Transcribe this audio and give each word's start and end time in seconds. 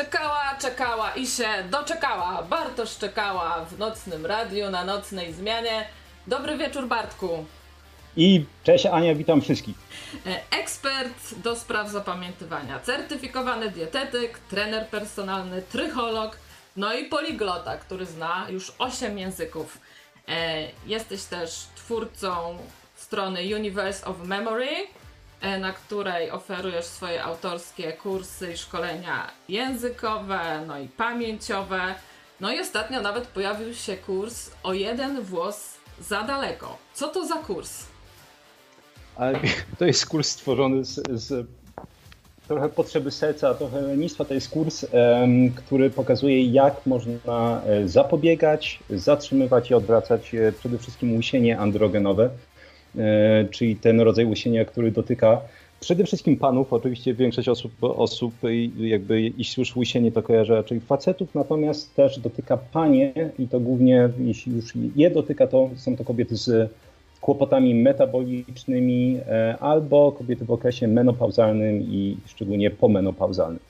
Czekała, 0.00 0.56
czekała 0.60 1.10
i 1.14 1.26
się 1.26 1.48
doczekała. 1.70 2.42
Bartosz 2.42 2.98
czekała 2.98 3.64
w 3.64 3.78
nocnym 3.78 4.26
radiu 4.26 4.70
na 4.70 4.84
nocnej 4.84 5.32
zmianie. 5.32 5.88
Dobry 6.26 6.58
wieczór, 6.58 6.86
Bartku. 6.86 7.44
I 8.16 8.44
cześć 8.64 8.86
Ania, 8.86 9.14
witam 9.14 9.40
wszystkich. 9.40 9.76
E, 10.26 10.58
ekspert 10.58 11.34
do 11.34 11.56
spraw 11.56 11.90
zapamiętywania, 11.90 12.80
certyfikowany 12.80 13.70
dietetyk, 13.70 14.38
trener 14.38 14.86
personalny, 14.86 15.62
trycholog, 15.62 16.38
no 16.76 16.94
i 16.94 17.04
poliglota, 17.04 17.76
który 17.76 18.06
zna 18.06 18.46
już 18.50 18.72
8 18.78 19.18
języków. 19.18 19.78
E, 20.28 20.68
jesteś 20.86 21.22
też 21.22 21.50
twórcą 21.76 22.58
strony 22.96 23.40
Universe 23.56 24.06
of 24.06 24.16
Memory, 24.24 24.70
na 25.42 25.72
której 25.72 26.30
oferujesz 26.30 26.84
swoje 26.84 27.24
autorskie 27.24 27.92
kursy 27.92 28.52
i 28.52 28.56
szkolenia 28.56 29.30
językowe, 29.48 30.64
no 30.66 30.78
i 30.78 30.88
pamięciowe. 30.88 31.94
No 32.40 32.52
i 32.52 32.60
ostatnio 32.60 33.00
nawet 33.00 33.26
pojawił 33.26 33.74
się 33.74 33.96
kurs 33.96 34.50
o 34.62 34.72
jeden 34.72 35.22
włos 35.22 35.74
za 36.00 36.22
daleko. 36.22 36.78
Co 36.94 37.08
to 37.08 37.26
za 37.26 37.34
kurs? 37.34 37.84
To 39.78 39.84
jest 39.84 40.06
kurs 40.06 40.28
stworzony 40.28 40.84
z, 40.84 41.00
z 41.10 41.46
trochę 42.48 42.68
potrzeby 42.68 43.10
serca, 43.10 43.54
trochę 43.54 43.80
lenistwa. 43.80 44.24
To 44.24 44.34
jest 44.34 44.50
kurs, 44.50 44.86
który 45.56 45.90
pokazuje, 45.90 46.44
jak 46.44 46.86
można 46.86 47.62
e, 47.66 47.88
zapobiegać, 47.88 48.80
zatrzymywać 48.90 49.70
i 49.70 49.74
odwracać 49.74 50.34
e, 50.34 50.52
przede 50.52 50.78
wszystkim 50.78 51.16
łysienie 51.16 51.58
androgenowe 51.58 52.24
E, 52.24 52.49
czyli 53.50 53.76
ten 53.76 54.00
rodzaj 54.00 54.26
łysienia, 54.26 54.64
który 54.64 54.90
dotyka 54.90 55.40
przede 55.80 56.04
wszystkim 56.04 56.36
panów. 56.36 56.72
Oczywiście 56.72 57.14
większość 57.14 57.48
osób, 57.48 57.72
osób 57.80 58.34
jakby 58.78 59.20
jeśli 59.20 59.60
już 59.60 59.76
łysienie 59.76 60.12
to 60.12 60.22
kojarzy 60.22 60.54
raczej 60.54 60.80
facetów, 60.80 61.34
natomiast 61.34 61.94
też 61.94 62.18
dotyka 62.18 62.56
panie 62.56 63.12
i 63.38 63.48
to 63.48 63.60
głównie 63.60 64.08
jeśli 64.18 64.56
już 64.56 64.72
je 64.96 65.10
dotyka, 65.10 65.46
to 65.46 65.70
są 65.76 65.96
to 65.96 66.04
kobiety 66.04 66.36
z 66.36 66.70
kłopotami 67.20 67.74
metabolicznymi 67.74 69.20
e, 69.28 69.56
albo 69.60 70.12
kobiety 70.12 70.44
w 70.44 70.50
okresie 70.50 70.88
menopauzalnym 70.88 71.80
i 71.82 72.16
szczególnie 72.26 72.70
pomenopauzalnym. 72.70 73.60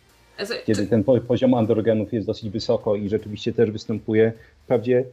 Kiedy 0.66 0.86
ten 0.86 1.04
poziom 1.28 1.54
androgenów 1.54 2.12
jest 2.12 2.26
dosyć 2.26 2.50
wysoko 2.50 2.96
i 2.96 3.08
rzeczywiście 3.08 3.52
też 3.52 3.70
występuje 3.70 4.32
wprawdzie 4.64 5.04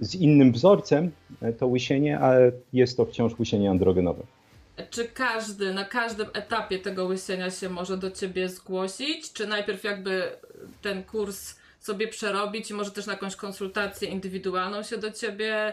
z 0.00 0.14
innym 0.14 0.52
wzorcem 0.52 1.10
e, 1.42 1.52
to 1.52 1.66
łysienie, 1.66 2.18
ale 2.18 2.52
jest 2.72 2.96
to 2.96 3.06
wciąż 3.06 3.38
łysienie 3.38 3.70
androgenowe. 3.70 4.22
Czy 4.90 5.04
każdy 5.04 5.74
na 5.74 5.84
każdym 5.84 6.26
etapie 6.32 6.78
tego 6.78 7.04
łysienia 7.04 7.50
się 7.50 7.68
może 7.68 7.96
do 7.96 8.10
ciebie 8.10 8.48
zgłosić? 8.48 9.32
Czy 9.32 9.46
najpierw 9.46 9.84
jakby 9.84 10.22
ten 10.82 11.04
kurs 11.04 11.54
sobie 11.80 12.08
przerobić 12.08 12.70
i 12.70 12.74
może 12.74 12.90
też 12.90 13.06
na 13.06 13.12
jakąś 13.12 13.36
konsultację 13.36 14.08
indywidualną 14.08 14.82
się 14.82 14.98
do 14.98 15.10
ciebie 15.10 15.72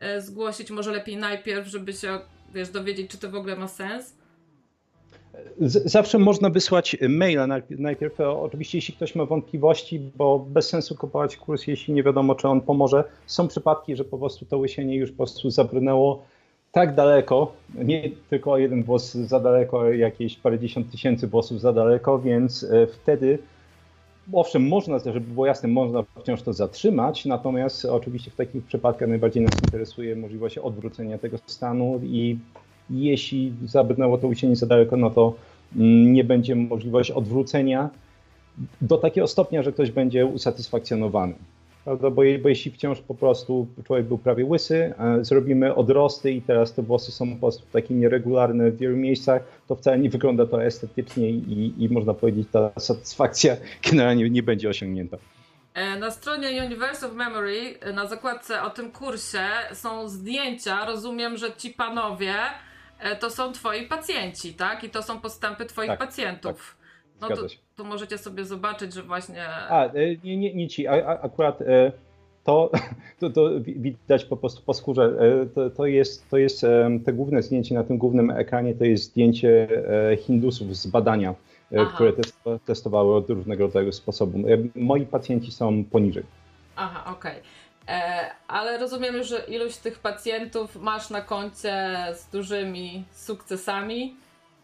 e, 0.00 0.20
zgłosić? 0.20 0.70
Może 0.70 0.92
lepiej 0.92 1.16
najpierw, 1.16 1.66
żeby 1.68 1.92
się 1.92 2.18
wiesz, 2.54 2.68
dowiedzieć, 2.68 3.10
czy 3.10 3.18
to 3.18 3.30
w 3.30 3.34
ogóle 3.34 3.56
ma 3.56 3.68
sens? 3.68 4.14
Zawsze 5.84 6.18
można 6.18 6.50
wysłać 6.50 6.96
maila 7.08 7.46
najpierw. 7.70 8.20
Oczywiście, 8.20 8.78
jeśli 8.78 8.94
ktoś 8.94 9.14
ma 9.14 9.24
wątpliwości, 9.24 10.10
bo 10.16 10.38
bez 10.38 10.68
sensu 10.68 10.94
kupować 10.94 11.36
kurs, 11.36 11.66
jeśli 11.66 11.94
nie 11.94 12.02
wiadomo, 12.02 12.34
czy 12.34 12.48
on 12.48 12.60
pomoże. 12.60 13.04
Są 13.26 13.48
przypadki, 13.48 13.96
że 13.96 14.04
po 14.04 14.18
prostu 14.18 14.46
to 14.46 14.58
łysienie 14.58 14.96
już 14.96 15.10
po 15.10 15.16
prostu 15.16 15.50
zabrnęło 15.50 16.22
tak 16.72 16.94
daleko, 16.94 17.52
nie 17.74 18.10
tylko 18.30 18.58
jeden 18.58 18.82
włos 18.82 19.12
za 19.14 19.40
daleko, 19.40 19.92
jakieś 19.92 20.36
parędziesiąt 20.36 20.90
tysięcy 20.90 21.26
włosów 21.26 21.60
za 21.60 21.72
daleko, 21.72 22.18
więc 22.18 22.64
e, 22.64 22.86
wtedy 22.86 23.38
owszem, 24.32 24.68
można, 24.68 24.98
żeby 24.98 25.20
było 25.20 25.46
jasne, 25.46 25.68
można 25.68 26.04
wciąż 26.20 26.42
to 26.42 26.52
zatrzymać, 26.52 27.24
natomiast 27.24 27.84
oczywiście 27.84 28.30
w 28.30 28.36
takich 28.36 28.64
przypadkach 28.64 29.08
najbardziej 29.08 29.42
nas 29.42 29.52
interesuje 29.64 30.16
możliwość 30.16 30.58
odwrócenia 30.58 31.18
tego 31.18 31.38
stanu 31.46 32.00
i 32.02 32.38
jeśli 32.90 33.52
zabrnęło 33.64 34.18
to 34.18 34.26
łysienie 34.26 34.56
za 34.56 34.66
daleko, 34.66 34.96
no 34.96 35.10
to 35.10 35.34
mm, 35.76 36.12
nie 36.12 36.24
będzie 36.24 36.54
możliwości 36.54 37.12
odwrócenia 37.12 37.90
do 38.80 38.98
takiego 38.98 39.26
stopnia, 39.26 39.62
że 39.62 39.72
ktoś 39.72 39.90
będzie 39.90 40.26
usatysfakcjonowany. 40.26 41.34
Prawda? 41.84 42.10
Bo, 42.10 42.22
bo 42.42 42.48
jeśli 42.48 42.70
wciąż 42.70 43.00
po 43.00 43.14
prostu 43.14 43.66
człowiek 43.84 44.06
był 44.06 44.18
prawie 44.18 44.44
łysy, 44.44 44.94
zrobimy 45.20 45.74
odrosty 45.74 46.32
i 46.32 46.42
teraz 46.42 46.72
te 46.72 46.82
włosy 46.82 47.12
są 47.12 47.34
po 47.34 47.40
prostu 47.40 47.62
takie 47.72 47.94
nieregularne 47.94 48.70
w 48.70 48.76
wielu 48.76 48.96
miejscach, 48.96 49.42
to 49.68 49.76
wcale 49.76 49.98
nie 49.98 50.10
wygląda 50.10 50.46
to 50.46 50.64
estetycznie 50.64 51.30
i, 51.30 51.74
i 51.78 51.88
można 51.88 52.14
powiedzieć, 52.14 52.48
ta 52.52 52.70
satysfakcja 52.78 53.56
generalnie 53.90 54.30
nie 54.30 54.42
będzie 54.42 54.68
osiągnięta. 54.68 55.16
E, 55.74 55.98
na 55.98 56.10
stronie 56.10 56.64
Universe 56.66 57.06
of 57.06 57.14
Memory, 57.14 57.74
e, 57.80 57.92
na 57.92 58.06
zakładce 58.06 58.62
o 58.62 58.70
tym 58.70 58.92
kursie 58.92 59.48
są 59.72 60.08
zdjęcia. 60.08 60.86
Rozumiem, 60.86 61.36
że 61.36 61.52
ci 61.56 61.70
panowie 61.70 62.34
E, 62.34 62.73
to 63.20 63.30
są 63.30 63.52
twoi 63.52 63.86
pacjenci, 63.86 64.54
tak? 64.54 64.84
I 64.84 64.90
to 64.90 65.02
są 65.02 65.20
postępy 65.20 65.64
twoich 65.64 65.88
tak, 65.88 65.98
pacjentów. 65.98 66.76
Tak. 67.20 67.30
No 67.30 67.36
to, 67.36 67.42
to, 67.76 67.84
możecie 67.84 68.18
sobie 68.18 68.44
zobaczyć, 68.44 68.92
że 68.92 69.02
właśnie. 69.02 69.48
A, 69.48 69.86
e, 69.86 70.16
nie, 70.24 70.36
nie, 70.36 70.54
nie 70.54 70.68
ci. 70.68 70.86
A, 70.86 71.06
akurat 71.06 71.62
e, 71.62 71.92
to, 72.44 72.70
to, 73.20 73.30
to 73.30 73.50
widać 73.60 74.24
po 74.24 74.36
prostu 74.36 74.62
po 74.62 74.74
skórze. 74.74 75.16
To, 75.54 75.70
to, 75.70 75.86
jest, 75.86 76.30
to 76.30 76.36
jest 76.36 76.66
te 77.04 77.12
główne 77.12 77.42
zdjęcie 77.42 77.74
na 77.74 77.84
tym 77.84 77.98
głównym 77.98 78.30
ekranie, 78.30 78.74
to 78.74 78.84
jest 78.84 79.04
zdjęcie 79.04 79.68
Hindusów 80.18 80.76
z 80.76 80.86
badania, 80.86 81.34
Aha. 81.78 81.92
które 81.94 82.12
testowały 82.64 83.16
od 83.16 83.30
różnego 83.30 83.64
rodzaju 83.66 83.92
sposobów. 83.92 84.42
Moi 84.74 85.06
pacjenci 85.06 85.52
są 85.52 85.84
poniżej. 85.84 86.24
Aha, 86.76 87.12
okej. 87.12 87.32
Okay. 87.32 87.42
E, 87.88 88.30
ale 88.48 88.78
rozumiem, 88.78 89.22
że 89.22 89.38
ilość 89.48 89.76
tych 89.76 89.98
pacjentów 89.98 90.76
masz 90.76 91.10
na 91.10 91.20
koncie 91.20 91.96
z 92.14 92.30
dużymi 92.32 93.04
sukcesami. 93.12 94.16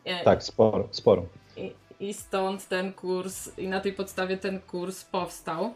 E, 0.04 0.24
tak, 0.24 0.42
sporo, 0.42 0.88
sporo. 0.90 1.22
I, 1.56 1.72
I, 2.00 2.14
stąd 2.14 2.68
ten 2.68 2.92
kurs, 2.92 3.58
i 3.58 3.68
na 3.68 3.80
tej 3.80 3.92
podstawie 3.92 4.36
ten 4.36 4.60
kurs 4.60 5.04
powstał. 5.04 5.72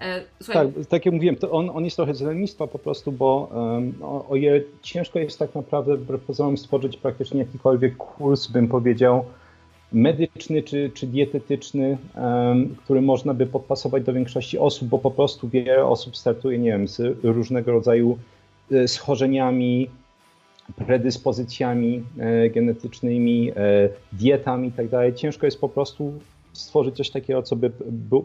E, 0.00 0.22
słuchaj. 0.42 0.72
Tak, 0.72 0.86
tak 0.86 1.06
jak 1.06 1.14
mówiłem, 1.14 1.36
to 1.36 1.50
on, 1.50 1.70
on 1.70 1.84
jest 1.84 1.96
trochę 1.96 2.14
z 2.14 2.20
lenistwa 2.20 2.66
po 2.66 2.78
prostu, 2.78 3.12
bo 3.12 3.50
um, 3.52 3.94
o, 4.02 4.28
o 4.28 4.34
ciężko 4.82 5.18
jest 5.18 5.38
tak 5.38 5.54
naprawdę 5.54 5.96
wbrew 5.96 6.22
pozorom 6.22 6.56
stworzyć 6.56 6.96
praktycznie 6.96 7.40
jakikolwiek 7.40 7.96
kurs, 7.96 8.46
bym 8.46 8.68
powiedział, 8.68 9.24
medyczny 9.96 10.62
czy, 10.62 10.90
czy 10.94 11.06
dietetyczny, 11.06 11.98
który 12.84 13.00
można 13.00 13.34
by 13.34 13.46
podpasować 13.46 14.04
do 14.04 14.12
większości 14.12 14.58
osób, 14.58 14.88
bo 14.88 14.98
po 14.98 15.10
prostu 15.10 15.48
wiele 15.48 15.86
osób 15.86 16.16
startuje, 16.16 16.58
nie 16.58 16.70
wiem, 16.70 16.88
z 16.88 17.24
różnego 17.24 17.72
rodzaju 17.72 18.18
e, 18.72 18.88
schorzeniami, 18.88 19.90
predyspozycjami 20.76 22.02
e, 22.18 22.50
genetycznymi, 22.50 23.50
e, 23.50 23.54
dietami 24.12 24.66
itd. 24.68 24.90
Tak 24.90 25.14
Ciężko 25.14 25.46
jest 25.46 25.60
po 25.60 25.68
prostu 25.68 26.12
stworzyć 26.52 26.96
coś 26.96 27.10
takiego, 27.10 27.42
co 27.42 27.56
by 27.56 27.70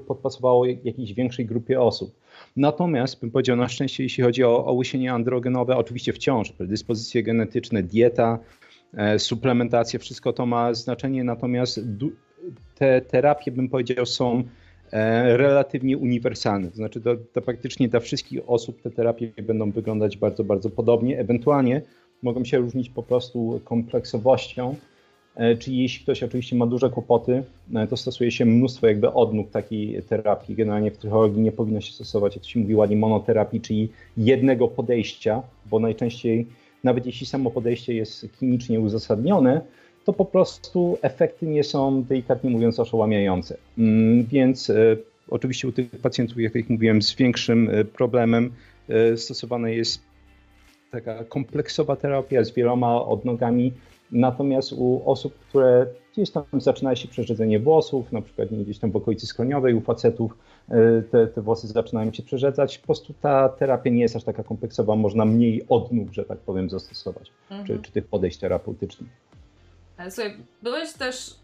podpasowało 0.07 0.65
jakiejś 0.65 1.13
większej 1.13 1.45
grupie 1.45 1.81
osób. 1.81 2.15
Natomiast 2.56 3.21
bym 3.21 3.31
powiedział, 3.31 3.57
na 3.57 3.69
szczęście, 3.69 4.03
jeśli 4.03 4.24
chodzi 4.24 4.44
o, 4.44 4.65
o 4.65 4.74
łysienie 4.74 5.13
androgenowe, 5.13 5.77
oczywiście 5.77 6.13
wciąż 6.13 6.51
predyspozycje 6.51 7.24
genetyczne, 7.24 7.83
dieta, 7.83 8.39
E, 8.97 9.19
suplementacja, 9.19 9.99
wszystko 9.99 10.33
to 10.33 10.45
ma 10.45 10.73
znaczenie, 10.73 11.23
natomiast 11.23 11.79
te 12.75 13.01
terapie, 13.01 13.51
bym 13.51 13.69
powiedział, 13.69 14.05
są 14.05 14.43
e, 14.91 15.38
relatywnie 15.38 15.97
uniwersalne. 15.97 16.69
To 16.69 16.75
znaczy, 16.75 17.01
to, 17.01 17.15
to 17.33 17.41
praktycznie 17.41 17.88
dla 17.88 17.99
wszystkich 17.99 18.39
osób 18.47 18.81
te 18.81 18.91
terapie 18.91 19.31
będą 19.43 19.71
wyglądać 19.71 20.17
bardzo, 20.17 20.43
bardzo 20.43 20.69
podobnie. 20.69 21.19
Ewentualnie 21.19 21.81
mogą 22.21 22.45
się 22.45 22.57
różnić 22.57 22.89
po 22.89 23.03
prostu 23.03 23.61
kompleksowością, 23.63 24.75
e, 25.35 25.57
czyli 25.57 25.77
jeśli 25.77 26.03
ktoś 26.03 26.23
oczywiście 26.23 26.55
ma 26.55 26.65
duże 26.65 26.89
kłopoty, 26.89 27.43
to 27.89 27.97
stosuje 27.97 28.31
się 28.31 28.45
mnóstwo 28.45 28.88
jakby 28.88 29.13
odnóg 29.13 29.49
takiej 29.49 30.03
terapii. 30.03 30.55
Generalnie 30.55 30.91
w 30.91 30.97
psychologii 30.97 31.41
nie 31.41 31.51
powinno 31.51 31.81
się 31.81 31.93
stosować, 31.93 32.35
jak 32.35 32.43
to 32.43 32.49
się 32.49 32.59
mówi 32.59 32.75
ładnie, 32.75 32.95
monoterapii, 32.95 33.61
czyli 33.61 33.89
jednego 34.17 34.67
podejścia, 34.67 35.41
bo 35.65 35.79
najczęściej 35.79 36.47
nawet 36.83 37.06
jeśli 37.06 37.28
samo 37.28 37.51
podejście 37.51 37.94
jest 37.94 38.28
klinicznie 38.38 38.80
uzasadnione, 38.80 39.62
to 40.06 40.13
po 40.13 40.25
prostu 40.25 40.98
efekty 41.01 41.45
nie 41.45 41.63
są 41.63 42.04
delikatnie 42.04 42.50
mówiąc 42.50 42.80
oszałamiające. 42.80 43.57
Mm, 43.78 44.25
więc 44.25 44.69
e, 44.69 44.98
oczywiście 45.30 45.68
u 45.68 45.72
tych 45.72 45.89
pacjentów, 45.89 46.38
jak 46.39 46.69
mówiłem, 46.69 47.01
z 47.01 47.16
większym 47.16 47.69
e, 47.69 47.86
problemem 47.86 48.51
e, 48.89 49.18
stosowana 49.18 49.69
jest 49.69 50.01
taka 50.92 51.24
kompleksowa 51.24 51.95
terapia 51.95 52.44
z 52.44 52.51
wieloma 52.51 53.06
odnogami, 53.06 53.74
natomiast 54.12 54.74
u 54.74 55.02
osób, 55.06 55.34
które 55.40 55.88
gdzieś 56.13 56.31
tam 56.31 56.44
zaczyna 56.54 56.96
się 56.96 57.08
przerzedzenie 57.08 57.60
włosów, 57.60 58.12
na 58.12 58.22
przykład 58.22 58.50
gdzieś 58.50 58.80
tam 58.80 58.92
w 58.92 58.96
okolicy 58.96 59.28
skroniowej 59.28 59.74
u 59.74 59.81
facetów, 59.81 60.38
E, 60.72 61.02
te, 61.02 61.28
te 61.28 61.42
włosy 61.42 61.68
zaczynają 61.68 62.13
się 62.13 62.24
przerzedzać. 62.24 62.78
Po 62.78 62.86
prostu 62.86 63.13
ta 63.22 63.50
terapia 63.50 63.90
nie 63.90 64.02
jest 64.02 64.16
aż 64.16 64.24
taka 64.24 64.44
kompleksowa, 64.44 64.96
można 64.96 65.25
mniej 65.25 65.66
odnóg, 65.69 66.13
że 66.13 66.25
tak 66.25 66.40
powiem, 66.40 66.69
zastosować, 66.69 67.31
mhm. 67.50 67.68
czy, 67.68 67.80
czy 67.80 67.92
tych 67.92 68.08
podejść 68.08 68.38
terapeutycznych. 68.38 69.10
Słuchaj, 70.10 70.38
byłeś 70.62 70.94
też 70.94 71.36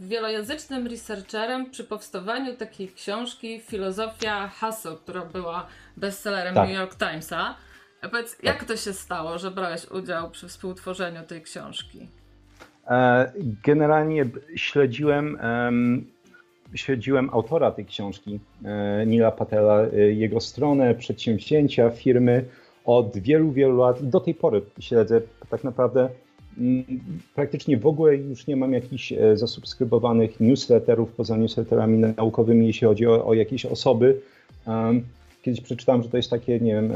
wielojęzycznym 0.00 0.86
researcherem 0.86 1.70
przy 1.70 1.84
powstawaniu 1.84 2.56
takiej 2.56 2.88
książki 2.88 3.60
Filozofia 3.60 4.48
Hustle, 4.60 4.96
która 4.96 5.24
była 5.24 5.66
bestsellerem 5.96 6.54
tak. 6.54 6.68
New 6.68 6.78
York 6.78 6.96
Timesa. 6.96 7.54
Powiedz, 8.00 8.36
tak. 8.36 8.44
jak 8.44 8.64
to 8.64 8.76
się 8.76 8.92
stało, 8.92 9.38
że 9.38 9.50
brałeś 9.50 9.90
udział 9.90 10.30
przy 10.30 10.48
współtworzeniu 10.48 11.22
tej 11.22 11.42
książki? 11.42 12.08
E, 12.90 13.32
generalnie 13.64 14.24
śledziłem, 14.56 15.38
śledziłem 16.74 17.30
autora 17.32 17.70
tej 17.70 17.86
książki, 17.86 18.40
e, 18.64 19.06
Nila 19.06 19.30
Patela, 19.30 19.80
e, 19.82 19.96
jego 19.96 20.40
stronę, 20.40 20.94
przedsięwzięcia, 20.94 21.90
firmy 21.90 22.44
od 22.84 23.18
wielu, 23.18 23.52
wielu 23.52 23.76
lat 23.76 24.02
i 24.02 24.06
do 24.06 24.20
tej 24.20 24.34
pory 24.34 24.62
śledzę 24.80 25.20
tak 25.50 25.64
naprawdę 25.64 26.08
praktycznie 27.34 27.78
w 27.78 27.86
ogóle 27.86 28.16
już 28.16 28.46
nie 28.46 28.56
mam 28.56 28.72
jakichś 28.72 29.12
zasubskrybowanych 29.34 30.40
newsletterów 30.40 31.12
poza 31.12 31.36
newsletterami 31.36 31.98
naukowymi, 31.98 32.66
jeśli 32.66 32.86
chodzi 32.86 33.06
o, 33.06 33.26
o 33.26 33.34
jakieś 33.34 33.66
osoby. 33.66 34.20
Kiedyś 35.42 35.60
przeczytałem, 35.60 36.02
że 36.02 36.08
to 36.08 36.16
jest 36.16 36.30
takie, 36.30 36.60
nie 36.60 36.74
wiem, 36.74 36.92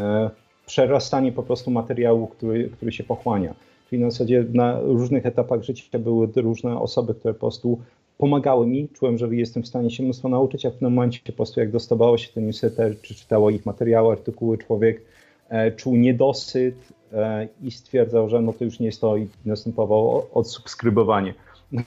przerastanie 0.67 1.33
po 1.33 1.43
prostu 1.43 1.71
materiału, 1.71 2.27
który, 2.27 2.71
który 2.71 2.93
się 2.93 3.05
pochłania. 3.05 3.55
Czyli 3.91 4.03
na 4.03 4.11
zasadzie 4.11 4.45
na 4.53 4.81
różnych 4.81 5.27
etapach 5.27 5.63
życia 5.63 5.99
były 5.99 6.29
różne 6.37 6.81
osoby, 6.81 7.15
które 7.15 7.35
po 7.35 7.41
prostu 7.41 7.79
pomagały 8.19 8.67
mi. 8.67 8.89
Czułem, 8.89 9.19
że 9.19 9.37
jestem 9.37 9.63
w 9.63 9.69
stanie 9.69 9.91
się 9.91 10.03
mnóstwo 10.03 10.29
nauczyć, 10.29 10.67
a 10.67 10.71
w 10.71 10.73
pewnym 10.73 10.93
momencie 10.93 11.21
po 11.27 11.33
prostu 11.33 11.61
jak 11.61 11.71
dostawało 11.71 12.19
się 12.19 12.33
ten 12.33 12.47
newsletter, 12.47 13.01
czy 13.01 13.15
czytało 13.15 13.51
ich 13.51 13.67
materiały, 13.67 14.13
artykuły, 14.13 14.59
człowiek 14.59 15.03
e, 15.49 15.73
czuł 15.73 15.97
niedosyt 15.97 16.77
e, 17.13 17.49
i 17.63 17.71
stwierdzał, 17.71 18.29
że 18.29 18.43
no 18.43 18.53
to 18.53 18.65
już 18.65 18.81
nie 18.81 18.87
jest 18.87 19.01
to 19.01 19.17
i 19.17 19.29
następowało 19.45 20.31
odsubskrybowanie. 20.35 21.35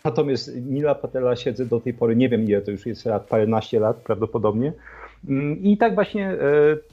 Natomiast 0.03 0.51
Nila 0.55 0.95
Patela 0.95 1.35
siedzę 1.35 1.65
do 1.65 1.79
tej 1.79 1.93
pory, 1.93 2.15
nie 2.15 2.29
wiem 2.29 2.43
ile 2.43 2.61
to 2.61 2.71
już 2.71 2.85
jest 2.85 3.05
lat, 3.05 3.27
paręnaście 3.27 3.79
lat 3.79 3.97
prawdopodobnie. 3.97 4.73
Mm, 5.29 5.63
I 5.63 5.77
tak 5.77 5.95
właśnie 5.95 6.27
e, 6.29 6.37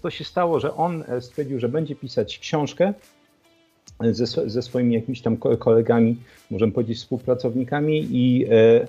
to 0.03 0.11
się 0.11 0.25
stało, 0.25 0.61
że 0.61 0.75
on 0.75 1.05
stwierdził, 1.21 1.61
że 1.61 1.69
będzie 1.69 1.97
pisać 1.97 2.39
książkę 2.39 2.93
ze, 4.11 4.27
ze 4.51 4.63
swoimi 4.63 4.95
jakimiś 4.95 5.21
tam 5.21 5.37
kolegami, 5.37 6.17
możemy 6.51 6.73
powiedzieć 6.73 6.99
współpracownikami 6.99 8.09
i 8.11 8.47
e, 8.51 8.87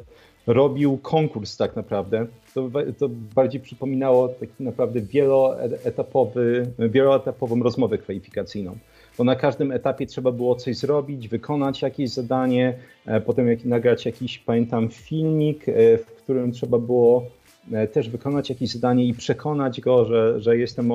robił 0.48 0.98
konkurs 0.98 1.58
tak 1.58 1.76
naprawdę. 1.76 2.26
To, 2.54 2.70
to 2.98 3.10
bardziej 3.36 3.62
przypominało 3.62 4.28
tak 4.28 4.50
naprawdę 4.60 5.02
wieloetapowy, 5.02 6.68
wieloetapową 6.80 7.64
rozmowę 7.64 7.98
kwalifikacyjną. 7.98 8.78
Bo 9.18 9.24
na 9.24 9.36
każdym 9.36 9.72
etapie 9.72 10.06
trzeba 10.06 10.32
było 10.32 10.56
coś 10.56 10.78
zrobić, 10.78 11.28
wykonać 11.28 11.82
jakieś 11.82 12.10
zadanie, 12.10 12.74
e, 13.06 13.22
potem 13.22 13.48
jak, 13.48 13.66
nagrać 13.66 14.06
jakiś, 14.06 14.40
pamiętam, 14.40 14.90
filmik, 14.90 15.70
e, 15.70 15.98
w 15.98 16.06
którym 16.06 16.52
trzeba 16.52 16.80
było 16.80 17.22
e, 17.22 17.43
też 17.94 18.10
wykonać 18.10 18.50
jakieś 18.50 18.72
zadanie 18.72 19.06
i 19.06 19.14
przekonać 19.14 19.82
go, 19.82 20.06
że, 20.06 20.42
że, 20.42 20.58
jestem, 20.58 20.92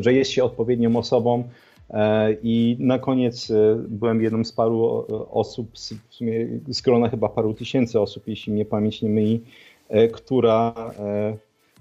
że 0.00 0.12
jest 0.12 0.30
się 0.30 0.44
odpowiednią 0.44 0.96
osobą, 0.96 1.44
E, 1.90 2.32
I 2.42 2.76
na 2.80 2.98
koniec 2.98 3.50
e, 3.50 3.76
byłem 3.88 4.22
jedną 4.22 4.44
z 4.44 4.52
paru 4.52 5.06
osób, 5.30 5.70
w 6.08 6.14
sumie 6.14 6.48
z 6.68 6.80
grona 6.80 7.08
chyba 7.08 7.28
paru 7.28 7.54
tysięcy 7.54 8.00
osób, 8.00 8.28
jeśli 8.28 8.52
mnie 8.52 8.64
pamięć 8.64 9.02
nie 9.02 9.08
myli, 9.08 9.44
e, 9.88 10.08
która, 10.08 10.74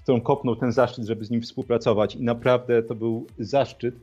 którą 0.04 0.22
kopnął 0.22 0.56
ten 0.56 0.72
zaszczyt, 0.72 1.06
żeby 1.06 1.26
z 1.26 1.30
nim 1.30 1.42
współpracować. 1.42 2.16
I 2.16 2.24
naprawdę 2.24 2.84
to 2.84 2.96
był 2.96 3.28
zaszczyt, 3.40 3.96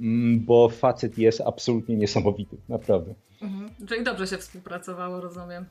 mm, 0.00 0.40
bo 0.40 0.68
facet 0.68 1.18
jest 1.18 1.40
absolutnie 1.40 1.96
niesamowity, 1.96 2.56
naprawdę. 2.68 3.14
Mhm. 3.42 3.70
Czyli 3.88 4.04
dobrze 4.04 4.26
się 4.26 4.38
współpracowało, 4.38 5.20
rozumiem. 5.20 5.64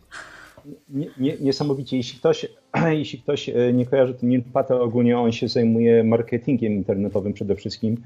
Nie, 0.90 1.08
nie, 1.18 1.38
niesamowicie. 1.42 1.98
Jeśli 1.98 2.20
ktoś, 2.20 2.46
jeśli 2.92 3.20
ktoś 3.20 3.50
nie 3.74 3.86
kojarzy, 3.86 4.14
to 4.14 4.26
Neil 4.26 4.44
Patel 4.54 4.82
ogólnie 4.82 5.20
on 5.20 5.32
się 5.32 5.48
zajmuje 5.48 6.04
marketingiem 6.04 6.74
internetowym 6.74 7.34
przede 7.34 7.56
wszystkim. 7.56 7.98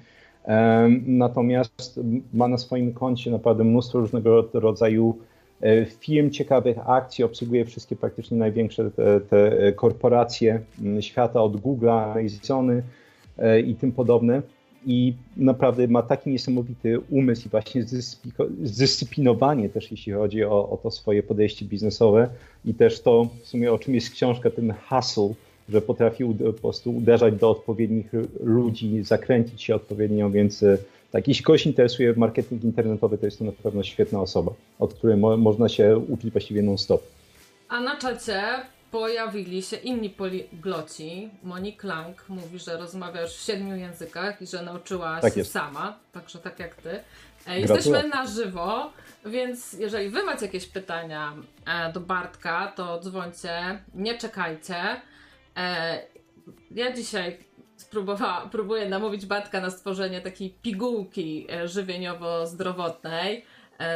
Natomiast 1.05 1.99
ma 2.33 2.47
na 2.47 2.57
swoim 2.57 2.93
koncie 2.93 3.31
naprawdę 3.31 3.63
mnóstwo 3.63 3.99
różnego 3.99 4.49
rodzaju 4.53 5.17
e, 5.61 5.85
firm, 5.85 6.29
ciekawych 6.29 6.77
akcji, 6.89 7.23
obsługuje 7.23 7.65
wszystkie 7.65 7.95
praktycznie 7.95 8.37
największe 8.37 8.91
te, 8.91 9.21
te 9.21 9.73
korporacje 9.75 10.59
świata 10.99 11.41
od 11.41 11.55
Google'a, 11.55 12.11
Amazony 12.11 12.83
e, 13.37 13.59
i 13.59 13.75
tym 13.75 13.91
podobne. 13.91 14.41
I 14.85 15.13
naprawdę 15.37 15.87
ma 15.87 16.01
taki 16.01 16.29
niesamowity 16.29 16.99
umysł 17.09 17.47
i 17.47 17.49
właśnie 17.49 17.83
zdyscyplinowanie 18.63 19.69
też, 19.69 19.91
jeśli 19.91 20.13
chodzi 20.13 20.43
o, 20.43 20.69
o 20.69 20.77
to 20.83 20.91
swoje 20.91 21.23
podejście 21.23 21.65
biznesowe 21.65 22.29
i 22.65 22.73
też 22.73 23.01
to 23.01 23.29
w 23.43 23.47
sumie 23.47 23.73
o 23.73 23.79
czym 23.79 23.95
jest 23.95 24.09
książka, 24.09 24.49
ten 24.49 24.73
hustle, 24.89 25.33
że 25.69 25.81
potrafił 25.81 26.35
po 26.35 26.53
prostu 26.53 26.95
uderzać 26.95 27.35
do 27.35 27.49
odpowiednich 27.49 28.11
ludzi, 28.43 29.03
zakręcić 29.03 29.63
się 29.63 29.75
odpowiednio, 29.75 30.29
więc 30.29 30.63
e, 30.63 30.77
tak, 31.11 31.27
jeśli 31.27 31.43
kogoś 31.43 31.65
interesuje 31.65 32.13
marketing 32.17 32.63
internetowy, 32.63 33.17
to 33.17 33.25
jest 33.25 33.39
to 33.39 33.45
na 33.45 33.51
pewno 33.51 33.83
świetna 33.83 34.21
osoba, 34.21 34.51
od 34.79 34.93
której 34.93 35.17
mo 35.17 35.37
można 35.37 35.69
się 35.69 35.97
uczyć 35.97 36.31
właściwie 36.31 36.61
non-stop. 36.61 37.01
A 37.69 37.79
na 37.79 37.97
czacie 37.97 38.41
pojawili 38.91 39.63
się 39.63 39.77
inni 39.77 40.09
poligloci. 40.09 41.29
Monique 41.43 41.83
Lang 41.87 42.29
mówi, 42.29 42.59
że 42.59 42.77
rozmawiasz 42.77 43.37
w 43.37 43.41
siedmiu 43.41 43.75
językach 43.75 44.41
i 44.41 44.47
że 44.47 44.61
nauczyłaś 44.63 45.21
tak 45.21 45.33
się 45.33 45.45
sama, 45.45 45.99
także 46.11 46.39
tak 46.39 46.59
jak 46.59 46.75
ty. 46.75 46.99
E, 47.47 47.59
jesteśmy 47.59 48.07
na 48.07 48.27
żywo, 48.27 48.93
więc 49.25 49.73
jeżeli 49.73 50.09
wy 50.09 50.23
macie 50.23 50.45
jakieś 50.45 50.65
pytania 50.65 51.33
e, 51.65 51.93
do 51.93 51.99
Bartka, 51.99 52.73
to 52.75 52.99
dzwońcie, 52.99 53.83
nie 53.93 54.17
czekajcie. 54.17 55.01
E, 55.57 55.99
ja 56.71 56.93
dzisiaj 56.93 57.37
spróbowała, 57.77 58.49
próbuję 58.51 58.89
namówić 58.89 59.25
Batka 59.25 59.61
na 59.61 59.69
stworzenie 59.69 60.21
takiej 60.21 60.49
pigułki 60.49 61.47
żywieniowo-zdrowotnej 61.65 63.41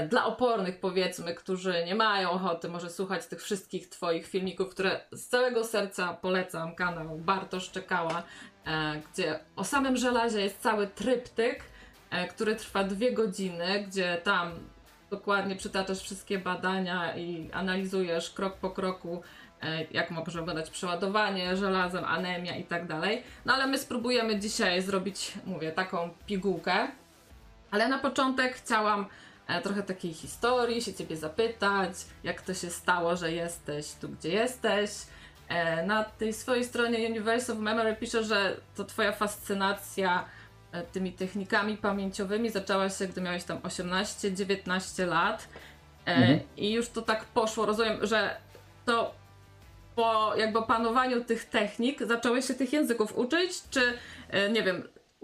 dla 0.10 0.26
opornych 0.26 0.80
powiedzmy, 0.80 1.36
którzy 1.36 1.84
nie 1.86 1.96
mają 1.96 2.30
ochoty 2.30 2.70
może 2.70 2.90
słuchać 2.90 3.26
tych 3.26 3.42
wszystkich 3.42 3.90
Twoich 3.90 4.28
filmików, 4.28 4.70
które 4.70 5.02
z 5.12 5.28
całego 5.28 5.64
serca 5.64 6.14
polecam, 6.14 6.76
kanał 6.76 7.18
Bartosz 7.18 7.72
Czekała, 7.72 8.24
gdzie 9.12 9.40
o 9.56 9.64
samym 9.64 9.98
żelazie 9.98 10.42
jest 10.42 10.62
cały 10.62 10.88
tryptyk, 10.88 11.64
który 12.30 12.56
trwa 12.56 12.84
dwie 12.84 13.14
godziny, 13.14 13.86
gdzie 13.88 14.18
tam 14.24 14.52
dokładnie 15.10 15.56
przytaczasz 15.56 16.00
wszystkie 16.00 16.40
badania 16.40 17.16
i 17.16 17.50
analizujesz 17.54 18.30
krok 18.30 18.58
po 18.58 18.70
kroku 18.70 19.24
E, 19.64 19.86
jak 19.92 20.12
może 20.12 20.40
wyglądać 20.40 20.70
przeładowanie 20.70 21.58
żelazem, 21.58 22.06
anemia 22.06 22.56
i 22.56 22.64
tak 22.64 22.88
dalej. 22.88 23.24
No 23.46 23.54
ale 23.54 23.68
my 23.68 23.78
spróbujemy 23.78 24.40
dzisiaj 24.40 24.82
zrobić, 24.82 25.34
mówię, 25.46 25.72
taką 25.72 26.10
pigułkę. 26.26 26.88
Ale 27.72 27.88
na 27.88 27.98
początek 27.98 28.56
chciałam 28.56 29.02
e, 29.02 29.06
trochę 29.64 29.84
takiej 29.84 30.14
historii, 30.14 30.82
się 30.82 30.94
ciebie 30.94 31.18
zapytać, 31.18 31.94
jak 32.24 32.42
to 32.42 32.54
się 32.54 32.70
stało, 32.70 33.16
że 33.16 33.32
jesteś 33.32 33.94
tu, 34.02 34.10
gdzie 34.10 34.30
jesteś. 34.30 34.92
E, 35.48 35.86
na 35.86 36.04
tej 36.04 36.34
swojej 36.34 36.64
stronie 36.64 37.10
Universe 37.10 37.54
of 37.54 37.60
Memory 37.60 37.96
pisze, 37.96 38.24
że 38.24 38.58
to 38.76 38.84
twoja 38.86 39.12
fascynacja 39.12 40.26
tymi 40.92 41.12
technikami 41.12 41.78
pamięciowymi 41.78 42.50
zaczęła 42.50 42.90
się, 42.90 43.08
gdy 43.08 43.22
miałeś 43.22 43.44
tam 43.44 43.58
18-19 43.58 45.08
lat. 45.08 45.48
Mhm. 46.06 46.40
I 46.58 46.72
już 46.74 46.90
to 46.90 47.02
tak 47.02 47.26
poszło. 47.26 47.66
Rozumiem, 47.66 48.06
że 48.06 48.38
to 48.86 49.14
po 49.96 50.34
jakby 50.38 50.60
opanowaniu 50.60 51.24
tych 51.24 51.46
technik 51.46 52.08
zacząłeś 52.08 52.48
się 52.48 52.54
tych 52.54 52.74
języków 52.74 53.18
uczyć, 53.18 53.52
czy 53.70 53.82
e, 54.30 54.50
nie 54.50 54.64
wiem, 54.64 54.84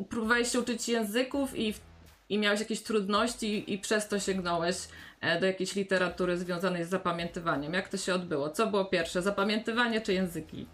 próbowałeś 0.09 0.51
się 0.51 0.59
uczyć 0.59 0.89
języków 0.89 1.57
i, 1.59 1.73
i 2.29 2.37
miałeś 2.37 2.59
jakieś 2.59 2.81
trudności 2.81 3.73
i 3.73 3.77
przez 3.77 4.07
to 4.07 4.19
sięgnąłeś 4.19 4.75
e, 5.21 5.39
do 5.39 5.45
jakiejś 5.45 5.75
literatury 5.75 6.37
związanej 6.37 6.85
z 6.85 6.89
zapamiętywaniem? 6.89 7.73
Jak 7.73 7.89
to 7.89 7.97
się 7.97 8.13
odbyło? 8.13 8.49
Co 8.49 8.67
było 8.67 8.85
pierwsze, 8.85 9.21
zapamiętywanie 9.21 10.01
czy 10.01 10.13
języki? 10.13 10.65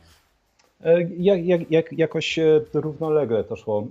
E, 0.84 1.02
jak, 1.18 1.46
jak, 1.46 1.72
jak, 1.72 1.94
jakoś 1.94 2.40
równolegle 2.74 3.44
to 3.44 3.56
szło. 3.56 3.88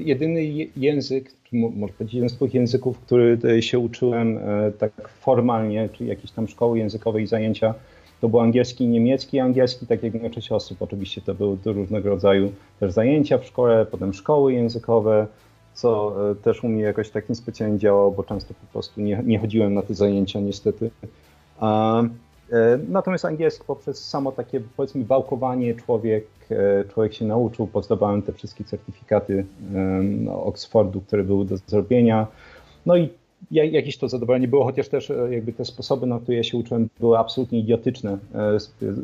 Jedyny 0.00 0.44
język, 0.76 1.32
może 1.52 1.92
powiedzieć 1.92 2.14
jeden 2.14 2.28
z 2.28 2.38
tych 2.38 2.54
języków, 2.54 2.98
który 2.98 3.62
się 3.62 3.78
uczyłem 3.78 4.38
tak 4.78 5.08
formalnie, 5.08 5.88
czyli 5.88 6.08
jakieś 6.08 6.30
tam 6.30 6.48
szkoły 6.48 6.78
językowe 6.78 7.22
i 7.22 7.26
zajęcia, 7.26 7.74
to 8.20 8.28
był 8.28 8.40
angielski 8.40 8.84
i 8.84 8.88
niemiecki. 8.88 9.40
Angielski, 9.40 9.86
tak 9.86 10.02
jak 10.02 10.12
większość 10.12 10.52
osób, 10.52 10.82
oczywiście 10.82 11.20
to 11.20 11.34
były 11.34 11.58
różnego 11.64 12.08
rodzaju 12.08 12.52
też 12.80 12.92
zajęcia 12.92 13.38
w 13.38 13.44
szkole, 13.44 13.86
potem 13.86 14.14
szkoły 14.14 14.52
językowe, 14.52 15.26
co 15.74 16.14
e, 16.30 16.34
też 16.34 16.64
u 16.64 16.68
mnie 16.68 16.82
jakoś 16.82 17.10
tak 17.10 17.28
niespecjalnie 17.28 17.78
działało, 17.78 18.10
bo 18.10 18.24
często 18.24 18.54
po 18.54 18.72
prostu 18.72 19.00
nie, 19.00 19.22
nie 19.26 19.38
chodziłem 19.38 19.74
na 19.74 19.82
te 19.82 19.94
zajęcia 19.94 20.40
niestety. 20.40 20.90
A, 21.58 22.02
e, 22.02 22.78
natomiast 22.88 23.24
angielski 23.24 23.64
poprzez 23.66 24.08
samo 24.08 24.32
takie 24.32 24.60
powiedzmy 24.76 25.04
wałkowanie 25.04 25.74
człowiek, 25.74 26.26
e, 26.50 26.84
człowiek 26.84 27.14
się 27.14 27.24
nauczył, 27.24 27.66
pozdawałem 27.66 28.22
te 28.22 28.32
wszystkie 28.32 28.64
certyfikaty 28.64 29.46
Oxfordu, 30.30 31.00
które 31.00 31.24
były 31.24 31.44
do 31.44 31.56
zrobienia. 31.56 32.26
No 32.86 32.96
i 32.96 33.08
jakieś 33.50 33.98
to 33.98 34.08
zadowolenie 34.08 34.48
było, 34.48 34.64
chociaż 34.64 34.88
też 34.88 35.12
jakby 35.30 35.52
te 35.52 35.64
sposoby, 35.64 36.06
na 36.06 36.20
które 36.20 36.36
ja 36.36 36.42
się 36.42 36.58
uczyłem, 36.58 36.88
były 37.00 37.18
absolutnie 37.18 37.58
idiotyczne. 37.58 38.18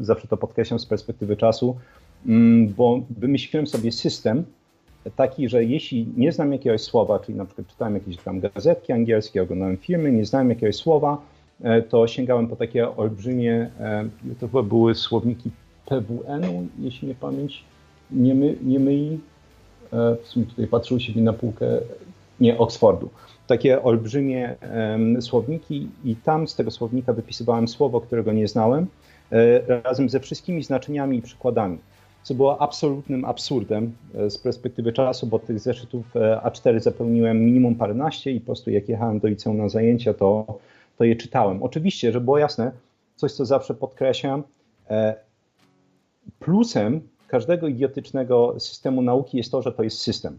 Zawsze 0.01 0.29
to 0.29 0.37
podkreślam 0.37 0.79
z 0.79 0.87
perspektywy 0.87 1.37
czasu, 1.37 1.77
mm, 2.27 2.69
bo 2.69 3.01
wymyśliłem 3.11 3.67
sobie 3.67 3.93
system 3.93 4.45
taki, 5.17 5.49
że 5.49 5.65
jeśli 5.65 6.07
nie 6.17 6.33
znam 6.33 6.53
jakiegoś 6.53 6.81
słowa, 6.81 7.19
czyli 7.19 7.39
na 7.39 7.45
przykład 7.45 7.67
czytałem 7.67 7.95
jakieś 7.95 8.17
tam 8.17 8.41
gazetki 8.41 8.93
angielskie, 8.93 9.43
oglądałem 9.43 9.77
filmy, 9.77 10.13
nie 10.13 10.25
znałem 10.25 10.49
jakiegoś 10.51 10.77
słowa, 10.77 11.19
e, 11.63 11.83
to 11.83 12.07
sięgałem 12.07 12.49
po 12.49 12.57
takie 12.57 12.97
olbrzymie, 12.97 13.71
to 14.41 14.47
chyba 14.47 14.63
były 14.63 14.95
słowniki 14.95 15.51
PWN-u, 15.87 16.67
jeśli 16.79 17.09
nie 17.09 17.15
pamięć 17.15 17.65
nie, 18.11 18.35
my, 18.35 18.57
nie 18.63 18.81
myi. 18.81 19.21
W 19.93 20.27
sumie 20.27 20.47
tutaj 20.47 20.67
patrzył 20.67 21.01
się 21.01 21.21
na 21.21 21.33
półkę, 21.33 21.67
nie, 22.41 22.59
Oxfordu 22.59 23.11
takie 23.51 23.83
olbrzymie 23.83 24.57
słowniki 25.21 25.89
i 26.05 26.17
tam 26.17 26.49
z 26.49 26.55
tego 26.55 26.71
słownika 26.71 27.13
wypisywałem 27.13 27.69
słowo, 27.69 28.01
którego 28.01 28.33
nie 28.33 28.49
znałem, 28.49 28.87
e, 29.33 29.83
razem 29.83 30.09
ze 30.09 30.21
wszystkimi 30.21 30.63
znaczeniami 30.63 31.19
i 31.19 31.23
przykładami, 31.23 31.79
co 32.31 32.35
było 32.35 32.63
absolutnym 32.63 33.25
absurdem 33.25 33.93
e, 34.15 34.31
z 34.31 34.39
perspektywy 34.39 34.93
czasu, 34.93 35.27
bo 35.27 35.39
tych 35.39 35.61
zeszytów 35.61 36.17
e, 36.17 36.41
A4 36.45 36.81
zapełniłem 36.81 37.45
minimum 37.45 37.75
paręnaście 37.75 38.31
i 38.31 38.41
po 38.41 38.47
prostu 38.47 38.71
jak 38.71 38.89
jechałem 38.89 39.19
do 39.19 39.29
liceum 39.29 39.57
na 39.57 39.69
zajęcia, 39.69 40.15
to, 40.15 40.59
to 40.99 41.05
je 41.05 41.17
czytałem. 41.17 41.63
Oczywiście, 41.63 42.13
że 42.13 42.21
było 42.21 42.39
jasne, 42.39 42.73
coś 43.17 43.33
co 43.33 43.45
zawsze 43.45 43.75
podkreślam, 43.75 44.43
plusem 46.39 47.01
każdego 47.29 47.69
idiotycznego 47.69 48.55
systemu 48.61 49.03
nauki 49.03 49.37
jest 49.37 49.51
to, 49.51 49.63
że 49.63 49.73
to 49.73 49.83
jest 49.83 49.99
system. 49.99 50.39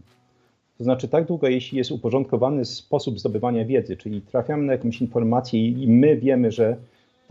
To 0.78 0.84
znaczy, 0.84 1.08
tak 1.08 1.26
długo, 1.26 1.48
jeśli 1.48 1.78
jest 1.78 1.90
uporządkowany 1.90 2.64
sposób 2.64 3.20
zdobywania 3.20 3.64
wiedzy, 3.64 3.96
czyli 3.96 4.22
trafiamy 4.22 4.62
na 4.62 4.72
jakąś 4.72 5.00
informację 5.00 5.68
i 5.68 5.88
my 5.88 6.16
wiemy, 6.16 6.50
że 6.50 6.76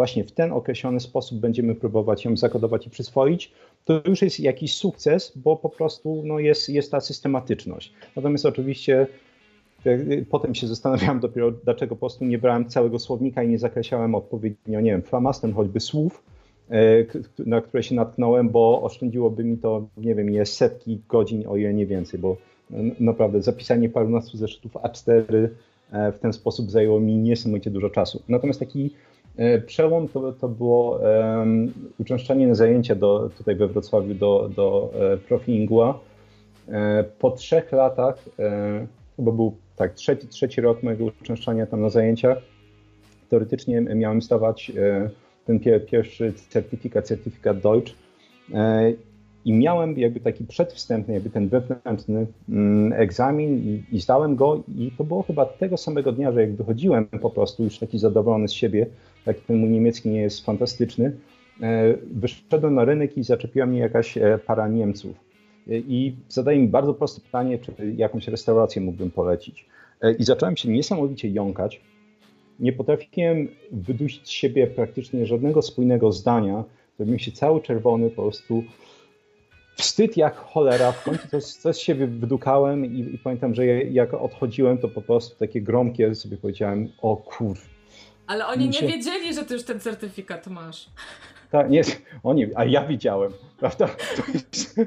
właśnie 0.01 0.24
w 0.24 0.31
ten 0.31 0.51
określony 0.51 1.00
sposób 1.00 1.39
będziemy 1.39 1.75
próbować 1.75 2.25
ją 2.25 2.38
zakodować 2.38 2.88
i 2.88 2.89
przyswoić, 2.89 3.51
to 3.86 4.01
już 4.05 4.22
jest 4.22 4.39
jakiś 4.39 4.75
sukces, 4.75 5.34
bo 5.36 5.55
po 5.55 5.70
prostu 5.70 6.24
no, 6.25 6.39
jest, 6.39 6.70
jest 6.70 6.91
ta 6.91 7.00
systematyczność. 7.01 7.93
Natomiast 8.15 8.46
oczywiście 8.46 9.08
e, 9.86 9.98
potem 10.29 10.55
się 10.55 10.67
zastanawiałem 10.67 11.20
dopiero, 11.20 11.51
dlaczego 11.51 11.96
po 11.96 12.00
prostu 12.00 12.25
nie 12.25 12.38
brałem 12.38 12.70
całego 12.70 13.00
słownika 13.00 13.43
i 13.43 13.48
nie 13.48 13.60
zakreślałem 13.60 14.15
odpowiednio, 14.15 14.81
nie 14.81 14.91
wiem, 14.91 15.01
flamastem 15.01 15.53
choćby 15.53 15.79
słów, 15.79 16.24
e, 16.72 17.05
na 17.39 17.62
które 17.62 17.84
się 17.84 17.96
natknąłem, 17.96 18.50
bo 18.50 18.81
oszczędziłoby 18.84 19.43
mi 19.43 19.58
to, 19.58 19.88
nie 19.98 20.15
wiem, 20.15 20.29
jest 20.29 20.53
setki 20.53 21.01
godzin, 21.10 21.48
o 21.48 21.58
ile 21.58 21.74
nie 21.74 21.86
więcej, 21.86 22.20
bo 22.20 22.38
naprawdę 23.00 23.41
zapisanie 23.41 23.89
parunastu 23.89 24.38
zeszytów 24.38 24.74
A4 24.74 25.48
e, 25.91 26.12
w 26.12 26.20
ten 26.20 26.34
sposób 26.34 26.72
zajęło 26.72 27.00
mi 27.00 27.17
niesamowicie 27.17 27.72
dużo 27.72 27.89
czasu. 27.89 28.24
Natomiast 28.29 28.60
taki 28.60 28.86
e, 28.86 29.11
przełom 29.66 30.08
to, 30.08 30.34
to 30.34 30.50
było 30.50 31.00
um, 31.00 31.74
uczęszczanie 32.00 32.48
na 32.48 32.56
zajęcia 32.56 32.96
do, 32.96 33.30
tutaj 33.38 33.56
we 33.56 33.68
Wrocławiu 33.68 34.14
do, 34.14 34.50
do 34.56 34.92
e, 35.14 35.18
Profilingua. 35.18 36.00
Po 37.20 37.32
trzech 37.32 37.72
latach, 37.72 38.26
chyba 39.16 39.32
był 39.32 39.56
tak, 39.76 39.94
trzeci, 39.94 40.28
trzeci 40.28 40.62
rok 40.62 40.84
mojego 40.84 41.06
uczęszczania 41.06 41.66
tam 41.66 41.82
na 41.82 41.90
zajęciach, 41.90 42.38
teoretycznie 43.30 43.82
miałem 43.82 44.22
stawać 44.22 44.72
ten 45.46 45.60
pierwszy 45.60 46.34
certyfikat, 46.34 47.08
certyfikat 47.08 47.60
Deutsch 47.60 47.94
i 49.46 49.54
miałem 49.54 50.00
jakby 50.00 50.20
taki 50.20 50.46
przedwstępny, 50.46 51.14
jakby 51.14 51.30
ten 51.30 51.50
wewnętrzny 51.50 52.28
mm, 52.50 52.94
egzamin 52.94 53.58
i, 53.58 53.96
i 53.96 54.00
zdałem 54.00 54.36
go 54.36 54.64
i 54.78 54.92
to 54.98 55.04
było 55.04 55.24
chyba 55.24 55.46
tego 55.46 55.78
samego 55.78 56.12
dnia, 56.12 56.32
że 56.32 56.42
jak 56.42 56.56
wychodziłem 56.56 57.06
po 57.06 57.30
prostu 57.30 57.64
już 57.64 57.80
taki 57.80 58.00
zadowolony 58.00 58.48
z 58.48 58.54
siebie, 58.54 58.86
taki 59.25 59.42
ten 59.42 59.58
mój 59.58 59.70
niemiecki 59.70 60.10
nie 60.10 60.22
jest 60.22 60.46
fantastyczny, 60.46 61.16
e, 61.62 61.94
wyszedłem 62.12 62.75
na 62.75 62.86
rynek 62.86 63.18
i 63.18 63.24
zaczepiła 63.24 63.66
mnie 63.66 63.80
jakaś 63.80 64.18
e, 64.18 64.40
para 64.46 64.68
Niemców. 64.68 65.16
E, 65.68 65.78
I 65.78 66.16
zadaję 66.30 66.60
mi 66.60 66.68
bardzo 66.68 66.94
proste 66.94 67.22
pytanie, 67.22 67.60
czy 67.60 67.74
jakąś 67.98 68.28
restaurację 68.28 68.82
mógłbym 68.82 69.12
polecić. 69.12 69.66
I 70.20 70.24
zacząłem 70.24 70.58
się 70.58 70.70
niesamowicie 70.70 71.30
jąkać. 71.30 71.82
Nie 72.60 72.74
potrafiłem 72.74 73.48
wydusić 73.72 74.28
z 74.28 74.30
siebie 74.30 74.68
praktycznie 74.68 75.25
żadnego 75.25 75.62
spójnego 75.62 76.12
zdania. 76.12 76.63
Zrobiłem 76.98 77.20
się 77.20 77.32
cały 77.32 77.62
czerwony, 77.62 78.10
po 78.10 78.22
prostu 78.22 78.63
wstyd 79.75 80.18
jak 80.18 80.36
cholera, 80.36 80.92
w 80.92 81.04
końcu 81.04 81.28
coś, 81.28 81.44
coś 81.44 81.75
z 81.75 81.80
siebie 81.80 82.08
wydukałem 82.08 82.86
i, 82.86 83.00
i, 83.00 83.18
pamiętam, 83.18 83.56
że 83.56 83.66
jak 83.84 84.13
odchodziłem, 84.13 84.78
to 84.78 84.88
po 84.88 85.01
prostu 85.01 85.36
takie 85.40 85.62
gromkie 85.62 86.16
sobie 86.16 86.38
powiedziałem, 86.38 86.90
o 87.01 87.18
kur... 87.18 87.58
Ale 88.28 88.48
oni 88.48 88.70
nie 88.70 88.82
wiedzieli, 88.82 89.34
że 89.34 89.44
ty 89.44 89.54
już 89.54 89.63
ten 89.63 89.80
certyfikat 89.80 90.48
masz. 90.48 90.90
Tak, 91.51 91.70
nie, 91.70 91.82
oni, 92.24 92.46
a 92.56 92.66
ja 92.66 92.88
widziałem, 92.88 93.32
prawda? 93.60 93.88
To 93.88 94.32
jest, 94.34 94.80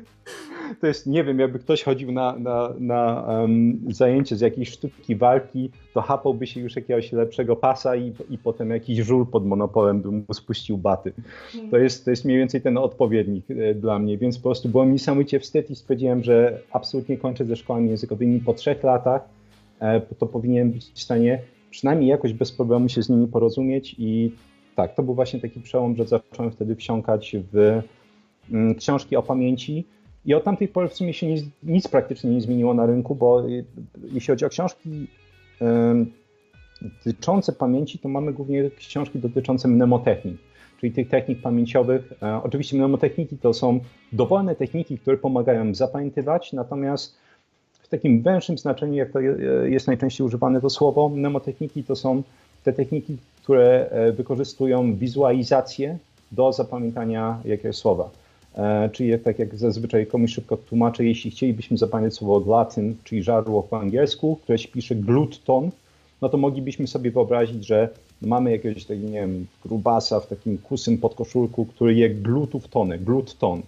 to 0.80 0.86
jest, 0.86 1.06
nie 1.06 1.24
wiem, 1.24 1.38
jakby 1.38 1.58
ktoś 1.58 1.82
chodził 1.82 2.12
na, 2.12 2.36
na, 2.38 2.74
na 2.78 3.26
um, 3.28 3.78
zajęcie 3.90 4.36
z 4.36 4.40
jakiejś 4.40 4.70
sztuki 4.70 5.16
walki, 5.16 5.70
to 5.94 6.00
hapałby 6.00 6.46
się 6.46 6.60
już 6.60 6.76
jakiegoś 6.76 7.12
lepszego 7.12 7.56
pasa 7.56 7.96
i, 7.96 8.12
i 8.30 8.38
potem 8.38 8.70
jakiś 8.70 8.98
żul 8.98 9.26
pod 9.26 9.46
monopolem 9.46 10.00
by 10.00 10.10
mu 10.10 10.34
spuścił 10.34 10.78
baty. 10.78 11.12
Hmm. 11.52 11.70
To 11.70 11.78
jest, 11.78 12.04
to 12.04 12.10
jest 12.10 12.24
mniej 12.24 12.38
więcej 12.38 12.60
ten 12.60 12.78
odpowiednik 12.78 13.44
e, 13.50 13.74
dla 13.74 13.98
mnie, 13.98 14.18
więc 14.18 14.38
po 14.38 14.42
prostu 14.42 14.68
było 14.68 14.86
mi 14.86 14.92
niesamowicie 14.92 15.40
wstyd 15.40 15.70
i 15.70 15.76
stwierdziłem, 15.76 16.22
że 16.22 16.58
absolutnie 16.72 17.16
kończę 17.16 17.44
ze 17.44 17.56
szkołami 17.56 17.90
językowymi 17.90 18.40
po 18.40 18.54
trzech 18.54 18.82
latach, 18.82 19.22
e, 19.80 20.00
to 20.00 20.26
powinienem 20.26 20.70
być 20.70 20.92
w 20.94 21.02
stanie 21.02 21.38
przynajmniej 21.74 22.10
jakoś 22.10 22.32
bez 22.32 22.52
problemu 22.52 22.88
się 22.88 23.02
z 23.02 23.08
nimi 23.08 23.26
porozumieć 23.26 23.94
i 23.98 24.32
tak, 24.76 24.94
to 24.94 25.02
był 25.02 25.14
właśnie 25.14 25.40
taki 25.40 25.60
przełom, 25.60 25.96
że 25.96 26.06
zacząłem 26.06 26.52
wtedy 26.52 26.76
wsiąkać 26.76 27.36
w 27.52 27.82
mm, 28.52 28.74
książki 28.74 29.16
o 29.16 29.22
pamięci, 29.22 29.84
i 30.24 30.34
od 30.34 30.44
tamtej 30.44 30.68
pory 30.68 30.88
w 30.88 30.94
sumie 30.94 31.12
się 31.12 31.26
nic, 31.26 31.44
nic 31.62 31.88
praktycznie 31.88 32.30
nie 32.30 32.40
zmieniło 32.40 32.74
na 32.74 32.86
rynku, 32.86 33.14
bo 33.14 33.46
jeśli 34.12 34.26
chodzi 34.26 34.44
o 34.44 34.48
książki 34.48 35.06
dotyczące 36.82 37.52
pamięci, 37.52 37.98
to 37.98 38.08
mamy 38.08 38.32
głównie 38.32 38.70
książki 38.70 39.18
dotyczące 39.18 39.68
mnemotechnik, 39.68 40.36
czyli 40.80 40.92
tych 40.92 41.08
technik 41.08 41.42
pamięciowych. 41.42 42.12
E, 42.22 42.40
oczywiście 42.42 42.76
mnemotechniki 42.76 43.38
to 43.38 43.54
są 43.54 43.80
dowolne 44.12 44.54
techniki, 44.54 44.98
które 44.98 45.16
pomagają 45.16 45.74
zapamiętywać, 45.74 46.52
natomiast 46.52 47.23
w 47.84 47.88
takim 47.88 48.22
węższym 48.22 48.58
znaczeniu, 48.58 48.94
jak 48.94 49.10
to 49.10 49.20
jest 49.64 49.86
najczęściej 49.86 50.26
używane 50.26 50.60
to 50.60 50.70
słowo, 50.70 51.08
mnemotechniki 51.08 51.84
to 51.84 51.96
są 51.96 52.22
te 52.64 52.72
techniki, 52.72 53.16
które 53.42 53.88
e, 53.90 54.12
wykorzystują 54.12 54.96
wizualizację 54.96 55.98
do 56.32 56.52
zapamiętania 56.52 57.40
jakiegoś 57.44 57.76
słowa. 57.76 58.10
E, 58.54 58.90
czyli 58.92 59.18
tak 59.18 59.38
jak 59.38 59.56
zazwyczaj 59.56 60.06
komuś 60.06 60.32
szybko 60.32 60.56
tłumaczę, 60.56 61.04
jeśli 61.04 61.30
chcielibyśmy 61.30 61.78
zapamiętać 61.78 62.14
słowo 62.14 62.56
Latin, 62.56 62.96
czyli 63.04 63.22
żarło 63.22 63.62
po 63.62 63.80
angielsku, 63.80 64.38
które 64.42 64.58
się 64.58 64.68
pisze 64.68 64.94
glutton, 64.94 65.70
no 66.22 66.28
to 66.28 66.36
moglibyśmy 66.36 66.86
sobie 66.86 67.10
wyobrazić, 67.10 67.66
że 67.66 67.88
mamy 68.22 68.50
jakiegoś 68.50 68.84
takiego, 68.84 69.08
nie 69.08 69.20
wiem, 69.20 69.46
grubasa 69.64 70.20
w 70.20 70.26
takim 70.26 70.58
kusym 70.58 70.98
podkoszulku, 70.98 71.64
który 71.64 71.94
je 71.94 72.10
glutów 72.10 72.68
tony, 72.68 72.98
glutton. 72.98 73.62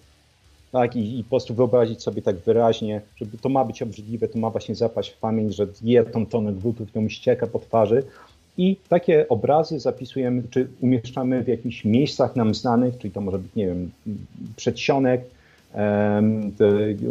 Tak, 0.73 0.97
i, 0.97 1.19
i 1.19 1.25
po 1.25 1.31
prostu 1.31 1.55
wyobrazić 1.55 2.03
sobie 2.03 2.23
tak 2.23 2.37
wyraźnie, 2.37 3.01
żeby 3.17 3.39
to 3.39 3.49
ma 3.49 3.65
być 3.65 3.83
obrzydliwe, 3.83 4.29
to 4.29 4.39
ma 4.39 4.51
właśnie 4.51 4.75
zapaść 4.75 5.11
w 5.11 5.19
pamięć, 5.19 5.57
że 5.57 5.67
je 5.83 6.05
tą 6.05 6.27
tonę 6.27 6.53
glutów, 6.53 6.95
mu 6.95 7.09
ścieka 7.09 7.47
po 7.47 7.59
twarzy, 7.59 8.03
i 8.59 8.77
takie 8.89 9.29
obrazy 9.29 9.81
zapisujemy, 9.81 10.43
czy 10.51 10.69
umieszczamy 10.81 11.45
w 11.45 11.49
jakichś 11.49 11.85
miejscach 11.85 12.37
nam 12.37 12.55
znanych, 12.55 12.99
czyli 12.99 13.13
to 13.15 13.21
może 13.21 13.39
być, 13.39 13.55
nie 13.55 13.67
wiem, 13.67 13.91
przedsionek 14.57 15.21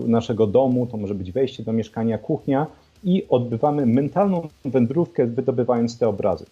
naszego 0.08 0.48
domu, 0.48 0.88
to 0.88 0.98
może 0.98 1.16
być 1.16 1.32
wejście 1.32 1.64
do 1.64 1.74
mieszkania, 1.74 2.18
kuchnia 2.18 2.68
i 3.04 3.24
odbywamy 3.30 3.86
mentalną 3.86 4.48
wędrówkę, 4.66 5.26
wydobywając 5.26 5.98
te 5.98 6.08
obrazy. 6.08 6.46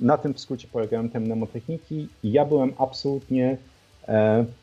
Na 0.00 0.18
tym 0.18 0.34
w 0.34 0.40
skrócie 0.40 0.68
polegają 0.72 1.08
te 1.08 1.20
mnemotechniki 1.20 2.08
i 2.22 2.32
ja 2.32 2.44
byłem 2.44 2.72
absolutnie 2.78 3.56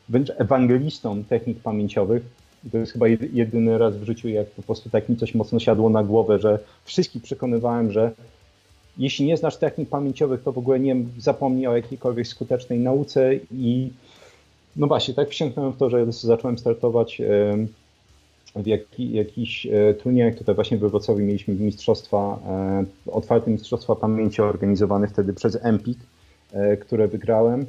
wręcz 0.08 0.32
ewangelistą 0.38 1.24
technik 1.24 1.60
pamięciowych. 1.60 2.22
To 2.72 2.78
jest 2.78 2.92
chyba 2.92 3.08
jedyny 3.08 3.78
raz 3.78 3.96
w 3.96 4.04
życiu, 4.04 4.28
jak 4.28 4.50
po 4.50 4.62
prostu 4.62 4.90
tak 4.90 5.08
mi 5.08 5.16
coś 5.16 5.34
mocno 5.34 5.60
siadło 5.60 5.90
na 5.90 6.04
głowę, 6.04 6.38
że 6.38 6.58
wszystkich 6.84 7.22
przekonywałem, 7.22 7.92
że 7.92 8.12
jeśli 8.98 9.26
nie 9.26 9.36
znasz 9.36 9.56
technik 9.56 9.88
pamięciowych, 9.88 10.42
to 10.42 10.52
w 10.52 10.58
ogóle 10.58 10.80
nie 10.80 10.96
zapomnij 11.18 11.66
o 11.66 11.76
jakiejkolwiek 11.76 12.26
skutecznej 12.26 12.78
nauce 12.78 13.30
i 13.52 13.90
no 14.76 14.86
właśnie, 14.86 15.14
tak 15.14 15.28
wsiąknąłem 15.28 15.72
w 15.72 15.76
to, 15.76 15.90
że 15.90 16.12
zacząłem 16.12 16.58
startować 16.58 17.20
w 18.56 18.66
jaki, 18.66 19.12
jakichś 19.12 19.66
e, 19.66 19.94
turniejach. 19.94 20.34
Tutaj 20.34 20.54
właśnie 20.54 20.78
we 20.78 20.88
Wrocławiu 20.88 21.20
mieliśmy 21.20 21.54
mistrzostwa, 21.54 22.38
e, 22.46 22.84
otwarte 23.12 23.50
mistrzostwa 23.50 23.96
pamięci 23.96 24.42
organizowane 24.42 25.08
wtedy 25.08 25.32
przez 25.32 25.58
Empik, 25.62 25.98
e, 26.52 26.76
które 26.76 27.08
wygrałem. 27.08 27.66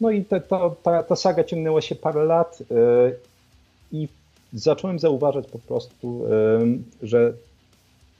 No 0.00 0.10
i 0.10 0.24
ta, 0.24 0.40
ta, 0.40 0.70
ta, 0.82 1.02
ta 1.02 1.16
saga 1.16 1.44
ciągnęła 1.44 1.80
się 1.80 1.94
parę 1.94 2.24
lat 2.24 2.62
i 3.92 4.08
zacząłem 4.52 4.98
zauważać 4.98 5.46
po 5.46 5.58
prostu, 5.58 6.22
że 7.02 7.32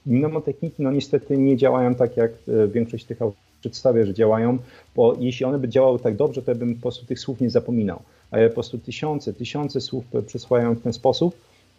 mnemotechniki 0.05 0.83
no 0.83 0.91
niestety 0.91 1.37
nie 1.37 1.57
działają 1.57 1.95
tak, 1.95 2.17
jak 2.17 2.31
większość 2.67 3.05
tych 3.05 3.21
autorów 3.21 3.45
przedstawia, 3.65 4.05
że 4.05 4.13
działają, 4.13 4.57
bo 4.95 5.15
jeśli 5.19 5.45
one 5.45 5.59
by 5.59 5.69
działały 5.69 5.99
tak 5.99 6.15
dobrze, 6.15 6.41
to 6.41 6.51
ja 6.51 6.57
bym 6.57 6.75
po 6.75 6.81
prostu 6.81 7.05
tych 7.05 7.19
słów 7.19 7.41
nie 7.41 7.49
zapominał. 7.49 7.99
A 8.31 8.39
ja 8.39 8.47
po 8.47 8.53
prostu 8.53 8.77
tysiące, 8.77 9.33
tysiące 9.33 9.81
słów 9.81 10.05
przesłałem 10.27 10.75
w 10.75 10.81
ten 10.81 10.93
sposób, 10.93 11.35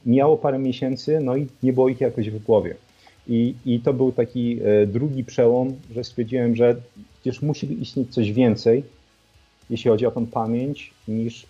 miało 0.07 0.37
parę 0.37 0.59
miesięcy, 0.59 1.21
no 1.21 1.37
i 1.37 1.47
nie 1.63 1.73
było 1.73 1.89
ich 1.89 2.01
jakoś 2.01 2.31
w 2.31 2.45
głowie. 2.45 2.75
I, 3.29 3.55
I 3.67 3.81
to 3.81 3.93
był 3.93 4.13
taki 4.13 4.59
drugi 4.87 5.25
przełom, 5.25 5.75
że 5.95 6.05
stwierdziłem, 6.05 6.57
że 6.57 6.77
przecież 7.21 7.43
musi 7.43 7.83
istnieć 7.83 8.15
coś 8.15 8.33
więcej, 8.33 8.83
jeśli 9.71 9.91
chodzi 9.91 10.07
o 10.07 10.11
tą 10.11 10.27
pamięć, 10.27 10.93
niż 11.09 11.43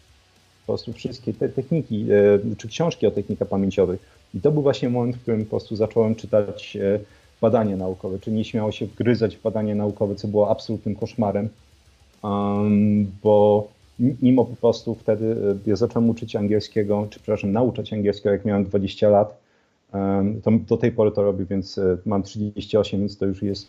po 0.66 0.72
prostu 0.72 0.92
wszystkie 0.92 1.34
te 1.34 1.48
techniki, 1.48 2.06
e, 2.50 2.56
czy 2.56 2.68
książki 2.68 3.06
o 3.06 3.10
technikach 3.10 3.48
pamięciowych. 3.48 4.00
I 4.34 4.40
to 4.40 4.50
był 4.50 4.62
właśnie 4.62 4.88
moment, 4.88 5.16
w 5.16 5.22
którym 5.22 5.44
po 5.44 5.50
prostu 5.50 5.76
zacząłem 5.76 6.14
czytać 6.14 6.76
e, 6.76 6.98
badania 7.40 7.76
naukowe, 7.76 8.18
czy 8.18 8.30
nie 8.30 8.44
śmiało 8.44 8.72
się 8.72 8.86
wgryzać 8.86 9.36
w 9.36 9.42
badania 9.42 9.74
naukowe, 9.74 10.14
co 10.14 10.28
było 10.28 10.50
absolutnym 10.50 10.94
koszmarem, 10.96 11.48
um, 12.22 13.10
bo 13.22 13.68
mimo 13.98 14.44
po 14.44 14.56
prostu 14.56 14.94
wtedy 14.94 15.36
ja 15.66 15.76
zacząłem 15.76 16.10
uczyć 16.10 16.36
angielskiego, 16.36 17.06
czy 17.10 17.18
przepraszam, 17.18 17.52
nauczać 17.52 17.92
angielskiego, 17.92 18.30
jak 18.30 18.44
miałem 18.44 18.64
20 18.64 19.08
lat, 19.08 19.46
to 20.42 20.50
do 20.50 20.76
tej 20.76 20.92
pory 20.92 21.10
to 21.12 21.22
robię, 21.22 21.44
więc 21.44 21.78
e, 21.78 21.96
mam 22.06 22.22
38, 22.22 23.00
więc 23.00 23.18
to 23.18 23.26
już 23.26 23.42
jest, 23.42 23.68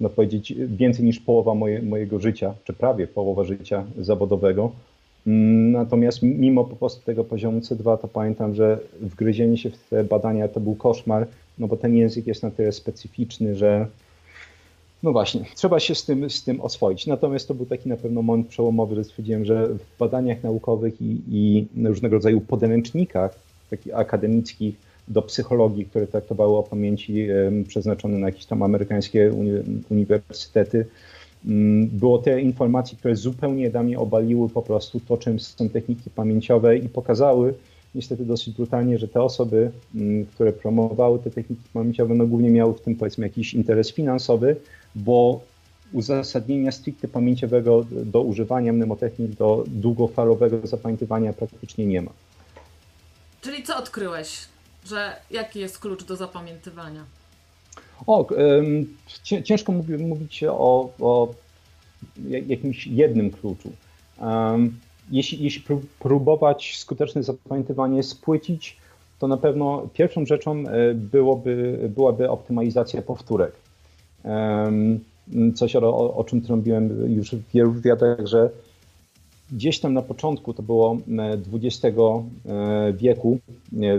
no 0.00 0.08
powiedzieć, 0.08 0.54
więcej 0.58 1.04
niż 1.04 1.20
połowa 1.20 1.54
moje, 1.54 1.82
mojego 1.82 2.20
życia, 2.20 2.54
czy 2.64 2.72
prawie 2.72 3.06
połowa 3.06 3.44
życia 3.44 3.84
zawodowego. 3.98 4.72
Mm, 5.26 5.72
natomiast 5.72 6.22
mimo 6.22 6.64
po 6.64 6.76
prostu 6.76 7.04
tego 7.04 7.24
poziomu 7.24 7.58
C2, 7.58 7.98
to 7.98 8.08
pamiętam, 8.08 8.54
że 8.54 8.78
wgryzienie 9.00 9.56
się 9.56 9.70
w 9.70 9.88
te 9.88 10.04
badania 10.04 10.48
to 10.48 10.60
był 10.60 10.74
koszmar, 10.74 11.26
no 11.58 11.68
bo 11.68 11.76
ten 11.76 11.96
język 11.96 12.26
jest 12.26 12.42
na 12.42 12.50
tyle 12.50 12.72
specyficzny, 12.72 13.54
że 13.54 13.86
no 15.02 15.12
właśnie, 15.12 15.44
trzeba 15.54 15.80
się 15.80 15.94
z 15.94 16.04
tym, 16.04 16.30
z 16.30 16.44
tym 16.44 16.60
oswoić. 16.60 17.06
Natomiast 17.06 17.48
to 17.48 17.54
był 17.54 17.66
taki 17.66 17.88
na 17.88 17.96
pewno 17.96 18.22
moment 18.22 18.48
przełomowy, 18.48 18.94
że 18.94 19.04
stwierdziłem, 19.04 19.44
że 19.44 19.68
w 19.68 19.98
badaniach 19.98 20.42
naukowych 20.42 21.02
i, 21.02 21.20
i 21.30 21.66
różnego 21.84 22.16
rodzaju 22.16 22.40
podręcznikach, 22.40 23.38
takich 23.70 23.94
akademickich, 23.94 24.87
do 25.10 25.22
psychologii, 25.22 25.84
które 25.84 26.06
traktowały 26.06 26.56
o 26.56 26.62
pamięci 26.62 27.28
przeznaczone 27.68 28.18
na 28.18 28.26
jakieś 28.26 28.46
tam 28.46 28.62
amerykańskie 28.62 29.32
uniwersytety. 29.90 30.86
Mm, 31.46 31.88
było 31.88 32.18
te 32.18 32.40
informacji, 32.40 32.98
które 32.98 33.16
zupełnie 33.16 33.70
dla 33.70 33.82
mnie 33.82 33.98
obaliły 33.98 34.48
po 34.48 34.62
prostu 34.62 35.00
to, 35.00 35.16
czym 35.16 35.40
są 35.40 35.68
techniki 35.68 36.10
pamięciowe 36.10 36.76
i 36.76 36.88
pokazały 36.88 37.54
niestety 37.94 38.24
dosyć 38.24 38.54
brutalnie, 38.54 38.98
że 38.98 39.08
te 39.08 39.22
osoby, 39.22 39.70
mm, 39.94 40.26
które 40.26 40.52
promowały 40.52 41.18
te 41.18 41.30
techniki 41.30 41.62
pamięciowe, 41.72 42.14
no 42.14 42.26
głównie 42.26 42.50
miały 42.50 42.74
w 42.74 42.80
tym 42.80 42.96
powiedzmy 42.96 43.26
jakiś 43.26 43.54
interes 43.54 43.92
finansowy, 43.92 44.56
bo 44.94 45.40
uzasadnienia 45.92 46.72
stricte 46.72 47.08
pamięciowego 47.08 47.86
do 47.90 48.22
używania 48.22 48.72
mnemotechnik 48.72 49.30
do 49.30 49.64
długofalowego 49.66 50.66
zapamiętywania 50.66 51.32
praktycznie 51.32 51.86
nie 51.86 52.02
ma. 52.02 52.10
Czyli 53.40 53.62
co 53.62 53.76
odkryłeś? 53.76 54.48
Że 54.88 55.16
jaki 55.30 55.60
jest 55.60 55.78
klucz 55.78 56.04
do 56.04 56.16
zapamiętywania? 56.16 57.04
O, 58.06 58.26
ciężko 59.22 59.72
mówić 59.98 60.44
o, 60.44 60.90
o 61.00 61.34
jakimś 62.26 62.86
jednym 62.86 63.30
kluczu. 63.30 63.72
Jeśli, 65.10 65.44
jeśli 65.44 65.62
próbować 65.98 66.76
skuteczne 66.78 67.22
zapamiętywanie 67.22 68.02
spłycić, 68.02 68.76
to 69.18 69.28
na 69.28 69.36
pewno 69.36 69.88
pierwszą 69.92 70.26
rzeczą 70.26 70.64
e, 70.68 70.94
byłoby, 70.94 71.78
byłaby 71.96 72.30
optymalizacja 72.30 73.02
powtórek. 73.02 73.52
Coś, 75.54 75.76
o, 75.76 76.14
o 76.14 76.24
czym 76.24 76.40
trąbiłem 76.40 77.14
już 77.14 77.30
w 77.30 77.50
wielu 77.54 77.72
wywiadach, 77.72 78.26
że 78.26 78.50
Gdzieś 79.52 79.80
tam 79.80 79.94
na 79.94 80.02
początku, 80.02 80.54
to 80.54 80.62
było 80.62 80.98
XX 81.52 81.84
e, 81.84 82.92
wieku, 82.92 83.38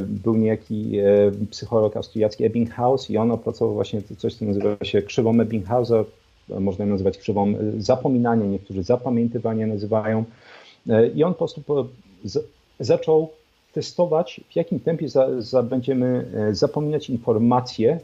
był 0.07 0.35
niejaki 0.35 0.99
e, 0.99 1.31
psycholog 1.51 1.97
austriacki 1.97 2.43
Ebbinghaus 2.43 3.09
i 3.09 3.17
on 3.17 3.31
opracował 3.31 3.73
właśnie 3.73 4.01
coś, 4.17 4.33
co 4.35 4.45
nazywa 4.45 4.77
się 4.83 5.01
krzywą 5.01 5.39
Ebbinghausa, 5.39 6.05
można 6.59 6.85
ją 6.85 6.91
nazywać 6.91 7.17
krzywą 7.17 7.47
e, 7.47 7.55
zapominania, 7.77 8.45
niektórzy 8.45 8.83
zapamiętywania 8.83 9.67
nazywają. 9.67 10.23
I 11.15 11.23
on 11.23 11.33
po 11.33 11.37
prostu 11.37 11.63
zaczął 12.79 13.29
testować, 13.73 14.41
w 14.49 14.55
jakim 14.55 14.79
tempie 14.79 15.09
za, 15.09 15.41
za 15.41 15.63
będziemy 15.63 16.25
zapominać 16.51 17.09
informacje 17.09 17.99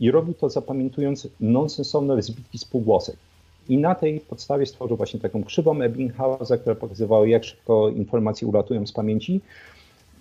i 0.00 0.10
robił 0.10 0.34
to 0.34 0.48
zapamiętując 0.48 1.28
nonsensowne 1.40 2.22
zbitki 2.22 2.58
spółgłosek. 2.58 3.16
I 3.68 3.78
na 3.78 3.94
tej 3.94 4.20
podstawie 4.20 4.66
stworzył 4.66 4.96
właśnie 4.96 5.20
taką 5.20 5.44
krzywą 5.44 5.80
Ebbinghausa, 5.80 6.56
która 6.58 6.74
pokazywała, 6.74 7.26
jak 7.26 7.44
szybko 7.44 7.88
informacje 7.88 8.48
ulatują 8.48 8.86
z 8.86 8.92
pamięci. 8.92 9.40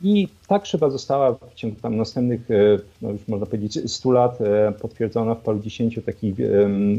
I 0.04 0.28
ta 0.48 0.60
krzywa 0.60 0.90
została 0.90 1.34
w 1.34 1.54
ciągu 1.56 1.76
tam 1.82 1.98
następnych, 1.98 2.52
e, 2.52 2.80
no 3.02 3.12
już 3.12 3.28
można 3.28 3.46
powiedzieć, 3.46 3.92
100 3.92 4.12
lat 4.12 4.42
e, 4.42 4.72
potwierdzona 4.82 5.36
w 5.36 5.42
paru 5.42 5.60
dziesięciu 5.60 6.02
takich 6.02 6.36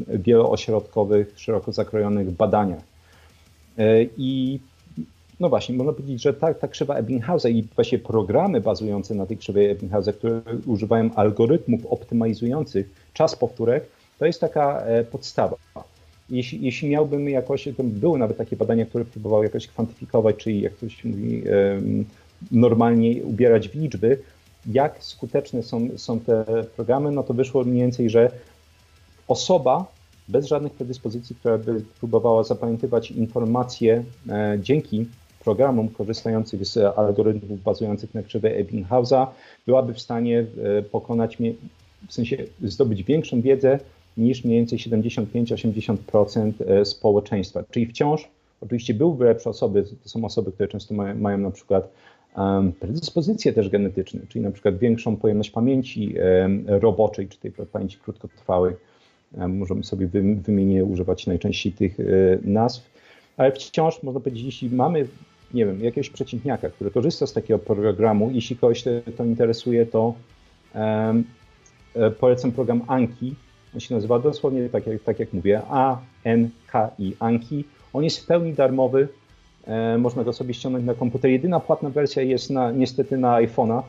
wieloośrodkowych, 0.08 1.32
szeroko 1.36 1.72
zakrojonych 1.72 2.30
badaniach. 2.30 2.82
E, 3.78 4.02
I 4.16 4.60
no 5.40 5.48
właśnie, 5.48 5.74
można 5.74 5.92
powiedzieć, 5.92 6.22
że 6.22 6.34
ta, 6.34 6.54
ta 6.54 6.68
krzywa 6.68 6.94
Ebbinghausa 6.94 7.48
i 7.48 7.62
właśnie 7.74 7.98
programy 7.98 8.60
bazujące 8.60 9.14
na 9.14 9.26
tej 9.26 9.36
krzywej 9.36 9.70
Ebbinghausa, 9.70 10.12
które 10.12 10.40
używają 10.66 11.14
algorytmów 11.14 11.86
optymalizujących 11.86 12.90
czas 13.12 13.36
powtórek, 13.36 13.86
to 14.18 14.26
jest 14.26 14.40
taka 14.40 14.82
podstawa 15.10 15.56
jeśli, 16.32 16.62
jeśli 16.62 16.88
miałbym 16.88 17.28
jakoś, 17.28 17.68
to 17.76 17.84
były 17.84 18.18
nawet 18.18 18.36
takie 18.36 18.56
badania, 18.56 18.86
które 18.86 19.04
próbowały 19.04 19.44
jakoś 19.44 19.66
kwantyfikować, 19.66 20.36
czyli 20.36 20.60
jak 20.60 20.72
ktoś 20.72 21.04
mówi, 21.04 21.42
normalnie 22.50 23.24
ubierać 23.24 23.68
w 23.68 23.74
liczby, 23.74 24.18
jak 24.66 25.04
skuteczne 25.04 25.62
są, 25.62 25.88
są 25.96 26.20
te 26.20 26.44
programy, 26.76 27.10
no 27.10 27.22
to 27.22 27.34
wyszło 27.34 27.64
mniej 27.64 27.82
więcej, 27.82 28.10
że 28.10 28.30
osoba 29.28 29.86
bez 30.28 30.46
żadnych 30.46 30.72
predyspozycji, 30.72 31.36
która 31.36 31.58
by 31.58 31.84
próbowała 31.98 32.44
zapamiętywać 32.44 33.10
informacje 33.10 34.04
e, 34.28 34.58
dzięki 34.62 35.06
programom 35.44 35.88
korzystających 35.88 36.66
z 36.66 36.98
algorytmów 36.98 37.62
bazujących 37.62 38.14
na 38.14 38.22
krzywej 38.22 38.60
Ebbinghausa, 38.60 39.26
byłaby 39.66 39.94
w 39.94 40.00
stanie 40.00 40.46
e, 40.78 40.82
pokonać, 40.82 41.38
w 42.08 42.12
sensie 42.12 42.36
zdobyć 42.62 43.02
większą 43.02 43.40
wiedzę 43.40 43.78
niż 44.16 44.44
mniej 44.44 44.58
więcej 44.58 44.78
75-80% 44.78 46.52
e, 46.66 46.84
społeczeństwa. 46.84 47.64
Czyli 47.70 47.86
wciąż 47.86 48.28
oczywiście 48.60 48.94
byłyby 48.94 49.24
lepsze 49.24 49.50
osoby, 49.50 49.84
to 50.02 50.08
są 50.08 50.24
osoby, 50.24 50.52
które 50.52 50.68
często 50.68 50.94
mają, 50.94 51.14
mają 51.14 51.38
na 51.38 51.50
przykład 51.50 51.88
um, 52.36 52.72
predyspozycje 52.72 53.52
też 53.52 53.68
genetyczne, 53.68 54.20
czyli 54.28 54.44
na 54.44 54.50
przykład 54.50 54.78
większą 54.78 55.16
pojemność 55.16 55.50
pamięci 55.50 56.14
um, 56.42 56.64
roboczej, 56.68 57.28
czy 57.28 57.38
tej 57.38 57.52
pamięci 57.52 57.98
krótkotrwałej. 57.98 58.74
Um, 59.38 59.58
możemy 59.58 59.84
sobie 59.84 60.06
wymienić, 60.42 60.82
używać 60.82 61.26
najczęściej 61.26 61.72
tych 61.72 62.00
e, 62.00 62.04
nazw, 62.42 62.90
ale 63.36 63.52
wciąż 63.52 64.02
można 64.02 64.20
powiedzieć, 64.20 64.44
jeśli 64.44 64.70
mamy 64.70 65.06
nie 65.54 65.66
wiem, 65.66 65.84
jakiegoś 65.84 66.10
przeciętniaka, 66.10 66.70
który 66.70 66.90
korzysta 66.90 67.26
z 67.26 67.32
takiego 67.32 67.58
programu, 67.58 68.30
jeśli 68.30 68.56
kogoś 68.56 68.82
to, 68.82 68.90
to 69.16 69.24
interesuje, 69.24 69.86
to 69.86 70.14
um, 70.74 71.24
polecam 72.20 72.52
program 72.52 72.82
Anki, 72.86 73.34
on 73.74 73.80
się 73.80 73.94
nazywa 73.94 74.18
dosłownie 74.18 74.68
tak 74.68 74.86
jak, 74.86 75.02
tak 75.02 75.18
jak 75.18 75.32
mówię, 75.32 75.62
A-N-K-I, 75.68 77.16
Anki. 77.18 77.64
On 77.92 78.04
jest 78.04 78.20
w 78.20 78.26
pełni 78.26 78.52
darmowy, 78.54 79.08
e, 79.66 79.98
można 79.98 80.24
go 80.24 80.32
sobie 80.32 80.54
ściągnąć 80.54 80.84
na 80.86 80.94
komputer. 80.94 81.30
Jedyna 81.30 81.60
płatna 81.60 81.90
wersja 81.90 82.22
jest 82.22 82.50
na, 82.50 82.70
niestety 82.70 83.18
na 83.18 83.36
iPhone'a. 83.36 83.82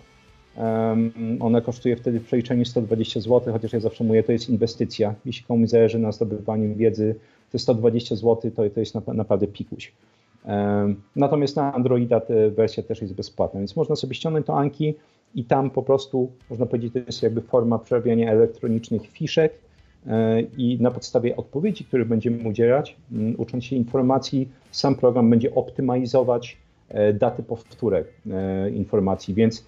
Ona 1.39 1.62
kosztuje 1.62 1.96
wtedy 1.96 2.19
w 2.19 2.26
przeliczeniu 2.26 2.65
120 2.65 3.19
zł, 3.19 3.54
chociaż 3.54 3.74
ja 3.74 3.80
zawsze 3.80 4.04
mówię, 4.04 4.24
to 4.24 4.32
jest 4.32 4.50
inwestycja. 4.50 5.15
Jeśli 5.26 5.46
komuś 5.46 5.69
zależy 5.69 6.00
na 6.00 6.12
zdobywaniu 6.12 6.76
wiedzy, 6.76 7.15
to 7.52 7.60
120 7.60 8.15
zł 8.15 8.52
to, 8.56 8.69
to 8.69 8.80
jest 8.80 8.96
naprawdę 9.08 9.48
pikuś. 9.48 9.91
Natomiast 11.15 11.56
na 11.56 11.74
Androida 11.74 12.19
ta 12.19 12.34
wersja 12.56 12.84
też 12.84 13.02
jest 13.02 13.13
bezpłatna, 13.13 13.60
więc 13.60 13.76
można 13.76 13.96
sobie 13.96 14.15
ściągnąć 14.15 14.46
to 14.46 14.58
Anki 14.58 14.93
i 15.36 15.43
tam 15.43 15.69
po 15.69 15.84
prostu, 15.84 16.32
można 16.50 16.65
powiedzieć, 16.65 16.93
to 16.93 17.00
jest 17.00 17.24
jakby 17.24 17.41
forma 17.41 17.80
przerabiania 17.80 18.32
elektronicznych 18.32 19.08
fiszek, 19.08 19.54
i 20.58 20.78
na 20.82 20.92
podstawie 20.92 21.36
odpowiedzi, 21.36 21.86
które 21.86 22.06
będziemy 22.06 22.50
udzielać, 22.50 22.96
ucząc 23.38 23.66
się 23.66 23.76
informacji, 23.76 24.50
sam 24.72 24.96
program 24.96 25.30
będzie 25.30 25.56
optymalizować 25.56 26.58
e, 26.89 27.13
daty 27.13 27.44
powtórek 27.44 28.08
e, 28.32 28.70
informacji, 28.70 29.34
więc 29.34 29.66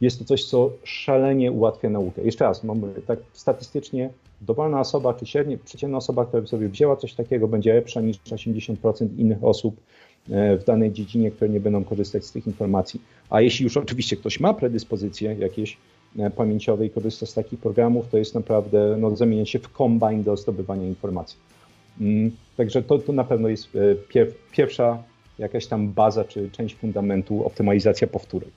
jest 0.00 0.18
to 0.18 0.24
coś, 0.24 0.44
co 0.44 0.70
szalenie 0.84 1.52
ułatwia 1.52 1.90
naukę. 1.90 2.22
Jeszcze 2.22 2.44
raz, 2.44 2.62
tak 3.06 3.18
statystycznie 3.32 4.10
dowolna 4.40 4.80
osoba, 4.80 5.14
czy 5.14 5.26
średnia, 5.26 5.56
przeciętna 5.64 5.98
osoba, 5.98 6.24
która 6.24 6.42
by 6.42 6.48
sobie 6.48 6.68
wzięła 6.68 6.96
coś 6.96 7.14
takiego, 7.14 7.48
będzie 7.48 7.74
lepsza 7.74 8.00
niż 8.00 8.18
80% 8.18 9.08
innych 9.18 9.44
osób 9.44 9.76
w 10.28 10.62
danej 10.66 10.92
dziedzinie, 10.92 11.30
które 11.30 11.50
nie 11.50 11.60
będą 11.60 11.84
korzystać 11.84 12.24
z 12.24 12.32
tych 12.32 12.46
informacji. 12.46 13.00
A 13.30 13.40
jeśli 13.40 13.64
już 13.64 13.76
oczywiście 13.76 14.16
ktoś 14.16 14.40
ma 14.40 14.54
predyspozycje 14.54 15.34
jakieś, 15.34 15.76
pamięciowej 16.36 16.90
korzysta 16.90 17.26
z 17.26 17.34
takich 17.34 17.60
programów, 17.60 18.08
to 18.08 18.18
jest 18.18 18.34
naprawdę 18.34 18.96
no, 18.98 19.16
zamieniać 19.16 19.50
się 19.50 19.58
w 19.58 19.72
kombine 19.72 20.22
do 20.22 20.36
zdobywania 20.36 20.86
informacji. 20.86 21.38
Mm, 22.00 22.36
także 22.56 22.82
to, 22.82 22.98
to 22.98 23.12
na 23.12 23.24
pewno 23.24 23.48
jest 23.48 23.68
pierwsza 24.52 25.02
jakaś 25.38 25.66
tam 25.66 25.92
baza 25.92 26.24
czy 26.24 26.50
część 26.50 26.74
fundamentu 26.74 27.46
optymalizacja 27.46 28.06
powtórek. 28.06 28.48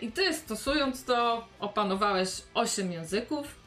I 0.00 0.12
ty 0.12 0.34
stosując 0.34 1.04
to 1.04 1.44
opanowałeś 1.60 2.42
8 2.54 2.92
języków 2.92 3.60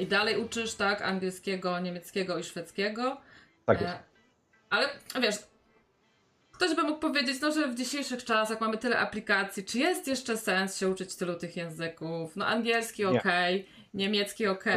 i 0.00 0.06
dalej 0.06 0.38
uczysz, 0.38 0.74
tak, 0.74 1.02
angielskiego, 1.02 1.80
niemieckiego 1.80 2.38
i 2.38 2.44
szwedzkiego. 2.44 3.16
Tak 3.66 3.80
jest. 3.80 3.94
Ale 4.70 4.86
wiesz, 5.22 5.36
ktoś 6.60 6.76
by 6.76 6.82
mógł 6.82 6.98
powiedzieć, 6.98 7.40
no, 7.42 7.52
że 7.52 7.68
w 7.68 7.74
dzisiejszych 7.74 8.24
czasach 8.24 8.60
mamy 8.60 8.78
tyle 8.78 8.98
aplikacji, 8.98 9.64
czy 9.64 9.78
jest 9.78 10.06
jeszcze 10.06 10.36
sens 10.36 10.76
się 10.76 10.88
uczyć 10.88 11.16
tylu 11.16 11.34
tych 11.34 11.56
języków? 11.56 12.36
No 12.36 12.46
angielski 12.46 13.04
ok, 13.04 13.24
niemiecki 13.94 14.46
ok. 14.46 14.64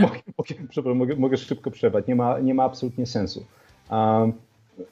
No, 0.00 0.10
mogę, 0.38 0.54
mogę, 0.76 0.94
mogę, 0.94 1.16
mogę, 1.16 1.36
szybko 1.36 1.70
przerwać, 1.70 2.06
nie 2.06 2.14
ma, 2.14 2.40
nie 2.40 2.54
ma 2.54 2.64
absolutnie 2.64 3.06
sensu. 3.06 3.46
Um, 3.90 4.32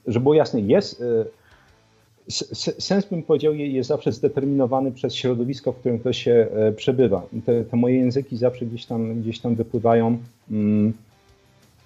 żeby 0.06 0.22
było 0.22 0.34
jasne, 0.34 0.60
jest, 0.60 1.00
y, 1.00 2.80
sens 2.80 3.06
bym 3.06 3.22
powiedział 3.22 3.54
jest 3.54 3.88
zawsze 3.88 4.12
zdeterminowany 4.12 4.92
przez 4.92 5.14
środowisko, 5.14 5.72
w 5.72 5.76
którym 5.76 5.98
ktoś 5.98 6.22
się 6.22 6.46
e, 6.54 6.72
przebywa. 6.72 7.22
Te, 7.46 7.64
te 7.64 7.76
moje 7.76 7.96
języki 7.96 8.36
zawsze 8.36 8.66
gdzieś 8.66 8.86
tam, 8.86 9.20
gdzieś 9.20 9.38
tam 9.38 9.54
wypływają 9.54 10.18
mm, 10.50 10.92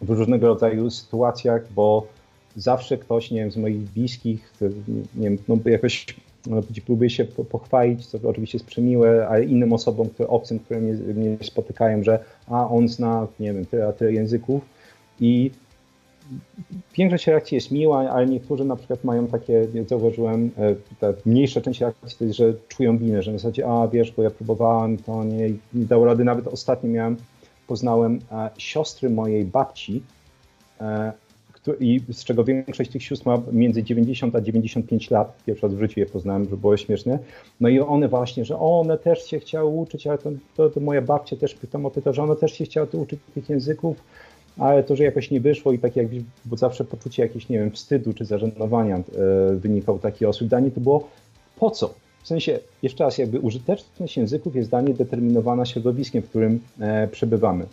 w 0.01 0.11
różnego 0.11 0.47
rodzaju 0.47 0.91
sytuacjach, 0.91 1.73
bo 1.73 2.07
zawsze 2.57 2.99
ktoś, 2.99 3.31
nie 3.31 3.41
wiem, 3.41 3.51
z 3.51 3.57
moich 3.57 3.79
bliskich, 3.79 4.53
nie 5.15 5.31
wiem, 5.31 5.39
no 5.49 5.59
jakoś 5.65 6.07
no, 6.47 6.63
próbuje 6.87 7.11
się 7.11 7.25
pochwalić, 7.25 8.07
co 8.07 8.19
oczywiście 8.29 8.59
jest 8.59 8.67
przemiłe, 8.67 9.29
ale 9.29 9.45
innym 9.45 9.73
osobom, 9.73 10.09
które, 10.09 10.29
obcym, 10.29 10.59
które 10.59 10.81
mnie, 10.81 10.93
mnie 10.93 11.37
spotykają, 11.43 12.03
że 12.03 12.19
a 12.47 12.69
on 12.69 12.89
zna, 12.89 13.27
nie 13.41 13.53
wiem, 13.53 13.67
tyle, 13.67 13.93
tyle 13.93 14.13
języków 14.13 14.63
i 15.21 15.51
większość 16.97 17.27
reakcji 17.27 17.55
jest 17.55 17.71
miła, 17.71 18.11
ale 18.11 18.27
niektórzy 18.27 18.65
na 18.65 18.77
przykład 18.77 19.05
mają 19.05 19.27
takie, 19.27 19.67
zauważyłem, 19.89 20.51
e, 20.59 20.75
ta 21.01 21.13
mniejsza 21.27 21.61
część 21.61 21.81
reakcji 21.81 22.19
to 22.19 22.25
jest, 22.25 22.37
że 22.37 22.55
czują 22.69 22.99
winę, 22.99 23.23
że 23.23 23.33
w 23.33 23.35
zasadzie, 23.35 23.67
a 23.67 23.89
wiesz, 23.89 24.13
bo 24.13 24.23
ja 24.23 24.31
próbowałem, 24.31 24.97
to 24.97 25.25
nie, 25.25 25.51
nie 25.75 25.85
dało 25.85 26.05
rady. 26.05 26.25
Nawet 26.25 26.47
ostatnio 26.47 26.91
miałem, 26.91 27.17
poznałem 27.67 28.19
e, 28.33 28.51
siostry 28.59 29.11
mojej 29.11 29.45
babci, 29.45 30.03
e, 30.81 31.13
i 31.81 32.01
z 32.13 32.25
czego 32.25 32.45
większość 32.45 32.91
tych 32.91 33.03
sióstr 33.03 33.27
ma 33.27 33.43
między 33.53 33.83
90 33.83 34.37
a 34.37 34.41
95 34.41 35.11
lat. 35.11 35.43
Pierwszy 35.47 35.67
raz 35.67 35.75
w 35.75 35.81
życiu 35.81 36.01
je 36.01 36.07
poznałem, 36.07 36.45
żeby 36.45 36.57
było 36.57 36.77
śmieszne. 36.77 37.19
No 37.61 37.69
i 37.69 37.81
one 37.81 38.09
właśnie, 38.09 38.45
że 38.45 38.59
one 38.59 38.99
też 38.99 39.25
się 39.25 39.39
chciały 39.41 39.71
uczyć, 39.71 40.07
ale 40.07 40.19
to, 40.19 40.31
to, 40.57 40.71
to 40.71 40.81
moja 40.81 41.03
babcia 41.03 41.37
też 41.37 41.55
pytam 41.55 41.87
o 41.87 41.91
to, 41.91 42.13
że 42.13 42.23
ona 42.23 42.35
też 42.35 42.53
się 42.53 42.65
chciała 42.65 42.87
uczyć 42.93 43.21
tych 43.35 43.49
języków, 43.49 43.97
ale 44.59 44.83
to, 44.83 44.97
że 44.97 45.05
jakoś 45.05 45.31
nie 45.31 45.41
wyszło 45.41 45.73
i 45.73 45.79
tak 45.79 45.97
jakby, 45.97 46.23
bo 46.45 46.57
zawsze 46.57 46.85
poczucie 46.85 47.23
jakiegoś, 47.23 47.49
nie 47.49 47.59
wiem, 47.59 47.71
wstydu 47.71 48.15
czy 48.15 48.25
zażenowania 48.25 48.97
e, 48.97 49.03
wynikał 49.55 49.99
taki 49.99 50.27
osób. 50.27 50.49
Danie 50.49 50.71
to 50.71 50.81
było 50.81 51.09
po 51.57 51.71
co? 51.71 51.95
W 52.23 52.27
sensie, 52.27 52.59
jeszcze 52.83 53.05
raz, 53.05 53.19
jakby 53.19 53.41
użyteczność 53.41 54.17
języków 54.17 54.57
jest 54.57 54.71
danie 54.71 54.95
determinowana 54.95 55.67
środowiskiem, 55.67 56.23
w 56.23 56.29
którym 56.29 56.61
e, 56.81 57.09
przebywamy. 57.09 57.67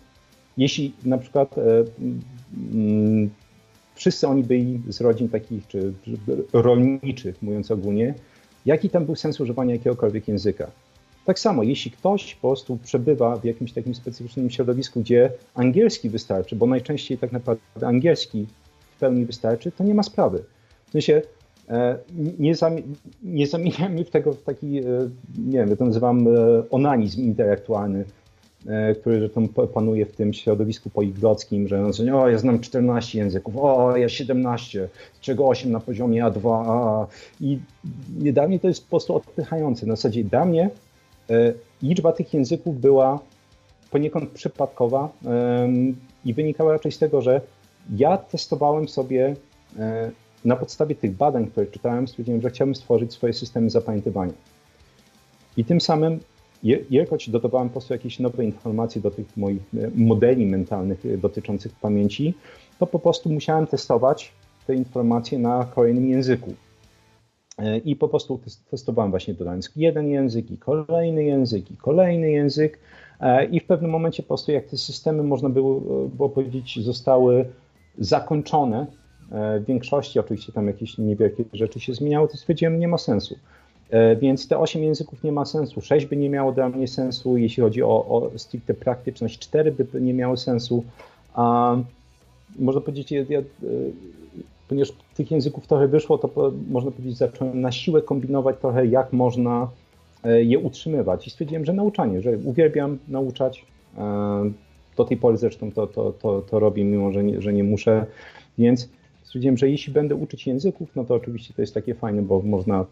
Jeśli 0.57 0.93
na 1.05 1.17
przykład 1.17 1.57
e, 1.57 1.61
mm, 2.73 3.29
wszyscy 3.95 4.27
oni 4.27 4.43
byli 4.43 4.81
z 4.87 5.01
rodzin 5.01 5.29
takich, 5.29 5.67
czy, 5.67 5.93
czy 6.05 6.17
rolniczych, 6.53 7.41
mówiąc 7.41 7.71
ogólnie, 7.71 8.13
jaki 8.65 8.89
tam 8.89 9.05
był 9.05 9.15
sens 9.15 9.39
używania 9.39 9.73
jakiegokolwiek 9.73 10.27
języka? 10.27 10.71
Tak 11.25 11.39
samo, 11.39 11.63
jeśli 11.63 11.91
ktoś 11.91 12.35
po 12.35 12.47
prostu 12.47 12.77
przebywa 12.77 13.35
w 13.35 13.45
jakimś 13.45 13.73
takim 13.73 13.95
specyficznym 13.95 14.49
środowisku, 14.49 15.01
gdzie 15.01 15.31
angielski 15.55 16.09
wystarczy, 16.09 16.55
bo 16.55 16.67
najczęściej 16.67 17.17
tak 17.17 17.31
naprawdę 17.31 17.87
angielski 17.87 18.47
w 18.95 18.99
pełni 18.99 19.25
wystarczy, 19.25 19.71
to 19.71 19.83
nie 19.83 19.93
ma 19.93 20.03
sprawy. 20.03 20.43
W 20.87 20.91
sensie 20.91 21.21
e, 21.69 21.97
nie, 22.39 22.55
zami 22.55 22.83
nie 23.23 23.47
zamieniamy 23.47 24.05
w 24.05 24.09
tego 24.09 24.33
w 24.33 24.43
taki, 24.43 24.79
e, 24.79 24.83
nie 25.37 25.65
wiem, 25.65 25.77
to 25.77 25.85
nazywam 25.85 26.27
e, 26.27 26.31
onanizm 26.69 27.21
intelektualny, 27.21 28.05
który 29.01 29.29
tam 29.29 29.47
panuje 29.47 30.05
w 30.05 30.15
tym 30.15 30.33
środowisku 30.33 30.89
poliglockim, 30.89 31.67
że 31.67 31.81
no, 32.05 32.21
o, 32.21 32.29
ja 32.29 32.37
znam 32.37 32.59
14 32.59 33.19
języków, 33.19 33.57
o, 33.57 33.97
ja 33.97 34.09
17, 34.09 34.89
z 35.13 35.19
czego 35.19 35.47
8 35.47 35.71
na 35.71 35.79
poziomie 35.79 36.23
A2, 36.23 36.63
a, 36.67 37.07
i 37.41 37.59
dla 38.13 38.47
mnie 38.47 38.59
to 38.59 38.67
jest 38.67 38.83
po 38.83 38.89
prostu 38.89 39.15
odpychające. 39.15 39.85
Na 39.85 39.95
zasadzie 39.95 40.23
dla 40.23 40.45
mnie 40.45 40.69
E, 41.31 41.53
liczba 41.83 42.11
tych 42.11 42.33
języków 42.33 42.81
była 42.81 43.19
poniekąd 43.91 44.29
przypadkowa 44.29 45.09
i 46.25 46.33
wynikała 46.33 46.71
raczej 46.71 46.91
z 46.91 46.97
tego, 46.97 47.21
że 47.21 47.41
ja 47.95 48.17
testowałem 48.17 48.87
sobie 48.87 49.35
e, 49.79 50.11
na 50.45 50.55
podstawie 50.55 50.95
tych 50.95 51.15
badań, 51.15 51.47
które 51.47 51.67
czytałem, 51.67 52.07
stwierdziłem, 52.07 52.41
że 52.41 52.49
chciałbym 52.49 52.75
stworzyć 52.75 53.13
swoje 53.13 53.33
systemy 53.33 53.69
zapamiętywania. 53.69 54.33
I 55.57 55.65
tym 55.65 55.81
samym, 55.81 56.19
jelikoć 56.63 57.29
dodawałem 57.29 57.69
po 57.69 57.71
prostu 57.71 57.93
jakieś 57.93 58.19
nowe 58.19 58.45
informacje 58.45 59.01
do 59.01 59.11
tych 59.11 59.37
moich 59.37 59.61
e, 59.77 59.91
modeli 59.95 60.45
mentalnych 60.45 61.19
dotyczących 61.19 61.71
pamięci, 61.75 62.33
to 62.79 62.87
po 62.87 62.99
prostu 62.99 63.29
musiałem 63.29 63.67
testować 63.67 64.31
te 64.67 64.75
informacje 64.75 65.39
na 65.39 65.65
kolejnym 65.75 66.09
języku. 66.09 66.53
E, 67.57 67.77
I 67.77 67.95
po 67.95 68.07
prostu 68.07 68.39
testowałem 68.71 69.11
właśnie 69.11 69.33
dodając 69.33 69.69
jeden 69.75 70.07
język 70.07 70.51
i 70.51 70.57
kolejny 70.57 71.23
język 71.23 71.71
i 71.71 71.77
kolejny 71.77 72.31
język 72.31 72.79
e, 73.19 73.45
i 73.45 73.59
w 73.59 73.65
pewnym 73.65 73.91
momencie 73.91 74.23
po 74.23 74.27
prostu 74.27 74.51
jak 74.51 74.65
te 74.65 74.77
systemy 74.77 75.23
można 75.23 75.49
było, 75.49 76.05
e, 76.05 76.09
było 76.09 76.29
powiedzieć 76.29 76.79
zostały 76.83 77.45
zakończone, 77.97 78.87
w 79.61 79.65
większości 79.65 80.19
oczywiście 80.19 80.51
tam 80.51 80.67
jakieś 80.67 80.97
niewielkie 80.97 81.43
rzeczy 81.53 81.79
się 81.79 81.93
zmieniały, 81.93 82.27
to 82.27 82.37
stwierdziłem, 82.37 82.79
nie 82.79 82.87
ma 82.87 82.97
sensu. 82.97 83.35
Więc 84.21 84.47
te 84.47 84.57
8 84.57 84.83
języków 84.83 85.23
nie 85.23 85.31
ma 85.31 85.45
sensu, 85.45 85.81
6 85.81 86.05
by 86.05 86.17
nie 86.17 86.29
miało 86.29 86.51
dla 86.51 86.69
mnie 86.69 86.87
sensu, 86.87 87.37
jeśli 87.37 87.63
chodzi 87.63 87.83
o, 87.83 87.87
o 87.87 88.31
stricte 88.39 88.73
praktyczność, 88.73 89.39
4 89.39 89.71
by 89.71 90.01
nie 90.01 90.13
miało 90.13 90.37
sensu. 90.37 90.83
A 91.33 91.75
można 92.59 92.81
powiedzieć, 92.81 93.11
ja, 93.11 93.23
ja 93.29 93.41
ponieważ 94.71 94.93
tych 95.15 95.31
języków 95.31 95.67
trochę 95.67 95.87
wyszło, 95.87 96.17
to 96.17 96.51
można 96.69 96.91
powiedzieć, 96.91 97.17
zacząłem 97.17 97.61
na 97.61 97.71
siłę 97.71 98.01
kombinować 98.01 98.55
trochę, 98.59 98.85
jak 98.85 99.13
można 99.13 99.67
e, 100.23 100.43
je 100.43 100.59
utrzymywać. 100.59 101.27
I 101.27 101.29
stwierdziłem, 101.29 101.65
że 101.65 101.73
nauczanie, 101.73 102.21
że 102.21 102.37
uwielbiam 102.45 102.97
nauczać. 103.07 103.65
E, 103.97 104.51
do 104.97 105.05
tej 105.05 105.17
pory 105.17 105.37
zresztą 105.37 105.71
to, 105.71 105.87
to, 105.87 106.11
to, 106.11 106.41
to 106.41 106.59
robię, 106.59 106.83
mimo 106.83 107.11
że 107.11 107.23
nie, 107.23 107.41
że 107.41 107.53
nie 107.53 107.63
muszę. 107.63 108.05
Więc 108.57 108.89
stwierdziłem, 109.31 109.57
że 109.57 109.69
jeśli 109.69 109.93
będę 109.93 110.15
uczyć 110.15 110.47
języków, 110.47 110.95
no 110.95 111.03
to 111.05 111.15
oczywiście 111.15 111.53
to 111.53 111.61
jest 111.61 111.73
takie 111.73 111.95
fajne, 111.95 112.21
bo 112.21 112.41
można 112.41 112.85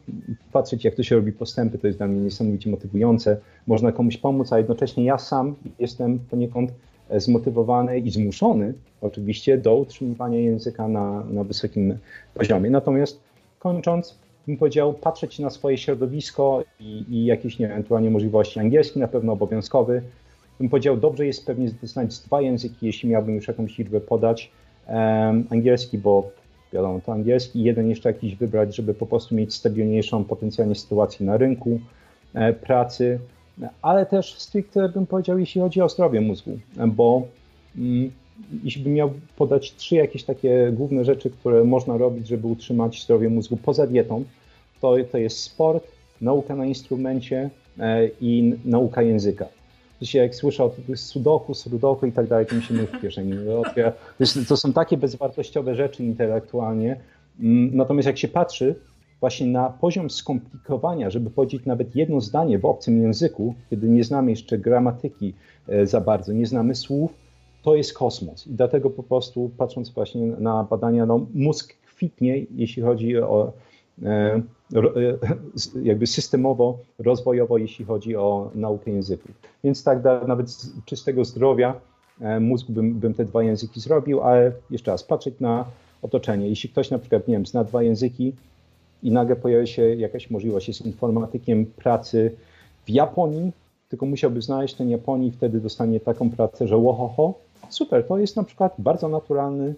patrzeć, 0.52 0.86
jak 0.86 0.96
to 0.96 1.04
się 1.04 1.16
robi 1.16 1.32
postępy, 1.32 1.78
to 1.78 1.88
jest 1.88 2.00
dla 2.00 2.08
mnie 2.08 2.22
niesamowicie 2.22 2.70
motywujące. 2.70 3.38
Można 3.68 3.92
komuś 3.92 4.18
pomóc, 4.18 4.54
a 4.54 4.58
jednocześnie 4.58 5.04
ja 5.04 5.18
sam 5.18 5.56
jestem 5.80 6.20
poniekąd 6.20 6.72
zmotywowany 7.18 8.00
i 8.00 8.12
zmuszony 8.12 8.74
oczywiście 9.02 9.58
do 9.58 9.76
utrzymywania 9.76 10.40
języka 10.40 10.88
na, 10.88 11.24
na 11.24 11.44
wysokim 11.44 11.98
poziomie. 12.34 12.70
Natomiast 12.70 13.20
kończąc, 13.60 14.18
bym 14.48 14.58
powiedział, 14.58 14.94
patrzeć 14.94 15.40
na 15.40 15.50
swoje 15.50 15.78
środowisko 15.78 16.64
i, 16.80 17.06
i 17.10 17.26
jakieś 17.26 17.60
nie, 17.60 17.72
ewentualnie 17.72 18.10
możliwości. 18.10 18.60
Angielski 18.60 19.00
na 19.00 19.08
pewno 19.08 19.34
obowiązkowy. 19.34 20.02
Bym 20.60 20.70
powiedział, 20.70 20.98
dobrze 20.98 21.26
jest 21.26 21.46
pewnie 21.46 21.70
znać 21.84 22.20
dwa 22.20 22.42
języki, 22.42 22.86
jeśli 22.86 23.10
miałbym 23.10 23.36
już 23.36 23.48
jakąś 23.48 23.78
liczbę 23.78 24.02
podać. 24.02 24.52
Angielski, 25.50 25.98
bo 25.98 26.32
wiadomo, 26.74 27.00
to 27.06 27.12
angielski, 27.12 27.64
jeden 27.64 27.90
jeszcze 27.90 28.10
jakiś 28.10 28.36
wybrać, 28.36 28.76
żeby 28.76 28.94
po 28.94 29.06
prostu 29.06 29.36
mieć 29.36 29.54
stabilniejszą 29.54 30.24
potencjalnie 30.24 30.76
sytuację 30.76 31.26
na 31.26 31.38
rynku 31.38 31.80
e, 32.34 32.54
pracy 32.54 33.20
ale 33.82 34.06
też 34.06 34.34
stricte 34.34 34.90
bym 34.90 35.06
powiedział, 35.06 35.40
jeśli 35.40 35.62
chodzi 35.62 35.82
o 35.82 35.90
zdrowie 35.90 36.22
mózgu, 36.22 36.60
bo 36.88 37.28
mm, 37.78 38.12
jeśli 38.64 38.84
bym 38.84 38.94
miał 38.94 39.12
podać 39.38 39.76
trzy 39.76 39.96
jakieś 39.96 40.24
takie 40.24 40.72
główne 40.74 41.06
rzeczy, 41.06 41.30
które 41.30 41.64
można 41.64 41.98
robić, 41.98 42.28
żeby 42.28 42.48
utrzymać 42.48 43.04
zdrowie 43.04 43.30
mózgu 43.30 43.58
poza 43.58 43.88
dietą, 43.88 44.24
to, 44.82 44.96
to 45.12 45.18
jest 45.18 45.40
sport, 45.40 45.88
nauka 46.22 46.56
na 46.56 46.66
instrumencie 46.66 47.50
e, 47.80 48.10
i 48.22 48.54
nauka 48.66 49.02
języka. 49.02 49.46
Dzisiaj 50.02 50.22
jak 50.22 50.36
słyszę 50.36 50.64
o 50.64 50.70
tych 50.70 51.00
sudoku, 51.00 51.54
sudoku 51.54 52.06
i 52.06 52.12
tak 52.12 52.28
dalej, 52.28 52.46
to 52.46 52.56
mi 52.56 52.62
się 52.62 52.74
w 52.74 53.02
kieszeni 53.02 53.34
To 54.48 54.58
są 54.58 54.74
takie 54.74 54.98
bezwartościowe 54.98 55.76
rzeczy 55.76 56.04
intelektualnie. 56.04 57.00
Mm, 57.40 57.76
natomiast 57.76 58.06
jak 58.08 58.18
się 58.18 58.28
patrzy 58.28 58.76
właśnie 59.20 59.48
na 59.48 59.70
poziom 59.70 60.10
skomplikowania, 60.10 61.10
żeby 61.10 61.30
powiedzieć 61.30 61.66
nawet 61.66 61.96
jedno 61.96 62.22
zdanie 62.22 62.60
w 62.60 62.66
obcym 62.66 63.02
języku, 63.02 63.56
kiedy 63.70 63.90
nie 63.90 64.04
znamy 64.04 64.32
jeszcze 64.32 64.58
gramatyki 64.58 65.34
e, 65.68 65.88
za 65.88 66.02
bardzo, 66.02 66.34
nie 66.34 66.46
znamy 66.46 66.76
słów, 66.76 67.14
to 67.64 67.76
jest 67.76 67.94
kosmos. 67.94 68.48
I 68.48 68.54
dlatego 68.54 68.90
po 68.90 69.04
prostu 69.04 69.52
patrząc 69.58 69.90
właśnie 69.90 70.26
na 70.28 70.64
badania, 70.64 71.06
no, 71.06 71.26
mózg 71.34 71.74
kwitnie, 71.96 72.46
jeśli 72.56 72.84
chodzi 72.84 73.18
o 73.18 73.54
e, 74.04 74.42
jakby 75.84 76.08
systemowo, 76.08 76.78
rozwojowo, 77.00 77.58
jeśli 77.58 77.86
chodzi 77.86 78.16
o 78.16 78.52
naukę 78.56 78.92
języków. 78.92 79.32
Więc 79.64 79.84
tak 79.84 80.04
nawet 80.28 80.50
z 80.50 80.86
czystego 80.86 81.26
zdrowia 81.26 81.76
mózgu 82.40 82.74
bym, 82.74 82.94
bym 82.94 83.14
te 83.14 83.26
dwa 83.26 83.44
języki 83.44 83.80
zrobił, 83.80 84.22
ale 84.22 84.52
jeszcze 84.70 84.92
raz, 84.92 85.04
patrzeć 85.04 85.40
na 85.40 85.66
otoczenie. 86.02 86.50
Jeśli 86.50 86.70
ktoś 86.70 86.90
na 86.90 87.00
przykład, 87.00 87.28
nie 87.28 87.34
wiem, 87.34 87.46
zna 87.46 87.64
dwa 87.64 87.84
języki 87.84 88.34
i 89.04 89.12
nagle 89.12 89.36
pojawia 89.36 89.66
się 89.66 89.96
jakaś 89.96 90.30
możliwość, 90.30 90.68
jest 90.68 90.86
informatykiem 90.86 91.66
pracy 91.66 92.32
w 92.86 92.90
Japonii, 92.90 93.52
tylko 93.90 94.06
musiałby 94.06 94.42
znaleźć 94.42 94.76
ten 94.76 94.90
Japonii 94.90 95.32
wtedy 95.32 95.60
dostanie 95.60 96.00
taką 96.00 96.30
pracę, 96.30 96.68
że 96.68 96.78
łohoho, 96.78 97.34
super, 97.70 98.08
to 98.08 98.18
jest 98.18 98.36
na 98.36 98.44
przykład 98.44 98.76
bardzo 98.78 99.10
naturalny, 99.10 99.76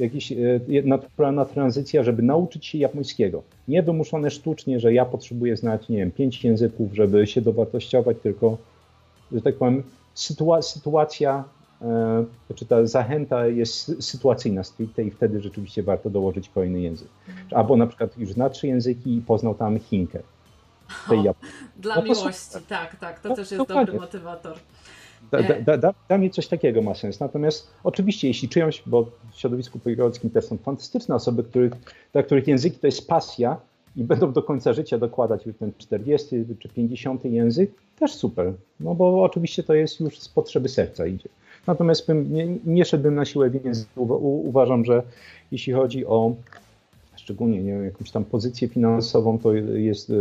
jakiś, 0.00 0.32
e, 0.32 0.36
naturalna 0.84 1.44
tranzycja, 1.44 2.02
żeby 2.02 2.22
nauczyć 2.22 2.66
się 2.66 2.78
japońskiego. 2.78 3.42
Nie 3.68 3.82
wymuszone 3.82 4.30
sztucznie, 4.30 4.80
że 4.80 4.92
ja 4.92 5.04
potrzebuję 5.04 5.56
znać, 5.56 5.88
nie 5.88 5.96
wiem, 5.96 6.10
pięć 6.10 6.44
języków, 6.44 6.94
żeby 6.94 7.26
się 7.26 7.40
dowartościować, 7.40 8.16
tylko, 8.22 8.58
że 9.32 9.42
tak 9.42 9.56
powiem, 9.56 9.82
sytua 10.14 10.62
sytuacja, 10.62 11.44
e, 11.82 12.24
czy 12.54 12.66
ta 12.66 12.86
zachęta 12.86 13.46
jest 13.46 14.04
sytuacyjna 14.04 14.64
stricte 14.64 15.04
i 15.04 15.10
wtedy 15.10 15.40
rzeczywiście 15.40 15.82
warto 15.82 16.10
dołożyć 16.10 16.48
kolejny 16.48 16.80
język. 16.80 17.08
Albo 17.50 17.76
na 17.76 17.86
przykład 17.86 18.18
już 18.18 18.32
zna 18.32 18.50
trzy 18.50 18.66
języki 18.66 19.16
i 19.16 19.20
poznał 19.20 19.54
tam 19.54 19.78
Chinkę. 19.78 20.18
O, 21.08 21.34
dla 21.76 21.96
no 21.96 22.02
miłości, 22.02 22.58
tak, 22.68 22.96
tak, 22.96 23.20
to 23.20 23.28
no, 23.28 23.36
też 23.36 23.50
jest 23.50 23.68
dobry 23.68 23.92
motywator. 23.92 24.56
Da, 25.66 25.76
da, 25.78 25.94
dla 26.08 26.18
mnie 26.18 26.30
coś 26.30 26.48
takiego 26.48 26.82
ma 26.82 26.94
sens. 26.94 27.20
Natomiast 27.20 27.70
oczywiście, 27.84 28.28
jeśli 28.28 28.48
czyjąś, 28.48 28.82
bo 28.86 29.06
w 29.32 29.36
środowisku 29.36 29.78
poliglotowskim 29.78 30.30
też 30.30 30.44
są 30.44 30.58
fantastyczne 30.58 31.14
osoby, 31.14 31.44
których, 31.44 31.72
dla 32.12 32.22
których 32.22 32.48
języki 32.48 32.78
to 32.78 32.86
jest 32.86 33.08
pasja 33.08 33.56
i 33.96 34.04
będą 34.04 34.32
do 34.32 34.42
końca 34.42 34.72
życia 34.72 34.98
dokładać 34.98 35.44
ten 35.58 35.72
40 35.78 36.44
czy 36.58 36.68
50 36.68 37.24
język, 37.24 37.70
też 37.98 38.14
super. 38.14 38.52
No 38.80 38.94
bo 38.94 39.22
oczywiście 39.22 39.62
to 39.62 39.74
jest 39.74 40.00
już 40.00 40.18
z 40.18 40.28
potrzeby 40.28 40.68
serca 40.68 41.06
idzie. 41.06 41.28
Natomiast 41.66 42.06
bym, 42.06 42.32
nie, 42.32 42.48
nie 42.64 42.84
szedłbym 42.84 43.14
na 43.14 43.24
siłę 43.24 43.50
więc 43.50 43.86
uważam, 44.20 44.84
że 44.84 45.02
jeśli 45.52 45.72
chodzi 45.72 46.06
o 46.06 46.34
szczególnie 47.16 47.62
nie 47.62 47.72
wiem, 47.72 47.84
jakąś 47.84 48.10
tam 48.10 48.24
pozycję 48.24 48.68
finansową, 48.68 49.38
to 49.38 49.52
jest 49.54 50.12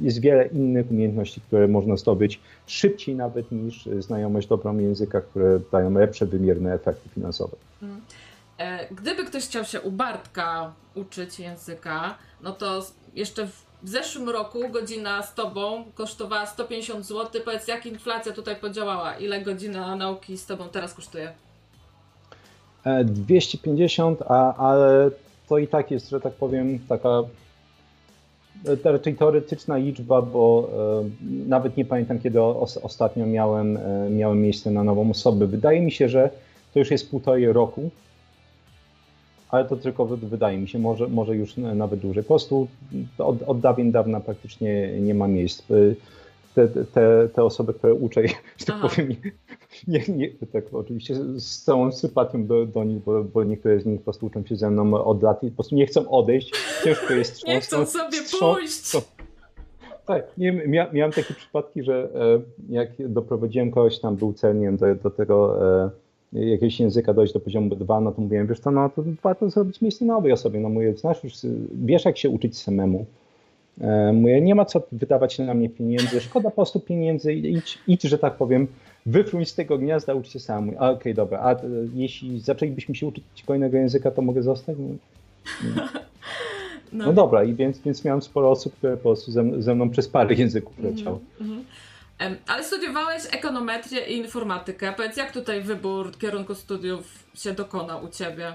jest 0.00 0.20
wiele 0.20 0.46
innych 0.46 0.90
umiejętności, 0.90 1.40
które 1.40 1.68
można 1.68 1.96
zdobyć 1.96 2.40
szybciej 2.66 3.14
nawet 3.14 3.52
niż 3.52 3.88
znajomość 3.98 4.48
dobrą 4.48 4.78
języka, 4.78 5.20
które 5.20 5.60
dają 5.72 5.92
lepsze, 5.92 6.26
wymierne 6.26 6.74
efekty 6.74 7.08
finansowe. 7.08 7.56
Mm. 7.82 8.00
E, 8.58 8.94
gdyby 8.94 9.24
ktoś 9.24 9.44
chciał 9.44 9.64
się 9.64 9.80
u 9.80 9.90
Bartka 9.90 10.72
uczyć 10.94 11.40
języka, 11.40 12.14
no 12.42 12.52
to 12.52 12.86
jeszcze 13.14 13.46
w 13.82 13.88
zeszłym 13.88 14.28
roku 14.28 14.68
godzina 14.68 15.22
z 15.22 15.34
Tobą 15.34 15.84
kosztowała 15.94 16.46
150 16.46 17.06
zł. 17.06 17.42
Powiedz, 17.44 17.68
jak 17.68 17.86
inflacja 17.86 18.32
tutaj 18.32 18.56
podziałała? 18.56 19.16
Ile 19.16 19.40
godzina 19.40 19.96
nauki 19.96 20.38
z 20.38 20.46
Tobą 20.46 20.68
teraz 20.68 20.94
kosztuje? 20.94 21.32
250, 23.04 24.22
e, 24.22 24.24
a, 24.28 24.54
ale 24.54 25.10
to 25.48 25.58
i 25.58 25.68
tak 25.68 25.90
jest, 25.90 26.10
że 26.10 26.20
tak 26.20 26.32
powiem, 26.32 26.78
taka 26.88 27.08
raczej 28.84 29.14
teoretyczna 29.14 29.76
liczba, 29.76 30.22
bo 30.22 30.70
e, 31.02 31.48
nawet 31.48 31.76
nie 31.76 31.84
pamiętam, 31.84 32.18
kiedy 32.18 32.42
ostatnio 32.82 33.26
miałem, 33.26 33.76
e, 33.76 34.10
miałem 34.10 34.42
miejsce 34.42 34.70
na 34.70 34.84
nową 34.84 35.10
osobę. 35.10 35.46
Wydaje 35.46 35.80
mi 35.80 35.92
się, 35.92 36.08
że 36.08 36.30
to 36.72 36.78
już 36.78 36.90
jest 36.90 37.10
półtorej 37.10 37.52
roku, 37.52 37.90
ale 39.48 39.64
to 39.64 39.76
tylko 39.76 40.06
wydaje 40.06 40.58
mi 40.58 40.68
się, 40.68 40.78
może, 40.78 41.08
może 41.08 41.36
już 41.36 41.56
nawet 41.56 42.00
dłużej. 42.00 42.22
Po 42.22 42.28
prostu 42.28 42.68
od, 43.18 43.42
od 43.42 43.60
dawien 43.60 43.92
dawna 43.92 44.20
praktycznie 44.20 45.00
nie 45.00 45.14
ma 45.14 45.28
miejsc. 45.28 45.62
Te, 46.54 46.68
te, 46.68 47.28
te 47.34 47.44
osoby, 47.44 47.74
które 47.74 47.94
uczę, 47.94 48.22
że 48.58 48.66
tak 48.66 48.80
powiem, 48.80 49.08
nie, 49.88 50.02
nie, 50.08 50.28
tak 50.52 50.64
oczywiście 50.72 51.14
z 51.36 51.62
całą 51.62 51.92
sympatią 51.92 52.46
do, 52.46 52.66
do 52.66 52.84
nich, 52.84 53.02
bo, 53.04 53.24
bo, 53.24 53.44
niektóre 53.44 53.80
z 53.80 53.86
nich 53.86 53.98
po 54.00 54.04
prostu 54.04 54.26
uczą 54.26 54.44
się 54.44 54.56
ze 54.56 54.70
mną 54.70 55.04
od 55.04 55.22
lat 55.22 55.42
i 55.42 55.50
po 55.50 55.54
prostu 55.54 55.74
nie 55.74 55.86
chcą 55.86 56.10
odejść, 56.10 56.52
ciężko 56.84 57.14
jest 57.14 57.34
trząsnąć. 57.34 57.54
Nie 57.54 57.60
chcą 57.60 57.86
sobie 57.86 58.18
pójść. 58.40 58.92
Tak, 60.06 60.38
nie, 60.38 60.52
mia, 60.52 60.92
miałem 60.92 61.12
takie 61.12 61.34
przypadki, 61.34 61.82
że 61.82 62.08
e, 62.14 62.40
jak 62.68 63.08
doprowadziłem 63.08 63.70
kogoś, 63.70 64.00
tam 64.00 64.16
był 64.16 64.32
cel, 64.32 64.58
nie 64.58 64.66
wiem, 64.66 64.76
do, 64.76 64.94
do 64.94 65.10
tego 65.10 65.58
e, 65.84 65.90
jakiegoś 66.32 66.80
języka 66.80 67.14
dojść 67.14 67.32
do 67.32 67.40
poziomu 67.40 67.70
B2, 67.70 68.02
no 68.02 68.12
to 68.12 68.22
mówiłem, 68.22 68.46
wiesz 68.46 68.60
to 68.60 68.70
no 68.70 68.90
to 68.90 69.04
warto 69.22 69.50
zrobić 69.50 69.80
miejsce 69.80 70.04
nowej 70.04 70.32
osobie. 70.32 70.60
No 70.60 70.68
mówię, 70.68 70.94
znasz 70.96 71.24
już, 71.24 71.34
wiesz 71.84 72.04
jak 72.04 72.18
się 72.18 72.30
uczyć 72.30 72.58
samemu. 72.58 73.06
E, 73.80 74.12
mówię, 74.12 74.40
nie 74.40 74.54
ma 74.54 74.64
co 74.64 74.82
wydawać 74.92 75.38
na 75.38 75.54
mnie 75.54 75.68
pieniędzy, 75.68 76.20
szkoda 76.20 76.50
po 76.50 76.56
prostu 76.56 76.80
pieniędzy, 76.80 77.32
idź, 77.32 77.78
idź 77.86 78.02
że 78.02 78.18
tak 78.18 78.36
powiem, 78.36 78.66
wyfruń 79.06 79.44
z 79.44 79.54
tego 79.54 79.78
gniazda, 79.78 80.14
ucz 80.14 80.28
się 80.28 80.40
sam. 80.40 80.68
Okej, 80.68 80.78
okay, 80.78 81.14
dobra, 81.14 81.38
a 81.38 81.56
jeśli 81.94 82.40
zaczęlibyśmy 82.40 82.94
się 82.94 83.06
uczyć 83.06 83.24
kolejnego 83.46 83.76
języka, 83.76 84.10
to 84.10 84.22
mogę 84.22 84.42
zostać? 84.42 84.76
No, 84.78 84.94
no. 86.92 87.06
no 87.06 87.12
dobra, 87.12 87.44
i 87.44 87.54
więc, 87.54 87.78
więc 87.78 88.04
miałem 88.04 88.22
sporo 88.22 88.50
osób, 88.50 88.74
które 88.74 88.96
po 88.96 89.02
prostu 89.02 89.32
ze, 89.32 89.62
ze 89.62 89.74
mną 89.74 89.90
przez 89.90 90.08
parę 90.08 90.34
języków 90.44 90.78
mhm, 90.78 90.96
leciały. 90.96 91.18
Mm 91.40 91.52
-hmm. 91.52 91.64
Ale 92.46 92.64
studiowałeś 92.64 93.22
ekonometrię 93.32 94.06
i 94.06 94.16
informatykę. 94.16 94.92
Powiedz, 94.96 95.16
jak 95.16 95.32
tutaj 95.32 95.60
wybór 95.60 96.18
kierunku 96.18 96.54
studiów 96.54 97.24
się 97.34 97.52
dokonał 97.52 98.04
u 98.04 98.08
Ciebie? 98.08 98.52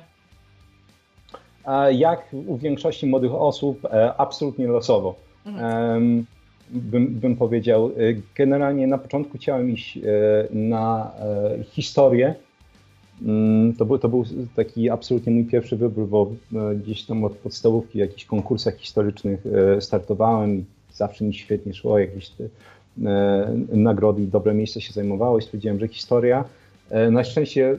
Jak 1.92 2.36
u 2.48 2.58
większości 2.58 3.08
młodych 3.08 3.34
osób, 3.34 3.86
e, 3.86 4.14
absolutnie 4.18 4.68
losowo. 4.68 5.16
Mhm. 5.46 6.26
Bym, 6.70 7.08
bym, 7.08 7.36
powiedział. 7.36 7.86
E, 7.88 7.92
generalnie 8.36 8.88
na 8.88 8.98
początku 8.98 9.38
chciałem 9.38 9.72
iść 9.72 9.98
e, 9.98 10.02
na 10.52 11.12
historię. 11.64 12.36
Mm, 13.22 13.74
to 13.74 13.86
był, 13.86 13.98
to 13.98 14.10
był 14.10 14.24
taki 14.56 14.90
absolutnie 14.90 15.34
mój 15.34 15.46
pierwszy 15.46 15.78
wybór, 15.78 16.08
bo 16.08 16.32
gdzieś 16.76 17.04
tam 17.04 17.24
od 17.24 17.34
podstawówki 17.34 17.94
w 17.94 18.02
jakichś 18.02 18.26
konkursach 18.26 18.78
historycznych 18.78 19.44
startowałem 19.80 20.60
i 20.60 20.64
zawsze 20.94 21.26
mi 21.26 21.34
świetnie 21.34 21.74
szło, 21.74 22.00
jakieś 22.00 22.32
nagrody 23.72 24.24
i 24.24 24.28
dobre 24.28 24.54
miejsce 24.54 24.82
się 24.82 24.94
zajmowało 24.94 25.40
i 25.40 25.42
stwierdziłem, 25.42 25.80
że 25.80 25.88
historia 25.88 26.46
na 27.12 27.24
szczęście 27.24 27.78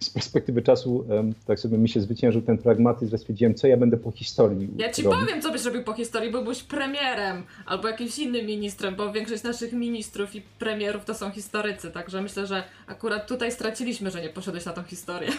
z 0.00 0.10
perspektywy 0.10 0.62
czasu 0.62 1.04
tak 1.46 1.60
sobie 1.60 1.78
mi 1.78 1.88
się 1.88 2.00
zwyciężył 2.00 2.42
ten 2.42 2.58
pragmatyzm, 2.58 3.10
że 3.10 3.18
stwierdziłem, 3.18 3.54
co 3.54 3.66
ja 3.66 3.76
będę 3.76 3.96
po 3.96 4.10
historii. 4.10 4.68
Ja 4.76 4.92
ci 4.92 5.02
powiem, 5.02 5.42
co 5.42 5.52
byś 5.52 5.64
robił 5.64 5.84
po 5.84 5.92
historii, 5.92 6.30
byłbyś 6.30 6.62
premierem 6.62 7.42
albo 7.66 7.88
jakimś 7.88 8.18
innym 8.18 8.46
ministrem, 8.46 8.96
bo 8.96 9.12
większość 9.12 9.42
naszych 9.42 9.72
ministrów 9.72 10.34
i 10.34 10.42
premierów 10.58 11.04
to 11.04 11.14
są 11.14 11.30
historycy, 11.30 11.90
także 11.90 12.22
myślę, 12.22 12.46
że 12.46 12.64
akurat 12.86 13.26
tutaj 13.26 13.52
straciliśmy, 13.52 14.10
że 14.10 14.22
nie 14.22 14.28
poszedłeś 14.28 14.64
na 14.64 14.72
tą 14.72 14.82
historię. 14.82 15.30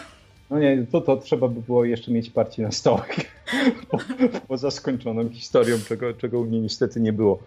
No 0.50 0.58
nie, 0.58 0.86
to, 0.90 1.00
to 1.00 1.16
trzeba 1.16 1.48
by 1.48 1.60
było 1.60 1.84
jeszcze 1.84 2.12
mieć 2.12 2.30
parcie 2.30 2.62
na 2.62 2.70
po, 3.90 3.98
poza 4.48 4.70
skończoną 4.70 5.28
historią, 5.28 5.76
czego, 5.88 6.14
czego 6.14 6.40
u 6.40 6.44
mnie 6.44 6.60
niestety 6.60 7.00
nie 7.00 7.12
było. 7.12 7.38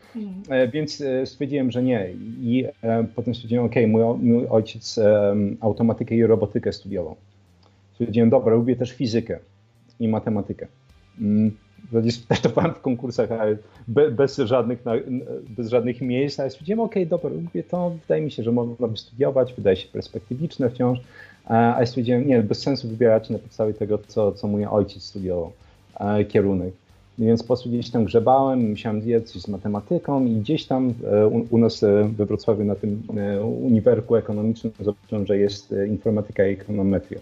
E, 0.49 0.67
więc 0.67 1.01
e, 1.01 1.25
stwierdziłem, 1.25 1.71
że 1.71 1.83
nie. 1.83 2.09
I 2.41 2.65
e, 2.83 3.05
potem 3.15 3.35
stwierdziłem, 3.35 3.65
ok, 3.65 3.75
mój, 3.87 4.03
mój 4.17 4.47
ojciec 4.47 4.97
e, 4.97 5.35
automatykę 5.61 6.15
i 6.15 6.25
robotykę 6.25 6.73
studiował. 6.73 7.15
Stwierdziłem, 7.93 8.29
dobra, 8.29 8.55
lubię 8.55 8.75
też 8.75 8.91
fizykę 8.91 9.39
i 9.99 10.07
matematykę. 10.07 10.67
Mm, 11.21 11.51
startowałem 12.09 12.73
w 12.79 12.81
konkursach 12.81 13.31
ale 13.31 13.57
bez, 13.87 14.37
żadnych, 14.37 14.83
bez 15.49 15.69
żadnych 15.69 16.01
miejsc, 16.01 16.39
ale 16.39 16.49
stwierdziłem, 16.49 16.79
ok, 16.79 16.95
dobra, 17.07 17.29
lubię 17.29 17.63
to, 17.63 17.89
wydaje 17.89 18.21
mi 18.21 18.31
się, 18.31 18.43
że 18.43 18.51
można 18.51 18.87
by 18.87 18.97
studiować, 18.97 19.53
wydaje 19.53 19.75
się 19.75 19.87
perspektywiczne 19.87 20.69
wciąż. 20.69 20.99
A 21.45 21.79
ja 21.79 21.85
stwierdziłem, 21.85 22.27
nie, 22.27 22.41
bez 22.41 22.59
sensu 22.59 22.87
wybierać 22.87 23.29
na 23.29 23.39
podstawie 23.39 23.73
tego, 23.73 23.99
co, 24.07 24.31
co 24.31 24.47
mój 24.47 24.65
ojciec 24.65 25.03
studiował, 25.03 25.51
kierunek. 26.29 26.73
Więc 27.19 27.41
po 27.43 27.47
prostu 27.47 27.69
gdzieś 27.69 27.89
tam 27.89 28.05
grzebałem, 28.05 28.69
musiałem 28.69 29.01
zjeść 29.01 29.25
coś 29.25 29.41
z 29.41 29.47
matematyką 29.47 30.25
i 30.25 30.35
gdzieś 30.35 30.65
tam 30.65 30.93
e, 31.11 31.27
u, 31.27 31.45
u 31.49 31.57
nas 31.57 31.83
e, 31.83 32.09
we 32.17 32.25
Wrocławiu 32.25 32.63
na 32.63 32.75
tym 32.75 33.03
e, 33.17 33.43
uniwerku 33.43 34.15
ekonomicznym 34.15 34.73
zobaczyłem, 34.79 35.25
że 35.25 35.37
jest 35.37 35.75
informatyka 35.87 36.47
i 36.47 36.53
ekonometria. 36.53 37.19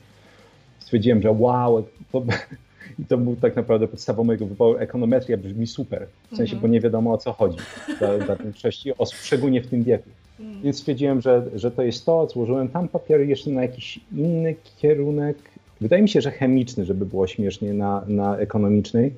Stwierdziłem, 0.80 1.22
że 1.22 1.32
wow, 1.32 1.84
to, 2.12 2.24
i 3.00 3.06
to 3.06 3.18
był 3.18 3.36
tak 3.36 3.56
naprawdę 3.56 3.88
podstawą 3.88 4.24
mojego 4.24 4.46
wyboru. 4.46 4.78
Ekonometria 4.78 5.38
brzmi 5.38 5.68
super, 5.68 6.08
w 6.32 6.38
sensie, 6.38 6.54
mm 6.54 6.60
-hmm. 6.60 6.62
bo 6.62 6.74
nie 6.74 6.82
wiadomo 6.82 7.14
o 7.14 7.18
co 7.18 7.34
chodzi 7.34 7.58
dla, 8.00 8.18
dla 8.18 8.36
większości 8.36 8.98
osób, 8.98 9.20
szczególnie 9.20 9.62
w 9.62 9.68
tym 9.68 9.84
wieku. 9.84 10.10
Mm. 10.40 10.62
Więc 10.62 10.80
stwierdziłem, 10.80 11.22
że, 11.22 11.50
że 11.56 11.72
to 11.72 11.82
jest 11.82 12.06
to. 12.06 12.28
Złożyłem 12.28 12.70
tam 12.70 12.88
papiery 12.88 13.26
jeszcze 13.26 13.50
na 13.50 13.62
jakiś 13.62 14.00
inny 14.12 14.56
kierunek. 14.78 15.38
Wydaje 15.82 16.02
mi 16.02 16.10
się, 16.10 16.22
że 16.22 16.32
chemiczny, 16.32 16.86
żeby 16.86 17.06
było 17.06 17.28
śmiesznie 17.28 17.74
na, 17.74 18.04
na 18.08 18.38
ekonomicznej. 18.38 19.14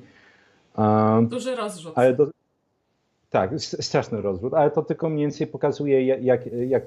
Duży 1.22 1.56
rozrzut. 1.56 1.92
Ale 1.96 2.14
do, 2.14 2.30
Tak, 3.30 3.50
straszny 3.60 4.20
rozwód, 4.20 4.54
ale 4.54 4.70
to 4.70 4.82
tylko 4.82 5.08
mniej 5.08 5.24
więcej 5.24 5.46
pokazuje, 5.46 6.06
jak, 6.06 6.24
jak, 6.24 6.40
jak 6.68 6.82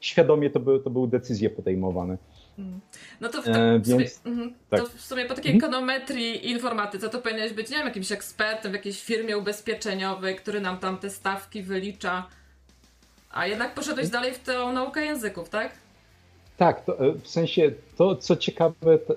świadomie 0.00 0.50
to, 0.50 0.60
by, 0.60 0.80
to 0.80 0.90
były 0.90 1.08
decyzje 1.08 1.50
podejmowane. 1.50 2.16
Mm. 2.58 2.80
No 3.20 3.28
to 3.28 3.42
w, 3.42 3.48
e, 3.48 3.78
w, 3.78 3.86
sumie, 3.86 4.06
mm, 4.24 4.54
tak. 4.70 4.80
to 4.80 4.86
w 4.86 5.00
sumie 5.00 5.24
po 5.24 5.34
takiej 5.34 5.52
mhm. 5.52 5.72
ekonometrii 5.72 6.46
i 6.46 6.50
informatyce 6.50 7.08
to 7.08 7.18
powinieneś 7.18 7.52
być, 7.52 7.70
nie 7.70 7.76
wiem, 7.76 7.86
jakimś 7.86 8.12
ekspertem 8.12 8.72
w 8.72 8.74
jakiejś 8.74 9.04
firmie 9.04 9.38
ubezpieczeniowej, 9.38 10.36
który 10.36 10.60
nam 10.60 10.78
tam 10.78 10.98
te 10.98 11.10
stawki 11.10 11.62
wylicza. 11.62 12.26
A 13.30 13.46
jednak 13.46 13.74
poszedłeś 13.74 14.08
dalej 14.08 14.34
w 14.34 14.38
tę 14.38 14.72
naukę 14.72 15.04
języków, 15.04 15.48
tak? 15.48 15.72
Tak, 16.56 16.84
to, 16.84 17.00
e, 17.00 17.12
w 17.12 17.28
sensie 17.28 17.70
to, 17.96 18.16
co 18.16 18.36
ciekawe, 18.36 18.98
to, 18.98 19.14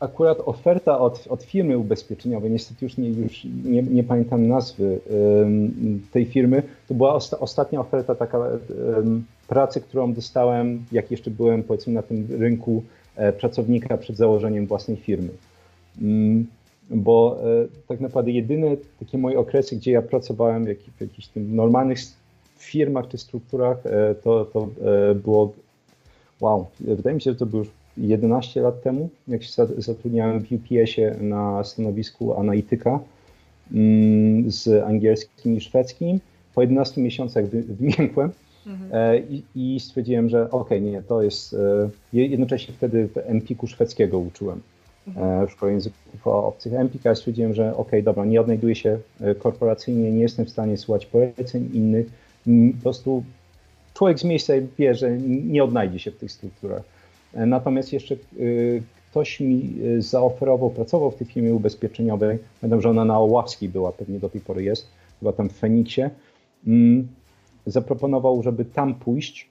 akurat 0.00 0.38
oferta 0.44 0.98
od, 0.98 1.26
od 1.28 1.42
firmy 1.42 1.78
ubezpieczeniowej, 1.78 2.50
niestety 2.50 2.84
już 2.84 2.96
nie, 2.96 3.10
już 3.10 3.44
nie, 3.64 3.82
nie 3.82 4.04
pamiętam 4.04 4.48
nazwy 4.48 5.00
tej 6.12 6.26
firmy, 6.26 6.62
to 6.88 6.94
była 6.94 7.14
osta, 7.14 7.38
ostatnia 7.38 7.80
oferta 7.80 8.14
taka 8.14 8.38
pracy, 9.48 9.80
którą 9.80 10.12
dostałem, 10.12 10.84
jak 10.92 11.10
jeszcze 11.10 11.30
byłem 11.30 11.62
powiedzmy 11.62 11.92
na 11.92 12.02
tym 12.02 12.28
rynku 12.38 12.82
e, 13.16 13.32
pracownika 13.32 13.98
przed 13.98 14.16
założeniem 14.16 14.66
własnej 14.66 14.96
firmy. 14.96 15.28
Mm, 16.02 16.46
bo 16.90 17.38
e, 17.64 17.86
tak 17.88 18.00
naprawdę 18.00 18.30
jedyne 18.30 18.76
takie 19.00 19.18
moje 19.18 19.38
okresy, 19.38 19.76
gdzie 19.76 19.92
ja 19.92 20.02
pracowałem 20.02 20.64
w, 20.64 20.68
jakich, 20.68 20.94
w 20.94 21.00
jakichś 21.00 21.28
normalnych 21.36 21.98
firmach 22.64 23.08
czy 23.08 23.18
strukturach, 23.18 23.86
e, 23.86 24.14
to, 24.14 24.44
to 24.44 24.68
było, 25.14 25.52
wow, 26.40 26.66
wydaje 26.80 27.14
mi 27.14 27.22
się, 27.22 27.30
że 27.30 27.38
to 27.38 27.46
było 27.46 27.62
już 27.62 27.70
11 27.96 28.60
lat 28.60 28.82
temu, 28.82 29.08
jak 29.28 29.42
się 29.42 29.66
zatrudniałem 29.78 30.40
w 30.40 30.52
UPS-ie 30.52 31.16
na 31.20 31.64
stanowisku 31.64 32.40
analityka 32.40 33.00
mm, 33.72 34.50
z 34.50 34.84
angielskim 34.84 35.56
i 35.56 35.60
szwedzkim. 35.60 36.20
Po 36.54 36.60
11 36.60 37.00
miesiącach 37.00 37.46
wymiękłem 37.48 38.30
mhm. 38.66 38.90
E, 38.92 39.18
i, 39.18 39.42
i, 39.54 39.80
stwierdziłem, 39.80 40.28
że 40.28 40.50
okej, 40.50 40.78
okay, 40.78 40.80
nie, 40.80 41.02
to 41.02 41.22
jest. 41.22 41.54
E, 41.54 41.90
jednocześnie 42.12 42.74
wtedy 42.74 43.08
w 43.08 43.16
Empiku 43.16 43.66
szwedzkiego 43.66 44.18
uczyłem 44.18 44.60
mhm. 45.08 45.42
E, 45.42 45.46
w 45.46 45.50
szkole 45.50 45.72
języków 45.72 46.26
obcych 46.26 46.72
Empika. 46.72 47.14
Stwierdziłem, 47.14 47.54
że 47.54 47.70
okej, 47.70 47.82
okay, 47.82 48.02
dobra, 48.02 48.24
nie 48.24 48.40
odnajduję 48.40 48.74
się 48.74 48.98
korporacyjnie, 49.38 50.12
nie 50.12 50.22
jestem 50.22 50.44
w 50.44 50.50
stanie 50.50 50.76
słuchać 50.76 51.06
poleceń 51.06 51.70
innych. 51.72 52.06
Po 52.44 52.82
prostu 52.82 53.24
człowiek 53.94 54.18
z 54.18 54.24
miejsca 54.24 54.52
wie, 54.78 54.94
że 54.94 55.18
nie 55.26 55.64
odnajdzie 55.64 55.98
się 55.98 56.10
w 56.10 56.16
tych 56.16 56.32
strukturach. 56.32 56.82
Natomiast 57.34 57.92
jeszcze 57.92 58.16
y, 58.40 58.82
ktoś 59.10 59.40
mi 59.40 59.72
y, 59.84 60.02
zaoferował, 60.02 60.70
pracował 60.70 61.10
w 61.10 61.14
tej 61.14 61.26
firmie 61.26 61.54
ubezpieczeniowej, 61.54 62.38
pamiętam, 62.60 62.80
że 62.80 62.90
ona 62.90 63.04
na 63.04 63.18
Oławskiej 63.18 63.68
była, 63.68 63.92
pewnie 63.92 64.18
do 64.18 64.28
tej 64.28 64.40
pory 64.40 64.62
jest, 64.62 64.86
chyba 65.20 65.32
tam 65.32 65.48
w 65.48 65.52
Feniksie, 65.52 66.02
mm, 66.66 67.08
zaproponował, 67.66 68.42
żeby 68.42 68.64
tam 68.64 68.94
pójść 68.94 69.48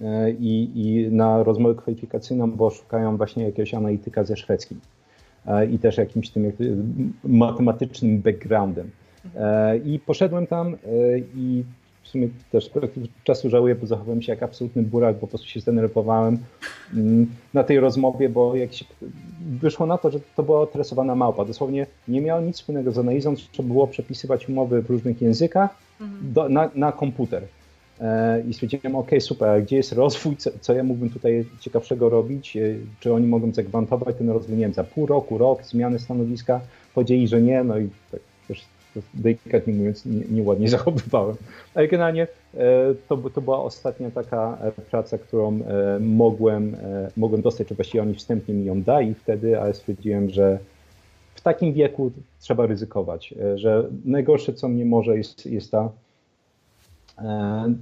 y, 0.00 0.04
i, 0.40 0.70
i 0.74 1.12
na 1.12 1.42
rozmowę 1.42 1.74
kwalifikacyjną, 1.74 2.50
bo 2.50 2.70
szukają 2.70 3.16
właśnie 3.16 3.44
jakiegoś 3.44 3.74
analityka 3.74 4.24
ze 4.24 4.36
szwedzkim 4.36 4.80
i 5.70 5.78
też 5.78 5.96
jakimś 5.96 6.30
tym 6.30 6.52
matematycznym 7.24 8.18
backgroundem. 8.18 8.90
I 9.84 9.98
poszedłem 9.98 10.46
tam 10.46 10.76
i 11.36 11.64
w 12.04 12.08
sumie 12.08 12.28
też 12.52 12.70
czasu 13.24 13.50
żałuję, 13.50 13.74
bo 13.74 13.86
zachowałem 13.86 14.22
się 14.22 14.32
jak 14.32 14.42
absolutny 14.42 14.82
burak, 14.82 15.14
bo 15.14 15.20
po 15.20 15.26
prostu 15.26 15.46
się 15.46 15.60
zdenerwowałem 15.60 16.38
mm, 16.94 17.26
na 17.54 17.64
tej 17.64 17.80
rozmowie, 17.80 18.28
bo 18.28 18.56
jak 18.56 18.74
się 18.74 18.84
wyszło 19.40 19.86
na 19.86 19.98
to, 19.98 20.10
że 20.10 20.20
to 20.36 20.42
była 20.42 20.66
tresowana 20.66 21.14
małpa. 21.14 21.44
Dosłownie 21.44 21.86
nie 22.08 22.20
miało 22.20 22.40
nic 22.40 22.56
wspólnego 22.56 22.92
z 22.92 22.98
analizą, 22.98 23.34
trzeba 23.52 23.68
było 23.68 23.86
przepisywać 23.86 24.48
umowy 24.48 24.82
w 24.82 24.90
różnych 24.90 25.22
językach 25.22 25.70
mhm. 26.00 26.32
do, 26.32 26.48
na, 26.48 26.70
na 26.74 26.92
komputer. 26.92 27.42
E, 28.00 28.42
I 28.48 28.54
stwierdziłem, 28.54 28.96
ok, 28.96 29.10
super, 29.20 29.48
a 29.48 29.60
gdzie 29.60 29.76
jest 29.76 29.92
rozwój, 29.92 30.36
co, 30.36 30.50
co, 30.60 30.74
ja 30.74 30.84
mógłbym 30.84 31.10
tutaj 31.10 31.44
ciekawszego 31.60 32.08
robić, 32.08 32.56
e, 32.56 32.60
czy 33.00 33.12
oni 33.12 33.26
mogą 33.26 33.52
zagwantować 33.52 34.16
ten 34.16 34.30
rozwój, 34.30 34.56
nie 34.56 34.64
wiem, 34.64 34.74
za 34.74 34.84
pół 34.84 35.06
roku, 35.06 35.38
rok, 35.38 35.64
zmiany 35.64 35.98
stanowiska, 35.98 36.60
powiedzieli, 36.94 37.28
że 37.28 37.42
nie, 37.42 37.64
no 37.64 37.78
i 37.78 37.88
tak 38.10 38.20
też 38.48 38.64
delikatnie 39.14 39.74
mówiąc, 39.74 40.02
nieładnie 40.30 40.64
nie 40.64 40.70
zachowywałem. 40.78 41.36
Ale 41.74 41.88
generalnie 41.88 42.22
e, 42.22 42.26
to, 43.08 43.16
to 43.16 43.40
była 43.40 43.62
ostatnia 43.62 44.10
taka 44.10 44.58
e, 44.60 44.72
praca, 44.72 45.18
którą 45.18 45.60
e, 45.60 45.98
mogłem, 46.00 46.76
mogłem 47.16 47.42
dostać, 47.42 47.68
czy 47.68 47.74
właściwie 47.74 48.02
oni 48.02 48.14
wstępnie 48.14 48.54
mi 48.54 48.64
ją 48.64 48.82
dali 48.82 49.14
wtedy, 49.14 49.60
ale 49.60 49.74
stwierdziłem, 49.74 50.30
że 50.30 50.58
w 51.34 51.40
takim 51.40 51.72
wieku 51.72 52.10
trzeba 52.40 52.66
ryzykować, 52.66 53.34
że 53.54 53.88
najgorsze, 54.04 54.52
co 54.52 54.68
mnie 54.68 54.84
może, 54.84 55.16
jest, 55.16 55.46
jest 55.46 55.70
ta, 55.70 55.90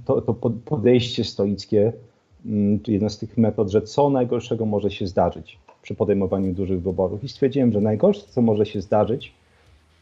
to, 0.05 0.21
to 0.21 0.33
podejście 0.65 1.23
stoickie, 1.23 1.93
mm, 2.45 2.79
jedna 2.87 3.09
z 3.09 3.17
tych 3.17 3.37
metod, 3.37 3.69
że 3.69 3.81
co 3.81 4.09
najgorszego 4.09 4.65
może 4.65 4.91
się 4.91 5.07
zdarzyć 5.07 5.59
przy 5.83 5.95
podejmowaniu 5.95 6.53
dużych 6.53 6.81
wyborów. 6.81 7.23
I 7.23 7.29
stwierdziłem, 7.29 7.71
że 7.71 7.81
najgorsze, 7.81 8.21
co 8.29 8.41
może 8.41 8.65
się 8.65 8.81
zdarzyć, 8.81 9.33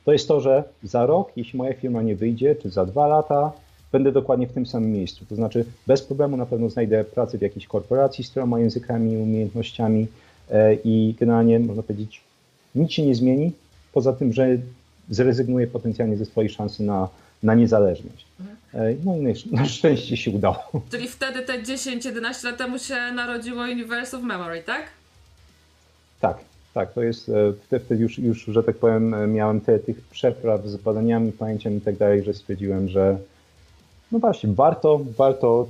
to 0.06 0.14
jest 0.14 0.28
to, 0.28 0.42
że 0.42 0.64
za 0.84 1.06
rok, 1.06 1.32
jeśli 1.36 1.58
moja 1.58 1.74
firma 1.74 2.02
nie 2.02 2.16
wyjdzie, 2.16 2.56
czy 2.56 2.70
za 2.70 2.86
dwa 2.86 3.08
lata, 3.08 3.52
będę 3.92 4.12
dokładnie 4.12 4.48
w 4.48 4.54
tym 4.54 4.66
samym 4.66 4.92
miejscu. 4.92 5.26
To 5.26 5.36
znaczy, 5.36 5.66
bez 5.88 6.02
problemu 6.02 6.38
na 6.38 6.46
pewno 6.46 6.70
znajdę 6.70 7.04
pracę 7.04 7.38
w 7.38 7.42
jakiejś 7.42 7.68
korporacji 7.68 8.24
z 8.24 8.32
tyloma 8.32 8.60
językami, 8.60 9.18
umiejętnościami 9.18 10.08
e, 10.52 10.74
i 10.74 11.16
generalnie 11.20 11.60
można 11.60 11.84
powiedzieć, 11.84 12.22
nic 12.76 12.92
się 12.92 13.06
nie 13.06 13.16
zmieni, 13.16 13.52
poza 13.94 14.14
tym, 14.14 14.34
że 14.34 14.58
zrezygnuję 15.10 15.68
potencjalnie 15.68 16.18
ze 16.18 16.26
swojej 16.26 16.50
szansy 16.50 16.84
na, 16.84 17.10
na 17.44 17.56
niezależność. 17.56 18.26
Mhm. 18.40 18.58
E, 18.74 18.96
no 19.06 19.16
i 19.18 19.36
na 19.52 19.66
szczęście 19.66 20.18
się 20.18 20.32
udało. 20.32 20.64
Czyli 20.92 21.08
wtedy 21.08 21.42
te 21.42 21.62
10-11 21.62 22.46
lat 22.46 22.58
temu 22.58 22.80
się 22.80 22.96
narodziło 23.16 23.62
Universe 23.62 24.18
of 24.18 24.24
Memory, 24.24 24.64
tak? 24.64 24.84
Tak, 26.20 26.38
tak, 26.73 26.93
to 26.93 27.03
jest, 27.03 27.29
e, 27.29 27.53
wtedy 27.65 27.95
już, 27.95 28.19
już, 28.19 28.45
że 28.45 28.63
tak 28.63 28.77
powiem, 28.77 29.13
e, 29.13 29.27
miałem 29.27 29.62
te, 29.62 29.79
tych 29.79 30.01
przepraw 30.01 30.67
z 30.67 30.77
badaniami, 30.77 31.31
pamięciem 31.31 31.77
i 31.77 31.81
tak 31.81 31.97
dalej, 31.97 32.23
że 32.23 32.34
stwierdziłem, 32.34 32.89
że 32.89 33.17
no 34.12 34.19
właśnie, 34.19 34.49
warto, 34.53 35.01
warto 35.17 35.67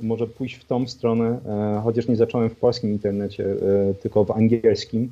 może 0.00 0.26
pójść 0.26 0.54
w 0.54 0.64
tą 0.64 0.86
stronę, 0.86 1.38
e, 1.46 1.80
chociaż 1.84 2.08
nie 2.08 2.16
zacząłem 2.16 2.50
w 2.50 2.56
polskim 2.56 2.90
internecie, 2.90 3.44
tylko 4.02 4.24
w 4.24 4.30
angielskim. 4.30 5.10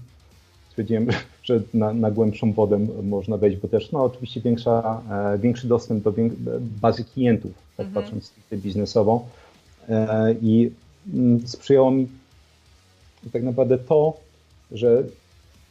Stwierdziłem, 0.70 1.07
że 1.42 1.62
na, 1.74 1.92
na 1.92 2.11
głębszą 2.11 2.53
wodę 2.53 2.87
można 3.03 3.37
wejść, 3.37 3.59
bo 3.59 3.68
też 3.68 3.92
no, 3.92 4.05
oczywiście 4.05 4.40
większa, 4.40 5.03
większy 5.38 5.68
dostęp 5.68 6.05
do 6.05 6.14
bazy 6.81 7.05
klientów, 7.05 7.53
tak 7.77 7.87
mhm. 7.87 8.05
patrząc 8.05 8.24
stricte 8.24 8.57
biznesowo. 8.57 9.27
I 10.42 10.70
sprzyjało 11.46 11.90
mi 11.90 12.09
tak 13.33 13.42
naprawdę 13.42 13.79
to, 13.79 14.16
że 14.72 15.05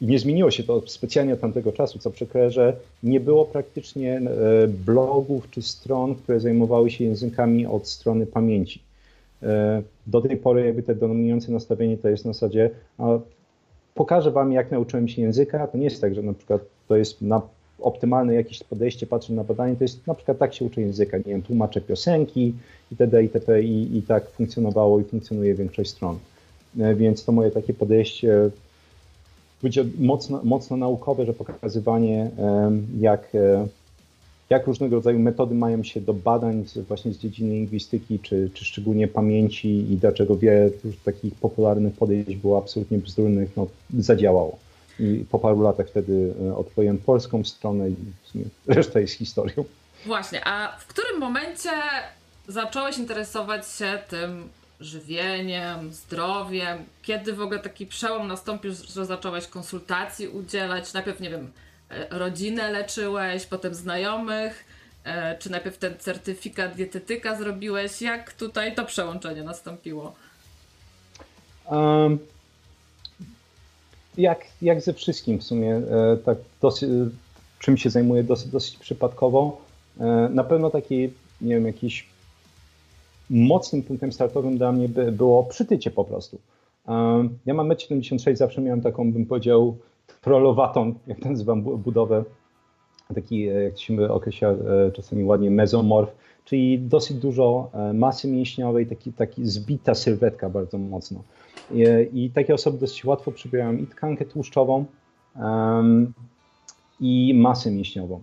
i 0.02 0.06
nie 0.06 0.20
zmieniło 0.20 0.52
się 0.52 0.64
to 0.64 0.82
specjalnie 0.86 1.34
od 1.34 1.40
tamtego 1.40 1.72
czasu, 1.72 2.00
co 2.00 2.12
przykre, 2.12 2.52
że 2.52 2.76
nie 3.04 3.20
było 3.20 3.46
praktycznie 3.46 4.18
e, 4.18 4.68
blogów 4.68 5.50
czy 5.52 5.62
stron, 5.62 6.16
które 6.16 6.40
zajmowały 6.40 6.90
się 6.90 7.04
językami 7.04 7.66
od 7.66 7.88
strony 7.88 8.26
pamięci. 8.26 8.82
E, 9.44 9.82
do 10.08 10.22
tej 10.22 10.38
pory 10.38 10.66
jakby 10.66 10.84
te 10.84 10.96
dominujące 10.96 11.52
nastawienie 11.52 11.98
to 11.98 12.10
jest 12.10 12.26
na 12.26 12.34
zasadzie 12.34 12.70
pokażę 13.98 14.32
wam 14.32 14.52
jak 14.52 14.72
nauczyłem 14.72 15.08
się 15.08 15.22
języka, 15.22 15.68
to 15.68 15.78
nie 15.78 15.84
jest 15.84 16.02
tak, 16.02 16.16
że 16.16 16.22
na 16.22 16.34
przykład 16.34 16.62
to 16.88 16.96
jest 16.96 17.22
na 17.22 17.42
optymalne 17.80 18.34
jakieś 18.34 18.64
podejście, 18.64 19.08
patrzę 19.08 19.34
na 19.34 19.44
badanie, 19.44 19.76
to 19.76 19.84
jest 19.84 20.08
na 20.08 20.14
przykład 20.14 20.38
tak 20.38 20.54
się 20.54 20.66
uczy 20.66 20.82
języka, 20.82 21.18
nie 21.18 21.24
wiem, 21.24 21.42
tłumaczę 21.42 21.82
piosenki 21.82 22.54
itd., 22.92 23.24
itp. 23.24 23.64
I, 23.64 23.98
i 23.98 24.02
tak 24.02 24.30
funkcjonowało 24.30 25.00
i 25.00 25.04
funkcjonuje 25.04 25.56
większość 25.56 25.90
stron. 25.90 26.18
E, 26.80 26.96
więc 26.96 27.26
to 27.26 27.32
moje 27.32 27.52
takie 27.52 27.74
podejście 27.74 28.50
będzie 29.62 29.86
mocno, 30.00 30.42
mocno 30.44 30.78
naukowe, 30.78 31.26
że 31.26 31.34
pokazywanie 31.34 32.30
jak, 33.00 33.36
e, 33.36 33.68
jak 34.50 34.68
różnego 34.68 34.96
rodzaju 34.96 35.20
metody 35.20 35.56
mają 35.56 35.84
się 35.84 36.02
do 36.02 36.14
badań 36.14 36.66
właśnie 36.88 37.14
z 37.14 37.18
dziedziny 37.18 37.54
lingwistyki, 37.54 38.20
czy, 38.20 38.50
czy 38.54 38.66
szczególnie 38.66 39.08
pamięci 39.08 39.68
i 39.68 39.98
dlaczego 39.98 40.38
wiele 40.38 40.70
takich 41.06 41.36
popularnych 41.36 41.94
podejść 41.94 42.36
było 42.36 42.58
absolutnie 42.58 42.98
bzdurnych, 42.98 43.50
no, 43.58 43.68
zadziałało. 44.00 44.58
I 45.00 45.26
po 45.32 45.40
paru 45.40 45.62
latach 45.62 45.88
wtedy 45.88 46.34
e, 46.48 46.56
odkryłem 46.56 46.98
polską 46.98 47.44
stronę 47.44 47.90
i 47.90 47.96
reszta 48.68 49.00
jest 49.00 49.14
historią. 49.14 49.64
Właśnie, 50.06 50.48
a 50.48 50.78
w 50.80 50.88
którym 50.88 51.20
momencie 51.20 51.70
zacząłeś 52.48 52.98
interesować 52.98 53.68
się 53.68 54.00
tym 54.10 54.50
żywieniem, 54.80 55.94
zdrowiem? 55.94 56.78
Kiedy 57.02 57.34
w 57.34 57.42
ogóle 57.42 57.60
taki 57.60 57.86
przełom 57.86 58.28
nastąpił, 58.28 58.72
że 58.94 59.06
zacząłeś 59.06 59.48
konsultacji 59.48 60.28
udzielać? 60.28 60.94
Najpierw, 60.94 61.20
nie 61.20 61.30
wiem, 61.30 61.52
e, 61.90 62.20
rodzinę 62.20 62.72
leczyłeś, 62.72 63.46
potem 63.46 63.76
znajomych, 63.76 64.66
e, 65.04 65.38
czy 65.38 65.52
najpierw 65.52 65.78
ten 65.78 65.98
certyfikat 66.00 66.76
dietetyka 66.76 67.36
zrobiłeś? 67.36 68.02
Jak 68.02 68.34
tutaj 68.34 68.76
to 68.76 68.86
przełączenie 68.86 69.44
nastąpiło? 69.44 70.16
Um, 71.66 72.20
jak, 74.18 74.40
jak 74.62 74.82
ze 74.82 74.94
wszystkim 74.94 75.40
w 75.40 75.44
sumie, 75.44 75.76
e, 75.76 76.18
tak 76.26 76.38
dosyć, 76.62 76.90
czym 77.60 77.78
się 77.78 77.90
zajmuję 77.90 78.24
dosyć, 78.24 78.48
dosyć 78.48 78.78
przypadkowo. 78.78 79.62
Na 80.30 80.44
pewno 80.44 80.70
taki, 80.70 81.10
nie 81.42 81.56
wiem, 81.56 81.66
jakiś 81.66 82.08
mocnym 83.30 83.84
punktem 83.84 84.12
startowym 84.12 84.58
dla 84.58 84.72
mnie 84.72 84.90
by 84.90 85.12
było 85.12 85.44
przytycie 85.44 85.92
po 85.92 86.04
prostu. 86.04 86.38
E, 86.88 87.28
ja 87.46 87.54
mam 87.54 87.70
1,76 87.70 88.36
zawsze 88.36 88.62
miałem 88.62 88.82
taką, 88.82 89.14
bym 89.14 89.26
powiedział, 89.26 89.78
trollowatą, 90.22 90.94
jak 91.08 91.20
to 91.20 91.30
nazywam, 91.30 91.62
budowę, 91.62 92.24
taki, 93.16 93.42
jak 93.42 93.80
się 93.80 94.10
określa 94.10 94.56
czasami 94.94 95.24
ładnie, 95.24 95.52
mezomorf, 95.52 96.16
czyli 96.46 96.80
dosyć 96.80 97.18
dużo 97.18 97.72
masy 97.94 98.28
mięśniowej, 98.28 98.88
taki, 98.88 99.14
taki 99.14 99.46
zbita 99.46 99.96
sylwetka 99.96 100.50
bardzo 100.50 100.78
mocno. 100.78 101.24
I, 101.72 101.84
i 102.14 102.30
takie 102.30 102.54
osoby 102.54 102.78
dosyć 102.78 103.06
łatwo 103.06 103.32
przybierają 103.32 103.78
i 103.78 103.88
tkankę 103.88 104.26
tłuszczową, 104.26 104.86
um, 105.36 106.14
i 107.00 107.34
masę 107.34 107.72
mięśniową. 107.72 108.22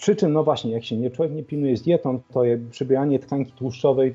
Przy 0.00 0.16
czym, 0.16 0.32
no 0.32 0.44
właśnie, 0.44 0.72
jak 0.72 0.84
się 0.84 0.96
nie, 0.96 1.10
człowiek 1.10 1.34
nie 1.34 1.42
pilnuje 1.42 1.76
z 1.76 1.82
dietą, 1.82 2.20
to 2.32 2.42
przybieranie 2.70 3.18
tkanki 3.18 3.52
tłuszczowej 3.52 4.12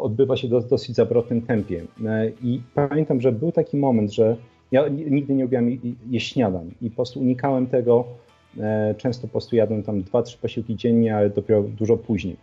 odbywa 0.00 0.36
się 0.36 0.48
w 0.48 0.68
dosyć 0.68 0.96
zawrotnym 0.96 1.42
tempie. 1.42 1.82
E, 2.06 2.28
I 2.42 2.60
pamiętam, 2.74 3.20
że 3.20 3.32
był 3.32 3.52
taki 3.52 3.76
moment, 3.76 4.12
że 4.12 4.36
ja 4.72 4.88
nigdy 4.88 5.34
nie 5.34 5.42
lubiłem 5.42 5.78
jeść 6.10 6.32
śniadań 6.32 6.74
i 6.82 6.90
po 6.90 6.96
prostu 6.96 7.20
unikałem 7.20 7.66
tego. 7.66 8.04
E, 8.60 8.94
często 8.98 9.26
po 9.26 9.32
prostu 9.32 9.56
jadłem 9.56 9.82
tam 9.82 10.02
2-3 10.02 10.38
posiłki 10.38 10.76
dziennie, 10.76 11.16
ale 11.16 11.30
dopiero 11.30 11.62
dużo 11.62 11.96
później. 11.96 12.36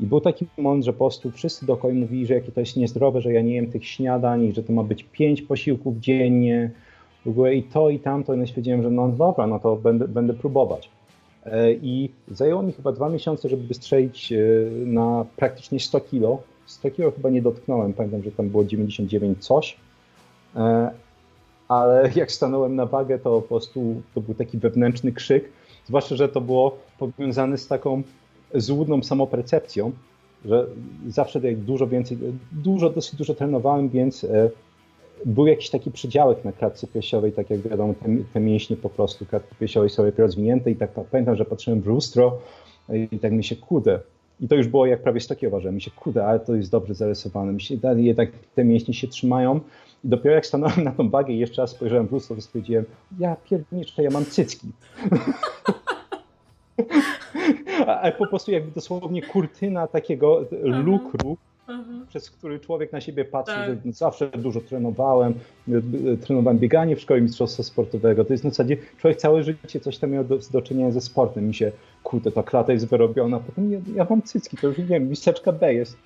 I 0.00 0.06
był 0.06 0.20
taki 0.20 0.46
moment, 0.58 0.84
że 0.84 0.92
po 0.92 0.98
prostu 0.98 1.30
wszyscy 1.30 1.66
dookoła 1.66 1.94
mówili, 1.94 2.26
że 2.26 2.34
jakie 2.34 2.52
to 2.52 2.60
jest 2.60 2.76
niezdrowe, 2.76 3.20
że 3.20 3.32
ja 3.32 3.42
nie 3.42 3.54
jem 3.54 3.70
tych 3.70 3.86
śniadań, 3.86 4.52
że 4.52 4.62
to 4.62 4.72
ma 4.72 4.82
być 4.82 5.04
5 5.04 5.42
posiłków 5.42 5.96
dziennie, 5.98 6.70
w 7.24 7.28
ogóle 7.28 7.54
i 7.54 7.62
to, 7.62 7.90
i 7.90 7.98
tamto, 7.98 8.34
i 8.34 8.46
stwierdziłem, 8.46 8.82
że 8.82 8.90
no 8.90 9.08
dobra, 9.08 9.46
no 9.46 9.58
to 9.58 9.76
będę, 9.76 10.08
będę 10.08 10.34
próbować. 10.34 10.90
E, 11.46 11.72
I 11.72 12.10
zajęło 12.30 12.62
mi 12.62 12.72
chyba 12.72 12.92
dwa 12.92 13.08
miesiące, 13.08 13.48
żeby 13.48 13.66
wystrzelić 13.66 14.32
e, 14.32 14.36
na 14.70 15.24
praktycznie 15.36 15.80
100 15.80 16.00
kilo. 16.00 16.42
100 16.66 16.90
kilo 16.90 17.10
chyba 17.10 17.30
nie 17.30 17.42
dotknąłem, 17.42 17.92
pamiętam, 17.92 18.22
że 18.22 18.30
tam 18.30 18.48
było 18.48 18.64
99 18.64 19.46
coś. 19.46 19.76
E, 20.56 20.90
ale 21.68 22.10
jak 22.16 22.32
stanąłem 22.32 22.76
na 22.76 22.86
wagę, 22.86 23.18
to 23.18 23.40
po 23.40 23.48
prostu 23.48 24.02
to 24.14 24.20
był 24.20 24.34
taki 24.34 24.58
wewnętrzny 24.58 25.12
krzyk. 25.12 25.52
Zwłaszcza, 25.86 26.16
że 26.16 26.28
to 26.28 26.40
było 26.40 26.78
powiązane 26.98 27.58
z 27.58 27.66
taką 27.66 28.02
złudną 28.54 29.02
samopercepcją, 29.02 29.92
że 30.44 30.66
zawsze 31.08 31.40
dużo 31.40 31.86
więcej, 31.86 32.18
dużo, 32.52 32.90
dosyć 32.90 33.16
dużo 33.16 33.34
trenowałem, 33.34 33.88
więc 33.88 34.26
był 35.24 35.46
jakiś 35.46 35.70
taki 35.70 35.90
przedziałek 35.90 36.44
na 36.44 36.52
klatce 36.52 36.86
piersiowej, 36.86 37.32
tak 37.32 37.50
jak 37.50 37.60
wiadomo, 37.60 37.94
te, 37.94 38.08
te 38.32 38.40
mięśnie 38.40 38.76
po 38.76 38.90
prostu 38.90 39.26
klatki 39.26 39.54
piersiowej 39.60 39.90
są 39.90 40.04
lepiej 40.04 40.22
rozwinięte 40.22 40.70
i 40.70 40.76
tak 40.76 40.90
pamiętam, 41.10 41.36
że 41.36 41.44
patrzyłem 41.44 41.80
w 41.80 41.86
lustro 41.86 42.38
i 43.12 43.18
tak 43.18 43.32
mi 43.32 43.44
się 43.44 43.56
kudę. 43.56 44.00
I 44.40 44.48
to 44.48 44.54
już 44.54 44.68
było 44.68 44.86
jak 44.86 45.02
prawie 45.02 45.20
100 45.20 45.36
kg, 45.36 45.72
mi 45.72 45.82
się 45.82 45.90
kudę, 45.90 46.26
ale 46.26 46.40
to 46.40 46.54
jest 46.54 46.70
dobrze 46.70 46.94
zarysowane. 46.94 47.52
Mi 47.52 47.60
się 47.60 47.76
dalej 47.76 48.04
jednak 48.04 48.30
te 48.54 48.64
mięśnie 48.64 48.94
się 48.94 49.08
trzymają. 49.08 49.60
I 50.04 50.08
dopiero 50.08 50.34
jak 50.34 50.46
stanąłem 50.46 50.84
na 50.84 50.92
tą 50.92 51.10
wagę 51.10 51.32
i 51.32 51.38
jeszcze 51.38 51.62
raz 51.62 51.70
spojrzałem 51.70 52.06
w 52.06 52.12
lustro, 52.12 52.36
to 52.36 52.42
stwierdziłem, 52.42 52.84
ja 53.18 53.36
pierniczę, 53.36 54.02
ja 54.02 54.10
mam 54.10 54.24
cycki. 54.24 54.68
Ale 57.86 58.12
po 58.12 58.26
prostu 58.26 58.50
jakby 58.50 58.70
dosłownie 58.70 59.22
kurtyna 59.22 59.86
takiego 59.86 60.44
lukru 60.62 61.36
mhm. 61.70 62.06
przez 62.06 62.30
który 62.30 62.60
człowiek 62.60 62.92
na 62.92 63.00
siebie 63.00 63.24
patrzy, 63.24 63.54
tak. 63.84 63.94
zawsze 63.94 64.28
dużo 64.28 64.60
trenowałem, 64.60 65.34
trenowałem 66.26 66.58
bieganie 66.58 66.96
w 66.96 67.00
szkole 67.00 67.20
mistrzostwa 67.20 67.62
sportowego. 67.62 68.24
To 68.24 68.32
jest 68.32 68.44
na 68.44 68.50
zasadzie, 68.50 68.76
człowiek 68.98 69.18
całe 69.18 69.42
życie 69.42 69.80
coś 69.80 69.98
tam 69.98 70.10
miał 70.10 70.24
do, 70.24 70.38
do 70.52 70.62
czynienia 70.62 70.90
ze 70.90 71.00
sportem. 71.00 71.46
Mi 71.46 71.54
się, 71.54 71.72
kurde, 72.02 72.32
ta 72.32 72.42
klata 72.42 72.72
jest 72.72 72.88
wyrobiona, 72.88 73.40
potem 73.40 73.72
ja, 73.72 73.78
ja 73.94 74.06
mam 74.10 74.22
cycki, 74.22 74.56
to 74.56 74.66
już 74.66 74.78
nie 74.78 74.84
wiem, 74.84 75.08
miseczka 75.08 75.52
B 75.52 75.74
jest. 75.74 75.96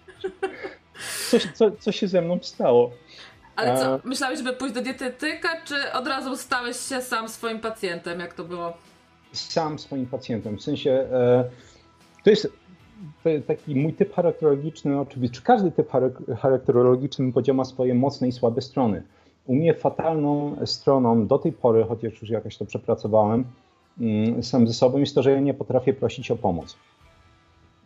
Coś, 1.31 1.53
co, 1.55 1.71
co 1.71 1.93
się 1.93 2.09
ze 2.09 2.23
mną 2.23 2.39
stało. 2.43 2.91
Ale 3.57 3.79
co, 3.79 4.01
myślałeś, 4.05 4.39
żeby 4.39 4.53
pójść 4.53 4.75
do 4.75 4.83
dietetyka, 4.83 5.49
czy 5.65 5.93
od 5.93 6.07
razu 6.07 6.37
stałeś 6.37 6.77
się 6.77 7.03
sam 7.03 7.29
swoim 7.29 7.61
pacjentem? 7.61 8.21
Jak 8.21 8.35
to 8.35 8.45
było? 8.45 8.73
Sam 9.33 9.79
swoim 9.79 10.07
pacjentem. 10.07 10.57
W 10.57 10.63
sensie, 10.63 10.91
e, 10.91 11.45
to 12.25 12.31
jest 12.31 12.53
taki 13.47 13.77
mój 13.77 13.93
typ 13.93 14.15
charakterologiczny, 14.15 15.01
oczywiście, 15.01 15.41
każdy 15.45 15.71
typ 15.71 15.91
charakterologiczny 16.39 17.33
podział 17.33 17.57
ma 17.57 17.65
swoje 17.65 17.95
mocne 17.95 18.29
i 18.29 18.33
słabe 18.33 18.61
strony. 18.61 19.03
U 19.47 19.55
mnie 19.55 19.75
fatalną 19.75 20.57
stroną 20.65 21.27
do 21.27 21.39
tej 21.39 21.53
pory, 21.53 21.85
chociaż 21.89 22.21
już 22.21 22.31
jakoś 22.31 22.57
to 22.57 22.65
przepracowałem 22.65 23.45
mm, 24.01 24.43
sam 24.43 24.67
ze 24.67 24.75
sobą, 24.75 24.99
jest 24.99 25.15
to, 25.15 25.23
że 25.23 25.31
ja 25.31 25.41
nie 25.41 25.55
potrafię 25.55 25.95
prosić 25.95 26.31
o 26.31 26.37
pomoc. 26.37 26.77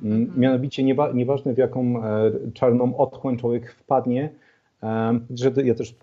Mm, 0.02 0.22
mhm. 0.22 0.40
Mianowicie 0.40 0.84
niewa 0.84 1.12
nieważne 1.12 1.54
w 1.54 1.58
jaką 1.58 2.04
e, 2.04 2.30
czarną 2.54 2.96
otchłań 2.96 3.36
człowiek 3.36 3.72
wpadnie, 3.72 4.30
że 5.34 5.52
ja 5.64 5.74
też 5.74 5.94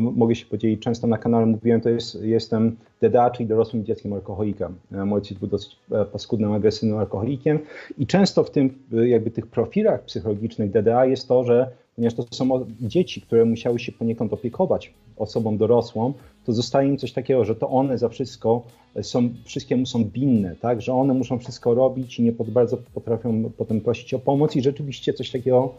mogę 0.00 0.34
się 0.34 0.46
podzielić, 0.46 0.82
często 0.82 1.06
na 1.06 1.18
kanale 1.18 1.46
mówiłem, 1.46 1.80
to 1.80 1.88
jest, 1.88 2.22
jestem 2.22 2.76
DDA, 3.02 3.30
czyli 3.30 3.48
dorosłym 3.48 3.84
dzieckiem 3.84 4.12
alkoholika. 4.12 4.72
Mój 4.90 5.16
ojciec 5.16 5.38
był 5.38 5.48
dosyć 5.48 5.76
e, 5.92 6.04
paskudnym, 6.04 6.52
agresywnym 6.52 6.98
alkoholikiem 6.98 7.58
i 7.98 8.06
często 8.06 8.44
w 8.44 8.50
tym, 8.50 8.78
e, 8.92 9.08
jakby 9.08 9.30
tych 9.30 9.46
profilach 9.46 10.04
psychologicznych 10.04 10.70
DDA 10.70 11.06
jest 11.06 11.28
to, 11.28 11.44
że 11.44 11.70
ponieważ 11.96 12.14
to 12.14 12.24
są 12.30 12.66
dzieci, 12.80 13.20
które 13.20 13.44
musiały 13.44 13.78
się 13.78 13.92
poniekąd 13.92 14.32
opiekować 14.32 14.94
osobą 15.16 15.56
dorosłą, 15.56 16.12
to 16.46 16.52
zostaje 16.52 16.88
im 16.88 16.98
coś 16.98 17.12
takiego, 17.12 17.44
że 17.44 17.54
to 17.54 17.68
one 17.68 17.98
za 17.98 18.08
wszystko 18.08 18.62
są, 19.02 19.28
wszystkiemu 19.44 19.86
są 19.86 20.04
winne, 20.04 20.56
tak? 20.60 20.82
że 20.82 20.92
one 20.92 21.14
muszą 21.14 21.38
wszystko 21.38 21.74
robić 21.74 22.18
i 22.18 22.22
nie 22.22 22.32
bardzo 22.32 22.76
potrafią 22.94 23.50
potem 23.56 23.80
prosić 23.80 24.14
o 24.14 24.18
pomoc 24.18 24.56
i 24.56 24.62
rzeczywiście 24.62 25.12
coś 25.12 25.30
takiego 25.30 25.74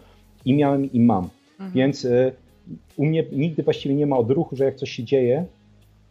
i 0.45 0.54
miałem 0.54 0.91
i 0.91 0.99
mam. 0.99 1.30
Mhm. 1.62 1.72
Więc 1.72 2.05
y, 2.05 2.32
u 2.97 3.05
mnie 3.05 3.24
nigdy 3.32 3.64
właściwie 3.64 3.95
nie 3.95 4.07
ma 4.07 4.18
odruchu, 4.18 4.55
że 4.55 4.66
jak 4.66 4.76
coś 4.76 4.91
się 4.91 5.03
dzieje, 5.03 5.45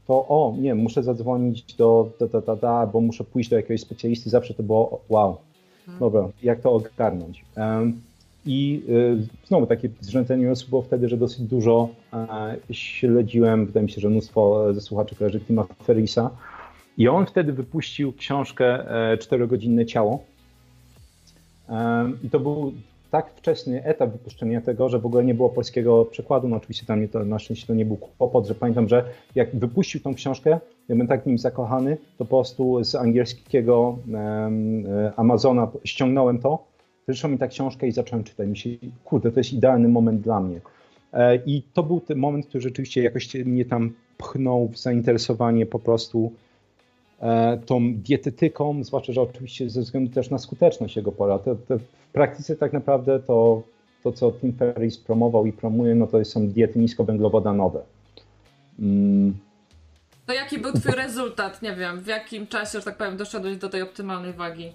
to 0.06 0.14
o, 0.28 0.54
nie 0.58 0.74
muszę 0.74 1.02
zadzwonić 1.02 1.74
do 1.74 2.10
da, 2.20 2.26
da, 2.26 2.40
da, 2.40 2.56
da, 2.56 2.86
bo 2.86 3.00
muszę 3.00 3.24
pójść 3.24 3.50
do 3.50 3.56
jakiegoś 3.56 3.80
specjalisty. 3.80 4.30
Zawsze 4.30 4.54
to 4.54 4.62
było 4.62 5.00
wow, 5.08 5.36
mhm. 5.80 5.98
dobra, 5.98 6.28
jak 6.42 6.60
to 6.60 6.72
ogarnąć. 6.72 7.44
Um, 7.56 8.00
I 8.46 8.82
y, 8.88 9.46
znowu 9.46 9.66
takie 9.66 9.88
zrzędzenie 10.00 10.46
losu 10.46 10.68
było 10.68 10.82
wtedy, 10.82 11.08
że 11.08 11.16
dosyć 11.16 11.40
dużo 11.40 11.88
y, 12.70 12.74
śledziłem, 12.74 13.66
wydaje 13.66 13.86
mi 13.86 13.90
się, 13.90 14.00
że 14.00 14.10
mnóstwo 14.10 14.74
ze 14.74 14.80
słuchaczy 14.80 15.14
kojarzy 15.14 15.40
Tima 15.40 15.64
Ferrisa. 15.84 16.30
I 16.98 17.08
on 17.08 17.26
wtedy 17.26 17.52
wypuścił 17.52 18.12
książkę 18.12 18.84
Czterogodzinne 19.20 19.86
ciało. 19.86 20.24
I 22.24 22.30
to 22.30 22.40
był 22.40 22.72
tak 23.10 23.30
wczesny 23.36 23.84
etap 23.84 24.10
wypuszczenia 24.10 24.60
tego, 24.60 24.88
że 24.88 24.98
w 24.98 25.06
ogóle 25.06 25.24
nie 25.24 25.34
było 25.34 25.48
polskiego 25.48 26.04
przekładu. 26.04 26.48
No 26.48 26.56
oczywiście 26.56 26.86
tam 26.86 27.00
nie 27.00 27.08
to, 27.08 27.24
na 27.24 27.38
szczęście 27.38 27.66
to 27.66 27.74
nie 27.74 27.84
był 27.84 27.96
kłopot, 27.96 28.46
że 28.46 28.54
pamiętam, 28.54 28.88
że 28.88 29.04
jak 29.34 29.56
wypuścił 29.56 30.00
tą 30.00 30.14
książkę, 30.14 30.50
ja 30.88 30.94
byłem 30.94 31.08
tak 31.08 31.26
nim 31.26 31.38
zakochany, 31.38 31.96
to 32.18 32.24
po 32.24 32.36
prostu 32.36 32.84
z 32.84 32.94
angielskiego 32.94 33.98
um, 34.12 34.84
Amazona 35.16 35.68
ściągnąłem 35.84 36.38
to, 36.38 36.64
wyszła 37.06 37.30
mi 37.30 37.38
ta 37.38 37.48
książka 37.48 37.86
i 37.86 37.92
zacząłem 37.92 38.24
czytać. 38.24 38.58
Się, 38.58 38.70
kurde, 39.04 39.30
to 39.30 39.40
jest 39.40 39.52
idealny 39.52 39.88
moment 39.88 40.20
dla 40.20 40.40
mnie. 40.40 40.60
E, 41.12 41.36
I 41.36 41.62
to 41.62 41.82
był 41.82 42.00
ten 42.00 42.18
moment, 42.18 42.46
który 42.46 42.62
rzeczywiście 42.62 43.02
jakoś 43.02 43.34
mnie 43.34 43.64
tam 43.64 43.92
pchnął 44.18 44.68
w 44.68 44.78
zainteresowanie 44.78 45.66
po 45.66 45.78
prostu 45.78 46.32
E, 46.32 46.49
tą 47.66 47.94
dietetyką, 47.94 48.84
zwłaszcza, 48.84 49.12
że 49.12 49.22
oczywiście 49.22 49.70
ze 49.70 49.80
względu 49.80 50.14
też 50.14 50.30
na 50.30 50.38
skuteczność 50.38 50.96
jego 50.96 51.12
pola. 51.12 51.38
To 51.38 51.54
w 51.54 52.12
praktyce 52.12 52.56
tak 52.56 52.72
naprawdę 52.72 53.20
to, 53.20 53.62
to, 54.02 54.12
co 54.12 54.32
Tim 54.32 54.52
Ferriss 54.52 54.98
promował 54.98 55.46
i 55.46 55.52
promuje, 55.52 55.94
no 55.94 56.06
to 56.06 56.24
są 56.24 56.48
diety 56.48 56.78
niskowęglowodanowe. 56.78 57.82
Mm. 58.78 59.34
To 60.26 60.32
jaki 60.32 60.58
był 60.58 60.72
twój 60.72 60.92
rezultat? 60.92 61.62
Nie 61.62 61.76
wiem, 61.76 62.00
w 62.00 62.06
jakim 62.06 62.46
czasie, 62.46 62.78
że 62.78 62.84
tak 62.84 62.96
powiem, 62.96 63.16
doszedłeś 63.16 63.56
do 63.56 63.68
tej 63.68 63.82
optymalnej 63.82 64.32
wagi? 64.32 64.72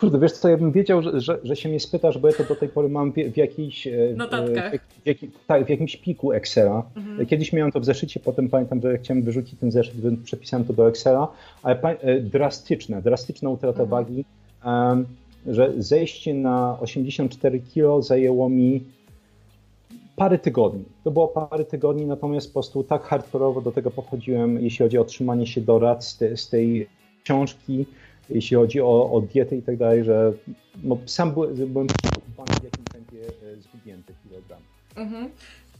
Kurde, 0.00 0.18
wiesz 0.18 0.32
co, 0.32 0.48
ja 0.48 0.56
bym 0.56 0.72
wiedział, 0.72 1.02
że, 1.02 1.20
że, 1.20 1.38
że, 1.42 1.56
się 1.56 1.68
mnie 1.68 1.80
spytasz, 1.80 2.18
bo 2.18 2.28
ja 2.28 2.34
to 2.34 2.44
do 2.44 2.54
tej 2.54 2.68
pory 2.68 2.88
mam 2.88 3.12
w, 3.12 3.14
w 3.14 3.36
jakiejś... 3.36 3.86
E, 3.86 3.92
Notatkach. 4.16 4.72
W, 4.74 5.06
jak, 5.06 5.16
tak, 5.46 5.66
w 5.66 5.68
jakimś 5.68 5.96
piku 5.96 6.32
Excela. 6.32 6.82
Mhm. 6.96 7.26
Kiedyś 7.26 7.52
miałem 7.52 7.72
to 7.72 7.80
w 7.80 7.84
zeszycie, 7.84 8.20
potem 8.20 8.48
pamiętam, 8.48 8.80
że 8.80 8.98
chciałem 8.98 9.22
wyrzucić 9.22 9.60
ten 9.60 9.70
zeszyt, 9.70 9.94
przepisałem 10.24 10.66
to 10.66 10.72
do 10.72 10.88
Excela, 10.88 11.28
ale 11.62 11.80
e, 11.82 12.20
drastyczne, 12.20 13.02
drastyczna 13.02 13.50
utrata 13.50 13.82
mhm. 13.82 13.90
wagi, 13.90 14.24
um, 14.64 15.06
że 15.46 15.72
zejście 15.78 16.34
na 16.34 16.80
84 16.80 17.60
kg 17.74 18.02
zajęło 18.02 18.48
mi 18.48 18.84
parę 20.16 20.38
tygodni. 20.38 20.84
To 21.04 21.10
było 21.10 21.28
parę 21.28 21.64
tygodni, 21.64 22.06
natomiast 22.06 22.46
po 22.46 22.52
prostu 22.52 22.84
tak 22.84 23.02
hardkorowo 23.02 23.60
do 23.60 23.72
tego 23.72 23.90
podchodziłem, 23.90 24.62
jeśli 24.62 24.84
chodzi 24.84 24.98
o 24.98 25.04
trzymanie 25.04 25.46
się 25.46 25.60
do 25.60 25.78
rad 25.78 26.04
z, 26.04 26.16
te, 26.16 26.36
z 26.36 26.48
tej 26.48 26.88
książki, 27.24 27.86
jeśli 28.30 28.56
chodzi 28.56 28.80
o, 28.80 29.10
o 29.12 29.20
dietę 29.20 29.56
i 29.56 29.62
tak 29.62 29.76
dalej, 29.76 30.04
że 30.04 30.32
no, 30.82 30.98
sam 31.06 31.32
byłem, 31.32 31.54
byłem 31.66 31.86
w 31.88 32.64
jakim 32.64 32.84
tempie 32.92 33.18
e, 33.18 33.60
zgubiłem 33.60 34.02
te 34.02 34.12
kilogramy. 34.28 34.62
Mhm. 34.96 35.30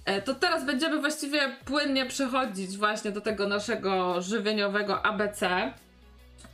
E, 0.04 0.22
to 0.22 0.34
teraz 0.34 0.66
będziemy 0.66 1.00
właściwie 1.00 1.40
płynnie 1.64 2.06
przechodzić 2.06 2.76
właśnie 2.76 3.12
do 3.12 3.20
tego 3.20 3.48
naszego 3.48 4.22
żywieniowego 4.22 5.02
ABC. 5.02 5.72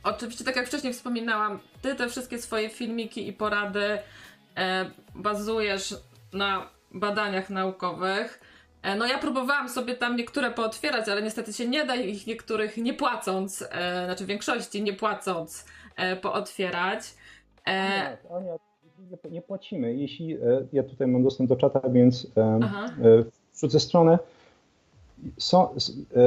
oczywiście, 0.03 0.45
tak 0.45 0.55
jak 0.55 0.67
wcześniej 0.67 0.93
wspominałam, 0.93 1.59
ty 1.81 1.95
te 1.95 2.09
wszystkie 2.09 2.37
swoje 2.37 2.69
filmiki 2.69 3.27
i 3.27 3.33
porady 3.33 3.97
e, 4.57 4.91
bazujesz 5.15 5.95
na 6.33 6.69
badaniach 6.91 7.49
naukowych. 7.49 8.39
No 8.97 9.05
ja 9.05 9.17
próbowałam 9.17 9.69
sobie 9.69 9.95
tam 9.95 10.15
niektóre 10.15 10.51
pootwierać, 10.51 11.09
ale 11.09 11.21
niestety 11.21 11.53
się 11.53 11.67
nie 11.67 11.85
da 11.85 11.95
ich 11.95 12.27
niektórych 12.27 12.77
nie 12.77 12.93
płacąc, 12.93 13.61
e, 13.71 14.05
znaczy 14.05 14.25
większości 14.25 14.83
nie 14.83 14.93
płacąc 14.93 15.65
pootwierać. 16.21 17.15
E, 17.67 17.71
Ania, 17.71 18.17
Ania 18.37 18.53
nie, 19.23 19.31
nie, 19.31 19.41
płacimy. 19.41 19.93
Jeśli 19.93 20.33
e, 20.33 20.39
ja 20.73 20.83
tutaj 20.83 21.07
mam 21.07 21.23
dostęp 21.23 21.49
do 21.49 21.55
czata, 21.55 21.89
więc 21.89 22.27
e, 22.37 22.59
wrzucę 23.55 23.79
stronę. 23.79 24.19
So, 25.37 25.73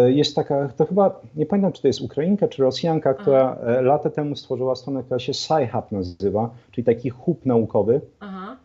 jest 0.06 0.36
taka, 0.36 0.68
to 0.68 0.86
chyba, 0.86 1.20
nie 1.36 1.46
pamiętam 1.46 1.72
czy 1.72 1.82
to 1.82 1.88
jest 1.88 2.00
Ukrainka 2.00 2.48
czy 2.48 2.62
Rosjanka, 2.62 3.14
która 3.14 3.56
Aha. 3.62 3.80
lata 3.80 4.10
temu 4.10 4.36
stworzyła 4.36 4.76
stronę, 4.76 5.02
która 5.02 5.18
się 5.18 5.34
SciHub 5.34 5.92
nazywa, 5.92 6.50
czyli 6.70 6.84
taki 6.84 7.10
hub 7.10 7.46
naukowy. 7.46 8.00
Aha. 8.20 8.56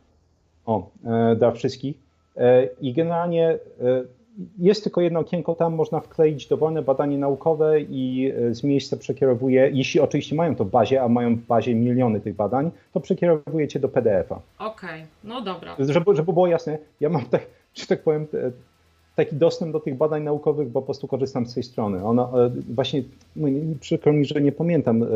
O, 0.65 0.89
dla 1.37 1.51
wszystkich. 1.51 1.97
I 2.81 2.93
generalnie 2.93 3.57
jest 4.59 4.83
tylko 4.83 5.01
jedno 5.01 5.19
okienko, 5.19 5.55
tam 5.55 5.75
można 5.75 5.99
wkleić 5.99 6.47
dowolne 6.47 6.81
badanie 6.81 7.17
naukowe 7.17 7.81
i 7.81 8.31
e, 8.35 8.55
z 8.55 8.63
miejsca 8.63 8.97
przekierowuje, 8.97 9.69
jeśli 9.73 9.99
oczywiście 9.99 10.35
mają 10.35 10.55
to 10.55 10.65
w 10.65 10.69
bazie, 10.69 11.01
a 11.01 11.07
mają 11.07 11.35
w 11.35 11.39
bazie 11.39 11.75
miliony 11.75 12.19
tych 12.19 12.35
badań, 12.35 12.71
to 12.93 12.99
przekierowujecie 12.99 13.79
do 13.79 13.89
PDF-a. 13.89 14.39
Okej, 14.59 14.89
okay. 14.89 15.05
no 15.23 15.41
dobra. 15.41 15.75
Żeby, 15.79 16.15
żeby 16.15 16.33
było 16.33 16.47
jasne, 16.47 16.77
ja 16.99 17.09
mam 17.09 17.25
tak, 17.25 17.45
że 17.75 17.87
tak 17.87 18.01
powiem, 18.01 18.27
taki 19.15 19.35
dostęp 19.35 19.71
do 19.71 19.79
tych 19.79 19.97
badań 19.97 20.23
naukowych, 20.23 20.69
bo 20.69 20.81
po 20.81 20.85
prostu 20.85 21.07
korzystam 21.07 21.45
z 21.45 21.53
tej 21.53 21.63
strony. 21.63 22.05
Ona 22.05 22.23
e, 22.23 22.51
właśnie, 22.73 23.03
no, 23.35 23.47
przykro 23.79 24.13
mi, 24.13 24.25
że 24.25 24.41
nie 24.41 24.51
pamiętam 24.51 25.03
e, 25.03 25.07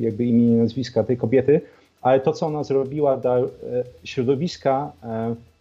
jakby 0.00 0.24
imienia 0.24 0.54
i 0.54 0.58
nazwiska 0.58 1.04
tej 1.04 1.16
kobiety, 1.16 1.60
ale 2.02 2.20
to, 2.20 2.32
co 2.32 2.46
ona 2.46 2.64
zrobiła 2.64 3.16
dla 3.16 3.38
środowiska 4.04 4.92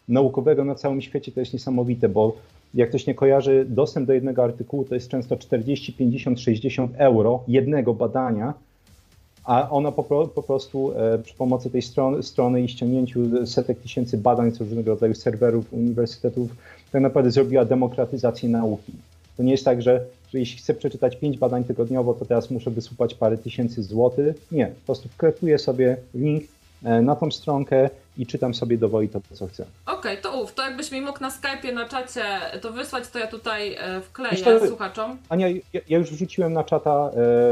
naukowego 0.08 0.64
na 0.66 0.76
całym 0.76 1.02
świecie 1.02 1.32
to 1.32 1.40
jest 1.40 1.54
niesamowite, 1.54 2.10
bo 2.10 2.36
jak 2.74 2.90
ktoś 2.90 3.08
nie 3.08 3.16
kojarzy, 3.16 3.66
dostęp 3.70 4.08
do 4.08 4.14
jednego 4.14 4.44
artykułu 4.44 4.86
to 4.86 4.96
jest 4.96 5.10
często 5.10 5.38
40, 5.38 5.94
50, 5.94 6.40
60 6.40 6.92
euro 6.98 7.44
jednego 7.48 7.94
badania, 7.94 8.54
a 9.44 9.70
ona 9.70 9.92
po, 9.92 10.04
po 10.28 10.44
prostu 10.44 10.92
e, 10.92 11.18
przy 11.18 11.36
pomocy 11.36 11.70
tej 11.70 11.82
strony, 11.82 12.24
strony 12.24 12.62
i 12.62 12.70
ściągnięciu 12.70 13.48
setek 13.48 13.80
tysięcy 13.80 14.18
badań 14.18 14.52
z 14.52 14.60
różnego 14.60 14.92
rodzaju 14.92 15.14
serwerów 15.14 15.74
uniwersytetów 15.74 16.56
tak 16.92 17.02
naprawdę 17.02 17.32
zrobiła 17.32 17.66
demokratyzację 17.66 18.50
nauki. 18.50 18.94
To 19.38 19.44
nie 19.44 19.52
jest 19.52 19.66
tak, 19.66 19.82
że, 19.82 20.06
że 20.34 20.40
jeśli 20.40 20.58
chcę 20.58 20.74
przeczytać 20.74 21.16
pięć 21.16 21.38
badań 21.38 21.64
tygodniowo, 21.64 22.14
to 22.14 22.26
teraz 22.26 22.52
muszę 22.52 22.72
wysłać 22.72 23.16
parę 23.16 23.38
tysięcy 23.38 23.84
złotych. 23.84 24.36
Nie, 24.52 24.68
po 24.68 24.86
prostu 24.86 25.10
wklepuję 25.10 25.60
sobie 25.60 25.98
link 26.16 26.44
na 26.82 27.16
tą 27.16 27.32
stronkę 27.32 27.90
i 28.18 28.28
czytam 28.28 28.54
sobie 28.54 28.78
dowoli 28.78 29.10
to, 29.10 29.22
co 29.34 29.48
chcę. 29.48 29.66
Okej, 29.86 30.00
okay, 30.00 30.18
to 30.18 30.42
ów, 30.42 30.54
to 30.54 30.64
jakbyś 30.64 30.92
mi 30.92 31.02
mógł 31.02 31.20
na 31.20 31.30
Skype'ie, 31.30 31.74
na 31.74 31.88
czacie 31.90 32.24
to 32.62 32.72
wysłać, 32.72 33.08
to 33.08 33.20
ja 33.20 33.28
tutaj 33.28 33.76
e, 33.80 34.02
wkleję 34.02 34.32
Jeszcze, 34.32 34.68
słuchaczom. 34.68 35.18
Ania, 35.30 35.50
ja, 35.50 35.82
ja, 35.90 35.98
już 35.98 36.12
wrzuciłem 36.12 36.54
na 36.54 36.64
czata, 36.64 37.10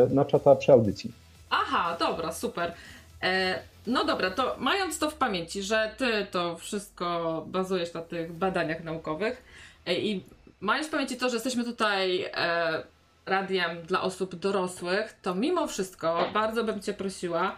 e, 0.10 0.14
na 0.14 0.26
czata 0.26 0.56
przy 0.56 0.72
audycji. 0.72 1.12
Aha, 1.50 1.98
dobra, 2.00 2.34
super. 2.34 2.74
E, 3.24 3.60
no 3.88 4.06
dobra, 4.06 4.32
to 4.32 4.56
mając 4.60 5.00
to 5.00 5.10
w 5.10 5.16
pamięci, 5.16 5.64
że 5.64 5.92
ty 5.98 6.28
to 6.32 6.58
wszystko 6.58 7.44
bazujesz 7.48 7.94
na 7.94 8.02
tych 8.02 8.34
badaniach 8.34 8.84
naukowych 8.84 9.44
i 9.88 10.24
mając 10.62 10.88
w 10.88 10.92
pamięci 10.92 11.18
to, 11.18 11.30
że 11.30 11.36
jesteśmy 11.36 11.64
tutaj 11.64 12.26
radiem 13.26 13.82
dla 13.82 14.02
osób 14.02 14.36
dorosłych, 14.36 15.16
to 15.22 15.36
mimo 15.36 15.68
wszystko 15.68 16.30
bardzo 16.34 16.64
bym 16.64 16.82
cię 16.82 16.94
prosiła, 16.94 17.56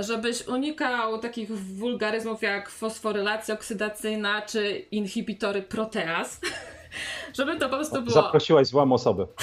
żebyś 0.00 0.48
unikał 0.48 1.18
takich 1.18 1.50
wulgaryzmów 1.50 2.42
jak 2.42 2.70
fosforylacja 2.70 3.54
oksydacyjna 3.54 4.42
czy 4.42 4.70
inhibitory 4.90 5.62
proteaz. 5.62 6.40
Żeby 7.38 7.58
to 7.58 7.68
po 7.68 7.76
prostu 7.76 8.02
było. 8.02 8.14
Zaprosiłaś 8.14 8.66
złą 8.66 8.92
osobę. 8.92 9.26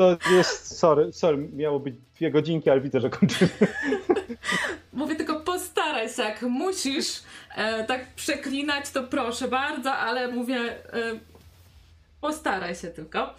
To 0.00 0.16
jest, 0.30 0.78
sorry, 0.78 1.12
sorry, 1.12 1.48
miało 1.52 1.80
być 1.80 1.94
dwie 2.16 2.30
godzinki, 2.30 2.70
ale 2.70 2.80
widzę, 2.80 3.00
że 3.00 3.10
kończymy. 3.10 3.50
Mówię 4.92 5.16
tylko 5.16 5.40
postaraj 5.40 6.08
się, 6.08 6.22
jak 6.22 6.42
musisz 6.42 7.22
e, 7.56 7.84
tak 7.84 8.14
przeklinać, 8.14 8.90
to 8.90 9.02
proszę 9.02 9.48
bardzo, 9.48 9.92
ale 9.92 10.28
mówię 10.28 10.56
e, 10.56 11.18
postaraj 12.20 12.74
się 12.74 12.88
tylko. 12.88 13.34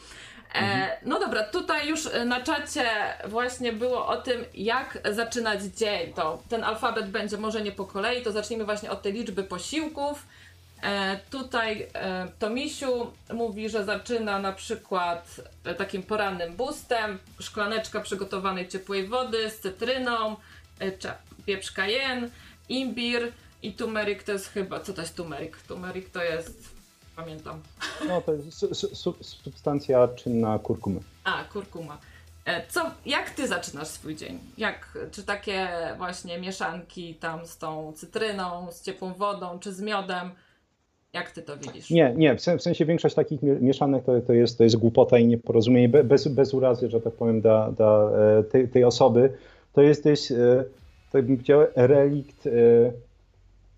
E, 0.53 0.57
mhm. 0.57 0.89
no 1.05 1.19
dobra, 1.19 1.43
tutaj 1.43 1.87
już 1.87 2.09
na 2.25 2.41
czacie 2.41 2.85
właśnie 3.27 3.73
było 3.73 4.07
o 4.07 4.17
tym, 4.17 4.45
jak 4.53 4.97
zaczynać 5.11 5.63
dzień. 5.63 6.13
To 6.13 6.43
ten 6.49 6.63
alfabet 6.63 7.09
będzie 7.09 7.37
może 7.37 7.61
nie 7.61 7.71
po 7.71 7.85
kolei, 7.85 8.23
to 8.23 8.31
zacznijmy 8.31 8.65
właśnie 8.65 8.91
od 8.91 9.01
tej 9.01 9.13
liczby 9.13 9.43
posiłków. 9.43 10.25
E, 10.83 11.19
tutaj 11.29 11.87
e, 11.93 12.27
Tomisiu 12.39 13.11
mówi, 13.33 13.69
że 13.69 13.85
zaczyna 13.85 14.39
na 14.39 14.53
przykład 14.53 15.41
e, 15.63 15.75
takim 15.75 16.03
porannym 16.03 16.55
bustem, 16.55 17.19
szklaneczka 17.39 17.99
przygotowanej 17.99 18.67
ciepłej 18.67 19.07
wody 19.07 19.49
z 19.49 19.59
cytryną, 19.59 20.35
e, 20.79 20.91
pieprz 21.45 21.71
cayenne, 21.71 22.29
imbir 22.69 23.31
i 23.63 23.73
tumerik 23.73 24.23
to 24.23 24.31
jest 24.31 24.47
chyba, 24.47 24.79
co 24.79 24.93
to 24.93 25.01
jest 25.01 25.15
tumerik? 25.15 25.57
Tumerik 25.57 26.09
to 26.09 26.23
jest 26.23 26.70
pamiętam. 27.21 27.59
No 28.07 28.21
to 28.21 28.33
jest 28.33 28.51
su 28.51 28.95
su 28.95 29.15
substancja 29.21 30.07
czynna 30.07 30.59
kurkumy. 30.59 30.99
A, 31.23 31.43
kurkuma. 31.43 31.97
E, 32.45 32.67
co, 32.67 32.81
jak 33.05 33.29
ty 33.29 33.47
zaczynasz 33.47 33.87
swój 33.87 34.15
dzień? 34.15 34.39
Jak, 34.57 34.97
czy 35.11 35.23
takie 35.23 35.67
właśnie 35.97 36.39
mieszanki 36.39 37.15
tam 37.15 37.45
z 37.45 37.57
tą 37.57 37.93
cytryną, 37.93 38.67
z 38.71 38.81
ciepłą 38.81 39.13
wodą, 39.13 39.59
czy 39.59 39.73
z 39.73 39.81
miodem? 39.81 40.31
Jak 41.13 41.31
ty 41.31 41.41
to 41.41 41.57
widzisz? 41.57 41.89
Nie, 41.89 42.13
nie, 42.17 42.35
w 42.35 42.61
sensie 42.61 42.85
większość 42.85 43.15
takich 43.15 43.41
mieszanek 43.41 44.05
to, 44.05 44.21
to, 44.21 44.33
jest, 44.33 44.57
to 44.57 44.63
jest 44.63 44.75
głupota 44.75 45.17
i 45.19 45.27
nieporozumienie, 45.27 45.89
bez, 45.89 46.27
bez 46.27 46.53
urazy, 46.53 46.89
że 46.89 47.01
tak 47.01 47.13
powiem, 47.13 47.41
dla, 47.41 47.71
dla 47.71 48.11
e, 48.39 48.43
tej, 48.43 48.67
tej 48.67 48.83
osoby. 48.83 49.33
To 49.73 49.81
jest, 49.81 50.03
to 50.03 50.09
jest, 50.09 50.31
e, 50.31 50.63
to 51.11 51.23
bym 51.23 51.37
powiedział, 51.37 51.61
relikt 51.75 52.47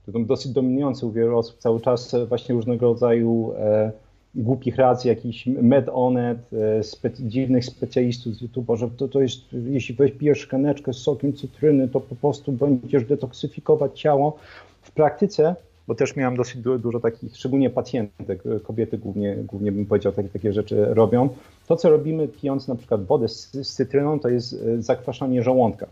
dosyć 0.07 0.51
dominujący 0.51 1.05
u 1.05 1.11
wielu 1.11 1.37
osób 1.37 1.57
cały 1.57 1.81
czas 1.81 2.13
e, 2.13 2.25
właśnie 2.25 2.55
różnego 2.55 2.85
rodzaju 2.85 3.53
e, 3.57 3.91
głupich 4.35 4.75
racji, 4.75 5.07
jakiś 5.07 5.45
medonet, 5.45 6.37
e, 6.53 6.83
spe, 6.83 7.09
dziwnych 7.19 7.65
specjalistów 7.65 8.35
z 8.35 8.41
YouTube, 8.41 8.67
że 8.75 8.89
to, 8.89 9.07
to 9.07 9.21
jest, 9.21 9.41
jeśli 9.51 9.95
weźmiesz 9.95 10.39
szklaneczkę 10.39 10.93
z 10.93 10.97
sokiem 10.97 11.33
cytryny, 11.33 11.87
to 11.87 11.99
po 11.99 12.15
prostu 12.15 12.51
będziesz 12.51 13.05
detoksyfikować 13.05 13.99
ciało. 13.99 14.37
W 14.81 14.91
praktyce, 14.91 15.55
bo 15.87 15.95
też 15.95 16.15
miałem 16.15 16.37
dosyć 16.37 16.61
du 16.61 16.79
dużo 16.79 16.99
takich, 16.99 17.35
szczególnie 17.37 17.69
pacjentek, 17.69 18.43
e, 18.45 18.59
kobiety 18.59 18.97
głównie, 18.97 19.35
głównie 19.35 19.71
bym 19.71 19.85
powiedział, 19.85 20.13
takie, 20.13 20.29
takie 20.29 20.53
rzeczy 20.53 20.85
robią. 20.85 21.29
To, 21.67 21.75
co 21.75 21.89
robimy 21.89 22.27
pijąc 22.27 22.67
na 22.67 22.75
przykład 22.75 23.05
wodę 23.05 23.27
z, 23.27 23.51
z 23.51 23.73
cytryną, 23.73 24.19
to 24.19 24.29
jest 24.29 24.65
zakwaszanie 24.79 25.43
żołądka, 25.43 25.87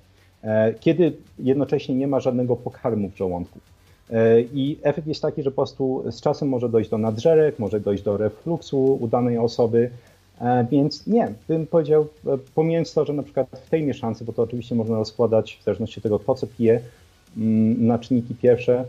kiedy 0.79 1.13
jednocześnie 1.39 1.95
nie 1.95 2.07
ma 2.07 2.19
żadnego 2.19 2.55
pokarmu 2.55 3.09
w 3.09 3.17
żołądku. 3.17 3.59
E, 4.11 4.41
I 4.41 4.77
efekt 4.83 5.07
jest 5.07 5.21
taki, 5.21 5.43
że 5.43 5.51
po 5.51 5.55
prostu 5.55 6.03
z 6.11 6.21
czasem 6.21 6.49
może 6.49 6.69
dojść 6.69 6.89
do 6.89 6.97
nadżerek, 6.97 7.59
może 7.59 7.79
dojść 7.79 8.03
do 8.03 8.17
refluksu 8.17 8.97
u 9.01 9.07
danej 9.07 9.37
osoby, 9.37 9.89
e, 10.41 10.67
więc 10.71 11.07
nie, 11.07 11.33
bym 11.47 11.67
powiedział, 11.67 12.07
e, 12.27 12.37
pomijając 12.55 12.93
to, 12.93 13.05
że 13.05 13.13
na 13.13 13.23
przykład 13.23 13.47
w 13.65 13.69
tej 13.69 13.83
mieszance, 13.83 14.25
bo 14.25 14.33
to 14.33 14.43
oczywiście 14.43 14.75
można 14.75 14.95
rozkładać 14.95 15.57
w 15.61 15.63
zależności 15.63 15.99
od 15.99 16.03
tego, 16.03 16.19
po 16.19 16.35
co 16.35 16.47
pije, 16.47 16.81
mm, 17.37 17.87
na 17.87 17.99
czynniki 17.99 18.35
pierwsze. 18.35 18.85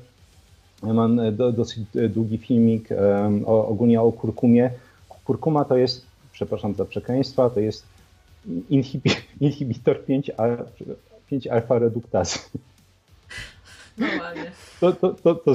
Mam 0.82 1.20
dosyć 1.52 1.84
długi 2.08 2.38
filmik 2.38 2.88
ogólnie 3.46 4.00
o 4.00 4.12
kurkumie. 4.12 4.70
Kurkuma 5.24 5.64
to 5.64 5.76
jest, 5.76 6.06
przepraszam 6.32 6.74
za 6.74 6.84
przekleństwa, 6.84 7.50
to 7.50 7.60
jest 7.60 7.84
inhibitor 9.40 9.98
5-alfa 11.30 11.78
reduktazy. 11.78 12.38
Normalnie. 13.98 14.50
To, 14.80 14.92
to, 14.92 15.14
to, 15.14 15.34
to, 15.34 15.54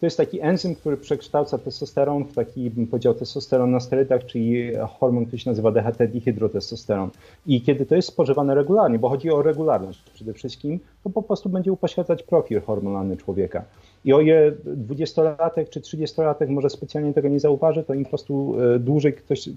to 0.00 0.06
jest 0.06 0.16
taki 0.16 0.40
enzym, 0.40 0.74
który 0.74 0.96
przekształca 0.96 1.58
testosteron 1.58 2.24
w 2.24 2.34
taki, 2.34 2.70
bym 2.70 2.86
testosteron 3.18 3.70
na 3.70 3.80
sterydach, 3.80 4.26
czyli 4.26 4.72
hormon, 4.98 5.26
który 5.26 5.38
się 5.38 5.50
nazywa 5.50 5.72
DHT-dihydrotestosteron. 5.72 7.08
I 7.46 7.62
kiedy 7.62 7.86
to 7.86 7.94
jest 7.94 8.08
spożywane 8.08 8.54
regularnie, 8.54 8.98
bo 8.98 9.08
chodzi 9.08 9.30
o 9.30 9.42
regularność 9.42 10.02
przede 10.14 10.32
wszystkim, 10.32 10.80
to 11.04 11.10
po 11.10 11.22
prostu 11.22 11.48
będzie 11.48 11.72
upośledzać 11.72 12.22
profil 12.22 12.60
hormonalny 12.60 13.16
człowieka. 13.16 13.64
I 14.04 14.12
o 14.12 14.20
ile 14.20 14.52
20-latek 14.66 15.68
czy 15.68 15.80
30-latek 15.80 16.48
może 16.48 16.70
specjalnie 16.70 17.12
tego 17.12 17.28
nie 17.28 17.40
zauważy, 17.40 17.84
to 17.84 17.94
im 17.94 18.04
po 18.04 18.08
prostu 18.08 18.56
e, 18.74 18.78
dłużej 18.78 19.12
ktoś 19.12 19.48
e, 19.48 19.52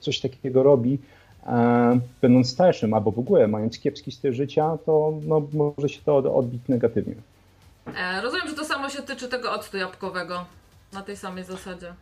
coś 0.00 0.20
takiego 0.20 0.62
robi, 0.62 0.98
będąc 2.22 2.50
starszym 2.50 2.94
albo 2.94 3.10
w 3.10 3.18
ogóle 3.18 3.48
mając 3.48 3.78
kiepski 3.78 4.12
styl 4.12 4.32
życia, 4.32 4.78
to 4.86 5.12
no, 5.26 5.42
może 5.52 5.88
się 5.88 6.00
to 6.04 6.36
odbić 6.36 6.62
negatywnie. 6.68 7.14
E, 7.86 8.22
rozumiem, 8.22 8.48
że 8.48 8.54
to 8.54 8.64
samo 8.64 8.88
się 8.88 9.02
tyczy 9.02 9.28
tego 9.28 9.52
octu 9.52 9.76
jabłkowego 9.76 10.44
na 10.92 11.02
tej 11.02 11.16
samej 11.16 11.44
zasadzie. 11.44 11.92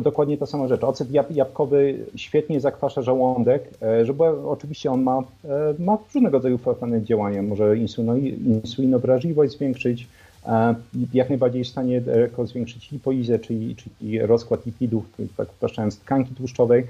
dokładnie 0.00 0.38
ta 0.38 0.46
sama 0.46 0.68
rzecz. 0.68 0.84
Ocet 0.84 1.08
jabłkowy 1.30 1.98
świetnie 2.16 2.60
zakwasza 2.60 3.02
żołądek, 3.02 3.64
e, 3.82 4.06
żeby 4.06 4.24
oczywiście 4.24 4.90
on 4.90 5.02
ma, 5.02 5.18
e, 5.44 5.74
ma 5.78 5.98
różnego 6.14 6.36
rodzaju 6.36 6.58
fajne 6.58 7.02
działania. 7.02 7.42
Może 7.42 7.76
insulinowrażliwość 7.76 9.52
zwiększyć, 9.52 10.06
jak 11.14 11.28
najbardziej 11.28 11.58
jest 11.58 11.70
w 11.70 11.72
stanie 11.72 12.02
zwiększyć 12.44 12.90
lipoizę, 12.90 13.38
czyli, 13.38 13.76
czyli 13.76 14.20
rozkład 14.20 14.66
lipidów, 14.66 15.04
tak 15.36 15.48
upraszczając 15.52 15.98
tkanki 15.98 16.34
tłuszczowej. 16.34 16.86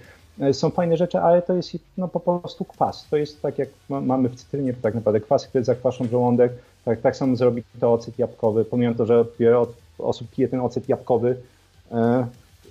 Są 0.52 0.70
fajne 0.70 0.96
rzeczy, 0.96 1.18
ale 1.18 1.42
to 1.42 1.54
jest 1.54 1.70
no, 1.96 2.08
po 2.08 2.20
prostu 2.20 2.64
kwas. 2.64 3.06
To 3.10 3.16
jest 3.16 3.42
tak 3.42 3.58
jak 3.58 3.68
mamy 3.88 4.28
w 4.28 4.36
cytrynie, 4.36 4.74
tak 4.82 4.94
naprawdę 4.94 5.20
kwasy, 5.20 5.48
które 5.48 5.64
zakwaszą 5.64 6.08
żołądek. 6.08 6.52
Tak, 6.84 7.00
tak 7.00 7.16
samo 7.16 7.36
zrobi 7.36 7.62
to 7.80 7.92
ocet 7.92 8.18
jabłkowy. 8.18 8.64
Pomimo 8.64 8.94
to, 8.94 9.06
że 9.06 9.24
wiele 9.38 9.66
osób 9.98 10.30
pije 10.30 10.48
ten 10.48 10.60
ocet 10.60 10.88
jabłkowy, 10.88 11.36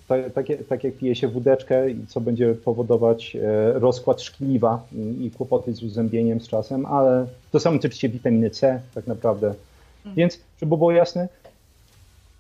tak, 0.07 0.33
tak, 0.33 0.45
tak, 0.69 0.83
jak 0.83 0.93
pije 0.93 1.15
się 1.15 1.27
wódeczkę, 1.27 1.85
co 2.07 2.21
będzie 2.21 2.55
powodować 2.55 3.35
e, 3.35 3.79
rozkład 3.79 4.21
szkliwa 4.21 4.83
i, 4.91 5.25
i 5.25 5.31
kłopoty 5.31 5.73
z 5.73 5.83
uzębieniem 5.83 6.41
z 6.41 6.47
czasem, 6.47 6.85
ale 6.85 7.27
to 7.51 7.59
samo 7.59 7.79
tyczy 7.79 7.97
się 7.97 8.09
witaminy 8.09 8.49
C 8.49 8.81
tak 8.95 9.07
naprawdę. 9.07 9.47
Mhm. 9.47 10.15
Więc, 10.15 10.39
żeby 10.59 10.77
było 10.77 10.91
jasne, 10.91 11.27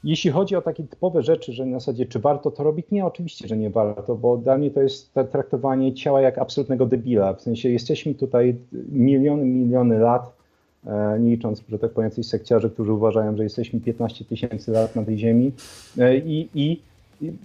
jeśli 0.07 0.31
chodzi 0.31 0.55
o 0.55 0.61
takie 0.61 0.83
typowe 0.83 1.23
rzeczy, 1.23 1.53
że 1.53 1.65
na 1.65 1.79
zasadzie 1.79 2.05
czy 2.05 2.19
warto 2.19 2.51
to 2.51 2.63
robić, 2.63 2.85
nie, 2.91 3.05
oczywiście, 3.05 3.47
że 3.47 3.57
nie 3.57 3.69
warto, 3.69 4.15
bo 4.15 4.37
dla 4.37 4.57
mnie 4.57 4.71
to 4.71 4.81
jest 4.81 5.13
traktowanie 5.31 5.93
ciała 5.93 6.21
jak 6.21 6.37
absolutnego 6.37 6.85
debila. 6.85 7.33
W 7.33 7.41
sensie 7.41 7.69
jesteśmy 7.69 8.15
tutaj 8.15 8.55
miliony, 8.91 9.45
miliony 9.45 9.99
lat, 9.99 10.33
e, 10.85 11.19
nie 11.19 11.29
licząc, 11.29 11.63
że 11.69 11.79
tak 11.79 11.91
powiem, 11.91 12.09
jacyś 12.09 12.27
sekciarzy, 12.27 12.69
którzy 12.69 12.93
uważają, 12.93 13.37
że 13.37 13.43
jesteśmy 13.43 13.79
15 13.79 14.25
tysięcy 14.25 14.71
lat 14.71 14.95
na 14.95 15.03
tej 15.03 15.17
ziemi 15.17 15.51
e, 15.97 16.17
i, 16.17 16.49
i 16.55 16.81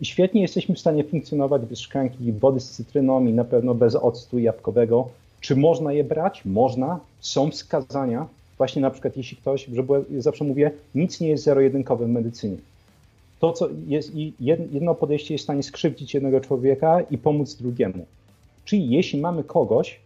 świetnie 0.03 0.43
jesteśmy 0.43 0.75
w 0.75 0.81
stanie 0.81 1.05
funkcjonować 1.05 1.63
bez 1.63 1.79
szklanki 1.79 2.33
wody 2.33 2.61
z 2.61 2.71
cytryną 2.71 3.27
i 3.27 3.33
na 3.33 3.45
pewno 3.45 3.75
bez 3.75 3.97
octu 3.97 4.39
jabłkowego. 4.39 5.09
Czy 5.41 5.57
można 5.57 5.93
je 5.93 6.05
brać? 6.05 6.45
Można. 6.45 7.01
Są 7.21 7.51
wskazania. 7.51 8.27
Właśnie 8.63 8.83
na 8.83 8.91
przykład 8.91 9.17
jeśli 9.17 9.37
ktoś, 9.37 9.67
że 9.73 9.85
zawsze 10.19 10.45
mówię, 10.45 10.71
nic 10.95 11.21
nie 11.21 11.29
jest 11.29 11.45
zero-jedynkowe 11.45 12.07
w 12.07 12.09
medycynie. 12.09 12.57
To, 13.41 13.53
co 13.53 13.69
jest, 13.87 14.13
jedno 14.41 14.95
podejście 14.95 15.35
jest 15.35 15.43
w 15.43 15.45
stanie 15.45 15.63
skrzywdzić 15.63 16.15
jednego 16.15 16.41
człowieka 16.41 17.01
i 17.11 17.19
pomóc 17.19 17.55
drugiemu. 17.55 18.07
Czyli 18.65 18.91
jeśli 18.91 19.21
mamy 19.21 19.45
kogoś, 19.45 20.01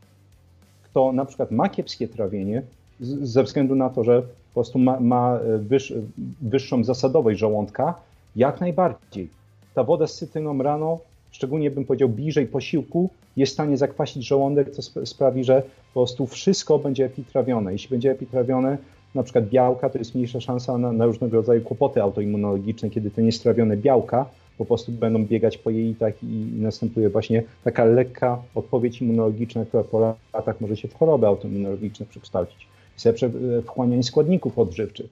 kto 0.84 1.12
na 1.12 1.24
przykład 1.24 1.50
ma 1.50 1.68
kiepskie 1.68 2.08
trawienie, 2.08 2.62
ze 3.00 3.42
względu 3.42 3.74
na 3.74 3.90
to, 3.90 4.04
że 4.04 4.22
po 4.22 4.54
prostu 4.54 4.78
ma, 4.78 5.00
ma 5.00 5.40
wyż, 5.58 5.94
wyższą 6.42 6.84
zasadowość 6.84 7.38
żołądka, 7.38 7.94
jak 8.36 8.60
najbardziej 8.60 9.28
ta 9.74 9.84
woda 9.84 10.06
z 10.06 10.14
cytryną 10.14 10.62
rano, 10.62 10.98
szczególnie 11.30 11.70
bym 11.70 11.84
powiedział 11.84 12.08
bliżej 12.08 12.46
posiłku, 12.46 13.10
jest 13.36 13.52
w 13.52 13.54
stanie 13.54 13.76
zakwasić 13.76 14.26
żołądek, 14.26 14.70
co 14.70 15.06
sprawi, 15.06 15.44
że 15.44 15.62
po 15.94 16.00
prostu 16.00 16.26
wszystko 16.26 16.78
będzie 16.78 17.04
epitrawione. 17.04 17.72
Jeśli 17.72 17.90
będzie 17.90 18.10
epitrawione, 18.10 18.78
na 19.14 19.22
przykład 19.22 19.48
białka, 19.48 19.90
to 19.90 19.98
jest 19.98 20.14
mniejsza 20.14 20.40
szansa 20.40 20.78
na, 20.78 20.92
na 20.92 21.06
różnego 21.06 21.36
rodzaju 21.36 21.60
kłopoty 21.60 22.02
autoimmunologiczne, 22.02 22.90
kiedy 22.90 23.10
te 23.10 23.22
niestrawione 23.22 23.76
białka 23.76 24.26
po 24.58 24.64
prostu 24.64 24.92
będą 24.92 25.24
biegać 25.24 25.58
po 25.58 25.70
jelitach 25.70 26.22
i, 26.22 26.26
i 26.26 26.60
następuje 26.60 27.10
właśnie 27.10 27.42
taka 27.64 27.84
lekka 27.84 28.42
odpowiedź 28.54 29.02
immunologiczna, 29.02 29.64
która 29.64 29.84
po 29.84 30.16
latach 30.34 30.60
może 30.60 30.76
się 30.76 30.88
w 30.88 30.94
choroby 30.94 31.26
autoimmunologiczne 31.26 32.06
przekształcić. 32.06 32.66
Jest 33.04 33.24
wchłanianie 33.64 34.02
składników 34.02 34.58
odżywczych. 34.58 35.06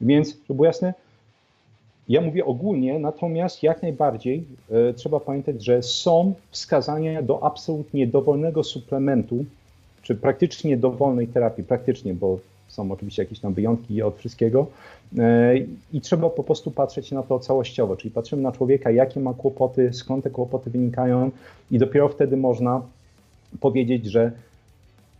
Więc, 0.00 0.28
żeby 0.28 0.54
było 0.54 0.66
jasne, 0.66 0.94
ja 2.12 2.20
mówię 2.20 2.44
ogólnie, 2.44 2.98
natomiast 2.98 3.62
jak 3.62 3.82
najbardziej 3.82 4.44
e, 4.70 4.92
trzeba 4.94 5.20
pamiętać, 5.20 5.64
że 5.64 5.82
są 5.82 6.34
wskazania 6.50 7.22
do 7.22 7.44
absolutnie 7.44 8.06
dowolnego 8.06 8.64
suplementu, 8.64 9.44
czy 10.02 10.14
praktycznie 10.14 10.76
dowolnej 10.76 11.28
terapii, 11.28 11.64
praktycznie, 11.64 12.14
bo 12.14 12.38
są 12.68 12.92
oczywiście 12.92 13.22
jakieś 13.22 13.40
tam 13.40 13.54
wyjątki 13.54 14.02
od 14.02 14.18
wszystkiego. 14.18 14.66
E, 15.18 15.54
I 15.92 16.00
trzeba 16.00 16.30
po 16.30 16.44
prostu 16.44 16.70
patrzeć 16.70 17.10
na 17.10 17.22
to 17.22 17.38
całościowo, 17.38 17.96
czyli 17.96 18.14
patrzymy 18.14 18.42
na 18.42 18.52
człowieka, 18.52 18.90
jakie 18.90 19.20
ma 19.20 19.34
kłopoty, 19.34 19.90
skąd 19.92 20.24
te 20.24 20.30
kłopoty 20.30 20.70
wynikają, 20.70 21.30
i 21.70 21.78
dopiero 21.78 22.08
wtedy 22.08 22.36
można 22.36 22.82
powiedzieć, 23.60 24.06
że 24.06 24.32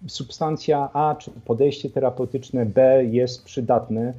substancja 0.07 0.91
A 0.93 1.17
czy 1.19 1.31
podejście 1.45 1.91
terapeutyczne 1.91 2.67
B 2.67 3.05
jest 3.05 3.45
przydatne 3.45 4.13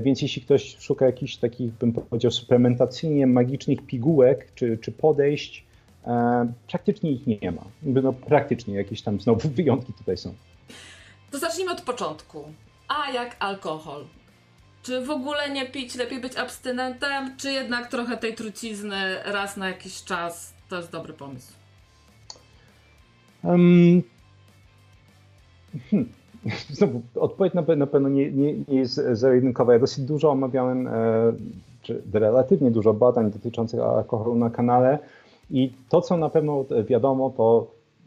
więc 0.00 0.22
jeśli 0.22 0.42
ktoś 0.42 0.76
szuka 0.78 1.06
jakichś 1.06 1.36
takich, 1.36 1.72
bym 1.72 1.92
powiedział, 1.92 2.30
suplementacyjnie 2.30 3.26
magicznych 3.26 3.86
pigułek 3.86 4.52
czy, 4.54 4.78
czy 4.78 4.92
podejść, 4.92 5.64
e, 6.06 6.52
praktycznie 6.68 7.10
ich 7.10 7.26
nie 7.26 7.52
ma. 7.52 7.64
No, 7.82 8.12
praktycznie 8.12 8.74
jakieś 8.74 9.02
tam 9.02 9.20
znowu 9.20 9.48
wyjątki 9.56 9.92
tutaj 9.92 10.16
są. 10.16 10.34
To 11.30 11.38
zacznijmy 11.38 11.72
od 11.72 11.80
początku. 11.80 12.44
A 12.88 13.10
jak 13.10 13.36
alkohol? 13.38 14.04
Czy 14.82 15.04
w 15.04 15.10
ogóle 15.10 15.50
nie 15.50 15.66
pić, 15.66 15.94
lepiej 15.94 16.20
być 16.20 16.36
abstynentem, 16.36 17.36
czy 17.36 17.52
jednak 17.52 17.90
trochę 17.90 18.16
tej 18.16 18.34
trucizny 18.34 19.22
raz 19.24 19.56
na 19.56 19.68
jakiś 19.68 20.04
czas 20.04 20.54
to 20.68 20.76
jest 20.76 20.90
dobry 20.90 21.12
pomysł? 21.12 21.52
Um, 23.42 24.02
hmm. 25.90 26.21
Znowu, 26.76 27.00
odpowiedź 27.14 27.54
na, 27.54 27.62
na 27.76 27.86
pewno 27.86 28.08
nie, 28.08 28.32
nie, 28.32 28.54
nie 28.68 28.78
jest 28.78 28.94
zero-jedynkowa. 29.12 29.72
Ja 29.72 29.78
dosyć 29.78 30.04
dużo 30.04 30.30
omawiałem, 30.30 30.86
e, 30.86 30.92
czy 31.82 32.02
relatywnie 32.12 32.70
dużo 32.70 32.94
badań 32.94 33.30
dotyczących 33.30 33.80
alkoholu 33.80 34.34
na 34.34 34.50
kanale 34.50 34.98
i 35.50 35.72
to, 35.88 36.00
co 36.00 36.16
na 36.16 36.30
pewno 36.30 36.64
wiadomo, 36.88 37.30
to 37.36 37.66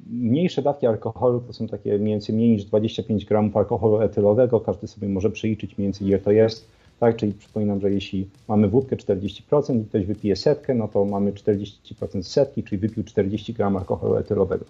mniejsze 0.10 0.62
dawki 0.62 0.88
alkoholu 0.88 1.42
to 1.48 1.54
są 1.54 1.68
takie 1.68 1.98
mniej 1.98 2.14
więcej 2.14 2.36
mniej 2.36 2.50
niż 2.50 2.66
25 2.66 3.26
gramów 3.26 3.58
alkoholu 3.58 4.02
etylowego. 4.02 4.60
Każdy 4.60 4.88
sobie 4.88 5.10
może 5.10 5.30
przeliczyć 5.30 5.78
mniej 5.78 5.88
więcej 5.88 6.08
ile 6.08 6.20
to 6.20 6.32
jest. 6.32 6.68
Tak, 7.00 7.16
czyli 7.16 7.34
przypominam, 7.34 7.82
że 7.82 7.92
jeśli 7.92 8.30
mamy 8.48 8.68
wódkę 8.68 8.96
40% 8.96 9.82
i 9.82 9.86
ktoś 9.86 10.06
wypije 10.06 10.36
setkę, 10.36 10.74
no 10.76 10.88
to 10.88 11.06
mamy 11.06 11.32
40% 11.32 12.24
setki, 12.24 12.64
czyli 12.64 12.78
wypił 12.78 13.04
40 13.04 13.54
gram 13.54 13.78
alkoholu 13.78 14.16
etylowego. 14.16 14.66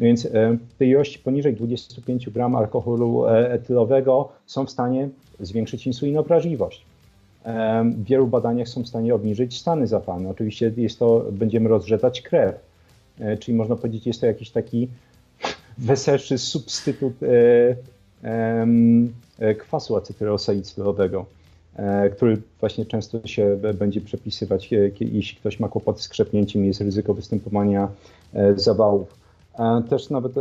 Więc 0.00 0.26
e, 0.26 0.56
te 0.78 0.86
ilości 0.86 1.18
poniżej 1.18 1.54
25 1.54 2.30
gram 2.30 2.56
alkoholu 2.56 3.26
e, 3.26 3.52
etylowego 3.52 4.28
są 4.46 4.66
w 4.66 4.70
stanie 4.70 5.08
zwiększyć 5.40 5.86
insulinowrażliwość. 5.86 6.84
E, 7.44 7.84
w 7.84 8.04
wielu 8.04 8.26
badaniach 8.26 8.68
są 8.68 8.82
w 8.82 8.88
stanie 8.88 9.14
obniżyć 9.14 9.58
stany 9.58 9.86
zapalne. 9.86 10.30
Oczywiście 10.30 10.72
jest 10.76 10.98
to, 10.98 11.24
będziemy 11.32 11.68
rozrzedzać 11.68 12.22
krew, 12.22 12.54
czyli 13.40 13.56
można 13.56 13.76
powiedzieć, 13.76 14.06
jest 14.06 14.20
to 14.20 14.26
jakiś 14.26 14.50
taki 14.50 14.88
weselszy 15.78 16.38
substytut 16.38 17.12
kwasu 19.58 19.96
acetylosalicylowego, 19.96 21.26
który 22.12 22.42
właśnie 22.60 22.86
często 22.86 23.26
się 23.26 23.58
będzie 23.74 24.00
przepisywać, 24.00 24.70
jeśli 25.00 25.36
ktoś 25.36 25.60
ma 25.60 25.68
kłopoty 25.68 26.02
z 26.02 26.08
krzepnięciem, 26.08 26.64
jest 26.64 26.80
ryzyko 26.80 27.14
występowania 27.14 27.88
zawałów. 28.56 29.21
Też 29.88 30.10
nawet 30.10 30.38
e, 30.38 30.40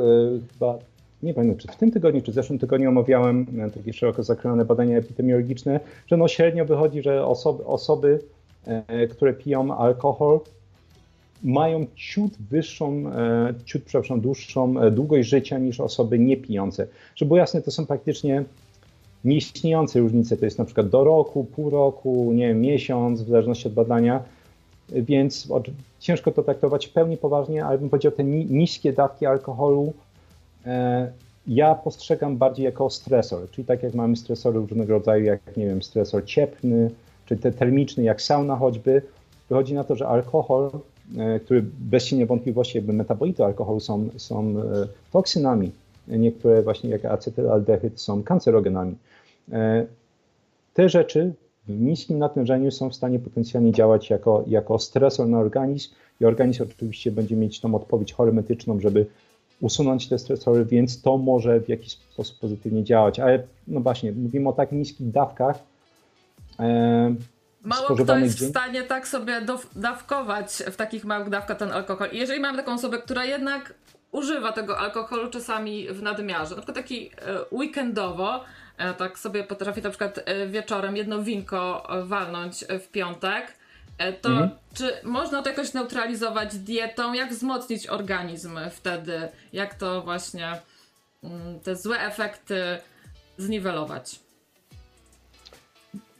chyba, 0.54 0.78
nie 1.24 1.34
pamiętam, 1.34 1.60
czy 1.60 1.68
w 1.68 1.76
tym 1.76 1.92
tygodniu, 1.92 2.22
czy 2.22 2.32
w 2.32 2.36
zeszłym 2.36 2.60
tygodniu 2.60 2.90
omawiałem 2.90 3.46
e, 3.60 3.72
takie 3.72 3.94
szeroko 3.94 4.24
zakrojone 4.24 4.66
badania 4.66 4.98
epidemiologiczne, 4.98 5.80
że 6.08 6.18
no 6.18 6.28
średnio 6.28 6.66
wychodzi, 6.66 7.02
że 7.02 7.26
osoby, 7.26 7.66
osoby 7.66 8.20
e, 8.66 9.08
które 9.08 9.34
piją 9.34 9.78
alkohol, 9.78 10.40
mają 11.44 11.86
ciut 11.96 12.38
wyższą, 12.50 13.04
ciut, 13.66 13.84
przepraszam, 13.84 14.22
dłuższą 14.22 14.92
długość 14.92 15.30
życia 15.30 15.58
niż 15.58 15.80
osoby 15.80 16.20
niepijące. 16.20 16.88
Żeby 17.16 17.28
było 17.28 17.38
jasne, 17.38 17.62
to 17.62 17.72
są 17.72 17.86
praktycznie 17.86 18.44
nieistniejące 19.26 20.00
różnice. 20.00 20.38
To 20.38 20.46
jest 20.46 20.58
na 20.58 20.66
przykład 20.66 20.90
do 20.90 21.04
roku, 21.04 21.44
pół 21.44 21.70
roku, 21.70 22.32
nie 22.34 22.48
wiem, 22.48 22.62
miesiąc, 22.62 23.22
w 23.22 23.28
zależności 23.28 23.68
od 23.68 23.74
badania 23.74 24.24
więc 24.92 25.48
ciężko 26.00 26.32
to 26.32 26.44
traktować 26.44 26.88
w 26.88 26.94
pełni 26.94 27.18
poważnie, 27.18 27.66
ale 27.66 27.78
bym 27.78 27.90
powiedział, 27.90 28.12
te 28.12 28.24
niskie 28.24 28.94
dawki 28.94 29.26
alkoholu 29.26 29.94
e, 30.66 31.12
ja 31.48 31.76
postrzegam 31.76 32.38
bardziej 32.38 32.66
jako 32.66 32.90
stresor, 32.90 33.50
czyli 33.52 33.66
tak 33.66 33.84
jak 33.84 33.94
mamy 33.94 34.16
stresory 34.16 34.60
różnego 34.60 34.94
rodzaju, 34.94 35.26
jak 35.26 35.58
nie 35.58 35.66
wiem, 35.66 35.82
stresor 35.82 36.26
cieplny, 36.26 36.92
czy 37.26 37.38
te 37.38 37.52
termiczny, 37.52 38.04
jak 38.04 38.22
sauna 38.22 38.56
choćby, 38.56 39.02
wychodzi 39.50 39.74
na 39.74 39.84
to, 39.84 39.96
że 39.96 40.08
alkohol, 40.08 40.72
e, 41.18 41.40
który 41.40 41.64
bez 41.80 42.06
cienia 42.06 42.26
wątpliwości 42.26 42.78
jakby 42.78 42.94
metabolity 42.94 43.46
alkoholu 43.46 43.80
są, 43.80 44.10
są 44.18 44.50
e, 44.50 44.54
toksynami, 45.12 45.72
niektóre 46.08 46.62
właśnie 46.62 46.90
jak 46.90 47.06
acetylaldehyd 47.06 48.02
są 48.02 48.24
kancerogenami. 48.24 48.96
Te 50.74 50.90
rzeczy 50.90 51.34
w 51.68 51.82
niskim 51.82 52.20
natężeniu 52.20 52.72
są 52.72 52.90
w 52.90 52.96
stanie 52.96 53.20
potencjalnie 53.20 53.72
działać 53.72 54.10
jako, 54.10 54.44
jako 54.48 54.80
stresor 54.80 55.28
na 55.28 55.40
organizm 55.40 55.90
i 56.22 56.26
organizm 56.26 56.64
oczywiście 56.64 57.12
będzie 57.12 57.36
mieć 57.36 57.60
tą 57.60 57.76
odpowiedź 57.76 58.14
hormetyczną, 58.14 58.80
żeby 58.80 59.06
usunąć 59.62 60.10
te 60.10 60.20
stresory, 60.20 60.66
więc 60.66 61.02
to 61.02 61.18
może 61.18 61.60
w 61.60 61.70
jakiś 61.70 61.92
sposób 61.92 62.40
pozytywnie 62.40 62.84
działać. 62.84 63.20
Ale 63.20 63.44
no 63.68 63.80
właśnie, 63.80 64.12
mówimy 64.12 64.50
o 64.50 64.54
tak 64.54 64.72
niskich 64.72 65.12
dawkach, 65.12 65.60
e, 66.60 67.16
Mało 67.64 67.96
kto 67.96 68.18
jest 68.18 68.40
w 68.40 68.50
stanie 68.50 68.84
tak 68.84 69.08
sobie 69.08 69.42
dawkować 69.76 70.64
w 70.72 70.76
takich 70.76 71.06
małych 71.06 71.30
dawkach 71.30 71.58
ten 71.58 71.72
alkohol. 71.72 72.10
I 72.12 72.18
jeżeli 72.18 72.40
mam 72.40 72.56
taką 72.56 72.74
osobę, 72.74 72.98
która 72.98 73.26
jednak 73.26 73.74
używa 74.12 74.52
tego 74.52 74.78
alkoholu 74.78 75.30
czasami 75.30 75.88
w 75.88 76.02
nadmiarze, 76.02 76.56
na 76.56 76.62
przykład 76.62 76.78
taki 76.78 77.08
e, 77.08 77.12
weekendowo, 77.56 78.44
tak 78.98 79.20
sobie 79.20 79.44
potrafię 79.44 79.82
na 79.82 79.90
przykład 79.90 80.20
e, 80.26 80.48
wieczorem 80.48 80.98
jedno 80.98 81.24
winko 81.24 81.88
walnąć 82.04 82.66
w 82.80 82.88
piątek, 82.88 83.54
to 84.22 84.30
mhm. 84.30 84.50
czy 84.74 84.92
można 85.04 85.42
to 85.42 85.50
jakoś 85.50 85.74
neutralizować 85.74 86.58
dietą? 86.58 87.14
Jak 87.14 87.30
wzmocnić 87.30 87.88
organizm 87.88 88.60
wtedy? 88.72 89.30
Jak 89.54 89.74
to 89.74 90.02
właśnie 90.02 90.62
mm, 91.24 91.60
te 91.60 91.76
złe 91.76 92.00
efekty 92.00 92.64
zniwelować? 93.38 94.20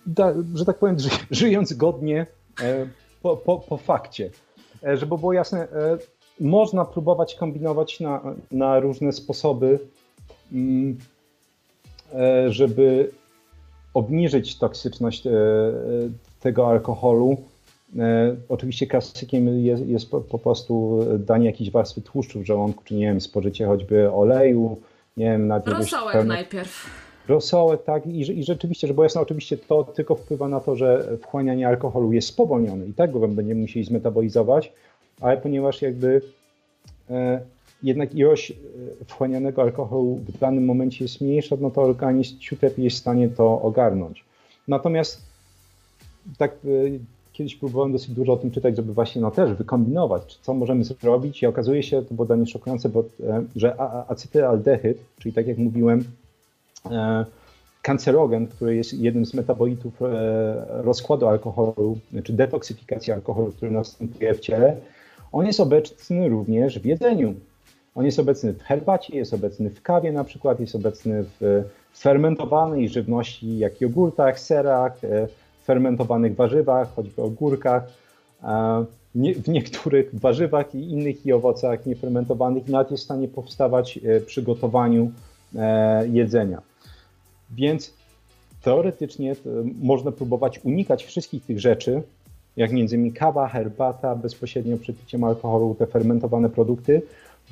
Da, 0.06 0.34
że 0.56 0.66
tak 0.66 0.78
powiem, 0.78 1.00
ży, 1.00 1.10
żyjąc 1.32 1.74
godnie 1.74 2.26
e, 2.62 2.88
po, 3.22 3.38
po, 3.38 3.60
po 3.60 3.78
fakcie. 3.78 4.30
E, 4.84 4.98
żeby 4.98 5.18
było 5.18 5.34
jasne, 5.34 5.62
e, 5.62 5.98
można 6.40 6.86
próbować 6.86 7.36
kombinować 7.36 8.00
na, 8.00 8.22
na 8.52 8.80
różne 8.80 9.12
sposoby, 9.12 9.80
mm, 10.52 10.98
żeby 12.50 13.12
obniżyć 13.94 14.58
toksyczność 14.58 15.24
tego 16.40 16.68
alkoholu. 16.68 17.38
Oczywiście 18.50 18.88
klasykiem 18.88 19.66
jest, 19.66 19.88
jest 19.88 20.12
po, 20.12 20.22
po, 20.22 20.40
prostu 20.40 21.00
danie 21.20 21.46
jakiejś 21.46 21.72
warstwy 21.72 22.02
tłuszczu 22.02 22.40
w 22.40 22.46
żołądku, 22.46 22.84
czy 22.84 22.96
nie 22.96 23.06
wiem, 23.06 23.22
spożycie 23.22 23.66
choćby 23.66 24.12
oleju, 24.12 24.78
nie 25.18 25.26
wiem, 25.26 25.48
na 25.48 25.60
Rosołek 25.60 26.14
pełne... 26.14 26.36
najpierw. 26.36 26.90
Rosołek, 27.28 27.84
tak, 27.84 28.06
i, 28.08 28.40
i 28.40 28.44
rzeczywiście, 28.44 28.88
że 28.88 28.94
bo 28.94 29.04
jasno, 29.04 29.22
oczywiście 29.22 29.58
to 29.58 29.84
tylko 29.84 30.16
wpływa 30.16 30.48
na 30.48 30.60
to, 30.60 30.76
że 30.76 31.18
wchłanianie 31.22 31.68
alkoholu 31.68 32.14
jest 32.14 32.28
spowolnione 32.28 32.88
i 32.88 32.94
tak 32.94 33.12
go 33.12 33.28
będziemy 33.28 33.62
musieli 33.62 33.86
zmetabolizować, 33.86 34.72
ale 35.22 35.38
ponieważ 35.38 35.82
jakby 35.82 36.22
e, 37.10 37.42
jednak 37.84 38.16
ilość 38.16 38.52
e, 38.52 38.56
wchłanianego 39.06 39.62
alkoholu 39.62 40.16
w 40.16 40.38
danym 40.38 40.66
momencie 40.66 41.06
jest 41.06 41.22
mniejsza, 41.22 41.56
no 41.62 41.72
to 41.72 41.82
organizm 41.82 42.40
ciut 42.40 42.60
jest 42.78 42.98
w 42.98 43.00
stanie 43.00 43.30
to 43.30 43.62
ogarnąć. 43.62 44.26
Natomiast 44.68 45.22
tak 46.38 46.52
e, 46.52 46.58
kiedyś 47.34 47.56
próbowałem 47.56 47.92
dosyć 47.92 48.12
dużo 48.12 48.34
o 48.34 48.38
tym 48.38 48.52
czytać, 48.52 48.76
żeby 48.76 48.94
właśnie 48.94 49.22
no 49.22 49.32
też 49.32 49.54
wykombinować, 49.54 50.40
co 50.42 50.54
możemy 50.54 50.84
zrobić 50.84 51.42
i 51.44 51.46
okazuje 51.46 51.84
się, 51.84 52.02
to 52.02 52.14
było 52.14 52.26
dla 52.26 52.36
mnie 52.36 52.48
szokujące, 52.48 52.90
bo, 52.90 53.00
e, 53.00 53.44
że 53.56 53.82
acetylaldehyd, 54.08 54.98
czyli 55.20 55.34
tak 55.34 55.48
jak 55.48 55.58
mówiłem, 55.58 56.04
kancerogen, 57.82 58.48
który 58.48 58.76
jest 58.76 58.94
jednym 58.94 59.26
z 59.26 59.34
metabolitów 59.34 59.94
rozkładu 60.70 61.28
alkoholu, 61.28 61.98
czy 62.24 62.34
detoksyfikacji 62.34 63.14
alkoholu, 63.14 63.52
który 63.52 63.72
następuje 63.72 64.34
w 64.34 64.40
ciele, 64.40 64.78
on 65.32 65.46
jest 65.46 65.60
obecny 65.60 66.30
również 66.30 66.80
w 66.80 66.86
jedzeniu. 66.86 67.36
On 67.96 68.06
jest 68.06 68.20
obecny 68.20 68.54
w 68.54 68.64
herbacie, 68.64 69.16
jest 69.16 69.34
obecny 69.34 69.70
w 69.70 69.82
kawie 69.82 70.12
na 70.12 70.24
przykład, 70.24 70.60
jest 70.60 70.76
obecny 70.76 71.24
w 71.40 71.64
fermentowanej 71.98 72.90
żywności, 72.90 73.58
jak 73.58 73.82
jogurtach, 73.82 74.40
serach, 74.40 74.94
fermentowanych 75.64 76.36
warzywach, 76.36 76.96
choćby 76.96 77.22
ogórkach, 77.22 77.84
w 79.16 79.48
niektórych 79.48 80.20
warzywach 80.20 80.76
i 80.76 80.92
innych 80.92 81.26
i 81.26 81.34
owocach 81.34 81.86
niefermentowanych 81.86 82.68
nawet 82.68 82.92
jest 82.92 83.04
w 83.04 83.06
stanie 83.06 83.28
powstawać 83.28 83.98
e, 83.98 84.22
przy 84.22 84.42
gotowaniu 84.42 85.12
e, 85.56 86.08
jedzenia. 86.08 86.62
Więc 87.52 87.94
teoretycznie 88.62 89.36
można 89.82 90.12
próbować 90.12 90.60
unikać 90.64 91.04
wszystkich 91.04 91.46
tych 91.46 91.60
rzeczy, 91.60 92.02
jak 92.58 92.72
między 92.72 92.96
innymi 92.96 93.14
kawa, 93.14 93.48
herbata, 93.48 94.16
bezpośrednio 94.16 94.78
przed 94.78 95.00
piciem 95.00 95.24
alkoholu, 95.24 95.76
te 95.80 95.88
fermentowane 95.88 96.50
produkty, 96.50 97.02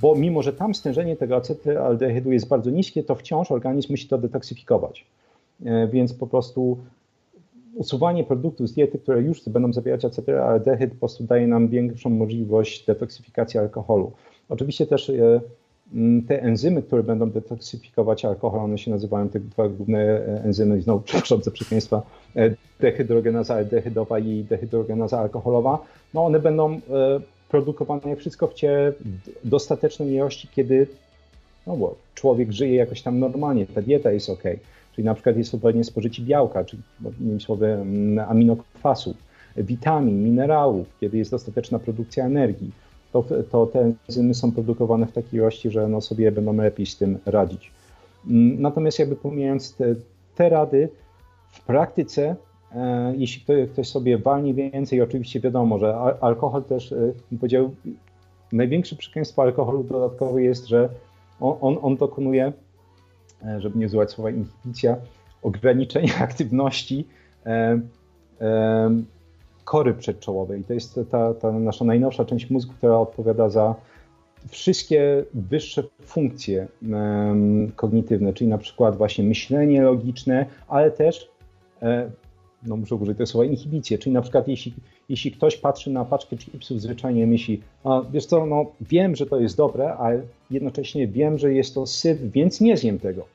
bo 0.01 0.15
mimo, 0.15 0.41
że 0.41 0.53
tam 0.53 0.75
stężenie 0.75 1.15
tego 1.15 1.35
acetylaldehydu 1.35 2.31
jest 2.31 2.47
bardzo 2.47 2.69
niskie, 2.69 3.03
to 3.03 3.15
wciąż 3.15 3.51
organizm 3.51 3.93
musi 3.93 4.07
to 4.07 4.17
detoksyfikować. 4.17 5.05
E, 5.65 5.87
więc 5.87 6.13
po 6.13 6.27
prostu 6.27 6.77
usuwanie 7.75 8.23
produktów 8.23 8.69
z 8.69 8.73
diety, 8.73 8.99
które 8.99 9.21
już 9.21 9.49
będą 9.49 9.73
zawierać 9.73 10.05
acetylaldehyd, 10.05 10.91
po 10.91 10.99
prostu 10.99 11.23
daje 11.23 11.47
nam 11.47 11.67
większą 11.67 12.09
możliwość 12.09 12.85
detoksyfikacji 12.85 13.59
alkoholu. 13.59 14.11
Oczywiście 14.49 14.87
też 14.87 15.09
e, 15.09 15.41
te 16.27 16.41
enzymy, 16.41 16.81
które 16.81 17.03
będą 17.03 17.29
detoksyfikować 17.29 18.25
alkohol, 18.25 18.59
one 18.59 18.77
się 18.77 18.91
nazywają 18.91 19.29
te 19.29 19.39
dwa 19.39 19.69
główne 19.69 19.99
e, 19.99 20.43
enzymy, 20.43 20.81
znowu 20.81 21.01
przepraszam 21.05 21.43
za 21.43 21.51
przekleństwa, 21.51 22.01
dehydrogenaza 22.79 23.55
aldehydowa 23.55 24.19
i 24.19 24.43
dehydrogenaza 24.43 25.19
alkoholowa, 25.19 25.79
no 26.13 26.25
one 26.25 26.39
będą 26.39 26.81
produkowane 27.49 28.15
wszystko 28.15 28.47
w 28.47 28.53
ciele 28.53 28.91
w 29.43 29.49
dostatecznej 29.49 30.13
ilości, 30.13 30.47
kiedy 30.47 30.87
no 31.67 31.77
bo 31.77 31.95
człowiek 32.15 32.51
żyje 32.51 32.75
jakoś 32.75 33.01
tam 33.01 33.19
normalnie, 33.19 33.65
ta 33.65 33.81
dieta 33.81 34.11
jest 34.11 34.29
ok. 34.29 34.43
Czyli 34.95 35.05
na 35.05 35.13
przykład 35.13 35.37
jest 35.37 35.53
odpowiednie 35.53 35.83
spożycie 35.83 36.23
białka, 36.23 36.65
czyli 36.65 36.81
innymi 37.21 37.41
słowy 37.41 37.67
mm, 37.67 38.29
aminokwasów, 38.29 39.17
witamin, 39.57 40.23
minerałów, 40.23 40.87
kiedy 40.99 41.17
jest 41.17 41.31
dostateczna 41.31 41.79
produkcja 41.79 42.25
energii, 42.25 42.71
to, 43.11 43.25
to 43.51 43.65
te 43.65 43.93
enzymy 44.09 44.33
są 44.33 44.51
produkowane 44.51 45.05
w 45.05 45.11
takiej 45.11 45.39
ilości, 45.39 45.71
że 45.71 45.87
no 45.87 46.01
sobie 46.01 46.31
będą 46.31 46.53
lepiej 46.53 46.85
z 46.85 46.97
tym 46.97 47.17
radzić. 47.25 47.71
Mm, 48.27 48.61
natomiast 48.61 48.99
jakby 48.99 49.15
pomijając 49.15 49.75
te, 49.75 49.95
te 50.35 50.49
rady, 50.49 50.89
w 51.51 51.61
praktyce, 51.65 52.35
jeśli 53.17 53.67
ktoś, 53.67 53.87
sobie 53.87 54.17
walnie 54.17 54.53
więcej, 54.53 55.01
oczywiście 55.01 55.39
wiadomo, 55.39 55.79
że 55.79 55.95
alkohol 56.21 56.63
też, 56.63 56.91
e, 56.91 57.13
powiedział, 57.39 57.75
największe 58.51 58.95
przekleństwo 58.95 59.41
alkoholu 59.41 59.83
dodatkowo 59.83 60.39
jest, 60.39 60.67
że 60.67 60.89
on, 61.39 61.57
on, 61.61 61.77
on 61.81 61.97
dokonuje 61.97 62.53
E, 63.45 63.61
żeby 63.61 63.79
nie 63.79 63.85
używać 63.85 64.11
słowa 64.11 64.29
inhibicja, 64.29 64.97
ograniczenia 65.41 66.17
aktywności 66.29 67.07
e, 67.45 67.79
e, 68.41 69.01
kory 69.65 69.93
przedczołowej. 69.93 70.63
To 70.63 70.73
jest 70.73 70.99
ta, 71.11 71.33
ta 71.33 71.51
nasza 71.51 71.85
najnowsza 71.85 72.25
część 72.25 72.49
mózgu, 72.49 72.73
która 72.73 72.97
odpowiada 72.97 73.49
za 73.49 73.75
wszystkie 74.47 75.23
wyższe 75.33 75.83
funkcje 76.01 76.67
kognitywne, 77.75 78.33
czyli 78.33 78.49
na 78.49 78.57
przykład 78.57 78.97
właśnie 78.97 79.23
myślenie 79.23 79.81
logiczne, 79.81 80.45
ale 80.67 80.91
też, 80.91 81.31
no 82.63 82.77
muszę 82.77 82.95
użyć 82.95 83.17
tego 83.17 83.27
słowa, 83.27 83.45
inhibicję, 83.45 83.97
czyli 83.97 84.13
na 84.13 84.21
przykład 84.21 84.47
jeśli, 84.47 84.73
jeśli 85.09 85.31
ktoś 85.31 85.57
patrzy 85.57 85.89
na 85.89 86.05
paczkę 86.05 86.37
chipsów, 86.37 86.81
zwyczajnie 86.81 87.27
myśli, 87.27 87.61
a 87.83 88.01
wiesz 88.11 88.25
co, 88.25 88.45
no 88.45 88.65
wiem, 88.81 89.15
że 89.15 89.25
to 89.25 89.39
jest 89.39 89.57
dobre, 89.57 89.93
ale 89.93 90.21
jednocześnie 90.51 91.07
wiem, 91.07 91.37
że 91.37 91.53
jest 91.53 91.75
to 91.75 91.85
syf, 91.85 92.19
więc 92.31 92.61
nie 92.61 92.77
zjem 92.77 92.99
tego. 92.99 93.25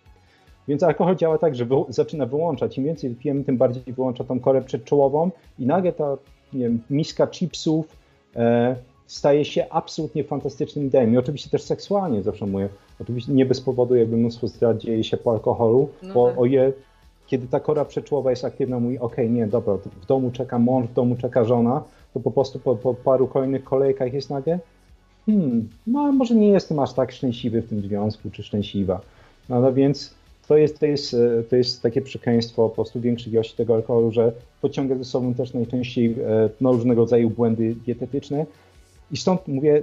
Więc 0.69 0.83
alkohol 0.83 1.17
działa 1.17 1.39
tak, 1.39 1.55
że 1.55 1.65
wy, 1.65 1.75
zaczyna 1.89 2.27
wyłączać. 2.27 2.79
Im 2.79 2.85
więcej 2.85 3.15
pijemy, 3.15 3.45
tym 3.45 3.57
bardziej 3.57 3.95
wyłącza 3.95 4.25
tą 4.25 4.41
korę 4.41 4.63
przedczołową 4.63 5.31
i 5.59 5.67
nagle 5.67 5.93
ta 5.93 6.17
nie 6.53 6.61
wiem, 6.61 6.83
miska 6.91 7.27
chipsów 7.27 7.97
e, 8.37 8.77
staje 9.07 9.45
się 9.45 9.67
absolutnie 9.71 10.25
fantastycznym 10.25 10.87
idem. 10.87 11.15
I 11.15 11.17
oczywiście 11.17 11.51
też 11.51 11.63
seksualnie 11.63 12.23
zawsze 12.23 12.47
mówię. 12.47 12.69
Oczywiście 13.01 13.33
nie 13.33 13.47
bez 13.47 13.61
powodu 13.61 13.95
jakby 13.95 14.17
mnóstwo 14.17 14.49
zdrad 14.49 14.79
dzieje 14.79 15.05
się 15.05 15.17
po 15.17 15.33
alkoholu, 15.33 15.89
no 16.03 16.15
bo 16.15 16.29
tak. 16.29 16.39
oje, 16.39 16.73
kiedy 17.35 17.49
ta 17.49 17.61
kora 17.61 17.85
przedczołowa 17.85 18.31
jest 18.31 18.45
aktywna, 18.45 18.81
mówi 18.81 18.99
ok, 18.99 19.17
nie, 19.29 19.47
dobra, 19.47 19.77
w 20.03 20.07
domu 20.07 20.31
czeka 20.31 20.59
mąż, 20.59 20.87
w 20.87 20.95
domu 20.95 21.17
czeka 21.17 21.45
żona, 21.45 21.83
to 22.15 22.21
po 22.21 22.31
prostu 22.31 22.59
po, 22.59 22.77
po 22.77 22.95
paru 22.95 23.27
kolejnych 23.29 23.65
kolejkach 23.65 24.13
jest 24.13 24.31
nagle 24.31 24.59
hmm, 25.27 25.69
no 25.87 26.13
może 26.13 26.35
nie 26.35 26.49
jestem 26.49 26.79
aż 26.79 26.93
tak 26.93 27.13
szczęśliwy 27.13 27.63
w 27.63 27.69
tym 27.69 27.81
związku, 27.81 28.31
czy 28.31 28.43
szczęśliwa. 28.43 29.01
No, 29.49 29.61
no 29.61 29.73
więc 29.73 30.15
to 30.49 30.57
jest, 30.57 30.79
to 30.79 30.87
jest, 30.87 31.17
to 31.51 31.57
jest 31.57 31.83
takie 31.83 32.03
przekleństwo 32.03 32.69
po 32.69 32.75
prostu 32.75 33.01
większej 33.01 33.33
ilości 33.33 33.57
tego 33.57 33.75
alkoholu, 33.75 34.11
że 34.11 34.33
pociąga 34.61 34.97
ze 34.97 35.05
sobą 35.05 35.35
też 35.35 35.55
najczęściej 35.55 36.07
e, 36.07 36.49
no, 36.61 36.73
różnego 36.73 37.01
rodzaju 37.01 37.31
błędy 37.31 37.75
dietetyczne. 37.87 38.47
I 39.11 39.17
stąd 39.17 39.49
mówię, 39.49 39.83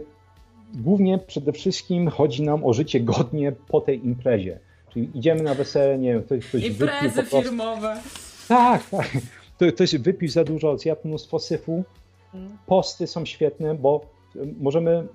głównie 0.74 1.18
przede 1.18 1.52
wszystkim 1.52 2.08
chodzi 2.08 2.44
nam 2.44 2.66
o 2.66 2.74
życie 2.74 3.00
godnie 3.00 3.52
po 3.68 3.82
tej 3.82 4.06
imprezie. 4.06 4.60
Czyli 4.94 5.10
idziemy 5.14 5.44
na 5.44 5.54
wesele, 5.54 5.98
nie 5.98 6.14
wiem, 6.14 6.24
ktoś, 6.24 6.48
ktoś 6.48 6.64
Imprezy 6.64 7.24
firmowe. 7.24 7.98
Tak, 8.48 8.90
tak. 8.90 9.18
Ktoś 9.74 9.96
wypił 9.96 10.30
za 10.30 10.44
dużo, 10.44 10.78
zjadł 10.78 11.02
mnóstwo 11.08 11.40
syfu. 11.40 11.84
Posty 12.66 13.08
są 13.08 13.26
świetne, 13.26 13.76
bo 13.76 14.06
możemy 14.60 15.08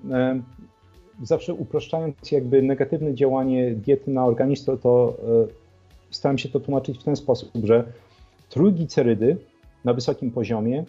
zawsze 1.23 1.55
upraszczając 1.55 2.33
jakby 2.33 2.63
negatywne 2.63 3.15
działanie 3.15 3.75
diety 3.75 4.11
na 4.11 4.25
organizm, 4.25 4.65
to, 4.65 4.77
to 4.77 5.17
e, 5.19 5.47
staram 6.11 6.39
się 6.39 6.49
to 6.49 6.61
tłumaczyć 6.61 6.99
w 6.99 7.03
ten 7.03 7.17
sposób, 7.17 7.51
że 7.65 7.85
trójglicerydy 8.49 9.37
na 9.85 9.95
wysokim 9.95 10.31
poziomie 10.31 10.85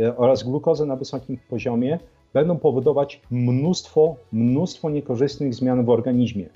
e, 0.00 0.16
oraz 0.16 0.42
glukozę 0.42 0.86
na 0.86 0.96
wysokim 0.96 1.38
poziomie 1.48 1.98
będą 2.32 2.58
powodować 2.58 3.20
mnóstwo, 3.30 4.16
mnóstwo 4.32 4.90
niekorzystnych 4.90 5.54
zmian 5.54 5.84
w 5.84 5.90
organizmie. 5.90 6.46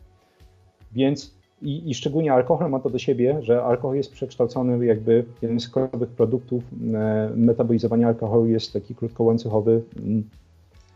Więc 0.93 1.35
i, 1.64 1.90
I, 1.90 1.94
szczególnie 1.94 2.32
alkohol 2.32 2.70
ma 2.70 2.80
to 2.80 2.90
do 2.90 2.98
siebie, 2.98 3.42
że 3.42 3.64
alkohol 3.64 3.96
jest 3.96 4.12
przekształcony 4.12 4.86
jakby 4.86 5.24
jeden 5.42 5.60
z 5.60 5.68
kluczowych 5.68 6.08
produktów 6.08 6.62
e, 6.94 7.30
metabolizowania 7.36 8.06
alkoholu 8.06 8.46
jest 8.46 8.72
taki 8.72 8.94
krótkołańcuchowy 8.94 9.82
mm, 9.96 10.28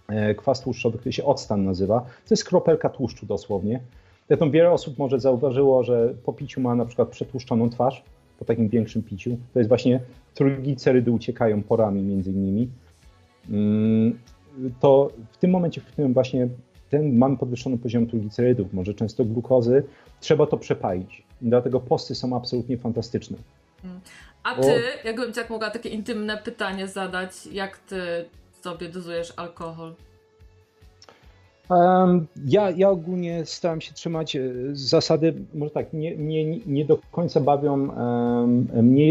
e, 0.09 0.35
kwas 0.35 0.61
tłuszczowy, 0.61 0.99
który 0.99 1.13
się 1.13 1.25
octan 1.25 1.65
nazywa. 1.65 2.01
To 2.01 2.35
jest 2.35 2.45
kropelka 2.45 2.89
tłuszczu 2.89 3.27
dosłownie. 3.27 3.81
Zresztą 4.29 4.51
wiele 4.51 4.71
osób 4.71 4.99
może 4.99 5.21
zauważyło, 5.21 5.85
że 5.85 6.15
po 6.25 6.33
piciu 6.33 6.61
ma 6.61 6.75
na 6.75 6.85
przykład 6.85 7.09
przetłuszczoną 7.09 7.71
twarz, 7.71 8.05
po 8.39 8.45
takim 8.45 8.69
większym 8.69 9.03
piciu. 9.03 9.37
To 9.53 9.59
jest 9.59 9.69
właśnie 9.69 10.01
trójglicerydy 10.35 11.11
uciekają 11.11 11.63
porami 11.63 12.03
między 12.03 12.31
innymi. 12.31 12.69
Mm, 13.51 14.19
to 14.81 15.11
w 15.33 15.37
tym 15.37 15.51
momencie, 15.51 15.81
w 15.81 15.85
którym 15.85 16.15
właśnie 16.15 16.49
ten 16.91 17.19
mamy 17.19 17.37
podwyższony 17.37 17.79
poziom 17.79 18.07
trójglicerydów, 18.07 18.73
może 18.73 18.95
często 18.95 19.25
glukozy, 19.25 19.83
trzeba 20.21 20.47
to 20.47 20.57
przepalić. 20.57 21.23
Dlatego 21.43 21.81
posty 21.81 22.15
są 22.15 22.37
absolutnie 22.37 22.79
fantastyczne. 22.79 23.37
A 24.43 24.55
ty, 24.55 24.83
jakbym 25.05 25.33
ci 25.33 25.41
mogła 25.51 25.71
takie 25.71 25.89
intymne 25.89 26.37
pytanie 26.37 26.89
zadać, 26.89 27.47
jak 27.47 27.79
ty 27.79 28.01
sobie 28.63 28.89
dozujesz 28.89 29.33
alkohol? 29.37 29.95
Ja, 32.45 32.71
ja 32.71 32.91
ogólnie 32.91 33.47
staram 33.47 33.81
się 33.81 33.95
trzymać 33.95 34.37
e, 34.37 34.43
zasady, 34.73 35.35
może 35.55 35.71
tak, 35.71 35.93
nie, 35.93 36.17
nie, 36.17 36.59
nie 36.59 36.85
do 36.85 36.99
końca 37.13 37.41
bawią 37.41 37.73
um, 37.73 38.67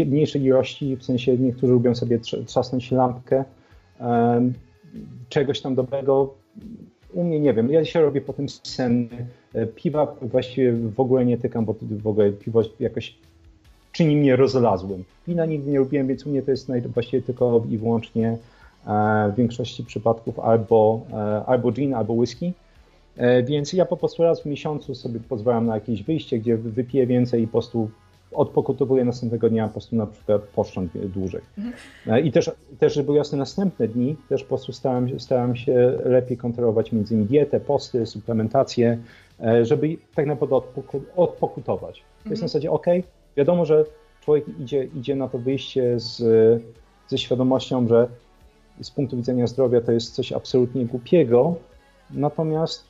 mniejszej 0.06 0.42
ilości, 0.42 0.96
w 0.96 1.04
sensie 1.04 1.38
niektórzy 1.38 1.72
lubią 1.72 1.94
sobie 1.94 2.18
trzasnąć 2.46 2.90
lampkę 2.90 3.44
um, 4.00 4.54
czegoś 5.28 5.60
tam 5.60 5.74
dobrego. 5.74 6.34
U 7.18 7.24
mnie 7.24 7.40
nie 7.40 7.54
wiem, 7.54 7.70
ja 7.70 7.84
się 7.84 8.00
robię 8.00 8.20
po 8.20 8.32
tym 8.32 8.48
senny. 8.48 9.26
E, 9.54 9.66
piwa 9.66 10.14
właściwie 10.22 10.72
w 10.72 11.00
ogóle 11.00 11.24
nie 11.24 11.38
tykam, 11.38 11.64
bo 11.64 11.74
w 11.82 12.06
ogóle 12.06 12.32
piwo 12.32 12.62
jakoś 12.80 13.14
czyni 13.92 14.16
mnie 14.16 14.36
rozlazłym. 14.36 15.04
Wina 15.28 15.46
nigdy 15.46 15.70
nie 15.70 15.78
lubiłem, 15.78 16.06
więc 16.06 16.26
u 16.26 16.30
mnie 16.30 16.42
to 16.42 16.50
jest 16.50 16.70
właściwie 16.94 17.22
tylko 17.22 17.62
i 17.70 17.78
wyłącznie 17.78 18.38
E, 18.88 19.32
w 19.32 19.36
większości 19.36 19.84
przypadków 19.84 20.38
albo, 20.38 21.00
e, 21.12 21.16
albo 21.46 21.72
gin, 21.72 21.94
albo 21.94 22.12
whisky. 22.12 22.52
Więc 23.44 23.72
ja 23.72 23.84
po 23.84 23.96
prostu 23.96 24.22
raz 24.22 24.42
w 24.42 24.46
miesiącu 24.46 24.94
sobie 24.94 25.20
pozwalam 25.20 25.66
na 25.66 25.74
jakieś 25.74 26.02
wyjście, 26.02 26.38
gdzie 26.38 26.56
wypiję 26.56 27.06
więcej 27.06 27.42
i 27.42 27.46
po 27.46 27.52
prostu 27.52 27.90
odpokutowuję 28.32 29.04
następnego 29.04 29.50
dnia 29.50 29.66
po 29.66 29.72
prostu 29.72 29.96
na 29.96 30.06
przykład 30.06 30.42
poszcząt 30.42 30.92
dłużej. 30.98 31.40
Mhm. 31.58 32.24
I 32.24 32.32
też, 32.32 32.50
też, 32.78 32.94
żeby 32.94 33.12
jasne, 33.12 33.38
następne 33.38 33.88
dni 33.88 34.16
też 34.28 34.42
po 34.42 34.48
prostu 34.48 34.72
staram, 34.72 35.20
staram 35.20 35.56
się 35.56 35.98
lepiej 36.04 36.36
kontrolować 36.36 36.92
między 36.92 37.14
innymi 37.14 37.28
dietę, 37.28 37.60
posty, 37.60 38.06
suplementację, 38.06 38.98
żeby 39.62 39.96
tak 40.14 40.26
naprawdę 40.26 40.60
odpokutować. 41.16 41.94
To 41.98 42.30
jest 42.30 42.42
na 42.42 42.46
mhm. 42.46 42.48
zasadzie, 42.48 42.70
ok, 42.70 42.86
wiadomo, 43.36 43.64
że 43.64 43.84
człowiek 44.20 44.44
idzie, 44.60 44.84
idzie 44.84 45.16
na 45.16 45.28
to 45.28 45.38
wyjście 45.38 46.00
z, 46.00 46.22
ze 47.08 47.18
świadomością, 47.18 47.88
że 47.88 48.08
z 48.80 48.90
punktu 48.90 49.16
widzenia 49.16 49.46
zdrowia 49.46 49.80
to 49.80 49.92
jest 49.92 50.14
coś 50.14 50.32
absolutnie 50.32 50.86
głupiego, 50.86 51.54
natomiast 52.10 52.87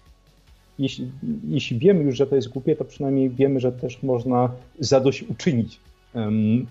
jeśli, 0.79 1.11
jeśli 1.49 1.79
wiemy 1.79 2.05
już, 2.05 2.16
że 2.16 2.26
to 2.26 2.37
jest 2.37 2.49
głupie, 2.49 2.76
to 2.76 2.85
przynajmniej 2.85 3.31
wiemy, 3.31 3.61
że 3.61 3.72
też 3.72 4.03
można 4.03 4.51
zadośćuczynić 4.79 5.81
um, 6.14 6.66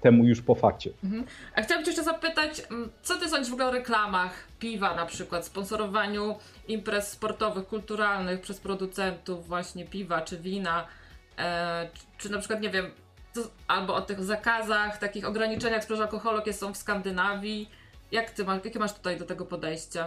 temu 0.00 0.24
już 0.24 0.42
po 0.42 0.54
fakcie. 0.54 0.90
Mhm. 1.04 1.24
A 1.54 1.62
chciałabym 1.62 1.84
Cię 1.84 1.90
jeszcze 1.90 2.04
zapytać, 2.04 2.62
co 3.02 3.16
Ty 3.16 3.28
sądzisz 3.28 3.50
w 3.50 3.52
ogóle 3.52 3.68
o 3.68 3.72
reklamach 3.72 4.48
piwa 4.58 4.94
na 4.94 5.06
przykład, 5.06 5.46
sponsorowaniu 5.46 6.34
imprez 6.68 7.10
sportowych, 7.10 7.66
kulturalnych 7.66 8.40
przez 8.40 8.60
producentów 8.60 9.46
właśnie 9.46 9.84
piwa 9.84 10.20
czy 10.20 10.38
wina, 10.38 10.86
e, 11.38 11.88
czy, 11.94 12.04
czy 12.18 12.32
na 12.32 12.38
przykład, 12.38 12.60
nie 12.60 12.70
wiem, 12.70 12.86
albo 13.68 13.94
o 13.94 14.00
tych 14.00 14.24
zakazach, 14.24 14.98
takich 14.98 15.28
ograniczeniach 15.28 15.82
sprzedaży 15.82 16.02
alkoholu, 16.02 16.38
jakie 16.38 16.52
są 16.52 16.74
w 16.74 16.76
Skandynawii, 16.76 17.68
jak 18.12 18.30
ty 18.30 18.44
masz, 18.44 18.64
jakie 18.64 18.78
masz 18.78 18.92
tutaj 18.92 19.18
do 19.18 19.24
tego 19.24 19.44
podejście? 19.44 20.04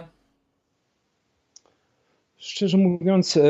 Szczerze 2.38 2.78
mówiąc, 2.78 3.36
e, 3.36 3.40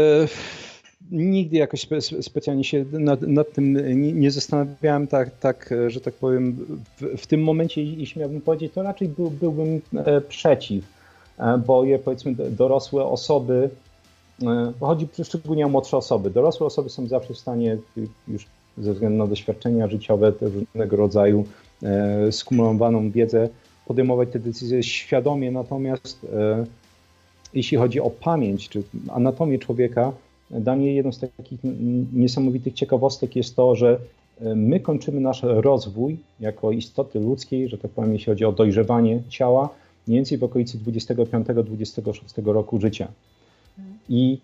nigdy 1.10 1.56
jakoś 1.56 1.80
spe, 1.80 2.00
specjalnie 2.00 2.64
się 2.64 2.84
nad, 2.92 3.22
nad 3.22 3.52
tym 3.52 3.78
nie, 4.20 4.30
zastanawiałem 4.30 5.06
tak, 5.06 5.38
tak, 5.38 5.74
że 5.88 6.00
tak 6.00 6.14
powiem. 6.14 6.52
W, 7.00 7.22
w, 7.22 7.26
tym 7.26 7.42
momencie, 7.42 7.82
jeśli 7.82 8.20
miałbym 8.20 8.40
powiedzieć, 8.40 8.72
to 8.72 8.82
raczej 8.82 9.08
był, 9.08 9.30
byłbym 9.30 9.80
e, 9.94 10.20
przeciw, 10.20 10.84
e, 11.38 11.58
bo 11.66 11.84
je 11.84 11.98
powiedzmy 11.98 12.34
dorosłe 12.34 13.04
osoby, 13.04 13.70
chodzi 14.80 15.08
szczególnie 15.24 15.66
o 15.66 15.68
młodsze 15.68 15.96
osoby. 15.96 16.30
Dorosłe 16.30 16.66
osoby 16.66 16.90
są 16.90 17.06
zawsze 17.06 17.34
w 17.34 17.38
stanie 17.38 17.78
już 18.28 18.46
ze 18.78 18.92
względu 18.92 19.18
na 19.18 19.26
doświadczenia 19.26 19.88
życiowe, 19.88 20.32
różnego 20.40 20.96
rodzaju 20.96 21.44
skumulowaną 22.30 23.10
wiedzę, 23.10 23.48
podejmować 23.86 24.28
te 24.32 24.38
decyzje 24.38 24.82
świadomie, 24.82 25.50
natomiast 25.50 26.26
jeśli 27.56 27.76
chodzi 27.76 28.00
o 28.00 28.10
pamięć 28.10 28.68
czy 28.68 28.82
anatomię 29.08 29.58
człowieka, 29.58 30.12
dla 30.50 30.76
mnie 30.76 30.94
jedną 30.94 31.12
z 31.12 31.18
takich 31.18 31.60
niesamowitych 32.12 32.74
ciekawostek 32.74 33.36
jest 33.36 33.56
to, 33.56 33.76
że 33.76 33.98
e, 34.40 34.54
my 34.54 34.80
kończymy 34.80 35.20
nasz 35.20 35.42
rozwój 35.42 36.16
jako 36.40 36.70
istoty 36.70 37.20
ludzkiej, 37.20 37.68
że 37.68 37.78
tak 37.78 37.90
powiem, 37.90 38.12
jeśli 38.12 38.26
chodzi 38.26 38.44
o 38.44 38.52
dojrzewanie 38.52 39.22
ciała, 39.28 39.68
mniej 40.06 40.18
więcej 40.18 40.38
w 40.38 40.44
okolicy 40.44 40.78
25-26 40.78 42.52
roku 42.52 42.80
życia. 42.80 43.08
I 44.08 44.38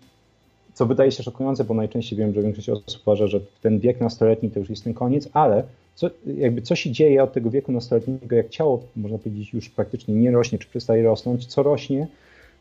co 0.73 0.85
wydaje 0.85 1.11
się 1.11 1.23
szokujące, 1.23 1.63
bo 1.63 1.73
najczęściej 1.73 2.19
wiem, 2.19 2.33
że 2.33 2.41
większość 2.41 2.69
osób 2.69 3.01
uważa, 3.01 3.27
że 3.27 3.39
ten 3.61 3.79
wiek 3.79 4.01
nastoletni 4.01 4.51
to 4.51 4.59
już 4.59 4.69
jest 4.69 4.83
ten 4.83 4.93
koniec, 4.93 5.29
ale 5.33 5.63
co, 5.95 6.09
jakby 6.37 6.61
co 6.61 6.75
się 6.75 6.91
dzieje 6.91 7.23
od 7.23 7.33
tego 7.33 7.49
wieku 7.49 7.71
nastoletniego, 7.71 8.35
jak 8.35 8.49
ciało, 8.49 8.83
można 8.95 9.17
powiedzieć, 9.17 9.53
już 9.53 9.69
praktycznie 9.69 10.13
nie 10.15 10.31
rośnie, 10.31 10.59
czy 10.59 10.67
przestaje 10.67 11.03
rosnąć, 11.03 11.45
co 11.45 11.63
rośnie, 11.63 12.07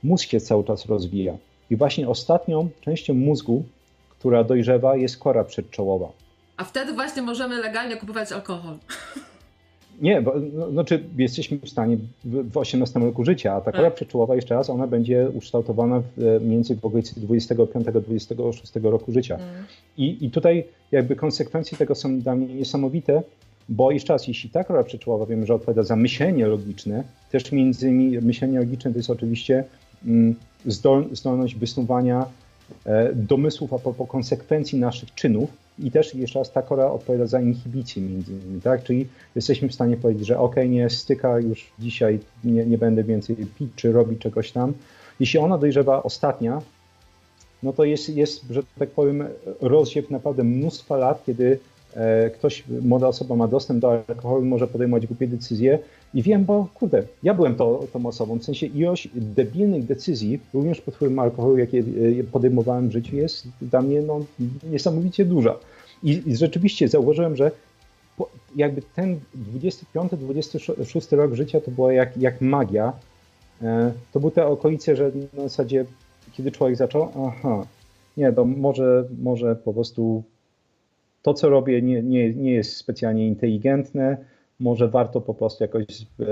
mózg 0.03 0.29
się 0.29 0.41
cały 0.41 0.65
czas 0.65 0.87
rozwija. 0.87 1.37
I 1.71 1.77
właśnie 1.77 2.09
ostatnią 2.09 2.69
częścią 2.81 3.15
mózgu, 3.15 3.65
która 4.11 4.45
dojrzewa, 4.45 4.97
jest 4.97 5.19
kora 5.19 5.45
przedczołowa. 5.45 6.13
A 6.57 6.65
wtedy 6.65 6.93
właśnie 6.93 7.23
możemy 7.23 7.61
legalnie 7.61 7.97
kupować 7.97 8.33
alkohol. 8.33 8.77
Nie, 10.01 10.23
bo, 10.23 10.35
no, 10.53 10.71
znaczy 10.71 11.05
jesteśmy 11.19 11.59
w 11.59 11.69
stanie 11.69 11.97
w, 12.25 12.53
w 12.53 12.57
18 12.57 13.01
roku 13.01 13.25
życia, 13.25 13.55
a 13.55 13.61
ta 13.61 13.73
kora 13.73 13.85
tak. 13.85 13.95
przedczołowa, 13.95 14.35
jeszcze 14.35 14.55
raz, 14.55 14.71
ona 14.71 14.87
będzie 14.87 15.31
ukształtowana 15.35 16.01
w, 16.01 16.23
e, 16.23 16.41
więcej 16.41 16.77
w 16.77 16.85
okolicy 16.85 17.21
25-26 17.21 18.91
roku 18.91 19.13
życia. 19.13 19.35
Mm. 19.35 19.65
I, 19.97 20.27
I 20.27 20.31
tutaj 20.31 20.65
jakby 20.93 21.17
konsekwencje 21.17 21.79
tego 21.79 21.95
są 21.95 22.21
dla 22.21 22.35
mnie 22.35 22.55
niesamowite, 22.55 23.23
bo 23.69 23.91
jeszcze 23.91 24.13
raz, 24.13 24.29
jeśli 24.29 24.51
ta 24.51 24.65
kora 24.65 24.85
przedczołowa 24.85 25.27
wiemy, 25.27 25.47
że 25.47 25.55
odpowiada 25.55 25.83
za 25.83 25.97
myślenie 25.97 26.47
logiczne, 26.47 27.05
też 27.31 27.53
między 27.53 27.89
innymi 27.89 28.19
myślenie 28.19 28.59
logiczne 28.59 28.93
to 28.93 28.99
jest 28.99 29.11
oczywiście 29.11 29.65
zdolność 31.13 31.55
wysnuwania 31.55 32.27
e, 32.87 33.15
domysłów 33.15 33.73
a 33.73 33.79
propos 33.79 34.09
konsekwencji 34.09 34.79
naszych 34.79 35.15
czynów, 35.15 35.51
i 35.79 35.91
też 35.91 36.15
jeszcze 36.15 36.39
raz 36.39 36.53
ta 36.53 36.63
kora 36.63 36.91
odpowiada 36.91 37.27
za 37.27 37.41
inhibicję 37.41 38.03
między 38.03 38.33
innymi, 38.33 38.61
tak? 38.61 38.83
Czyli 38.83 39.09
jesteśmy 39.35 39.69
w 39.69 39.75
stanie 39.75 39.97
powiedzieć, 39.97 40.27
że 40.27 40.39
ok, 40.39 40.57
nie 40.69 40.91
styka 40.91 41.39
już 41.39 41.73
dzisiaj, 41.79 42.19
nie, 42.45 42.67
nie 42.67 42.79
będę 42.79 43.05
więcej 43.05 43.37
pić 43.59 43.71
czy 43.77 43.93
robić 43.93 44.21
czegoś 44.21 44.53
tam. 44.53 44.73
Jeśli 45.21 45.39
ona 45.39 45.59
dojrzewa 45.59 46.03
ostatnia, 46.03 46.63
no 47.63 47.73
to 47.73 47.85
jest, 47.85 48.09
jest, 48.09 48.45
że 48.51 48.63
tak 48.79 48.91
powiem, 48.91 49.25
rozsiew 49.61 50.11
naprawdę 50.11 50.45
mnóstwa 50.45 50.97
lat, 50.97 51.25
kiedy 51.27 51.59
ktoś, 52.34 52.64
młoda 52.82 53.09
osoba 53.09 53.36
ma 53.36 53.49
dostęp 53.49 53.80
do 53.80 54.03
alkoholu, 54.09 54.45
może 54.45 54.66
podejmować 54.66 55.07
głupie 55.07 55.26
decyzje. 55.28 55.78
I 56.14 56.22
wiem, 56.22 56.45
bo 56.45 56.66
kurde, 56.74 57.03
ja 57.22 57.34
byłem 57.34 57.55
to, 57.55 57.84
tą 57.93 58.07
osobą. 58.07 58.38
W 58.38 58.45
sensie 58.45 58.66
ilość 58.66 59.09
debilnych 59.14 59.84
decyzji, 59.84 60.40
również 60.55 60.80
pod 60.80 60.95
wpływem 60.95 61.18
alkoholu, 61.18 61.59
jakie 61.59 61.78
e, 62.20 62.24
podejmowałem 62.24 62.88
w 62.88 62.93
życiu, 62.93 63.16
jest 63.16 63.49
dla 63.62 63.82
mnie 63.82 64.03
no, 64.03 64.20
niesamowicie 64.70 65.24
duża. 65.24 65.55
I, 66.03 66.22
I, 66.26 66.36
rzeczywiście 66.36 66.88
zauważyłem, 66.88 67.36
że 67.36 67.51
jakby 68.57 68.82
ten 68.97 69.20
25-26 69.95 71.16
rok 71.16 71.34
życia 71.34 71.61
to 71.61 71.70
było 71.70 71.90
jak, 71.90 72.16
jak 72.16 72.40
magia. 72.40 72.93
E, 73.62 73.93
to 74.12 74.20
były 74.20 74.32
te 74.32 74.47
okolice, 74.47 74.97
że 74.97 75.11
na 75.34 75.43
zasadzie, 75.43 75.84
kiedy 76.32 76.53
człowiek 76.53 76.76
zaczął, 76.76 77.09
aha, 77.26 77.66
nie, 78.16 78.32
to 78.32 78.45
może, 78.45 79.05
może 79.22 79.57
po 79.57 79.74
prostu 79.74 80.22
to, 81.23 81.35
co 81.35 81.49
robię, 81.49 81.83
nie, 81.83 82.03
nie, 82.03 82.35
nie 82.35 82.53
jest 82.53 82.77
specjalnie 82.77 83.29
inteligentne, 83.29 84.16
może 84.61 84.89
warto 84.89 85.20
po 85.20 85.35
prostu 85.35 85.64
jakoś 85.64 85.85
e, 86.20 86.25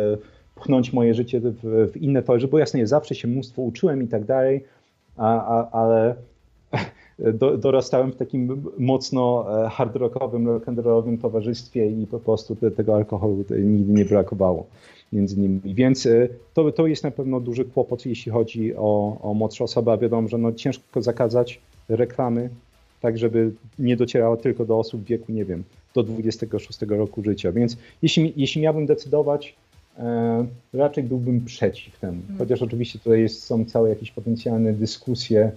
pchnąć 0.55 0.93
moje 0.93 1.15
życie 1.15 1.41
w, 1.41 1.91
w 1.93 1.97
inne 1.97 2.23
tory, 2.23 2.49
bo 2.49 2.59
jasne, 2.59 2.87
zawsze 2.87 3.15
się 3.15 3.29
mnóstwo 3.29 3.63
uczyłem 3.63 4.03
i 4.03 4.09
tak 4.09 4.25
dalej, 4.25 4.65
a, 5.17 5.59
a, 5.59 5.71
ale 5.71 6.15
do, 7.41 7.59
dorastałem 7.59 8.13
w 8.13 8.17
takim 8.17 8.65
mocno 8.79 9.47
e, 9.67 9.69
hard 9.69 9.97
rockowym, 9.97 10.47
rock'n'rollowym 10.47 11.19
towarzystwie 11.19 11.91
i 11.91 12.07
po 12.07 12.21
prostu 12.21 12.57
te, 12.57 12.71
tego 12.71 12.95
alkoholu 12.95 13.45
nigdy 13.51 13.93
nie 13.93 14.05
brakowało 14.05 14.67
między 15.13 15.41
nimi. 15.41 15.61
Więc 15.65 16.07
e, 16.07 16.29
to, 16.55 16.73
to 16.73 16.87
jest 16.87 17.05
na 17.05 17.11
pewno 17.11 17.41
duży 17.41 17.65
kłopot, 17.65 18.07
jeśli 18.07 18.33
chodzi 18.33 18.77
o, 18.77 19.19
o 19.23 19.35
młodsze 19.35 19.65
osoby, 19.65 19.91
a 19.91 19.97
wiadomo, 19.97 20.29
że 20.29 20.39
no 20.39 20.53
ciężko 20.53 21.03
zakazać 21.03 21.61
reklamy 21.89 22.51
tak 23.01 23.19
żeby 23.19 23.53
nie 23.79 23.97
docierała 23.97 24.37
tylko 24.37 24.65
do 24.65 24.79
osób 24.79 25.03
w 25.03 25.05
wieku, 25.05 25.33
nie 25.33 25.45
wiem, 25.45 25.65
do 25.95 26.03
26 26.03 26.83
roku 26.83 27.23
życia. 27.25 27.53
Więc 27.53 27.77
jeśli, 28.03 28.33
jeśli 28.37 28.63
miałbym 28.63 28.87
decydować, 28.87 29.55
e, 29.99 30.47
raczej 30.73 31.05
byłbym 31.05 31.45
przeciw 31.45 31.99
temu. 31.99 32.19
Mhm. 32.21 32.39
Chociaż 32.39 32.63
oczywiście 32.63 32.99
tutaj 32.99 33.21
jest, 33.21 33.45
są 33.45 33.65
całe 33.65 33.89
jakieś 33.89 34.11
potencjalne 34.11 34.73
dyskusje 34.73 35.53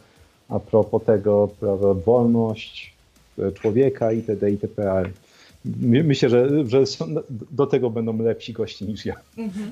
a 0.50 0.60
propos 0.60 1.04
tego, 1.04 1.50
prawda, 1.60 1.94
wolność 1.94 2.94
e, 3.40 3.52
człowieka 3.52 4.12
itd. 4.12 4.52
itp. 4.52 4.92
Ale 4.92 5.10
myślę, 6.04 6.30
że, 6.30 6.66
że 6.68 6.84
do 7.52 7.68
tego 7.68 7.90
będą 7.90 8.18
lepsi 8.18 8.54
gości 8.54 8.86
niż 8.86 9.06
ja. 9.06 9.16
Mhm. 9.38 9.72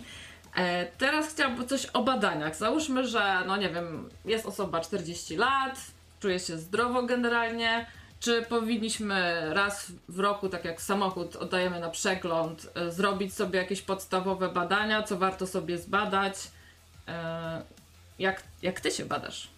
E, 0.57 0.88
teraz 0.97 1.34
chciałabym 1.34 1.67
coś 1.67 1.86
o 1.86 2.03
badaniach. 2.03 2.55
Załóżmy, 2.55 3.07
że, 3.07 3.38
no 3.47 3.57
nie 3.57 3.69
wiem, 3.69 4.09
jest 4.26 4.45
osoba 4.45 4.82
40 4.82 5.36
lat, 5.36 5.80
czuje 6.22 6.39
się 6.39 6.57
zdrowo 6.57 7.03
generalnie. 7.03 7.86
Czy 8.19 8.41
powinniśmy 8.41 9.41
raz 9.53 9.91
w 10.09 10.19
roku, 10.19 10.49
tak 10.49 10.65
jak 10.65 10.82
samochód 10.82 11.36
oddajemy 11.36 11.80
na 11.80 11.89
przegląd, 11.89 12.72
e, 12.76 12.91
zrobić 12.91 13.34
sobie 13.34 13.59
jakieś 13.59 13.82
podstawowe 13.82 14.49
badania, 14.49 15.03
co 15.03 15.17
warto 15.17 15.47
sobie 15.47 15.78
zbadać? 15.78 16.36
E, 17.07 17.61
jak, 18.19 18.43
jak 18.61 18.82
ty 18.82 18.91
się 18.91 19.05
badasz? 19.05 19.51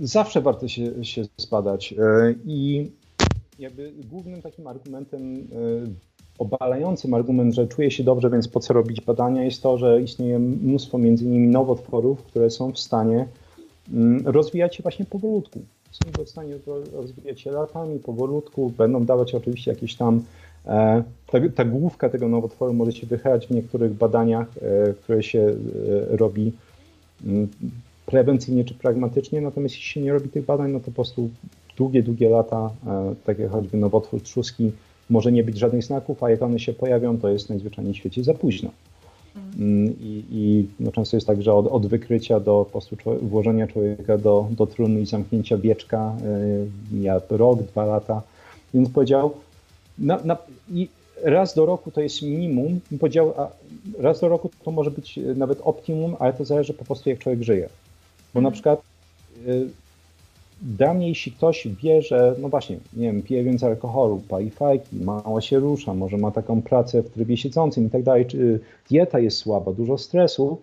Zawsze 0.00 0.40
warto 0.40 0.68
się, 0.68 1.04
się 1.04 1.22
zbadać. 1.36 1.94
I 2.44 2.90
jakby 3.58 3.92
głównym 4.10 4.42
takim 4.42 4.66
argumentem 4.66 5.48
obalającym 6.38 7.14
argument, 7.14 7.54
że 7.54 7.66
czuję 7.66 7.90
się 7.90 8.04
dobrze, 8.04 8.30
więc 8.30 8.48
po 8.48 8.60
co 8.60 8.74
robić 8.74 9.00
badania, 9.00 9.44
jest 9.44 9.62
to, 9.62 9.78
że 9.78 10.02
istnieje 10.02 10.38
mnóstwo 10.38 10.98
między 10.98 11.24
innymi 11.24 11.48
nowotworów, 11.48 12.22
które 12.22 12.50
są 12.50 12.72
w 12.72 12.78
stanie 12.78 13.26
rozwijać 14.24 14.76
się 14.76 14.82
właśnie 14.82 15.04
powolutku. 15.04 15.60
Są 15.90 16.24
w 16.24 16.28
stanie 16.28 16.54
rozwijać 16.92 17.40
się 17.40 17.50
latami, 17.50 17.98
powolutku, 17.98 18.72
będą 18.78 19.04
dawać 19.04 19.34
oczywiście 19.34 19.70
jakieś 19.70 19.94
tam 19.94 20.22
e, 20.66 21.02
ta, 21.26 21.38
ta 21.54 21.64
główka 21.64 22.08
tego 22.08 22.28
nowotworu 22.28 22.74
może 22.74 22.92
się 22.92 23.06
wychylać 23.06 23.46
w 23.46 23.50
niektórych 23.50 23.94
badaniach, 23.94 24.46
e, 24.62 24.94
które 24.94 25.22
się 25.22 25.40
e, 25.40 26.16
robi 26.16 26.52
mm, 27.26 27.48
prewencyjnie 28.06 28.64
czy 28.64 28.74
pragmatycznie, 28.74 29.40
natomiast 29.40 29.74
jeśli 29.74 29.88
się 29.88 30.00
nie 30.00 30.12
robi 30.12 30.28
tych 30.28 30.44
badań, 30.44 30.70
no 30.70 30.80
to 30.80 30.84
po 30.84 30.92
prostu 30.92 31.30
długie, 31.76 32.02
długie 32.02 32.28
lata, 32.28 32.70
tak 33.24 33.38
jak 33.38 33.50
choćby 33.50 33.76
nowotwór 33.76 34.22
trzustki, 34.22 34.72
może 35.10 35.32
nie 35.32 35.44
być 35.44 35.58
żadnych 35.58 35.84
znaków, 35.84 36.22
a 36.22 36.30
jak 36.30 36.42
one 36.42 36.58
się 36.58 36.72
pojawią, 36.72 37.18
to 37.18 37.28
jest 37.28 37.48
najzwyczajniej 37.48 37.94
w 37.94 37.96
świecie 37.96 38.24
za 38.24 38.34
późno. 38.34 38.70
Mm, 39.58 39.94
I, 40.00 40.24
i 40.30 40.66
no 40.80 40.92
często 40.92 41.16
jest 41.16 41.26
tak, 41.26 41.42
że 41.42 41.54
od, 41.54 41.66
od 41.66 41.86
wykrycia 41.86 42.40
do 42.40 42.64
po 42.64 42.70
prostu 42.70 42.96
włożenia 43.22 43.66
człowieka 43.66 44.18
do, 44.18 44.48
do 44.50 44.66
trumny 44.66 45.00
i 45.00 45.06
zamknięcia 45.06 45.56
wieczka 45.56 46.16
y, 46.92 47.00
ja 47.00 47.20
rok, 47.30 47.62
dwa 47.62 47.84
lata. 47.84 48.22
Więc 48.74 48.90
powiedział, 48.90 49.34
na, 49.98 50.20
na, 50.24 50.36
i 50.72 50.88
raz 51.22 51.54
do 51.54 51.66
roku 51.66 51.90
to 51.90 52.00
jest 52.00 52.22
minimum, 52.22 52.80
powiedział, 53.00 53.34
a 53.36 53.48
raz 53.98 54.20
do 54.20 54.28
roku 54.28 54.50
to 54.64 54.70
może 54.70 54.90
być 54.90 55.18
nawet 55.36 55.58
optimum, 55.62 56.16
ale 56.18 56.32
to 56.32 56.44
zależy 56.44 56.74
po 56.74 56.84
prostu 56.84 57.10
jak 57.10 57.18
człowiek 57.18 57.42
żyje. 57.42 57.68
Bo 58.34 58.40
na 58.40 58.48
mhm. 58.48 58.52
przykład 58.52 58.82
y, 59.46 59.68
dla 60.62 60.94
mnie, 60.94 61.08
jeśli 61.08 61.32
ktoś 61.32 61.68
wie, 61.68 62.02
że 62.02 62.34
no 62.38 62.48
właśnie, 62.48 62.78
nie 62.92 63.06
wiem, 63.06 63.22
pije 63.22 63.44
więcej 63.44 63.68
alkoholu, 63.68 64.22
pali 64.28 64.50
fajki, 64.50 64.96
mało 64.96 65.40
się 65.40 65.58
rusza, 65.58 65.94
może 65.94 66.16
ma 66.18 66.30
taką 66.30 66.62
pracę 66.62 67.02
w 67.02 67.10
trybie 67.10 67.36
siedzącym 67.36 67.86
i 67.86 67.90
tak 67.90 68.02
dalej, 68.02 68.26
czy 68.26 68.60
dieta 68.90 69.18
jest 69.18 69.36
słaba, 69.36 69.72
dużo 69.72 69.98
stresu, 69.98 70.58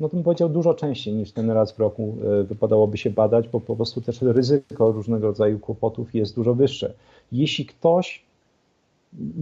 no 0.00 0.08
to 0.08 0.16
bym 0.16 0.24
powiedział 0.24 0.48
dużo 0.48 0.74
częściej 0.74 1.14
niż 1.14 1.32
ten 1.32 1.50
raz 1.50 1.72
w 1.72 1.78
roku 1.78 2.16
e, 2.40 2.44
wypadałoby 2.44 2.98
się 2.98 3.10
badać, 3.10 3.48
bo 3.48 3.60
po 3.60 3.76
prostu 3.76 4.00
też 4.00 4.22
ryzyko 4.22 4.92
różnego 4.92 5.26
rodzaju 5.26 5.58
kłopotów 5.58 6.14
jest 6.14 6.34
dużo 6.34 6.54
wyższe. 6.54 6.92
Jeśli 7.32 7.66
ktoś 7.66 8.22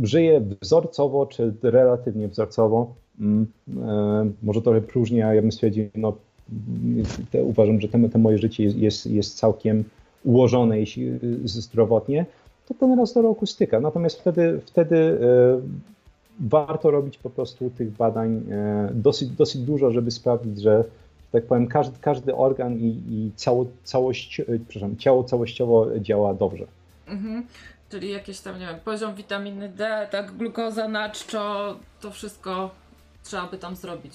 żyje 0.03 0.43
wzorcowo, 0.61 1.27
czy 1.27 1.55
relatywnie 1.63 2.29
wzorcowo, 2.29 2.95
mm, 3.21 3.47
e, 3.77 4.31
może 4.43 4.63
trochę 4.63 4.81
próżnie, 4.81 5.27
a 5.27 5.35
ja 5.35 5.43
bym 5.43 5.53
stwierdził, 5.53 5.89
no 5.95 6.13
te, 7.31 7.45
uważam, 7.45 7.81
że 7.81 7.89
te, 7.89 8.09
te 8.09 8.19
moje 8.19 8.39
życie 8.39 8.65
jest, 8.65 8.77
jest, 8.77 9.07
jest 9.07 9.39
całkiem 9.39 9.85
ułożone 10.25 10.79
jeśli 10.79 11.09
y, 11.09 11.19
zdrowotnie, 11.45 12.27
to 12.69 12.75
ten 12.75 12.99
raz 12.99 13.13
do 13.13 13.23
roku 13.23 13.47
styka. 13.47 13.81
Natomiast 13.81 14.21
wtedy, 14.21 14.61
wtedy 14.67 14.97
e, 14.97 15.61
warto 16.41 16.91
robić 16.91 17.19
po 17.19 17.31
prostu 17.31 17.71
tych 17.71 17.91
badań 17.91 18.43
e, 18.51 18.91
dosyć, 18.95 19.29
dosyć 19.29 19.63
dużo, 19.63 19.91
żeby 19.91 20.11
sprawdzić, 20.11 20.61
że 20.61 20.85
tak 21.33 21.45
powiem, 21.45 21.67
każdy, 21.67 21.99
każdy 22.01 22.37
organ 22.37 22.79
i, 22.79 22.87
i 22.87 23.31
cało, 23.37 23.67
całość, 23.85 24.41
e, 24.41 24.45
przepraszam, 24.69 24.97
ciało 24.97 25.25
całościowo 25.25 25.99
działa 26.01 26.35
dobrze. 26.35 26.67
Mhm. 27.07 27.47
Czyli 27.91 28.11
jakieś 28.11 28.41
tam, 28.41 28.59
nie 28.59 28.67
wiem, 28.67 28.81
poziom 28.85 29.15
witaminy 29.15 29.69
D, 29.69 30.09
tak, 30.11 30.33
glukoza, 30.33 30.89
naczczo, 30.89 31.77
to 32.01 32.11
wszystko 32.11 32.71
trzeba 33.25 33.47
by 33.47 33.59
tam 33.59 33.77
zrobić. 33.77 34.13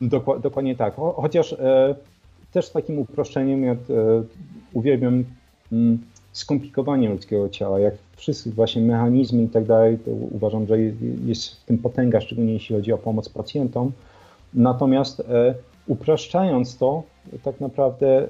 Dokładnie 0.00 0.76
tak. 0.76 0.94
Chociaż 1.16 1.52
e, 1.52 1.94
też 2.52 2.66
z 2.66 2.72
takim 2.72 2.98
uproszczeniem, 2.98 3.64
jak 3.64 3.78
e, 3.78 4.22
uwielbiam 4.72 5.24
mm, 5.72 5.98
skomplikowanie 6.32 7.08
ludzkiego 7.08 7.48
ciała, 7.48 7.80
jak 7.80 7.94
wszystkie 8.16 8.50
właśnie 8.50 8.82
mechanizmy 8.82 9.42
i 9.42 9.48
tak 9.48 9.64
dalej, 9.64 9.98
to 9.98 10.10
uważam, 10.10 10.66
że 10.66 10.80
jest 11.26 11.60
w 11.60 11.64
tym 11.64 11.78
potęga, 11.78 12.20
szczególnie 12.20 12.52
jeśli 12.52 12.76
chodzi 12.76 12.92
o 12.92 12.98
pomoc 12.98 13.28
pacjentom. 13.28 13.92
Natomiast 14.54 15.20
e, 15.20 15.54
upraszczając 15.86 16.78
to, 16.78 17.02
tak 17.42 17.60
naprawdę 17.60 18.28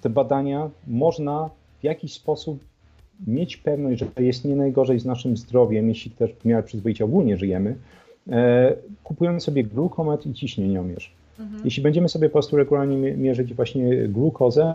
te 0.00 0.10
badania 0.10 0.70
można 0.86 1.50
w 1.80 1.84
jakiś 1.84 2.12
sposób 2.12 2.58
mieć 3.26 3.56
pewność, 3.56 4.00
że 4.00 4.06
jest 4.24 4.44
nie 4.44 4.56
najgorzej 4.56 5.00
z 5.00 5.04
naszym 5.04 5.36
zdrowiem, 5.36 5.88
jeśli 5.88 6.10
też 6.10 6.30
w 6.32 6.44
miarę 6.44 6.62
przyzwoicie 6.62 7.04
ogólnie 7.04 7.36
żyjemy, 7.36 7.76
kupując 9.04 9.44
sobie 9.44 9.64
glukometr 9.64 10.26
i 10.26 10.34
ciśnieniomierz. 10.34 11.14
Mhm. 11.38 11.62
Jeśli 11.64 11.82
będziemy 11.82 12.08
sobie 12.08 12.28
po 12.28 12.32
prostu 12.32 12.56
regularnie 12.56 12.96
mierzyć 12.96 13.54
właśnie 13.54 14.08
glukozę 14.08 14.74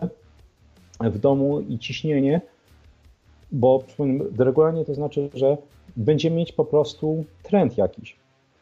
w 1.02 1.20
domu 1.20 1.60
i 1.60 1.80
ciśnienie, 1.80 2.42
bo 3.52 3.84
regularnie 4.38 4.86
to 4.86 4.94
znaczy, 4.94 5.30
że 5.34 5.58
będziemy 5.98 6.36
mieć 6.36 6.52
po 6.52 6.66
prostu 6.66 7.26
trend 7.44 7.78
jakiś. 7.78 8.16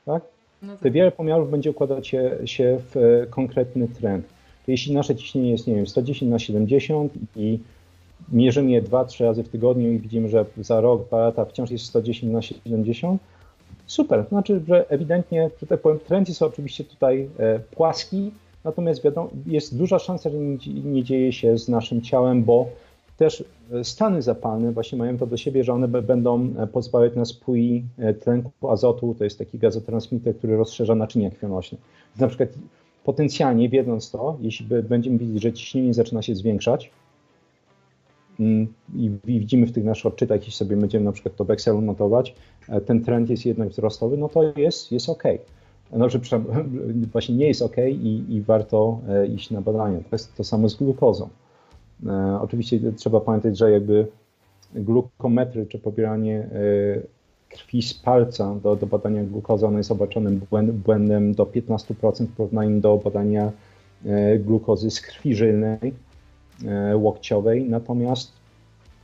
Tak? 0.06 0.24
No 0.62 0.74
tak. 0.74 0.82
Te 0.82 0.92
wiele 0.92 1.12
pomiarów 1.12 1.52
będzie 1.52 1.72
układać 1.72 2.08
się, 2.08 2.38
się 2.46 2.80
w 2.90 2.98
e, 2.98 3.28
konkretny 3.28 3.88
trend. 3.88 4.26
Jeśli 4.68 4.94
nasze 4.94 5.16
ciśnienie 5.16 5.52
jest, 5.52 5.68
nie 5.68 5.76
wiem, 5.76 5.88
110 5.88 6.32
na 6.32 6.40
70 6.40 7.14
i 7.36 7.60
mierzymy 8.32 8.72
je 8.72 8.82
2-3 8.82 9.24
razy 9.24 9.44
w 9.44 9.50
tygodniu 9.50 9.92
i 9.92 10.00
widzimy, 10.00 10.30
że 10.30 10.46
za 10.58 10.82
rok, 10.82 11.08
dwa 11.08 11.20
lata 11.20 11.46
wciąż 11.46 11.72
jest 11.72 11.86
110 11.86 12.34
na 12.34 12.42
70, 12.42 13.22
Super, 13.88 14.24
to 14.24 14.30
znaczy, 14.30 14.62
że 14.68 14.90
ewidentnie, 14.90 15.50
że 15.62 15.68
tak 15.68 15.82
powiem, 15.82 16.00
trend 16.00 16.28
jest 16.28 16.42
oczywiście 16.42 16.84
tutaj 16.84 17.30
e, 17.40 17.60
płaski, 17.60 18.32
natomiast 18.64 19.04
wiadomo, 19.04 19.30
jest 19.46 19.78
duża 19.78 20.00
szansa, 20.00 20.30
że 20.30 20.38
nie, 20.38 20.58
nie 20.84 21.04
dzieje 21.04 21.34
się 21.34 21.58
z 21.58 21.70
naszym 21.70 22.02
ciałem, 22.02 22.44
bo 22.44 22.68
też 23.18 23.44
e, 23.72 23.84
stany 23.84 24.22
zapalne 24.22 24.72
właśnie 24.72 24.98
mają 24.98 25.18
to 25.18 25.28
do 25.28 25.38
siebie, 25.38 25.64
że 25.64 25.74
one 25.74 25.88
będą 25.88 26.50
e, 26.58 26.68
pozwalać 26.68 27.16
na 27.16 27.26
spój 27.26 27.84
tlenku 28.22 28.70
azotu, 28.70 29.16
to 29.18 29.24
jest 29.24 29.38
taki 29.38 29.58
gazotransmitter, 29.58 30.38
który 30.38 30.58
rozszerza 30.58 30.96
naczynia 30.96 31.32
krwionośne. 31.32 31.78
Na 32.20 32.28
przykład 32.28 32.50
potencjalnie 33.04 33.70
wiedząc 33.70 34.12
to, 34.12 34.38
jeśli 34.42 34.66
będziemy 34.66 35.18
widzieć, 35.18 35.44
że 35.44 35.54
ciśnienie 35.54 35.94
zaczyna 35.94 36.22
się 36.22 36.36
zwiększać, 36.36 36.92
i 38.96 39.12
widzimy 39.26 39.68
w 39.68 39.72
tych 39.72 39.84
naszych 39.84 40.06
odczytach, 40.06 40.38
jeśli 40.38 40.54
sobie 40.54 40.78
będziemy 40.78 41.06
na 41.06 41.12
przykład 41.12 41.36
to 41.36 41.46
w 41.46 41.52
Excelu 41.52 41.82
notować, 41.82 42.36
e, 42.70 42.82
ten 42.82 43.04
trend 43.04 43.30
jest 43.30 43.46
jednak 43.46 43.70
wzrostowy, 43.70 44.18
no 44.18 44.30
to 44.30 44.44
jest, 44.56 44.92
jest 44.92 45.10
ok. 45.10 45.24
Że 46.08 46.20
właśnie 47.14 47.36
nie 47.36 47.48
jest 47.48 47.62
ok 47.62 47.78
i, 47.78 48.26
i 48.30 48.42
warto 48.42 49.00
e, 49.10 49.28
iść 49.28 49.52
na 49.52 49.62
badania. 49.62 50.00
To 50.00 50.08
jest 50.12 50.36
to 50.36 50.44
samo 50.44 50.70
z 50.70 50.76
glukozą. 50.76 51.30
E, 52.06 52.40
oczywiście 52.42 52.80
trzeba 52.96 53.20
pamiętać, 53.22 53.58
że 53.58 53.72
jakby 53.72 54.08
glukometry 54.76 55.66
czy 55.66 55.80
pobieranie 55.80 56.50
krwi 57.50 57.82
z 57.82 57.94
palca 57.94 58.56
do, 58.56 58.76
do 58.76 58.88
badania 58.88 59.24
glukozy, 59.24 59.68
ono 59.68 59.78
jest 59.78 59.92
obaczonym 59.92 60.42
błędem 60.74 61.34
do 61.34 61.46
15% 61.46 62.26
w 62.26 62.36
porównaniu 62.36 62.80
do 62.80 62.98
badania 62.98 63.52
glukozy 64.40 64.92
z 64.92 65.02
krwi 65.02 65.36
żylnej 65.36 65.94
łokciowej, 66.94 67.66
natomiast 67.70 68.32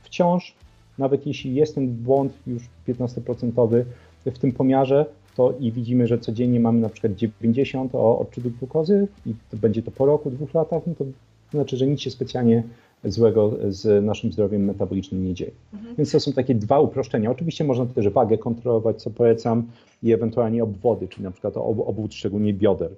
wciąż, 0.02 0.54
nawet 0.98 1.26
jeśli 1.26 1.54
jest 1.54 1.74
ten 1.74 1.88
błąd 1.88 2.32
już 2.46 2.62
15% 2.88 3.84
w 4.26 4.38
tym 4.38 4.52
pomiarze, 4.52 5.06
to 5.36 5.54
i 5.60 5.72
widzimy, 5.72 6.06
że 6.06 6.18
codziennie 6.18 6.60
mamy 6.60 6.80
na 6.80 6.88
przykład 6.88 7.12
90 7.12 7.94
o 7.94 8.18
odczytu 8.18 8.50
glukozy 8.50 9.08
i 9.26 9.34
to 9.50 9.56
będzie 9.56 9.82
to 9.82 9.90
po 9.90 10.06
roku, 10.06 10.30
dwóch 10.30 10.54
latach, 10.54 10.82
no 10.86 10.94
to 10.94 11.04
znaczy, 11.50 11.76
że 11.76 11.86
nic 11.86 12.00
się 12.00 12.10
specjalnie 12.10 12.62
złego 13.04 13.52
z 13.68 14.04
naszym 14.04 14.32
zdrowiem 14.32 14.64
metabolicznym 14.64 15.24
nie 15.24 15.34
dzieje. 15.34 15.50
Mhm. 15.72 15.94
Więc 15.96 16.12
to 16.12 16.20
są 16.20 16.32
takie 16.32 16.54
dwa 16.54 16.80
uproszczenia. 16.80 17.30
Oczywiście 17.30 17.64
można 17.64 17.86
też 17.86 18.08
wagę 18.08 18.38
kontrolować, 18.38 19.02
co 19.02 19.10
polecam, 19.10 19.66
i 20.02 20.12
ewentualnie 20.12 20.64
obwody, 20.64 21.08
czyli 21.08 21.24
na 21.24 21.30
przykład 21.30 21.56
obwód 21.56 22.14
szczególnie 22.14 22.54
bioder. 22.54 22.90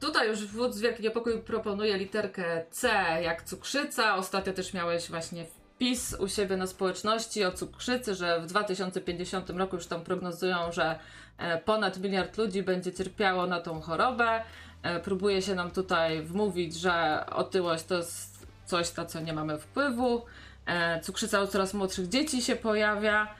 Tutaj 0.00 0.28
już 0.28 0.46
wódz 0.46 0.78
Wielki 0.78 1.02
Niepokój 1.02 1.38
proponuje 1.38 1.98
literkę 1.98 2.64
C 2.70 2.88
jak 3.22 3.42
cukrzyca. 3.42 4.16
Ostatnio 4.16 4.52
też 4.52 4.74
miałeś 4.74 5.10
właśnie 5.10 5.44
wpis 5.44 6.14
u 6.14 6.28
siebie 6.28 6.56
na 6.56 6.66
społeczności 6.66 7.44
o 7.44 7.52
cukrzycy, 7.52 8.14
że 8.14 8.40
w 8.40 8.46
2050 8.46 9.50
roku 9.50 9.76
już 9.76 9.86
tam 9.86 10.04
prognozują, 10.04 10.72
że 10.72 10.98
e, 11.38 11.58
ponad 11.58 11.98
miliard 11.98 12.38
ludzi 12.38 12.62
będzie 12.62 12.92
cierpiało 12.92 13.46
na 13.46 13.60
tą 13.60 13.80
chorobę. 13.80 14.42
E, 14.82 15.00
próbuje 15.00 15.42
się 15.42 15.54
nam 15.54 15.70
tutaj 15.70 16.22
wmówić, 16.22 16.74
że 16.74 17.26
otyłość 17.30 17.84
to 17.84 17.96
jest 17.96 18.46
coś, 18.64 18.96
na 18.96 19.04
co 19.04 19.20
nie 19.20 19.32
mamy 19.32 19.58
wpływu. 19.58 20.22
E, 20.66 21.00
cukrzyca 21.00 21.42
u 21.42 21.46
coraz 21.46 21.74
młodszych 21.74 22.08
dzieci 22.08 22.42
się 22.42 22.56
pojawia. 22.56 23.34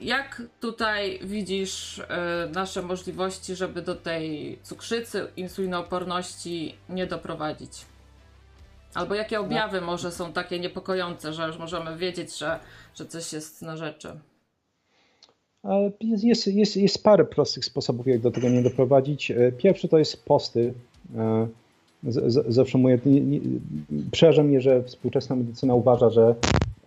Jak 0.00 0.42
tutaj 0.60 1.18
widzisz 1.22 2.02
nasze 2.54 2.82
możliwości, 2.82 3.54
żeby 3.54 3.82
do 3.82 3.94
tej 3.94 4.58
cukrzycy, 4.62 5.26
insulinooporności 5.36 6.74
nie 6.88 7.06
doprowadzić? 7.06 7.70
Albo 8.94 9.14
jakie 9.14 9.40
objawy 9.40 9.80
może 9.80 10.12
są 10.12 10.32
takie 10.32 10.60
niepokojące, 10.60 11.32
że 11.32 11.46
już 11.46 11.58
możemy 11.58 11.96
wiedzieć, 11.96 12.38
że, 12.38 12.58
że 12.94 13.06
coś 13.06 13.32
jest 13.32 13.62
na 13.62 13.76
rzeczy? 13.76 14.08
Jest, 16.00 16.46
jest, 16.46 16.76
jest 16.76 17.02
parę 17.02 17.24
prostych 17.24 17.64
sposobów, 17.64 18.06
jak 18.06 18.20
do 18.20 18.30
tego 18.30 18.48
nie 18.48 18.62
doprowadzić. 18.62 19.30
E, 19.30 19.52
pierwszy 19.52 19.88
to 19.88 19.98
jest 19.98 20.24
posty. 20.24 20.74
E, 21.16 21.48
z, 22.02 22.54
zawsze 22.54 22.78
mówię, 22.78 22.98
przeraża 24.10 24.42
mnie, 24.42 24.60
że 24.60 24.82
współczesna 24.82 25.36
medycyna 25.36 25.74
uważa, 25.74 26.10
że, 26.10 26.34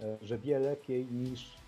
e, 0.02 0.18
że 0.22 0.38
wie 0.38 0.60
lepiej 0.60 1.06
niż, 1.06 1.61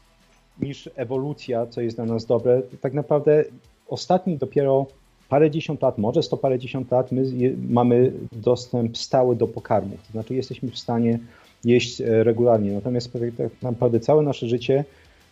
niż 0.61 0.89
ewolucja, 0.95 1.65
co 1.65 1.81
jest 1.81 1.97
dla 1.97 2.05
nas 2.05 2.25
dobre. 2.25 2.61
Tak 2.81 2.93
naprawdę 2.93 3.45
ostatni 3.87 4.37
dopiero 4.37 4.85
parę 5.29 5.51
dziesiąt 5.51 5.81
lat, 5.81 5.97
może 5.97 6.23
sto 6.23 6.37
parę 6.37 6.59
dziesiąt 6.59 6.91
lat, 6.91 7.11
my 7.11 7.23
mamy 7.69 8.11
dostęp 8.31 8.97
stały 8.97 9.35
do 9.35 9.47
pokarmów. 9.47 10.07
To 10.07 10.11
znaczy 10.11 10.35
jesteśmy 10.35 10.71
w 10.71 10.79
stanie 10.79 11.19
jeść 11.65 12.01
e, 12.01 12.23
regularnie. 12.23 12.71
Natomiast 12.71 13.13
tak 13.37 13.51
naprawdę 13.61 13.99
całe 13.99 14.23
nasze 14.23 14.47
życie 14.47 14.83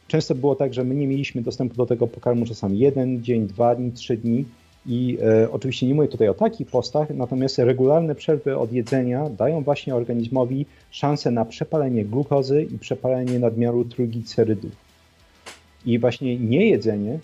często 0.08 0.36
było 0.36 0.56
tak, 0.56 0.74
że 0.74 0.84
my 0.84 0.96
nie 0.96 1.08
mieliśmy 1.08 1.42
dostępu 1.42 1.76
do 1.76 1.86
tego 1.86 2.08
pokarmu 2.08 2.46
czasami 2.46 2.80
jeden 2.80 3.24
dzień, 3.24 3.48
dwa 3.48 3.76
dni, 3.76 3.92
trzy 3.92 4.18
dni. 4.18 4.46
I 4.86 5.18
e, 5.24 5.52
oczywiście 5.52 5.88
nie 5.88 5.96
mówię 5.96 6.08
tutaj 6.08 6.30
o 6.30 6.34
takich 6.34 6.68
postach, 6.68 7.10
natomiast 7.10 7.58
regularne 7.58 8.16
przerwy 8.16 8.58
od 8.58 8.74
jedzenia 8.74 9.30
dają 9.30 9.64
właśnie 9.64 9.96
organizmowi 9.96 10.66
szansę 10.92 11.32
na 11.32 11.46
przepalenie 11.46 12.06
glukozy 12.06 12.64
i 12.64 12.78
przepalenie 12.80 13.40
nadmiaru 13.40 13.86
trójglicerydów. 13.86 14.91
I 15.86 16.00
właśnie 16.00 16.38
niejedzenie 16.38 17.20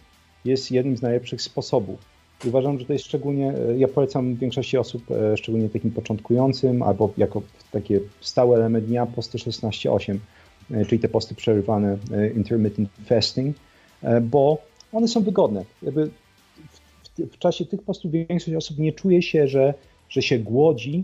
jest 0.45 0.71
jednym 0.71 0.97
z 0.97 1.01
najlepszych 1.01 1.41
sposobów. 1.41 1.99
Uważam, 2.45 2.79
że 2.79 2.85
to 2.85 2.93
jest 2.93 3.05
szczególnie, 3.05 3.53
e, 3.69 3.77
ja 3.77 3.87
polecam 3.87 4.35
większości 4.35 4.77
osób, 4.77 5.11
e, 5.11 5.37
szczególnie 5.37 5.69
takim 5.69 5.91
początkującym, 5.91 6.81
albo 6.81 7.13
jako 7.17 7.41
takie 7.71 7.99
stały 8.21 8.55
element 8.55 8.85
dnia 8.85 9.05
posty 9.05 9.37
16-8, 9.37 10.19
e, 10.71 10.85
czyli 10.85 10.99
te 10.99 11.09
posty 11.09 11.35
przerywane 11.35 11.97
intermittent 12.35 12.89
fasting, 13.05 13.57
bo 14.21 14.57
one 14.93 15.07
są 15.07 15.23
wygodne. 15.23 15.65
Jakby 15.83 16.05
w, 16.05 16.79
w, 17.03 17.33
w, 17.33 17.37
czasie 17.37 17.65
tych 17.65 17.81
postów 17.81 18.11
większość 18.11 18.55
osób 18.55 18.77
nie 18.77 18.93
czuje 18.93 19.21
się, 19.21 19.47
że, 19.47 19.73
że 20.09 20.21
się 20.21 20.39
głodzi, 20.39 21.03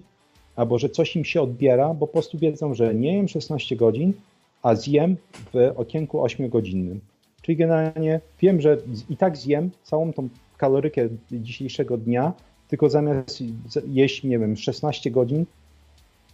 albo 0.56 0.80
że 0.80 0.90
coś 0.90 1.16
im 1.16 1.26
się 1.26 1.42
odbiera, 1.42 1.94
bo 1.94 2.08
po 2.08 2.14
prostu 2.14 2.38
wiedzą, 2.38 2.74
że 2.74 2.96
nie 2.96 3.18
jem 3.18 3.28
16 3.28 3.76
godzin, 3.76 4.14
a 4.62 4.76
zjem 4.76 5.16
w 5.54 5.72
okienku 5.76 6.18
8-godzinnym. 6.20 7.00
Czyli 7.44 7.58
generalnie 7.58 8.20
wiem, 8.42 8.62
że 8.62 8.78
i 9.10 9.18
tak 9.18 9.38
zjem 9.38 9.70
całą 9.84 10.14
tą 10.14 10.30
kalorykę 10.58 11.10
dzisiejszego 11.32 11.98
dnia, 11.98 12.34
tylko 12.68 12.90
zamiast 12.90 13.44
jeść, 13.88 14.24
nie 14.24 14.40
wiem, 14.40 14.58
16 14.58 15.12
godzin 15.12 15.46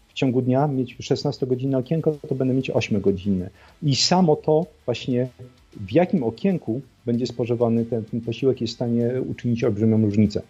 w 0.07 0.13
ciągu 0.13 0.41
dnia, 0.41 0.67
mieć 0.67 0.95
16-godzinne 0.97 1.77
okienko, 1.77 2.15
to 2.29 2.35
będę 2.35 2.53
mieć 2.53 2.71
8-godzinne. 2.71 3.49
I 3.83 3.95
samo 3.95 4.35
to 4.35 4.65
właśnie 4.85 5.27
w 5.73 5.91
jakim 5.91 6.23
okienku 6.23 6.81
będzie 7.05 7.27
spożywany 7.27 7.85
ten, 7.85 8.05
ten 8.05 8.21
posiłek 8.21 8.61
jest 8.61 8.73
w 8.73 8.75
stanie 8.75 9.21
uczynić 9.29 9.63
olbrzymią 9.63 10.01
różnicę. 10.01 10.41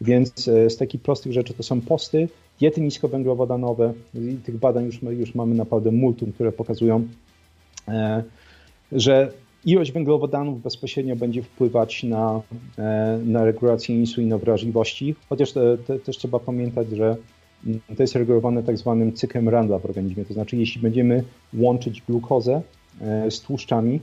Więc 0.00 0.48
e, 0.48 0.70
z 0.70 0.76
takich 0.76 1.02
prostych 1.02 1.32
rzeczy 1.32 1.54
to 1.54 1.62
są 1.62 1.80
posty, 1.80 2.28
diety 2.60 2.80
niskowęglowodanowe. 2.80 3.92
Tych 4.44 4.58
badań 4.58 4.84
już, 4.84 5.02
już 5.02 5.34
mamy 5.34 5.54
naprawdę 5.54 5.90
multum, 5.90 6.32
które 6.32 6.52
pokazują, 6.52 7.08
e, 7.88 8.22
że 8.92 9.32
Ilość 9.66 9.92
węglowodanów 9.92 10.62
bezpośrednio 10.62 11.16
będzie 11.16 11.42
wpływać 11.42 12.02
na, 12.02 12.40
e, 12.78 13.20
na 13.24 13.44
regulację 13.44 13.96
insulinowrażliwości, 13.96 15.14
chociaż 15.28 15.52
te, 15.52 15.78
te, 15.78 15.98
też 15.98 16.16
trzeba 16.16 16.38
pamiętać, 16.38 16.88
że 16.90 17.16
to 17.96 18.02
jest 18.02 18.14
regulowane 18.14 18.62
tak 18.62 18.78
zwanym 18.78 19.12
cyklem 19.12 19.48
Randla 19.48 19.78
w 19.78 19.84
organizmie. 19.84 20.24
To 20.24 20.34
znaczy, 20.34 20.56
jeśli 20.56 20.82
będziemy 20.82 21.24
łączyć 21.54 22.02
glukozę 22.02 22.62
e, 23.00 23.30
z 23.30 23.40
tłuszczami 23.40 24.00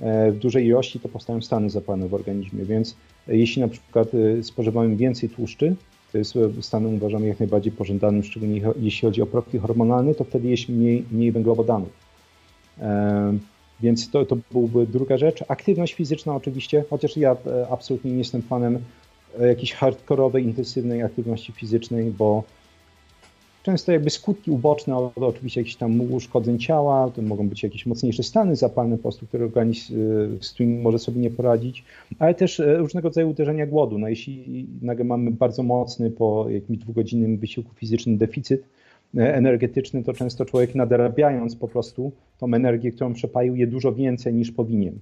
e, 0.00 0.32
w 0.32 0.38
dużej 0.38 0.66
ilości, 0.66 1.00
to 1.00 1.08
powstają 1.08 1.42
stany 1.42 1.70
zapalne 1.70 2.08
w 2.08 2.14
organizmie. 2.14 2.64
Więc 2.64 2.96
jeśli 3.28 3.62
na 3.62 3.68
przykład 3.68 4.08
spożywamy 4.42 4.96
więcej 4.96 5.28
tłuszczy, 5.28 5.74
to 6.12 6.18
jest 6.18 6.34
stanem 6.60 6.94
uważamy 6.94 7.26
jak 7.26 7.40
najbardziej 7.40 7.72
pożądanym, 7.72 8.22
szczególnie 8.22 8.60
jeśli 8.80 9.08
chodzi 9.08 9.22
o 9.22 9.26
profil 9.26 9.60
hormonalny, 9.60 10.14
to 10.14 10.24
wtedy 10.24 10.48
jest 10.48 10.68
mniej, 10.68 11.04
mniej 11.10 11.32
węglowodanów. 11.32 11.88
Więc 13.82 14.10
to, 14.10 14.24
to 14.24 14.36
byłby 14.52 14.86
druga 14.86 15.18
rzecz. 15.18 15.44
Aktywność 15.48 15.94
fizyczna 15.94 16.34
oczywiście, 16.34 16.84
chociaż 16.90 17.16
ja 17.16 17.36
e, 17.46 17.68
absolutnie 17.70 18.10
nie 18.10 18.18
jestem 18.18 18.42
fanem 18.42 18.78
e, 19.40 19.46
jakiejś 19.46 19.72
hardkorowej, 19.72 20.44
intensywnej 20.44 21.02
aktywności 21.02 21.52
fizycznej, 21.52 22.10
bo 22.10 22.42
często 23.62 23.92
jakby 23.92 24.10
skutki 24.10 24.50
uboczne 24.50 24.96
oczywiście 25.16 25.60
jakichś 25.60 25.76
tam 25.76 26.00
uszkodzeń 26.12 26.58
ciała, 26.58 27.10
to 27.10 27.22
mogą 27.22 27.48
być 27.48 27.62
jakieś 27.62 27.86
mocniejsze 27.86 28.22
stany 28.22 28.56
zapalne 28.56 28.96
po 28.96 29.02
prostu, 29.02 29.26
które 29.26 29.44
organizm 29.44 29.94
e, 29.94 30.42
z 30.44 30.52
którymi 30.52 30.78
może 30.78 30.98
sobie 30.98 31.20
nie 31.20 31.30
poradzić, 31.30 31.84
ale 32.18 32.34
też 32.34 32.62
różnego 32.76 33.08
rodzaju 33.08 33.30
uderzenia 33.30 33.66
głodu. 33.66 33.98
No 33.98 34.08
jeśli 34.08 34.66
nagle 34.82 35.04
mamy 35.04 35.30
bardzo 35.30 35.62
mocny 35.62 36.10
po 36.10 36.46
jakimś 36.48 36.78
dwugodzinnym 36.78 37.38
wysiłku 37.38 37.74
fizycznym 37.74 38.16
deficyt, 38.16 38.64
energetyczny, 39.16 40.04
to 40.04 40.12
często 40.12 40.44
człowiek 40.44 40.74
nadrabiając 40.74 41.56
po 41.56 41.68
prostu 41.68 42.12
tą 42.38 42.54
energię, 42.54 42.92
którą 42.92 43.14
przepalił, 43.14 43.56
je 43.56 43.66
dużo 43.66 43.92
więcej 43.92 44.34
niż 44.34 44.52
powinien, 44.52 44.98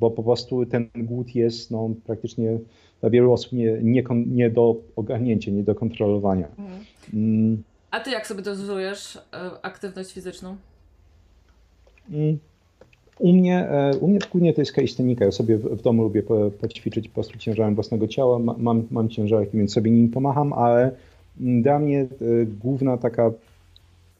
bo 0.00 0.10
po 0.10 0.22
prostu 0.22 0.66
ten 0.66 0.88
głód 0.96 1.34
jest 1.34 1.70
no, 1.70 1.90
praktycznie 2.06 2.58
dla 3.00 3.10
wielu 3.10 3.32
osób 3.32 3.52
nie, 3.52 3.78
nie, 3.82 4.04
nie 4.26 4.50
do 4.50 4.76
ogarnięcia, 4.96 5.50
nie 5.50 5.62
do 5.62 5.74
kontrolowania. 5.74 6.48
Mhm. 6.58 6.80
Mm. 7.14 7.62
A 7.90 8.00
ty 8.00 8.10
jak 8.10 8.26
sobie 8.26 8.42
dozujesz 8.42 9.16
e, 9.16 9.20
aktywność 9.62 10.12
fizyczną? 10.12 10.56
Mm. 12.10 12.38
U 13.18 13.32
mnie, 13.32 13.68
e, 13.68 13.96
u 13.96 14.08
mnie 14.08 14.18
głównie 14.32 14.54
to 14.54 14.60
jest 14.60 14.72
kalistenika. 14.72 15.24
Ja 15.24 15.32
sobie 15.32 15.58
w, 15.58 15.82
domu 15.82 16.02
lubię 16.02 16.22
poćwiczyć 16.60 17.08
po 17.08 17.14
prostu 17.14 17.38
ciężarem 17.38 17.74
własnego 17.74 18.08
ciała. 18.08 18.38
Mam, 18.38 18.86
mam 18.90 19.08
ciężarek, 19.08 19.50
więc 19.54 19.72
sobie 19.72 19.90
nim 19.90 20.10
pomacham, 20.10 20.52
ale 20.52 20.90
dla 21.36 21.78
mnie 21.78 22.06
główna 22.60 22.96
taka 22.96 23.30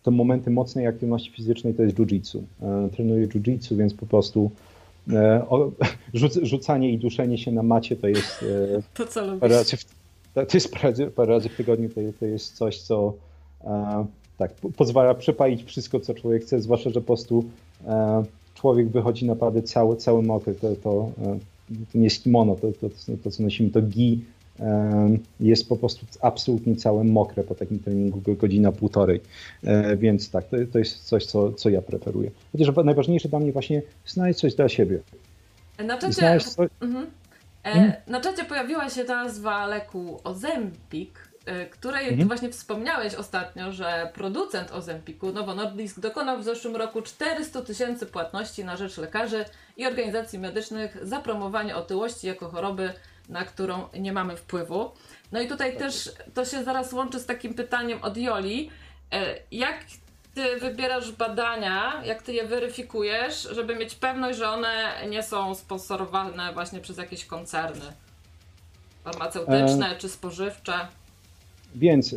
to 0.03 0.11
momenty 0.11 0.51
mocnej 0.51 0.87
aktywności 0.87 1.31
fizycznej 1.33 1.75
to 1.75 1.83
jest 1.83 1.97
jiu-jitsu. 1.97 2.43
E, 2.63 2.89
trenuję 2.93 3.27
jiu-jitsu, 3.27 3.77
więc 3.77 3.95
po 3.95 4.07
prostu 4.07 4.51
e, 5.13 5.47
rzucanie 6.43 6.93
i 6.93 6.99
duszenie 6.99 7.39
się 7.39 7.53
na 7.53 7.63
macie 7.63 7.97
to 7.97 8.09
jest 8.09 8.45
e, 8.77 8.83
to, 8.95 9.07
co 9.07 9.37
parę 9.37 9.55
razy 9.55 9.77
w, 9.77 9.85
to 10.35 10.47
jest 10.55 10.73
parę 10.73 10.91
razy, 10.91 11.07
parę 11.07 11.33
razy 11.33 11.49
w 11.49 11.57
tygodniu, 11.57 11.89
to, 11.89 12.01
to 12.21 12.27
jest 12.27 12.57
coś, 12.57 12.79
co 12.79 13.15
tak, 14.39 14.55
pozwala 14.77 15.15
przepalić 15.15 15.65
wszystko, 15.65 16.01
co 16.01 16.15
człowiek 16.15 16.43
chce, 16.43 16.61
zwłaszcza, 16.61 16.91
że 16.91 17.01
po 17.01 17.07
prostu 17.07 17.45
człowiek 18.55 18.89
wychodzi 18.89 19.27
naprawdę 19.27 19.63
cały, 19.63 19.97
cały 19.97 20.23
mokry. 20.23 20.55
To, 20.55 20.77
to, 20.77 21.11
to 21.93 21.99
nie 21.99 22.05
jest 22.05 22.23
kimono, 22.23 22.57
to, 22.57 22.73
to, 22.73 22.89
to, 23.25 23.31
co 23.31 23.43
nosimy, 23.43 23.71
to 23.71 23.83
gi, 23.83 24.25
jest 25.41 25.69
po 25.69 25.77
prostu 25.77 26.07
absolutnie 26.21 26.77
całe 26.77 27.05
mokre 27.05 27.45
po 27.45 27.55
takim 27.55 27.79
treningu, 27.79 28.21
godzina, 28.21 28.73
półtorej. 28.73 29.21
E, 29.65 29.97
więc 29.97 30.31
tak, 30.31 30.45
to, 30.45 30.57
to 30.73 30.79
jest 30.79 31.05
coś, 31.05 31.27
co, 31.27 31.53
co 31.53 31.69
ja 31.69 31.83
preferuję. 31.83 32.31
Chociaż 32.53 32.77
najważniejsze 32.85 33.29
dla 33.29 33.39
mnie 33.39 33.53
właśnie 33.53 33.83
znaleźć 34.07 34.41
coś 34.41 34.55
dla 34.55 34.69
siebie. 34.69 34.99
Na 35.79 35.99
czacie, 35.99 36.41
coś... 36.41 36.69
mhm. 36.81 37.07
e, 37.65 37.73
mhm. 37.73 37.93
na 38.07 38.21
czacie 38.21 38.45
pojawiła 38.45 38.91
się 38.91 39.05
nazwa 39.05 39.67
leku 39.67 40.21
Ozempik, 40.25 41.29
e, 41.47 41.67
której 41.67 42.09
mhm. 42.09 42.29
właśnie 42.29 42.51
wspomniałeś 42.51 43.15
ostatnio, 43.15 43.73
że 43.73 44.11
producent 44.15 44.73
Ozempiku, 44.73 45.33
Novo 45.33 45.55
Nordisk, 45.55 46.01
dokonał 46.01 46.39
w 46.39 46.45
zeszłym 46.45 46.77
roku 46.77 47.03
400 47.03 47.63
tysięcy 47.63 48.07
płatności 48.07 48.65
na 48.65 48.77
rzecz 48.77 48.99
lekarzy 48.99 49.45
i 49.77 49.87
organizacji 49.87 50.39
medycznych 50.39 50.99
za 51.03 51.21
promowanie 51.21 51.77
otyłości 51.77 52.27
jako 52.27 52.49
choroby 52.49 52.93
na 53.29 53.45
którą 53.45 53.89
nie 53.99 54.13
mamy 54.13 54.37
wpływu. 54.37 54.91
No 55.33 55.41
i 55.41 55.49
tutaj 55.49 55.77
też 55.77 56.13
to 56.35 56.45
się 56.45 56.65
zaraz 56.65 56.93
łączy 56.93 57.19
z 57.19 57.27
takim 57.27 57.55
pytaniem 57.55 58.03
od 58.03 58.17
Joli. 58.17 58.71
E, 59.13 59.35
jak 59.53 59.85
ty 60.35 60.61
wybierasz 60.61 61.13
badania, 61.13 62.03
jak 62.05 62.23
ty 62.23 62.33
je 62.33 62.47
weryfikujesz, 62.47 63.49
żeby 63.53 63.77
mieć 63.77 63.95
pewność, 63.95 64.39
że 64.39 64.49
one 64.49 64.95
nie 65.09 65.23
są 65.23 65.55
sponsorowane 65.55 66.53
właśnie 66.53 66.81
przez 66.81 66.99
jakieś 66.99 67.25
koncerny? 67.25 67.93
Farmaceutyczne 69.05 69.97
e... 69.97 69.99
czy 69.99 70.09
spożywcze? 70.09 70.73
Więc 71.75 72.13
e... 72.13 72.17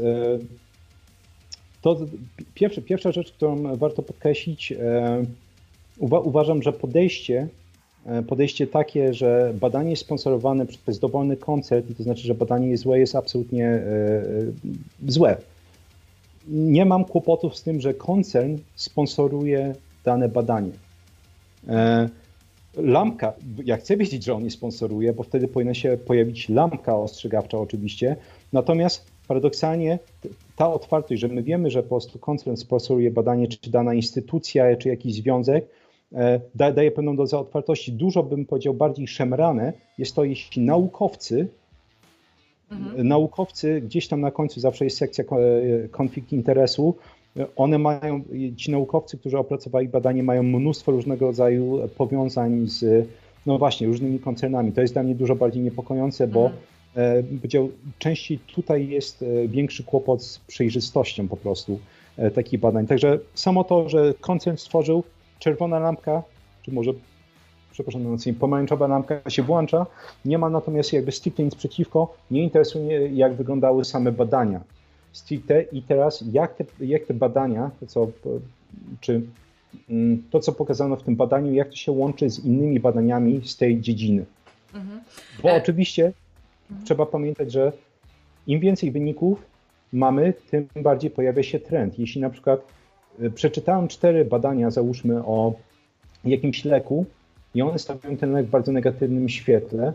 to 1.81 1.97
pierwsza, 2.53 2.81
pierwsza 2.81 3.11
rzecz, 3.11 3.31
którą 3.31 3.77
warto 3.77 4.01
podkreślić, 4.01 4.71
e... 4.71 4.77
uwa 5.97 6.19
uważam, 6.19 6.63
że 6.63 6.73
podejście 6.73 7.47
podejście 8.27 8.67
takie, 8.67 9.13
że 9.13 9.53
badanie 9.59 9.89
jest 9.89 10.01
sponsorowane 10.01 10.65
przez 10.65 10.99
dowolny 10.99 11.37
koncert 11.37 11.97
to 11.97 12.03
znaczy, 12.03 12.21
że 12.21 12.35
badanie 12.35 12.77
złe, 12.77 12.99
jest 12.99 13.15
absolutnie 13.15 13.67
e, 13.67 13.81
e, 15.07 15.11
złe 15.11 15.37
nie 16.47 16.85
mam 16.85 17.05
kłopotów 17.05 17.55
z 17.55 17.63
tym, 17.63 17.81
że 17.81 17.93
koncern 17.93 18.57
sponsoruje 18.75 19.75
dane 20.03 20.29
badanie. 20.29 20.71
E, 21.67 22.09
lampka, 22.77 23.33
ja 23.65 23.77
chcę 23.77 23.97
wiedzieć, 23.97 24.23
że 24.23 24.33
on 24.33 24.43
je 24.43 24.51
sponsoruje, 24.51 25.13
bo 25.13 25.23
wtedy 25.23 25.47
powinna 25.47 25.73
się 25.73 25.97
pojawić 26.05 26.49
lampka 26.49 26.97
ostrzegawcza 26.97 27.57
oczywiście. 27.57 28.15
Natomiast 28.53 29.11
paradoksalnie 29.27 29.99
ta 30.55 30.73
otwartość, 30.73 31.21
że 31.21 31.27
my 31.27 31.43
wiemy, 31.43 31.69
że 31.69 31.83
po 31.83 31.89
prostu 31.89 32.19
koncern 32.19 32.55
sponsoruje 32.55 33.11
badanie, 33.11 33.47
czy 33.47 33.71
dana 33.71 33.93
instytucja, 33.93 34.75
czy 34.75 34.89
jakiś 34.89 35.13
związek, 35.13 35.65
e, 36.13 36.39
daje 36.55 36.91
pewną 36.91 37.15
dozę 37.15 37.37
otwartości. 37.37 37.93
Dużo 37.93 38.23
bym 38.23 38.45
powiedział 38.45 38.73
bardziej 38.73 39.07
szemrane 39.07 39.73
jest 39.97 40.15
to, 40.15 40.23
jeśli 40.23 40.61
naukowcy 40.61 41.47
Mhm. 42.71 43.07
Naukowcy, 43.07 43.81
gdzieś 43.81 44.07
tam 44.07 44.21
na 44.21 44.31
końcu 44.31 44.59
zawsze 44.59 44.85
jest 44.85 44.97
sekcja 44.97 45.23
konflikt 45.91 46.33
interesu. 46.33 46.95
One 47.55 47.77
mają, 47.77 48.21
ci 48.57 48.71
naukowcy, 48.71 49.17
którzy 49.17 49.37
opracowali 49.37 49.87
badanie, 49.87 50.23
mają 50.23 50.43
mnóstwo 50.43 50.91
różnego 50.91 51.25
rodzaju 51.25 51.79
powiązań 51.97 52.67
z, 52.67 53.07
no 53.45 53.57
właśnie, 53.57 53.87
różnymi 53.87 54.19
koncernami. 54.19 54.71
To 54.71 54.81
jest 54.81 54.93
dla 54.93 55.03
mnie 55.03 55.15
dużo 55.15 55.35
bardziej 55.35 55.63
niepokojące, 55.63 56.27
bo 56.27 56.45
mhm. 56.45 56.63
e, 56.95 57.23
powiedział, 57.23 57.69
częściej 57.99 58.39
tutaj 58.55 58.87
jest 58.87 59.23
e, 59.23 59.47
większy 59.47 59.83
kłopot 59.83 60.23
z 60.23 60.39
przejrzystością 60.39 61.27
po 61.27 61.37
prostu 61.37 61.79
e, 62.17 62.31
takich 62.31 62.59
badań. 62.59 62.87
Także 62.87 63.19
samo 63.33 63.63
to, 63.63 63.89
że 63.89 64.13
koncern 64.21 64.57
stworzył 64.57 65.03
czerwona 65.41 65.79
lampka, 65.79 66.23
czy 66.61 66.71
może 66.71 66.91
przepraszam 67.71 68.17
pomarańczowa 68.39 68.87
lampka 68.87 69.29
się 69.29 69.43
włącza. 69.43 69.85
Nie 70.25 70.37
ma 70.37 70.49
natomiast 70.49 70.93
jakby 70.93 71.11
stricte 71.11 71.43
nic 71.43 71.55
przeciwko. 71.55 72.13
Nie 72.31 72.43
interesuje 72.43 73.07
jak 73.07 73.33
wyglądały 73.33 73.85
same 73.85 74.11
badania 74.11 74.61
stricte 75.11 75.61
i 75.61 75.81
teraz 75.81 76.23
jak 76.31 76.55
te, 76.55 76.65
jak 76.79 77.05
te 77.05 77.13
badania, 77.13 77.71
to 77.79 77.85
co, 77.85 78.07
czy 78.99 79.21
mm, 79.89 80.23
to 80.29 80.39
co 80.39 80.51
pokazano 80.51 80.95
w 80.95 81.03
tym 81.03 81.15
badaniu, 81.15 81.53
jak 81.53 81.69
to 81.69 81.75
się 81.75 81.91
łączy 81.91 82.29
z 82.29 82.45
innymi 82.45 82.79
badaniami 82.79 83.41
z 83.45 83.57
tej 83.57 83.81
dziedziny. 83.81 84.25
Mhm. 84.73 85.01
Bo 85.43 85.49
e... 85.49 85.55
oczywiście 85.55 86.13
mhm. 86.71 86.85
trzeba 86.85 87.05
pamiętać, 87.05 87.51
że 87.51 87.71
im 88.47 88.59
więcej 88.59 88.91
wyników 88.91 89.45
mamy, 89.93 90.33
tym 90.51 90.67
bardziej 90.75 91.11
pojawia 91.11 91.43
się 91.43 91.59
trend. 91.59 91.99
Jeśli 91.99 92.21
na 92.21 92.29
przykład 92.29 92.61
przeczytałem 93.35 93.87
cztery 93.87 94.25
badania, 94.25 94.71
załóżmy 94.71 95.25
o 95.25 95.53
jakimś 96.23 96.65
leku, 96.65 97.05
i 97.55 97.61
one 97.61 97.79
stawiają 97.79 98.17
ten 98.17 98.31
lek 98.31 98.45
w 98.45 98.49
bardzo 98.49 98.71
negatywnym 98.71 99.29
świetle. 99.29 99.93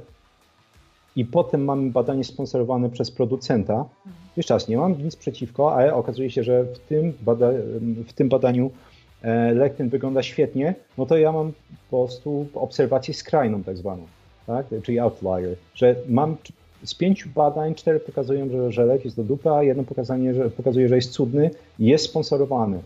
I 1.17 1.25
potem 1.25 1.65
mamy 1.65 1.91
badanie 1.91 2.25
sponsorowane 2.25 2.91
przez 2.91 3.11
producenta. 3.11 3.85
Jeszcze 4.37 4.55
raz, 4.55 4.69
nie 4.69 4.77
mam 4.77 5.03
nic 5.03 5.17
przeciwko, 5.17 5.75
ale 5.75 5.95
okazuje 5.95 6.31
się, 6.31 6.43
że 6.43 6.65
w 6.65 6.79
tym, 6.79 7.13
bada 7.23 7.51
w 8.07 8.13
tym 8.13 8.29
badaniu 8.29 8.71
e, 9.23 9.55
lek 9.55 9.77
ten 9.77 9.89
wygląda 9.89 10.23
świetnie, 10.23 10.75
no 10.99 11.07
to 11.07 11.17
ja 11.17 11.33
mam 11.33 11.53
po 11.91 12.07
prostu 12.07 12.47
obserwację 12.55 13.15
skrajną 13.15 13.63
tak 13.63 13.77
zwaną, 13.77 14.03
tak? 14.47 14.67
czyli 14.83 14.99
outlier, 14.99 15.57
że 15.75 15.97
mam 16.09 16.37
z 16.85 16.95
pięciu 16.95 17.29
badań, 17.35 17.75
cztery 17.75 18.01
pokazują, 18.01 18.51
że, 18.51 18.73
że 18.73 18.85
lek 18.85 19.05
jest 19.05 19.17
do 19.17 19.25
dupy, 19.25 19.51
a 19.51 19.63
jedno 19.63 19.85
pokazanie, 19.85 20.35
że, 20.35 20.51
pokazuje, 20.51 20.89
że 20.89 20.97
jest 20.97 21.11
cudny 21.11 21.51
i 21.79 21.87
jest 21.87 22.05
sponsorowany 22.05 22.79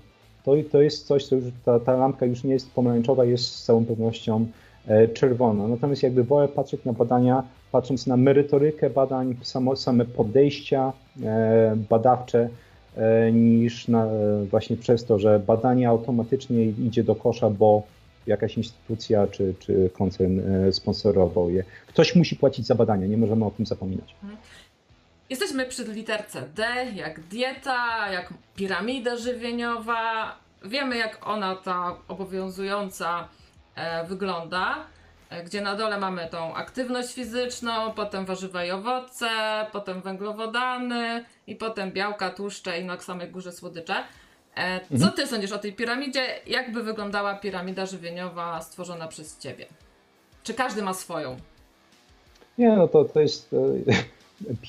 to, 0.45 0.53
to 0.73 0.83
jest 0.83 1.07
coś, 1.07 1.27
co 1.27 1.37
już 1.37 1.45
ta, 1.65 1.81
ta 1.81 1.97
lampka 1.97 2.27
już 2.27 2.45
nie 2.45 2.53
jest 2.53 2.71
pomarańczowa, 2.71 3.25
jest 3.25 3.45
z 3.45 3.65
całą 3.65 3.85
pewnością 3.85 4.47
e, 4.87 5.09
czerwona. 5.09 5.69
Natomiast 5.69 6.03
jakby 6.03 6.25
wolę 6.25 6.49
patrzeć 6.49 6.85
na 6.85 6.93
badania, 6.93 7.43
patrząc 7.73 8.07
na 8.07 8.17
merytorykę 8.17 8.91
badań, 8.91 9.37
samo, 9.43 9.77
same 9.77 10.05
podejścia 10.05 10.93
e, 11.23 11.77
badawcze, 11.91 12.49
e, 12.97 13.33
niż 13.33 13.89
na, 13.89 14.09
właśnie 14.51 14.77
przez 14.77 15.05
to, 15.05 15.19
że 15.19 15.41
badanie 15.47 15.89
automatycznie 15.89 16.65
idzie 16.65 17.05
do 17.05 17.15
kosza, 17.15 17.51
bo 17.51 17.83
jakaś 18.27 18.57
instytucja 18.57 19.27
czy, 19.27 19.55
czy 19.59 19.91
koncern 19.93 20.41
sponsorował 20.73 21.51
je. 21.51 21.65
Ktoś 21.87 22.17
musi 22.17 22.37
płacić 22.37 22.67
za 22.67 22.75
badania, 22.75 23.07
nie 23.07 23.17
możemy 23.17 23.45
o 23.45 23.51
tym 23.51 23.67
zapominać. 23.67 24.15
Jesteśmy 25.31 25.67
przy 25.67 25.85
literce 25.85 26.43
D, 26.43 26.87
jak 26.95 27.21
dieta, 27.21 28.11
jak 28.13 28.29
piramida 28.57 29.17
żywieniowa. 29.17 30.35
Wiemy, 30.65 30.97
jak 30.97 31.27
ona, 31.27 31.57
ta 31.57 31.97
obowiązująca, 32.09 33.29
e, 33.75 34.05
wygląda. 34.07 34.85
E, 35.31 35.45
gdzie 35.45 35.61
na 35.61 35.77
dole 35.77 35.99
mamy 35.99 36.29
tą 36.31 36.55
aktywność 36.55 37.15
fizyczną, 37.15 37.93
potem 37.93 38.25
warzywa 38.25 38.65
i 38.65 38.71
owoce, 38.71 39.29
potem 39.73 40.01
węglowodany 40.01 41.25
i 41.47 41.57
potem 41.57 41.93
białka, 41.93 42.31
tłuszcze 42.31 42.81
i 42.81 42.85
na 42.85 43.01
samej 43.01 43.29
górze 43.29 43.53
słodycze. 43.53 43.95
E, 44.55 44.81
co 44.81 44.95
mhm. 44.95 45.13
ty 45.13 45.27
sądzisz 45.27 45.53
o 45.53 45.59
tej 45.59 45.73
piramidzie? 45.73 46.27
Jak 46.47 46.73
by 46.73 46.83
wyglądała 46.83 47.35
piramida 47.35 47.87
żywieniowa 47.87 48.61
stworzona 48.61 49.09
przez 49.09 49.39
ciebie? 49.39 49.67
Czy 50.43 50.55
każdy 50.55 50.83
ma 50.83 50.95
swoją? 50.95 51.37
Nie, 52.59 52.77
no 52.77 52.89
to, 52.89 53.05
to 53.05 53.21
jest 53.21 53.51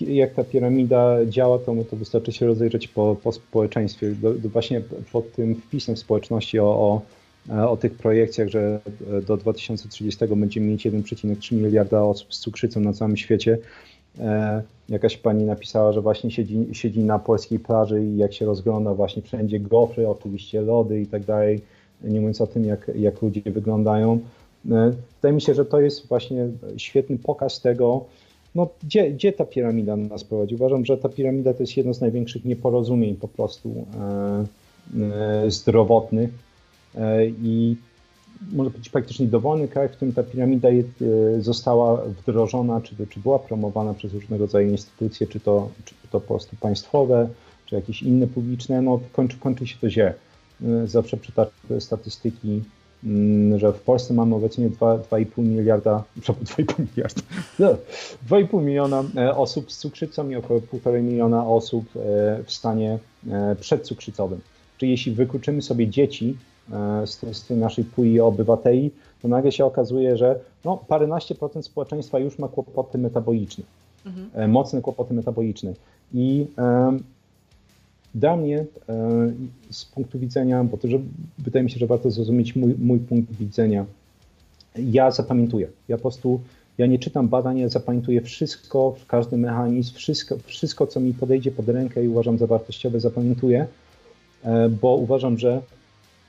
jak 0.01 0.33
ta 0.33 0.43
piramida 0.43 1.25
działa, 1.25 1.59
to, 1.59 1.75
to 1.89 1.95
wystarczy 1.95 2.31
się 2.31 2.45
rozejrzeć 2.45 2.87
po, 2.87 3.15
po 3.23 3.31
społeczeństwie. 3.31 4.11
Do, 4.11 4.33
do 4.33 4.49
właśnie 4.49 4.81
pod 5.11 5.31
tym 5.31 5.55
wpisem 5.55 5.97
społeczności 5.97 6.59
o, 6.59 6.65
o, 6.65 7.01
o 7.71 7.77
tych 7.77 7.93
projekcjach, 7.93 8.49
że 8.49 8.79
do 9.27 9.37
2030 9.37 10.25
będziemy 10.35 10.67
mieć 10.67 10.87
1,3 10.87 11.53
miliarda 11.53 12.03
osób 12.03 12.33
z 12.33 12.39
cukrzycą 12.39 12.79
na 12.79 12.93
całym 12.93 13.17
świecie. 13.17 13.57
E, 14.19 14.61
jakaś 14.89 15.17
pani 15.17 15.43
napisała, 15.43 15.91
że 15.91 16.01
właśnie 16.01 16.31
siedzi, 16.31 16.67
siedzi 16.71 16.99
na 16.99 17.19
polskiej 17.19 17.59
plaży 17.59 18.05
i 18.05 18.17
jak 18.17 18.33
się 18.33 18.45
rozgląda, 18.45 18.93
właśnie 18.93 19.21
wszędzie 19.21 19.59
gofry, 19.59 20.09
oczywiście 20.09 20.61
lody 20.61 21.01
i 21.01 21.07
tak 21.07 21.25
dalej, 21.25 21.61
nie 22.03 22.19
mówiąc 22.19 22.41
o 22.41 22.47
tym, 22.47 22.65
jak, 22.65 22.91
jak 22.95 23.21
ludzie 23.21 23.41
wyglądają. 23.45 24.19
E, 24.71 24.93
wydaje 25.15 25.35
mi 25.35 25.41
się, 25.41 25.53
że 25.53 25.65
to 25.65 25.81
jest 25.81 26.07
właśnie 26.07 26.47
świetny 26.77 27.17
pokaz 27.17 27.61
tego, 27.61 28.05
no, 28.55 28.67
gdzie, 28.83 29.11
gdzie 29.11 29.33
ta 29.33 29.45
piramida 29.45 29.95
nas 29.95 30.23
prowadzi? 30.23 30.55
Uważam, 30.55 30.85
że 30.85 30.97
ta 30.97 31.09
piramida 31.09 31.53
to 31.53 31.63
jest 31.63 31.77
jedno 31.77 31.93
z 31.93 32.01
największych 32.01 32.45
nieporozumień 32.45 33.15
po 33.15 33.27
prostu 33.27 33.85
e, 33.99 34.45
e, 35.45 35.51
zdrowotnych 35.51 36.29
e, 36.95 37.25
i 37.25 37.75
może 38.51 38.69
być 38.69 38.89
praktycznie 38.89 39.27
dowolny 39.27 39.67
kraj, 39.67 39.89
w 39.89 39.91
którym 39.91 40.13
ta 40.13 40.23
piramida 40.23 40.69
e, 40.69 40.83
została 41.41 42.05
wdrożona, 42.05 42.81
czy, 42.81 42.95
czy 43.09 43.19
była 43.19 43.39
promowana 43.39 43.93
przez 43.93 44.13
różnego 44.13 44.45
rodzaju 44.45 44.69
instytucje, 44.69 45.27
czy 45.27 45.39
to, 45.39 45.69
czy 45.85 45.95
to 46.11 46.19
po 46.19 46.27
prostu 46.27 46.55
państwowe, 46.55 47.29
czy 47.65 47.75
jakieś 47.75 48.03
inne 48.03 48.27
publiczne, 48.27 48.81
no 48.81 48.99
kończy, 49.13 49.37
kończy 49.37 49.67
się 49.67 49.77
to 49.81 49.89
źle. 49.89 50.13
E, 50.63 50.87
zawsze 50.87 51.17
przytaczam 51.17 51.53
statystyki 51.79 52.61
że 53.57 53.73
w 53.73 53.81
Polsce 53.81 54.13
mamy 54.13 54.35
obecnie 54.35 54.69
2,5 54.69 55.25
miliarda, 55.37 56.03
2,5 56.17 56.79
miliarda, 56.79 57.21
2,5 58.29 58.63
miliona 58.63 59.03
e, 59.17 59.35
osób 59.35 59.71
z 59.71 59.77
cukrzycą 59.77 60.29
i 60.29 60.35
około 60.35 60.59
1,5 60.59 61.03
miliona 61.03 61.47
osób 61.47 61.85
e, 61.95 61.99
w 62.43 62.51
stanie 62.51 62.99
e, 63.29 63.55
przedcukrzycowym. 63.55 64.39
Czyli 64.77 64.91
jeśli 64.91 65.11
wykluczymy 65.11 65.61
sobie 65.61 65.87
dzieci 65.87 66.37
z 67.05 67.17
tej, 67.17 67.33
z 67.33 67.45
tej 67.45 67.57
naszej 67.57 67.83
puli 67.83 68.19
obywateli, 68.19 68.91
to 69.21 69.27
nagle 69.27 69.51
się 69.51 69.65
okazuje, 69.65 70.17
że 70.17 70.39
no, 70.65 70.77
paręnaście 70.87 71.35
procent 71.35 71.65
społeczeństwa 71.65 72.19
już 72.19 72.39
ma 72.39 72.47
kłopoty 72.47 72.97
metaboliczne, 72.97 73.63
mhm. 74.05 74.51
mocne 74.51 74.81
kłopoty 74.81 75.13
metaboliczne. 75.13 75.73
I 76.13 76.45
dla 78.15 78.37
mnie 78.37 78.57
e, 78.59 78.65
z 79.69 79.85
punktu 79.85 80.19
widzenia, 80.19 80.63
bo 80.63 80.77
to, 80.77 80.87
że 80.87 80.99
wydaje 81.37 81.63
mi 81.63 81.71
się, 81.71 81.79
że 81.79 81.87
warto 81.87 82.11
zrozumieć 82.11 82.55
mój, 82.55 82.75
mój 82.79 82.99
punkt 82.99 83.35
widzenia. 83.35 83.85
Ja 84.75 85.11
zapamiętuję. 85.11 85.67
Ja 85.87 85.97
po 85.97 86.01
prostu 86.01 86.39
ja 86.77 86.85
nie 86.85 86.99
czytam 86.99 87.27
badań, 87.27 87.59
ja 87.59 87.69
zapamiętuję 87.69 88.21
wszystko, 88.21 88.95
każdy 89.07 89.37
mechanizm, 89.37 89.95
wszystko, 89.95 90.37
wszystko, 90.45 90.87
co 90.87 90.99
mi 90.99 91.13
podejdzie 91.13 91.51
pod 91.51 91.69
rękę 91.69 92.05
i 92.05 92.07
uważam 92.07 92.37
za 92.37 92.47
wartościowe, 92.47 92.99
zapamiętuję, 92.99 93.67
e, 94.43 94.69
bo 94.69 94.95
uważam, 94.95 95.37
że 95.37 95.61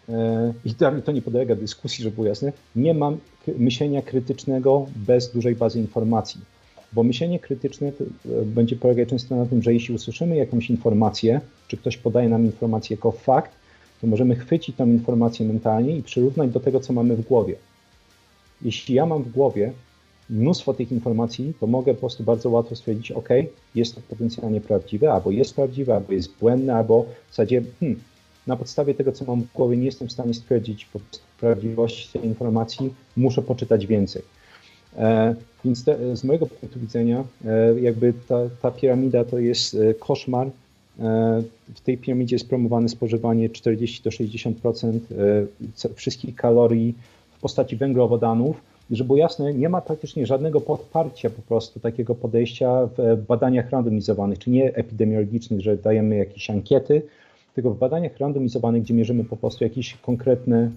e, 0.08 0.52
i 0.64 0.74
to 1.04 1.12
nie 1.12 1.22
podlega 1.22 1.54
dyskusji, 1.54 2.04
żeby 2.04 2.14
było 2.14 2.26
jasne, 2.26 2.52
nie 2.76 2.94
mam 2.94 3.16
myślenia 3.58 4.02
krytycznego 4.02 4.86
bez 4.96 5.32
dużej 5.32 5.56
bazy 5.56 5.78
informacji. 5.78 6.40
Bo 6.92 7.02
myślenie 7.02 7.38
krytyczne 7.38 7.88
e, 7.88 7.92
będzie 8.44 8.76
polegać 8.76 9.08
często 9.08 9.36
na 9.36 9.46
tym, 9.46 9.62
że 9.62 9.74
jeśli 9.74 9.94
usłyszymy 9.94 10.36
jakąś 10.36 10.70
informację, 10.70 11.40
czy 11.68 11.76
ktoś 11.76 11.96
podaje 11.96 12.28
nam 12.28 12.44
informację 12.44 12.96
jako 12.96 13.12
fakt, 13.12 13.52
to 14.00 14.06
możemy 14.06 14.36
chwycić 14.36 14.76
tą 14.76 14.86
informację 14.86 15.46
mentalnie 15.46 15.96
i 15.96 16.02
przyrównać 16.02 16.50
do 16.50 16.60
tego, 16.60 16.80
co 16.80 16.92
mamy 16.92 17.16
w 17.16 17.20
głowie. 17.20 17.54
Jeśli 18.62 18.94
ja 18.94 19.06
mam 19.06 19.22
w 19.22 19.32
głowie, 19.32 19.72
mnóstwo 20.30 20.74
tych 20.74 20.92
informacji, 20.92 21.54
to 21.60 21.66
mogę 21.66 21.94
po 21.94 22.00
prostu 22.00 22.24
bardzo 22.24 22.50
łatwo 22.50 22.76
stwierdzić, 22.76 23.12
ok, 23.12 23.28
jest 23.74 23.94
to 23.94 24.00
potencjalnie 24.08 24.60
prawdziwe, 24.60 25.12
albo 25.12 25.30
jest 25.30 25.54
prawdziwe, 25.54 25.94
albo 25.94 26.12
jest 26.12 26.38
błędne, 26.38 26.74
albo 26.74 27.02
w 27.02 27.30
zasadzie 27.30 27.62
hmm, 27.80 28.00
na 28.46 28.56
podstawie 28.56 28.94
tego, 28.94 29.12
co 29.12 29.24
mam 29.24 29.42
w 29.42 29.52
głowie, 29.52 29.76
nie 29.76 29.84
jestem 29.84 30.08
w 30.08 30.12
stanie 30.12 30.34
stwierdzić 30.34 30.88
prawdziwości 31.40 32.12
tej 32.12 32.24
informacji, 32.24 32.94
muszę 33.16 33.42
poczytać 33.42 33.86
więcej. 33.86 34.22
E, 34.96 35.34
więc 35.64 35.84
te, 35.84 36.16
z 36.16 36.24
mojego 36.24 36.46
punktu 36.46 36.80
widzenia, 36.80 37.24
e, 37.44 37.80
jakby 37.80 38.12
ta, 38.28 38.38
ta 38.62 38.70
piramida 38.70 39.24
to 39.24 39.38
jest 39.38 39.74
e, 39.74 39.94
koszmar. 39.94 40.50
W 41.74 41.80
tej 41.84 41.98
piramidzie 41.98 42.36
jest 42.36 42.48
promowane 42.48 42.88
spożywanie 42.88 43.50
40 43.50 44.02
do 44.02 44.10
60% 44.10 44.98
e, 45.84 45.94
wszystkich 45.94 46.36
kalorii 46.36 46.94
w 47.36 47.40
postaci 47.40 47.76
węglowodanów 47.76 48.56
żeby 48.90 49.06
było 49.06 49.16
jasne, 49.16 49.54
nie 49.54 49.68
ma 49.68 49.80
praktycznie 49.80 50.26
żadnego 50.26 50.60
podparcia 50.60 51.30
po 51.30 51.42
prostu 51.42 51.80
takiego 51.80 52.14
podejścia 52.14 52.88
w 52.98 53.24
badaniach 53.28 53.70
randomizowanych, 53.70 54.38
czy 54.38 54.50
nie 54.50 54.74
epidemiologicznych, 54.74 55.60
że 55.60 55.76
dajemy 55.76 56.16
jakieś 56.16 56.50
ankiety, 56.50 57.02
tylko 57.54 57.70
w 57.70 57.78
badaniach 57.78 58.18
randomizowanych, 58.18 58.82
gdzie 58.82 58.94
mierzymy 58.94 59.24
po 59.24 59.36
prostu 59.36 59.64
jakieś 59.64 59.96
konkretne 59.96 60.70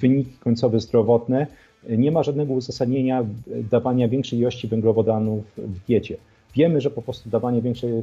wyniki 0.00 0.32
końcowe 0.40 0.80
zdrowotne, 0.80 1.46
nie 1.88 2.12
ma 2.12 2.22
żadnego 2.22 2.52
uzasadnienia 2.52 3.24
dawania 3.70 4.08
większej 4.08 4.38
ilości 4.38 4.68
węglowodanów 4.68 5.44
w 5.56 5.86
diecie. 5.86 6.16
Wiemy, 6.54 6.80
że 6.80 6.90
po 6.90 7.02
prostu 7.02 7.30
dawanie 7.30 7.62
większej, 7.62 7.90
e, 7.92 8.02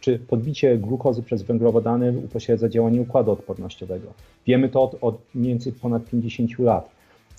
czy 0.00 0.18
podbicie 0.18 0.78
glukozy 0.78 1.22
przez 1.22 1.42
węglowodany 1.42 2.18
upośledza 2.24 2.68
działanie 2.68 3.00
układu 3.00 3.30
odpornościowego. 3.30 4.12
Wiemy 4.46 4.68
to 4.68 4.82
od, 4.82 4.96
od 5.00 5.18
mniej 5.34 5.48
więcej 5.48 5.72
ponad 5.72 6.04
50 6.04 6.58
lat. 6.58 6.90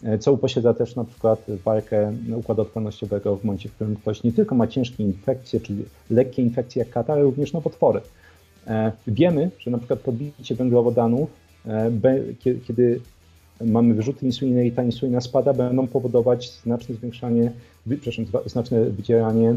E, 0.04 0.18
co 0.18 0.34
upośledza 0.34 0.74
też 0.74 0.96
na 0.96 1.04
przykład 1.04 1.46
walkę 1.66 2.14
układu 2.36 2.62
odpornościowego 2.62 3.36
w 3.36 3.44
momencie, 3.44 3.70
w 3.70 3.74
którym 3.74 3.96
ktoś 3.96 4.24
nie 4.24 4.32
tylko 4.32 4.56
ma 4.56 4.68
ciężkie 4.68 5.04
infekcje, 5.04 5.60
czyli 5.60 5.86
lekkie 6.10 6.42
infekcje 6.42 6.80
jak 6.80 6.90
katar, 6.90 7.16
ale 7.16 7.24
również 7.24 7.54
nowotwory. 7.54 8.02
E, 8.68 8.92
wiemy, 9.08 9.52
że 9.60 9.72
na 9.72 9.78
przykład 9.78 10.00
podbicie 10.00 10.56
węglowodanów, 10.56 11.30
kiedy 12.68 13.00
mamy 13.62 13.94
wyrzuty 13.94 14.26
insuliny 14.26 14.68
i 14.68 14.72
ta 14.72 14.84
insulina 14.84 15.22
spada, 15.22 15.54
będą 15.54 15.88
powodować 15.88 16.52
znaczne 16.52 16.96
zwiększanie, 16.96 17.52
przepraszam, 17.88 18.26
znaczne 18.46 18.86
wydzielanie 18.86 19.56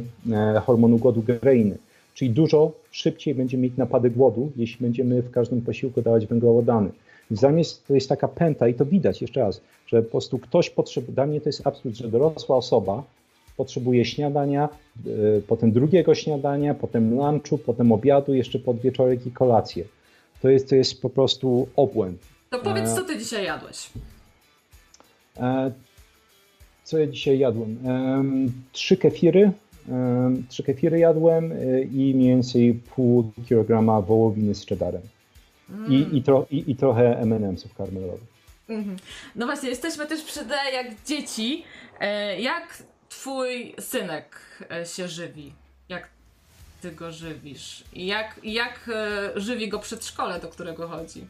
hormonu 0.67 0.99
głodu 0.99 1.23
greiny. 1.43 1.79
Czyli 2.15 2.31
dużo 2.31 2.73
szybciej 2.91 3.35
będziemy 3.35 3.63
mieć 3.63 3.77
napady 3.77 4.11
głodu, 4.11 4.51
jeśli 4.57 4.87
będziemy 4.87 5.23
w 5.23 5.31
każdym 5.31 5.61
posiłku 5.61 6.03
dawać 6.03 6.27
węglowodany. 6.27 6.91
Zamiast 7.31 7.87
to 7.87 7.95
jest 7.95 8.09
taka 8.09 8.29
pęta 8.29 8.69
i 8.69 8.75
to 8.75 8.87
widać 8.87 9.23
jeszcze 9.23 9.41
raz, 9.41 9.61
że 9.87 10.03
po 10.03 10.11
prostu 10.11 10.39
ktoś 10.39 10.71
potrzebuje, 10.71 11.15
dla 11.15 11.27
mnie 11.27 11.41
to 11.41 11.49
jest 11.49 11.67
absurd, 11.67 11.97
że 11.97 12.09
dorosła 12.09 12.57
osoba 12.57 13.03
potrzebuje 13.57 14.05
śniadania, 14.05 14.69
yy, 15.05 15.43
potem 15.49 15.73
drugiego 15.73 16.15
śniadania, 16.15 16.75
potem 16.75 17.15
lunchu, 17.15 17.59
potem 17.59 17.93
obiadu, 17.93 18.35
jeszcze 18.35 18.59
podwieczorek 18.59 19.27
i 19.27 19.31
kolację. 19.31 19.85
To 20.43 20.49
jest, 20.49 20.69
to 20.69 20.75
jest 20.75 21.03
po 21.03 21.11
prostu 21.11 21.69
obłęd. 21.77 22.38
To 22.51 22.59
powiedz, 22.59 22.89
e, 22.89 22.95
co 22.95 23.05
ty 23.05 23.19
dzisiaj 23.19 23.45
jadłeś? 23.45 23.91
E, 25.37 25.73
co 26.85 26.99
ja 26.99 27.07
dzisiaj 27.07 27.39
jadłem? 27.39 27.79
E, 27.87 28.25
trzy 28.73 28.97
kefiry, 28.97 29.53
trzy 30.49 30.63
kefiry 30.63 30.99
jadłem 30.99 31.53
i 31.93 32.13
mniej 32.15 32.29
więcej 32.29 32.75
pół 32.75 33.33
kilograma 33.49 34.01
wołowiny 34.01 34.55
z 34.55 34.67
cheddarem. 34.67 35.03
Mm. 35.71 35.93
I, 35.93 36.17
i, 36.17 36.23
tro, 36.23 36.47
i, 36.51 36.71
i 36.71 36.77
trochę 36.77 37.19
M&M'sów 37.19 37.75
karmelowych. 37.75 38.39
-hmm. 38.69 38.97
No 39.37 39.47
właśnie, 39.47 39.69
jesteśmy 39.69 40.07
też 40.07 40.23
przy 40.23 40.45
D 40.45 40.57
jak 40.73 40.87
dzieci. 41.07 41.65
E, 42.01 42.41
jak 42.41 42.83
twój 43.09 43.75
synek 43.81 44.41
e, 44.71 44.87
się 44.87 45.09
żywi? 45.09 45.53
Jak 45.89 46.09
ty 46.83 46.93
go 46.93 47.13
żywisz? 47.13 47.85
Jak, 47.93 48.41
jak 48.43 48.91
e, 48.95 49.41
żywi 49.41 49.69
go 49.69 49.79
przedszkole, 49.79 50.41
do 50.41 50.49
którego 50.49 50.89
chodzi? 50.89 51.27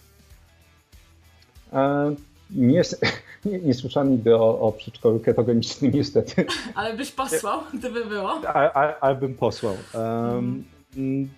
Nie, 2.50 2.82
nie, 3.44 3.58
nie 3.58 3.74
słyszałem 3.74 4.10
nigdy 4.10 4.36
o, 4.36 4.60
o 4.60 4.72
przedszkolu 4.72 5.20
ketogenicznym 5.20 5.92
niestety. 5.94 6.44
Ale 6.74 6.96
byś 6.96 7.10
posłał, 7.10 7.60
gdyby 7.74 8.04
było? 8.04 8.40
Ale 9.00 9.16
bym 9.16 9.34
posłał. 9.34 9.74
Um, 9.94 10.64
mm 10.96 11.28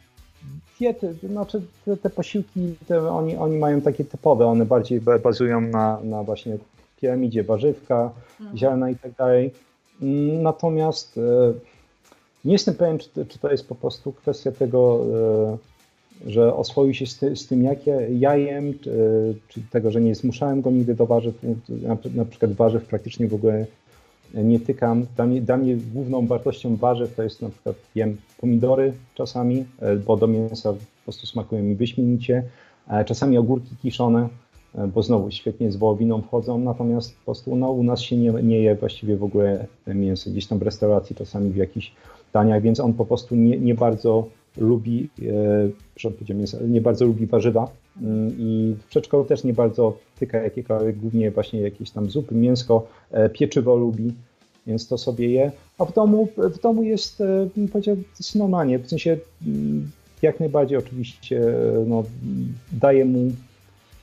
diety, 0.81 1.15
znaczy 1.29 1.63
te, 1.85 1.97
te 1.97 2.11
posiłki, 2.11 2.75
te, 2.87 3.11
oni, 3.11 3.37
oni 3.37 3.59
mają 3.59 3.81
takie 3.81 4.05
typowe, 4.05 4.47
one 4.47 4.67
bardziej 4.67 5.01
bazują 5.01 5.61
na, 5.61 6.01
na 6.03 6.23
właśnie 6.23 6.59
piramidzie 7.01 7.45
warzywka, 7.45 8.11
mhm. 8.41 8.59
ziarna 8.59 8.91
i 8.91 8.97
tak 8.97 9.13
dalej. 9.13 9.53
Natomiast 10.43 11.19
e, 11.19 11.53
nie 12.45 12.53
jestem 12.53 12.75
pewien, 12.75 12.99
czy, 12.99 13.27
czy 13.27 13.39
to 13.39 13.51
jest 13.51 13.69
po 13.69 13.75
prostu 13.75 14.13
kwestia 14.13 14.53
tego, 14.53 15.01
e, 15.55 15.70
że 16.27 16.55
oswoił 16.55 16.95
się 16.95 17.07
z, 17.07 17.19
ty, 17.19 17.37
z 17.37 17.47
tym, 17.47 17.63
jak 17.63 17.87
ja, 17.87 18.01
ja 18.01 18.37
jem, 18.37 18.79
czy, 18.79 19.35
czy, 19.49 19.61
tego, 19.71 19.91
że 19.91 20.01
nie 20.01 20.15
zmuszałem 20.15 20.61
go 20.61 20.71
nigdy 20.71 20.95
do 20.95 21.07
warzyw, 21.07 21.35
na, 21.69 21.97
na 22.15 22.25
przykład 22.25 22.53
warzyw 22.53 22.85
praktycznie 22.85 23.29
w 23.29 23.35
ogóle 23.35 23.67
nie 24.35 24.61
tykam. 24.61 25.07
Dla 25.17 25.27
mnie, 25.27 25.41
dla 25.41 25.57
mnie 25.57 25.77
główną 25.77 26.27
wartością 26.27 26.77
warzyw 26.77 27.15
to 27.15 27.23
jest 27.23 27.43
na 27.43 27.49
przykład 27.49 27.77
jem 27.95 28.17
pomidory 28.41 28.93
czasami, 29.15 29.65
e, 29.81 29.97
bo 29.97 30.17
do 30.17 30.27
mięsa 30.27 30.73
po 30.73 30.79
prostu 31.05 31.27
smakują 31.27 31.63
mi 31.63 31.75
wyśmienicie. 31.75 32.43
Czasami 33.07 33.39
ogórki 33.39 33.77
kiszone, 33.83 34.29
e, 34.75 34.87
bo 34.87 35.03
znowu 35.03 35.31
świetnie 35.31 35.73
z 35.73 35.77
wołowiną 35.77 36.23
wchodzą, 36.23 36.59
natomiast 36.59 37.17
po 37.17 37.25
prostu 37.25 37.57
no, 37.57 37.71
u 37.71 37.83
nas 37.83 38.01
się 38.01 38.17
nie, 38.17 38.33
nie 38.33 38.59
je 38.59 38.75
właściwie 38.75 39.17
w 39.17 39.25
ogóle 39.25 39.67
mięso, 39.87 40.31
gdzieś 40.31 40.47
tam 40.47 40.59
w 40.59 40.63
restauracji, 40.63 41.17
czasami 41.17 41.51
w 41.51 41.57
jakichś 41.57 41.93
daniach, 42.33 42.63
więc 42.63 42.81
on 42.81 42.95
po 42.95 43.07
prostu 43.07 43.37
nie, 43.37 43.59
nie 43.59 43.75
bardzo 43.75 44.27
lubi, 44.61 45.09
e, 46.03 46.69
nie 46.69 46.81
bardzo 46.81 47.05
lubi 47.05 47.27
warzywa 47.27 47.71
mm, 48.03 48.33
i 48.39 48.77
w 48.81 48.85
przedszkolu 48.85 49.25
też 49.25 49.45
nie 49.45 49.53
bardzo 49.53 49.99
tyka 50.19 50.39
jakiekolwiek, 50.39 50.97
głównie 50.97 51.31
właśnie 51.31 51.61
jakieś 51.61 51.91
tam 51.91 52.11
zupy, 52.11 52.35
mięsko, 52.35 52.87
e, 53.11 53.29
pieczywo 53.29 53.77
lubi, 53.77 54.15
więc 54.67 54.89
to 54.89 54.99
sobie 54.99 55.31
je. 55.31 55.53
A 55.79 55.85
w 55.85 55.95
domu, 55.95 56.29
w 56.37 56.61
domu 56.61 56.83
jest, 56.83 57.21
e, 57.21 57.49
powiedział, 57.73 57.97
jest 58.19 58.35
normalnie, 58.35 58.79
w 58.79 58.89
sensie 58.89 59.19
mm, 59.47 59.91
jak 60.23 60.41
najbardziej 60.41 60.79
oczywiście 60.79 61.41
no, 61.87 62.05
daje 62.73 63.05
mu 63.05 63.33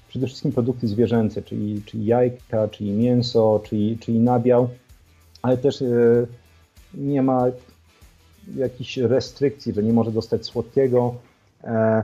przede 0.10 0.28
wszystkim 0.28 0.52
produkty 0.52 0.88
zwierzęce, 0.88 1.42
czyli, 1.42 1.82
czyli 1.86 2.06
jajka, 2.06 2.68
czyli 2.68 2.92
mięso, 2.92 3.62
czyli, 3.66 3.98
czyli 3.98 4.20
nabiał, 4.20 4.70
ale 5.42 5.58
też 5.58 5.84
nie 6.94 7.22
ma 7.22 7.46
jakichś 8.56 8.98
restrykcji, 8.98 9.74
że 9.74 9.84
nie 9.84 9.94
może 9.94 10.12
dostać 10.12 10.46
słodkiego. 10.46 11.16
E, 11.64 12.04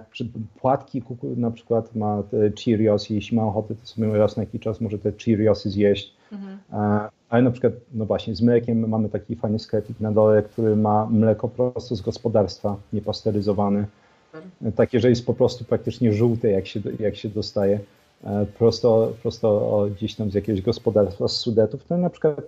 płatki 0.62 1.04
na 1.38 1.52
przykład 1.52 1.96
ma 1.96 2.24
Cheerios, 2.66 3.10
jeśli 3.10 3.38
ma 3.38 3.46
ochotę, 3.46 3.76
to 3.76 3.88
sobie 3.88 4.18
raz 4.18 4.38
na 4.38 4.44
jakiś 4.44 4.62
czas 4.62 4.82
może 4.82 5.00
te 5.00 5.12
Cheeriosy 5.12 5.70
zjeść. 5.70 6.14
Mhm. 6.32 6.58
E, 6.74 7.10
ale 7.30 7.44
na 7.44 7.52
przykład, 7.52 7.74
no 7.94 8.06
właśnie, 8.06 8.36
z 8.36 8.42
mlekiem 8.42 8.90
mamy 8.90 9.10
taki 9.10 9.36
fajny 9.36 9.60
sklepik 9.60 10.00
na 10.00 10.12
dole, 10.12 10.44
który 10.44 10.76
ma 10.76 11.06
mleko 11.06 11.48
prosto 11.48 11.96
z 11.96 12.02
gospodarstwa, 12.02 12.76
niepasteryzowane. 12.94 13.86
Mhm. 14.34 14.74
Takie, 14.74 15.00
że 15.00 15.10
jest 15.10 15.26
po 15.26 15.34
prostu 15.34 15.66
praktycznie 15.66 16.14
żółte, 16.14 16.52
jak 16.52 16.68
się, 16.68 16.82
jak 17.00 17.16
się 17.16 17.30
dostaje 17.30 17.80
e, 18.24 18.46
prosto, 18.46 19.14
prosto 19.22 19.88
gdzieś 19.96 20.16
tam 20.16 20.32
z 20.32 20.34
jakiegoś 20.34 20.62
gospodarstwa, 20.62 21.28
z 21.28 21.36
Sudetów, 21.36 21.84
to 21.84 21.98
na 21.98 22.10
przykład 22.10 22.42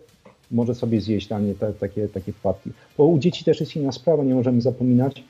może 0.51 0.75
sobie 0.75 1.01
zjeść 1.01 1.27
dla 1.27 1.39
mnie 1.39 1.53
te, 1.53 1.73
takie, 1.73 2.07
takie 2.07 2.33
wpadki. 2.33 2.69
Bo 2.97 3.05
u 3.05 3.19
dzieci 3.19 3.45
też 3.45 3.59
jest 3.59 3.75
inna 3.75 3.91
sprawa, 3.91 4.23
nie 4.23 4.35
możemy 4.35 4.61
zapominać. 4.61 5.23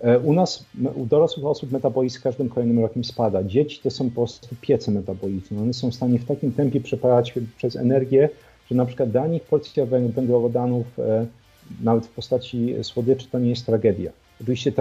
E, 0.00 0.18
u 0.18 0.32
nas, 0.32 0.64
u 0.94 1.06
dorosłych 1.06 1.46
osób 1.46 1.72
metabolizm 1.72 2.18
z 2.18 2.20
każdym 2.20 2.48
kolejnym 2.48 2.80
rokiem 2.80 3.04
spada. 3.04 3.44
Dzieci 3.44 3.80
to 3.82 3.90
są 3.90 4.10
po 4.10 4.14
prostu 4.14 4.56
piece 4.60 4.90
metaboliczne. 4.90 5.60
One 5.60 5.72
są 5.72 5.90
w 5.90 5.94
stanie 5.94 6.18
w 6.18 6.24
takim 6.24 6.52
tempie 6.52 6.80
przepadać 6.80 7.34
przez 7.56 7.76
energię, 7.76 8.28
że 8.70 8.76
na 8.76 8.86
przykład 8.86 9.10
dla 9.10 9.26
nich 9.26 9.42
porcja 9.42 9.86
węglowodanów, 9.86 10.98
e, 10.98 11.26
nawet 11.82 12.06
w 12.06 12.10
postaci 12.10 12.74
słodyczy, 12.82 13.26
to 13.30 13.38
nie 13.38 13.50
jest 13.50 13.66
tragedia. 13.66 14.10
Oczywiście 14.40 14.72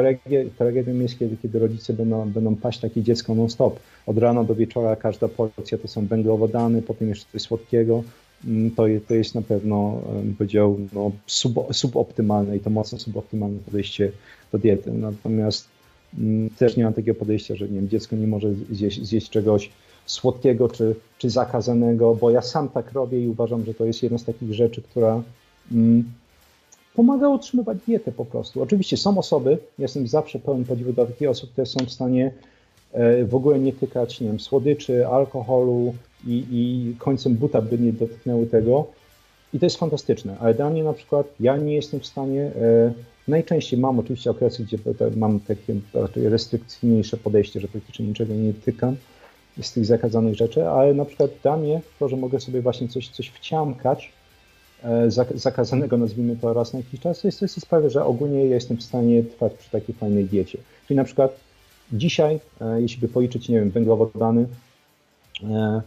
tragedią 0.57 0.93
jest, 0.93 1.19
kiedy, 1.19 1.37
kiedy 1.37 1.59
rodzice 1.59 1.93
będą, 1.93 2.29
będą 2.29 2.55
paść 2.55 2.79
takie 2.79 3.03
dziecko 3.03 3.35
non-stop. 3.35 3.79
Od 4.07 4.17
rana 4.17 4.43
do 4.43 4.55
wieczora 4.55 4.95
każda 4.95 5.27
porcja 5.27 5.77
to 5.77 5.87
są 5.87 6.07
węglowodany, 6.07 6.81
potem 6.81 7.09
jeszcze 7.09 7.25
coś 7.31 7.41
słodkiego, 7.41 8.03
to, 8.75 8.83
to 9.07 9.13
jest 9.13 9.35
na 9.35 9.41
pewno, 9.41 10.01
bym 10.23 10.35
powiedział, 10.35 10.79
no, 10.93 11.11
sub, 11.27 11.59
suboptymalne 11.71 12.57
i 12.57 12.59
to 12.59 12.69
mocno 12.69 12.99
suboptymalne 12.99 13.59
podejście 13.59 14.11
do 14.51 14.57
diety. 14.57 14.91
Natomiast 14.91 15.67
mm, 16.19 16.49
też 16.49 16.77
nie 16.77 16.83
mam 16.83 16.93
takiego 16.93 17.19
podejścia, 17.19 17.55
że 17.55 17.67
nie 17.67 17.75
wiem, 17.75 17.89
dziecko 17.89 18.15
nie 18.15 18.27
może 18.27 18.53
zjeść, 18.71 19.05
zjeść 19.05 19.29
czegoś 19.29 19.69
słodkiego 20.05 20.69
czy, 20.69 20.95
czy 21.17 21.29
zakazanego, 21.29 22.15
bo 22.15 22.29
ja 22.29 22.41
sam 22.41 22.69
tak 22.69 22.91
robię 22.91 23.23
i 23.23 23.27
uważam, 23.27 23.65
że 23.65 23.73
to 23.73 23.85
jest 23.85 24.03
jedna 24.03 24.17
z 24.17 24.23
takich 24.23 24.53
rzeczy, 24.53 24.81
która 24.81 25.23
mm, 25.71 26.03
pomaga 26.95 27.29
utrzymywać 27.29 27.77
dietę 27.87 28.11
po 28.11 28.25
prostu. 28.25 28.61
Oczywiście 28.61 28.97
są 28.97 29.17
osoby, 29.17 29.57
jestem 29.79 30.07
zawsze 30.07 30.39
pełen 30.39 30.65
podziwu 30.65 30.93
dla 30.93 31.05
takich 31.05 31.29
osób, 31.29 31.51
które 31.51 31.65
są 31.65 31.85
w 31.85 31.91
stanie 31.91 32.31
e, 32.91 33.25
w 33.25 33.35
ogóle 33.35 33.59
nie 33.59 33.73
tykać, 33.73 34.21
nie 34.21 34.27
wiem, 34.27 34.39
słodyczy, 34.39 35.07
alkoholu, 35.07 35.93
i, 36.27 36.45
i 36.51 36.95
końcem 36.97 37.35
buta 37.35 37.61
by 37.61 37.77
nie 37.77 37.93
dotknęły 37.93 38.47
tego. 38.47 38.87
I 39.53 39.59
to 39.59 39.65
jest 39.65 39.77
fantastyczne, 39.77 40.37
ale 40.39 40.53
dla 40.53 40.69
mnie 40.69 40.83
na 40.83 40.93
przykład 40.93 41.27
ja 41.39 41.57
nie 41.57 41.75
jestem 41.75 41.99
w 41.99 42.05
stanie, 42.05 42.41
e, 42.41 42.93
najczęściej 43.27 43.79
mam 43.79 43.99
oczywiście 43.99 44.31
okresy, 44.31 44.63
gdzie 44.63 44.77
mam 45.15 45.39
takie 45.39 45.75
raczej 45.93 46.29
restrykcyjniejsze 46.29 47.17
podejście, 47.17 47.59
że 47.59 47.67
praktycznie 47.67 48.05
niczego 48.05 48.33
nie 48.33 48.53
tykam 48.53 48.95
z 49.61 49.73
tych 49.73 49.85
zakazanych 49.85 50.35
rzeczy, 50.35 50.67
ale 50.67 50.93
na 50.93 51.05
przykład 51.05 51.31
dla 51.43 51.57
mnie 51.57 51.81
to, 51.99 52.09
że 52.09 52.17
mogę 52.17 52.39
sobie 52.39 52.61
właśnie 52.61 52.87
coś, 52.87 53.07
coś 53.07 53.27
wciamkać, 53.29 54.11
e, 54.83 55.11
zakazanego 55.35 55.97
nazwijmy 55.97 56.35
to 56.35 56.53
raz 56.53 56.73
na 56.73 56.79
jakiś 56.79 56.99
czas, 56.99 57.21
to 57.21 57.27
jest, 57.27 57.39
to 57.39 57.45
jest 57.45 57.61
sprawia, 57.61 57.89
że 57.89 58.05
ogólnie 58.05 58.45
jestem 58.45 58.77
w 58.77 58.83
stanie 58.83 59.23
trwać 59.23 59.53
przy 59.53 59.69
takiej 59.69 59.95
fajnej 59.95 60.25
diecie. 60.25 60.57
Czyli 60.87 60.97
na 60.97 61.03
przykład 61.03 61.39
dzisiaj, 61.93 62.39
e, 62.61 62.81
jeśli 62.81 63.01
by 63.01 63.07
policzyć, 63.07 63.49
nie 63.49 63.59
wiem, 63.59 63.69
węglowodany, 63.69 64.47
e, 65.43 65.81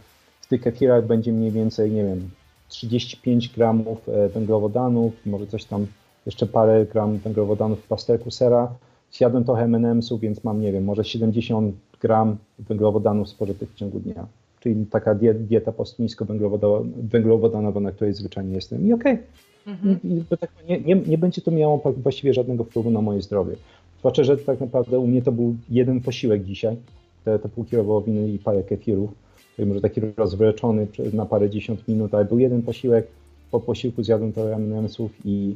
tych 0.53 0.61
kefirach 0.61 1.07
będzie 1.07 1.31
mniej 1.31 1.51
więcej, 1.51 1.91
nie 1.91 2.03
wiem, 2.03 2.29
35 2.69 3.49
gramów 3.49 3.97
węglowodanów, 4.33 5.13
może 5.25 5.47
coś 5.47 5.65
tam, 5.65 5.87
jeszcze 6.25 6.45
parę 6.45 6.85
gram 6.85 7.17
węglowodanów 7.17 7.79
w 7.79 7.87
pasterku 7.87 8.31
sera. 8.31 8.73
Zjadłem 9.11 9.43
trochę 9.43 9.63
M&M'sów, 9.63 10.19
więc 10.19 10.43
mam, 10.43 10.61
nie 10.61 10.71
wiem, 10.71 10.83
może 10.83 11.03
70 11.03 11.75
gram 12.01 12.37
węglowodanów 12.59 13.29
spożytych 13.29 13.71
w 13.71 13.75
ciągu 13.75 13.99
dnia. 13.99 14.27
Czyli 14.59 14.85
taka 14.85 15.15
dieta 15.15 15.71
postnisko-węglowodanowa, 15.71 17.79
na 17.79 17.91
której 17.91 18.13
zwyczajnie 18.13 18.55
jestem. 18.55 18.87
I 18.87 18.93
okej. 18.93 19.13
Okay. 19.13 19.25
Mhm. 19.67 19.99
Tak, 20.39 20.51
nie, 20.69 20.81
nie, 20.81 20.95
nie 20.95 21.17
będzie 21.17 21.41
to 21.41 21.51
miało 21.51 21.93
właściwie 21.97 22.33
żadnego 22.33 22.63
wpływu 22.63 22.91
na 22.91 23.01
moje 23.01 23.21
zdrowie. 23.21 23.55
Zwłaszcza, 23.99 24.23
że 24.23 24.37
tak 24.37 24.59
naprawdę 24.59 24.99
u 24.99 25.07
mnie 25.07 25.21
to 25.21 25.31
był 25.31 25.55
jeden 25.69 26.01
posiłek 26.01 26.43
dzisiaj. 26.43 26.77
Te, 27.25 27.39
te 27.39 27.49
pół 27.49 27.63
kilo 27.63 27.83
wołowiny 27.83 28.29
i 28.29 28.39
parę 28.39 28.63
kefirów. 28.63 29.23
Może 29.59 29.81
taki 29.81 30.01
rozwleczony 30.17 30.87
na 31.13 31.25
parę 31.25 31.49
dziesiąt 31.49 31.87
minut, 31.87 32.13
ale 32.13 32.25
był 32.25 32.39
jeden 32.39 32.61
posiłek. 32.61 33.07
Po 33.51 33.59
posiłku 33.59 34.03
zjadłem 34.03 34.33
to 34.33 34.53
M&M'sów 34.53 35.09
i 35.25 35.55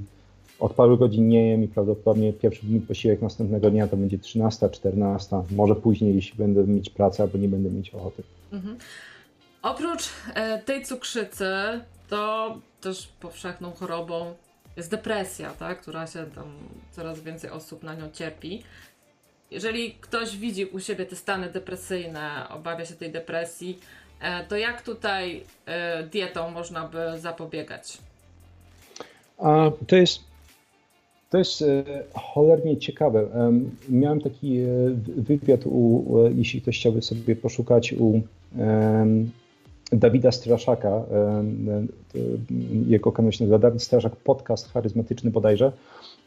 od 0.60 0.74
paru 0.74 0.98
godzin 0.98 1.28
nie 1.28 1.50
jem 1.50 1.64
i 1.64 1.68
prawdopodobnie 1.68 2.34
pierwszy 2.34 2.66
posiłek 2.88 3.22
następnego 3.22 3.72
dnia 3.72 3.88
to 3.88 3.98
będzie 3.98 4.18
13, 4.20 4.70
14, 4.70 5.42
może 5.52 5.76
później, 5.76 6.16
jeśli 6.16 6.38
będę 6.38 6.64
mieć 6.64 6.90
pracę 6.90 7.24
albo 7.24 7.38
nie 7.38 7.48
będę 7.48 7.70
mieć 7.70 7.90
ochoty. 7.90 8.24
Mhm. 8.52 8.78
Oprócz 9.62 10.10
e, 10.34 10.60
tej 10.60 10.86
cukrzycy, 10.86 11.46
to 12.10 12.58
też 12.82 13.08
powszechną 13.20 13.72
chorobą 13.72 14.34
jest 14.78 14.92
depresja, 14.92 15.50
tak? 15.54 15.82
która 15.82 16.08
się 16.08 16.26
tam 16.36 16.46
coraz 16.92 17.20
więcej 17.20 17.50
osób 17.50 17.84
na 17.84 17.96
nią 17.96 18.12
cierpi. 18.14 18.64
Jeżeli 19.52 19.92
ktoś 20.02 20.38
widzi 20.38 20.66
u 20.66 20.80
siebie 20.80 21.06
te 21.06 21.16
stany 21.16 21.50
depresyjne, 21.50 22.50
obawia 22.50 22.86
się 22.86 22.94
tej 22.94 23.12
depresji, 23.12 23.80
e, 24.22 24.46
to 24.46 24.58
jak 24.58 24.82
tutaj 24.82 25.44
e, 25.66 26.04
dietą 26.04 26.52
można 26.52 26.88
by 26.88 27.20
zapobiegać? 27.20 27.98
A, 29.38 29.72
to 29.88 29.96
jest 29.96 30.20
to 31.30 31.38
jest 31.38 31.62
e, 31.62 31.84
cholernie 32.14 32.78
ciekawe. 32.78 33.28
Miałem 33.90 34.22
taki 34.22 34.60
wywiad, 35.18 35.62
u, 35.66 36.04
jeśli 36.36 36.62
ktoś 36.62 36.80
chciałby 36.80 37.02
sobie 37.02 37.36
poszukać, 37.36 37.94
u 37.94 38.22
Dawida 39.92 40.32
Straszaka, 40.32 41.02
jego 42.88 43.12
kanał 43.12 43.32
się 43.32 43.44
nazywa 43.44 43.60
Dawid 43.60 43.84
Straszak, 43.84 44.16
podcast 44.16 44.72
charyzmatyczny 44.72 45.32
bodajże 45.32 45.72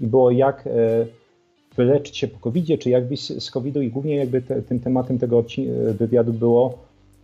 i 0.01 0.07
było 0.07 0.31
jak 0.31 0.69
wyleczyć 1.77 2.17
się 2.17 2.29
po 2.29 2.39
covid 2.39 2.81
czy 2.81 2.91
jak 2.91 3.09
wyjść 3.09 3.43
z 3.43 3.51
COVID-u 3.51 3.83
i 3.83 3.91
głównie 3.91 4.17
jakby 4.17 4.43
te, 4.43 4.63
tym 4.63 4.81
tematem 4.81 5.19
tego 5.19 5.45
wywiadu 5.99 6.33
było 6.33 6.79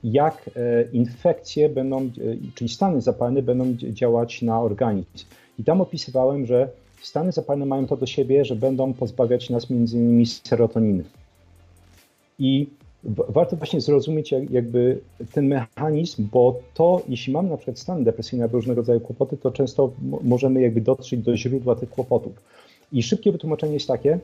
jak 0.04 0.50
infekcje 0.92 1.68
będą, 1.68 2.10
czyli 2.54 2.68
stany 2.68 3.00
zapalne 3.00 3.42
będą 3.42 3.76
działać 3.76 4.42
na 4.42 4.60
organizm. 4.60 5.26
I 5.58 5.64
tam 5.64 5.80
opisywałem, 5.80 6.46
że 6.46 6.68
Stany 7.02 7.32
zapalne 7.32 7.66
mają 7.66 7.86
to 7.86 7.96
do 7.96 8.06
siebie, 8.06 8.44
że 8.44 8.56
będą 8.56 8.92
pozbawiać 8.92 9.50
nas 9.50 9.70
między 9.70 9.96
innymi 9.96 10.26
serotoniny. 10.26 11.04
I 12.38 12.66
warto 13.04 13.56
właśnie 13.56 13.80
zrozumieć 13.80 14.34
jakby 14.50 15.00
ten 15.32 15.46
mechanizm, 15.46 16.28
bo 16.32 16.60
to, 16.74 17.02
jeśli 17.08 17.32
mamy 17.32 17.48
na 17.48 17.56
przykład 17.56 17.78
stany 17.78 18.04
depresyjne 18.04 18.44
albo 18.44 18.56
różnego 18.56 18.80
rodzaju 18.80 19.00
kłopoty, 19.00 19.36
to 19.36 19.50
często 19.50 19.92
możemy 20.22 20.60
jakby 20.60 20.80
dotrzeć 20.80 21.20
do 21.20 21.36
źródła 21.36 21.76
tych 21.76 21.90
kłopotów. 21.90 22.32
I 22.92 23.02
szybkie 23.02 23.32
wytłumaczenie 23.32 23.74
jest 23.74 23.88
takie, 23.88 24.18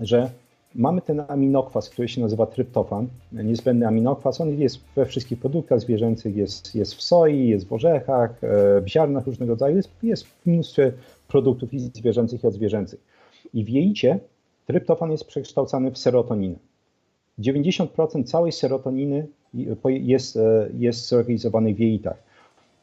że 0.00 0.30
mamy 0.74 1.02
ten 1.02 1.22
aminokwas, 1.28 1.90
który 1.90 2.08
się 2.08 2.20
nazywa 2.20 2.46
tryptofan, 2.46 3.08
niezbędny 3.32 3.86
aminokwas. 3.86 4.40
On 4.40 4.58
jest 4.58 4.78
we 4.96 5.06
wszystkich 5.06 5.40
produktach 5.40 5.80
zwierzęcych, 5.80 6.36
jest, 6.36 6.74
jest 6.74 6.94
w 6.94 7.02
soi, 7.02 7.48
jest 7.48 7.68
w 7.68 7.72
orzechach, 7.72 8.44
e, 8.44 8.80
w 8.80 8.88
ziarnach 8.88 9.26
różnego 9.26 9.52
rodzaju, 9.52 9.76
jest, 9.76 9.90
jest 10.02 10.26
w 10.26 10.46
mnóstwie 10.46 10.92
produktów 11.28 11.74
i 11.74 11.78
zwierzęcych 11.78 12.44
i 12.44 12.46
odzwierzęcych. 12.46 13.00
I 13.54 13.64
w 13.64 13.68
jelicie 13.68 14.18
tryptofan 14.66 15.10
jest 15.10 15.24
przekształcany 15.24 15.90
w 15.90 15.98
serotoninę. 15.98 16.56
90% 17.38 18.24
całej 18.24 18.52
serotoniny 18.52 19.26
jest, 19.84 20.36
e, 20.36 20.68
jest 20.78 21.08
zorganizowanej 21.08 21.74
w 21.74 21.78
jelitach. 21.78 22.29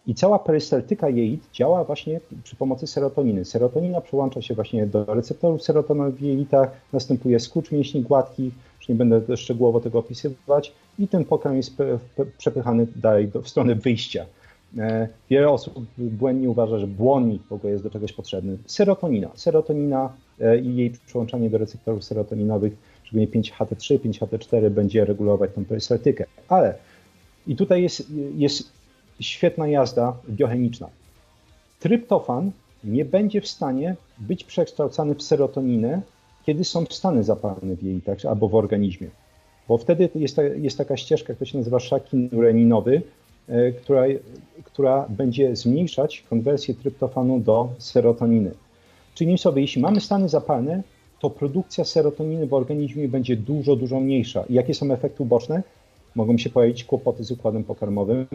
I 0.07 0.15
cała 0.15 0.39
perystaltyka 0.39 1.09
jeit 1.09 1.41
działa 1.53 1.84
właśnie 1.84 2.19
przy 2.43 2.55
pomocy 2.55 2.88
serotoniny. 2.88 3.45
Serotonina 3.45 4.01
przełącza 4.01 4.41
się 4.41 4.55
właśnie 4.55 4.85
do 4.85 5.05
receptorów 5.05 5.63
serotoninu 5.63 6.11
w 6.11 6.21
jelitach, 6.21 6.71
następuje 6.93 7.39
skurcz 7.39 7.71
mięśni 7.71 8.01
gładkich, 8.01 8.53
już 8.79 8.89
nie 8.89 8.95
będę 8.95 9.38
szczegółowo 9.38 9.79
tego 9.79 9.99
opisywać, 9.99 10.73
i 10.99 11.07
ten 11.07 11.25
pokarm 11.25 11.55
jest 11.55 11.75
przepychany 12.38 12.88
dalej 12.95 13.27
do, 13.27 13.41
w 13.41 13.49
stronę 13.49 13.75
wyjścia. 13.75 14.25
E, 14.77 15.07
wiele 15.29 15.49
osób 15.49 15.85
błędnie 15.97 16.49
uważa, 16.49 16.79
że 16.79 16.88
błonnik 16.88 17.43
w 17.43 17.53
ogóle 17.53 17.71
jest 17.71 17.84
do 17.84 17.89
czegoś 17.89 18.13
potrzebny. 18.13 18.57
Serotonina. 18.65 19.29
Serotonina 19.35 20.13
e, 20.41 20.59
i 20.59 20.75
jej 20.75 20.91
przyłączanie 21.05 21.49
do 21.49 21.57
receptorów 21.57 22.03
serotoninowych, 22.03 22.73
szczególnie 23.03 23.27
5HT3, 23.27 23.99
5HT4 23.99 24.69
będzie 24.69 25.05
regulować 25.05 25.51
tą 25.55 25.65
perystaltykę. 25.65 26.25
Ale 26.47 26.75
i 27.47 27.55
tutaj 27.55 27.84
jest, 27.84 28.03
jest 28.35 28.76
świetna 29.19 29.68
jazda 29.68 30.14
biochemiczna. 30.30 30.89
Tryptofan 31.80 32.52
nie 32.84 33.06
będzie 33.06 33.41
w 33.41 33.48
stanie 33.48 33.95
być 34.18 34.44
przekształcany 34.44 35.15
w 35.15 35.23
serotoninę, 35.23 36.02
kiedy 36.45 36.64
są 36.64 36.85
stany 36.85 37.23
zapalne 37.23 37.76
w 37.76 37.84
jej 37.84 38.02
tak, 38.02 38.26
albo 38.26 38.48
w 38.48 38.56
organizmie. 38.56 39.07
Bo 39.68 39.77
wtedy 39.77 40.10
jest, 40.15 40.35
ta, 40.35 40.44
jest 40.44 40.77
taka 40.77 40.98
ścieżka, 40.98 41.34
która 41.34 41.49
się 41.49 41.57
nazywa 41.57 41.80
szakinureninowy, 41.80 43.02
E, 43.49 43.72
która, 43.72 44.03
która 44.64 45.06
będzie 45.10 45.56
zmniejszać 45.56 46.23
konwersję 46.30 46.73
tryptofanu 46.73 47.39
do 47.39 47.69
serotoniny. 47.77 48.52
Czyli 49.15 49.38
sobie, 49.38 49.61
jeśli 49.61 49.81
mamy 49.81 50.02
stany 50.02 50.30
zapalne, 50.30 50.84
to 51.19 51.30
produkcja 51.30 51.85
serotoniny 51.85 52.48
w 52.48 52.53
organizmie 52.53 53.07
będzie 53.07 53.35
dużo, 53.35 53.76
dużo 53.76 53.99
mniejsza. 53.99 54.44
I 54.49 54.53
jakie 54.53 54.73
są 54.73 54.91
efekty 54.91 55.23
uboczne? 55.23 55.64
Mogą 56.15 56.38
się 56.38 56.49
pojawić 56.49 56.84
kłopoty 56.84 57.23
z 57.23 57.31
układem 57.31 57.64
pokarmowym, 57.64 58.27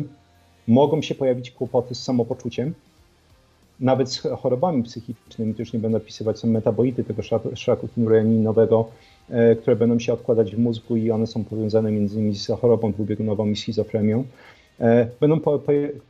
mogą 0.68 1.02
się 1.02 1.14
pojawić 1.14 1.50
kłopoty 1.50 1.94
z 1.94 2.02
samopoczuciem, 2.02 2.74
nawet 3.80 4.12
z 4.12 4.18
chorobami 4.18 4.82
psychicznymi, 4.82 5.54
to 5.54 5.62
już 5.62 5.72
nie 5.72 5.80
będę 5.80 5.98
opisywać, 5.98 6.38
są 6.38 6.48
metabolity 6.48 7.04
tego 7.04 7.22
szlaku 7.54 7.88
hinureninowego, 7.94 8.88
e, 9.30 9.56
które 9.56 9.76
będą 9.76 9.98
się 9.98 10.12
odkładać 10.12 10.56
w 10.56 10.58
mózgu 10.58 10.96
i 10.96 11.10
one 11.10 11.26
są 11.26 11.44
powiązane 11.44 11.92
między 11.92 12.14
innymi 12.14 12.34
z 12.34 12.46
chorobą 12.46 12.92
dwubiegunową 12.92 13.46
i 13.46 13.56
schizofrenią. 13.56 14.24
E, 14.80 15.06
będą 15.20 15.40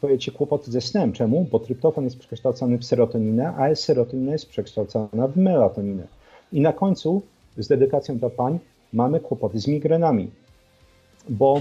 pojawiać 0.00 0.24
się 0.24 0.32
kłopoty 0.32 0.70
ze 0.70 0.80
snem. 0.80 1.12
Czemu? 1.12 1.46
Bo 1.52 1.58
tryptofan 1.58 2.04
jest 2.04 2.18
przekształcany 2.18 2.78
w 2.78 2.84
serotoninę, 2.84 3.54
a 3.56 3.74
serotonina 3.74 4.32
jest 4.32 4.48
przekształcana 4.48 5.28
w 5.28 5.36
melatoninę. 5.36 6.06
I 6.52 6.60
na 6.60 6.72
końcu, 6.72 7.22
z 7.58 7.68
dedykacją 7.68 8.18
dla 8.18 8.30
pań, 8.30 8.58
mamy 8.92 9.20
kłopoty 9.20 9.60
z 9.60 9.68
migrenami, 9.68 10.30
bo 11.28 11.60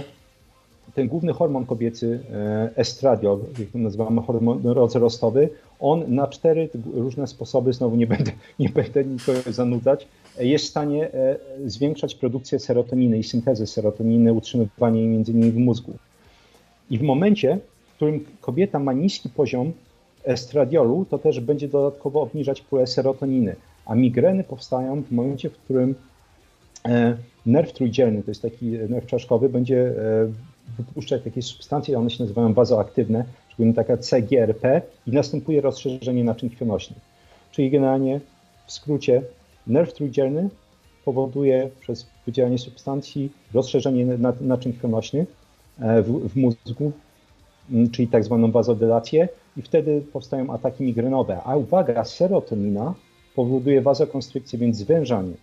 ten 0.95 1.07
główny 1.07 1.33
hormon 1.33 1.65
kobiecy, 1.65 2.19
e, 2.33 2.69
estradiol, 2.75 3.39
jak 3.59 3.69
to 3.69 3.77
nazywamy 3.77 4.21
hormon 4.21 4.61
rozrostowy, 4.63 5.49
on 5.79 6.15
na 6.15 6.27
cztery 6.27 6.69
różne 6.93 7.27
sposoby, 7.27 7.73
znowu 7.73 7.95
nie 7.95 8.07
będę, 8.17 8.31
nie 8.59 8.69
będę 8.69 9.05
nikogo 9.05 9.51
zanudzać, 9.51 10.07
jest 10.39 10.65
w 10.65 10.69
stanie 10.69 11.13
e, 11.13 11.37
zwiększać 11.65 12.15
produkcję 12.15 12.59
serotoniny 12.59 13.17
i 13.17 13.23
syntezę 13.23 13.67
serotoniny, 13.67 14.33
utrzymywanie 14.33 14.99
jej 14.99 15.09
między 15.09 15.31
innymi 15.31 15.51
w 15.51 15.57
mózgu. 15.57 15.93
I 16.89 16.97
w 16.97 17.01
momencie, 17.01 17.59
w 17.93 17.95
którym 17.95 18.25
kobieta 18.41 18.79
ma 18.79 18.93
niski 18.93 19.29
poziom 19.29 19.71
estradiolu, 20.23 21.05
to 21.09 21.19
też 21.19 21.39
będzie 21.39 21.67
dodatkowo 21.67 22.21
obniżać 22.21 22.61
pulę 22.61 22.87
serotoniny. 22.87 23.55
A 23.85 23.95
migreny 23.95 24.43
powstają 24.43 25.03
w 25.03 25.11
momencie, 25.11 25.49
w 25.49 25.57
którym 25.57 25.95
e, 26.85 27.17
nerw 27.45 27.73
trójdzielny, 27.73 28.23
to 28.23 28.31
jest 28.31 28.41
taki 28.41 28.65
nerw 28.65 29.05
czaszkowy, 29.05 29.49
będzie 29.49 29.93
wypuszczać 30.77 31.25
jakieś 31.25 31.45
substancje, 31.45 31.97
one 31.97 32.09
się 32.09 32.23
nazywają 32.23 32.53
wazoaktywne, 32.53 33.25
szczególnie 33.47 33.73
taka 33.73 33.97
CGRP 33.97 34.81
i 35.07 35.11
następuje 35.11 35.61
rozszerzenie 35.61 36.23
naczyń 36.23 36.49
krwionośnych. 36.49 36.99
Czyli 37.51 37.71
generalnie 37.71 38.19
w 38.67 38.71
skrócie 38.71 39.21
nerw 39.67 39.93
trójdzielny 39.93 40.49
powoduje 41.05 41.69
przez 41.79 42.07
wydzielanie 42.25 42.57
substancji 42.57 43.31
rozszerzenie 43.53 44.05
naczyń 44.41 44.73
krwionośnych, 44.73 45.41
E, 45.81 46.01
w, 46.01 46.29
w 46.29 46.35
mózgu 46.35 46.91
czyli 47.91 48.07
tak 48.07 48.23
zwaną 48.23 48.51
wazodylację 48.51 49.29
i 49.57 49.61
wtedy 49.61 50.01
powstają 50.13 50.53
ataki 50.53 50.83
migrenowe. 50.83 51.41
A 51.43 51.55
uwaga, 51.55 52.05
serotonina 52.05 52.93
powoduje 53.35 53.81
wazokonstrykcję, 53.81 54.59
więc 54.59 54.77
zwężanie 54.77 55.33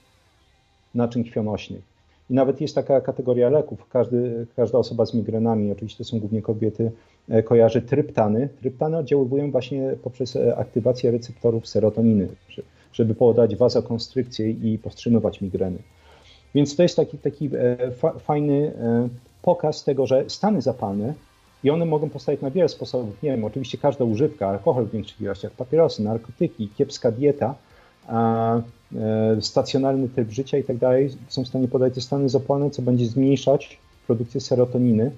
naczyń 0.95 1.25
krwionośnych. 1.25 1.98
I 2.31 2.35
nawet 2.35 2.61
jest 2.61 2.75
taka 2.75 3.01
kategoria 3.01 3.51
leków. 3.51 3.89
Każdy, 3.89 4.47
każda 4.57 4.79
osoba 4.79 5.07
z 5.07 5.15
migrenami, 5.15 5.73
oczywiście 5.73 5.99
to 5.99 6.05
są 6.05 6.19
głównie 6.19 6.43
kobiety, 6.43 6.91
e, 7.29 7.43
kojarzy 7.43 7.83
tryptany. 7.83 8.49
Tryptany 8.61 8.99
oddziaływują 8.99 9.51
właśnie 9.51 9.95
poprzez 10.03 10.37
e, 10.37 10.57
aktywację 10.57 11.11
receptorów 11.11 11.69
serotoniny, 11.69 12.29
żeby 12.93 13.15
powodować 13.15 13.57
wazokonstrykcję 13.57 14.51
i 14.51 14.79
powstrzymywać 14.79 15.41
migreny. 15.41 15.79
Więc 16.55 16.77
to 16.77 16.83
jest 16.83 16.97
taki, 16.97 17.19
taki 17.19 17.51
e, 17.55 17.91
fajny 18.19 18.73
pokaz 19.43 19.85
tego, 19.85 20.07
że 20.07 20.25
stany 20.31 20.63
zapalne 20.63 21.15
i 21.65 21.71
one 21.71 21.85
mogą 21.85 22.11
powstać 22.11 22.41
na 22.41 22.51
wiele 22.51 22.69
sposobów. 22.69 23.23
Nie 23.23 23.31
wiem, 23.31 23.45
oczywiście 23.45 23.79
każda 23.79 24.05
używka, 24.05 24.49
alkohol 24.49 24.87
w 24.87 24.91
większych 24.91 25.21
ilościach, 25.21 25.53
papierosy, 25.53 26.03
narkotyki, 26.03 26.69
kiepska 26.69 27.13
dieta, 27.13 27.55
a, 28.09 28.57
e, 28.97 29.37
stacjonarny 29.41 30.09
tryb 30.09 30.31
życia 30.31 30.59
i 30.59 30.65
tak 30.65 30.77
dalej 30.77 31.11
są 31.29 31.45
w 31.45 31.49
stanie 31.49 31.69
podać 31.69 31.95
te 31.95 32.01
stany 32.01 32.29
zapalne, 32.29 32.71
co 32.71 32.83
będzie 32.83 33.07
zmniejszać 33.07 33.79
produkcję 34.07 34.41
serotoniny. 34.41 35.11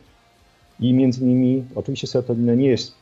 I 0.80 0.94
między 0.94 1.20
innymi, 1.20 1.64
oczywiście 1.74 2.06
serotonina 2.06 2.54
nie 2.54 2.68
jest 2.68 2.92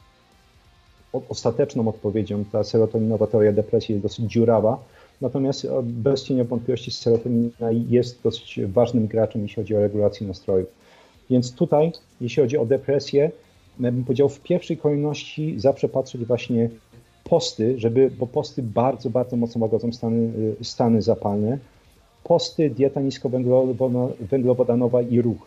ostateczną 1.29 1.89
odpowiedzią. 1.89 2.45
Ta 2.45 2.65
serotoninowa 2.65 3.27
teoria 3.27 3.53
depresji 3.53 3.93
jest 3.93 4.03
dosyć 4.03 4.33
dziurawa, 4.33 4.79
natomiast 5.21 5.65
e, 5.65 5.69
bez 5.83 6.25
cienia 6.25 6.45
wątpliwości 6.45 6.91
serotonina 6.91 7.71
jest 7.89 8.23
dosyć 8.23 8.61
ważnym 8.67 9.07
graczem, 9.07 9.43
jeśli 9.43 9.57
chodzi 9.57 9.77
o 9.77 9.81
regulację 9.81 10.27
nastrojów. 10.27 10.69
Więc 11.31 11.53
tutaj, 11.53 11.93
jeśli 12.21 12.43
chodzi 12.43 12.59
o 12.59 12.67
depresję, 12.67 13.31
bym 13.79 14.05
powiedział 14.05 14.29
w 14.29 14.41
pierwszej 14.41 14.77
kolejności 14.77 15.61
zawsze 15.61 15.89
patrzeć 15.89 16.25
właśnie 16.25 16.71
posty, 17.29 17.79
żeby, 17.79 18.11
bo 18.19 18.27
posty 18.27 18.63
bardzo, 18.63 19.11
bardzo 19.11 19.37
mocno 19.37 19.63
łagodzą 19.63 19.93
stany, 19.93 20.31
stany 20.63 21.03
zapalne. 21.03 21.59
Posty, 22.25 22.71
dieta 22.71 23.01
niskowęglowodanowa 23.01 25.03
i 25.03 25.23
ruch. 25.23 25.47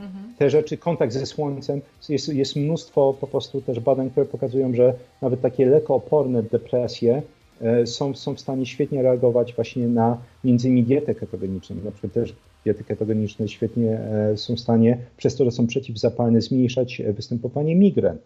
Mhm. 0.00 0.34
Te 0.38 0.50
rzeczy, 0.50 0.76
kontakt 0.76 1.12
ze 1.12 1.26
słońcem, 1.26 1.80
jest, 2.08 2.28
jest 2.28 2.56
mnóstwo 2.56 3.14
po 3.20 3.26
prostu 3.26 3.60
też 3.60 3.80
badań, 3.80 4.10
które 4.10 4.26
pokazują, 4.26 4.74
że 4.74 4.94
nawet 5.22 5.40
takie 5.40 5.66
lekooporne 5.66 6.42
depresje 6.42 7.22
e, 7.60 7.86
są, 7.86 8.14
są 8.14 8.34
w 8.34 8.40
stanie 8.40 8.66
świetnie 8.66 9.02
reagować 9.02 9.54
właśnie 9.54 9.88
na 9.88 10.18
między 10.44 10.68
innymi 10.68 10.82
dietę 10.82 11.14
ketogeniczną. 11.14 11.76
Na 11.84 11.90
przykład 11.90 12.12
też 12.12 12.34
diety 12.64 12.84
ketogeniczne 12.84 13.48
świetnie 13.48 13.98
e, 13.98 14.36
są 14.36 14.56
w 14.56 14.60
stanie, 14.60 14.98
przez 15.16 15.36
to, 15.36 15.44
że 15.44 15.50
są 15.50 15.66
przeciwzapalne, 15.66 16.40
zmniejszać 16.40 17.02
występowanie 17.08 17.76
migren. 17.76 18.18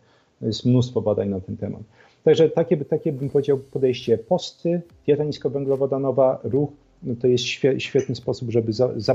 Jest 0.43 0.65
mnóstwo 0.65 1.01
badań 1.01 1.29
na 1.29 1.41
ten 1.41 1.57
temat. 1.57 1.83
Także 2.25 2.51
takie, 2.51 2.77
takie 2.77 3.13
bym 3.13 3.31
powiedział 3.31 3.59
podejście 3.59 4.19
posty, 4.19 4.81
dieta 5.07 5.25
niskowęglowodanowa, 5.25 6.41
ruch, 6.45 6.71
no 7.03 7.15
to 7.21 7.27
jest 7.27 7.45
świetny 7.79 8.15
sposób, 8.15 8.51
żeby 8.51 8.73
za, 8.73 9.15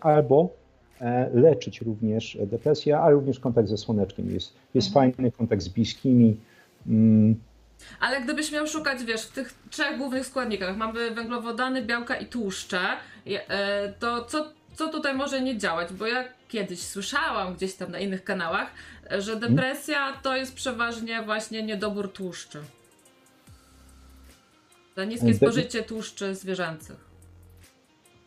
albo 0.00 0.48
e, 1.00 1.30
leczyć 1.34 1.80
również 1.80 2.38
depresję, 2.40 2.98
a 2.98 3.10
również 3.10 3.40
kontakt 3.40 3.68
ze 3.68 3.76
słoneczkiem. 3.76 4.30
Jest, 4.30 4.52
jest 4.74 4.88
mhm. 4.88 5.12
fajny 5.12 5.32
kontakt 5.32 5.62
z 5.62 5.68
bliskimi. 5.68 6.36
Mm. 6.86 7.34
Ale 8.00 8.20
gdybyś 8.20 8.52
miał 8.52 8.66
szukać, 8.66 9.04
wiesz, 9.04 9.22
w 9.22 9.32
tych 9.32 9.54
trzech 9.70 9.98
głównych 9.98 10.26
składnikach, 10.26 10.76
mamy 10.76 11.10
węglowodany, 11.10 11.82
białka 11.82 12.16
i 12.16 12.26
tłuszcze, 12.26 12.80
e, 13.26 13.92
to 13.98 14.24
co, 14.24 14.52
co 14.74 14.88
tutaj 14.88 15.14
może 15.14 15.42
nie 15.42 15.58
działać? 15.58 15.92
Bo 15.92 16.06
ja 16.06 16.24
kiedyś 16.52 16.80
słyszałam 16.80 17.54
gdzieś 17.54 17.74
tam 17.74 17.90
na 17.90 17.98
innych 17.98 18.24
kanałach, 18.24 18.70
że 19.18 19.36
depresja 19.36 20.12
to 20.22 20.36
jest 20.36 20.54
przeważnie 20.54 21.22
właśnie 21.22 21.62
niedobór 21.62 22.12
tłuszczy. 22.12 22.58
Za 24.96 25.04
niskie 25.04 25.34
spożycie 25.34 25.82
tłuszczy 25.82 26.34
zwierzęcych. 26.34 27.12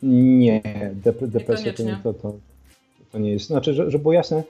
Nie, 0.02 0.62
dep 0.92 1.26
depresja 1.26 1.72
to, 1.72 1.82
nie, 1.82 1.98
to, 2.02 2.14
to, 2.14 2.36
to, 3.12 3.18
nie 3.18 3.32
jest. 3.32 3.46
Znaczy, 3.46 3.74
że, 3.74 3.90
że 3.90 3.98
było 3.98 4.12
jasne, 4.12 4.42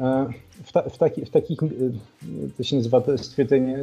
e, 0.00 0.26
w, 0.64 0.72
ta, 0.72 0.82
w, 0.82 0.98
taki, 0.98 1.24
w 1.24 1.30
takich, 1.30 1.62
e, 1.62 1.66
to 2.56 2.62
się 2.62 2.76
nazywa 2.76 3.00
to 3.00 3.18
stwierdzenia 3.18 3.76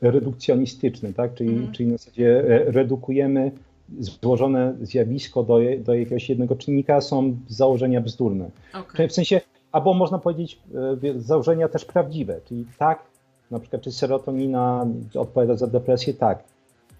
redukcjonistyczne, 0.00 1.12
tak? 1.12 1.34
czyli, 1.34 1.50
mhm. 1.50 1.72
czyli 1.72 1.88
na 1.88 1.96
zasadzie 1.96 2.40
e, 2.40 2.72
redukujemy 2.72 3.52
złożone 3.98 4.74
zjawisko 4.82 5.42
do, 5.42 5.58
do 5.78 5.94
jakiegoś 5.94 6.28
jednego 6.28 6.56
czynnika 6.56 7.00
są 7.00 7.36
z 7.48 7.56
założenia 7.56 8.00
bzdurne. 8.00 8.50
Okay. 8.74 9.08
W 9.08 9.12
sensie 9.12 9.40
albo 9.72 9.94
można 9.94 10.18
powiedzieć 10.18 10.60
e, 11.04 11.20
założenia 11.20 11.68
też 11.68 11.84
prawdziwe, 11.84 12.40
czyli 12.44 12.66
tak, 12.78 13.02
na 13.50 13.58
przykład 13.58 13.82
czy 13.82 13.92
serotonina 13.92 14.86
odpowiada 15.14 15.56
za 15.56 15.66
depresję, 15.66 16.14
tak. 16.14 16.44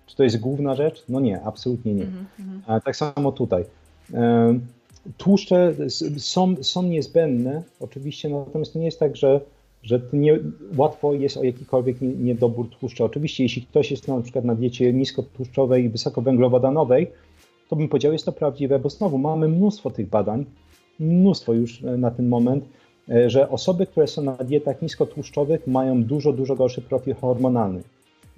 Czy 0.07 0.17
to 0.17 0.23
jest 0.23 0.41
główna 0.41 0.75
rzecz? 0.75 1.05
No 1.09 1.21
nie, 1.21 1.43
absolutnie 1.43 1.95
nie. 1.95 2.05
Mm 2.05 2.27
-hmm. 2.41 2.83
Tak 2.85 2.97
samo 2.97 3.33
tutaj. 3.33 3.65
E, 4.15 4.59
tłuszcze 5.17 5.75
są, 6.19 6.55
są 6.63 6.83
niezbędne, 6.83 7.63
oczywiście, 7.81 8.29
natomiast 8.29 8.73
to 8.73 8.79
nie 8.79 8.85
jest 8.85 9.01
tak, 9.01 9.17
że, 9.17 9.41
że 9.83 10.01
nie, 10.13 10.39
łatwo 10.77 11.13
jest 11.13 11.37
o 11.37 11.45
jakikolwiek 11.45 11.97
niedobór 12.01 12.71
tłuszczu. 12.71 13.05
Oczywiście, 13.05 13.43
jeśli 13.43 13.63
ktoś 13.63 13.91
jest 13.91 14.09
na 14.09 14.21
przykład 14.21 14.45
na 14.45 14.55
diecie 14.55 14.93
niskotłuszczowej 14.93 15.85
i 15.85 15.89
wysokowęglowodanowej, 15.89 17.07
to 17.69 17.77
bym 17.77 17.89
powiedział, 17.89 18.13
jest 18.13 18.25
to 18.25 18.33
prawdziwe, 18.33 18.79
bo 18.79 18.91
znowu 18.91 19.19
mamy 19.19 19.49
mnóstwo 19.49 19.91
tych 19.91 20.09
badań, 20.09 20.45
mnóstwo 21.01 21.53
już 21.53 21.85
e, 21.85 21.97
na 21.97 22.11
ten 22.11 22.29
moment, 22.29 22.65
e, 23.09 23.31
że 23.31 23.49
osoby, 23.49 23.87
które 23.87 24.07
są 24.07 24.23
na 24.23 24.33
dietach 24.33 24.83
niskotłuszczowych 24.83 25.67
mają 25.67 26.05
dużo, 26.05 26.33
dużo 26.33 26.57
gorszy 26.57 26.83
profil 26.83 27.15
hormonalny. 27.15 27.83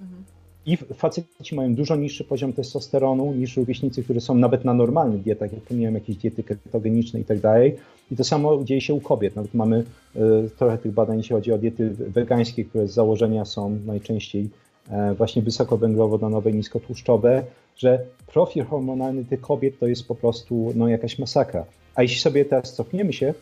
Mhm. 0.01 0.23
I 0.65 0.77
faceci 0.77 1.55
mają 1.55 1.75
dużo 1.75 1.95
niższy 1.95 2.23
poziom 2.23 2.53
testosteronu 2.53 3.33
niż 3.33 3.57
rówieśnicy, 3.57 4.03
którzy 4.03 4.21
są 4.21 4.35
nawet 4.35 4.65
na 4.65 4.73
normalnych 4.73 5.21
dietach, 5.21 5.53
jak 5.53 5.61
pomijam 5.61 5.93
jakieś 5.93 6.15
diety 6.15 6.43
ketogeniczne 6.43 7.19
i 7.19 7.23
tak 7.23 7.39
dalej. 7.39 7.75
I 8.11 8.15
to 8.15 8.23
samo 8.23 8.63
dzieje 8.63 8.81
się 8.81 8.93
u 8.93 9.01
kobiet. 9.01 9.35
Nawet 9.35 9.53
mamy 9.53 9.83
y, 10.15 10.49
trochę 10.57 10.77
tych 10.77 10.91
badań, 10.91 11.17
jeśli 11.17 11.35
chodzi 11.35 11.51
o 11.51 11.57
diety 11.57 11.89
wegańskie, 11.89 12.65
które 12.65 12.87
z 12.87 12.93
założenia 12.93 13.45
są 13.45 13.79
najczęściej 13.85 14.49
y, 14.87 15.15
właśnie 15.15 15.41
wysokowęglowodanowe, 15.41 16.51
niskotłuszczowe, 16.51 17.43
że 17.77 17.99
profil 18.27 18.65
hormonalny 18.65 19.25
tych 19.25 19.41
kobiet 19.41 19.79
to 19.79 19.87
jest 19.87 20.07
po 20.07 20.15
prostu 20.15 20.73
no, 20.75 20.87
jakaś 20.87 21.19
masakra. 21.19 21.65
A 21.95 22.01
jeśli 22.01 22.19
sobie 22.19 22.45
teraz 22.45 22.73
cofniemy 22.73 23.13
się, 23.13 23.33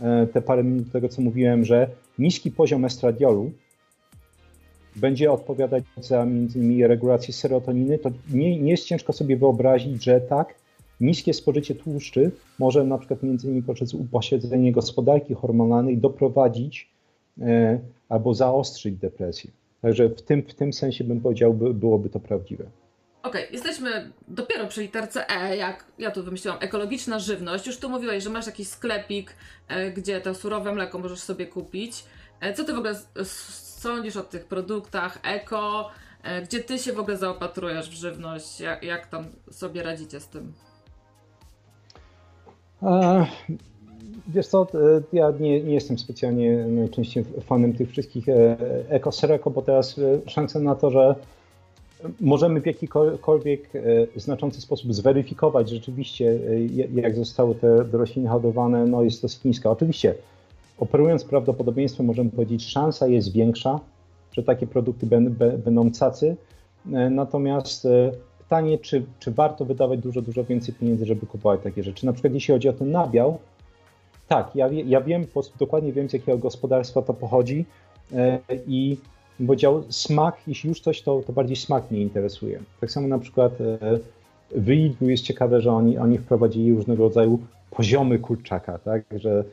e, 0.00 0.26
te 0.26 0.42
parę 0.42 0.64
minut 0.64 0.92
tego, 0.92 1.08
co 1.08 1.22
mówiłem, 1.22 1.64
że 1.64 1.88
niski 2.18 2.50
poziom 2.50 2.84
estradiolu 2.84 3.50
będzie 4.96 5.32
odpowiadać 5.32 5.84
za 5.96 6.24
między 6.24 6.58
innymi 6.58 6.86
regulację 6.86 7.34
serotoniny, 7.34 7.98
to 7.98 8.10
nie, 8.30 8.60
nie 8.60 8.70
jest 8.70 8.84
ciężko 8.84 9.12
sobie 9.12 9.36
wyobrazić, 9.36 10.04
że 10.04 10.20
tak, 10.20 10.54
niskie 11.00 11.34
spożycie 11.34 11.74
tłuszczy 11.74 12.30
może 12.58 12.84
na 12.84 12.98
przykład 12.98 13.22
między 13.22 13.46
innymi 13.46 13.62
poprzez 13.62 13.94
upośledzenie 13.94 14.72
gospodarki 14.72 15.34
hormonalnej 15.34 15.98
doprowadzić 15.98 16.90
e, 17.40 17.78
albo 18.08 18.34
zaostrzyć 18.34 18.96
depresję. 18.96 19.50
Także 19.82 20.08
w 20.08 20.22
tym, 20.22 20.42
w 20.42 20.54
tym 20.54 20.72
sensie 20.72 21.04
bym 21.04 21.20
powiedział, 21.20 21.54
by, 21.54 21.74
byłoby 21.74 22.10
to 22.10 22.20
prawdziwe. 22.20 22.64
Okej, 23.22 23.42
okay, 23.42 23.52
jesteśmy 23.52 24.12
dopiero 24.28 24.66
przy 24.66 24.82
literce 24.82 25.30
E, 25.30 25.56
jak 25.56 25.84
ja 25.98 26.10
tu 26.10 26.24
wymyśliłam, 26.24 26.58
ekologiczna 26.60 27.18
żywność. 27.18 27.66
Już 27.66 27.78
tu 27.78 27.88
mówiłeś, 27.88 28.24
że 28.24 28.30
masz 28.30 28.46
jakiś 28.46 28.68
sklepik, 28.68 29.36
e, 29.68 29.90
gdzie 29.90 30.20
to 30.20 30.34
surowe 30.34 30.74
mleko 30.74 30.98
możesz 30.98 31.20
sobie 31.20 31.46
kupić. 31.46 32.04
E, 32.44 32.52
co 32.54 32.64
ty 32.64 32.72
w 32.72 32.78
ogóle 32.78 32.94
sądzisz 33.24 34.16
o 34.16 34.22
tych 34.22 34.44
produktach 34.44 35.18
eko? 35.22 35.90
E, 36.22 36.42
gdzie 36.42 36.60
ty 36.60 36.78
się 36.78 36.92
w 36.92 36.98
ogóle 36.98 37.16
zaopatrujesz 37.16 37.90
w 37.90 37.92
żywność? 37.92 38.60
Jak, 38.60 38.82
jak 38.82 39.06
tam 39.06 39.24
sobie 39.50 39.82
radzicie 39.82 40.20
z 40.20 40.28
tym? 40.28 40.52
A, 42.80 43.26
wiesz 44.28 44.46
co, 44.46 44.66
ja 45.12 45.32
nie, 45.40 45.62
nie, 45.62 45.74
jestem 45.74 45.98
specjalnie 45.98 46.56
najczęściej 46.56 47.24
fanem 47.46 47.72
tych 47.72 47.90
wszystkich 47.90 48.26
eko-sereko, 48.88 49.50
bo 49.50 49.62
teraz 49.62 50.00
szansa 50.26 50.60
na 50.60 50.74
to, 50.74 50.90
że 50.90 51.14
możemy 52.20 52.60
w 52.60 52.66
jakikolwiek 52.66 53.76
e, 53.76 53.80
znaczący 54.20 54.60
sposób 54.60 54.94
zweryfikować 54.94 55.70
rzeczywiście, 55.70 56.30
e, 56.30 57.00
jak 57.00 57.16
zostały 57.16 57.54
te 57.54 57.84
rośliny 57.92 58.28
hodowane, 58.28 58.86
no 58.86 59.02
jest 59.02 59.22
dosyć 59.22 59.44
niska. 59.44 59.70
Oczywiście, 59.70 60.14
operując 60.78 61.24
prawdopodobieństwem, 61.24 62.06
możemy 62.06 62.30
powiedzieć, 62.30 62.66
szansa 62.66 63.06
jest 63.06 63.32
większa, 63.32 63.80
że 64.32 64.42
takie 64.42 64.66
produkty 64.66 65.06
będą 65.64 65.90
cacy. 65.90 66.36
E, 66.92 67.10
natomiast 67.10 67.88
pytanie, 68.38 68.78
czy, 68.78 69.04
czy 69.18 69.30
warto 69.30 69.64
wydawać 69.64 70.00
dużo, 70.00 70.22
dużo 70.22 70.44
więcej 70.44 70.74
pieniędzy, 70.74 71.06
żeby 71.06 71.26
kupować 71.26 71.60
takie 71.62 71.82
rzeczy. 71.82 72.06
Na 72.06 72.12
przykład 72.12 72.34
jeśli 72.34 72.54
chodzi 72.54 72.68
o 72.68 72.72
ten 72.72 72.90
nabiał, 72.90 73.38
tak, 74.28 74.56
ja, 74.56 74.68
ja 74.68 75.00
wiem, 75.00 75.26
dokładnie 75.58 75.92
wiem, 75.92 76.10
z 76.10 76.12
jakiego 76.12 76.38
gospodarstwa 76.38 77.02
to 77.02 77.14
pochodzi 77.14 77.64
i 78.66 78.96
bym 79.38 79.46
powiedział, 79.46 79.82
smak, 79.88 80.36
jeśli 80.46 80.68
już 80.68 80.80
coś, 80.80 81.02
to, 81.02 81.22
to 81.26 81.32
bardziej 81.32 81.56
smak 81.56 81.90
mnie 81.90 82.00
interesuje. 82.00 82.60
Tak 82.80 82.90
samo 82.90 83.08
na 83.08 83.18
przykład 83.18 83.60
e, 83.60 83.78
w 84.56 84.68
Lidlu 84.68 85.10
jest 85.10 85.22
ciekawe, 85.22 85.60
że 85.60 85.72
oni, 85.72 85.98
oni 85.98 86.18
wprowadzili 86.18 86.74
różnego 86.74 87.02
rodzaju 87.02 87.38
poziomy 87.70 88.18
kurczaka, 88.18 88.78
tak, 88.78 89.04
że 89.16 89.44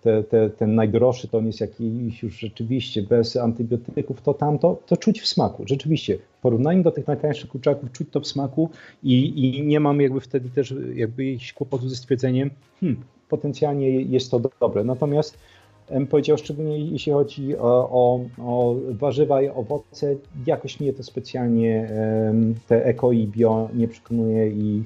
te, 0.00 0.22
te, 0.22 0.50
ten 0.50 0.74
najdroższy 0.74 1.28
to 1.28 1.38
on 1.38 1.46
jest 1.46 1.60
jakiś 1.60 2.22
już 2.22 2.38
rzeczywiście 2.38 3.02
bez 3.02 3.36
antybiotyków, 3.36 4.22
to 4.22 4.34
tamto, 4.34 4.78
to 4.86 4.96
czuć 4.96 5.20
w 5.20 5.26
smaku. 5.26 5.62
Rzeczywiście, 5.66 6.18
w 6.38 6.42
porównaniu 6.42 6.82
do 6.82 6.90
tych 6.90 7.06
najtańszych 7.06 7.50
kurczaków 7.50 7.92
czuć 7.92 8.08
to 8.10 8.20
w 8.20 8.26
smaku 8.26 8.70
i, 9.02 9.46
i 9.46 9.66
nie 9.66 9.80
mam 9.80 10.00
jakby 10.00 10.20
wtedy 10.20 10.50
też 10.50 10.74
jakby 10.94 11.24
jakichś 11.24 11.52
kłopotów 11.52 11.90
ze 11.90 11.96
stwierdzeniem, 11.96 12.50
hmm, 12.80 13.00
potencjalnie 13.28 13.90
jest 13.90 14.30
to 14.30 14.40
dobre. 14.60 14.84
Natomiast 14.84 15.38
bym 15.90 16.06
powiedział, 16.06 16.38
szczególnie 16.38 16.78
jeśli 16.78 17.12
chodzi 17.12 17.56
o, 17.56 17.90
o, 17.90 18.20
o, 18.38 18.76
warzywa 18.90 19.42
i 19.42 19.48
owoce, 19.48 20.16
jakoś 20.46 20.80
mnie 20.80 20.92
to 20.92 21.02
specjalnie 21.02 21.90
te 22.68 22.84
eko 22.84 23.12
i 23.12 23.26
bio 23.26 23.68
nie 23.74 23.88
przekonuje 23.88 24.48
i 24.48 24.84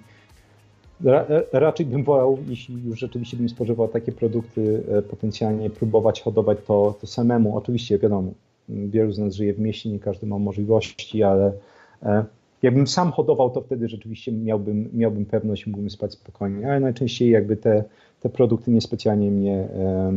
ra, 1.04 1.26
raczej 1.52 1.86
bym 1.86 2.04
wolał, 2.04 2.38
jeśli 2.48 2.84
już 2.84 2.98
rzeczywiście 2.98 3.36
bym 3.36 3.48
spożywał 3.48 3.88
takie 3.88 4.12
produkty, 4.12 4.82
e, 4.88 5.02
potencjalnie 5.02 5.70
próbować 5.70 6.22
hodować 6.22 6.58
to, 6.66 6.94
to 7.00 7.06
samemu. 7.06 7.56
Oczywiście 7.56 7.98
wiadomo, 7.98 8.32
wielu 8.68 9.12
z 9.12 9.18
nas 9.18 9.34
żyje 9.34 9.54
w 9.54 9.58
mieście, 9.58 9.88
nie 9.88 9.98
każdy 9.98 10.26
ma 10.26 10.38
możliwości, 10.38 11.22
ale 11.22 11.52
e, 12.02 12.24
jakbym 12.62 12.86
sam 12.86 13.12
hodował, 13.12 13.50
to 13.50 13.60
wtedy 13.60 13.88
rzeczywiście 13.88 14.32
miałbym, 14.32 14.90
miałbym 14.92 15.26
pewność, 15.26 15.66
mógłbym 15.66 15.90
spać 15.90 16.12
spokojnie, 16.12 16.70
ale 16.70 16.80
najczęściej 16.80 17.30
jakby 17.30 17.56
te, 17.56 17.84
te 18.20 18.28
produkty 18.28 18.70
niespecjalnie 18.70 19.30
mnie 19.30 19.68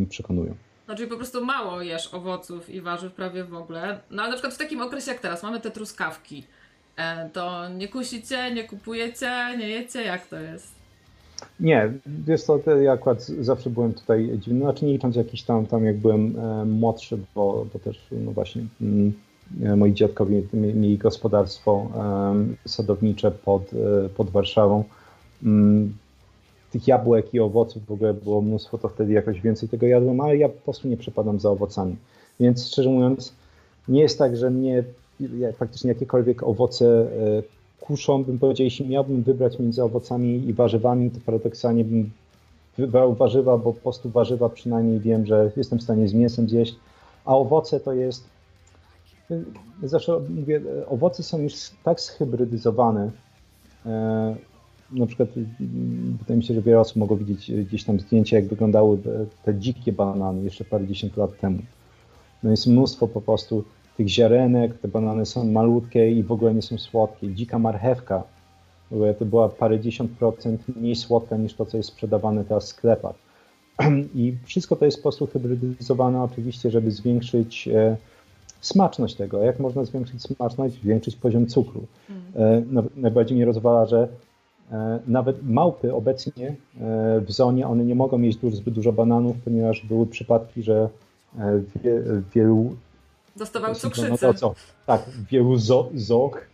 przekonują. 0.10 0.56
Czyli 0.96 1.10
po 1.10 1.18
prostu 1.18 1.46
mało 1.46 1.82
jesz 1.82 2.14
owoców 2.14 2.70
i 2.70 2.82
warzyw 2.82 3.14
prawie 3.14 3.44
w 3.44 3.54
ogóle. 3.54 4.00
No 4.12 4.22
ale 4.22 4.30
na 4.30 4.36
przykład 4.36 4.54
w 4.54 4.58
takim 4.58 4.82
okresie 4.82 5.12
jak 5.12 5.20
teraz 5.20 5.44
mamy 5.44 5.60
te 5.60 5.72
truskawki. 5.72 6.44
E, 6.98 7.30
to 7.30 7.70
nie 7.70 7.88
kusicie, 7.88 8.52
nie 8.54 8.64
kupujecie, 8.64 9.32
nie 9.58 9.70
jecie? 9.70 10.04
Jak 10.04 10.28
to 10.28 10.40
jest? 10.40 10.77
Nie, 11.60 11.94
wiesz 12.06 12.44
co, 12.44 12.60
ja 12.82 12.92
akurat 12.92 13.24
zawsze 13.24 13.70
byłem 13.70 13.94
tutaj 13.94 14.40
dziwny, 14.40 14.60
znaczy 14.60 14.86
nie 14.86 14.94
licząc 14.94 15.16
jakiś 15.16 15.44
tam, 15.44 15.66
tam 15.66 15.86
jak 15.86 15.98
byłem 15.98 16.40
e, 16.40 16.66
młodszy, 16.66 17.18
bo, 17.36 17.66
bo 17.74 17.80
też, 17.80 18.08
no 18.12 18.32
właśnie, 18.32 18.66
mm, 18.82 19.14
e, 19.64 19.76
moi 19.76 19.94
dziadkowie 19.94 20.42
mieli 20.54 20.98
gospodarstwo 20.98 21.90
sadownicze 22.66 23.32
pod, 23.32 23.72
pod 24.18 24.30
Warszawą. 24.30 24.84
Mm, 25.44 25.94
tych 26.72 26.88
jabłek 26.88 27.34
i 27.34 27.40
owoców 27.40 27.86
w 27.86 27.92
ogóle 27.92 28.14
było 28.14 28.42
mnóstwo, 28.42 28.78
to 28.78 28.90
wtedy 28.90 29.14
jakoś 29.14 29.42
więcej 29.42 29.70
tego 29.70 29.88
jadłem, 29.88 30.22
ale 30.22 30.38
ja 30.38 30.50
po 30.50 30.62
prostu 30.62 30.88
nie 30.88 30.98
przepadam 30.98 31.40
za 31.40 31.50
owocami. 31.50 31.96
Więc 32.40 32.68
szczerze 32.68 32.90
mówiąc, 32.90 33.34
nie 33.88 34.02
jest 34.02 34.20
tak, 34.20 34.38
że 34.38 34.50
mnie 34.50 34.84
praktycznie 35.58 35.90
jakiekolwiek 35.90 36.44
owoce 36.44 36.86
e, 36.86 37.57
kuszą, 37.82 38.24
bym 38.24 38.40
powiedział, 38.40 38.66
jeśli 38.66 38.88
miałbym 38.88 39.24
wybrać 39.24 39.60
między 39.60 39.84
owocami 39.84 40.50
i 40.50 40.54
warzywami, 40.54 41.12
to 41.12 41.20
paradoksalnie 41.26 41.84
bym 41.84 42.12
wybrał 42.78 43.16
warzywa, 43.16 43.58
bo 43.58 43.74
po 43.74 43.82
prostu 43.82 44.10
warzywa 44.10 44.50
przynajmniej 44.50 45.00
wiem, 45.00 45.26
że 45.26 45.52
jestem 45.58 45.80
w 45.80 45.84
stanie 45.84 46.08
z 46.08 46.14
mięsem 46.14 46.50
zjeść, 46.50 46.76
a 47.26 47.36
owoce 47.38 47.80
to 47.80 47.94
jest 47.94 48.30
zawsze 49.84 50.20
mówię, 50.30 50.62
owoce 50.88 51.24
są 51.24 51.42
już 51.42 51.54
tak 51.84 52.02
zhybrydyzowane, 52.02 53.12
e, 53.86 54.36
na 54.92 55.06
przykład 55.06 55.30
wydaje 56.20 56.38
mi 56.38 56.44
się, 56.44 56.54
że 56.54 56.62
wiele 56.62 56.80
osób 56.80 56.96
mogło 56.96 57.18
widzieć 57.18 57.52
gdzieś 57.52 57.84
tam 57.84 58.00
zdjęcia, 58.00 58.36
jak 58.36 58.48
wyglądały 58.48 58.98
te 59.44 59.56
dzikie 59.56 59.92
banany 59.92 60.44
jeszcze 60.44 60.66
parędziesiąt 60.66 61.18
lat 61.18 61.40
temu. 61.40 61.60
No 62.44 62.52
jest 62.52 62.68
mnóstwo 62.68 63.08
po 63.08 63.22
prostu 63.22 63.64
tych 63.98 64.10
ziarenek, 64.10 64.78
te 64.78 64.88
banany 64.88 65.26
są 65.26 65.52
malutkie 65.52 66.12
i 66.12 66.24
w 66.24 66.32
ogóle 66.32 66.54
nie 66.54 66.62
są 66.62 66.78
słodkie. 66.78 67.34
Dzika 67.34 67.60
marchewka, 67.60 68.24
to 69.20 69.26
była 69.26 69.50
parędziesiąt 69.50 70.12
procent 70.12 70.62
mniej 70.76 70.96
słodka 70.96 71.38
niż 71.38 71.54
to, 71.54 71.66
co 71.66 71.78
jest 71.78 71.90
sprzedawane 71.90 72.44
teraz 72.44 72.66
w 72.66 72.68
sklepach. 72.68 73.16
I 74.16 74.36
wszystko 74.44 74.76
to 74.76 74.86
jest 74.86 75.04
po 75.04 75.12
hybrydyzowane 75.12 76.24
oczywiście, 76.24 76.72
żeby 76.72 76.92
zwiększyć 76.92 77.68
e, 77.68 77.98
smaczność 78.62 79.16
tego. 79.16 79.44
Jak 79.44 79.60
można 79.60 79.86
zwiększyć 79.86 80.22
smaczność? 80.22 80.76
Zwiększyć 80.76 81.16
poziom 81.16 81.48
cukru. 81.48 81.86
E, 82.36 82.64
najbardziej 82.96 83.38
mnie 83.38 83.46
rozwala, 83.46 83.86
że 83.86 84.08
e, 84.72 85.00
nawet 85.08 85.44
małpy 85.44 85.94
obecnie 85.94 86.56
w 87.22 87.32
zonie, 87.32 87.68
one 87.68 87.86
nie 87.86 87.96
mogą 87.96 88.18
mieć 88.18 88.38
zbyt 88.52 88.74
dużo 88.74 88.94
bananów, 88.94 89.36
ponieważ 89.46 89.86
były 89.86 90.08
przypadki, 90.08 90.64
że 90.64 90.90
wielu 92.36 92.76
Dostawał 93.38 93.76
cukrzycę. 93.76 94.28
No 94.28 94.34
co? 94.34 94.56
Tak, 94.86 95.02
wielu 95.32 95.58
zo, 95.58 95.90
zok 95.96 96.48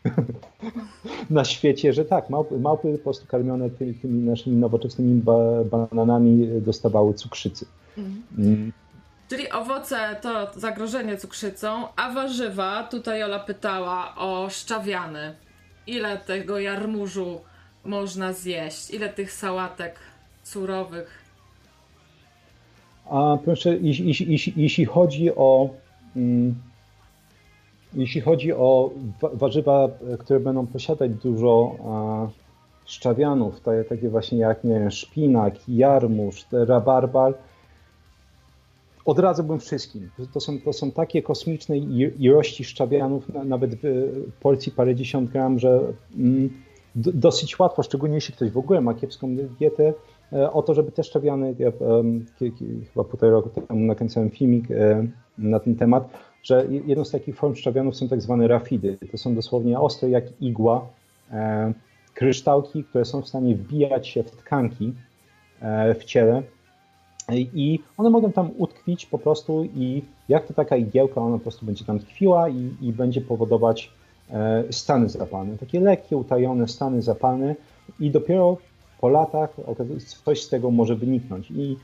na 1.29 1.45
świecie, 1.45 1.93
że 1.93 2.05
tak, 2.05 2.29
małpy, 2.29 2.59
małpy 2.59 2.97
po 2.97 3.03
prostu 3.03 3.27
karmione 3.27 3.69
tymi, 3.69 3.93
tymi 3.93 4.29
naszymi 4.29 4.55
nowoczesnymi 4.55 5.21
ba, 5.21 5.63
bananami 5.63 6.47
dostawały 6.61 7.13
cukrzycy. 7.13 7.65
Mhm. 7.97 8.23
Mm. 8.37 8.71
Czyli 9.29 9.51
owoce 9.51 10.15
to 10.21 10.51
zagrożenie 10.55 11.17
cukrzycą, 11.17 11.87
a 11.95 12.11
warzywa, 12.11 12.83
tutaj 12.83 13.23
Ola 13.23 13.39
pytała 13.39 14.15
o 14.15 14.49
szczawiany. 14.49 15.35
Ile 15.87 16.17
tego 16.17 16.59
jarmużu 16.59 17.41
można 17.85 18.33
zjeść? 18.33 18.91
Ile 18.91 19.09
tych 19.09 19.31
sałatek 19.31 19.95
surowych? 20.43 21.23
A 23.09 23.37
proszę, 23.45 23.77
jeśli, 23.81 24.07
jeśli, 24.31 24.53
jeśli 24.55 24.85
chodzi 24.85 25.35
o 25.35 25.69
mm, 26.15 26.55
jeśli 27.95 28.21
chodzi 28.21 28.53
o 28.53 28.89
warzywa, 29.33 29.89
które 30.19 30.39
będą 30.39 30.67
posiadać 30.67 31.11
dużo 31.11 31.75
szczawianów, 32.85 33.61
takie 33.89 34.09
właśnie 34.09 34.37
jak 34.37 34.63
nie 34.63 34.79
wiem, 34.79 34.91
szpinak, 34.91 35.69
jarmuż, 35.69 36.45
rabarbar, 36.51 37.33
odradzałbym 39.05 39.59
wszystkim. 39.59 40.09
To 40.33 40.39
są, 40.39 40.59
to 40.61 40.73
są 40.73 40.91
takie 40.91 41.21
kosmiczne 41.21 41.77
ilości 41.77 42.63
szczawianów, 42.63 43.23
nawet 43.45 43.75
w 43.75 44.31
porcji 44.41 44.71
parędziesiąt 44.71 45.31
gram, 45.31 45.59
że 45.59 45.79
mm, 46.17 46.49
dosyć 46.95 47.59
łatwo, 47.59 47.83
szczególnie 47.83 48.15
jeśli 48.15 48.33
ktoś 48.33 48.49
w 48.51 48.57
ogóle 48.57 48.81
ma 48.81 48.93
kiepską 48.93 49.35
dietę, 49.59 49.93
e, 50.33 50.51
o 50.51 50.61
to, 50.61 50.73
żeby 50.73 50.91
te 50.91 51.03
szczawiany, 51.03 51.55
ja, 51.59 51.71
chyba 52.93 53.03
półtorej 53.03 53.33
roku 53.33 53.49
temu 53.49 53.79
nakręcałem 53.79 54.29
filmik 54.29 54.71
e, 54.71 55.07
na 55.37 55.59
ten 55.59 55.75
temat, 55.75 56.09
że 56.43 56.67
jedną 56.85 57.05
z 57.05 57.11
takich 57.11 57.35
form 57.35 57.55
szczawianów 57.55 57.95
są 57.95 58.07
tak 58.07 58.21
zwane 58.21 58.47
rafidy. 58.47 58.97
To 59.11 59.17
są 59.17 59.35
dosłownie 59.35 59.79
ostre 59.79 60.09
jak 60.09 60.41
igła 60.41 60.87
e, 61.31 61.73
kryształki, 62.13 62.83
które 62.83 63.05
są 63.05 63.21
w 63.21 63.27
stanie 63.27 63.55
wbijać 63.55 64.07
się 64.07 64.23
w 64.23 64.31
tkanki 64.31 64.93
e, 65.61 65.95
w 65.95 66.03
ciele 66.03 66.43
i 67.31 67.79
one 67.97 68.09
mogą 68.09 68.31
tam 68.31 68.49
utkwić 68.57 69.05
po 69.05 69.19
prostu 69.19 69.63
i 69.63 70.01
jak 70.29 70.47
to 70.47 70.53
taka 70.53 70.75
igiełka, 70.75 71.21
ona 71.21 71.37
po 71.37 71.43
prostu 71.43 71.65
będzie 71.65 71.85
tam 71.85 71.99
tkwiła 71.99 72.49
i, 72.49 72.71
i 72.81 72.93
będzie 72.93 73.21
powodować 73.21 73.91
e, 74.29 74.63
stany 74.69 75.09
zapalne. 75.09 75.57
Takie 75.57 75.79
lekkie, 75.79 76.17
utajone 76.17 76.67
stany 76.67 77.01
zapalne 77.01 77.55
i 77.99 78.11
dopiero 78.11 78.57
po 79.01 79.09
latach 79.09 79.49
coś 80.25 80.41
z 80.41 80.49
tego 80.49 80.71
może 80.71 80.95
wyniknąć. 80.95 81.51
I 81.51 81.77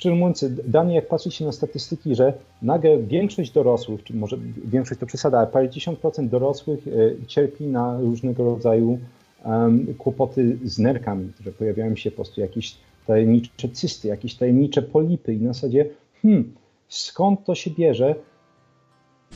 szczerze 0.00 0.14
mówiąc, 0.14 0.44
dane 0.66 0.94
jak 0.94 1.08
patrzy 1.08 1.30
się 1.30 1.44
na 1.44 1.52
statystyki, 1.52 2.14
że 2.14 2.32
nagle 2.62 2.98
większość 2.98 3.52
dorosłych, 3.52 4.04
czy 4.04 4.14
może 4.14 4.36
większość 4.64 5.00
to 5.00 5.06
przesada, 5.06 5.38
ale 5.38 5.46
parę 5.46 5.68
dziesiąt 5.68 5.98
procent 5.98 6.30
dorosłych 6.30 6.88
e, 6.88 7.26
cierpi 7.26 7.66
na 7.66 8.00
różnego 8.00 8.44
rodzaju 8.44 8.98
um, 9.44 9.94
kłopoty 9.98 10.58
z 10.64 10.78
nerkami, 10.78 11.32
które 11.34 11.52
pojawiają 11.52 11.96
się 11.96 12.10
po 12.10 12.14
prostu 12.14 12.40
jakieś 12.40 12.76
tajemnicze 13.06 13.68
cysty, 13.68 14.08
jakieś 14.08 14.34
tajemnicze 14.34 14.82
polipy 14.82 15.34
i 15.34 15.40
na 15.40 15.52
zasadzie, 15.52 15.86
hmm, 16.22 16.52
skąd 16.88 17.44
to 17.44 17.54
się 17.54 17.70
bierze? 17.70 18.14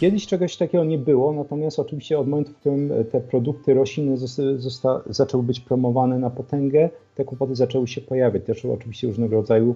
Kiedyś 0.01 0.27
czegoś 0.27 0.57
takiego 0.57 0.85
nie 0.85 0.99
było, 0.99 1.33
natomiast 1.33 1.79
oczywiście 1.79 2.19
od 2.19 2.29
momentu, 2.29 2.53
w 2.53 2.57
którym 2.57 2.93
te 3.13 3.21
produkty 3.21 3.75
rośliny 3.75 4.17
zosta, 4.57 5.01
zaczęły 5.07 5.43
być 5.43 5.61
promowane 5.61 6.19
na 6.19 6.31
potęgę, 6.31 6.91
te 7.15 7.25
kłopoty 7.25 7.55
zaczęły 7.55 7.89
się 7.89 8.01
pojawiać. 8.01 8.45
Też 8.45 8.65
oczywiście 8.65 9.07
różnego 9.07 9.37
rodzaju 9.37 9.75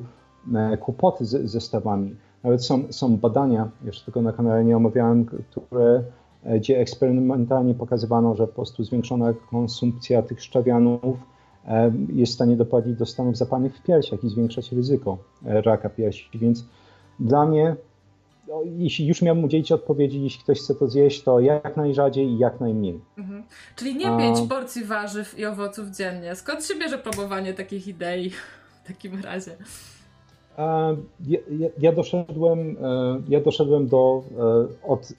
kłopoty 0.81 1.25
z 1.25 1.51
zestawami. 1.51 2.17
Nawet 2.45 2.65
są, 2.65 2.93
są 2.93 3.17
badania, 3.17 3.69
jeszcze 3.85 4.07
tego 4.07 4.23
na 4.23 4.33
kanale 4.33 4.65
nie 4.65 4.77
omawiałem, 4.77 5.25
które, 5.25 6.03
e, 6.45 6.59
gdzie 6.59 6.79
eksperymentalnie 6.81 7.75
pokazywano, 7.75 8.35
że 8.35 8.47
po 8.47 8.55
prostu 8.55 8.85
zwiększona 8.85 9.35
konsumpcja 9.51 10.23
tych 10.23 10.43
szczawianów 10.43 11.17
e, 11.69 11.93
jest 12.13 12.33
w 12.33 12.35
stanie 12.35 12.57
doprowadzić 12.57 12.97
do 12.97 13.07
stanów 13.07 13.37
zapalnych 13.37 13.77
w 13.77 13.83
piersiach 13.83 14.25
i 14.25 14.29
zwiększać 14.29 14.73
ryzyko 14.73 15.19
raka 15.43 15.89
piersi. 15.89 16.39
Więc 16.39 16.65
dla 17.21 17.47
mnie, 17.47 17.77
no, 18.49 18.61
jeśli 18.77 19.07
już 19.07 19.23
miałbym 19.23 19.45
udzielić 19.45 19.73
odpowiedzi, 19.73 20.23
jeśli 20.23 20.43
ktoś 20.43 20.61
chce 20.61 20.75
to 20.75 20.89
zjeść, 20.89 21.23
to 21.23 21.41
jak 21.41 21.77
najrzadziej 21.77 22.27
i 22.27 22.39
jak 22.39 22.61
najmniej. 22.61 23.01
Mhm. 23.19 23.43
Czyli 23.77 23.97
nie 23.97 24.17
pięć 24.19 24.39
porcji 24.49 24.85
warzyw 24.85 25.39
i 25.39 25.47
owoców 25.47 25.89
dziennie. 25.89 26.35
Skąd 26.37 26.65
się 26.65 26.75
bierze 26.75 26.99
próbowanie 26.99 27.55
takich 27.55 27.89
idei 27.89 28.31
w 28.31 28.87
takim 28.87 29.23
razie? 29.23 29.57
Ja, 30.59 31.39
ja, 31.79 31.93
doszedłem, 31.93 32.77
e, 32.83 33.21
ja 33.29 33.41
doszedłem 33.41 33.87
do 33.87 34.23
e, 34.39 34.89
od 34.89 35.13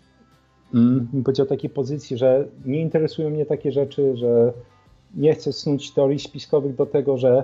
mm, 0.74 1.07
bym 1.14 1.24
powiedział 1.24 1.45
takiej 1.45 1.70
pozycji, 1.70 2.18
że 2.18 2.48
nie 2.66 2.82
interesują 2.82 3.30
mnie 3.30 3.45
takie 3.45 3.72
rzeczy, 3.72 4.18
że 4.18 4.53
nie 5.16 5.34
chcę 5.34 5.53
snuć 5.53 5.91
teorii 5.91 6.20
spiskowych 6.20 6.76
do 6.76 6.86
tego, 6.86 7.18
że 7.18 7.44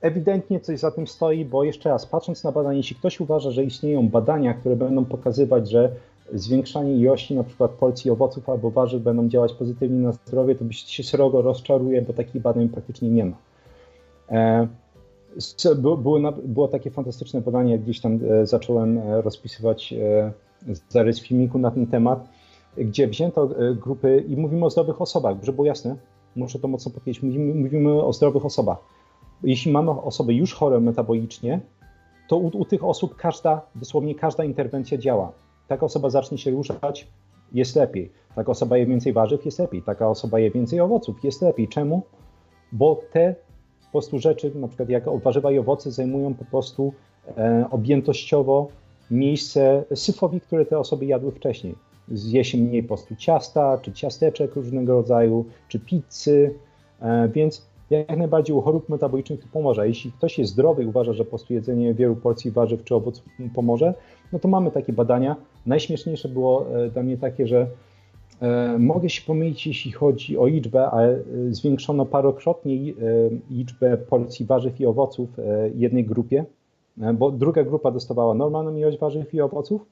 ewidentnie 0.00 0.60
coś 0.60 0.78
za 0.78 0.90
tym 0.90 1.06
stoi, 1.06 1.44
bo 1.44 1.64
jeszcze 1.64 1.88
raz, 1.88 2.06
patrząc 2.06 2.44
na 2.44 2.52
badania, 2.52 2.76
jeśli 2.76 2.96
ktoś 2.96 3.20
uważa, 3.20 3.50
że 3.50 3.64
istnieją 3.64 4.08
badania, 4.08 4.54
które 4.54 4.76
będą 4.76 5.04
pokazywać, 5.04 5.70
że 5.70 5.92
zwiększanie 6.32 6.96
ilości 6.96 7.34
na 7.34 7.44
przykład 7.44 7.70
porcji 7.70 8.10
owoców 8.10 8.48
albo 8.48 8.70
warzyw 8.70 9.02
będą 9.02 9.28
działać 9.28 9.52
pozytywnie 9.52 9.98
na 9.98 10.12
zdrowie, 10.12 10.54
to 10.54 10.64
byś 10.64 10.76
się 10.76 11.02
srogo 11.02 11.42
rozczaruje, 11.42 12.02
bo 12.02 12.12
takich 12.12 12.42
badań 12.42 12.68
praktycznie 12.68 13.10
nie 13.10 13.24
ma. 13.24 13.36
E, 14.30 14.68
było, 15.76 16.32
było 16.44 16.68
takie 16.68 16.90
fantastyczne 16.90 17.40
badanie, 17.40 17.78
gdzieś 17.78 18.00
tam 18.00 18.18
e, 18.30 18.46
zacząłem 18.46 18.98
e, 18.98 19.22
rozpisywać 19.22 19.94
zarys 20.88 21.20
filmiku 21.20 21.58
na 21.58 21.70
ten 21.70 21.86
temat, 21.86 22.28
gdzie 22.76 23.08
wzięto 23.08 23.48
grupy 23.74 24.24
i 24.28 24.36
mówimy 24.36 24.64
o 24.66 24.70
zdrowych 24.70 25.02
osobach, 25.02 25.36
żeby 25.42 25.56
było 25.56 25.66
jasne, 25.66 25.96
muszę 26.36 26.58
to 26.58 26.68
mocno 26.68 26.90
powiedzieć, 26.90 27.22
mówimy, 27.22 27.54
mówimy 27.54 28.02
o 28.04 28.12
zdrowych 28.12 28.46
osobach. 28.46 28.78
Jeśli 29.42 29.72
mamy 29.72 29.90
osoby 29.90 30.34
już 30.34 30.54
chore 30.54 30.80
metabolicznie, 30.80 31.60
to 32.28 32.36
u, 32.36 32.46
u 32.46 32.64
tych 32.64 32.84
osób 32.84 33.16
każda, 33.16 33.60
dosłownie 33.74 34.14
każda 34.14 34.44
interwencja 34.44 34.98
działa 34.98 35.32
taka 35.72 35.86
osoba 35.86 36.10
zacznie 36.10 36.38
się 36.38 36.50
ruszać, 36.50 37.08
jest 37.52 37.76
lepiej. 37.76 38.12
Taka 38.34 38.52
osoba 38.52 38.76
je 38.76 38.86
więcej 38.86 39.12
warzyw, 39.12 39.44
jest 39.44 39.58
lepiej. 39.58 39.82
Taka 39.82 40.08
osoba 40.08 40.38
je 40.38 40.50
więcej 40.50 40.80
owoców, 40.80 41.24
jest 41.24 41.42
lepiej. 41.42 41.68
Czemu? 41.68 42.02
Bo 42.72 43.00
te 43.12 43.34
po 43.92 43.98
prostu 43.98 44.18
rzeczy, 44.18 44.52
na 44.54 44.68
przykład 44.68 44.88
jak 44.88 45.04
warzywa 45.22 45.52
i 45.52 45.58
owoce, 45.58 45.90
zajmują 45.90 46.34
po 46.34 46.44
prostu 46.44 46.92
e, 47.36 47.66
objętościowo 47.70 48.68
miejsce 49.10 49.84
syfowi, 49.94 50.40
które 50.40 50.66
te 50.66 50.78
osoby 50.78 51.06
jadły 51.06 51.32
wcześniej. 51.32 51.74
Zje 52.08 52.44
się 52.44 52.58
mniej 52.58 52.82
po 52.82 52.88
prostu 52.88 53.16
ciasta, 53.16 53.78
czy 53.82 53.92
ciasteczek 53.92 54.56
różnego 54.56 54.92
rodzaju, 54.92 55.44
czy 55.68 55.80
pizzy, 55.80 56.54
e, 57.00 57.28
więc 57.28 57.66
jak 57.90 58.16
najbardziej 58.16 58.56
u 58.56 58.60
chorób 58.60 58.88
metabolicznych 58.88 59.40
to 59.40 59.46
pomoże. 59.52 59.88
Jeśli 59.88 60.12
ktoś 60.12 60.38
jest 60.38 60.52
zdrowy 60.52 60.82
i 60.82 60.86
uważa, 60.86 61.12
że 61.12 61.24
po 61.24 61.30
prostu 61.30 61.54
jedzenie 61.54 61.94
wielu 61.94 62.16
porcji 62.16 62.50
warzyw 62.50 62.84
czy 62.84 62.94
owoców 62.94 63.24
pomoże, 63.54 63.94
no 64.32 64.38
to 64.38 64.48
mamy 64.48 64.70
takie 64.70 64.92
badania. 64.92 65.36
Najśmieszniejsze 65.66 66.28
było 66.28 66.66
e, 66.84 66.90
dla 66.90 67.02
mnie 67.02 67.16
takie, 67.16 67.46
że 67.46 67.66
mogę 68.78 69.10
się 69.10 69.22
pomylić, 69.26 69.66
jeśli 69.66 69.92
chodzi 69.92 70.38
o 70.38 70.46
liczbę, 70.46 70.90
ale 70.90 71.08
e, 71.08 71.20
zwiększono 71.50 72.06
parokrotnie 72.06 72.92
liczbę 73.50 73.96
porcji 73.96 74.46
warzyw 74.46 74.80
i 74.80 74.86
owoców 74.86 75.28
jednej 75.74 76.04
grupie, 76.04 76.44
bo 77.14 77.30
druga 77.30 77.64
grupa 77.64 77.90
dostawała 77.90 78.34
normalną 78.34 78.76
ilość 78.76 78.98
warzyw 78.98 79.34
i 79.34 79.40
owoców, 79.40 79.86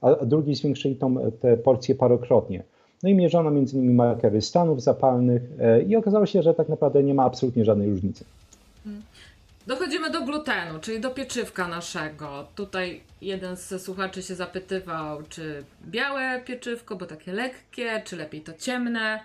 a 0.00 0.14
drugi 0.14 0.54
zwiększyli 0.54 0.96
tą, 0.96 1.16
te 1.40 1.56
porcje 1.56 1.94
parokrotnie. 1.94 2.62
No 3.02 3.08
i 3.08 3.14
mierzono 3.14 3.50
między 3.50 3.76
innymi 3.76 3.94
markery 3.94 4.40
stanów 4.40 4.82
zapalnych 4.82 5.42
i 5.86 5.96
okazało 5.96 6.26
się, 6.26 6.42
że 6.42 6.54
tak 6.54 6.68
naprawdę 6.68 7.02
nie 7.02 7.14
ma 7.14 7.24
absolutnie 7.24 7.64
żadnej 7.64 7.90
różnicy. 7.90 8.24
Dochodzimy 9.68 10.10
do 10.10 10.22
glutenu, 10.22 10.78
czyli 10.80 11.00
do 11.00 11.10
pieczywka 11.10 11.68
naszego. 11.68 12.48
Tutaj 12.54 13.02
jeden 13.20 13.56
z 13.56 13.82
słuchaczy 13.82 14.22
się 14.22 14.34
zapytywał, 14.34 15.22
czy 15.22 15.64
białe 15.86 16.42
pieczywko, 16.44 16.96
bo 16.96 17.06
takie 17.06 17.32
lekkie, 17.32 18.02
czy 18.04 18.16
lepiej 18.16 18.40
to 18.40 18.52
ciemne. 18.52 19.20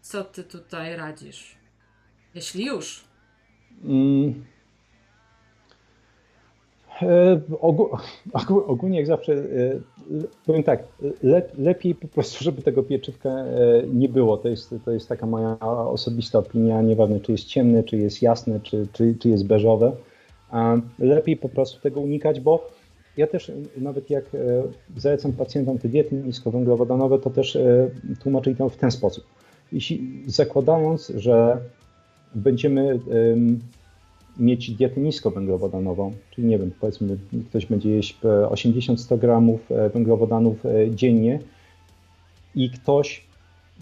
Co 0.00 0.24
ty 0.24 0.44
tutaj 0.44 0.96
radzisz? 0.96 1.56
Jeśli 2.34 2.64
już. 2.64 3.04
Mm. 3.84 4.44
E, 7.02 7.40
ogólnie 8.66 8.98
jak 8.98 9.06
zawsze, 9.06 9.32
e, 9.32 9.44
powiem 10.46 10.62
tak, 10.62 10.84
lepiej 11.58 11.94
po 11.94 12.08
prostu, 12.08 12.44
żeby 12.44 12.62
tego 12.62 12.82
pieczywka 12.82 13.28
e, 13.28 13.46
nie 13.94 14.08
było. 14.08 14.36
To 14.36 14.48
jest, 14.48 14.74
to 14.84 14.90
jest 14.90 15.08
taka 15.08 15.26
moja 15.26 15.58
osobista 15.88 16.38
opinia, 16.38 16.82
nieważne 16.82 17.20
czy 17.20 17.32
jest 17.32 17.44
ciemne, 17.44 17.82
czy 17.82 17.96
jest 17.96 18.22
jasne, 18.22 18.60
czy, 18.60 18.86
czy, 18.92 19.14
czy 19.18 19.28
jest 19.28 19.46
beżowe. 19.46 19.92
Lepiej 20.98 21.36
po 21.36 21.48
prostu 21.48 21.80
tego 21.80 22.00
unikać, 22.00 22.40
bo 22.40 22.70
ja 23.16 23.26
też 23.26 23.52
nawet 23.76 24.10
jak 24.10 24.24
zalecam 24.96 25.32
pacjentom 25.32 25.78
te 25.78 25.88
diety 25.88 26.14
niskowęglowodanowe, 26.14 27.18
to 27.18 27.30
też 27.30 27.58
tłumaczę 28.20 28.54
to 28.54 28.68
w 28.68 28.76
ten 28.76 28.90
sposób. 28.90 29.24
Jeśli 29.72 30.22
zakładając, 30.26 31.12
że 31.16 31.58
będziemy 32.34 32.98
mieć 34.38 34.70
dietę 34.70 35.00
niskowęglowodanową, 35.00 36.12
czyli 36.30 36.46
nie 36.46 36.58
wiem, 36.58 36.70
powiedzmy 36.80 37.16
ktoś 37.48 37.66
będzie 37.66 37.90
jeść 37.90 38.18
80-100 38.50 39.18
gramów 39.18 39.72
e, 39.72 39.88
węglowodanów 39.88 40.66
e, 40.66 40.90
dziennie 40.90 41.40
i 42.54 42.70
ktoś 42.70 43.26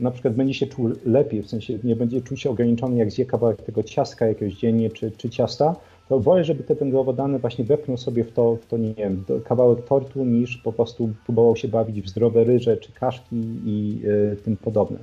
na 0.00 0.10
przykład 0.10 0.34
będzie 0.34 0.54
się 0.54 0.66
czuł 0.66 0.90
lepiej, 1.06 1.42
w 1.42 1.48
sensie 1.48 1.78
nie 1.84 1.96
będzie 1.96 2.22
czuł 2.22 2.36
się 2.36 2.50
ograniczony, 2.50 2.96
jak 2.96 3.12
zje 3.12 3.26
kawałek 3.26 3.62
tego 3.62 3.82
ciastka 3.82 4.26
jakiegoś 4.26 4.54
dziennie 4.54 4.90
czy, 4.90 5.10
czy 5.10 5.30
ciasta, 5.30 5.76
to 6.08 6.20
wolę, 6.20 6.44
żeby 6.44 6.64
te 6.64 6.74
węglowodany 6.74 7.38
właśnie 7.38 7.64
wepchnął 7.64 7.96
sobie 7.96 8.24
w 8.24 8.32
to, 8.32 8.56
w 8.56 8.66
to, 8.66 8.76
nie 8.76 8.94
wiem, 8.94 9.24
kawałek 9.44 9.84
tortu, 9.84 10.24
niż 10.24 10.56
po 10.56 10.72
prostu 10.72 11.10
próbował 11.24 11.56
się 11.56 11.68
bawić 11.68 12.02
w 12.02 12.08
zdrowe 12.08 12.44
ryże 12.44 12.76
czy 12.76 12.92
kaszki 12.92 13.36
i 13.64 14.00
y, 14.04 14.36
tym 14.44 14.56
podobne. 14.56 14.98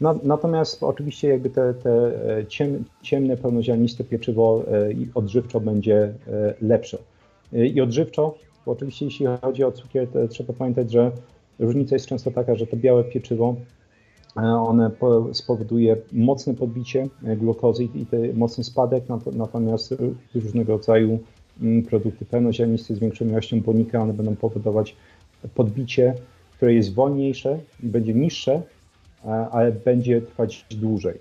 Natomiast 0.00 0.82
oczywiście 0.82 1.28
jakby 1.28 1.50
te, 1.50 1.74
te 1.74 1.90
e, 2.38 2.46
ciem, 2.46 2.84
ciemne, 3.02 3.36
pełnoziarniste 3.36 4.04
pieczywo 4.04 4.64
e, 4.68 4.88
odżywczo 5.14 5.60
będzie 5.60 5.96
e, 5.96 6.14
lepsze. 6.60 6.98
I 7.52 7.80
odżywczo, 7.80 8.34
bo 8.66 8.72
oczywiście 8.72 9.04
jeśli 9.04 9.26
chodzi 9.42 9.64
o 9.64 9.72
cukier, 9.72 10.08
trzeba 10.30 10.52
pamiętać, 10.52 10.92
że 10.92 11.12
różnica 11.58 11.94
jest 11.94 12.06
często 12.06 12.30
taka, 12.30 12.54
że 12.54 12.66
to 12.66 12.76
białe 12.76 13.04
pieczywo 13.04 13.56
one 14.42 14.90
spowoduje 15.32 15.96
mocne 16.12 16.54
podbicie 16.54 17.08
glukozy 17.22 17.84
i 17.84 18.06
mocny 18.34 18.64
spadek, 18.64 19.04
natomiast 19.32 19.94
różnego 20.34 20.72
rodzaju 20.72 21.18
mm, 21.62 21.82
produkty 21.82 22.24
pełnoziarniste 22.24 22.94
z 22.94 22.98
większą 22.98 23.24
ilością 23.24 23.60
błonnika, 23.60 24.02
one 24.02 24.12
będą 24.12 24.36
powodować 24.36 24.96
podbicie, 25.54 26.14
które 26.56 26.74
jest 26.74 26.94
wolniejsze, 26.94 27.58
będzie 27.80 28.14
niższe, 28.14 28.62
ale 29.26 29.72
będzie 29.72 30.20
trwać 30.20 30.66
dłużej. 30.70 31.18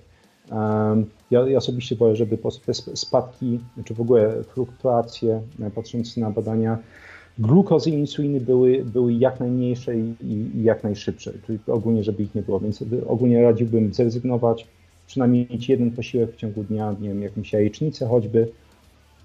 E, 0.52 1.04
ja, 1.32 1.48
ja 1.48 1.58
osobiście 1.58 1.96
wolę, 1.96 2.16
żeby 2.16 2.38
te 2.66 2.74
spadki, 2.74 3.60
czy 3.86 3.94
w 3.94 4.02
ogóle 4.02 4.44
fluktuacje, 4.44 5.42
e, 5.62 5.72
patrząc 5.72 6.18
na 6.18 6.32
badania 6.32 6.78
glukozy 7.40 7.90
i 7.90 7.94
insuliny 7.94 8.42
były, 8.42 8.86
były 8.86 9.14
jak 9.14 9.40
najmniejsze 9.40 9.98
i, 10.00 10.16
i, 10.22 10.64
jak 10.64 10.84
najszybsze, 10.84 11.34
czyli 11.46 11.60
ogólnie, 11.68 12.04
żeby 12.04 12.24
ich 12.24 12.36
nie 12.36 12.42
było, 12.42 12.60
więc 12.60 12.84
ogólnie 13.08 13.42
radziłbym 13.42 13.94
zrezygnować, 13.94 14.68
przynajmniej 15.08 15.48
mieć 15.52 15.70
jeden 15.70 15.92
posiłek 15.92 16.32
w 16.32 16.36
ciągu 16.36 16.64
dnia, 16.64 16.96
nie 17.02 17.10
wiem, 17.10 17.22
jakąś 17.22 17.54
jajecznicę 17.54 18.08
choćby, 18.08 18.48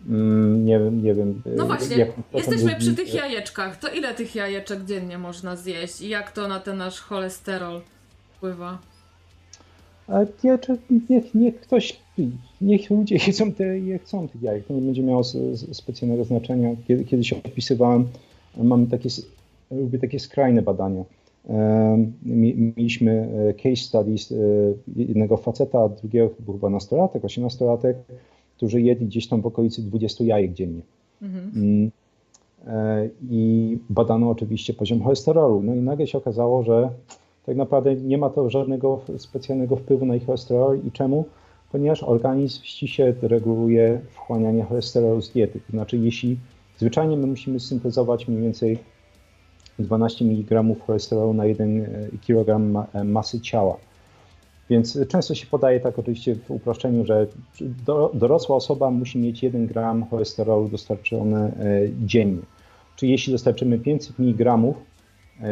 mm, 0.09 0.65
nie 0.65 0.79
wiem, 0.79 1.03
nie 1.03 1.15
wiem. 1.15 1.43
No 1.57 1.67
właśnie, 1.67 2.07
jesteśmy 2.35 2.77
przy 2.77 2.95
tych 2.95 3.15
jajeczkach. 3.15 3.79
To 3.79 3.89
ile 3.89 4.15
tych 4.15 4.35
jajeczek 4.35 4.85
dziennie 4.85 5.19
można 5.19 5.57
zjeść 5.57 6.01
i 6.01 6.09
jak 6.09 6.33
to 6.33 6.49
na 6.49 6.61
ten 6.61 6.77
nasz 6.77 7.01
cholesterol 7.01 7.81
wpływa? 8.41 8.79
Nie, 10.45 10.59
niech, 11.11 11.35
niech 11.35 11.61
ktoś, 11.61 12.01
niech 12.61 12.91
ludzie 12.91 13.17
jedzą 13.27 13.53
te, 13.53 13.79
je 13.79 13.99
chcą 13.99 14.29
tych 14.29 14.43
jajek. 14.43 14.67
To 14.67 14.75
nie 14.75 14.81
będzie 14.81 15.03
miało 15.03 15.25
specjalnego 15.73 16.25
znaczenia. 16.25 16.71
Kiedy, 16.89 17.05
kiedyś 17.05 17.33
opisywałem, 17.33 18.09
mamy 18.57 18.87
takie, 18.87 19.09
lubię 19.71 19.99
takie 19.99 20.21
skrajne 20.21 20.63
badania. 20.63 21.05
Mieliśmy 22.77 23.29
e, 23.49 23.55
case 23.55 23.77
studies 23.77 24.33
e, 24.33 24.37
jednego 24.97 25.37
faceta, 25.37 25.81
a 25.81 25.89
drugiego 25.89 26.31
był 26.39 26.55
chyba 26.55 26.71
nastolatek, 26.71 27.25
osiemnastolatek, 27.25 27.97
którzy 28.57 28.81
jedli 28.81 29.07
gdzieś 29.07 29.29
tam 29.29 29.41
w 29.41 29.47
okolicy 29.47 29.83
20 29.83 30.25
jajek 30.25 30.53
dziennie. 30.53 30.83
Mhm. 31.23 31.53
Mm. 31.57 31.91
E, 32.67 33.09
I 33.31 33.79
badano 33.91 34.31
oczywiście 34.31 34.75
poziom 34.75 35.03
cholesterolu. 35.03 35.63
No 35.63 35.75
i 35.75 35.81
nagle 35.81 36.07
się 36.07 36.19
okazało, 36.19 36.63
że 36.63 36.91
tak 37.47 37.57
naprawdę 37.57 37.95
nie 37.95 38.19
ma 38.19 38.31
to 38.31 38.51
żadnego 38.51 39.01
specjalnego 39.19 39.77
wpływu 39.77 40.07
na 40.07 40.17
ich 40.17 40.27
cholesterol. 40.27 40.79
I 40.87 40.93
czemu? 40.93 41.25
Ponieważ 41.73 42.03
organizm 42.03 42.63
ściśle 42.63 43.15
reguluje 43.23 44.01
wchłanianie 44.11 44.65
cholesterolu 44.65 45.23
z 45.23 45.31
diety. 45.31 45.61
To 45.61 45.71
znaczy, 45.71 45.99
jeśli 45.99 46.39
zwyczajnie 46.79 47.17
my 47.17 47.27
musimy 47.27 47.61
syntezować 47.61 48.29
mniej 48.29 48.43
więcej 48.43 48.79
12 49.79 50.25
mg 50.25 50.65
cholesterolu 50.87 51.35
na 51.35 51.47
1 51.47 51.81
e, 51.81 51.87
kg 52.27 52.61
e, 52.93 53.05
masy 53.05 53.41
ciała. 53.41 53.77
Więc 54.71 54.99
często 55.09 55.35
się 55.35 55.47
podaje 55.47 55.81
tak 55.81 55.99
oczywiście 55.99 56.35
w 56.35 56.51
uproszczeniu, 56.51 57.07
że 57.07 57.27
dorosła 58.15 58.57
osoba 58.57 58.91
musi 58.91 59.19
mieć 59.19 59.43
1 59.43 59.67
gram 59.67 60.07
cholesterolu 60.07 60.69
dostarczone 60.69 61.47
e, 61.47 61.53
dziennie. 62.07 62.43
Czyli 62.97 63.13
jeśli 63.13 63.33
dostarczymy 63.33 63.79
500 63.79 64.21
mg 64.21 64.59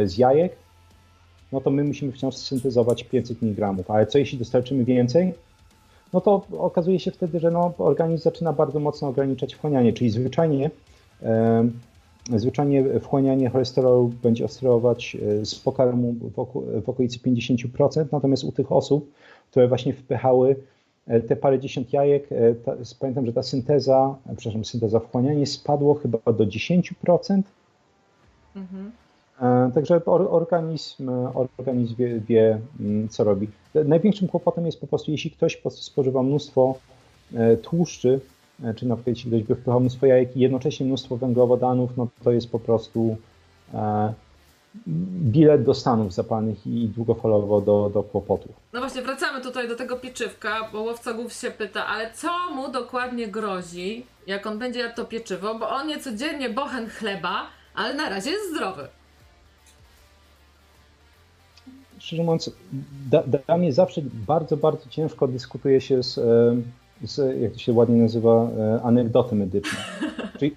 z 0.04 0.18
jajek, 0.18 0.56
no 1.52 1.60
to 1.60 1.70
my 1.70 1.84
musimy 1.84 2.12
wciąż 2.12 2.34
syntezować 2.36 3.04
500 3.04 3.42
mg. 3.42 3.74
Ale 3.88 4.06
co 4.06 4.18
jeśli 4.18 4.38
dostarczymy 4.38 4.84
więcej? 4.84 5.34
No 6.12 6.20
to 6.20 6.46
okazuje 6.58 7.00
się 7.00 7.10
wtedy, 7.10 7.40
że 7.40 7.50
no, 7.50 7.72
organizm 7.78 8.22
zaczyna 8.22 8.52
bardzo 8.52 8.80
mocno 8.80 9.08
ograniczać 9.08 9.54
wchłanianie, 9.54 9.92
czyli 9.92 10.10
zwyczajnie, 10.10 10.70
e, 11.22 11.68
zwyczajnie 12.36 13.00
wchłanianie 13.00 13.50
cholesterolu 13.50 14.12
będzie 14.22 14.44
oscylować 14.44 15.16
e, 15.40 15.46
z 15.46 15.54
pokarmu 15.54 16.12
w, 16.12 16.32
w 16.82 16.88
okolicy 16.88 17.18
50%, 17.18 18.06
natomiast 18.12 18.44
u 18.44 18.52
tych 18.52 18.72
osób, 18.72 19.12
które 19.50 19.68
właśnie 19.68 19.92
wpychały 19.92 20.56
te 21.28 21.36
parę 21.36 21.58
dziesiąt 21.58 21.92
jajek, 21.92 22.28
ta, 22.64 22.72
pamiętam, 23.00 23.26
że 23.26 23.32
ta 23.32 23.42
synteza, 23.42 24.16
przepraszam, 24.36 24.64
synteza 24.64 25.00
wchłanianie 25.00 25.46
spadło 25.46 25.94
chyba 25.94 26.18
do 26.32 26.46
10%. 26.46 27.42
Mhm. 28.56 28.92
Także 29.74 30.04
organizm, 30.04 31.10
organizm 31.34 31.94
wie, 31.96 32.20
wie, 32.20 32.60
mm, 32.80 33.08
co 33.08 33.24
robi. 33.24 33.48
Największym 33.74 34.28
kłopotem 34.28 34.66
jest 34.66 34.80
po 34.80 34.86
prostu, 34.86 35.10
jeśli 35.10 35.30
ktoś 35.30 35.62
spożywa 35.70 36.22
mnóstwo 36.22 36.74
tłuszczy, 37.62 38.20
czy 38.76 38.86
na 38.86 38.96
przykład 38.96 39.06
jeśli 39.06 39.30
ktoś 39.30 39.42
by 39.42 39.54
wpychał 39.54 39.80
mnóstwo 39.80 40.06
jajek 40.06 40.36
i 40.36 40.40
jednocześnie 40.40 40.86
mnóstwo 40.86 41.16
węglowodanów, 41.16 41.96
no 41.96 42.08
to 42.24 42.32
jest 42.32 42.50
po 42.50 42.58
prostu 42.58 43.16
bilet 44.86 45.64
do 45.64 45.74
Stanów 45.74 46.12
zapalnych 46.12 46.66
i 46.66 46.88
długofalowo 46.88 47.60
do, 47.60 47.90
do 47.94 48.02
kłopotów. 48.02 48.52
No 48.72 48.80
właśnie, 48.80 49.02
wracamy 49.02 49.40
tutaj 49.40 49.68
do 49.68 49.76
tego 49.76 49.96
pieczywka, 49.96 50.68
bo 50.72 50.82
łowca 50.82 51.12
głów 51.12 51.32
się 51.32 51.50
pyta, 51.50 51.86
ale 51.86 52.12
co 52.14 52.50
mu 52.54 52.72
dokładnie 52.72 53.28
grozi, 53.28 54.06
jak 54.26 54.46
on 54.46 54.58
będzie 54.58 54.80
jadł 54.80 54.96
to 54.96 55.04
pieczywo, 55.04 55.54
bo 55.54 55.68
on 55.70 55.90
je 55.90 55.98
codziennie 55.98 56.50
bochen 56.50 56.88
chleba, 56.88 57.46
ale 57.74 57.94
na 57.94 58.08
razie 58.08 58.30
jest 58.30 58.50
zdrowy. 58.50 58.88
Szczerze 62.08 62.22
mówiąc, 62.22 62.50
dla 63.10 63.22
da 63.48 63.58
mnie 63.58 63.72
zawsze 63.72 64.02
bardzo, 64.26 64.56
bardzo 64.56 64.88
ciężko 64.90 65.28
dyskutuje 65.28 65.80
się 65.80 66.02
z, 66.02 66.14
z 67.02 67.40
jak 67.40 67.52
to 67.52 67.58
się 67.58 67.72
ładnie 67.72 68.02
nazywa, 68.02 68.50
e, 68.58 68.82
anegdoty 68.82 69.34
medyczne. 69.34 69.78
Czyli, 70.38 70.56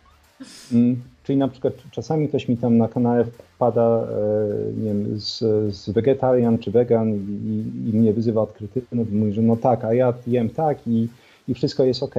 mm, 0.72 1.02
Czyli 1.24 1.38
na 1.38 1.48
przykład 1.48 1.74
czasami 1.92 2.28
ktoś 2.28 2.48
mi 2.48 2.58
tam 2.58 2.78
na 2.78 2.88
kanale 2.88 3.26
wpada, 3.26 3.82
e, 3.82 4.74
nie 4.78 4.88
wiem, 4.88 5.20
z, 5.20 5.40
z 5.76 5.90
vegetarian 5.90 6.58
czy 6.58 6.72
vegan 6.72 7.14
i, 7.14 7.90
i 7.90 7.94
mnie 7.94 8.14
wyzywa 8.14 8.42
od 8.42 8.62
i 8.92 8.96
mówi, 8.96 9.34
że 9.34 9.42
no 9.42 9.56
tak, 9.56 9.84
a 9.84 9.94
ja 9.94 10.14
jem 10.28 10.50
tak 10.50 10.88
i, 10.88 11.08
i 11.48 11.54
wszystko 11.54 11.84
jest 11.84 12.04
ok. 12.04 12.16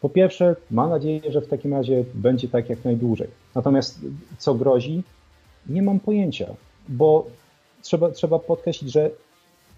Po 0.00 0.08
pierwsze, 0.08 0.56
mam 0.70 0.90
nadzieję, 0.90 1.20
że 1.28 1.40
w 1.40 1.48
takim 1.48 1.74
razie 1.74 2.04
będzie 2.14 2.48
tak 2.48 2.70
jak 2.70 2.84
najdłużej. 2.84 3.28
Natomiast 3.54 4.00
co 4.38 4.54
grozi, 4.54 5.02
nie 5.68 5.82
mam 5.82 6.00
pojęcia, 6.00 6.46
bo 6.88 7.26
trzeba, 7.82 8.10
trzeba 8.10 8.38
podkreślić, 8.38 8.92
że 8.92 9.10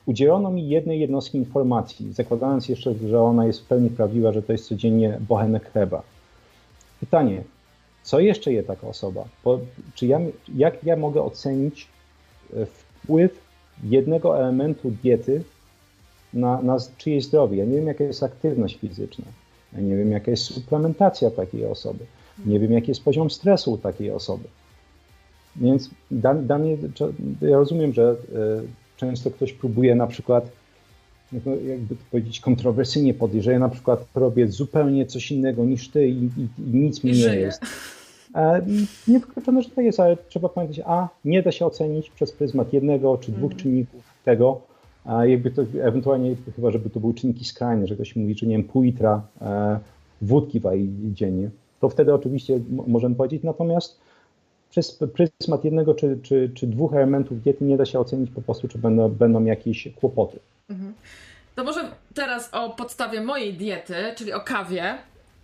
udzielono 0.07 0.51
mi 0.51 0.69
jednej 0.69 1.01
jednostki 1.01 1.39
informacji, 1.39 2.13
zakładając 2.13 2.69
jeszcze, 2.69 2.95
że 2.95 3.23
ona 3.23 3.47
jest 3.47 3.61
w 3.61 3.65
pełni 3.65 3.91
prawdziwa, 3.91 4.33
że 4.33 4.43
to 4.43 4.53
jest 4.53 4.69
codziennie 4.69 5.19
bochenek 5.29 5.73
chleba. 5.73 6.03
Pytanie, 7.01 7.45
co 8.03 8.21
jeszcze 8.21 8.53
je 8.53 8.63
taka 8.63 8.87
osoba? 8.87 9.25
Czy 9.95 10.07
ja, 10.07 10.21
jak 10.55 10.85
ja 10.85 10.97
mogę 10.97 11.23
ocenić 11.23 11.89
e, 12.57 12.67
wpływ 12.67 13.41
jednego 13.85 14.39
elementu 14.39 14.91
diety 15.03 15.45
na, 16.35 16.63
na 16.63 16.77
czyjeś 16.99 17.25
zdrowie? 17.25 17.57
Ja 17.59 17.65
nie 17.65 17.77
wiem, 17.77 17.87
jaka 17.87 18.05
jest 18.05 18.23
aktywność 18.23 18.77
fizyczna. 18.77 19.25
Ja 19.73 19.81
nie 19.81 19.97
wiem, 19.97 20.11
jaka 20.11 20.31
jest 20.31 20.43
suplementacja 20.43 21.31
takiej 21.31 21.67
osoby. 21.67 22.05
Nie 22.47 22.61
wiem, 22.61 22.73
jaki 22.73 22.91
jest 22.91 23.05
poziom 23.05 23.31
stresu 23.31 23.73
u 23.73 23.79
takiej 23.79 24.11
osoby. 24.11 24.45
Więc 25.57 25.91
dla, 26.11 26.35
dla 26.35 26.59
mnie, 26.59 26.77
ja 27.41 27.57
rozumiem, 27.57 27.93
że 27.93 28.17
y, 28.63 28.97
często 28.97 29.31
ktoś 29.31 29.53
próbuje 29.53 29.95
na 29.95 30.07
przykład, 30.07 30.51
jakby 31.69 31.97
to 31.97 32.03
powiedzieć, 32.11 32.41
kontrowersyjnie 32.41 33.15
podejść, 33.15 33.45
że 33.45 33.53
ja 33.53 33.59
na 33.59 33.69
przykład 33.69 34.07
robię 34.15 34.49
zupełnie 34.49 35.07
coś 35.07 35.33
innego 35.33 35.65
niż 35.65 35.89
ty 35.89 36.09
i, 36.09 36.25
i, 36.25 36.49
i 36.59 36.77
nic 36.77 37.05
mi 37.05 37.13
nie 37.13 37.37
jest. 37.37 37.63
E, 38.35 38.67
nie 39.09 39.19
wykluczone, 39.19 39.63
że 39.63 39.71
tak 39.71 39.85
jest, 39.85 40.01
ale 40.01 40.17
trzeba 40.29 40.49
pamiętać, 40.49 40.81
a 40.87 41.09
nie 41.25 41.43
da 41.43 41.53
się 41.53 41.67
ocenić 41.67 42.11
przez 42.11 42.33
pryzmat 42.33 42.73
jednego 42.73 43.19
czy 43.19 43.33
dwóch 43.33 43.53
mm. 43.53 43.63
czynników 43.63 44.05
tego, 44.25 44.61
a 45.05 45.27
jakby 45.27 45.51
to 45.51 45.63
ewentualnie, 45.83 46.37
chyba 46.57 46.71
żeby 46.71 46.91
to 46.91 47.01
były 47.01 47.15
czynniki 47.15 47.45
skrajne, 47.45 47.87
że 47.87 47.95
ktoś 47.95 48.17
mówi, 48.17 48.35
że 48.35 48.47
nie 48.47 48.57
wiem, 48.57 48.65
pół 48.65 48.83
litra 48.83 49.23
e, 49.41 49.79
wódki 50.23 50.61
wali 50.61 50.91
dziennie, 51.13 51.51
to 51.81 51.89
wtedy 51.89 52.15
oczywiście 52.15 52.61
możemy 52.87 53.15
powiedzieć, 53.15 53.43
natomiast 53.43 54.01
przez 54.75 54.99
pryzmat 55.15 55.65
jednego 55.65 55.95
czy, 55.95 56.19
czy, 56.23 56.51
czy 56.55 56.67
dwóch 56.67 56.95
elementów 56.95 57.43
diety 57.43 57.65
nie 57.65 57.77
da 57.77 57.85
się 57.85 57.99
ocenić 57.99 58.31
po 58.31 58.43
prostu, 58.43 58.69
czy 58.69 58.79
będą, 58.79 59.09
będą 59.09 59.45
jakieś 59.45 59.89
kłopoty. 59.97 60.39
Mhm. 60.71 60.95
To 61.55 61.65
może 61.65 61.91
teraz 62.15 62.49
o 62.53 62.71
podstawie 62.71 63.21
mojej 63.21 63.55
diety, 63.55 63.95
czyli 64.17 64.33
o 64.33 64.41
kawie. 64.41 64.83
E, 64.83 64.99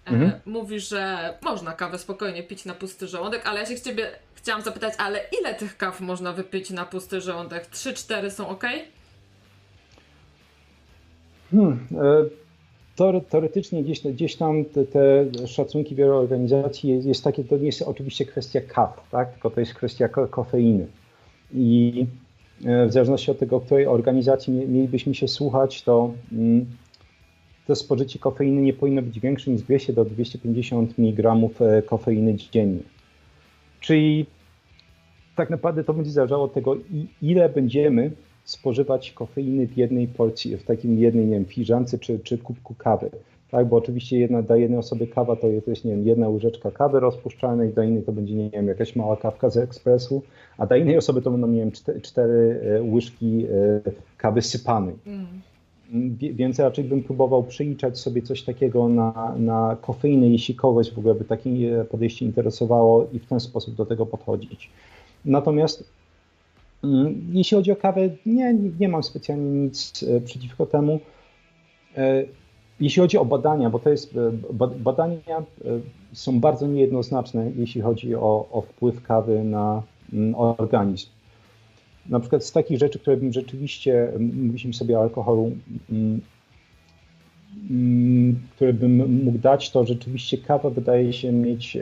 mhm. 0.06 0.32
Mówi, 0.46 0.80
że 0.80 1.34
można 1.42 1.72
kawę 1.72 1.98
spokojnie 1.98 2.42
pić 2.42 2.64
na 2.64 2.74
pusty 2.74 3.08
żołądek, 3.08 3.46
ale 3.46 3.60
ja 3.60 3.66
się 3.66 3.76
z 3.76 3.82
ciebie 3.82 4.10
chciałam 4.34 4.62
zapytać, 4.62 4.94
ale 4.98 5.20
ile 5.40 5.54
tych 5.54 5.76
kaw 5.76 6.00
można 6.00 6.32
wypić 6.32 6.70
na 6.70 6.84
pusty 6.84 7.20
żołądek? 7.20 7.70
3-4 7.70 8.30
są 8.30 8.48
ok? 8.48 8.64
Hmm, 11.50 11.86
e, 11.92 12.24
teoretycznie 13.28 13.82
gdzieś, 13.82 14.00
gdzieś 14.00 14.36
tam 14.36 14.64
te, 14.64 14.84
te, 14.84 15.26
szacunki 15.46 15.94
wielu 15.94 16.16
organizacji 16.16 16.90
jest, 16.90 17.06
jest 17.06 17.24
takie, 17.24 17.44
to 17.44 17.56
nie 17.56 17.66
jest 17.66 17.82
oczywiście 17.82 18.24
kwestia 18.24 18.60
kaw, 18.60 19.08
tak? 19.10 19.32
tylko 19.32 19.50
to 19.50 19.60
jest 19.60 19.74
kwestia 19.74 20.08
ko 20.08 20.28
kofeiny. 20.28 20.86
I 21.54 22.06
e, 22.64 22.86
w 22.86 22.92
zależności 22.92 23.30
od 23.30 23.38
tego, 23.38 23.60
której 23.60 23.86
organizacji 23.86 24.52
mielibyśmy 24.52 25.14
się 25.14 25.28
słuchać, 25.28 25.82
to 25.82 26.12
mm, 26.32 26.66
to 27.66 27.74
spożycie 27.74 28.18
kofeiny 28.18 28.62
nie 28.62 28.72
powinno 28.72 29.02
być 29.02 29.20
większe 29.20 29.50
niż 29.50 29.62
200 29.62 29.92
do 29.92 30.04
250 30.04 30.98
mg 30.98 31.34
e, 31.60 31.82
kofeiny 31.82 32.34
dziennie. 32.34 32.82
Czyli 33.80 34.26
tak 35.36 35.50
naprawdę 35.50 35.84
to 35.84 35.94
będzie 35.94 36.10
zależało 36.10 36.44
od 36.44 36.54
tego, 36.54 36.76
ile 37.22 37.48
będziemy 37.48 38.10
spożywać 38.50 39.12
kofeiny 39.12 39.66
w 39.66 39.76
jednej 39.76 40.08
porcji, 40.08 40.56
w 40.56 40.64
takim 40.64 40.98
jednej, 40.98 41.26
nie 41.26 41.34
wiem, 41.34 41.44
filiżance 41.44 41.98
czy, 41.98 42.18
czy 42.18 42.38
kubku 42.38 42.74
kawy. 42.74 43.10
Tak, 43.50 43.68
bo 43.68 43.76
oczywiście 43.76 44.18
jedna, 44.18 44.42
dla 44.42 44.56
jednej 44.56 44.78
osoby 44.78 45.06
kawa 45.06 45.36
to 45.36 45.46
jest, 45.46 45.84
nie 45.84 45.90
wiem, 45.90 46.06
jedna 46.06 46.28
łyżeczka 46.28 46.70
kawy 46.70 47.00
rozpuszczalnej, 47.00 47.68
dla 47.68 47.84
innej 47.84 48.02
to 48.02 48.12
będzie, 48.12 48.34
nie 48.34 48.50
wiem, 48.50 48.68
jakaś 48.68 48.96
mała 48.96 49.16
kawka 49.16 49.50
z 49.50 49.56
ekspresu, 49.56 50.22
a 50.58 50.66
dla 50.66 50.76
innej 50.76 50.96
osoby 50.96 51.22
to 51.22 51.30
będą, 51.30 51.46
nie 51.46 51.60
wiem, 51.60 51.72
cztery, 51.72 52.00
cztery 52.00 52.60
e, 52.62 52.82
łyżki 52.82 53.46
e, 53.46 53.90
kawy 54.16 54.42
sypanej. 54.42 54.94
Mm 55.06 55.26
więc 56.12 56.58
raczej 56.58 56.84
bym 56.84 57.02
próbował 57.02 57.42
przeliczać 57.42 57.98
sobie 57.98 58.22
coś 58.22 58.42
takiego 58.42 58.88
na, 58.88 59.34
na 59.38 59.76
kofeinę, 59.80 60.28
jeśli 60.28 60.54
kogoś 60.54 60.90
w 60.90 60.98
ogóle 60.98 61.14
by 61.14 61.24
takie 61.24 61.84
podejście 61.90 62.26
interesowało 62.26 63.06
i 63.12 63.18
w 63.18 63.26
ten 63.26 63.40
sposób 63.40 63.74
do 63.74 63.86
tego 63.86 64.06
podchodzić. 64.06 64.70
Natomiast 65.24 65.84
jeśli 67.32 67.56
chodzi 67.56 67.72
o 67.72 67.76
kawę, 67.76 68.00
nie, 68.26 68.54
nie 68.80 68.88
mam 68.88 69.02
specjalnie 69.02 69.50
nic 69.50 70.02
e, 70.02 70.20
przeciwko 70.20 70.66
temu. 70.66 71.00
E, 71.96 72.24
jeśli 72.80 73.02
chodzi 73.02 73.18
o 73.18 73.24
badania, 73.24 73.70
bo 73.70 73.78
to 73.78 73.90
jest, 73.90 74.16
e, 74.16 74.32
badania 74.78 75.42
są 76.12 76.40
bardzo 76.40 76.66
niejednoznaczne, 76.66 77.50
jeśli 77.56 77.80
chodzi 77.80 78.14
o, 78.14 78.48
o 78.52 78.60
wpływ 78.60 79.02
kawy 79.02 79.44
na 79.44 79.82
mm, 80.12 80.34
organizm 80.34 81.08
na 82.08 82.20
przykład 82.20 82.44
z 82.44 82.52
takich 82.52 82.78
rzeczy, 82.78 82.98
które 82.98 83.16
bym 83.16 83.32
rzeczywiście, 83.32 84.12
mówiliśmy 84.18 84.74
sobie 84.74 84.98
o 84.98 85.02
alkoholu, 85.02 85.52
mm, 85.90 86.20
mm, 87.70 88.40
które 88.56 88.72
bym 88.72 89.24
mógł 89.24 89.38
dać, 89.38 89.70
to 89.70 89.86
rzeczywiście 89.86 90.38
kawa 90.38 90.70
wydaje 90.70 91.12
się 91.12 91.32
mieć, 91.32 91.78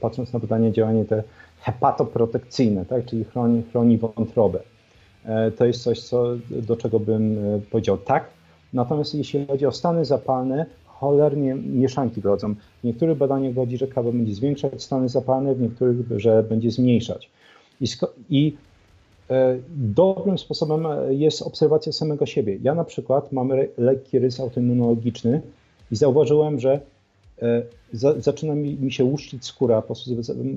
patrząc 0.00 0.32
na 0.32 0.38
badania, 0.38 0.70
działanie 0.70 1.04
te 1.04 1.22
hepatoprotekcyjne, 1.66 2.86
tak? 2.86 3.04
czyli 3.04 3.24
chroni, 3.24 3.62
chroni 3.62 3.98
wątrobę. 3.98 4.60
E, 5.24 5.50
to 5.50 5.64
jest 5.64 5.82
coś, 5.82 6.00
co, 6.00 6.24
do 6.50 6.76
czego 6.76 7.00
bym 7.00 7.38
e, 7.38 7.60
powiedział 7.70 7.98
tak. 7.98 8.30
Natomiast 8.72 9.14
jeśli 9.14 9.46
chodzi 9.46 9.66
o 9.66 9.72
stany 9.72 10.04
zapalne, 10.04 10.66
cholernie 10.86 11.54
mieszanki 11.54 12.20
wrodzą. 12.20 12.54
W 12.54 12.84
niektórych 12.84 13.18
badaniach 13.18 13.54
chodzi, 13.54 13.78
że 13.78 13.86
kawa 13.86 14.12
będzie 14.12 14.34
zwiększać 14.34 14.82
stany 14.82 15.08
zapalne, 15.08 15.54
w 15.54 15.60
niektórych, 15.60 15.96
że 16.16 16.42
będzie 16.42 16.70
zmniejszać. 16.70 17.30
I, 17.80 17.86
i 18.30 18.56
E, 19.30 19.58
dobrym 19.76 20.38
sposobem 20.38 20.86
jest 21.08 21.42
obserwacja 21.42 21.92
samego 21.92 22.26
siebie. 22.26 22.58
Ja 22.62 22.74
na 22.74 22.84
przykład 22.84 23.32
mam 23.32 23.52
lekki 23.78 24.18
rys 24.18 24.40
autoimmunologiczny 24.40 25.42
i 25.92 25.96
zauważyłem, 25.96 26.60
że 26.60 26.80
zaczyna 28.18 28.54
mi, 28.54 28.92
się 28.92 29.04
łuszczyć 29.04 29.44
skóra. 29.44 29.82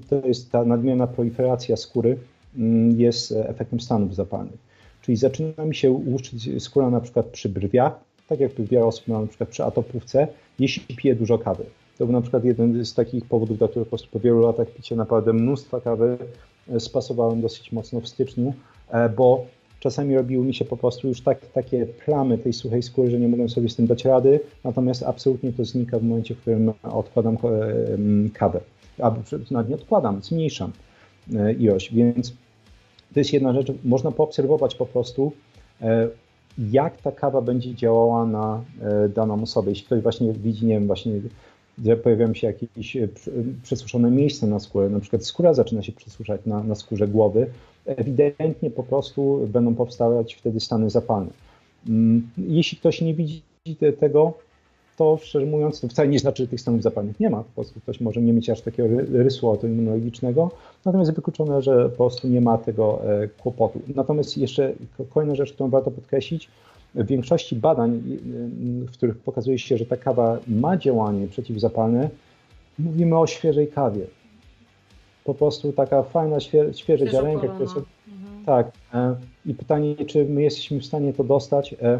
To 0.09 0.27
jest 0.27 0.51
ta 0.51 0.65
nadmierna 0.65 1.07
proliferacja 1.07 1.77
skóry 1.77 2.17
mm, 2.57 2.99
jest 2.99 3.31
efektem 3.31 3.79
stanów 3.79 4.15
zapalnych. 4.15 4.69
Czyli 5.01 5.17
zaczyna 5.17 5.65
mi 5.65 5.75
się 5.75 5.91
łuszczyć 5.91 6.63
skóra 6.63 6.89
na 6.89 7.01
przykład 7.01 7.25
przy 7.25 7.49
brwiach, 7.49 7.99
tak 8.27 8.39
jak 8.39 8.61
wiele 8.61 8.85
osób 8.85 9.07
ma 9.07 9.21
na 9.21 9.27
przykład 9.27 9.49
przy 9.49 9.63
atopówce, 9.63 10.27
jeśli 10.59 10.95
piję 10.95 11.15
dużo 11.15 11.37
kawy. 11.37 11.65
To 11.97 12.05
był 12.05 12.13
na 12.13 12.21
przykład 12.21 12.43
jeden 12.43 12.85
z 12.85 12.93
takich 12.93 13.25
powodów, 13.25 13.57
dla 13.57 13.67
których 13.67 13.87
po 13.87 13.89
prostu 13.89 14.07
po 14.11 14.19
wielu 14.19 14.39
latach 14.39 14.67
picia 14.67 14.95
naprawdę 14.95 15.33
mnóstwa 15.33 15.81
kawy 15.81 16.17
spasowałem 16.79 17.41
dosyć 17.41 17.71
mocno 17.71 18.01
w 18.01 18.07
styczniu, 18.07 18.53
e, 18.89 19.09
bo 19.09 19.45
czasami 19.79 20.15
robiły 20.15 20.45
mi 20.45 20.53
się 20.53 20.65
po 20.65 20.77
prostu 20.77 21.07
już 21.07 21.21
tak, 21.21 21.45
takie 21.45 21.85
plamy 21.85 22.37
tej 22.37 22.53
suchej 22.53 22.83
skóry, 22.83 23.11
że 23.11 23.19
nie 23.19 23.27
mogłem 23.27 23.49
sobie 23.49 23.69
z 23.69 23.75
tym 23.75 23.87
dać 23.87 24.05
rady, 24.05 24.39
natomiast 24.63 25.03
absolutnie 25.03 25.53
to 25.53 25.65
znika 25.65 25.99
w 25.99 26.03
momencie, 26.03 26.35
w 26.35 26.41
którym 26.41 26.73
odkładam 26.83 27.35
e, 27.35 27.39
kawę. 28.33 28.61
Albo 29.01 29.21
nawet 29.51 29.69
nie 29.69 29.75
odkładam, 29.75 30.21
zmniejszam 30.21 30.71
e, 31.35 31.53
ilość, 31.53 31.93
więc 31.93 32.33
to 33.13 33.19
jest 33.19 33.33
jedna 33.33 33.53
rzecz, 33.53 33.71
można 33.83 34.11
poobserwować 34.11 34.75
po 34.75 34.85
prostu, 34.85 35.31
jak 36.71 37.01
ta 37.01 37.11
kawa 37.11 37.41
będzie 37.41 37.75
działała 37.75 38.25
na 38.25 38.63
daną 39.15 39.43
osobę. 39.43 39.69
Jeśli 39.69 39.85
ktoś 39.85 40.01
właśnie 40.01 40.33
widzi, 40.33 40.65
nie 40.65 40.73
wiem, 40.73 40.87
właśnie 40.87 41.13
że 41.85 41.97
pojawiają 41.97 42.33
się 42.33 42.47
jakieś 42.47 42.97
przesuszone 43.63 44.11
miejsca 44.11 44.47
na 44.47 44.59
skórze, 44.59 44.89
na 44.89 44.99
przykład 44.99 45.25
skóra 45.25 45.53
zaczyna 45.53 45.81
się 45.81 45.91
przesuszać 45.91 46.41
na, 46.45 46.63
na 46.63 46.75
skórze 46.75 47.07
głowy, 47.07 47.47
ewidentnie 47.85 48.71
po 48.71 48.83
prostu 48.83 49.47
będą 49.47 49.75
powstawać 49.75 50.35
wtedy 50.35 50.59
stany 50.59 50.89
zapalne. 50.89 51.31
Mm, 51.87 52.29
jeśli 52.37 52.77
ktoś 52.77 53.01
nie 53.01 53.13
widzi 53.13 53.41
tego, 53.99 54.33
to 54.97 55.17
szczerze 55.21 55.45
mówiąc, 55.45 55.81
to 55.81 55.87
wcale 55.87 56.07
nie 56.07 56.19
znaczy, 56.19 56.43
że 56.43 56.49
tych 56.49 56.61
stanów 56.61 56.81
zapalnych 56.81 57.19
nie 57.19 57.29
ma. 57.29 57.37
Po 57.37 57.53
prostu 57.55 57.79
ktoś 57.79 58.01
może 58.01 58.21
nie 58.21 58.33
mieć 58.33 58.49
aż 58.49 58.61
takiego 58.61 58.89
rysu 59.11 59.49
autoimmunologicznego, 59.49 60.51
natomiast 60.85 61.13
wykluczone, 61.13 61.61
że 61.61 61.89
po 61.89 61.95
prostu 61.95 62.27
nie 62.27 62.41
ma 62.41 62.57
tego 62.57 63.01
e, 63.03 63.27
kłopotu. 63.27 63.79
Natomiast 63.95 64.37
jeszcze 64.37 64.73
kolejna 65.09 65.35
rzecz, 65.35 65.53
którą 65.53 65.69
warto 65.69 65.91
podkreślić, 65.91 66.49
w 66.95 67.05
większości 67.05 67.55
badań, 67.55 68.01
w 68.87 68.91
których 68.91 69.17
pokazuje 69.17 69.59
się, 69.59 69.77
że 69.77 69.85
ta 69.85 69.97
kawa 69.97 70.37
ma 70.47 70.77
działanie 70.77 71.27
przeciwzapalne, 71.27 72.09
mówimy 72.79 73.19
o 73.19 73.27
świeżej 73.27 73.67
kawie. 73.67 74.07
Po 75.23 75.33
prostu 75.33 75.73
taka 75.73 76.03
fajna, 76.03 76.39
świe, 76.39 76.73
świeże 76.73 77.07
ziarenka, 77.07 77.47
które 77.47 77.67
są. 77.67 77.75
Mhm. 78.07 78.45
Tak. 78.45 78.71
E, 78.93 79.15
I 79.45 79.53
pytanie, 79.53 79.95
czy 80.07 80.25
my 80.25 80.41
jesteśmy 80.41 80.79
w 80.79 80.85
stanie 80.85 81.13
to 81.13 81.23
dostać. 81.23 81.75
E, 81.81 81.99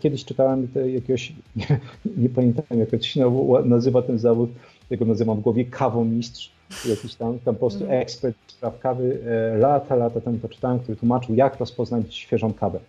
kiedyś 0.00 0.24
czytałem 0.24 0.68
jakiegoś, 0.86 1.32
nie, 1.56 1.66
nie 2.22 2.28
pamiętam 2.28 2.78
jak 2.78 2.90
to 2.90 3.02
się 3.02 3.30
nazywa 3.64 4.02
ten 4.02 4.18
zawód, 4.18 4.50
tego 4.88 5.04
nazywam 5.04 5.38
w 5.38 5.40
głowie 5.40 5.64
kawomistrz, 5.64 6.52
jakiś 6.88 7.14
tam, 7.14 7.38
tam 7.38 7.54
po 7.54 7.60
prostu 7.60 7.82
mhm. 7.82 8.02
ekspert 8.02 8.36
spraw 8.46 8.78
kawy. 8.78 9.18
E, 9.54 9.58
lata, 9.58 9.94
lata 9.94 10.20
temu 10.20 10.38
to 10.38 10.48
czytałem, 10.48 10.78
który 10.78 10.96
tłumaczył, 10.96 11.34
jak 11.34 11.60
rozpoznać 11.60 12.14
świeżą 12.14 12.52
kawę. 12.52 12.80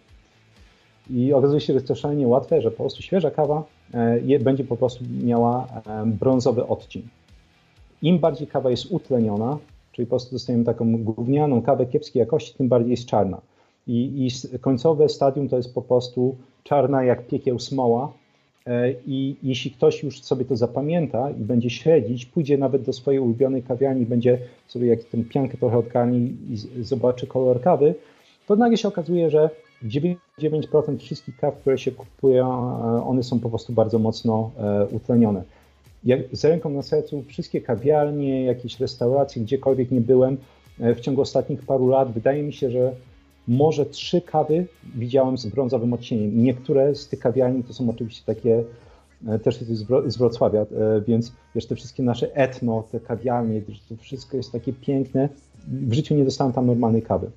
I 1.10 1.34
okazuje 1.34 1.62
się, 1.62 1.68
że 1.68 1.74
jest 1.74 1.88
to 1.88 1.96
szalenie 1.96 2.28
łatwe, 2.28 2.62
że 2.62 2.72
po 2.72 2.78
prostu 2.78 3.02
świeża 3.02 3.32
kawa 3.32 3.64
będzie 4.40 4.64
po 4.64 4.78
prostu 4.78 5.04
miała 5.24 5.68
brązowy 6.06 6.68
odcień. 6.68 7.04
Im 8.02 8.20
bardziej 8.20 8.48
kawa 8.48 8.72
jest 8.72 8.92
utleniona, 8.92 9.58
czyli 9.92 10.06
po 10.06 10.10
prostu 10.10 10.36
dostajemy 10.36 10.66
taką 10.66 11.04
gównianą 11.04 11.62
kawę 11.62 11.86
kiepskiej 11.86 12.20
jakości, 12.20 12.54
tym 12.58 12.68
bardziej 12.68 12.92
jest 12.92 13.06
czarna. 13.06 13.42
I, 13.88 14.28
I 14.28 14.60
końcowe 14.60 15.10
stadium 15.10 15.50
to 15.50 15.58
jest 15.58 15.74
po 15.74 15.82
prostu 15.82 16.36
czarna 16.64 17.04
jak 17.04 17.28
piekieł 17.28 17.60
smoła. 17.60 18.14
E, 18.68 18.92
I 19.08 19.36
jeśli 19.44 19.72
ktoś 19.72 20.04
już 20.04 20.22
sobie 20.22 20.46
to 20.46 20.56
zapamięta 20.56 21.32
i 21.32 21.44
będzie 21.44 21.70
śledzić, 21.70 22.26
pójdzie 22.26 22.58
nawet 22.58 22.82
do 22.82 22.94
swojej 22.94 23.20
ulubionej 23.20 23.64
kawiarni, 23.64 24.06
będzie 24.06 24.40
sobie 24.68 24.88
jak 24.88 25.04
tę 25.04 25.18
piankę 25.24 25.58
trochę 25.58 25.78
odkarni 25.78 26.36
i 26.50 26.84
zobaczy 26.84 27.28
kolor 27.28 27.62
kawy, 27.62 27.96
to 28.48 28.56
nagle 28.56 28.78
się 28.78 28.88
okazuje, 28.88 29.30
że 29.30 29.50
99% 29.84 30.98
wszystkich 30.98 31.38
kaw, 31.38 31.58
które 31.58 31.78
się 31.78 31.92
kupuje, 31.92 32.46
one 33.06 33.24
są 33.24 33.40
po 33.40 33.50
prostu 33.50 33.74
bardzo 33.74 34.00
mocno 34.00 34.52
e, 34.58 34.86
utlenione 34.86 35.44
jak, 36.06 36.20
z 36.32 36.46
ręką 36.46 36.70
na 36.70 36.82
sercu 36.82 37.24
wszystkie 37.28 37.62
kawiarnie, 37.62 38.44
jakieś 38.44 38.80
restauracje, 38.80 39.42
gdziekolwiek 39.42 39.92
nie 39.92 40.02
byłem 40.02 40.38
e, 40.80 40.96
w 40.96 41.00
ciągu 41.00 41.22
ostatnich 41.22 41.66
paru 41.66 41.88
lat, 41.88 42.14
wydaje 42.14 42.44
mi 42.44 42.54
się, 42.54 42.72
że 42.72 42.92
może 43.48 43.86
trzy 43.86 44.22
kawy 44.22 44.66
widziałem 44.96 45.38
z 45.38 45.46
brązowym 45.46 45.94
odcieniem. 45.94 46.44
Niektóre 46.44 46.96
z 46.96 47.08
tych 47.08 47.20
kawiarni 47.20 47.64
to 47.64 47.74
są 47.74 47.90
oczywiście 47.90 48.24
takie, 48.26 48.64
e, 49.28 49.40
też 49.40 49.60
z 50.08 50.18
Wrocławia, 50.18 50.62
e, 50.62 50.66
więc 51.08 51.32
wiesz, 51.56 51.66
te 51.66 51.76
wszystkie 51.76 52.04
nasze 52.04 52.36
etno, 52.36 52.84
te 52.92 53.00
kawiarnie, 53.00 53.62
to 53.90 53.96
wszystko 53.96 54.38
jest 54.38 54.52
takie 54.52 54.74
piękne. 54.74 55.30
W 55.68 55.94
życiu 55.94 56.16
nie 56.16 56.26
dostałem 56.26 56.54
tam 56.54 56.66
normalnej 56.66 57.02
kawy. 57.02 57.32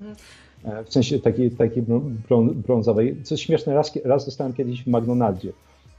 W 0.86 0.92
sensie 0.92 1.18
takiej, 1.18 1.50
takiej 1.50 1.84
brązowej. 2.54 3.22
Co 3.22 3.36
śmieszne, 3.36 3.74
raz, 3.74 3.92
raz 4.04 4.24
dostałem 4.24 4.52
kiedyś 4.52 4.84
w 4.84 4.86
McDonaldzie. 4.86 5.52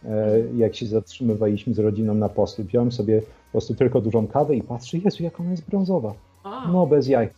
E, 0.05 0.39
jak 0.55 0.75
się 0.75 0.85
zatrzymywaliśmy 0.85 1.73
z 1.73 1.79
rodziną 1.79 2.13
na 2.13 2.29
postu. 2.29 2.63
Wziąłem 2.63 2.91
sobie 2.91 3.21
po 3.21 3.51
prostu 3.51 3.75
tylko 3.75 4.01
dużą 4.01 4.27
kawę 4.27 4.55
i 4.55 4.63
patrzę, 4.63 4.97
Jezu, 4.97 5.23
jak 5.23 5.39
ona 5.39 5.51
jest 5.51 5.69
brązowa. 5.69 6.13
No, 6.71 6.87
bez 6.87 7.07
jaj. 7.07 7.29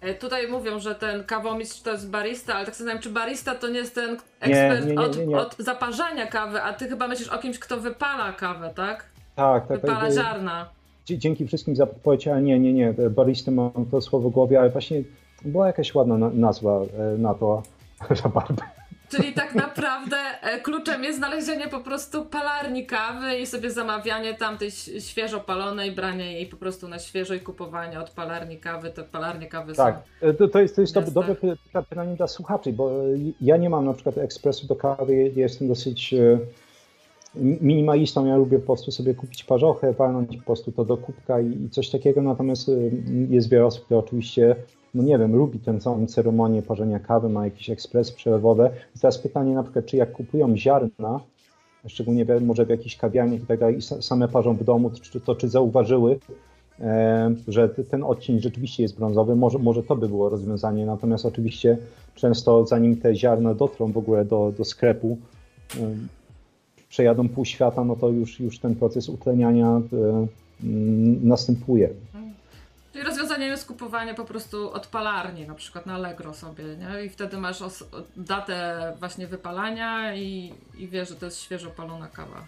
E, 0.00 0.14
tutaj 0.14 0.48
mówią, 0.48 0.80
że 0.80 0.94
ten 0.94 1.24
kawomistrz 1.24 1.82
to 1.82 1.92
jest 1.92 2.10
barista, 2.10 2.54
ale 2.54 2.66
tak 2.66 2.76
sobie 2.76 2.98
czy 2.98 3.10
barista 3.10 3.54
to 3.54 3.68
nie 3.68 3.78
jest 3.78 3.94
ten 3.94 4.16
ekspert 4.40 4.86
nie, 4.86 4.90
nie, 4.90 5.26
nie, 5.26 5.36
od, 5.36 5.54
od, 5.54 5.56
zaparzania 5.58 6.26
kawy, 6.26 6.62
a 6.62 6.72
ty 6.72 6.88
chyba 6.88 7.08
myślisz 7.08 7.28
o 7.28 7.38
kimś, 7.38 7.58
kto 7.58 7.80
wypala 7.80 8.32
kawę, 8.32 8.72
tak? 8.76 9.06
Tak, 9.36 9.66
tak. 9.66 9.80
Wypala 9.80 10.00
tak, 10.00 10.12
ziarna. 10.12 10.70
Dzięki 11.06 11.46
wszystkim 11.46 11.76
za 11.76 11.86
podpowiedź, 11.86 12.28
ale 12.28 12.42
nie, 12.42 12.60
nie, 12.60 12.72
nie, 12.72 12.94
baristy 13.10 13.50
mam 13.50 13.86
to 13.90 14.00
słowo 14.00 14.30
w 14.30 14.32
głowie, 14.32 14.60
ale 14.60 14.70
właśnie 14.70 15.02
była 15.44 15.66
jakaś 15.66 15.94
ładna 15.94 16.16
nazwa 16.18 16.80
e, 16.80 17.18
na 17.18 17.34
to, 17.34 17.62
rabarby. 18.24 18.62
Czyli 19.08 19.32
tak 19.32 19.54
naprawdę 19.54 20.16
e, 20.42 20.60
kluczem 20.60 21.04
jest 21.04 21.18
znalezienie 21.18 21.68
po 21.68 21.80
prostu 21.80 22.24
palarni 22.24 22.86
kawy 22.86 23.38
i 23.38 23.46
sobie 23.46 23.70
zamawianie 23.70 24.34
tamtej 24.34 24.70
świeżo 25.00 25.40
palonej, 25.40 25.92
branie 25.92 26.32
jej 26.32 26.46
po 26.46 26.56
prostu 26.56 26.88
na 26.88 26.98
świeżo 26.98 27.34
i 27.34 27.40
kupowanie 27.40 28.00
od 28.00 28.10
palarni 28.10 28.58
kawy. 28.58 28.90
Te 28.90 29.02
palarnie 29.02 29.46
kawy 29.46 29.74
tak. 29.74 29.94
są. 30.20 30.26
Tak, 30.38 30.50
to, 30.52 30.60
jest, 30.60 30.74
to 30.74 30.80
jest 30.80 31.12
dobre 31.12 31.36
pytanie 31.88 32.16
dla 32.16 32.26
słuchaczy, 32.26 32.72
bo 32.72 32.90
ja 33.40 33.56
nie 33.56 33.70
mam 33.70 33.84
na 33.84 33.92
przykład 33.92 34.18
ekspresu 34.18 34.66
do 34.66 34.76
kawy, 34.76 35.32
jestem 35.36 35.68
dosyć 35.68 36.14
e, 36.14 36.38
minimalistą, 37.36 38.26
ja 38.26 38.36
lubię 38.36 38.58
po 38.58 38.66
prostu 38.66 38.90
sobie 38.90 39.14
kupić 39.14 39.44
parzochę, 39.44 39.92
walnąć 39.92 40.36
po 40.36 40.42
prostu 40.42 40.72
to 40.72 40.84
do 40.84 40.96
kubka 40.96 41.40
i, 41.40 41.68
coś 41.70 41.90
takiego, 41.90 42.22
natomiast 42.22 42.68
e, 42.68 42.72
jest 43.30 43.50
wiele 43.50 43.66
osób, 43.66 43.84
które 43.84 44.00
oczywiście 44.00 44.56
no 44.94 45.02
nie 45.02 45.18
wiem, 45.18 45.36
lubi 45.36 45.58
tę 45.58 45.80
całą 45.80 46.06
ceremonię 46.06 46.62
parzenia 46.62 46.98
kawy, 46.98 47.28
ma 47.28 47.44
jakiś 47.44 47.70
ekspres 47.70 48.12
przelewowe. 48.12 48.70
I 48.96 48.98
teraz 48.98 49.18
pytanie 49.18 49.54
na 49.54 49.62
przykład, 49.62 49.86
czy 49.86 49.96
jak 49.96 50.12
kupują 50.12 50.56
ziarna, 50.56 51.20
szczególnie 51.86 52.26
może 52.40 52.66
w 52.66 52.68
jakichś 52.68 52.96
kawiarniach 52.96 53.42
i 53.42 53.46
tak 53.46 53.60
dalej, 53.60 53.78
i 53.78 53.82
same 53.82 54.28
parzą 54.28 54.56
w 54.56 54.64
domu, 54.64 54.90
czy 54.90 55.20
to 55.20 55.34
czy 55.34 55.48
zauważyły, 55.48 56.18
e, 56.80 57.34
że 57.48 57.68
ten 57.68 58.02
odcień 58.02 58.40
rzeczywiście 58.40 58.82
jest 58.82 58.96
brązowy, 58.96 59.36
może, 59.36 59.58
może 59.58 59.82
to 59.82 59.96
by 59.96 60.08
było 60.08 60.28
rozwiązanie, 60.28 60.86
natomiast 60.86 61.26
oczywiście 61.26 61.78
często 62.14 62.66
zanim 62.66 62.96
te 62.96 63.14
ziarna 63.16 63.54
dotrą 63.54 63.92
w 63.92 63.98
ogóle 63.98 64.24
do, 64.24 64.52
do 64.58 64.64
sklepu, 64.64 65.18
e, 65.80 65.94
przejadą 66.88 67.28
pół 67.28 67.44
świata, 67.44 67.84
no 67.84 67.96
to 67.96 68.08
już, 68.08 68.40
już 68.40 68.58
ten 68.58 68.74
proces 68.74 69.08
utleniania 69.08 69.80
e, 69.92 70.26
następuje. 71.22 71.90
Czyli 72.92 73.04
rozwiązaniem 73.04 73.50
jest 73.50 73.66
kupowanie 73.66 74.14
po 74.14 74.24
prostu 74.24 74.72
od 74.72 74.86
palarni, 74.86 75.46
na 75.46 75.54
przykład 75.54 75.86
na 75.86 75.94
Allegro 75.94 76.34
sobie, 76.34 76.64
nie? 76.64 77.04
I 77.04 77.08
wtedy 77.08 77.36
masz 77.36 77.58
datę 78.16 78.92
właśnie 78.98 79.26
wypalania 79.26 80.14
i, 80.14 80.54
i 80.78 80.88
wiesz, 80.88 81.08
że 81.08 81.14
to 81.14 81.26
jest 81.26 81.40
świeżo 81.40 81.70
palona 81.70 82.08
kawa. 82.08 82.44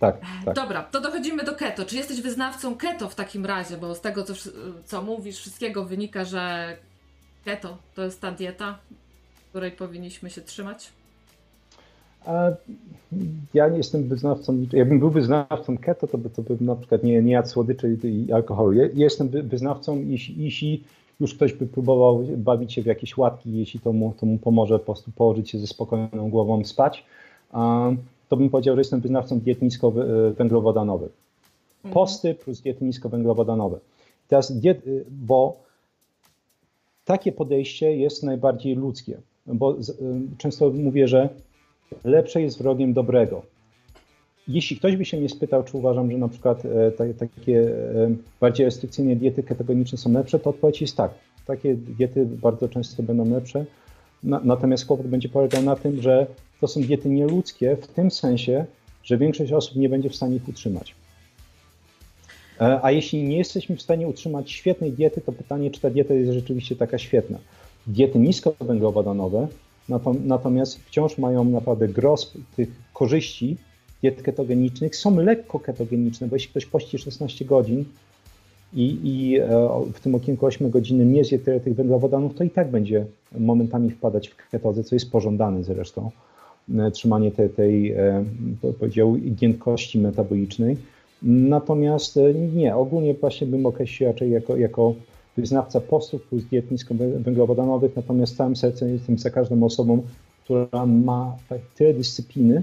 Tak, 0.00 0.16
tak. 0.44 0.54
Dobra, 0.54 0.82
to 0.82 1.00
dochodzimy 1.00 1.44
do 1.44 1.54
keto. 1.54 1.84
Czy 1.84 1.96
jesteś 1.96 2.20
wyznawcą 2.20 2.76
keto 2.76 3.08
w 3.08 3.14
takim 3.14 3.46
razie? 3.46 3.76
Bo 3.76 3.94
z 3.94 4.00
tego, 4.00 4.24
co, 4.24 4.34
co 4.84 5.02
mówisz, 5.02 5.38
wszystkiego 5.38 5.84
wynika, 5.84 6.24
że 6.24 6.76
keto 7.44 7.78
to 7.94 8.02
jest 8.02 8.20
ta 8.20 8.32
dieta, 8.32 8.78
której 9.50 9.72
powinniśmy 9.72 10.30
się 10.30 10.40
trzymać? 10.40 10.92
Ja 13.54 13.68
nie 13.68 13.76
jestem 13.76 14.08
wyznawcą, 14.08 14.66
jakbym 14.72 14.98
był 14.98 15.10
wyznawcą 15.10 15.78
keto, 15.78 16.06
to, 16.06 16.18
by, 16.18 16.30
to 16.30 16.42
bym 16.42 16.58
na 16.60 16.76
przykład 16.76 17.02
nie, 17.02 17.22
nie 17.22 17.32
jadł 17.32 17.48
słodyczy 17.48 17.98
i 18.04 18.32
alkoholu. 18.32 18.72
Ja 18.72 18.88
jestem 18.94 19.28
wyznawcą, 19.28 20.04
jeśli, 20.06 20.44
jeśli 20.44 20.84
już 21.20 21.34
ktoś 21.34 21.52
by 21.52 21.66
próbował 21.66 22.24
bawić 22.36 22.72
się 22.72 22.82
w 22.82 22.86
jakieś 22.86 23.16
łatki, 23.16 23.58
jeśli 23.58 23.80
to 23.80 23.92
mu, 23.92 24.14
to 24.20 24.26
mu 24.26 24.38
pomoże 24.38 24.78
po 24.78 24.84
prostu 24.84 25.10
położyć 25.10 25.50
się 25.50 25.58
ze 25.58 25.66
spokojną 25.66 26.30
głową 26.30 26.64
spać, 26.64 27.04
to 28.28 28.36
bym 28.36 28.50
powiedział, 28.50 28.76
że 28.76 28.80
jestem 28.80 29.00
wyznawcą 29.00 29.40
diet 29.40 29.62
niskowęglowodanowych. 29.62 31.12
Mhm. 31.84 31.94
Posty 31.94 32.34
plus 32.34 32.60
diety 32.60 32.84
niskowęglowodanowe. 32.84 33.78
Teraz 34.28 34.52
diet, 34.52 34.86
y, 34.86 35.04
bo 35.10 35.56
takie 37.04 37.32
podejście 37.32 37.96
jest 37.96 38.22
najbardziej 38.22 38.74
ludzkie, 38.74 39.16
bo 39.46 39.78
y, 39.78 39.84
często 40.38 40.70
mówię, 40.70 41.08
że 41.08 41.28
lepsze 42.04 42.42
jest 42.42 42.58
wrogiem 42.58 42.92
dobrego. 42.92 43.42
Jeśli 44.48 44.76
ktoś 44.76 44.96
by 44.96 45.04
się 45.04 45.16
mnie 45.16 45.28
spytał, 45.28 45.64
czy 45.64 45.76
uważam, 45.76 46.10
że 46.10 46.18
na 46.18 46.28
przykład 46.28 46.62
e, 46.64 47.12
takie 47.12 47.60
e, 47.60 48.14
bardziej 48.40 48.66
restrykcyjne 48.66 49.16
diety 49.16 49.42
ketogeniczne 49.42 49.98
są 49.98 50.12
lepsze, 50.12 50.38
to 50.38 50.50
odpowiedź 50.50 50.80
jest 50.80 50.96
tak. 50.96 51.10
Takie 51.46 51.74
diety 51.74 52.26
bardzo 52.26 52.68
często 52.68 53.02
będą 53.02 53.30
lepsze. 53.30 53.64
natomiast 54.22 54.86
kłopot 54.86 55.06
będzie 55.06 55.28
polegał 55.28 55.62
na 55.62 55.76
tym, 55.76 56.02
że 56.02 56.26
to 56.60 56.68
są 56.68 56.80
diety 56.80 57.08
nieludzkie 57.08 57.76
w 57.76 57.86
tym 57.86 58.10
sensie, 58.10 58.64
że 59.02 59.18
większość 59.18 59.52
osób 59.52 59.76
nie 59.76 59.88
będzie 59.88 60.10
w 60.10 60.16
stanie 60.16 60.36
ich 60.36 60.48
utrzymać. 60.48 60.94
E, 62.60 62.80
a 62.82 62.90
jeśli 62.90 63.22
nie 63.22 63.38
jesteśmy 63.38 63.76
w 63.76 63.82
stanie 63.82 64.08
utrzymać 64.08 64.50
świetnej 64.50 64.92
diety, 64.92 65.20
to 65.20 65.32
pytanie, 65.32 65.70
czy 65.70 65.80
ta 65.80 65.90
dieta 65.90 66.14
jest 66.14 66.32
rzeczywiście 66.32 66.76
taka 66.76 66.98
świetna. 66.98 67.38
Diety 67.86 68.18
niskowęglowodanowe 68.18 69.48
natomiast 70.24 70.78
wciąż 70.78 71.18
mają 71.18 71.44
naprawdę 71.44 71.88
gros 71.88 72.32
tych 72.56 72.68
korzyści 72.94 73.56
diet 74.02 74.22
ketogenicznych. 74.22 74.96
Są 74.96 75.16
lekko 75.16 75.60
ketogeniczne, 75.60 76.28
bo 76.28 76.36
jeśli 76.36 76.50
ktoś 76.50 76.66
pości 76.66 76.98
16 76.98 77.44
godzin, 77.44 77.84
i, 78.74 78.98
i 79.04 79.40
w 79.92 80.00
tym 80.00 80.14
okienku 80.14 80.46
8-godzinnym 80.46 81.12
nie 81.12 81.24
zje 81.24 81.38
tyle 81.38 81.60
tych 81.60 81.74
węglowodanów, 81.74 82.34
to 82.34 82.44
i 82.44 82.50
tak 82.50 82.70
będzie 82.70 83.06
momentami 83.38 83.90
wpadać 83.90 84.28
w 84.28 84.50
ketozę, 84.50 84.84
co 84.84 84.94
jest 84.96 85.10
pożądane 85.10 85.64
zresztą. 85.64 86.10
Trzymanie 86.92 87.30
tej, 87.30 87.50
tej 87.50 87.94
powiedział, 88.78 89.16
giętkości 89.16 89.98
metabolicznej. 89.98 90.76
Natomiast 91.22 92.18
nie, 92.54 92.76
ogólnie 92.76 93.14
właśnie 93.14 93.46
bym 93.46 93.66
określił 93.66 94.08
raczej 94.08 94.30
jako, 94.30 94.56
jako 94.56 94.94
wyznawca 95.36 95.80
postów 95.80 96.22
plus 96.22 96.44
diet 96.44 96.70
niskowęglowodanowych, 96.70 97.96
natomiast 97.96 98.36
całym 98.36 98.56
sercem 98.56 98.92
jestem 98.92 99.18
za 99.18 99.30
każdą 99.30 99.62
osobą, 99.62 100.02
która 100.44 100.86
ma 100.86 101.36
tyle 101.74 101.94
dyscypliny, 101.94 102.62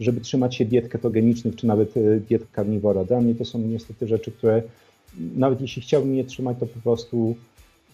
żeby 0.00 0.20
trzymać 0.20 0.54
się 0.54 0.64
diet 0.64 0.88
ketogenicznych, 0.88 1.56
czy 1.56 1.66
nawet 1.66 1.96
e, 1.96 2.20
diet 2.20 2.42
karniwora. 2.52 3.04
Dla 3.04 3.20
mnie 3.20 3.34
to 3.34 3.44
są 3.44 3.58
niestety 3.58 4.06
rzeczy, 4.06 4.32
które 4.32 4.62
nawet 5.36 5.60
jeśli 5.60 5.82
chciałbym 5.82 6.14
je 6.14 6.24
trzymać, 6.24 6.56
to 6.60 6.66
po 6.66 6.80
prostu 6.80 7.36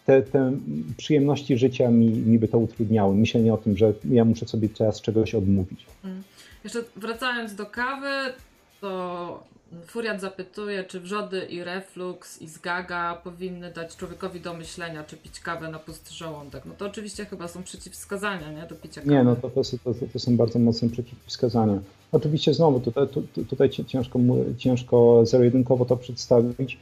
te, 0.06 0.22
te 0.22 0.52
przyjemności 0.96 1.58
życia 1.58 1.90
mi, 1.90 2.08
mi 2.08 2.38
by 2.38 2.48
to 2.48 2.58
utrudniały. 2.58 3.14
Myślenie 3.14 3.54
o 3.54 3.56
tym, 3.56 3.76
że 3.76 3.92
ja 4.10 4.24
muszę 4.24 4.46
sobie 4.46 4.68
teraz 4.68 5.00
czegoś 5.00 5.34
odmówić. 5.34 5.86
Mm. 6.04 6.22
Jeszcze 6.64 6.84
wracając 6.96 7.54
do 7.54 7.66
kawy, 7.66 8.32
to 8.80 9.44
Furiat 9.86 10.20
zapytuje, 10.20 10.84
czy 10.84 11.00
wrzody 11.00 11.40
i 11.40 11.64
reflux 11.64 12.42
i 12.42 12.48
zgaga 12.48 13.20
powinny 13.24 13.72
dać 13.72 13.96
człowiekowi 13.96 14.40
do 14.40 14.54
myślenia, 14.54 15.04
czy 15.04 15.16
pić 15.16 15.40
kawę 15.40 15.68
na 15.70 15.78
pusty 15.78 16.14
żołądek. 16.14 16.64
No 16.66 16.74
to 16.78 16.86
oczywiście 16.86 17.24
chyba 17.24 17.48
są 17.48 17.62
przeciwwskazania 17.62 18.52
nie? 18.52 18.66
do 18.66 18.74
picia 18.74 19.00
kawy. 19.00 19.12
Nie, 19.12 19.24
no 19.24 19.36
to, 19.36 19.50
to, 19.50 19.62
to, 19.84 19.94
to 20.12 20.18
są 20.18 20.36
bardzo 20.36 20.58
mocne 20.58 20.88
przeciwwskazania. 20.88 21.78
Oczywiście 22.12 22.54
znowu 22.54 22.80
tutaj, 22.80 23.06
tutaj 23.48 23.70
ciężko, 23.70 24.18
ciężko 24.58 25.26
zero-jedynkowo 25.26 25.84
to 25.84 25.96
przedstawić. 25.96 26.78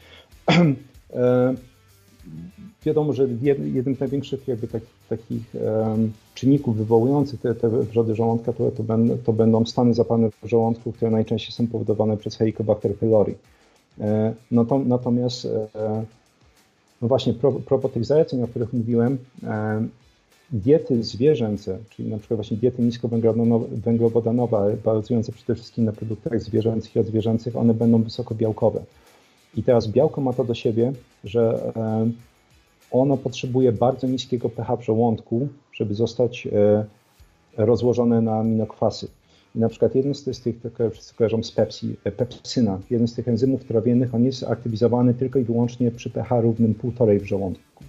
E, 1.14 1.54
wiadomo, 2.86 3.12
że 3.12 3.28
jednym 3.72 3.96
z 3.96 4.00
największych 4.00 4.48
jakby 4.48 4.68
takich, 4.68 4.95
takich 5.08 5.52
czynników 6.34 6.76
wywołujących 6.76 7.40
te, 7.40 7.54
te 7.54 7.68
wrzody 7.68 8.14
żołądka 8.14 8.52
to, 8.52 8.70
to, 8.70 8.82
będą, 8.82 9.18
to 9.18 9.32
będą 9.32 9.66
stany 9.66 9.94
zapalne 9.94 10.30
w 10.30 10.48
żołądku, 10.48 10.92
które 10.92 11.10
najczęściej 11.10 11.52
są 11.52 11.66
powodowane 11.66 12.16
przez 12.16 12.36
Helicobacter 12.36 12.96
pylori. 12.96 13.34
E, 14.00 14.34
natomiast 14.86 15.44
e, 15.44 16.04
no 17.02 17.08
właśnie, 17.08 17.34
propos 17.66 17.92
tych 17.92 18.04
zaleceń, 18.04 18.42
o 18.42 18.48
których 18.48 18.72
mówiłem, 18.72 19.18
e, 19.44 19.86
diety 20.50 21.02
zwierzęce, 21.02 21.78
czyli 21.90 22.08
na 22.08 22.18
przykład 22.18 22.36
właśnie 22.36 22.56
diety 22.56 22.82
niskowęglowodanowe, 22.82 24.76
bazujące 24.84 25.32
przede 25.32 25.54
wszystkim 25.54 25.84
na 25.84 25.92
produktach 25.92 26.42
zwierzęcych 26.42 26.96
i 26.96 26.98
odzwierzęcych, 26.98 27.56
one 27.56 27.74
będą 27.74 28.02
wysoko 28.02 28.34
białkowe. 28.34 28.82
I 29.56 29.62
teraz 29.62 29.88
białko 29.88 30.20
ma 30.20 30.32
to 30.32 30.44
do 30.44 30.54
siebie, 30.54 30.92
że 31.24 31.72
ono 32.90 33.16
potrzebuje 33.16 33.72
bardzo 33.72 34.06
niskiego 34.06 34.48
pH 34.48 34.76
w 34.76 34.84
żołądku, 34.84 35.48
żeby 35.72 35.94
zostać 35.94 36.46
e, 36.46 36.84
rozłożone 37.56 38.20
na 38.20 38.38
aminokwasy. 38.38 39.08
I 39.54 39.58
na 39.58 39.68
przykład 39.68 39.94
jeden 39.94 40.14
z 40.14 40.42
tych, 40.42 40.58
które 40.58 40.90
wszyscy 40.90 41.14
kojarzą 41.14 41.42
z 41.42 41.52
pepsi, 41.52 41.96
e, 42.04 42.12
pepsyna, 42.12 42.80
jeden 42.90 43.08
z 43.08 43.14
tych 43.14 43.28
enzymów 43.28 43.64
trawiennych, 43.64 44.14
on 44.14 44.24
jest 44.24 44.44
aktywizowany 44.44 45.14
tylko 45.14 45.38
i 45.38 45.44
wyłącznie 45.44 45.90
przy 45.90 46.10
pH 46.10 46.40
równym 46.40 46.74
1,5 46.74 47.20
w 47.20 47.24
żołądku. 47.24 47.84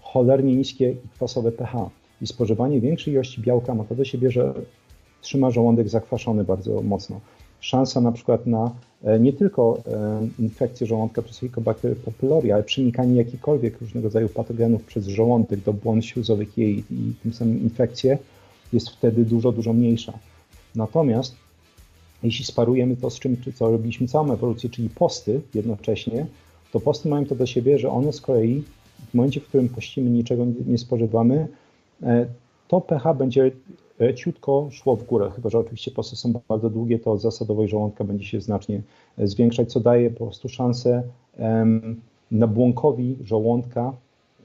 Cholernie 0.00 0.56
niskie 0.56 0.90
i 0.90 1.08
kwasowe 1.14 1.52
pH. 1.52 1.90
I 2.22 2.26
spożywanie 2.26 2.80
większej 2.80 3.14
ilości 3.14 3.40
białka 3.40 3.74
ma 3.74 3.84
to 3.84 3.94
do 3.94 4.04
siebie, 4.04 4.30
że 4.30 4.54
trzyma 5.20 5.50
żołądek 5.50 5.88
zakwaszony 5.88 6.44
bardzo 6.44 6.82
mocno 6.82 7.20
szansa 7.62 8.00
na 8.00 8.12
przykład 8.12 8.46
na 8.46 8.70
e, 9.04 9.20
nie 9.20 9.32
tylko 9.32 9.78
e, 9.86 10.28
infekcję 10.38 10.86
żołądka 10.86 11.22
przez 11.22 11.38
Helicobacter 11.38 11.96
pylori, 11.96 12.52
ale 12.52 12.62
przenikanie 12.62 13.16
jakichkolwiek 13.16 13.80
różnego 13.80 14.08
rodzaju 14.08 14.28
patogenów 14.28 14.84
przez 14.84 15.06
żołądek 15.06 15.60
do 15.60 15.72
błon 15.72 16.02
śluzowych 16.02 16.58
jej 16.58 16.84
i 16.90 17.12
tym 17.22 17.32
samym 17.32 17.62
infekcje 17.62 18.18
jest 18.72 18.90
wtedy 18.90 19.24
dużo, 19.24 19.52
dużo 19.52 19.72
mniejsza. 19.72 20.12
Natomiast 20.74 21.36
jeśli 22.22 22.44
sparujemy 22.44 22.96
to 22.96 23.10
z 23.10 23.18
czym, 23.18 23.36
co 23.54 23.70
robiliśmy 23.70 24.08
całą 24.08 24.32
ewolucję, 24.32 24.70
czyli 24.70 24.90
posty 24.90 25.40
jednocześnie, 25.54 26.26
to 26.72 26.80
posty 26.80 27.08
mają 27.08 27.26
to 27.26 27.34
do 27.34 27.46
siebie, 27.46 27.78
że 27.78 27.90
one 27.90 28.12
z 28.12 28.20
kolei 28.20 28.62
w 29.10 29.14
momencie, 29.14 29.40
w 29.40 29.48
którym 29.48 29.68
pościmy, 29.68 30.10
niczego 30.10 30.46
nie 30.66 30.78
spożywamy, 30.78 31.48
e, 32.02 32.26
to 32.68 32.80
pH 32.80 33.14
będzie 33.14 33.50
ciutko 34.14 34.68
szło 34.70 34.96
w 34.96 35.04
górę, 35.04 35.30
chyba 35.36 35.50
że 35.50 35.58
oczywiście 35.58 35.90
posty 35.90 36.16
są 36.16 36.32
bardzo 36.48 36.70
długie, 36.70 36.98
to 36.98 37.18
zasadowość 37.18 37.70
żołądka 37.70 38.04
będzie 38.04 38.24
się 38.24 38.40
znacznie 38.40 38.82
e, 39.18 39.26
zwiększać, 39.26 39.72
co 39.72 39.80
daje 39.80 40.10
po 40.10 40.24
prostu 40.24 40.48
szansę 40.48 41.02
nabłonkowi 42.30 43.16
żołądka 43.24 43.92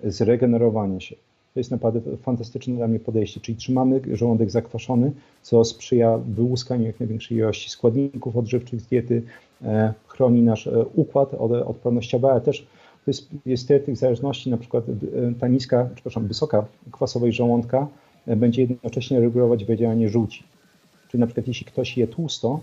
zregenerowania 0.04 1.00
się. 1.00 1.16
To 1.54 1.60
jest 1.60 1.72
naprawdę 1.72 2.18
fantastyczne 2.18 2.76
dla 2.76 2.88
mnie 2.88 3.00
podejście, 3.00 3.40
czyli 3.40 3.58
trzymamy 3.58 4.02
żołądek 4.14 4.52
zakwaszony, 4.52 5.12
co 5.42 5.66
sprzyja 5.66 6.18
wyłuskaniu 6.18 6.86
jak 6.86 7.00
największej 7.00 7.38
ilości 7.38 7.70
składników 7.70 8.38
odżywczych 8.38 8.82
z 8.82 8.88
diety, 8.88 9.24
e, 9.64 9.94
chroni 10.08 10.42
nasz 10.42 10.68
e, 10.68 10.86
układ 10.96 11.34
odpornościowy, 11.66 12.28
ale 12.28 12.42
też 12.42 12.68
to 13.06 13.12
jest, 13.12 13.28
jest 13.46 13.68
tyle 13.68 13.80
tych 13.80 13.98
zależności, 13.98 14.50
na 14.50 14.58
przykład 14.58 14.84
ta 15.40 15.48
niska, 15.48 15.90
przepraszam, 15.96 16.28
wysoka 16.28 16.66
kwasowość 16.92 17.38
żołądka 17.38 17.88
będzie 18.36 18.62
jednocześnie 18.62 19.20
regulować 19.20 19.66
wydzielanie 19.66 20.10
żółci. 20.10 20.44
Czyli 21.10 21.22
na 21.22 21.28
przykład 21.28 21.48
jeśli 21.48 21.66
ktoś 21.66 21.98
je 21.98 22.08
tłusto, 22.08 22.60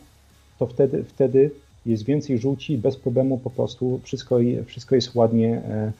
to 0.58 0.66
wtedy, 0.66 1.04
wtedy 1.04 1.50
jest 1.86 2.04
więcej 2.04 2.38
żółci 2.38 2.78
bez 2.78 2.96
problemu 2.96 3.38
po 3.38 3.50
prostu 3.50 4.00
wszystko, 4.02 4.38
wszystko 4.66 4.94
jest 4.94 5.14
ładnie 5.14 5.56
e, 5.56 5.92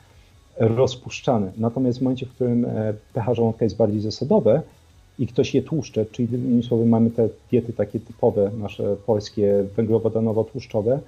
rozpuszczane. 0.56 1.52
Natomiast 1.56 1.98
w 1.98 2.02
momencie, 2.02 2.26
w 2.26 2.30
którym 2.34 2.64
e, 2.64 2.94
pH 3.14 3.34
żołądka 3.34 3.64
jest 3.64 3.76
bardziej 3.76 4.00
zasadowe 4.00 4.62
i 5.18 5.26
ktoś 5.26 5.54
je 5.54 5.62
tłuszcze, 5.62 6.06
czyli 6.06 6.28
innymi 6.34 6.62
słowy 6.62 6.86
mamy 6.86 7.10
te 7.10 7.28
diety 7.50 7.72
takie 7.72 8.00
typowe, 8.00 8.50
nasze 8.58 8.96
polskie 9.06 9.64
węglowodanowo-tłuszczowe, 9.76 10.98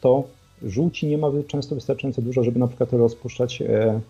to 0.00 0.24
żółci 0.62 1.06
nie 1.06 1.18
ma 1.18 1.28
często 1.46 1.74
wystarczająco 1.74 2.22
dużo, 2.22 2.44
żeby 2.44 2.58
na 2.58 2.68
przykład 2.68 2.92
rozpuszczać 2.92 3.62
e, 3.62 4.00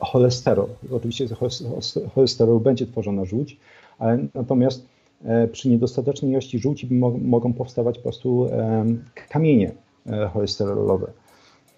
cholesterol. 0.00 0.68
Oczywiście 0.92 1.26
cholesterol 2.14 2.60
będzie 2.60 2.86
tworzona 2.86 3.24
żółć, 3.24 3.56
ale 3.98 4.18
natomiast 4.34 4.86
e, 5.24 5.48
przy 5.48 5.68
niedostatecznej 5.68 6.30
ilości 6.30 6.58
żółci 6.58 6.88
mogą 7.22 7.52
powstawać 7.52 7.96
po 7.96 8.02
prostu 8.02 8.50
kamienie 9.28 9.72
e, 10.06 10.26
cholesterolowe. 10.32 11.12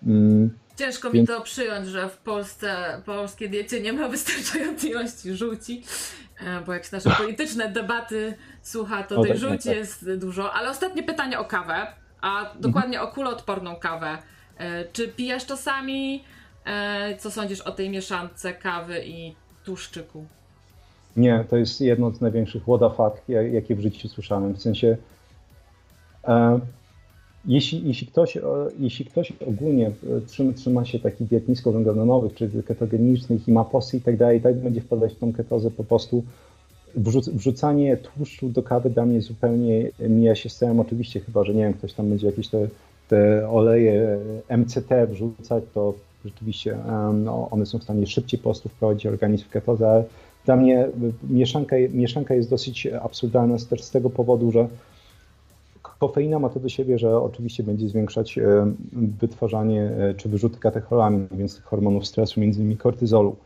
Mm, 0.07 0.51
Ciężko 0.77 1.11
Więc... 1.11 1.31
mi 1.31 1.37
to 1.37 1.43
przyjąć, 1.43 1.89
że 1.89 2.09
w 2.09 2.17
Polsce, 2.17 2.77
polskiej 3.07 3.51
diecie 3.51 3.81
nie 3.81 3.93
ma 3.93 4.09
wystarczającej 4.17 4.91
ilości 4.91 5.35
żółci, 5.35 5.83
bo 6.67 6.73
jak 6.73 6.85
się 6.85 6.97
nasze 6.97 7.11
polityczne 7.23 7.69
debaty 7.69 8.35
słucha, 8.63 9.03
to 9.03 9.23
tej 9.23 9.31
tak, 9.31 9.41
żółci 9.41 9.69
tak. 9.69 9.77
jest 9.77 10.11
dużo. 10.15 10.53
Ale 10.53 10.71
ostatnie 10.71 11.03
pytanie 11.03 11.39
o 11.39 11.45
kawę, 11.45 11.87
a 12.21 12.55
dokładnie 12.61 12.97
mhm. 12.97 13.09
o 13.09 13.15
kuloodporną 13.15 13.77
kawę. 13.77 14.19
Czy 14.93 15.09
pijesz 15.09 15.47
czasami 15.47 16.25
E, 16.25 16.34
co 17.19 17.31
sądzisz 17.31 17.61
o 17.61 17.73
tej 17.73 17.91
mieszance 17.91 18.53
kawy 18.53 19.05
i 19.07 19.35
tłuszczyku? 19.65 20.25
Nie, 21.17 21.45
to 21.51 21.57
jest 21.57 21.81
jedno 21.81 22.11
z 22.11 22.21
największych 22.21 22.63
what 22.63 23.29
jakie 23.29 23.75
w 23.75 23.81
życiu 23.81 24.09
słyszałem. 24.09 24.55
W 24.55 24.63
sensie, 24.63 24.97
e, 26.25 26.61
jeśli, 27.45 27.89
jeśli, 27.89 28.07
ktoś, 28.07 28.37
e, 28.37 28.43
jeśli 28.79 29.05
ktoś 29.05 29.33
ogólnie 29.47 29.91
trzyma, 30.27 30.53
trzyma 30.53 30.85
się 30.85 30.99
takich 30.99 31.29
diet 31.29 31.49
niskowęglowodanowych, 31.49 32.35
czy 32.35 32.63
ketogenicznych 32.63 33.49
i 33.49 33.53
ma 33.53 33.65
posty 33.65 33.97
i 33.97 34.01
tak 34.01 34.17
dalej, 34.17 34.41
tak 34.41 34.57
będzie 34.57 34.81
wpadać 34.81 35.13
w 35.13 35.19
tą 35.19 35.33
ketozę 35.33 35.71
po 35.71 35.85
prostu 35.85 36.25
wrzuc 36.97 37.29
wrzucanie 37.29 37.97
tłuszczu 37.97 38.49
do 38.49 38.63
kawy 38.63 38.91
dla 38.91 39.07
mnie 39.07 39.23
zupełnie 39.23 39.91
mija 40.09 40.35
się 40.35 40.49
z 40.49 40.57
celem. 40.57 40.81
Oczywiście, 40.81 41.21
chyba 41.21 41.45
że 41.45 41.55
nie 41.55 41.63
wiem, 41.63 41.75
ktoś 41.75 41.93
tam 41.93 42.09
będzie 42.09 42.27
jakieś 42.27 42.49
te, 42.49 42.69
te 43.09 43.51
oleje 43.51 44.19
MCT 44.49 45.07
wrzucać, 45.07 45.65
to 45.75 45.95
rzeczywiście 46.25 46.79
no, 47.15 47.49
one 47.51 47.67
są 47.67 47.79
w 47.79 47.83
stanie 47.83 48.07
szybciej 48.07 48.39
po 48.39 48.45
prostu 48.45 48.69
wprowadzić 48.69 49.07
organizm 49.07 49.45
w 49.45 49.49
ketozę, 49.49 50.05
dla 50.45 50.57
mnie 50.57 50.89
mieszanka, 51.31 51.77
mieszanka 51.91 52.35
jest 52.35 52.51
dosyć 52.51 52.87
absurdalna 52.87 53.57
też 53.71 53.83
z 53.83 53.91
tego 53.91 54.11
powodu, 54.11 54.53
że 54.53 54.69
kofeina 55.83 56.39
ma 56.39 56.49
to 56.49 56.61
do 56.61 56.69
siebie, 56.69 56.99
że 56.99 57.21
oczywiście 57.21 57.63
będzie 57.63 57.89
zwiększać 57.89 58.39
wytwarzanie 58.93 59.83
e, 59.83 60.15
czy 60.15 60.29
wyrzuty 60.29 60.59
katecholamin, 60.59 61.29
więc 61.33 61.57
tych 61.57 61.65
hormonów 61.65 62.07
stresu, 62.07 62.41
między 62.41 62.61
innymi 62.61 62.77
kortyzolu. 62.77 63.37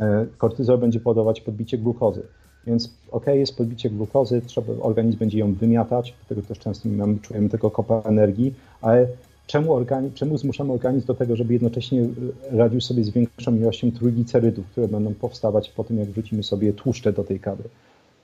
E, 0.00 0.26
kortyzol 0.38 0.78
będzie 0.78 1.00
powodować 1.00 1.40
podbicie 1.40 1.78
glukozy. 1.78 2.22
Więc 2.66 2.94
ok, 3.10 3.26
jest 3.26 3.56
podbicie 3.56 3.90
glukozy, 3.90 4.42
trzeba, 4.46 4.72
organizm 4.80 5.18
będzie 5.18 5.38
ją 5.38 5.54
wymiatać, 5.54 6.14
dlatego 6.20 6.48
też 6.48 6.58
często 6.58 6.88
mamy, 6.88 7.18
czujemy 7.18 7.48
tego 7.48 7.70
kopa 7.70 8.02
energii, 8.04 8.54
ale 8.80 9.08
czemu, 9.48 9.72
organizm, 9.72 10.14
czemu 10.14 10.38
zmuszamy 10.38 10.72
organizm 10.72 11.06
do 11.06 11.14
tego, 11.14 11.36
żeby 11.36 11.52
jednocześnie 11.52 12.02
e, 12.02 12.56
radził 12.56 12.80
sobie 12.80 13.04
z 13.04 13.10
większą 13.10 13.56
ilością 13.56 13.92
trójglicerydów, 13.92 14.66
które 14.66 14.88
będą 14.88 15.14
powstawać 15.14 15.70
po 15.70 15.84
tym, 15.84 15.98
jak 15.98 16.08
wrzucimy 16.08 16.42
sobie 16.42 16.72
tłuszcze 16.72 17.12
do 17.12 17.24
tej 17.24 17.40
kawy. 17.40 17.64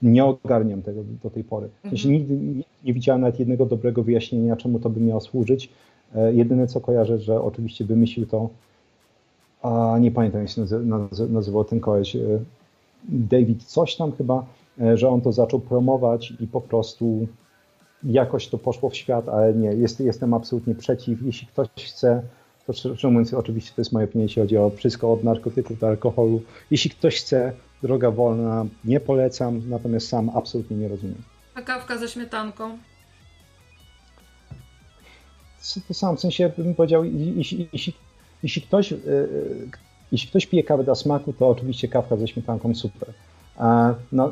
Nie 0.03 0.25
ogarniam 0.25 0.83
tego 0.83 1.01
do 1.23 1.31
tej 1.31 1.45
pory. 1.45 1.69
Mhm. 1.85 2.13
nigdy 2.13 2.35
nie, 2.37 2.63
nie 2.85 2.93
widziałem 2.95 3.21
nawet 3.21 3.39
jednego 3.39 3.67
dobrego 3.67 4.03
wyjaśnienia, 4.03 4.57
czemu 4.57 4.79
to 4.79 4.91
by 4.91 5.01
miało 5.01 5.21
służyć. 5.21 5.69
Jedyne 6.33 6.67
co 6.67 6.81
kojarzę, 6.81 7.19
że 7.19 7.43
oczywiście 7.43 7.85
wymyślił 7.85 8.27
to, 8.27 8.49
a 9.63 9.99
nie 10.01 10.11
pamiętam 10.11 10.41
jak 10.41 10.51
się 10.51 10.63
nazywał 11.29 11.65
ten 11.65 11.81
koleś, 11.81 12.17
David 13.09 13.65
coś 13.65 13.97
tam 13.97 14.13
chyba, 14.13 14.47
że 14.95 15.09
on 15.09 15.21
to 15.21 15.33
zaczął 15.33 15.61
promować 15.61 16.33
i 16.41 16.47
po 16.47 16.61
prostu 16.61 17.27
jakoś 18.05 18.49
to 18.49 18.59
poszło 18.59 18.91
w 18.91 18.97
świat, 18.97 19.29
ale 19.29 19.55
nie, 19.55 19.69
jest, 19.69 20.01
jestem 20.01 20.35
absolutnie 20.35 20.75
przeciw. 20.75 21.23
Jeśli 21.23 21.47
ktoś 21.47 21.69
chce, 21.69 22.23
to 22.67 22.73
szczerze 22.73 23.09
mówiąc, 23.09 23.35
oczywiście 23.35 23.73
to 23.77 23.81
jest 23.81 23.93
moje 23.93 24.05
opinia, 24.05 24.23
jeśli 24.23 24.43
chodzi 24.43 24.57
o 24.57 24.71
wszystko 24.71 25.13
od 25.13 25.25
narkotyków 25.25 25.79
do 25.79 25.89
alkoholu. 25.89 26.43
Jeśli 26.71 26.91
ktoś 26.91 27.17
chce, 27.17 27.53
droga 27.83 28.11
wolna, 28.11 28.67
nie 28.85 29.01
polecam, 29.01 29.63
natomiast 29.69 30.09
sam 30.09 30.31
absolutnie 30.35 30.77
nie 30.77 30.89
rozumiem. 30.89 31.23
A 31.55 31.63
kawka 31.63 31.99
ze 31.99 32.09
śmietanką? 32.09 32.79
To 35.89 35.95
sam, 35.95 36.17
w 36.17 36.21
sensie 36.21 36.53
bym 36.59 36.75
powiedział, 36.75 37.05
jeśli, 37.05 37.69
jeśli, 37.73 37.95
jeśli, 38.43 38.63
ktoś, 38.63 38.91
yy, 38.91 38.99
jeśli 40.13 40.29
ktoś 40.29 40.47
pije 40.47 40.63
kawę 40.63 40.85
dla 40.85 40.95
smaku, 40.95 41.33
to 41.33 41.49
oczywiście 41.49 41.89
kawka 41.89 42.17
ze 42.17 42.29
śmietanką 42.29 42.75
super. 42.75 43.13
No, 44.13 44.31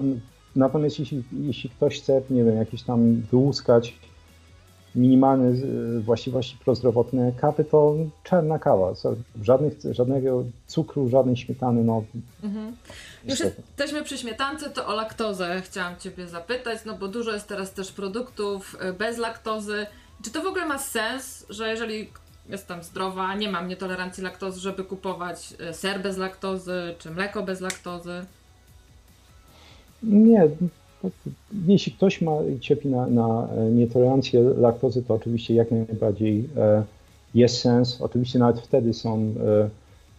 Natomiast 0.57 0.99
jeśli, 0.99 1.23
jeśli 1.33 1.71
ktoś 1.71 2.01
chce, 2.01 2.23
nie 2.31 2.45
wiem, 2.45 2.57
jakieś 2.57 2.83
tam 2.83 3.21
wyłuskać 3.21 3.95
minimalne 4.95 5.53
właściwości 6.01 6.57
prozdrowotne 6.65 7.33
kawy, 7.33 7.65
to 7.65 7.95
czarna 8.25 8.59
kawa. 8.59 8.93
Żadnych, 9.43 9.73
żadnego 9.91 10.45
cukru, 10.67 11.09
żadnej 11.09 11.37
śmietany. 11.37 11.85
No, 11.85 12.05
mhm. 12.43 12.77
Już 13.25 13.41
jesteśmy 13.41 14.03
przy 14.03 14.19
śmietance, 14.19 14.71
to 14.71 14.87
o 14.87 14.95
laktozę 14.95 15.63
chciałam 15.65 15.97
Ciebie 15.97 16.27
zapytać, 16.27 16.79
no 16.87 16.95
bo 16.95 17.09
dużo 17.09 17.33
jest 17.33 17.49
teraz 17.49 17.73
też 17.73 17.93
produktów 17.93 18.77
y, 18.91 18.93
bez 18.93 19.19
laktozy. 19.19 19.87
Czy 20.25 20.31
to 20.31 20.43
w 20.43 20.47
ogóle 20.47 20.67
ma 20.67 20.79
sens, 20.79 21.47
że 21.49 21.69
jeżeli 21.69 22.11
jestem 22.49 22.83
zdrowa, 22.83 23.35
nie 23.35 23.51
mam 23.51 23.69
nietolerancji 23.69 24.23
laktozy, 24.23 24.61
żeby 24.61 24.85
kupować 24.85 25.55
y, 25.71 25.75
ser 25.75 26.03
bez 26.03 26.17
laktozy, 26.17 26.95
czy 26.99 27.11
mleko 27.11 27.43
bez 27.43 27.61
laktozy? 27.61 28.25
Nie. 30.03 30.49
Jeśli 31.67 31.93
ktoś 31.93 32.21
ma 32.21 32.33
cierpi 32.61 32.89
na, 32.89 33.07
na 33.07 33.49
nietolerancję 33.73 34.43
laktozy, 34.43 35.03
to 35.03 35.15
oczywiście 35.15 35.55
jak 35.55 35.71
najbardziej 35.71 36.49
e, 36.57 36.83
jest 37.35 37.59
sens. 37.59 38.01
Oczywiście 38.01 38.39
nawet 38.39 38.61
wtedy 38.61 38.95
są, 38.95 39.17
e, 39.17 39.69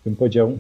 bym 0.06 0.16
powiedział, 0.16 0.58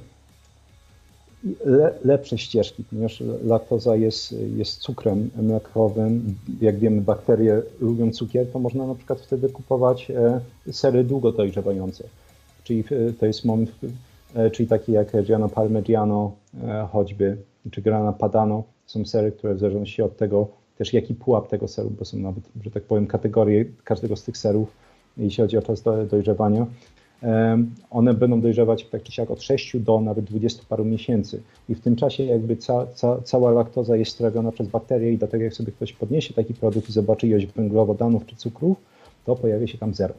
le, 1.65 1.93
lepsze 2.05 2.37
ścieżki, 2.37 2.83
ponieważ 2.83 3.23
laktoza 3.45 3.95
jest, 3.95 4.35
jest 4.55 4.79
cukrem 4.79 5.29
mlekowym. 5.41 6.35
Jak 6.61 6.79
wiemy, 6.79 7.01
bakterie 7.01 7.61
lubią 7.79 8.11
cukier, 8.11 8.51
to 8.51 8.59
można 8.59 8.87
na 8.87 8.95
przykład 8.95 9.19
wtedy 9.19 9.49
kupować 9.49 10.11
e, 10.11 10.41
sery 10.73 11.03
długo 11.03 11.31
dojrzewające. 11.31 12.03
Czyli 12.63 12.83
to 13.19 13.25
jest 13.25 13.45
moment, 13.45 13.71
czyli 14.51 14.69
takie 14.69 14.91
jak 14.91 15.23
Giano 15.23 15.49
Parmigiano 15.49 16.31
choćby, 16.91 17.37
czy 17.71 17.81
Grana 17.81 18.13
Padano, 18.13 18.63
są 18.85 19.05
sery, 19.05 19.31
które 19.31 19.55
w 19.55 19.59
zależności 19.59 20.01
od 20.01 20.17
tego 20.17 20.47
też 20.77 20.93
jaki 20.93 21.13
pułap 21.13 21.47
tego 21.47 21.67
seru, 21.67 21.89
bo 21.89 22.05
są 22.05 22.17
nawet, 22.17 22.43
że 22.63 22.71
tak 22.71 22.83
powiem, 22.83 23.07
kategorie 23.07 23.65
każdego 23.83 24.15
z 24.15 24.23
tych 24.23 24.37
serów, 24.37 24.73
jeśli 25.17 25.43
chodzi 25.43 25.57
o 25.57 25.61
czas 25.61 25.81
do, 25.81 26.05
dojrzewania, 26.05 26.65
one 27.89 28.13
będą 28.13 28.41
dojrzewać 28.41 28.85
tak 28.85 29.03
czy 29.03 29.11
siak 29.11 29.31
od 29.31 29.41
6 29.41 29.77
do 29.77 30.01
nawet 30.01 30.25
20 30.25 30.63
paru 30.69 30.85
miesięcy. 30.85 31.41
I 31.69 31.75
w 31.75 31.81
tym 31.81 31.95
czasie 31.95 32.23
jakby 32.23 32.55
ca, 32.55 32.87
ca, 32.87 33.21
cała 33.21 33.51
laktoza 33.51 33.95
jest 33.95 34.11
strawiona 34.11 34.51
przez 34.51 34.67
bakterie 34.67 35.13
i 35.13 35.17
dlatego 35.17 35.43
jak 35.43 35.53
sobie 35.53 35.71
ktoś 35.71 35.93
podniesie 35.93 36.33
taki 36.33 36.53
produkt 36.53 36.89
i 36.89 36.91
zobaczy 36.91 37.27
ilość 37.27 37.45
węglowodanów 37.45 38.25
czy 38.25 38.35
cukrów, 38.35 38.77
to 39.25 39.35
pojawia 39.35 39.67
się 39.67 39.77
tam 39.77 39.93
zero. 39.93 40.13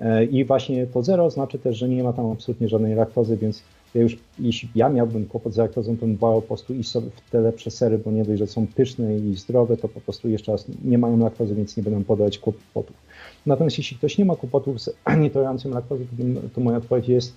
E, 0.00 0.24
I 0.24 0.44
właśnie 0.44 0.86
to 0.86 1.02
zero 1.02 1.30
znaczy 1.30 1.58
też, 1.58 1.76
że 1.76 1.88
nie 1.88 2.02
ma 2.02 2.12
tam 2.12 2.30
absolutnie 2.30 2.68
żadnej 2.68 2.94
laktozy, 2.94 3.36
więc 3.36 3.62
ja 3.94 4.02
już, 4.02 4.18
jeśli 4.38 4.68
ja 4.74 4.88
miałbym 4.88 5.26
kłopot 5.26 5.54
z 5.54 5.56
laktozą, 5.56 5.96
to 5.96 6.06
bym 6.06 6.18
po 6.18 6.42
prostu 6.42 6.74
iść 6.74 6.90
sobie 6.90 7.06
w 7.26 7.30
te 7.30 7.40
lepsze 7.40 7.70
sery, 7.70 7.98
bo 7.98 8.10
nie 8.10 8.24
dość, 8.24 8.38
że 8.38 8.46
są 8.46 8.66
pyszne 8.66 9.16
i 9.18 9.36
zdrowe, 9.36 9.76
to 9.76 9.88
po 9.88 10.00
prostu 10.00 10.28
jeszcze 10.28 10.52
raz 10.52 10.66
nie 10.84 10.98
mają 10.98 11.18
laktozy, 11.18 11.54
więc 11.54 11.76
nie 11.76 11.82
będą 11.82 12.04
podawać 12.04 12.38
kłopotów. 12.38 12.96
Natomiast 13.46 13.78
jeśli 13.78 13.96
ktoś 13.96 14.18
nie 14.18 14.24
ma 14.24 14.36
kłopotów 14.36 14.82
z 14.82 14.90
nietolerancją 15.20 15.70
laktozy, 15.70 16.04
to, 16.04 16.48
to 16.54 16.60
moja 16.60 16.76
odpowiedź 16.76 17.08
jest, 17.08 17.34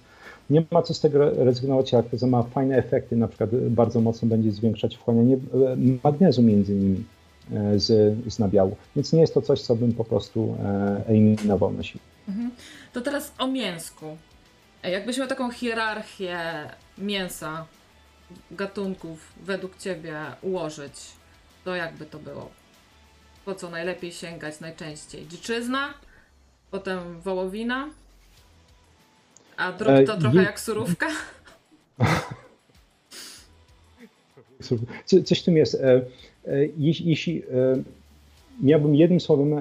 nie 0.50 0.64
ma 0.72 0.82
co 0.82 0.94
z 0.94 1.00
tego 1.00 1.30
rezygnować, 1.30 1.92
laktoza 1.92 2.28
ma 2.28 2.44
fajne 2.44 2.78
efekty, 2.78 3.16
na 3.16 3.28
przykład 3.28 3.50
bardzo 3.56 4.02
mocno 4.02 4.28
będzie 4.28 4.52
zwiększać 4.52 4.96
wchłanianie 4.96 5.36
e, 5.36 5.40
magnezu 6.04 6.44
między 6.44 6.74
innymi 6.74 7.04
e, 7.54 7.80
z, 7.80 8.16
z 8.34 8.40
nabiału, 8.40 8.76
więc 8.96 9.14
nie 9.14 9.22
jest 9.22 9.34
to 9.34 9.42
coś, 9.42 9.62
co 9.62 9.76
bym 9.76 9.94
po 9.94 10.04
prostu 10.04 10.56
e, 10.64 11.04
eliminował 11.08 11.74
na 11.74 11.84
siłę. 11.84 12.02
Mhm. 12.28 12.52
To 12.94 13.02
teraz 13.02 13.34
o 13.40 13.48
mięsku. 13.48 14.06
Jakbyś 14.92 15.18
miał 15.18 15.28
taką 15.28 15.52
hierarchię 15.52 16.40
mięsa, 16.98 17.66
gatunków 18.52 19.34
według 19.44 19.78
Ciebie 19.78 20.20
ułożyć, 20.42 20.94
to 21.64 21.76
jakby 21.76 22.06
to 22.06 22.20
było? 22.20 22.52
Po 23.46 23.56
co 23.56 23.70
najlepiej 23.70 24.12
sięgać 24.12 24.60
najczęściej? 24.60 25.28
Dziczyzna, 25.28 25.94
potem 26.72 27.22
wołowina, 27.22 27.90
a 29.58 29.72
drób 29.72 30.06
to 30.06 30.14
e, 30.14 30.18
trochę 30.18 30.44
jak 30.44 30.60
surówka? 30.60 31.08
Co, 35.06 35.24
coś 35.24 35.42
w 35.42 35.44
tym 35.44 35.58
jest. 35.58 35.76
E, 35.76 35.96
e, 35.96 36.02
jeśli, 36.78 37.10
jeśli 37.10 37.44
miałbym 38.62 38.96
jednym 38.96 39.20
słowem 39.20 39.54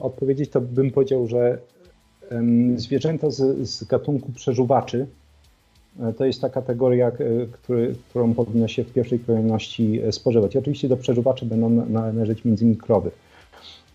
odpowiedzieć, 0.00 0.50
to 0.50 0.60
bym 0.60 0.90
powiedział, 0.90 1.26
że 1.26 1.58
Zwierzęta 2.76 3.30
z, 3.30 3.68
z 3.68 3.84
gatunku 3.84 4.32
przeżuwaczy 4.32 5.06
e, 6.00 6.12
to 6.12 6.24
jest 6.24 6.40
ta 6.40 6.48
kategoria, 6.50 7.08
e, 7.08 7.12
który, 7.52 7.94
którą 8.08 8.34
powinno 8.34 8.68
się 8.68 8.84
w 8.84 8.92
pierwszej 8.92 9.18
kolejności 9.18 10.00
e, 10.00 10.12
spożywać. 10.12 10.56
Oczywiście 10.56 10.88
do 10.88 10.96
przeżuwaczy 10.96 11.46
będą 11.46 11.70
należeć 11.70 12.44
między 12.44 12.64
innymi 12.64 12.78
krowy. 12.78 13.10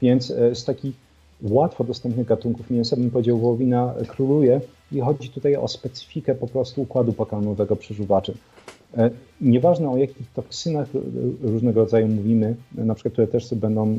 Więc 0.02 0.34
z 0.54 0.64
takich 0.64 0.96
łatwo 1.42 1.84
dostępnych 1.84 2.28
gatunków 2.28 2.70
mięsa 2.70 2.96
bym 2.96 3.12
powiedział 3.12 3.38
wołowina 3.38 3.94
króluje 4.08 4.62
i 4.92 5.00
chodzi 5.00 5.30
tutaj 5.30 5.56
o 5.56 5.68
specyfikę 5.68 6.36
po 6.36 6.48
prostu 6.48 6.82
układu 6.82 7.14
pokarmowego 7.14 7.76
przeżuwaczy. 7.76 8.34
Nieważne 9.42 9.90
o 9.90 9.98
jakich 9.98 10.32
toksynach 10.34 10.88
różnego 11.42 11.82
rodzaju 11.82 12.08
mówimy, 12.08 12.56
na 12.76 12.96
przykład 12.96 13.14
które 13.14 13.28
też 13.28 13.54
będą 13.56 13.98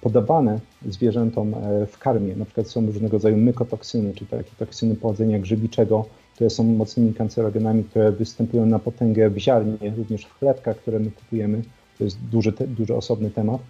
podawane 0.00 0.60
zwierzętom 0.88 1.54
e, 1.54 1.86
w 1.86 1.98
karmie. 1.98 2.36
Na 2.36 2.44
przykład 2.44 2.68
są 2.68 2.86
różnego 2.86 3.12
rodzaju 3.12 3.36
mykotoksyny, 3.36 4.14
czyli 4.14 4.26
takie 4.26 4.50
toksyny 4.58 4.94
pochodzenia 4.94 5.38
grzybiczego, 5.38 6.04
które 6.34 6.50
są 6.50 6.64
mocnymi 6.64 7.14
kancerogenami, 7.14 7.84
które 7.84 8.12
występują 8.12 8.66
na 8.66 8.78
potęgę 8.78 9.30
w 9.30 9.38
ziarnie, 9.38 9.92
również 9.96 10.24
w 10.24 10.38
chlebkach, 10.38 10.76
które 10.76 10.98
my 10.98 11.10
kupujemy. 11.10 11.62
To 11.98 12.04
jest 12.04 12.18
duży, 12.20 12.52
duży 12.52 12.96
osobny 12.96 13.30
temat. 13.30 13.60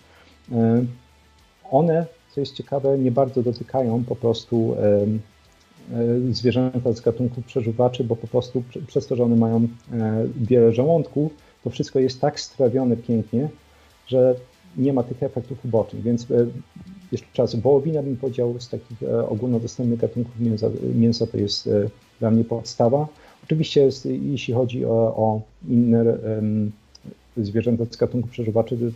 E, 0.52 0.84
one, 1.70 2.06
co 2.34 2.40
jest 2.40 2.54
ciekawe, 2.54 2.98
nie 2.98 3.10
bardzo 3.10 3.42
dotykają 3.42 4.04
po 4.04 4.16
prostu 4.16 4.74
zwierzęta 6.30 6.92
z 6.92 7.00
gatunku 7.00 7.42
przeżuwaczy, 7.42 8.04
bo 8.04 8.16
po 8.16 8.26
prostu 8.26 8.62
przez 8.86 9.06
to, 9.06 9.16
że 9.16 9.24
one 9.24 9.36
mają 9.36 9.68
wiele 10.36 10.72
żołądków, 10.72 11.32
to 11.64 11.70
wszystko 11.70 11.98
jest 11.98 12.20
tak 12.20 12.40
strawione 12.40 12.96
pięknie, 12.96 13.48
że 14.06 14.34
nie 14.78 14.92
ma 14.92 15.02
tych 15.02 15.22
efektów 15.22 15.64
ubocznych, 15.64 16.02
więc 16.02 16.30
e, 16.30 16.46
jeszcze 17.12 17.42
raz, 17.42 17.56
wołowina 17.56 18.02
bym 18.02 18.16
powiedział 18.16 18.54
z 18.58 18.68
takich 18.68 19.02
e, 19.02 19.28
ogólnodostępnych 19.28 20.00
gatunków 20.00 20.40
mięsa, 20.40 20.70
mięsa 20.94 21.26
to 21.26 21.36
jest 21.38 21.66
e, 21.66 21.88
dla 22.20 22.30
mnie 22.30 22.44
podstawa. 22.44 23.08
Oczywiście 23.44 23.82
jest, 23.82 24.06
jeśli 24.06 24.54
chodzi 24.54 24.84
o, 24.84 24.90
o 25.16 25.40
inne 25.68 26.04
um, 26.04 26.72
zwierzęta 27.36 27.84
z 27.90 27.96
gatunku 27.96 28.28
przeżuwaczy, 28.28 28.92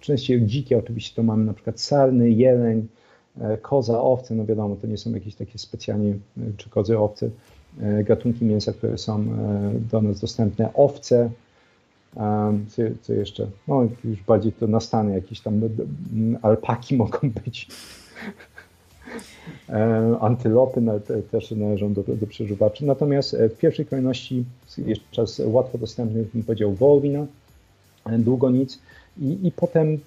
częściej 0.00 0.46
dzikie 0.46 0.78
oczywiście 0.78 1.16
to 1.16 1.22
mamy 1.22 1.44
na 1.44 1.54
przykład 1.54 1.80
sarny, 1.80 2.30
jeleń, 2.30 2.86
koza, 3.62 4.02
owce, 4.02 4.34
no 4.34 4.46
wiadomo, 4.46 4.76
to 4.76 4.86
nie 4.86 4.98
są 4.98 5.12
jakieś 5.12 5.34
takie 5.34 5.58
specjalnie, 5.58 6.14
czy 6.56 6.70
kozy, 6.70 6.98
owce, 6.98 7.30
gatunki 8.04 8.44
mięsa, 8.44 8.72
które 8.72 8.98
są 8.98 9.24
do 9.90 10.02
nas 10.02 10.20
dostępne. 10.20 10.74
Owce, 10.74 11.30
co, 12.68 12.82
co, 13.02 13.12
jeszcze? 13.12 13.46
No, 13.68 13.88
już 14.04 14.22
bardziej 14.22 14.52
to 14.52 14.66
na 14.66 14.80
Stany 14.80 15.14
jakieś 15.14 15.40
tam 15.40 15.60
alpaki 16.42 16.96
mogą 17.02 17.18
być. 17.44 17.68
Antylopy 20.20 20.82
też 21.30 21.50
należą 21.50 21.92
do, 21.92 22.02
do 22.02 22.26
przeżywaczy. 22.26 22.86
Natomiast 22.86 23.34
e, 23.34 23.48
w 23.48 23.58
pierwszej 23.58 23.86
kolejności 23.86 24.44
jeszcze 24.78 25.22
raz 25.22 25.42
łatwo 25.44 25.78
dostępnych, 25.78 26.32
bym 26.32 26.42
powiedział, 26.42 26.72
wołowina, 26.72 27.26
e, 28.06 28.18
długonic 28.18 28.78
i, 29.20 29.38
i 29.46 29.52
potem 29.52 29.88
e, 29.94 29.98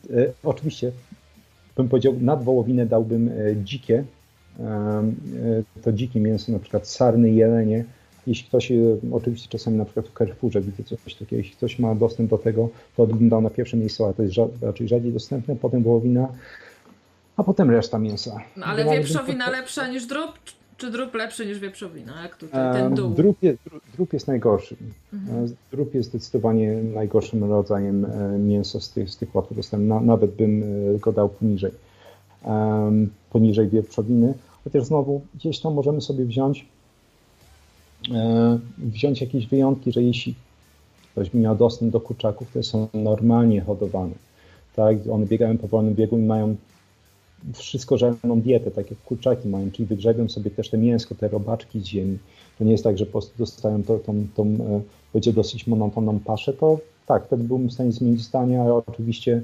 oczywiście 0.44 0.92
bym 1.78 1.90
powiedział, 1.90 2.14
nad 2.22 2.44
wołowinę 2.44 2.86
dałbym 2.86 3.32
dzikie, 3.64 4.04
to 5.82 5.92
dzikie 5.92 6.20
mięso, 6.20 6.52
na 6.52 6.60
przykład 6.60 6.88
sarny, 6.88 7.32
jelenie, 7.32 7.86
jeśli 8.28 8.48
ktoś, 8.48 8.72
e, 8.72 8.76
oczywiście 9.12 9.50
czasami 9.50 9.78
na 9.78 9.86
przykład 9.86 10.08
w 10.08 10.18
Carrefourze 10.18 10.62
widzę 10.62 10.84
coś 10.84 11.16
takiego, 11.16 11.36
jeśli 11.36 11.56
ktoś 11.56 11.80
ma 11.80 11.96
dostęp 11.96 12.30
do 12.30 12.38
tego, 12.38 12.70
to 12.98 13.08
bym 13.08 13.30
dał 13.30 13.42
na 13.42 13.50
pierwsze 13.50 13.78
miejsce, 13.78 14.04
ale 14.04 14.14
to 14.14 14.24
jest 14.24 14.36
raczej 14.62 14.88
rzadziej 14.88 15.14
dostępne, 15.14 15.56
potem 15.56 15.84
wołowina, 15.84 16.28
a 17.38 17.44
potem 17.44 17.70
reszta 17.70 18.00
mięsa. 18.00 18.40
No, 18.58 18.66
ale 18.66 18.86
wieprzowina 18.86 19.50
lepsza 19.50 19.88
niż 19.88 20.06
drób, 20.06 20.32
czy 20.78 20.92
drób 20.92 21.14
lepszy 21.14 21.46
niż 21.46 21.60
wieprzowina? 21.60 22.24
Jak 22.24 22.36
tutaj 22.36 22.74
ten 22.74 22.96
dół? 22.96 23.10
Drób 23.10 23.44
jest, 23.44 23.60
drób 23.96 24.14
jest 24.14 24.28
najgorszy. 24.28 24.76
Mhm. 25.14 25.56
Drób 25.72 25.94
jest 25.94 26.10
zdecydowanie 26.10 26.74
najgorszym 26.84 27.44
rodzajem 27.44 28.08
mięsa 28.48 28.80
z 28.80 28.90
tych, 28.90 29.10
z 29.10 29.18
tych 29.18 29.36
łatwo 29.36 29.56
dostępnych. 29.56 30.02
Nawet 30.02 30.32
bym 30.32 30.64
go 31.00 31.12
dał 31.12 31.30
poniżej, 31.30 31.72
poniżej 33.32 33.70
wieprzowiny. 33.70 34.34
Chociaż 34.64 34.84
znowu 34.84 35.22
gdzieś 35.36 35.60
tam 35.60 35.74
możemy 35.74 36.02
sobie 36.02 36.26
wziąć 36.26 36.66
wziąć 38.78 39.22
jakieś 39.22 39.48
wyjątki, 39.48 39.92
że 39.92 40.04
jeśli 40.04 40.36
ktoś 41.12 41.34
miał 41.34 41.56
dostęp 41.56 41.92
do 41.92 42.02
kurczaków, 42.02 42.50
które 42.50 42.64
są 42.64 42.88
normalnie 42.94 43.62
hodowane, 43.62 44.14
tak, 44.76 44.98
one 45.12 45.26
biegają 45.26 45.58
po 45.58 45.68
wolnym 45.68 45.96
biegu 45.96 46.18
i 46.18 46.22
mają 46.22 46.56
wszystko 47.54 47.98
żelną 47.98 48.42
dietę, 48.42 48.72
tak 48.72 48.92
jak 48.92 49.00
kurczaki 49.00 49.50
mają, 49.50 49.72
czyli 49.72 49.86
wygrzebią 49.86 50.30
sobie 50.30 50.52
też 50.52 50.70
te 50.70 50.78
mięsko, 50.78 51.16
te 51.16 51.28
robaczki 51.28 51.80
z 51.80 51.86
ziemi. 51.86 52.18
To 52.58 52.64
nie 52.64 52.72
jest 52.72 52.84
tak, 52.84 52.98
że 52.98 53.06
po 53.06 53.12
prostu 53.12 53.34
dostają 53.38 53.84
to, 53.84 54.00
tą, 54.00 54.28
tą, 54.36 54.44
e, 54.44 54.82
będzie 55.14 55.34
dosyć 55.34 55.68
monotonną 55.68 56.20
paszę, 56.20 56.54
to 56.54 56.80
tak, 57.06 57.26
wtedy 57.26 57.44
byłbym 57.44 57.70
w 57.70 57.74
stanie 57.74 57.92
zmienić 57.92 58.22
zdanie, 58.22 58.62
ale 58.62 58.74
oczywiście 58.74 59.42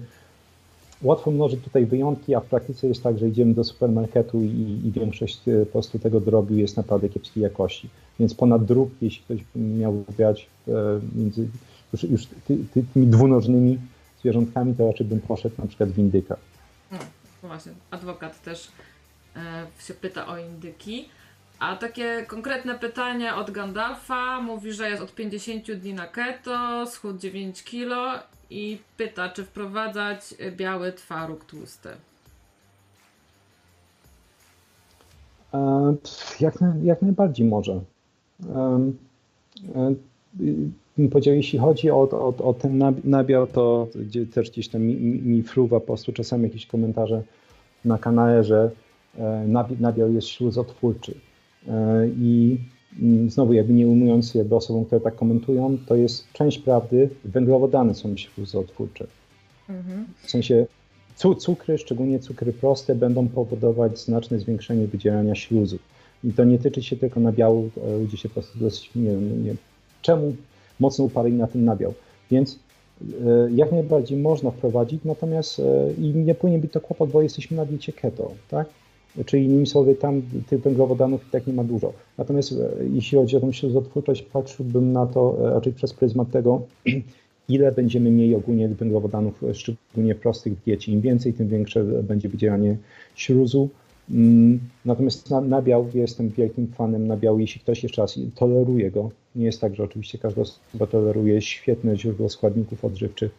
łatwo 1.02 1.32
mnożyć 1.32 1.64
tutaj 1.64 1.86
wyjątki, 1.86 2.36
a 2.36 2.40
w 2.40 2.46
praktyce 2.46 2.88
jest 2.88 3.04
tak, 3.04 3.18
że 3.18 3.28
idziemy 3.28 3.54
do 3.54 3.64
supermarketu 3.64 4.42
i, 4.42 4.82
i 4.86 4.92
większość 4.92 5.48
e, 5.48 5.66
po 5.66 5.72
prostu 5.72 6.00
tego 6.00 6.20
drobiu 6.20 6.58
jest 6.58 6.78
naprawdę 6.78 7.10
kiepskiej 7.10 7.44
jakości. 7.44 7.90
Więc 8.20 8.34
ponad 8.34 8.66
drób, 8.66 8.92
jeśli 9.02 9.24
ktoś 9.24 9.40
miał 9.56 9.94
wybrać 9.94 10.48
e, 10.68 10.72
między 11.16 11.48
już, 11.94 12.04
już 12.04 12.26
ty, 12.26 12.58
ty, 12.74 12.84
tymi 12.94 13.08
dwunożnymi 13.08 13.78
zwierzątkami, 14.20 14.76
to 14.76 14.88
raczej 14.88 15.08
bym 15.08 15.20
poszedł 15.20 15.56
na 15.58 15.68
przykład 15.68 15.90
w 15.90 16.00
indyka. 16.00 16.38
No, 16.92 16.98
właśnie, 17.42 17.72
adwokat 17.92 18.44
też 18.44 18.72
e, 19.36 19.68
się 19.80 19.94
pyta 19.94 20.28
o 20.28 20.38
indyki. 20.38 21.10
A 21.60 21.76
takie 21.76 22.26
konkretne 22.28 22.80
pytanie 22.80 23.36
od 23.36 23.52
Gandalfa. 23.52 24.42
Mówi, 24.42 24.74
że 24.74 24.90
jest 24.90 25.04
od 25.04 25.16
50 25.16 25.72
dni 25.72 25.94
na 25.94 26.08
keto, 26.08 26.86
schód 26.86 27.18
9 27.18 27.64
kilo 27.64 28.14
i 28.50 28.78
pyta, 28.98 29.30
czy 29.30 29.44
wprowadzać 29.44 30.22
biały 30.58 30.94
twaróg 30.94 31.46
tłusty. 31.46 31.90
E, 35.54 35.96
jak, 36.40 36.56
jak 36.84 37.02
najbardziej 37.02 37.48
może. 37.48 37.82
E, 38.56 38.92
powiedział, 41.12 41.36
jeśli 41.36 41.60
chodzi 41.60 41.92
o, 41.92 41.96
o, 42.02 42.50
o 42.50 42.54
ten 42.54 42.84
nabiał, 43.04 43.48
to 43.48 43.88
też 44.34 44.52
gdzieś 44.52 44.68
tam 44.68 44.82
mi, 44.82 44.96
mi 45.22 45.44
fruwa 45.44 45.80
po 45.80 45.86
prostu 45.86 46.14
czasami 46.14 46.44
jakieś 46.44 46.66
komentarze 46.66 47.24
na 47.86 47.98
kanale, 47.98 48.44
że 48.44 48.72
e, 49.18 49.48
nabiał 49.80 50.14
jest 50.14 50.28
śluzotwórczy. 50.28 51.14
I 52.18 52.58
znowu, 53.28 53.54
jakby 53.54 53.74
nie 53.74 53.88
ujmując 53.88 54.36
jakby 54.36 54.56
osobom, 54.56 54.86
które 54.86 55.02
tak 55.02 55.16
komentują, 55.16 55.78
to 55.88 55.96
jest 55.96 56.34
część 56.34 56.60
prawdy, 56.60 57.10
węglowodany 57.26 57.96
są 57.96 58.18
śluzotwórcze. 58.18 59.08
Mhm. 59.70 60.06
W 60.24 60.32
sensie 60.32 60.66
cukry, 61.38 61.78
szczególnie 61.78 62.20
cukry 62.20 62.54
proste, 62.54 62.96
będą 62.96 63.28
powodować 63.28 64.00
znaczne 64.00 64.40
zwiększenie 64.40 64.88
wydzielania 64.88 65.36
śluzu. 65.36 65.78
I 66.24 66.34
to 66.34 66.44
nie 66.44 66.60
tyczy 66.60 66.84
się 66.84 66.96
tylko 66.96 67.20
nabiału, 67.20 67.70
e, 67.88 67.98
ludzie 67.98 68.18
się 68.18 68.30
po 68.30 68.34
prostu 68.34 68.60
dosyć, 68.60 68.96
nie 68.96 69.04
wiem, 69.04 69.44
nie, 69.44 69.56
czemu 70.02 70.36
mocno 70.80 71.06
uparli 71.06 71.34
na 71.34 71.48
ten 71.48 71.66
nabiał. 71.66 71.94
Więc 72.32 72.60
e, 73.02 73.06
jak 73.56 73.72
najbardziej 73.72 74.18
można 74.18 74.52
wprowadzić, 74.52 75.02
natomiast 75.06 75.60
e, 75.60 75.64
i 75.94 76.14
nie 76.16 76.36
powinien 76.36 76.62
być 76.62 76.72
to 76.72 76.82
kłopot, 76.82 77.10
bo 77.10 77.22
jesteśmy 77.22 77.58
na 77.58 77.66
diecie 77.66 77.94
keto, 77.94 78.32
tak? 78.50 78.68
Czyli 79.26 79.46
innymi 79.46 79.68
słowy, 79.68 79.96
tam 79.96 80.22
tych 80.50 80.62
węglowodanów 80.62 81.28
i 81.28 81.32
tak 81.32 81.48
nie 81.48 81.54
ma 81.54 81.64
dużo. 81.64 81.94
Natomiast 82.18 82.52
e, 82.52 82.56
jeśli 82.94 83.18
chodzi 83.18 83.38
o 83.38 83.40
tą 83.40 83.52
śluzotwórczość, 83.52 84.22
patrzyłbym 84.22 84.92
na 84.92 85.06
to 85.06 85.38
raczej 85.40 85.74
przez 85.74 85.94
pryzmat 85.94 86.32
tego, 86.32 86.62
ile 87.50 87.72
będziemy 87.72 88.12
mieli 88.12 88.36
ogólnie 88.36 88.68
węglowodanów, 88.68 89.42
szczególnie 89.54 90.16
prostych 90.16 90.54
w 90.54 90.64
diecie. 90.64 90.92
Im 90.92 91.02
więcej, 91.02 91.34
tym 91.34 91.48
większe 91.48 91.84
będzie 91.84 92.30
wydzielanie 92.30 92.78
śluzu. 93.16 93.70
Mm, 94.12 94.60
natomiast 94.86 95.30
nabiał, 95.30 95.88
jestem 95.94 96.30
wielkim 96.30 96.68
fanem 96.68 97.08
nabiału, 97.08 97.40
jeśli 97.40 97.62
ktoś 97.62 97.84
jeszcze 97.84 98.02
raz 98.02 98.20
toleruje 98.36 98.92
go. 98.92 99.10
Nie 99.36 99.46
jest 99.46 99.62
tak, 99.62 99.76
że 99.76 99.84
oczywiście 99.84 100.18
każda 100.18 100.42
osoba 100.42 100.88
toleruje 100.88 101.42
świetne 101.42 101.98
źródło 101.98 102.30
składników 102.30 102.86
odżywczych, 102.86 103.32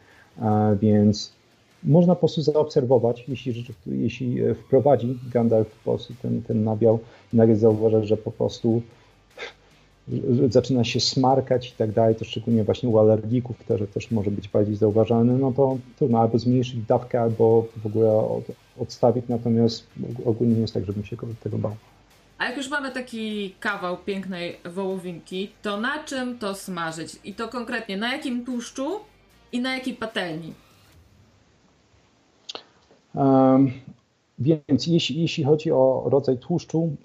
więc 0.81 1.38
można 1.85 2.15
po 2.15 2.19
prostu 2.19 2.43
zaobserwować, 2.43 3.25
jeśli, 3.29 3.65
jeśli 3.87 4.43
e, 4.43 4.55
wprowadzi 4.55 5.19
Gandalf 5.33 5.69
po 5.69 5.91
prostu 5.91 6.15
ten, 6.23 6.43
ten 6.43 6.65
nabiał 6.65 6.99
nagle 7.33 7.57
zauważy, 7.57 8.07
że 8.07 8.17
po 8.17 8.31
prostu 8.31 8.83
zaczyna 10.49 10.85
się 10.85 11.01
smarkać 11.01 11.69
i 11.69 11.73
tak 11.73 11.93
dalej, 11.93 12.15
to 12.15 12.25
szczególnie 12.25 12.65
właśnie 12.65 12.89
u 12.89 12.99
alergików, 12.99 13.59
które 13.59 13.87
też 13.87 14.11
może 14.11 14.31
być 14.31 14.49
bardziej 14.49 14.77
zauważalne, 14.77 15.33
no 15.33 15.53
to 15.53 15.79
trudno 15.97 16.19
albo 16.21 16.39
zmniejszyć 16.39 16.81
dawkę, 16.89 17.21
albo 17.21 17.67
w 17.77 17.87
ogóle 17.87 18.41
odstawić, 18.79 19.25
natomiast 19.29 19.87
ogólnie 20.25 20.55
nie 20.55 20.61
jest 20.61 20.75
tak, 20.75 20.85
żebym 20.85 21.05
się 21.05 21.17
tego 21.43 21.59
bał. 21.59 21.77
A 22.39 22.45
jak 22.45 22.57
już 22.57 22.71
mamy 22.71 22.93
taki 22.93 23.55
kawał 23.61 23.97
pięknej 23.97 24.57
wołowinki, 24.65 25.51
to 25.63 25.81
na 25.81 26.05
czym 26.05 26.39
to 26.39 26.55
smażyć? 26.55 27.17
I 27.25 27.35
to 27.35 27.49
konkretnie 27.49 27.97
na 27.97 28.13
jakim 28.13 28.45
tłuszczu 28.45 29.01
i 29.53 29.61
na 29.61 29.75
jakiej 29.75 29.95
patelni? 29.95 30.53
Więc 34.39 34.87
jeśli, 34.87 35.21
jeśli 35.21 35.45
chodzi 35.45 35.73
o 35.73 36.05
rodzaj 36.07 36.39
tłuszczu, 36.39 36.97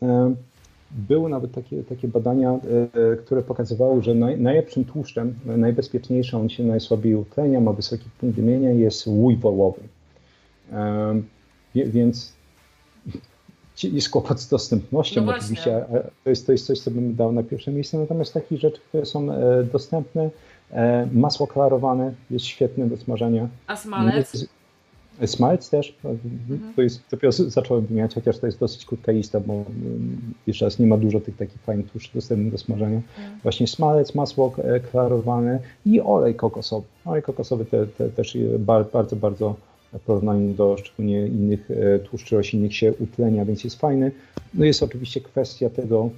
były 0.91 1.30
nawet 1.30 1.52
takie, 1.52 1.84
takie 1.84 2.07
badania, 2.07 2.52
e, 2.52 3.15
które 3.15 3.41
pokazywały, 3.41 4.03
że 4.03 4.15
naj, 4.15 4.40
najlepszym 4.40 4.85
tłuszczem, 4.85 5.35
najbezpieczniejszy, 5.45 6.38
on 6.38 6.49
się 6.49 6.64
najsłabiej 6.64 7.15
utlenia, 7.15 7.60
ma 7.60 7.73
wysoki 7.73 8.06
punkt 8.19 8.35
dymienia, 8.35 8.72
jest 8.72 9.07
łój 9.07 9.38
wołowy. 9.38 9.81
Więc 11.76 12.34
jest 13.84 14.10
kłopot 14.10 14.40
z 14.40 14.48
dostępnością 14.48 15.26
no 15.26 15.35
oczywiście, 15.35 15.85
to 16.23 16.30
jest, 16.30 16.45
to 16.45 16.52
jest 16.52 16.65
coś, 16.65 16.80
co 16.80 16.91
bym 16.91 17.15
dał 17.15 17.31
na 17.31 17.44
pierwsze 17.44 17.72
miejsce, 17.72 17.98
natomiast 17.98 18.34
takich 18.34 18.60
rzeczy, 18.60 18.81
które 18.90 19.06
są 19.06 19.31
e, 19.31 19.64
dostępne, 19.64 20.30
e, 20.72 21.07
masło 21.14 21.48
klarowane 21.48 22.14
jest 22.30 22.45
świetne 22.45 22.88
do 22.88 22.98
smażenia. 22.98 23.48
A 23.68 23.76
smalec? 23.76 24.48
Smalec 25.28 25.70
też, 25.70 25.95
mhm. 26.06 26.74
to 26.76 26.82
jest, 26.82 27.02
dopiero 27.12 27.32
zacząłem 27.32 27.86
wymieniać, 27.86 28.16
chociaż 28.16 28.38
to 28.38 28.45
jest 28.45 28.60
dosyć 28.60 28.86
krótka 28.86 29.12
lista, 29.12 29.40
bo 29.40 29.54
mm, 29.54 30.34
jeszcze 30.48 30.66
raz 30.66 30.80
nie 30.80 30.88
ma 30.88 30.98
dużo 30.98 31.20
tych 31.20 31.38
takich 31.38 31.62
fajnych 31.62 31.91
tłuszczy 31.91 32.12
dostępnych 32.14 32.52
do 32.52 32.58
smażenia. 32.58 33.02
Mhm. 33.18 33.40
Właśnie 33.44 33.68
smalec, 33.68 34.16
masło 34.16 34.56
e, 34.58 34.80
klarowane 34.80 35.60
i 35.86 36.02
olej 36.02 36.36
kokosowy. 36.36 36.88
Olej 37.06 37.22
kokosowy 37.22 37.66
te, 37.66 37.88
te, 37.88 38.10
też 38.10 38.38
bardzo, 38.60 39.16
bardzo 39.16 39.56
w 39.94 40.00
porównaniu 40.00 40.54
do 40.54 40.78
szczególnie 40.78 41.28
innych 41.28 41.72
e, 41.72 42.00
tłuszczy 42.00 42.36
roślinnych 42.36 42.76
się 42.76 42.94
utlenia, 42.94 43.45
więc 43.45 43.64
jest 43.64 43.80
fajny. 43.80 44.12
No 44.54 44.66
jest 44.66 44.84
oczywiście 44.84 45.22
kwestia 45.22 45.70
tego 45.70 46.10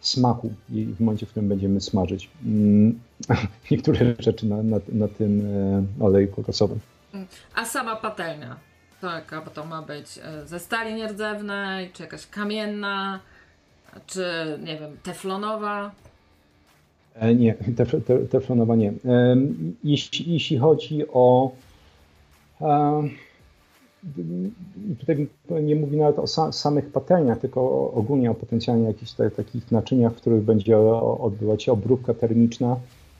smaku 0.00 0.50
w 0.68 1.00
momencie, 1.00 1.26
w 1.26 1.30
którym 1.30 1.48
będziemy 1.48 1.80
smażyć 1.80 2.30
mm, 2.46 2.98
niektóre 3.70 4.14
rzeczy 4.18 4.46
na, 4.46 4.62
na, 4.62 4.80
na 4.92 5.08
tym 5.08 5.46
e, 6.00 6.04
oleju 6.04 6.28
kokosowym. 6.28 6.78
A 7.54 7.64
sama 7.64 7.96
patelnia? 7.96 8.56
Tak, 9.00 9.32
a 9.32 9.40
to 9.40 9.64
ma 9.64 9.82
być 9.82 10.18
e, 10.18 10.46
ze 10.46 10.60
stali 10.60 10.94
nierdzewnej, 10.94 11.90
czy 11.92 12.02
jakaś 12.02 12.26
kamienna, 12.26 13.20
czy 14.06 14.24
nie 14.64 14.78
wiem, 14.78 14.96
teflonowa? 15.02 15.90
E, 17.14 17.34
nie, 17.34 17.54
tef, 17.54 17.94
teflonowa 18.30 18.76
nie. 18.76 18.88
E, 18.88 19.36
jeśli, 19.84 20.32
jeśli 20.32 20.58
chodzi 20.58 21.08
o. 21.12 21.52
Tutaj 25.00 25.28
nie 25.62 25.76
mówię 25.76 25.98
nawet 25.98 26.18
o 26.18 26.52
samych 26.52 26.92
patelniach, 26.92 27.38
tylko 27.38 27.92
ogólnie 27.94 28.30
o 28.30 28.34
potencjalnie 28.34 28.84
jakichś 28.84 29.12
takich 29.36 29.72
naczyniach, 29.72 30.12
w 30.12 30.16
których 30.16 30.42
będzie 30.42 30.78
odbywać 30.78 31.62
się 31.62 31.72
obróbka 31.72 32.14
termiczna, 32.14 32.76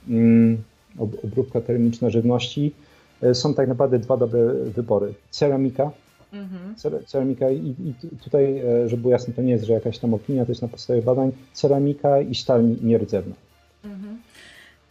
mm, 0.09 0.63
obróbka 0.99 1.61
termiczna 1.61 2.11
żywności 2.11 2.73
E, 2.73 2.82
są 3.33 3.55
tak 3.55 3.69
naprawdę 3.69 3.99
dwa 3.99 4.17
dobre 4.17 4.55
wybory. 4.55 5.15
Ceramika. 5.31 5.91
Mhm. 6.33 6.75
Ceramika 7.07 7.51
i, 7.51 7.57
i, 7.57 7.95
tutaj, 8.25 8.59
e, 8.59 8.89
żeby 8.89 9.03
było 9.03 9.13
jasne, 9.13 9.35
to 9.35 9.43
nie 9.43 9.53
jest, 9.53 9.65
że 9.65 9.73
jakaś 9.73 9.99
tam 9.99 10.15
opinia, 10.15 10.45
to 10.45 10.51
jest 10.51 10.63
na 10.63 10.69
podstawie 10.69 11.03
badań. 11.03 11.33
Ceramika 11.53 12.21
i 12.21 12.35
stal 12.35 12.65
nierdzewna. 12.83 13.35
Mhm. 13.85 14.23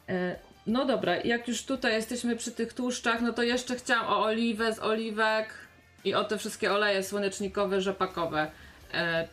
E, 0.10 0.36
no 0.68 0.86
dobra, 0.86 1.18
jak 1.18 1.48
już 1.48 1.66
tutaj 1.66 1.94
jesteśmy 1.94 2.36
przy 2.36 2.52
tych 2.52 2.74
tłuszczach, 2.74 3.22
no 3.22 3.34
to 3.34 3.44
jeszcze 3.44 3.76
chciałam 3.76 4.14
o 4.14 4.24
oliwę 4.24 4.74
z 4.74 4.80
oliwek 4.80 5.48
i 6.06 6.14
o 6.14 6.24
te 6.24 6.38
wszystkie 6.38 6.74
oleje 6.74 7.04
słonecznikowe, 7.04 7.82
rzepakowe. 7.82 8.48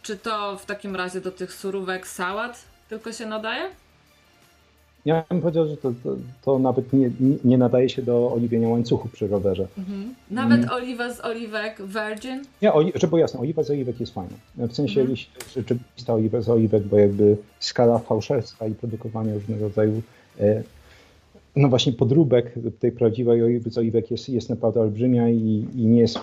czy 0.02 0.16
to 0.16 0.56
w 0.56 0.66
takim 0.66 0.96
razie 0.96 1.20
do 1.20 1.32
tych 1.32 1.52
surówek 1.52 2.06
sałat 2.06 2.64
tylko 2.88 3.12
się 3.12 3.26
nadaje? 3.26 3.70
Ja 5.08 5.24
bym 5.30 5.40
powiedział, 5.40 5.68
że 5.68 5.76
to, 5.76 5.92
to, 6.04 6.16
to 6.42 6.58
nawet 6.58 6.92
nie, 6.92 7.10
nie, 7.44 7.58
nadaje 7.58 7.88
się 7.88 8.02
do 8.02 8.32
oliwienia 8.32 8.68
łańcuchu 8.68 9.08
przy 9.08 9.28
rowerze. 9.28 9.66
Mhm. 9.78 10.14
Nawet 10.30 10.58
mm. 10.58 10.70
oliwa 10.70 11.14
z 11.14 11.24
oliwek 11.24 11.82
Virgin? 11.82 12.42
Nie, 12.62 12.72
oli, 12.72 12.92
żeby 12.94 13.18
jasne, 13.18 13.40
oliwa 13.40 13.62
z 13.62 13.70
oliwek 13.70 14.00
jest 14.00 14.14
fajna. 14.14 14.36
W 14.56 14.72
sensie 14.72 15.00
mhm. 15.00 15.18
rzeczywista 15.54 16.14
oliwa 16.14 16.40
z 16.40 16.48
oliwek, 16.48 16.82
bo 16.82 16.98
jakby 16.98 17.36
skala 17.60 17.98
fałszerstwa 17.98 18.66
i 18.66 18.74
produkowania 18.74 19.34
różnego 19.34 19.64
rodzaju 19.64 20.02
e, 20.40 20.62
no 21.56 21.68
właśnie 21.68 21.92
podróbek 21.92 22.54
tej 22.80 22.92
prawdziwej 22.92 23.42
oliwy 23.42 23.70
z 23.70 23.78
oliwek 23.78 24.10
jest, 24.10 24.28
jest 24.28 24.50
naprawdę 24.50 24.80
olbrzymia 24.80 25.28
i, 25.28 25.66
i 25.76 25.86
nie 25.86 26.00
jest 26.00 26.18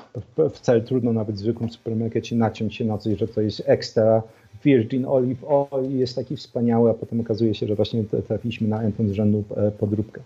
wcale 0.53 0.81
trudno 0.81 1.13
nawet 1.13 1.35
w 1.35 1.39
zwykłym 1.39 1.69
supermarkecie 1.69 2.35
naciąć 2.35 2.75
się 2.75 2.85
na 2.85 2.97
coś, 2.97 3.19
że 3.19 3.27
to 3.27 3.41
jest 3.41 3.63
ekstra 3.65 4.23
virgin 4.65 5.05
olive 5.05 5.43
oil 5.47 5.97
jest 5.99 6.15
taki 6.15 6.37
wspaniały, 6.37 6.89
a 6.89 6.93
potem 6.93 7.21
okazuje 7.21 7.55
się, 7.55 7.67
że 7.67 7.75
właśnie 7.75 8.03
trafiliśmy 8.27 8.67
na 8.67 8.81
entą 8.81 9.07
z 9.07 9.11
rzędu 9.11 9.43
e, 9.55 9.71
podróbkę. 9.71 10.21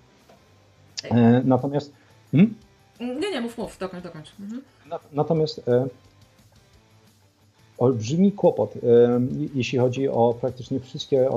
E, 1.04 1.42
natomiast... 1.46 1.94
Hmm? 2.32 2.54
Nie, 3.00 3.32
nie, 3.32 3.42
mów, 3.42 3.58
mów, 3.58 3.78
dokończ, 3.78 4.04
dokończ. 4.04 4.32
Mhm. 4.40 4.62
Natomiast 5.14 5.68
e, 5.68 5.88
olbrzymi 7.78 8.32
kłopot, 8.32 8.74
jeśli 9.56 9.80
chodzi 9.80 10.10
o 10.10 10.36
praktycznie 10.42 10.80
wszystkie 10.80 11.30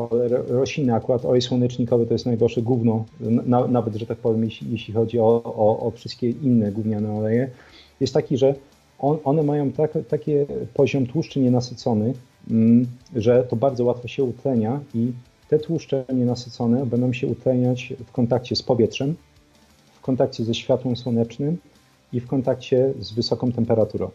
rośliny, 0.48 0.94
akurat 0.94 1.24
olej 1.24 1.42
słonecznikowy 1.42 2.06
to 2.06 2.12
jest 2.12 2.26
najgorsze 2.26 2.62
gówno, 2.62 3.04
na, 3.20 3.66
nawet, 3.66 3.94
że 3.94 4.06
tak 4.06 4.18
powiem, 4.18 4.44
jeśli, 4.44 4.94
chodzi 4.94 5.18
o, 5.18 5.42
o, 5.44 5.86
o, 5.86 5.90
wszystkie 5.90 6.30
inne 6.30 6.72
gówniane 6.72 7.12
oleje, 7.12 7.50
jest 8.00 8.14
taki, 8.14 8.36
że 8.38 8.54
on, 8.98 9.18
one 9.24 9.42
mają 9.42 9.72
tak, 9.72 9.90
taki 10.08 10.32
poziom 10.74 11.06
tłuszczy 11.06 11.40
nienasyconych, 11.40 12.16
mm, 12.16 12.31
że 13.16 13.44
to 13.44 13.56
bardzo 13.56 13.85
łatwo 13.85 14.09
się 14.09 14.24
utlenia 14.24 14.81
i 14.94 15.12
te 15.48 15.59
tłuszcze 15.59 16.05
nienasycone 16.14 16.86
będą 16.86 17.12
się 17.12 17.27
utleniać 17.27 17.94
w 18.06 18.12
kontakcie 18.12 18.56
z 18.56 18.62
powietrzem, 18.62 19.14
w 19.94 20.01
kontakcie 20.01 20.44
ze 20.44 20.55
światłem 20.55 20.97
słonecznym 20.97 21.56
i 22.12 22.20
w 22.20 22.27
kontakcie 22.27 22.94
z 23.01 23.12
wysoką 23.12 23.52
temperaturą. 23.52 24.10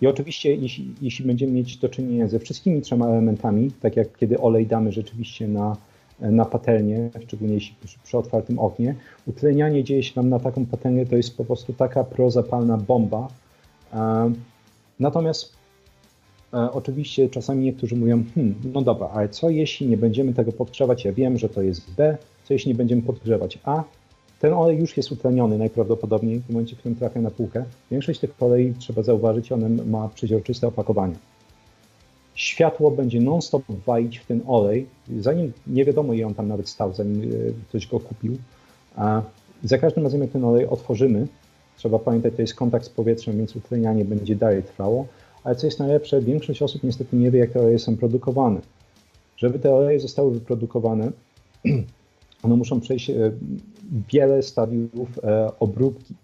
I 0.00 0.06
oczywiście, 0.06 0.54
jeśli, 0.54 0.94
jeśli 1.02 1.24
będziemy 1.24 1.52
mieć 1.52 1.76
do 1.76 1.88
czynienia 1.88 2.28
ze 2.28 2.38
wszystkimi 2.38 2.82
trzema 2.82 3.06
elementami, 3.06 3.70
tak 3.80 3.96
jak 3.96 4.18
kiedy 4.18 4.40
olej 4.40 4.66
damy 4.66 4.92
rzeczywiście 4.92 5.48
na, 5.48 5.76
na 6.20 6.44
patelnię, 6.44 7.10
szczególnie 7.26 7.54
jeśli 7.54 7.76
przy, 7.84 7.98
przy 8.04 8.18
otwartym 8.18 8.58
oknie, 8.58 8.94
utlenianie 9.26 9.84
dzieje 9.84 10.02
się 10.02 10.12
nam 10.16 10.28
na 10.28 10.38
taką 10.38 10.66
patelnię, 10.66 11.06
to 11.06 11.16
jest 11.16 11.36
po 11.36 11.44
prostu 11.44 11.72
taka 11.72 12.04
prozapalna 12.04 12.76
bomba. 12.78 13.28
E, 13.94 14.32
natomiast 15.00 15.61
oczywiście 16.52 17.28
czasami 17.28 17.64
niektórzy 17.64 17.96
mówią, 17.96 18.24
hmm, 18.34 18.54
no 18.74 18.82
dobra, 18.82 19.08
ale 19.08 19.28
co 19.28 19.50
jeśli 19.50 19.86
nie 19.86 19.96
będziemy 19.96 20.34
tego 20.34 20.52
podgrzewać? 20.52 21.04
Ja 21.04 21.12
wiem, 21.12 21.38
że 21.38 21.48
to 21.48 21.62
jest 21.62 21.94
B, 21.94 22.16
co 22.44 22.54
jeśli 22.54 22.68
nie 22.68 22.74
będziemy 22.74 23.02
podgrzewać 23.02 23.58
A? 23.64 23.84
Ten 24.40 24.52
olej 24.52 24.78
już 24.78 24.96
jest 24.96 25.12
utleniony 25.12 25.58
najprawdopodobniej 25.58 26.40
w 26.40 26.50
momencie, 26.50 26.76
w 26.76 26.78
którym 26.78 26.96
trafia 26.96 27.20
na 27.20 27.30
półkę. 27.30 27.64
Większość 27.90 28.20
tych 28.20 28.42
olei, 28.42 28.74
trzeba 28.78 29.02
zauważyć, 29.02 29.52
one 29.52 29.68
ma 29.68 30.08
przeźroczyste 30.08 30.66
opakowanie. 30.66 31.14
Światło 32.34 32.90
będzie 32.90 33.20
non-stop 33.20 33.62
walić 33.86 34.18
w 34.18 34.26
ten 34.26 34.40
olej, 34.46 34.86
zanim 35.20 35.52
nie 35.66 35.84
wiadomo, 35.84 36.12
ile 36.12 36.26
on 36.26 36.34
tam 36.34 36.48
nawet 36.48 36.68
stał, 36.68 36.94
zanim 36.94 37.22
e, 37.22 37.26
ktoś 37.68 37.86
go 37.86 38.00
kupił. 38.00 38.36
A 38.96 39.22
za 39.64 39.78
każdym 39.78 40.04
razem, 40.04 40.20
jak 40.20 40.30
ten 40.30 40.44
olej 40.44 40.66
otworzymy, 40.66 41.26
trzeba 41.76 41.98
pamiętać, 41.98 42.34
to 42.36 42.42
jest 42.42 42.54
kontakt 42.54 42.84
z 42.84 42.88
powietrzem, 42.88 43.36
więc 43.36 43.56
utlenianie 43.56 44.04
będzie 44.04 44.36
dalej 44.36 44.62
trwało. 44.62 45.06
Ale 45.44 45.56
co 45.56 45.66
jest 45.66 45.78
najlepsze, 45.78 46.20
większość 46.20 46.62
osób 46.62 46.82
niestety 46.82 47.16
nie 47.16 47.30
wie, 47.30 47.38
jak 47.38 47.50
te 47.50 47.60
oleje 47.60 47.78
są 47.78 47.96
produkowane. 47.96 48.60
Żeby 49.36 49.58
te 49.58 49.74
oleje 49.74 50.00
zostały 50.00 50.32
wyprodukowane, 50.32 51.12
one 52.42 52.56
muszą 52.56 52.80
przejść 52.80 53.10
e, 53.10 53.32
wiele 54.12 54.42
stadiów 54.42 55.24
e, 55.24 55.50
obróbki. 55.60 56.14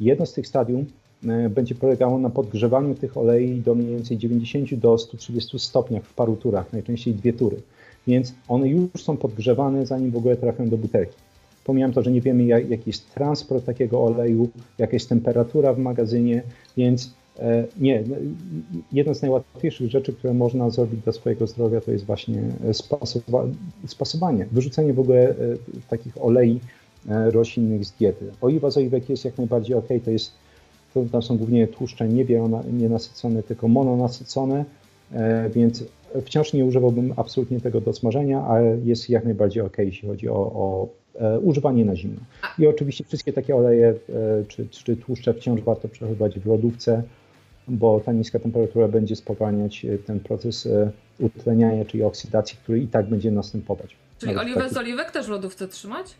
Jedno 0.00 0.26
z 0.26 0.32
tych 0.32 0.46
stadium 0.46 0.86
e, 1.26 1.48
będzie 1.48 1.74
polegało 1.74 2.18
na 2.18 2.30
podgrzewaniu 2.30 2.94
tych 2.94 3.16
olei 3.16 3.60
do 3.60 3.74
mniej 3.74 3.90
więcej 3.90 4.18
90 4.18 4.74
do 4.74 4.98
130 4.98 5.58
stopniach 5.58 6.04
w 6.04 6.14
paru 6.14 6.36
turach, 6.36 6.72
najczęściej 6.72 7.14
dwie 7.14 7.32
tury. 7.32 7.56
Więc 8.06 8.34
one 8.48 8.68
już 8.68 8.90
są 9.02 9.16
podgrzewane, 9.16 9.86
zanim 9.86 10.10
w 10.10 10.16
ogóle 10.16 10.36
trafią 10.36 10.68
do 10.68 10.78
butelki. 10.78 11.14
Pomijam 11.64 11.92
to, 11.92 12.02
że 12.02 12.10
nie 12.10 12.20
wiemy, 12.20 12.44
jak, 12.44 12.70
jaki 12.70 12.82
jest 12.86 13.14
transport 13.14 13.64
takiego 13.64 14.04
oleju, 14.04 14.48
jaka 14.78 14.92
jest 14.92 15.08
temperatura 15.08 15.72
w 15.72 15.78
magazynie, 15.78 16.42
więc 16.76 17.14
nie, 17.80 18.04
no, 18.08 18.16
jedna 18.92 19.14
z 19.14 19.22
najłatwiejszych 19.22 19.90
rzeczy, 19.90 20.12
które 20.12 20.34
można 20.34 20.70
zrobić 20.70 21.00
dla 21.00 21.12
swojego 21.12 21.46
zdrowia, 21.46 21.80
to 21.80 21.90
jest 21.90 22.04
właśnie 22.04 22.42
spasowanie, 23.86 24.46
wyrzucenie 24.52 24.94
w 24.94 25.00
ogóle 25.00 25.28
e, 25.28 25.34
takich 25.90 26.24
olei 26.24 26.60
e, 27.08 27.30
roślinnych 27.30 27.84
z 27.84 27.92
diety. 27.92 28.30
Oliwa 28.40 28.70
z 28.70 28.76
oliwek 28.76 29.08
jest 29.08 29.24
jak 29.24 29.38
najbardziej 29.38 29.76
ok, 29.76 29.88
to 30.04 30.10
jest, 30.10 30.32
to 30.94 31.04
tam 31.12 31.22
są 31.22 31.36
głównie 31.36 31.66
tłuszcze 31.66 32.08
nie 32.08 32.24
nienasycone, 32.72 33.42
tylko 33.42 33.68
mononasycone, 33.68 34.64
więc 35.54 35.84
wciąż 36.24 36.52
nie 36.52 36.64
używałbym 36.64 37.12
absolutnie 37.16 37.60
tego 37.60 37.80
do 37.80 37.92
smażenia, 37.92 38.40
ale 38.40 38.78
jest 38.84 39.10
jak 39.10 39.24
najbardziej 39.24 39.62
ok, 39.62 39.76
jeśli 39.78 40.08
chodzi 40.08 40.28
o, 40.28 40.34
o 40.34 40.88
używanie 41.42 41.84
na 41.84 41.96
zimno. 41.96 42.20
I 42.58 42.66
oczywiście 42.66 43.04
wszystkie 43.04 43.32
takie 43.32 43.56
oleje 43.56 43.94
czy, 44.48 44.68
czy 44.68 44.96
tłuszcze 44.96 45.34
wciąż 45.34 45.60
warto 45.60 45.88
przechowywać 45.88 46.38
w 46.38 46.46
lodówce, 46.46 47.02
bo 47.68 48.00
ta 48.00 48.12
niska 48.12 48.38
temperatura 48.38 48.88
będzie 48.88 49.16
spowalniać 49.16 49.84
e, 49.84 49.98
ten 49.98 50.20
proces 50.20 50.66
e, 50.66 50.90
utleniania, 51.18 51.84
czyli 51.84 52.02
oksydacji, 52.02 52.58
który 52.62 52.78
i 52.80 52.86
tak 52.86 53.06
będzie 53.06 53.30
następować. 53.30 53.96
Czyli 54.18 54.32
Nawet 54.32 54.46
oliwę 54.46 54.60
taki... 54.60 54.74
z 54.74 54.78
oliwek 54.78 55.10
też 55.10 55.26
w 55.26 55.30
lodówce 55.30 55.68
trzymać? 55.68 56.14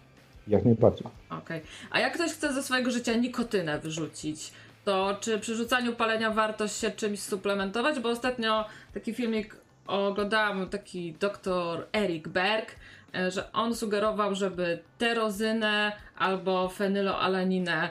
Jak 0.49 0.65
najbardziej. 0.65 1.07
Okej. 1.31 1.39
Okay. 1.39 1.61
A 1.91 2.01
jak 2.01 2.15
ktoś 2.15 2.33
chce 2.33 2.53
ze 2.53 2.63
swojego 2.63 2.91
życia 2.91 3.17
nikotynę 3.17 3.79
wyrzucić, 3.79 4.53
to 4.85 5.17
czy 5.21 5.39
przy 5.39 5.55
rzucaniu 5.55 5.93
palenia 5.93 6.31
warto 6.31 6.69
się 6.69 6.91
czymś 6.91 7.21
suplementować? 7.21 8.01
Bo 8.01 8.09
ostatnio 8.09 8.65
taki 8.95 9.15
filmik 9.15 9.57
oglądałam, 9.87 10.69
taki 10.69 11.13
doktor 11.13 11.87
Eric 11.93 12.29
Berg, 12.29 12.75
e, 13.15 13.31
że 13.31 13.53
on 13.53 13.75
sugerował, 13.75 14.35
żeby 14.35 14.79
terozynę 14.99 15.93
albo 16.19 16.69
fenyloalaninę 16.69 17.89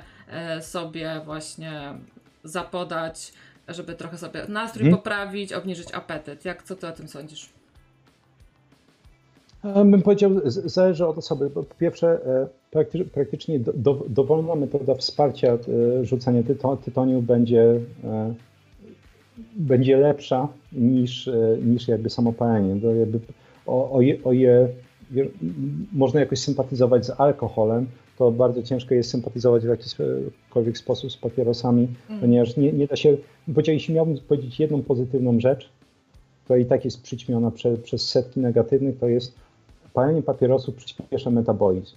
sobie 0.62 1.22
właśnie 1.26 1.94
zapodać 2.44 3.34
żeby 3.68 3.96
trochę 3.96 4.18
sobie 4.18 4.42
nastrój 4.50 4.84
hmm. 4.84 4.98
poprawić, 4.98 5.54
obniżyć 5.54 5.94
apetyt. 5.94 6.46
Jak 6.46 6.64
co 6.64 6.76
ty 6.76 6.88
o 6.88 6.92
tym 6.92 7.08
sądzisz? 7.08 7.50
E, 9.64 9.86
bym 9.86 10.02
powiedział, 10.02 10.32
zależy 10.46 11.08
od 11.08 11.18
osoby. 11.18 11.50
Po 11.50 11.64
pierwsze, 11.64 12.20
e, 12.74 13.06
praktycznie 13.14 13.60
do, 13.60 13.74
do, 13.74 14.04
dowolna 14.10 14.56
metoda 14.56 14.96
wsparcia 14.96 15.54
e, 15.54 15.58
rzucania 16.06 16.44
tytoniu 16.86 17.22
będzie, 17.22 17.80
będzie 19.56 19.98
lepsza 19.98 20.48
niż, 20.72 21.30
niż 21.66 21.88
jakby 21.88 22.10
samopalenie. 22.10 22.82
To 22.82 22.94
jakby 22.94 23.20
o, 23.66 23.92
o, 23.92 24.02
je, 24.02 24.24
o 24.24 24.34
je 24.34 24.68
można 25.94 26.20
jakoś 26.20 26.40
sympatyzować 26.40 27.06
z 27.06 27.20
alkoholem, 27.20 27.88
to 28.18 28.32
bardzo 28.32 28.64
ciężko 28.64 28.96
jest 28.96 29.10
sympatyzować 29.10 29.64
w 29.64 29.70
jakikolwiek 29.70 30.78
sposób 30.78 31.12
z 31.12 31.18
papierosami, 31.18 31.88
mm. 32.10 32.22
ponieważ 32.22 32.58
nie, 32.58 32.74
nie 32.74 32.88
da 32.88 32.96
się, 32.96 33.18
jeśli 33.68 33.94
miałbym 33.94 34.18
powiedzieć 34.18 34.60
jedną 34.60 34.82
pozytywną 34.82 35.40
rzecz, 35.40 35.70
która 36.44 36.60
i 36.60 36.66
tak 36.66 36.86
jest 36.86 37.02
przyćmiona 37.02 37.52
prze, 37.52 37.78
przez 37.78 38.10
setki 38.10 38.40
negatywnych, 38.40 39.00
to 39.00 39.08
jest 39.08 39.36
palenie 39.94 40.22
papierosów 40.22 40.76
przyspiesza 40.76 41.30
metabolizm. 41.30 41.96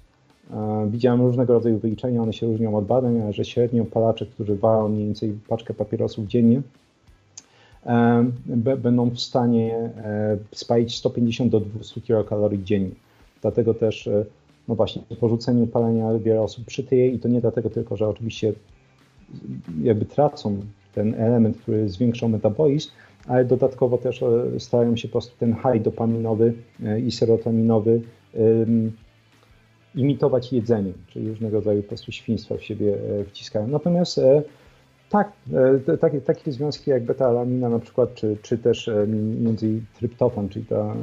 E, 0.51 0.89
widziałem 0.91 1.21
różnego 1.21 1.53
rodzaju 1.53 1.79
wyliczenia, 1.79 2.23
one 2.23 2.33
się 2.33 2.47
różnią 2.47 2.77
od 2.77 2.85
badań, 2.85 3.21
ale 3.21 3.33
że 3.33 3.45
średnio 3.45 3.85
palacze, 3.85 4.27
którzy 4.27 4.57
walą 4.57 4.89
mniej 4.89 5.05
więcej 5.05 5.39
paczkę 5.49 5.75
papierosów 5.75 6.27
dziennie, 6.27 6.63
e, 7.87 8.25
będą 8.77 9.11
w 9.11 9.21
stanie 9.21 9.77
e, 9.77 10.39
spalić 10.53 10.97
150 10.97 11.53
do 11.53 11.61
200 11.61 12.01
kilokalorii 12.01 12.65
dziennie. 12.65 12.95
Dlatego 13.43 13.75
też 13.75 14.09
no 14.71 14.77
właśnie, 14.77 15.03
porzuceniu 15.21 15.67
palenia 15.67 16.19
wiele 16.19 16.41
osób 16.41 16.65
przytyje 16.65 17.09
i 17.09 17.19
to 17.19 17.29
nie 17.29 17.41
dlatego 17.41 17.71
tylko, 17.71 17.97
że 17.97 18.09
oczywiście 18.09 18.53
jakby 19.83 20.05
tracą 20.05 20.61
ten 20.95 21.15
element, 21.15 21.57
który 21.57 21.89
zwiększał 21.89 22.29
metabolizm, 22.29 22.91
ale 23.27 23.45
dodatkowo 23.45 23.99
też 23.99 24.23
e, 24.23 24.61
starają 24.61 24.97
się 24.97 25.09
po 25.09 25.13
prostu 25.13 25.37
ten 25.39 25.55
high 25.55 25.83
dopaminowy 25.83 26.55
e, 26.85 27.01
i 27.01 27.13
serotoninowy 27.13 28.01
imitować 29.95 30.53
jedzeniem, 30.53 30.95
czyli 31.09 31.29
różnego 31.29 31.57
rodzaju 31.57 31.83
po 31.83 31.89
prostu 31.89 32.13
świństwa 32.13 32.57
w 32.57 32.65
siebie 32.65 32.95
e, 33.21 33.25
wciskają. 33.25 33.67
Natomiast 33.67 34.21
tak, 35.11 35.33
e, 35.89 35.97
takie, 35.97 36.21
takie 36.21 36.53
związki 36.53 36.91
jak 36.91 37.05
beta-alanina 37.05 37.71
na 37.71 37.79
przykład, 37.79 38.15
czy, 38.15 38.37
czy 38.43 38.59
też 38.59 38.89
e, 38.89 39.07
między 39.41 39.81
tryptofan, 39.99 40.49
czyli 40.49 40.65
ta, 40.67 40.95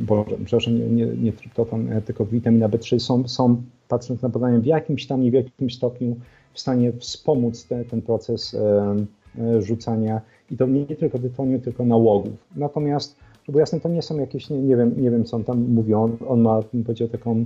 Boże, 0.00 0.36
przepraszam, 0.44 0.78
nie, 0.78 0.86
nie, 0.86 1.06
nie 1.06 1.32
tryptofan, 1.32 1.92
e, 1.92 2.02
tylko 2.02 2.24
witamina 2.24 2.68
B3 2.68 2.98
są, 2.98 3.28
są, 3.28 3.62
patrząc 3.88 4.22
na 4.22 4.28
badania, 4.28 4.60
w 4.60 4.66
jakimś 4.66 5.06
tam 5.06 5.22
niewielkim 5.22 5.70
stopniu 5.70 6.16
w 6.52 6.60
stanie 6.60 6.92
wspomóc 6.92 7.66
te, 7.66 7.84
ten 7.84 8.02
proces 8.02 8.54
e, 8.54 9.62
rzucania 9.62 10.20
i 10.50 10.56
to 10.56 10.66
nie, 10.66 10.86
tylko 10.86 11.18
tytoniu, 11.18 11.58
tylko 11.58 11.84
nałogów. 11.84 12.48
Natomiast, 12.56 13.16
żeby 13.46 13.58
jasne, 13.58 13.80
to 13.80 13.88
nie 13.88 14.02
są 14.02 14.18
jakieś, 14.18 14.50
nie, 14.50 14.58
nie, 14.62 14.76
wiem, 14.76 15.02
nie 15.02 15.10
wiem 15.10 15.24
co 15.24 15.36
on 15.36 15.44
tam 15.44 15.60
mówi, 15.68 15.94
on, 15.94 16.16
on 16.28 16.40
ma, 16.40 16.60
bym 16.72 16.84
powiedział, 16.84 17.08
taką 17.08 17.44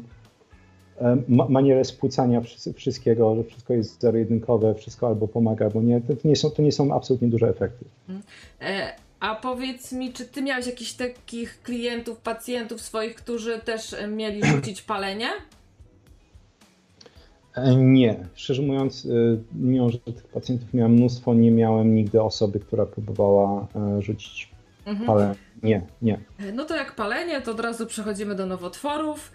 manierę 1.29 1.85
spłucania 1.85 2.43
wszystkiego, 2.77 3.37
że 3.37 3.45
wszystko 3.45 3.75
jest 3.75 4.01
zero-jedynkowe, 4.01 4.75
wszystko 4.75 5.07
albo 5.07 5.29
pomaga, 5.29 5.71
bo 5.71 5.83
nie, 5.83 6.01
to 6.01 6.29
nie 6.29 6.37
są, 6.37 6.51
to 6.51 6.63
nie 6.63 6.73
są 6.73 6.95
absolutnie 6.95 7.29
duże 7.29 7.49
efekty. 7.49 7.85
Mhm. 8.09 8.23
E, 8.61 8.93
a 9.21 9.35
powiedz 9.35 9.93
mi, 9.93 10.13
czy 10.13 10.25
ty 10.25 10.43
miałeś 10.43 10.67
jakichś 10.67 10.93
takich 10.93 11.63
klientów, 11.63 12.19
pacjentów 12.19 12.81
swoich, 12.81 13.15
którzy 13.15 13.59
też 13.59 13.97
mieli 14.09 14.45
rzucić 14.45 14.83
palenie? 14.93 15.29
E, 17.55 17.77
nie. 17.77 18.17
Szczerze 18.35 18.63
mówiąc, 18.63 19.07
e, 19.07 19.09
mimo 19.55 19.91
że 19.91 19.99
tych 19.99 20.25
pacjentów 20.25 20.75
miałem 20.75 20.93
mnóstwo, 20.93 21.35
nie 21.35 21.51
miałem 21.51 21.95
nigdy 21.95 22.23
osoby, 22.23 22.61
która 22.61 22.87
próbowała 22.87 23.67
e, 23.77 24.03
rzucić 24.03 24.51
mhm. 24.87 25.07
palenie. 25.07 25.35
Nie, 25.63 25.83
nie. 26.03 26.21
No 26.53 26.65
to 26.65 26.77
jak 26.77 26.95
palenie, 26.95 27.41
to 27.41 27.51
od 27.51 27.61
razu 27.61 27.87
przechodzimy 27.87 28.35
do 28.35 28.47
nowotworów. 28.47 29.33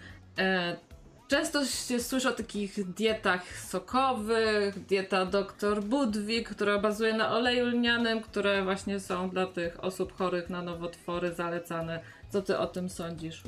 Często 1.32 1.66
się 1.66 2.00
słyszy 2.00 2.28
o 2.28 2.32
takich 2.32 2.92
dietach 2.94 3.58
sokowych, 3.58 4.86
dieta 4.86 5.26
dr 5.26 5.82
Budwig, 5.82 6.48
która 6.48 6.78
bazuje 6.78 7.14
na 7.14 7.36
oleju 7.36 7.66
lnianym, 7.66 8.20
które 8.20 8.64
właśnie 8.64 9.00
są 9.00 9.30
dla 9.30 9.46
tych 9.46 9.84
osób 9.84 10.12
chorych 10.12 10.50
na 10.50 10.62
nowotwory 10.62 11.32
zalecane. 11.32 12.00
Co 12.30 12.42
ty 12.42 12.58
o 12.58 12.66
tym 12.66 12.88
sądzisz? 12.88 13.42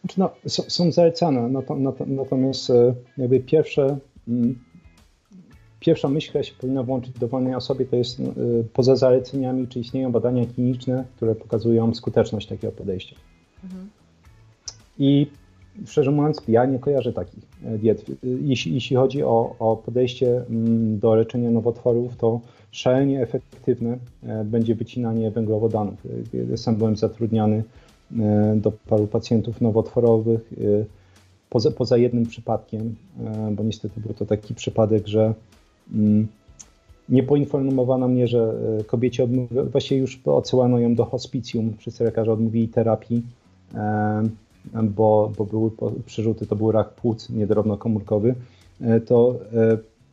Znaczy 0.00 0.20
no, 0.20 0.30
są 0.46 0.92
zalecane, 0.92 1.62
natomiast 2.06 2.70
e, 2.70 2.94
jakby 3.18 3.40
pierwsze, 3.40 3.98
mm, 4.28 4.58
pierwsza 5.80 6.08
myśl, 6.08 6.28
która 6.28 6.44
się 6.44 6.54
powinna 6.54 6.82
włączyć 6.82 7.18
do 7.18 7.28
wolnej 7.28 7.54
osoby, 7.54 7.86
to 7.86 7.96
jest 7.96 8.20
e, 8.20 8.24
poza 8.72 8.96
zaleceniami, 8.96 9.68
czy 9.68 9.80
istnieją 9.80 10.12
badania 10.12 10.46
kliniczne, 10.46 11.04
które 11.16 11.34
pokazują 11.34 11.94
skuteczność 11.94 12.46
takiego 12.46 12.72
podejścia. 12.72 13.16
Mhm. 13.64 13.90
I 14.98 15.26
szczerze 15.86 16.10
mówiąc, 16.10 16.42
ja 16.48 16.64
nie 16.64 16.78
kojarzę 16.78 17.12
takich 17.12 17.44
e, 17.64 17.78
diet. 17.78 18.04
Jeśli, 18.22 18.74
jeśli 18.74 18.96
chodzi 18.96 19.22
o, 19.22 19.54
o 19.58 19.76
podejście 19.76 20.44
mm, 20.50 20.98
do 20.98 21.14
leczenia 21.14 21.50
nowotworów, 21.50 22.16
to 22.16 22.40
szalenie 22.70 23.22
efektywne 23.22 23.98
będzie 24.44 24.74
wycinanie 24.74 25.30
węglowodanów. 25.30 25.94
Sam 26.56 26.76
byłem 26.76 26.96
zatrudniany 26.96 27.62
E, 28.18 28.56
do 28.56 28.72
paru 28.72 29.06
pacjentów 29.06 29.60
nowotworowych, 29.60 30.52
e, 30.52 30.84
poza, 31.50 31.70
poza 31.70 31.96
jednym 31.96 32.26
przypadkiem, 32.26 32.94
e, 33.20 33.50
bo 33.52 33.64
niestety 33.64 34.00
był 34.00 34.14
to 34.14 34.26
taki 34.26 34.54
przypadek, 34.54 35.06
że 35.06 35.34
mm, 35.94 36.26
nie 37.08 37.22
poinformowano 37.22 38.08
mnie, 38.08 38.26
że 38.26 38.54
kobiecie 38.86 39.24
odmówi, 39.24 39.56
właściwie 39.72 40.00
już 40.00 40.20
odsyłano 40.24 40.78
ją 40.78 40.94
do 40.94 41.04
hospicjum, 41.04 41.76
wszyscy 41.78 42.04
lekarze 42.04 42.32
odmówili 42.32 42.68
terapii, 42.68 43.22
bo, 44.82 45.32
bo 45.38 45.44
były 45.44 45.70
przerzuty, 46.06 46.46
to 46.46 46.56
był 46.56 46.72
rak 46.72 46.90
płuc 46.94 47.30
niedrobnokomórkowy, 47.30 48.34
to 49.06 49.38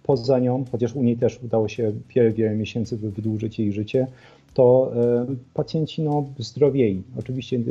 poza 0.03 0.39
nią, 0.39 0.65
chociaż 0.71 0.95
u 0.95 1.03
niej 1.03 1.17
też 1.17 1.39
udało 1.43 1.67
się 1.67 1.93
wiele, 2.09 2.55
miesięcy 2.55 2.97
wydłużyć 2.97 3.59
jej 3.59 3.73
życie, 3.73 4.07
to 4.53 4.91
e, 4.95 5.25
pacjenci 5.53 6.01
no, 6.01 6.25
zdrowiej. 6.37 7.01
Oczywiście 7.19 7.57
e, 7.57 7.61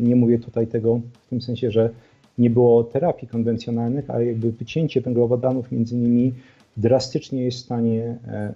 nie 0.00 0.16
mówię 0.16 0.38
tutaj 0.38 0.66
tego 0.66 1.00
w 1.26 1.28
tym 1.28 1.42
sensie, 1.42 1.70
że 1.70 1.90
nie 2.38 2.50
było 2.50 2.84
terapii 2.84 3.28
konwencjonalnych, 3.28 4.10
ale 4.10 4.26
jakby 4.26 4.52
wycięcie 4.52 5.00
węglowodanów 5.00 5.72
między 5.72 5.96
nimi 5.96 6.32
drastycznie 6.76 7.44
jest 7.44 7.58
w 7.58 7.60
stanie 7.60 8.18
e, 8.28 8.54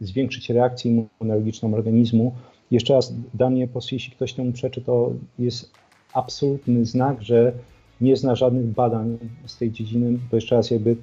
zwiększyć 0.00 0.50
reakcję 0.50 0.90
immunologiczną 0.90 1.74
organizmu. 1.74 2.32
Jeszcze 2.70 2.94
raz, 2.94 3.14
dla 3.34 3.50
mnie, 3.50 3.68
jeśli 3.92 4.12
ktoś 4.12 4.32
temu 4.32 4.52
przeczy, 4.52 4.80
to 4.80 5.12
jest 5.38 5.70
absolutny 6.14 6.86
znak, 6.86 7.22
że 7.22 7.52
nie 8.00 8.16
zna 8.16 8.36
żadnych 8.36 8.66
badań 8.66 9.18
z 9.46 9.56
tej 9.56 9.72
dziedziny, 9.72 10.18
bo 10.30 10.36
jeszcze 10.36 10.56
raz 10.56 10.70
jakby 10.70 10.96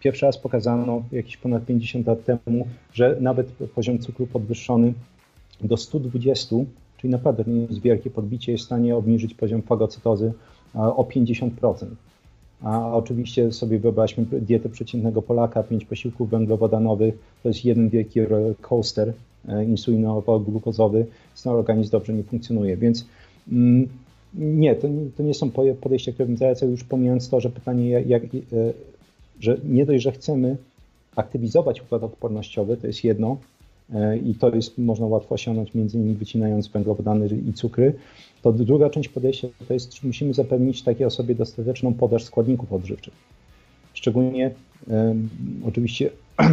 pierwszy 0.00 0.26
raz 0.26 0.38
pokazano 0.38 1.02
jakieś 1.12 1.36
ponad 1.36 1.66
50 1.66 2.06
lat 2.06 2.18
temu, 2.24 2.66
że 2.92 3.16
nawet 3.20 3.46
poziom 3.74 3.98
cukru 3.98 4.26
podwyższony 4.26 4.92
do 5.60 5.76
120, 5.76 6.56
czyli 6.96 7.10
naprawdę 7.10 7.44
nie 7.46 7.60
jest 7.60 7.80
wielkie 7.80 8.10
podbicie, 8.10 8.52
jest 8.52 8.64
w 8.64 8.66
stanie 8.66 8.96
obniżyć 8.96 9.34
poziom 9.34 9.62
fagocytozy 9.62 10.32
o 10.74 11.04
50%. 11.04 11.86
A 12.62 12.92
oczywiście 12.92 13.52
sobie 13.52 13.78
wyobraźmy 13.78 14.24
dietę 14.24 14.68
przeciętnego 14.68 15.22
Polaka, 15.22 15.62
5 15.62 15.84
posiłków 15.84 16.30
węglowodanowych, 16.30 17.18
to 17.42 17.48
jest 17.48 17.64
jeden 17.64 17.88
wielki 17.88 18.20
coaster 18.60 19.12
e, 19.48 19.64
insulinowo-glukozowy, 19.64 21.04
organizm 21.44 21.90
dobrze 21.90 22.12
nie 22.12 22.22
funkcjonuje. 22.22 22.76
Więc 22.76 23.06
nie 24.34 24.74
to, 24.74 24.88
nie, 24.88 25.10
to 25.16 25.22
nie 25.22 25.34
są 25.34 25.50
podejścia, 25.80 26.12
które 26.12 26.26
bym 26.26 26.36
zalecał, 26.36 26.70
już 26.70 26.84
pomijając 26.84 27.28
to, 27.28 27.40
że 27.40 27.50
pytanie, 27.50 27.90
jak, 27.90 28.06
jak, 28.06 28.24
e, 28.24 28.28
że 29.40 29.56
nie 29.64 29.86
dość, 29.86 30.02
że 30.02 30.12
chcemy 30.12 30.56
aktywizować 31.16 31.82
układ 31.82 32.02
odpornościowy, 32.02 32.76
to 32.76 32.86
jest 32.86 33.04
jedno 33.04 33.36
e, 33.94 34.18
i 34.18 34.34
to 34.34 34.54
jest 34.54 34.78
można 34.78 35.06
łatwo 35.06 35.34
osiągnąć 35.34 35.74
między 35.74 35.98
innymi 35.98 36.14
wycinając 36.14 36.68
węglowodany 36.68 37.28
i 37.48 37.52
cukry, 37.52 37.94
to 38.42 38.52
druga 38.52 38.90
część 38.90 39.08
podejścia 39.08 39.48
to 39.68 39.74
jest, 39.74 39.94
że 39.94 40.06
musimy 40.06 40.34
zapewnić 40.34 40.82
takiej 40.82 41.06
osobie 41.06 41.34
dostateczną 41.34 41.94
podaż 41.94 42.24
składników 42.24 42.72
odżywczych. 42.72 43.14
Szczególnie 43.94 44.50
e, 44.90 45.14
oczywiście 45.66 46.10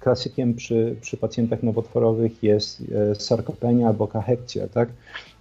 klasykiem 0.00 0.54
przy, 0.54 0.96
przy 1.00 1.16
pacjentach 1.16 1.62
nowotworowych 1.62 2.42
jest 2.42 2.84
sarkopenia 3.14 3.88
albo 3.88 4.08
kachekcja, 4.08 4.68
tak? 4.68 4.88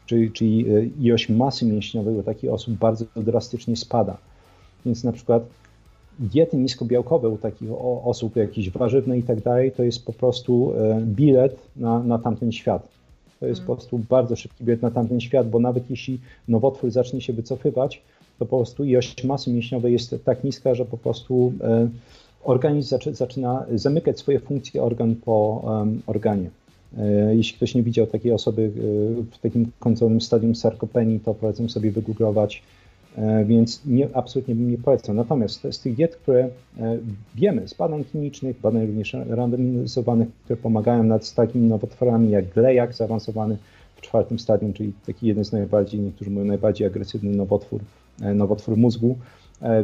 Czyli, 0.09 0.31
czyli 0.31 0.65
e, 0.69 0.85
ilość 0.85 1.29
masy 1.29 1.65
mięśniowej 1.65 2.15
u 2.15 2.23
takich 2.23 2.53
osób 2.53 2.73
bardzo 2.73 3.05
drastycznie 3.15 3.75
spada. 3.75 4.17
Więc 4.85 5.03
na 5.03 5.11
przykład 5.11 5.43
diety 6.19 6.57
niskobiałkowe 6.57 7.29
u 7.29 7.37
takich 7.37 7.69
osób, 8.03 8.35
jakieś 8.35 8.69
warzywne 8.69 9.17
i 9.17 9.23
tak 9.23 9.41
dalej, 9.41 9.71
to 9.71 9.83
jest 9.83 10.05
po 10.05 10.13
prostu 10.13 10.73
e, 10.73 11.01
bilet 11.01 11.57
na, 11.75 12.03
na 12.03 12.19
tamten 12.19 12.51
świat. 12.51 12.87
To 13.39 13.45
jest 13.45 13.61
po 13.61 13.75
prostu 13.75 13.99
bardzo 14.09 14.35
szybki 14.35 14.63
bilet 14.63 14.81
na 14.81 14.91
tamten 14.91 15.21
świat, 15.21 15.49
bo 15.49 15.59
nawet 15.59 15.89
jeśli 15.89 16.19
nowotwór 16.47 16.91
zacznie 16.91 17.21
się 17.21 17.33
wycofywać, 17.33 18.01
to 18.39 18.45
po 18.45 18.57
prostu 18.57 18.85
ilość 18.85 19.23
masy 19.23 19.53
mięśniowej 19.53 19.93
jest 19.93 20.15
tak 20.25 20.43
niska, 20.43 20.75
że 20.75 20.85
po 20.85 20.97
prostu 20.97 21.53
e, 21.61 21.89
organizm 22.43 22.97
zaczyna 23.11 23.65
zamykać 23.75 24.19
swoje 24.19 24.39
funkcje 24.39 24.83
organ 24.83 25.15
po 25.15 25.63
organie. 26.07 26.49
E, 26.97 27.35
jeśli 27.35 27.57
ktoś 27.57 27.75
nie 27.75 27.83
widział 27.83 28.07
takiej 28.07 28.31
osoby 28.31 28.71
w 29.31 29.37
takim 29.37 29.71
końcowym 29.79 30.21
stadium 30.21 30.55
sarkopenii, 30.55 31.19
to 31.19 31.33
polecam 31.33 31.69
sobie 31.69 31.91
wygooglować 31.91 32.63
E, 33.17 33.45
więc 33.45 33.85
nie, 33.85 34.07
absolutnie 34.13 34.55
bym 34.55 34.71
nie 34.71 34.77
polecał. 34.77 35.15
Natomiast 35.15 35.67
z 35.71 35.79
tych 35.79 35.95
diet, 35.95 36.15
które 36.15 36.49
e, 36.79 36.97
wiemy 37.35 37.67
z 37.67 37.73
badań 37.73 38.03
klinicznych, 38.03 38.59
badań 38.59 38.87
również 38.87 39.15
randomizowanych, 39.29 40.27
które 40.43 40.57
pomagają 40.57 41.03
nad 41.03 41.33
takimi 41.33 41.67
nowotworami 41.67 42.29
jak 42.29 42.53
glejak 42.53 42.93
zaawansowany 42.93 43.57
w 43.95 44.01
czwartym 44.01 44.39
stadium, 44.39 44.73
czyli 44.73 44.93
taki 45.05 45.27
jeden 45.27 45.45
z 45.45 45.51
najbardziej, 45.51 45.99
niektórzy 45.99 46.31
mówią 46.31 46.45
najbardziej 46.45 46.87
agresywny 46.87 47.31
nowotwór, 47.31 47.81
e, 48.21 48.33
nowotwór 48.33 48.77
mózgu. 48.77 49.17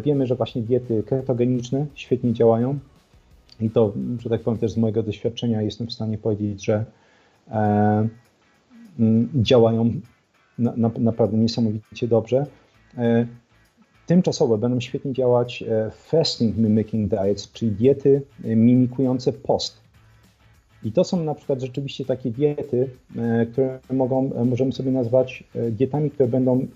Wiemy, 0.04 0.28
że 0.28 0.36
właśnie 0.36 0.62
diety 0.62 1.04
ketogeniczne 1.04 1.86
świetnie 1.96 2.34
działają 2.34 2.80
i 3.60 3.70
to, 3.70 3.94
że 4.20 4.30
tak 4.30 4.42
powiem 4.42 4.60
też 4.60 4.72
z 4.72 4.78
mojego 4.78 5.04
doświadczenia 5.04 5.62
jestem 5.62 5.88
w 5.88 5.94
stanie 5.94 6.18
powiedzieć, 6.18 6.66
że 6.66 6.86
działają 9.36 9.92
na, 10.60 10.74
na, 10.78 10.92
naprawdę 10.98 11.38
niesamowicie 11.38 12.08
dobrze. 12.08 12.46
E, 12.98 13.28
tymczasowo 14.06 14.58
będą 14.58 14.80
świetnie 14.80 15.14
działać 15.14 15.64
e, 15.64 15.92
fasting 15.92 16.58
mimicking 16.58 17.10
diets, 17.10 17.52
czyli 17.52 17.72
diety 17.72 18.22
e, 18.44 18.56
mimikujące 18.56 19.34
post. 19.34 19.86
I 20.84 20.92
to 20.92 21.04
są 21.04 21.24
na 21.24 21.36
przykład 21.36 21.62
rzeczywiście 21.62 22.06
takie 22.06 22.32
diety, 22.32 22.90
które 23.52 23.80
mogą, 23.94 24.46
możemy 24.46 24.72
sobie 24.72 24.92
nazwać 24.92 25.44
dietami, 25.72 26.12
które 26.12 26.30
będą, 26.30 26.68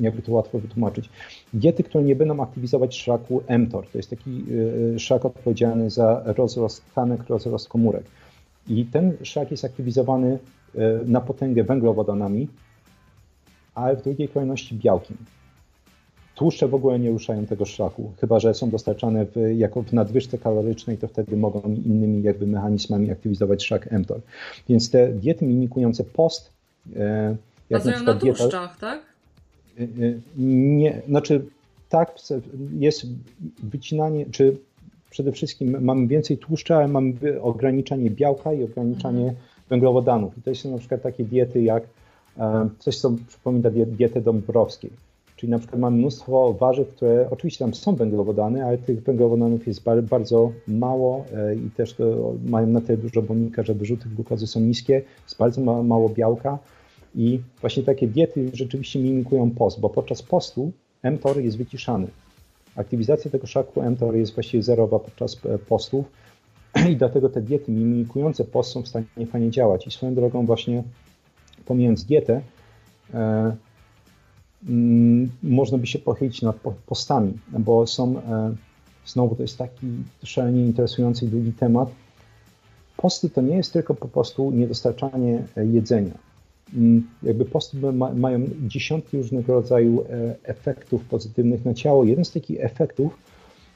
jakby 0.00 0.22
to 0.22 0.32
łatwo 0.32 0.58
wytłumaczyć, 0.58 1.08
diety, 1.54 1.82
które 1.82 2.04
nie 2.04 2.16
będą 2.16 2.42
aktywizować 2.42 2.96
szlaku 2.96 3.42
mTOR. 3.58 3.86
To 3.86 3.98
jest 3.98 4.10
taki 4.10 4.44
szlak 4.98 5.24
odpowiedzialny 5.24 5.90
za 5.90 6.22
rozrost 6.24 6.84
tkanek, 6.90 7.28
rozrost 7.28 7.68
komórek. 7.68 8.04
I 8.68 8.84
ten 8.84 9.12
szlak 9.22 9.50
jest 9.50 9.64
aktywizowany 9.64 10.38
na 11.06 11.20
potęgę 11.20 11.64
węglowodanami, 11.64 12.48
ale 13.74 13.96
w 13.96 14.02
drugiej 14.02 14.28
kolejności 14.28 14.74
białkiem. 14.74 15.16
Tłuszcze 16.34 16.68
w 16.68 16.74
ogóle 16.74 16.98
nie 16.98 17.10
ruszają 17.10 17.46
tego 17.46 17.64
szlaku, 17.64 18.12
chyba 18.20 18.40
że 18.40 18.54
są 18.54 18.70
dostarczane 18.70 19.26
w, 19.26 19.36
jako 19.56 19.82
w 19.82 19.92
nadwyżce 19.92 20.38
kalorycznej, 20.38 20.98
to 20.98 21.08
wtedy 21.08 21.36
mogą 21.36 21.62
innymi 21.84 22.22
jakby 22.22 22.46
mechanizmami 22.46 23.10
aktywizować 23.10 23.64
szlak 23.64 23.92
mTOR. 23.92 24.20
Więc 24.68 24.90
te 24.90 25.08
diety 25.08 25.46
mimikujące 25.46 26.04
post, 26.04 26.52
e, 26.96 27.36
jak 27.70 27.80
Bazują 27.80 28.02
na, 28.02 28.14
na 28.14 28.20
tłuszczach, 28.20 28.78
tak? 28.78 29.07
E, 29.78 29.82
e, 29.82 29.88
nie, 30.38 31.02
znaczy 31.08 31.44
tak, 31.88 32.14
jest 32.78 33.06
wycinanie, 33.62 34.26
czy 34.30 34.56
przede 35.10 35.32
wszystkim 35.32 35.84
mamy 35.84 36.06
więcej 36.06 36.38
tłuszcza, 36.38 36.76
ale 36.76 36.88
mamy 36.88 37.14
ograniczanie 37.42 38.10
białka 38.10 38.52
i 38.52 38.64
ograniczanie 38.64 39.22
mhm. 39.22 39.36
węglowodanów. 39.68 40.38
I 40.38 40.42
to 40.42 40.54
są 40.54 40.70
na 40.70 40.78
przykład 40.78 41.02
takie 41.02 41.24
diety 41.24 41.62
jak 41.62 41.82
Coś, 42.78 42.98
co 42.98 43.12
przypomina 43.28 43.70
dietę 43.70 44.20
Dąbrowskiej. 44.20 44.90
Czyli 45.36 45.50
na 45.50 45.58
przykład 45.58 45.80
mamy 45.80 45.96
mnóstwo 45.96 46.52
warzyw, 46.52 46.88
które 46.88 47.30
oczywiście 47.30 47.64
tam 47.64 47.74
są 47.74 47.94
węglowodany, 47.94 48.64
ale 48.64 48.78
tych 48.78 49.02
węglowodanów 49.02 49.66
jest 49.66 49.82
bardzo 50.10 50.52
mało 50.68 51.24
e, 51.34 51.54
i 51.54 51.70
też 51.70 51.96
mają 52.46 52.66
na 52.66 52.80
tyle 52.80 52.98
dużo 52.98 53.22
błonnika, 53.22 53.62
że 53.62 53.74
wyrzuty 53.74 54.08
glukozy 54.08 54.46
są 54.46 54.60
niskie, 54.60 55.02
jest 55.24 55.38
bardzo 55.38 55.60
mało 55.82 56.08
białka 56.08 56.58
i 57.14 57.40
właśnie 57.60 57.82
takie 57.82 58.08
diety 58.08 58.50
rzeczywiście 58.52 58.98
mimikują 58.98 59.50
post, 59.50 59.80
bo 59.80 59.90
podczas 59.90 60.22
postu 60.22 60.72
mTOR 61.04 61.40
jest 61.40 61.58
wyciszany. 61.58 62.06
Aktywizacja 62.76 63.30
tego 63.30 63.46
szaku 63.46 63.82
mTOR 63.82 64.16
jest 64.16 64.34
właściwie 64.34 64.62
zerowa 64.62 64.98
podczas 64.98 65.36
e, 65.46 65.58
postów 65.58 66.06
i 66.92 66.96
dlatego 66.96 67.28
te 67.28 67.42
diety 67.42 67.72
mimikujące 67.72 68.44
post 68.44 68.70
są 68.72 68.82
w 68.82 68.88
stanie 68.88 69.06
fajnie 69.32 69.50
działać. 69.50 69.86
I 69.86 69.90
swoją 69.90 70.14
drogą 70.14 70.46
właśnie 70.46 70.82
pomijając 71.64 72.04
dietę, 72.04 72.40
e, 73.14 73.56
mm, 74.68 75.30
można 75.42 75.78
by 75.78 75.86
się 75.86 75.98
pochylić 75.98 76.42
nad 76.42 76.56
postami, 76.86 77.38
bo 77.58 77.86
są, 77.86 78.18
e, 78.18 78.54
znowu 79.06 79.34
to 79.34 79.42
jest 79.42 79.58
taki 79.58 79.86
szalenie 80.22 80.66
interesujący 80.66 81.24
i 81.24 81.28
długi 81.28 81.52
temat. 81.52 81.90
Posty 82.96 83.30
to 83.30 83.40
nie 83.42 83.56
jest 83.56 83.72
tylko 83.72 83.94
po 83.94 84.08
prostu 84.08 84.50
niedostarczanie 84.50 85.44
jedzenia. 85.56 86.27
Mm, 86.74 87.06
jakby 87.22 87.44
posty 87.44 87.92
ma, 87.92 88.14
mają 88.14 88.40
dziesiątki 88.66 89.16
różnego 89.16 89.52
rodzaju 89.52 90.02
e, 90.02 90.36
efektów 90.42 91.04
pozytywnych 91.04 91.64
na 91.64 91.74
ciało. 91.74 92.04
Jeden 92.04 92.24
z 92.24 92.32
takich 92.32 92.64
efektów 92.64 93.18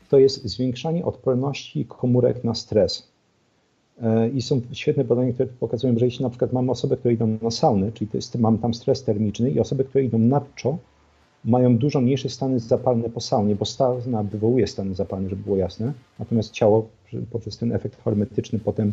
to 0.09 0.19
jest 0.19 0.44
zwiększanie 0.44 1.05
odporności 1.05 1.85
komórek 1.85 2.44
na 2.44 2.55
stres. 2.55 3.09
E, 4.02 4.28
I 4.28 4.43
są 4.43 4.60
świetne 4.73 5.05
badania, 5.05 5.32
które 5.32 5.48
pokazują, 5.60 5.98
że 5.98 6.05
jeśli 6.05 6.23
na 6.23 6.31
przykład 6.31 6.52
mamy 6.52 6.70
osoby, 6.70 6.97
które 6.97 7.14
idą 7.14 7.39
na 7.43 7.51
sauny, 7.51 7.93
czyli 7.93 8.10
to 8.10 8.19
jest, 8.19 8.39
mamy 8.39 8.59
tam 8.59 8.74
stres 8.74 9.05
termiczny 9.05 9.51
i 9.51 9.60
osoby, 9.60 9.85
które 9.85 10.05
idą 10.05 10.19
na 10.19 10.40
czo, 10.56 10.78
mają 11.44 11.78
dużo 11.78 12.01
mniejsze 12.01 12.28
stany 12.28 12.60
zapalne 12.60 13.10
po 13.10 13.20
saunie, 13.20 13.56
bo 13.56 13.64
sauna 13.64 14.23
wywołuje 14.23 14.66
stany 14.66 14.94
zapalne, 14.94 15.31
żeby 15.31 15.43
było 15.43 15.56
jasne, 15.56 15.93
natomiast 16.19 16.51
ciało 16.51 16.89
poprzez 17.31 17.59
ten 17.59 17.73
efekt 17.73 18.02
hormetyczny 18.02 18.59
potem 18.59 18.93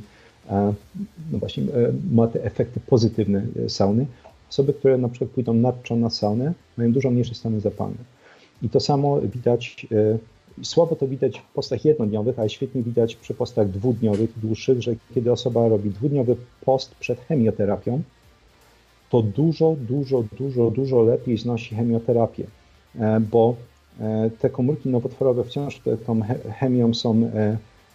no 1.32 1.40
właśnie 1.40 1.64
e, 1.64 1.68
ma 2.12 2.28
te 2.28 2.44
efekty 2.44 2.80
pozytywne 2.80 3.44
e, 3.66 3.70
sauny. 3.70 4.06
Osoby, 4.50 4.74
które 4.74 4.98
na 4.98 5.10
przykład 5.10 5.32
pójdą 5.32 5.54
nadczo 5.54 5.96
na 5.96 6.10
saunę, 6.10 6.54
mają 6.78 6.92
dużo 6.92 7.12
mniejsze 7.12 7.36
stany 7.36 7.60
zapalne. 7.60 7.98
I 8.62 8.70
to 8.70 8.80
samo 8.80 9.22
widać, 9.22 9.88
e, 9.92 10.64
słabo 10.64 10.96
to 10.96 11.08
widać 11.08 11.40
w 11.40 11.54
postach 11.54 11.86
jednodniowych, 11.86 12.40
ale 12.40 12.50
świetnie 12.50 12.84
widać 12.84 13.16
przy 13.16 13.34
postach 13.34 13.70
dwudniowych, 13.70 14.40
dłuższych, 14.40 14.82
że 14.82 14.96
kiedy 15.16 15.32
osoba 15.32 15.68
robi 15.68 15.90
dwudniowy 15.90 16.36
post 16.66 16.96
przed 16.96 17.20
chemioterapią, 17.20 18.02
to 19.10 19.22
dużo, 19.22 19.76
dużo, 19.88 20.24
dużo, 20.38 20.72
dużo 20.72 21.02
lepiej 21.02 21.38
znosi 21.38 21.76
chemioterapię, 21.76 22.44
bo 23.32 23.56
te 24.40 24.50
komórki 24.50 24.90
nowotworowe 24.90 25.44
wciąż 25.44 25.82
tą 26.06 26.22
chemią 26.60 26.94
są 26.94 27.32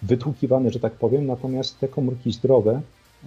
wytłukiwane, 0.07 0.71
że 0.71 0.81
tak 0.81 0.93
powiem, 0.93 1.27
natomiast 1.27 1.81
te 1.81 1.89
komórki 1.89 2.33
zdrowe 2.33 2.81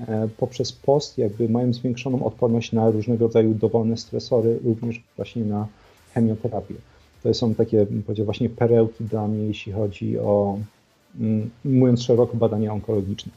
e, 0.07 0.27
poprzez 0.37 0.71
post 0.71 1.17
jakby 1.17 1.49
mają 1.49 1.73
zwiększoną 1.73 2.25
odporność 2.25 2.71
na 2.71 2.89
różnego 2.89 3.25
rodzaju 3.25 3.53
dowolne 3.53 3.97
stresory, 3.97 4.59
również 4.63 5.03
właśnie 5.15 5.43
na 5.45 5.67
chemioterapię. 6.13 6.75
To 7.23 7.33
są 7.33 7.55
takie, 7.55 7.85
bym 7.85 8.03
powiedział, 8.03 8.25
właśnie 8.25 8.49
perełki 8.49 9.03
dla 9.03 9.27
mnie, 9.27 9.43
jeśli 9.43 9.71
chodzi 9.71 10.19
o, 10.19 10.59
mm, 11.19 11.49
mówiąc 11.65 12.03
szeroko, 12.03 12.37
badania 12.37 12.73
onkologiczne. 12.73 13.31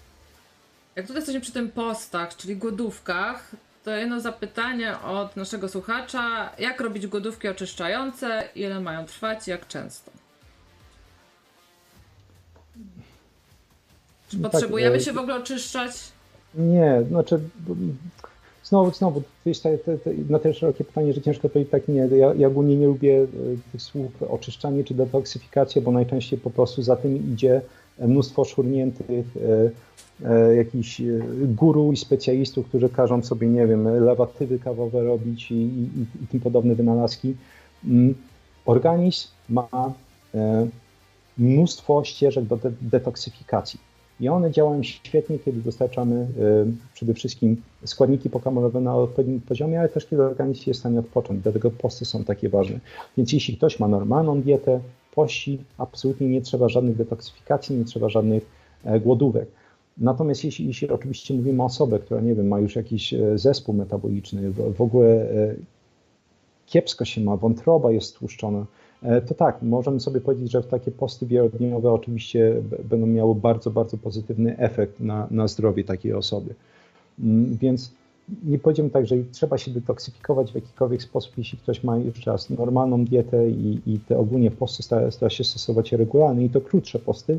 Jak 0.96 1.06
tutaj 1.06 1.20
jesteśmy 1.20 1.40
przy 1.40 1.52
tym 1.52 1.70
postach, 1.70 2.36
czyli 2.36 2.56
głodówkach, 2.56 3.56
to 3.84 3.90
jedno 3.90 4.20
zapytanie 4.20 4.98
od 4.98 5.36
naszego 5.36 5.68
słuchacza. 5.68 6.50
Jak 6.58 6.80
robić 6.80 7.06
głodówki 7.06 7.48
oczyszczające? 7.48 8.48
Ile 8.54 8.80
mają 8.80 9.06
trwać? 9.06 9.48
Jak 9.48 9.68
często? 9.68 10.10
Czy 14.30 14.38
no 14.40 14.50
potrzebujemy 14.50 14.96
tak, 14.96 15.04
się 15.04 15.12
w 15.12 15.18
ogóle 15.18 15.36
oczyszczać? 15.36 15.92
Nie, 16.54 17.02
znaczy 17.08 17.40
znowu, 18.64 18.90
znowu, 18.90 19.22
te, 19.62 19.78
te, 19.78 19.98
te, 19.98 20.10
na 20.28 20.38
tyle 20.38 20.54
szerokie 20.54 20.84
pytanie, 20.84 21.12
że 21.12 21.20
ciężko 21.20 21.48
powiedzieć 21.48 21.72
tak 21.72 21.88
nie. 21.88 22.08
Ja, 22.16 22.34
ja 22.34 22.48
ogólnie 22.48 22.76
nie 22.76 22.86
lubię 22.86 23.22
e, 23.22 23.26
tych 23.72 23.82
słów 23.82 24.22
oczyszczanie 24.22 24.84
czy 24.84 24.94
detoksyfikacja, 24.94 25.82
bo 25.82 25.90
najczęściej 25.90 26.38
po 26.38 26.50
prostu 26.50 26.82
za 26.82 26.96
tym 26.96 27.32
idzie 27.32 27.60
mnóstwo 27.98 28.44
szurniętych 28.44 29.26
e, 29.36 30.30
e, 30.30 30.56
jakichś 30.56 31.02
guru 31.40 31.92
i 31.92 31.96
specjalistów, 31.96 32.68
którzy 32.68 32.88
każą 32.88 33.22
sobie, 33.22 33.48
nie 33.48 33.66
wiem, 33.66 34.04
lewatywy 34.04 34.58
kawowe 34.58 35.02
robić 35.04 35.50
i, 35.50 35.54
i, 35.54 36.24
i 36.24 36.26
tym 36.26 36.40
podobne 36.40 36.74
wynalazki. 36.74 37.36
Mm, 37.84 38.14
organizm 38.64 39.28
ma 39.48 39.92
e, 40.34 40.66
mnóstwo 41.38 42.04
ścieżek 42.04 42.44
do 42.44 42.56
de 42.56 42.72
detoksyfikacji 42.80 43.89
i 44.20 44.28
one 44.28 44.50
działają 44.50 44.82
świetnie, 44.82 45.38
kiedy 45.38 45.60
dostarczamy 45.60 46.16
y, 46.16 46.26
przede 46.94 47.14
wszystkim 47.14 47.62
składniki 47.84 48.30
pokarmowe 48.30 48.80
na 48.80 48.96
odpowiednim 48.96 49.40
poziomie, 49.40 49.80
ale 49.80 49.88
też 49.88 50.06
kiedy 50.06 50.22
organizm 50.22 50.62
jest 50.66 50.80
w 50.80 50.82
stanie 50.82 50.98
odpocząć. 50.98 51.42
Dlatego 51.42 51.70
posty 51.70 52.04
są 52.04 52.24
takie 52.24 52.48
ważne. 52.48 52.80
Więc 53.16 53.32
jeśli 53.32 53.56
ktoś 53.56 53.78
ma 53.80 53.88
normalną 53.88 54.40
dietę, 54.42 54.80
pości, 55.14 55.58
absolutnie 55.78 56.28
nie 56.28 56.40
trzeba 56.40 56.68
żadnych 56.68 56.96
detoksyfikacji, 56.96 57.76
nie 57.76 57.84
trzeba 57.84 58.08
żadnych 58.08 58.46
e, 58.84 59.00
głodówek. 59.00 59.48
Natomiast 59.98 60.44
jeśli, 60.44 60.66
jeśli 60.66 60.88
oczywiście 60.88 61.34
mówimy 61.34 61.62
o 61.62 61.66
osobie, 61.66 61.98
która, 61.98 62.20
nie 62.20 62.34
wiem, 62.34 62.48
ma 62.48 62.60
już 62.60 62.76
jakiś 62.76 63.14
e, 63.14 63.38
zespół 63.38 63.74
metaboliczny, 63.74 64.50
w 64.50 64.80
ogóle 64.80 65.08
e, 65.08 65.54
kiepsko 66.66 67.04
się 67.04 67.20
ma, 67.20 67.36
wątroba 67.36 67.92
jest 67.92 68.06
stłuszczona, 68.06 68.58
E, 68.60 68.66
to 69.26 69.34
tak, 69.34 69.62
możemy 69.62 70.00
sobie 70.00 70.20
powiedzieć, 70.20 70.50
że 70.50 70.62
takie 70.62 70.90
posty 70.90 71.26
wielodniowe 71.26 71.92
oczywiście 71.92 72.62
będą 72.84 73.06
miały 73.06 73.34
bardzo, 73.34 73.70
bardzo 73.70 73.98
pozytywny 73.98 74.58
efekt 74.58 75.00
na, 75.00 75.26
na 75.30 75.48
zdrowie 75.48 75.84
takiej 75.84 76.12
osoby. 76.12 76.54
Mm, 77.20 77.56
więc 77.56 77.92
nie 78.44 78.58
powiedziałbym 78.58 78.90
tak, 78.90 79.06
że 79.06 79.16
trzeba 79.32 79.58
się 79.58 79.70
detoksyfikować 79.70 80.52
w 80.52 80.54
jakikolwiek 80.54 81.02
sposób, 81.02 81.38
jeśli 81.38 81.58
ktoś 81.58 81.84
ma 81.84 81.96
już 81.96 82.26
raz 82.26 82.50
normalną 82.50 83.04
dietę 83.04 83.50
i, 83.50 83.80
i 83.86 83.98
te 83.98 84.18
ogólnie 84.18 84.50
posty 84.50 84.82
stara, 84.82 85.10
stara 85.10 85.30
się 85.30 85.44
stosować 85.44 85.92
regularnie 85.92 86.44
i 86.44 86.50
to 86.50 86.60
krótsze 86.60 86.98
posty. 86.98 87.38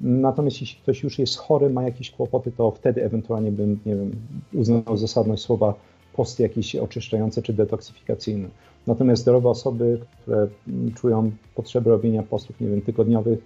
Natomiast 0.00 0.60
jeśli 0.60 0.82
ktoś 0.82 1.02
już 1.02 1.18
jest 1.18 1.36
chory, 1.36 1.70
ma 1.70 1.82
jakieś 1.82 2.10
kłopoty, 2.10 2.52
to 2.52 2.70
wtedy 2.70 3.04
ewentualnie 3.04 3.52
bym, 3.52 3.78
nie 3.86 3.96
wiem, 3.96 4.10
uznał 4.54 4.96
zasadność 4.96 5.42
słowa 5.42 5.74
posty 6.12 6.42
jakieś 6.42 6.76
oczyszczające 6.76 7.42
czy 7.42 7.52
detoksyfikacyjne. 7.52 8.48
Natomiast 8.86 9.22
zdrowe 9.22 9.48
osoby, 9.48 9.98
które 10.22 10.48
czują 10.94 11.30
potrzebę 11.54 11.90
robienia 11.90 12.22
postów, 12.22 12.60
nie 12.60 12.68
wiem, 12.68 12.80
tygodniowych, 12.80 13.38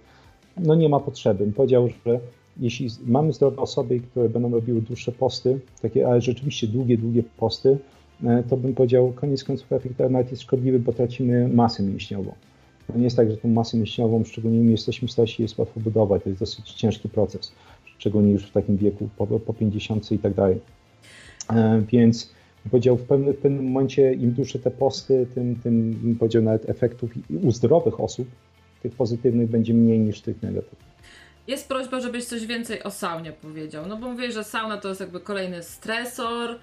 no 0.57 0.75
nie 0.75 0.89
ma 0.89 0.99
potrzeby. 0.99 1.43
Bym 1.43 1.53
powiedział, 1.53 1.89
że 2.05 2.19
jeśli 2.59 2.89
mamy 3.05 3.33
zdrowe 3.33 3.61
osoby, 3.61 3.99
które 3.99 4.29
będą 4.29 4.51
robiły 4.51 4.81
dłuższe 4.81 5.11
posty, 5.11 5.59
takie, 5.81 6.07
ale 6.07 6.21
rzeczywiście 6.21 6.67
długie, 6.67 6.97
długie 6.97 7.23
posty, 7.37 7.77
e, 8.23 8.43
to 8.49 8.57
bym 8.57 8.73
powiedział, 8.73 9.13
koniec 9.15 9.43
końców 9.43 9.73
efekt 9.73 9.99
nawet 9.99 10.31
jest 10.31 10.43
szkodliwy, 10.43 10.79
bo 10.79 10.93
tracimy 10.93 11.47
masę 11.47 11.83
mięśniową. 11.83 12.33
To 12.87 12.97
nie 12.97 13.03
jest 13.03 13.17
tak, 13.17 13.31
że 13.31 13.37
tą 13.37 13.47
masę 13.47 13.77
mięśniową, 13.77 14.23
szczególnie 14.23 14.59
my 14.59 14.71
jesteśmy 14.71 15.07
stanie 15.07 15.27
jest 15.39 15.57
łatwo 15.57 15.79
budować, 15.79 16.23
to 16.23 16.29
jest 16.29 16.39
dosyć 16.39 16.73
ciężki 16.73 17.09
proces, 17.09 17.51
szczególnie 17.97 18.31
już 18.31 18.43
w 18.43 18.51
takim 18.51 18.77
wieku, 18.77 19.09
po, 19.17 19.27
po 19.27 19.53
50 19.53 20.11
i 20.11 20.19
tak 20.19 20.33
dalej. 20.33 20.59
E, 21.49 21.81
więc 21.91 22.36
powiedział, 22.69 22.97
w 22.97 23.03
pewnym, 23.03 23.33
w 23.33 23.37
pewnym 23.37 23.65
momencie 23.65 24.13
im 24.13 24.31
dłuższe 24.31 24.59
te 24.59 24.71
posty, 24.71 25.27
tym, 25.35 25.55
tym 25.55 26.15
powiedział 26.19 26.43
nawet 26.43 26.69
efektów 26.69 27.11
u 27.43 27.51
zdrowych 27.51 27.99
osób, 27.99 28.27
tych 28.83 28.95
pozytywnych 28.95 29.49
będzie 29.49 29.73
mniej 29.73 29.99
niż 29.99 30.21
tych 30.21 30.43
negatywnych. 30.43 30.87
Jest 31.47 31.67
prośba, 31.67 31.99
żebyś 31.99 32.25
coś 32.25 32.45
więcej 32.45 32.83
o 32.83 32.91
saunie 32.91 33.31
powiedział. 33.31 33.85
No 33.87 33.97
bo 33.97 34.11
mówię, 34.11 34.31
że 34.31 34.43
sauna 34.43 34.77
to 34.77 34.89
jest 34.89 35.01
jakby 35.01 35.19
kolejny 35.19 35.63
stresor. 35.63 36.59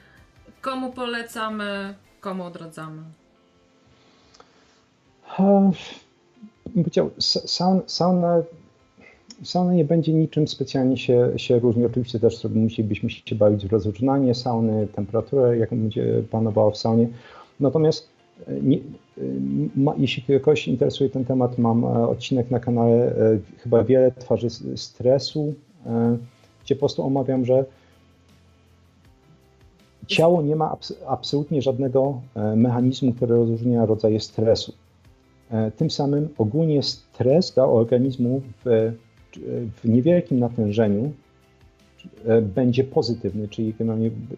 Komu 0.60 0.92
polecamy, 0.92 1.94
komu 2.20 2.44
odradzamy? 2.44 3.02
Um, 5.38 5.72
powiedział, 6.74 7.10
sauna, 7.18 7.82
sauna 7.86 8.42
sauna 9.44 9.74
nie 9.74 9.84
będzie 9.84 10.12
niczym 10.12 10.48
specjalnie 10.48 10.96
się, 10.96 11.30
się 11.36 11.58
różni. 11.58 11.86
Oczywiście 11.86 12.20
też 12.20 12.44
musielibyśmy 12.44 13.10
się 13.10 13.34
bawić 13.34 13.66
w 13.66 13.72
rozróżnianie 13.72 14.34
sauny, 14.34 14.88
temperaturę, 14.94 15.58
jaką 15.58 15.76
będzie 15.76 16.22
panowała 16.30 16.70
w 16.70 16.76
saunie. 16.76 17.08
Natomiast 17.60 18.08
e, 18.48 18.60
nie, 18.60 18.76
e, 18.76 18.80
ma, 19.76 19.94
jeśli 19.98 20.40
kogoś 20.40 20.68
interesuje 20.68 21.10
ten 21.10 21.24
temat, 21.24 21.58
mam 21.58 21.84
e, 21.84 22.08
odcinek 22.08 22.50
na 22.50 22.60
kanale 22.60 23.14
chyba 23.58 23.84
wiele 23.84 24.12
twarzy 24.12 24.48
stresu, 24.76 25.54
gdzie 26.64 26.74
po 26.74 26.78
prostu 26.78 27.02
omawiam, 27.06 27.44
że 27.44 27.64
ciało 30.06 30.42
nie 30.42 30.56
ma 30.56 30.70
abs 30.70 30.94
absolutnie 31.06 31.62
żadnego 31.62 32.20
mechanizmu, 32.56 33.12
który 33.12 33.34
rozróżnia 33.34 33.86
rodzaje 33.86 34.20
stresu. 34.20 34.72
Tym 35.76 35.90
samym 35.90 36.28
ogólnie 36.38 36.82
stres 36.82 37.54
dla 37.54 37.64
organizmu 37.64 38.40
w 38.64 38.92
w 39.82 39.88
niewielkim 39.88 40.38
natężeniu, 40.38 41.12
będzie 42.42 42.84
pozytywny, 42.84 43.48
czyli 43.48 43.74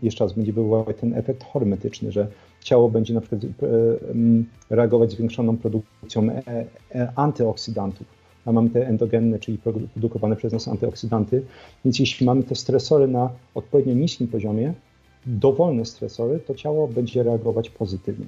jeszcze 0.02 0.24
raz 0.24 0.32
będzie 0.32 0.52
był 0.52 0.84
ten 1.00 1.14
efekt 1.14 1.44
hormetyczny, 1.44 2.12
że 2.12 2.26
ciało 2.60 2.88
będzie 2.90 3.14
na 3.14 3.20
przykład 3.20 3.42
reagować 4.70 5.12
zwiększoną 5.12 5.56
produkcją 5.56 6.28
antyoksydantów 7.16 8.06
a 8.46 8.52
mamy 8.52 8.70
te 8.70 8.88
endogenne, 8.88 9.38
czyli 9.38 9.58
produkowane 9.92 10.36
przez 10.36 10.52
nas 10.52 10.68
antyoksydanty. 10.68 11.42
Więc 11.84 11.98
jeśli 11.98 12.26
mamy 12.26 12.42
te 12.42 12.54
stresory 12.54 13.08
na 13.08 13.30
odpowiednio 13.54 13.94
niskim 13.94 14.28
poziomie, 14.28 14.74
dowolne 15.26 15.84
stresory, 15.84 16.40
to 16.40 16.54
ciało 16.54 16.88
będzie 16.88 17.22
reagować 17.22 17.70
pozytywnie. 17.70 18.26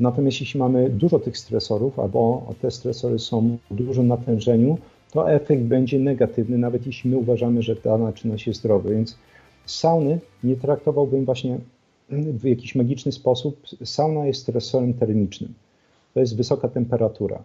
Natomiast 0.00 0.40
jeśli 0.40 0.60
mamy 0.60 0.90
dużo 0.90 1.18
tych 1.18 1.38
stresorów, 1.38 1.98
albo 1.98 2.46
te 2.62 2.70
stresory 2.70 3.18
są 3.18 3.58
w 3.70 3.74
dużym 3.74 4.06
natężeniu, 4.06 4.78
to 5.16 5.30
efekt 5.30 5.62
będzie 5.62 5.98
negatywny, 5.98 6.58
nawet 6.58 6.86
jeśli 6.86 7.10
my 7.10 7.16
uważamy, 7.16 7.62
że 7.62 7.74
dana 7.74 8.12
czynność 8.12 8.46
jest 8.46 8.60
zdrowa. 8.60 8.90
Więc 8.90 9.18
sauny 9.66 10.18
nie 10.44 10.56
traktowałbym 10.56 11.24
właśnie 11.24 11.58
w 12.10 12.44
jakiś 12.44 12.74
magiczny 12.74 13.12
sposób. 13.12 13.66
Sauna 13.84 14.26
jest 14.26 14.42
stresorem 14.42 14.94
termicznym. 14.94 15.54
To 16.14 16.20
jest 16.20 16.36
wysoka 16.36 16.68
temperatura. 16.68 17.42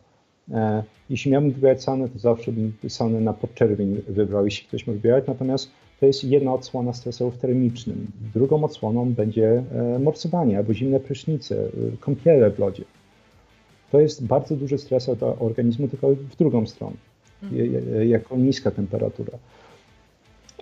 E, 0.52 0.84
jeśli 1.10 1.32
miałbym 1.32 1.52
wybierać 1.52 1.84
saunę, 1.84 2.10
to 2.10 2.20
zawsze 2.20 2.52
bym 2.52 2.74
saunę 2.88 3.22
na 3.22 3.34
podczerwień 3.34 4.02
wybrał, 4.08 4.46
jeśli 4.46 4.68
ktoś 4.68 4.88
ma 4.88 4.94
wybierać. 4.94 5.24
Natomiast 5.28 5.70
to 6.00 6.06
jest 6.06 6.24
jedna 6.24 6.54
odsłona 6.54 6.94
stresorów 6.94 7.38
termicznym. 7.38 8.08
Drugą 8.34 8.64
odsłoną 8.64 9.14
będzie 9.14 9.64
e, 9.96 10.00
morsowanie 10.00 10.58
albo 10.58 10.74
zimne 10.74 11.00
prysznice, 11.00 11.56
e, 11.56 11.70
kąpiele 12.00 12.52
w 12.52 12.60
lodzie. 12.60 12.84
To 13.92 14.00
jest 14.00 14.26
bardzo 14.26 14.56
duży 14.56 14.78
stresor 14.78 15.18
dla 15.18 15.28
organizmu, 15.40 15.88
tylko 15.88 16.10
w 16.10 16.36
drugą 16.36 16.68
stronę. 16.68 17.11
Jako 18.08 18.38
niska 18.38 18.72
temperatura. 18.72 19.38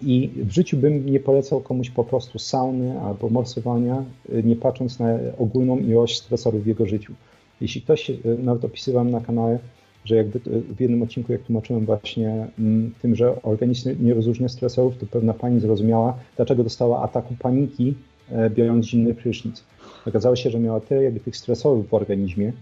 I 0.01 0.30
w 0.35 0.51
życiu 0.51 0.77
bym 0.77 1.06
nie 1.06 1.19
polecał 1.19 1.61
komuś 1.61 1.90
po 1.90 2.03
prostu 2.03 2.40
sauny 2.40 3.01
albo 3.01 3.30
morsowania, 3.30 4.03
nie 4.43 4.56
patrząc 4.56 4.99
na 4.99 5.08
ogólną 5.38 5.77
ilość 5.77 6.17
stresorów 6.17 6.64
w 6.64 6.67
jego 6.67 6.85
życiu. 6.85 7.14
Jeśli 7.61 7.82
ktoś, 7.82 8.11
nawet 8.43 8.66
opisywałem 8.66 9.11
na 9.11 9.22
kanale, 9.22 9.59
że 10.06 10.16
jakby 10.16 10.40
w 10.75 10.82
jednym 10.82 11.01
odcinku, 11.01 11.32
jak 11.32 11.41
tłumaczyłem 11.41 11.85
właśnie 11.85 12.48
mm, 12.59 12.93
tym, 13.01 13.16
że 13.16 13.41
organizm 13.41 14.06
nie 14.06 14.14
rozróżnia 14.14 14.49
stresorów, 14.49 14.98
to 14.98 15.06
pewna 15.06 15.33
pani 15.33 15.59
zrozumiała, 15.59 16.17
dlaczego 16.35 16.64
dostała 16.64 17.01
ataku 17.01 17.35
paniki, 17.40 17.93
e, 18.32 18.49
biorąc 18.49 18.85
zimny 18.85 19.14
prysznic. 19.14 19.64
Okazało 20.08 20.35
się, 20.35 20.49
że 20.49 20.59
miała 20.59 20.80
tyle 20.80 21.03
jakby 21.03 21.19
tych 21.19 21.38
stresorów 21.38 21.90
w 21.90 21.93
organizmie, 21.93 22.53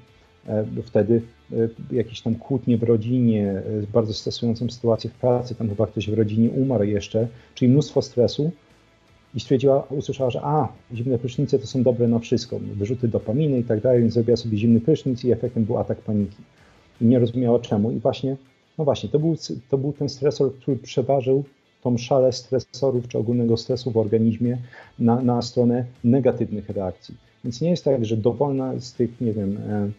e, 0.47 0.65
wtedy 0.85 1.15
e, 1.15 1.36
jakieś 1.91 2.21
tam 2.21 2.35
kłótnie 2.35 2.77
w 2.77 2.83
rodzinie, 2.83 3.61
bardzo 3.93 4.13
stresującą 4.13 4.69
sytuację 4.69 5.09
w 5.09 5.13
pracy, 5.13 5.55
tam 5.55 5.69
chyba 5.69 5.87
ktoś 5.87 6.09
w 6.09 6.13
rodzinie 6.13 6.49
umarł 6.49 6.83
jeszcze, 6.83 7.27
czyli 7.55 7.71
mnóstwo 7.71 8.01
stresu 8.01 8.51
i 9.35 9.39
stwierdziła, 9.39 9.87
usłyszała, 9.89 10.29
że 10.29 10.41
a, 10.43 10.67
zimne 10.93 11.17
prysznice 11.17 11.59
to 11.59 11.67
są 11.67 11.83
dobre 11.83 12.07
na 12.07 12.19
wszystko, 12.19 12.59
wyrzuty 12.59 13.07
dopaminy 13.07 13.59
i 13.59 13.63
tak 13.63 13.81
dalej, 13.81 14.01
więc 14.01 14.13
zrobiła 14.13 14.37
sobie 14.37 14.57
zimny 14.57 14.81
prysznic 14.81 15.23
i 15.23 15.31
efektem 15.31 15.65
był 15.65 15.77
atak 15.77 15.97
paniki 15.97 16.37
i 17.01 17.05
nie 17.05 17.19
rozumiała 17.19 17.59
czemu. 17.59 17.91
I 17.91 17.99
właśnie, 17.99 18.37
no 18.77 18.85
właśnie, 18.85 19.09
to 19.09 19.19
był, 19.19 19.35
to 19.69 19.77
był 19.77 19.93
ten 19.93 20.09
stresor, 20.09 20.55
który 20.55 20.77
przeważył 20.77 21.43
tą 21.83 21.97
szalę 21.97 22.33
stresorów 22.33 23.07
czy 23.07 23.17
ogólnego 23.17 23.57
stresu 23.57 23.91
w 23.91 23.97
organizmie 23.97 24.57
na, 24.99 25.21
na 25.21 25.41
stronę 25.41 25.85
negatywnych 26.03 26.69
reakcji. 26.69 27.15
Więc 27.43 27.61
nie 27.61 27.69
jest 27.69 27.85
tak, 27.85 28.05
że 28.05 28.17
dowolna 28.17 28.79
z 28.79 28.93
tych, 28.93 29.21
nie 29.21 29.33
wiem, 29.33 29.57
e, 29.57 29.89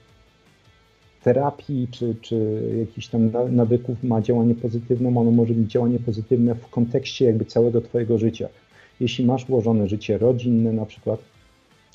terapii 1.22 1.88
czy, 1.90 2.14
czy 2.22 2.62
jakichś 2.78 3.06
tam 3.06 3.30
nawyków 3.50 4.04
ma 4.04 4.20
działanie 4.20 4.54
pozytywne, 4.54 5.08
ono 5.08 5.30
może 5.30 5.54
mieć 5.54 5.70
działanie 5.70 5.98
pozytywne 5.98 6.54
w 6.54 6.68
kontekście 6.68 7.24
jakby 7.24 7.44
całego 7.44 7.80
Twojego 7.80 8.18
życia. 8.18 8.48
Jeśli 9.00 9.26
masz 9.26 9.48
ułożone 9.48 9.88
życie 9.88 10.18
rodzinne 10.18 10.72
na 10.72 10.86
przykład, 10.86 11.20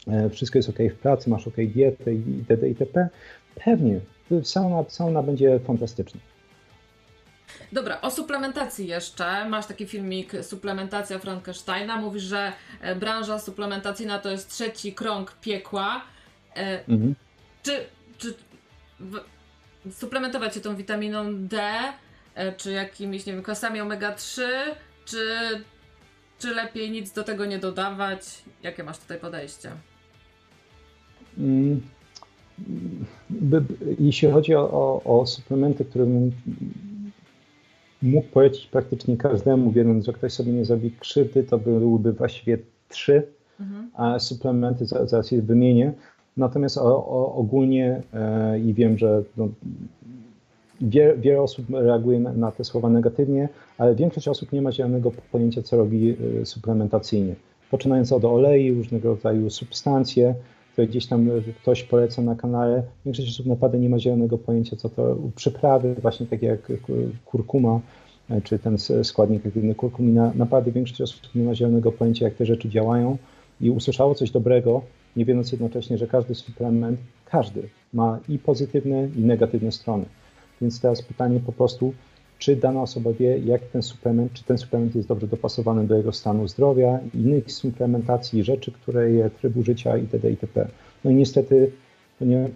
e, 0.08 0.30
wszystko 0.30 0.60
jest 0.60 0.70
ok 0.70 0.78
w 0.92 0.96
pracy, 0.96 1.30
masz 1.30 1.48
ok 1.48 1.56
dietę 1.56 2.14
itd., 2.14 2.70
itp., 2.70 3.10
pewnie 3.66 4.00
sauna, 4.44 4.84
sauna 4.88 5.24
będzie 5.24 5.60
fantastyczna. 5.60 6.20
Dobra, 7.72 8.02
o 8.02 8.12
suplementacji 8.12 8.88
jeszcze. 8.88 9.50
Masz 9.50 9.66
taki 9.66 9.88
filmik 9.88 10.32
Suplementacja 10.42 11.20
Frankensteina. 11.20 11.98
Mówisz, 11.98 12.24
że 12.24 12.52
e, 12.82 12.96
branża 12.96 13.40
suplementacyjna 13.40 14.20
to 14.20 14.32
jest 14.32 14.50
trzeci 14.50 14.94
krąg 14.94 15.38
piekła. 15.42 16.02
E, 16.56 16.88
mhm. 16.88 17.16
Czy, 17.64 17.72
czy 18.18 18.34
suplementować 19.92 20.54
się 20.54 20.60
tą 20.60 20.76
witaminą 20.76 21.48
D, 21.48 21.62
e, 22.36 22.54
czy 22.54 22.72
jakimiś, 22.72 23.26
nie 23.26 23.34
wiem, 23.34 23.44
kwasami 23.44 23.80
omega-3, 23.80 24.42
czy, 25.06 25.28
czy 26.40 26.54
lepiej 26.54 26.92
nic 26.92 27.12
do 27.12 27.24
tego 27.24 27.46
nie 27.46 27.60
dodawać? 27.60 28.44
Jakie 28.64 28.84
masz 28.84 28.98
tutaj 28.98 29.20
podejście? 29.20 29.72
Mm, 31.38 31.82
jeśli 34.00 34.32
chodzi 34.32 34.56
o, 34.56 34.72
o, 34.72 35.20
o 35.20 35.26
suplementy, 35.26 35.86
które 35.86 36.06
bym 36.06 36.32
mógł 38.02 38.28
polecić 38.28 38.68
praktycznie 38.68 39.18
każdemu, 39.18 39.72
wiedząc, 39.72 40.06
że 40.06 40.14
ktoś 40.14 40.34
sobie 40.34 40.52
nie 40.52 40.66
zrobi 40.66 40.92
krzywdy, 40.92 41.44
to 41.44 41.58
byłyby 41.58 42.14
właściwie 42.14 42.58
trzy 42.90 43.28
mhm. 43.60 44.20
suplementy, 44.20 44.86
zaraz 44.86 45.32
je 45.32 45.42
wymienię. 45.42 45.94
Natomiast 46.38 46.78
o, 46.78 47.06
o, 47.08 47.36
ogólnie 47.36 48.02
e, 48.14 48.60
i 48.60 48.74
wiem, 48.74 48.98
że 48.98 49.24
no, 49.38 49.48
wie, 50.82 51.14
wiele 51.18 51.42
osób 51.42 51.66
reaguje 51.70 52.20
na, 52.20 52.34
na, 52.34 52.52
te 52.52 52.64
słowa 52.64 52.90
negatywnie, 52.90 53.50
ale 53.78 53.96
większość 53.96 54.28
osób 54.28 54.52
nie 54.52 54.62
ma 54.62 54.72
zielonego 54.72 55.12
pojęcia, 55.32 55.62
co 55.62 55.78
robi 55.78 56.16
e, 56.42 56.46
suplementacyjnie. 56.46 57.36
Poczynając 57.72 58.12
od 58.12 58.26
olei, 58.26 58.72
różnego 58.72 59.10
rodzaju 59.10 59.50
substancje, 59.50 60.36
które 60.72 60.88
gdzieś 60.88 61.06
tam 61.06 61.30
ktoś 61.62 61.84
poleca 61.84 62.22
na 62.22 62.36
kanale. 62.36 62.84
Większość 63.06 63.30
osób 63.30 63.46
naprawdę 63.46 63.80
nie 63.80 63.90
ma 63.90 64.00
zielonego 64.00 64.38
pojęcia, 64.38 64.76
co 64.76 64.90
to 64.90 65.18
przyprawy, 65.36 65.96
właśnie 66.02 66.26
takie 66.26 66.48
jak 66.48 66.72
kurkuma, 67.26 67.80
e, 68.30 68.42
czy 68.42 68.60
ten 68.60 68.78
składnik 69.04 69.46
aktywny 69.46 69.76
kurkumina. 69.76 70.32
Naprawdę 70.36 70.72
większość 70.72 71.02
osób 71.02 71.36
nie 71.36 71.44
ma 71.44 71.56
zielonego 71.56 71.92
pojęcia, 71.92 72.26
jak 72.26 72.36
te 72.36 72.46
rzeczy 72.46 72.70
działają 72.70 73.18
i 73.62 73.70
usłyszało 73.70 74.16
coś 74.16 74.32
dobrego, 74.32 74.82
nie 75.16 75.26
wiedząc 75.26 75.52
jednocześnie, 75.52 75.98
że 75.98 76.08
każdy 76.08 76.36
suplement, 76.36 77.00
każdy 77.26 77.70
ma 77.94 78.20
i 78.30 78.40
pozytywne, 78.40 79.08
i 79.18 79.20
negatywne 79.20 79.72
strony. 79.72 80.06
Więc 80.62 80.82
teraz 80.82 81.02
pytanie 81.02 81.40
po 81.40 81.52
prostu, 81.52 81.94
czy 82.40 82.56
dana 82.56 82.82
osoba 82.82 83.12
wie, 83.14 83.38
jak 83.38 83.62
ten 83.62 83.82
suplement, 83.82 84.34
czy 84.34 84.44
ten 84.44 84.58
suplement 84.58 84.96
jest 84.96 85.08
dobrze 85.08 85.28
dopasowany 85.28 85.88
do 85.88 85.98
jego 85.98 86.12
stanu 86.12 86.48
zdrowia, 86.48 87.00
innych 87.14 87.52
suplementacji, 87.52 88.44
rzeczy, 88.44 88.72
które 88.72 89.12
je, 89.12 89.30
trybu 89.30 89.64
życia 89.64 89.98
itd. 89.98 90.30
itp. 90.30 90.68
No 91.04 91.12
i 91.12 91.16
niestety, 91.16 91.72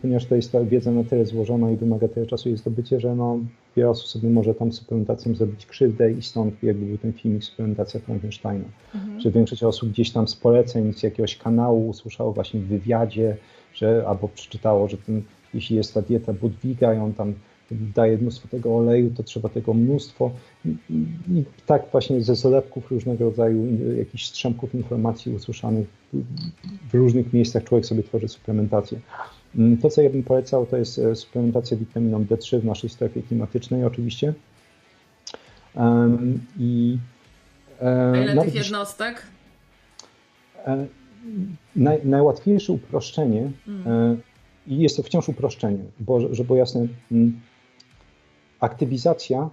ponieważ 0.01 0.25
to 0.25 0.35
jest 0.35 0.51
ta 0.51 0.63
wiedza 0.63 0.91
na 0.91 1.03
tyle 1.03 1.25
złożona 1.25 1.71
i 1.71 1.77
wymaga 1.77 2.07
tyle 2.07 2.25
czasu 2.25 2.49
jej 2.49 2.57
zdobycie, 2.57 2.99
że 2.99 3.15
no, 3.15 3.39
wiele 3.75 3.89
osób 3.89 4.07
sobie 4.07 4.29
może 4.29 4.55
tam 4.55 4.71
suplementacją 4.71 5.35
zrobić 5.35 5.65
krzywdę 5.65 6.11
i 6.11 6.21
stąd 6.21 6.63
jakby 6.63 6.85
był 6.85 6.97
ten 6.97 7.13
filmik 7.13 7.43
Suplementacja 7.43 7.99
Frankensteina. 7.99 8.65
Mhm. 8.95 9.19
Że 9.21 9.31
większość 9.31 9.63
osób 9.63 9.89
gdzieś 9.89 10.11
tam 10.11 10.27
z 10.27 10.35
poleceń 10.35 10.93
z 10.93 11.03
jakiegoś 11.03 11.37
kanału 11.37 11.87
usłyszało 11.87 12.33
właśnie 12.33 12.59
w 12.59 12.67
wywiadzie, 12.67 13.37
że 13.73 14.03
albo 14.07 14.27
przeczytało, 14.27 14.87
że 14.87 14.97
ten, 14.97 15.21
jeśli 15.53 15.75
jest 15.75 15.93
ta 15.93 16.01
dieta 16.01 16.33
Budwiga 16.33 16.93
i 16.93 16.97
on 16.97 17.13
tam 17.13 17.33
daje 17.71 18.17
mnóstwo 18.17 18.47
tego 18.47 18.77
oleju, 18.77 19.09
to 19.09 19.23
trzeba 19.23 19.49
tego 19.49 19.73
mnóstwo. 19.73 20.31
I, 20.65 20.69
i 21.29 21.43
tak 21.65 21.83
właśnie 21.91 22.21
ze 22.21 22.35
zalepków 22.35 22.91
różnego 22.91 23.25
rodzaju, 23.25 23.67
jakichś 23.97 24.25
strzępków 24.25 24.75
informacji 24.75 25.35
usłyszanych 25.35 25.87
w 26.89 26.93
różnych 26.93 27.33
miejscach 27.33 27.63
człowiek 27.63 27.85
sobie 27.85 28.03
tworzy 28.03 28.27
suplementację. 28.27 28.99
Mm, 29.55 29.77
to, 29.77 29.89
co 29.89 30.01
ja 30.01 30.09
bym 30.09 30.23
polecał, 30.23 30.65
to 30.65 30.77
jest 30.77 30.99
e, 30.99 31.15
suplementacja 31.15 31.77
witaminą 31.77 32.23
D3 32.23 32.59
w 32.59 32.65
naszej 32.65 32.89
strefie 32.89 33.23
klimatycznej 33.23 33.85
oczywiście. 33.85 34.33
Um, 35.75 36.39
I 36.59 36.97
e, 37.81 38.11
A 38.11 38.17
ile 38.17 38.43
tych 38.43 38.55
jednostek? 38.55 39.23
E, 40.65 40.87
naj, 41.75 42.05
najłatwiejsze 42.05 42.73
uproszczenie 42.73 43.51
mm. 43.67 44.21
i 44.67 44.77
jest 44.77 44.97
to 44.97 45.03
wciąż 45.03 45.29
uproszczenie, 45.29 45.83
bo, 45.99 46.19
żeby 46.35 46.47
było 46.47 46.57
jasne, 46.57 46.87
mm, 47.11 47.41
aktywizacja 48.59 49.49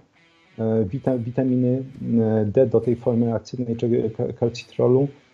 e, 0.59 0.85
witaminy 1.19 1.83
e, 2.21 2.45
D 2.45 2.65
do 2.65 2.81
tej 2.81 2.95
formy 2.95 3.33
aktywnej, 3.33 3.75
czyli 3.75 3.97
kalcitrolu, 4.39 5.03
e, 5.03 5.24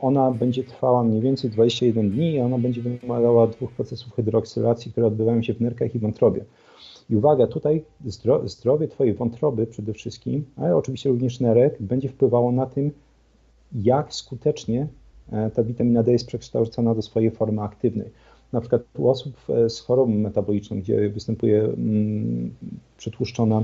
ona 0.00 0.30
będzie 0.30 0.64
trwała 0.64 1.04
mniej 1.04 1.20
więcej 1.20 1.50
21 1.50 2.10
dni 2.10 2.32
i 2.32 2.40
ona 2.40 2.58
będzie 2.58 2.82
wymagała 2.82 3.46
dwóch 3.46 3.72
procesów 3.72 4.14
hydroksylacji, 4.14 4.92
które 4.92 5.06
odbywają 5.06 5.42
się 5.42 5.54
w 5.54 5.60
nerkach 5.60 5.94
i 5.94 5.98
wątrobie. 5.98 6.44
I 7.10 7.16
uwaga, 7.16 7.46
tutaj 7.46 7.84
zdrowie 8.44 8.88
Twojej 8.88 9.14
wątroby 9.14 9.66
przede 9.66 9.92
wszystkim, 9.92 10.44
ale 10.56 10.76
oczywiście 10.76 11.08
również 11.08 11.40
nerek, 11.40 11.76
będzie 11.80 12.08
wpływało 12.08 12.52
na 12.52 12.66
tym, 12.66 12.90
jak 13.72 14.14
skutecznie 14.14 14.86
ta 15.54 15.62
witamina 15.62 16.02
D 16.02 16.12
jest 16.12 16.26
przekształcona 16.26 16.94
do 16.94 17.02
swojej 17.02 17.30
formy 17.30 17.62
aktywnej 17.62 18.10
na 18.52 18.60
przykład 18.60 18.82
u 18.98 19.08
osób 19.08 19.36
e, 19.48 19.70
z 19.70 19.80
chorobą 19.80 20.12
metaboliczną, 20.12 20.78
gdzie 20.78 21.08
występuje 21.08 21.62
mm, 21.62 22.54
przetłuszczona 22.96 23.62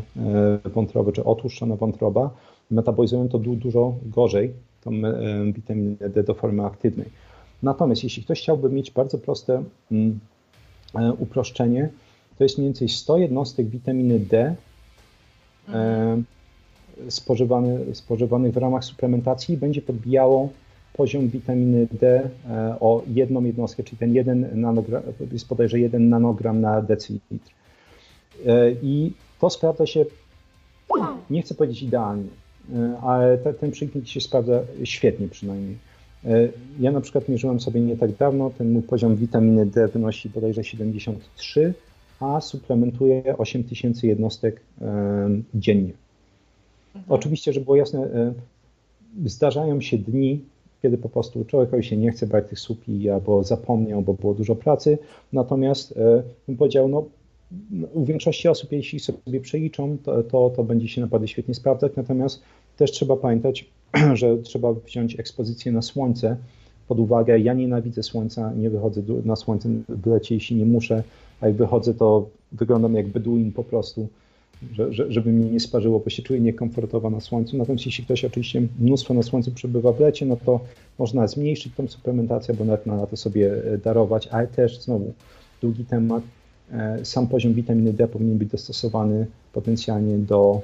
e, 0.65 0.71
wątroba 0.71 1.13
czy 1.13 1.25
otłuszczona 1.25 1.77
wątroba, 1.77 2.31
metabolizują 2.71 3.29
to 3.29 3.39
dużo 3.39 3.95
gorzej, 4.03 4.53
tą 4.87 5.53
witaminę 5.53 5.97
D 6.09 6.23
do 6.23 6.35
formy 6.35 6.65
aktywnej. 6.65 7.07
Natomiast 7.63 8.05
jeśli 8.05 8.23
ktoś 8.23 8.43
chciałby 8.43 8.71
mieć 8.71 8.91
bardzo 8.91 9.19
proste 9.19 9.63
mm, 9.93 10.21
uproszczenie, 11.19 11.89
to 12.39 12.45
jest 12.45 12.59
mniej 12.59 12.69
więcej 12.69 12.89
100 12.89 13.19
jednostek 13.19 13.69
witaminy 13.69 14.19
D 14.19 14.55
mhm. 15.69 16.25
spożywany, 17.09 17.95
spożywanych 17.95 18.53
w 18.53 18.57
ramach 18.57 18.85
suplementacji 18.85 19.55
i 19.55 19.59
będzie 19.59 19.83
podbijało 19.83 20.49
poziom 20.93 21.29
witaminy 21.29 21.89
D 21.93 22.31
e, 22.51 22.77
o 22.81 23.03
jedną 23.07 23.45
jednostkę, 23.45 23.85
czyli 23.85 23.99
ten 23.99 24.15
jeden 24.15 24.61
nanogram, 24.61 25.03
jest 25.33 25.47
bodajże 25.47 25.81
1 25.81 26.09
nanogram 26.09 26.61
na 26.61 26.83
decylitr. 26.83 27.51
E, 28.47 28.71
I 28.83 29.13
to 29.41 29.51
sprawdza 29.51 29.87
się, 29.87 30.05
nie 31.31 31.43
chcę 31.43 31.55
powiedzieć 31.55 31.83
idealnie, 31.83 32.29
e, 32.75 32.99
ale 33.03 33.39
ten 33.39 33.71
przykład 33.71 34.09
się 34.09 34.21
sprawdza 34.21 34.63
świetnie 34.85 35.29
przynajmniej. 35.29 35.77
Ja 36.81 36.93
na 36.93 37.01
przykład 37.01 37.29
mierzyłem 37.29 37.61
sobie 37.61 37.81
nie 37.81 37.97
tak 37.97 38.17
dawno, 38.17 38.51
ten 38.59 38.73
mój 38.73 38.83
poziom 38.83 39.17
witaminy 39.17 39.67
D 39.67 39.89
wynosi 39.89 40.29
bodajże 40.31 40.65
73, 40.65 41.75
a 42.21 42.41
suplementuję 42.41 43.35
8000 43.39 44.07
jednostek 44.07 44.61
dziennie. 45.55 45.93
Mhm. 46.95 47.05
Oczywiście, 47.09 47.53
żeby 47.53 47.65
było 47.65 47.77
jasne, 47.77 48.09
zdarzają 49.25 49.81
się 49.81 49.99
dni, 49.99 50.41
kiedy 50.83 50.99
po 50.99 51.09
prostu 51.09 51.45
człowiekowi 51.45 51.85
się 51.85 51.97
nie 51.97 52.13
chce 52.13 52.27
brać 52.27 52.49
tych 52.49 52.59
supi 52.61 53.11
albo 53.11 53.45
zapomniał, 53.45 54.03
bo 54.03 54.15
było 54.15 54.35
dużo 54.35 54.55
pracy. 54.55 54.99
Natomiast 55.33 55.93
e, 55.97 56.23
bym 56.47 56.57
powiedział, 56.57 56.89
no 56.89 57.05
u 57.93 58.05
większości 58.05 58.49
osób, 58.49 58.73
jeśli 58.73 59.01
sobie 59.01 59.41
przeliczą, 59.41 59.99
to, 60.05 60.23
to, 60.23 60.51
to 60.57 60.65
będzie 60.65 60.89
się 60.89 61.01
naprawdę 61.01 61.29
świetnie 61.29 61.55
sprawdzać. 61.55 61.93
Natomiast 61.97 62.43
też 62.77 62.91
trzeba 62.93 63.17
pamiętać, 63.17 63.71
że 64.15 64.39
trzeba 64.39 64.73
wziąć 64.73 65.21
ekspozycję 65.21 65.73
na 65.73 65.83
słońce 65.83 66.37
pod 66.89 67.01
uwagę. 67.01 67.39
Ja 67.39 67.55
nienawidzę 67.55 68.03
słońca, 68.03 68.53
nie 68.53 68.71
wychodzę 68.71 69.03
na 69.25 69.37
słońce 69.37 69.69
w 69.89 70.07
lecie, 70.07 70.35
jeśli 70.35 70.57
nie 70.57 70.67
muszę, 70.67 71.03
a 71.41 71.47
jak 71.47 71.57
wychodzę, 71.57 71.95
to 71.95 72.29
wyglądam 72.53 72.95
jak 72.95 73.09
beduin 73.09 73.53
po 73.53 73.65
prostu 73.65 74.09
że, 74.73 74.93
że, 74.93 75.13
żeby 75.13 75.33
mnie 75.33 75.51
nie 75.51 75.61
sparzyło, 75.61 76.01
bo 76.01 76.11
się 76.11 76.23
czuję 76.23 76.41
niekomfortowo 76.41 77.11
na 77.11 77.21
słońcu. 77.21 77.57
Natomiast 77.57 77.87
jeśli 77.87 78.05
ktoś 78.05 78.25
oczywiście 78.25 78.63
mnóstwo 78.79 79.15
na 79.15 79.23
słońcu 79.23 79.51
przebywa 79.51 79.93
w 79.93 80.01
lecie, 80.01 80.27
no 80.27 80.37
to 80.37 80.61
można 80.99 81.27
zmniejszyć 81.27 81.75
tą 81.75 81.89
suplementację, 81.89 82.55
bo 82.55 82.65
nawet 82.65 82.87
na 82.87 83.07
to 83.07 83.17
sobie 83.17 83.73
e, 83.73 83.79
darować, 83.79 84.27
ale 84.27 84.47
też 84.47 84.81
znowu 84.81 85.13
długi 85.63 85.85
temat. 85.85 86.23
E, 86.73 87.05
sam 87.05 87.27
poziom 87.27 87.55
witaminy 87.55 87.93
D 87.93 88.09
powinien 88.09 88.39
być 88.39 88.49
dostosowany 88.49 89.27
potencjalnie 89.53 90.19
do 90.19 90.61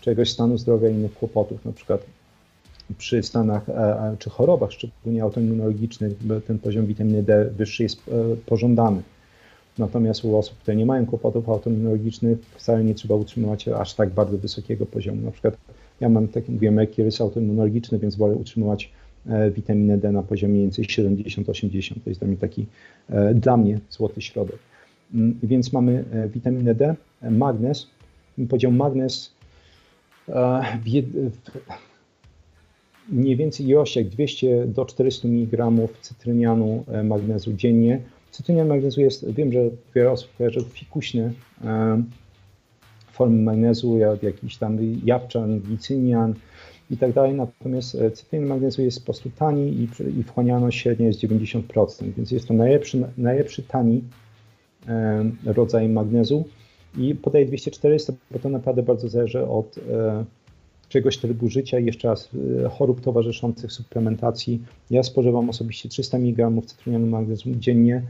czegoś 0.00 0.30
stanu 0.30 0.58
zdrowia 0.58 0.88
i 0.88 0.92
innych 0.92 1.14
kłopotów, 1.14 1.64
na 1.64 1.72
przykład 1.72 2.04
przy 2.98 3.22
stanach 3.22 3.68
e, 3.68 4.16
czy 4.18 4.30
chorobach, 4.30 4.72
szczególnie 4.72 5.22
autoimmunologicznych, 5.22 6.12
ten 6.46 6.58
poziom 6.58 6.86
witaminy 6.86 7.22
D 7.22 7.50
wyższy 7.56 7.82
jest 7.82 8.10
pożądany. 8.46 9.02
Natomiast 9.78 10.24
u 10.24 10.36
osób, 10.36 10.58
które 10.58 10.76
nie 10.76 10.86
mają 10.86 11.06
kłopotów 11.06 11.48
autoimmunologicznych, 11.48 12.38
wcale 12.56 12.84
nie 12.84 12.94
trzeba 12.94 13.14
utrzymywać 13.14 13.68
aż 13.68 13.94
tak 13.94 14.10
bardzo 14.10 14.38
wysokiego 14.38 14.86
poziomu. 14.86 15.22
Na 15.22 15.30
przykład 15.30 15.56
ja 16.00 16.08
mam, 16.08 16.28
tak 16.28 16.36
jak 16.36 16.48
mówiłem, 16.48 16.76
lekki 16.76 17.02
rys 17.02 17.20
autoimmunologiczny, 17.20 17.98
więc 17.98 18.16
wolę 18.16 18.34
utrzymywać 18.34 18.90
e, 19.26 19.50
witaminę 19.50 19.98
D 19.98 20.12
na 20.12 20.22
poziomie 20.22 20.52
mniej 20.52 20.62
więcej 20.62 20.84
70-80. 20.84 21.94
To 22.04 22.10
jest 22.10 22.20
dla 22.20 22.28
mnie 22.28 22.36
taki, 22.36 22.66
e, 23.08 23.34
dla 23.34 23.56
mnie 23.56 23.78
złoty 23.90 24.20
środek. 24.20 24.58
Mm, 25.14 25.38
więc 25.42 25.72
mamy 25.72 26.04
e, 26.12 26.28
witaminę 26.28 26.74
D, 26.74 26.94
magnez. 27.22 27.86
Podział 28.48 28.72
magnez 28.72 29.32
w 30.28 31.32
mniej 33.08 33.36
więcej 33.36 33.66
ilościach 33.66 34.04
200 34.04 34.66
do 34.66 34.84
400 34.84 35.28
mg 35.28 35.70
cytrynianu 36.00 36.84
magnezu 37.04 37.52
dziennie 37.52 38.00
Cytrynian 38.32 38.68
magnezu 38.68 39.00
jest, 39.00 39.30
wiem, 39.30 39.52
że 39.52 39.70
wiele 39.94 40.10
osób 40.10 40.36
kojarzy 40.38 40.60
fikuśne 40.72 41.32
e, 41.64 42.02
formy 43.12 43.42
magnezu, 43.42 43.98
jak 43.98 44.22
jakiś 44.22 44.56
tam 44.56 44.78
jawczan, 45.04 45.60
licynian 45.68 46.34
i 46.90 46.96
tak 46.96 47.12
dalej, 47.12 47.34
natomiast 47.34 47.94
e, 47.94 48.10
cytrynian 48.10 48.48
magnezu 48.48 48.82
jest 48.82 48.98
po 48.98 49.04
prostu 49.04 49.30
tani 49.30 49.68
i, 49.68 49.88
i 50.20 50.22
wchłaniano 50.22 50.70
średnio 50.70 51.06
jest 51.06 51.20
90%, 51.20 52.12
więc 52.16 52.30
jest 52.30 52.48
to 52.48 52.54
najlepszy, 52.54 53.08
najlepszy 53.18 53.62
tani 53.62 53.96
e, 53.98 54.02
rodzaj 55.44 55.88
magnezu 55.88 56.44
i 56.98 57.14
podaję 57.14 57.46
200-400, 57.46 58.12
bo 58.30 58.38
to 58.38 58.48
naprawdę 58.48 58.82
bardzo 58.82 59.08
zależy 59.08 59.46
od 59.46 59.74
czegoś 60.88 61.18
trybu 61.18 61.48
życia 61.48 61.78
i 61.78 61.84
jeszcze 61.84 62.08
raz 62.08 62.28
chorób 62.70 63.00
towarzyszących 63.00 63.72
suplementacji. 63.72 64.62
Ja 64.90 65.02
spożywam 65.02 65.50
osobiście 65.50 65.88
300 65.88 66.18
mg 66.18 66.50
cytrynianu 66.66 67.06
magnezu 67.06 67.50
dziennie. 67.54 68.02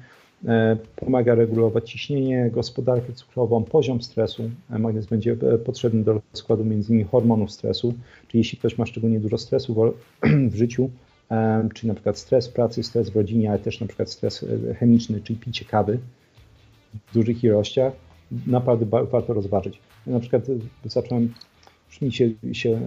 E, 0.48 0.76
pomaga 0.96 1.34
regulować 1.34 1.90
ciśnienie, 1.90 2.50
gospodarkę 2.50 3.12
cukrową, 3.12 3.64
poziom 3.64 4.02
stresu. 4.02 4.50
E, 4.70 4.78
magnez 4.78 5.06
będzie 5.06 5.32
e, 5.32 5.58
potrzebny 5.58 6.04
do 6.04 6.20
rozkładu 6.32 6.62
m.in. 6.62 7.04
hormonów 7.04 7.52
stresu, 7.52 7.94
czyli 8.28 8.40
jeśli 8.40 8.58
ktoś 8.58 8.78
ma 8.78 8.86
szczególnie 8.86 9.20
dużo 9.20 9.38
stresu 9.38 9.92
w 10.50 10.54
życiu, 10.62 10.90
czyli 11.74 11.88
na 11.88 11.94
przykład 11.94 12.18
stres 12.18 12.48
pracy, 12.48 12.82
stres 12.82 13.10
w 13.10 13.16
rodzinie, 13.16 13.50
ale 13.50 13.58
też 13.58 13.80
na 13.80 13.86
przykład 13.86 14.10
stres 14.10 14.44
chemiczny, 14.78 15.20
czyli 15.20 15.38
picie 15.38 15.64
kawy 15.64 15.98
dużych 17.14 17.44
ilościach, 17.44 17.92
naprawdę 18.46 18.86
warto 18.86 19.34
rozważyć. 19.34 19.80
Ja 20.06 20.12
na 20.12 20.20
przykład 20.20 20.42
zacząłem, 20.84 21.34
już 21.88 22.00
mi 22.00 22.12
się, 22.12 22.30
się 22.52 22.80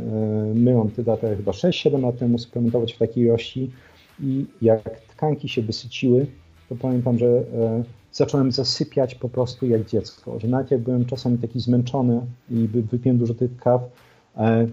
mylą 0.56 0.90
te 0.90 1.04
daty, 1.04 1.36
chyba 1.36 1.52
6-7 1.52 2.02
lat 2.02 2.18
temu 2.18 2.38
suplementować 2.38 2.94
w 2.94 2.98
takiej 2.98 3.24
ilości 3.24 3.72
i 4.20 4.46
jak 4.62 5.00
tkanki 5.00 5.50
się 5.50 5.62
wysyciły, 5.62 6.28
to 6.70 6.76
pamiętam, 6.76 7.18
że 7.18 7.28
e, 7.28 7.84
zacząłem 8.12 8.52
zasypiać 8.52 9.16
po 9.16 9.30
prostu 9.30 9.68
jak 9.68 9.86
dziecko, 9.86 10.40
że 10.40 10.48
nawet 10.48 10.72
jak 10.72 10.82
byłem 10.82 11.06
czasami 11.06 11.38
taki 11.38 11.60
zmęczony 11.60 12.22
i 12.50 12.68
wypiłem 12.68 13.18
dużo 13.18 13.34
tych 13.34 13.58
kaw, 13.58 13.82
e, 13.82 13.90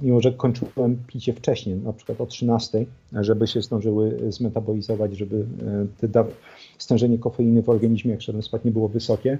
mimo 0.02 0.20
że 0.20 0.32
kończyłem 0.32 0.96
picie 1.06 1.32
wcześniej, 1.32 1.76
na 1.76 1.92
przykład 1.92 2.20
o 2.20 2.26
13, 2.26 2.86
żeby 3.12 3.46
się 3.46 3.62
zdążyły 3.62 4.18
zmetabolizować, 4.28 5.16
żeby 5.16 5.46
e, 6.02 6.08
te 6.08 6.24
stężenie 6.78 7.18
kofeiny 7.18 7.62
w 7.62 7.68
organizmie, 7.68 8.10
jak 8.10 8.22
szedłem 8.22 8.42
spać, 8.42 8.64
nie 8.64 8.70
było 8.70 8.88
wysokie, 8.88 9.38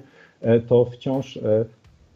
to 0.69 0.85
wciąż 0.85 1.39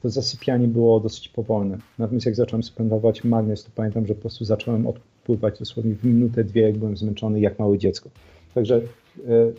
to 0.03 0.11
zasypianie 0.11 0.69
było 0.69 1.01
dosyć 1.01 1.29
powolne. 1.29 1.79
Natomiast 1.99 2.27
jak 2.27 2.35
zacząłem 2.35 2.63
suplementować 2.63 3.25
magnez, 3.25 3.65
to 3.65 3.71
pamiętam, 3.75 4.07
że 4.07 4.15
po 4.15 4.21
prostu 4.21 4.45
zacząłem 4.45 4.87
odpływać 4.87 5.59
dosłownie 5.59 5.95
w 5.95 6.05
minutę, 6.05 6.45
dwie, 6.45 6.63
jak 6.63 6.79
byłem 6.79 6.97
zmęczony, 6.97 7.41
jak 7.41 7.59
małe 7.59 7.79
dziecko. 7.79 8.11
Także 8.55 8.81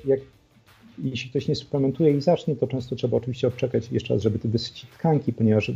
jak 0.06 0.20
jeśli 1.04 1.30
ktoś 1.30 1.48
nie 1.48 1.56
suplementuje 1.56 2.18
i 2.18 2.22
zacznie, 2.22 2.56
to 2.56 2.68
często 2.68 2.96
trzeba 2.96 3.18
oczywiście 3.18 3.48
odczekać 3.48 3.92
jeszcze 3.92 4.14
raz, 4.14 4.24
żeby 4.24 4.40
wysycić 4.44 4.90
tkanki, 4.90 5.34
ponieważ 5.34 5.72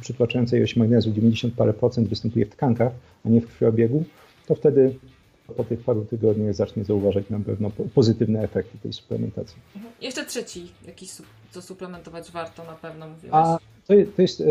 przytłaczająca 0.00 0.56
ilość 0.56 0.76
magnezu 0.76 1.12
90 1.12 1.54
parę 1.54 1.74
procent 1.74 2.08
występuje 2.08 2.46
w 2.46 2.50
tkankach, 2.50 2.92
a 3.24 3.28
nie 3.28 3.40
w 3.40 3.46
krwiobiegu, 3.46 4.04
to 4.46 4.54
wtedy 4.54 4.94
po 5.56 5.64
tych 5.64 5.80
paru 5.80 6.04
tygodniach 6.04 6.54
zacznie 6.54 6.84
zauważać 6.84 7.30
na 7.30 7.40
pewno 7.40 7.70
pozytywne 7.94 8.42
efekty 8.42 8.78
tej 8.78 8.92
suplementacji. 8.92 9.56
Mhm. 9.76 9.94
Jeszcze 10.02 10.24
trzeci, 10.24 10.66
jakiś 10.86 11.10
co 11.50 11.62
suplementować 11.62 12.30
warto 12.30 12.64
na 12.64 12.72
pewno 12.72 13.08
mówiłeś. 13.08 13.32
A 13.32 13.58
to, 13.86 13.94
to 14.16 14.22
jest, 14.22 14.40
e, 14.40 14.44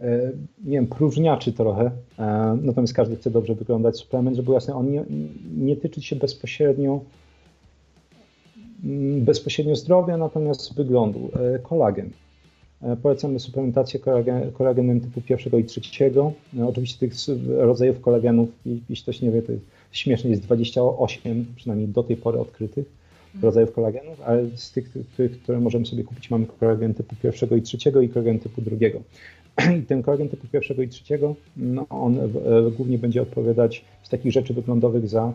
e, 0.00 0.32
nie 0.64 0.72
wiem, 0.72 0.86
próżniaczy 0.86 1.52
trochę, 1.52 1.90
e, 2.18 2.58
natomiast 2.62 2.94
każdy 2.94 3.16
chce 3.16 3.30
dobrze 3.30 3.54
wyglądać 3.54 3.98
suplement, 3.98 4.36
żeby 4.36 4.52
jasne, 4.52 4.74
on 4.74 4.90
nie, 4.90 5.04
nie 5.56 5.76
tyczy 5.76 6.02
się 6.02 6.16
bezpośrednio 6.16 7.00
bezpośrednio 9.20 9.76
zdrowia, 9.76 10.16
natomiast 10.16 10.74
wyglądu. 10.74 11.30
E, 11.54 11.58
kolagen. 11.58 12.10
E, 12.82 12.96
polecamy 12.96 13.40
suplementację 13.40 14.00
kolagen, 14.00 14.52
kolagenem 14.52 15.00
typu 15.00 15.20
pierwszego 15.20 15.58
i 15.58 15.64
trzeciego. 15.64 16.32
E, 16.58 16.66
oczywiście 16.66 16.98
tych 16.98 17.12
rodzajów 17.48 18.00
kolagenów, 18.00 18.48
jeśli 18.66 19.02
ktoś 19.02 19.20
nie 19.20 19.30
wie, 19.30 19.42
to 19.42 19.52
jest 19.52 19.64
śmiesznie, 19.92 20.30
jest 20.30 20.42
28, 20.42 21.46
przynajmniej 21.56 21.88
do 21.88 22.02
tej 22.02 22.16
pory 22.16 22.38
odkrytych 22.38 22.86
mhm. 23.26 23.44
rodzajów 23.44 23.72
kolagenów, 23.72 24.20
ale 24.20 24.46
z 24.54 24.72
tych, 24.72 24.92
tych, 25.16 25.42
które 25.42 25.60
możemy 25.60 25.86
sobie 25.86 26.04
kupić, 26.04 26.30
mamy 26.30 26.46
kolagen 26.46 26.94
typu 26.94 27.16
pierwszego 27.22 27.56
i 27.56 27.62
trzeciego 27.62 28.00
i 28.00 28.08
kolagen 28.08 28.38
typu 28.38 28.62
drugiego. 28.62 29.00
I 29.80 29.82
ten 29.82 30.02
kolagen 30.02 30.28
typu 30.28 30.46
pierwszego 30.52 30.82
i 30.82 30.88
trzeciego, 30.88 31.34
no 31.56 31.86
on 31.88 32.18
głównie 32.76 32.98
będzie 32.98 33.22
odpowiadać 33.22 33.84
z 34.02 34.08
takich 34.08 34.32
rzeczy 34.32 34.54
wyglądowych 34.54 35.08
za 35.08 35.32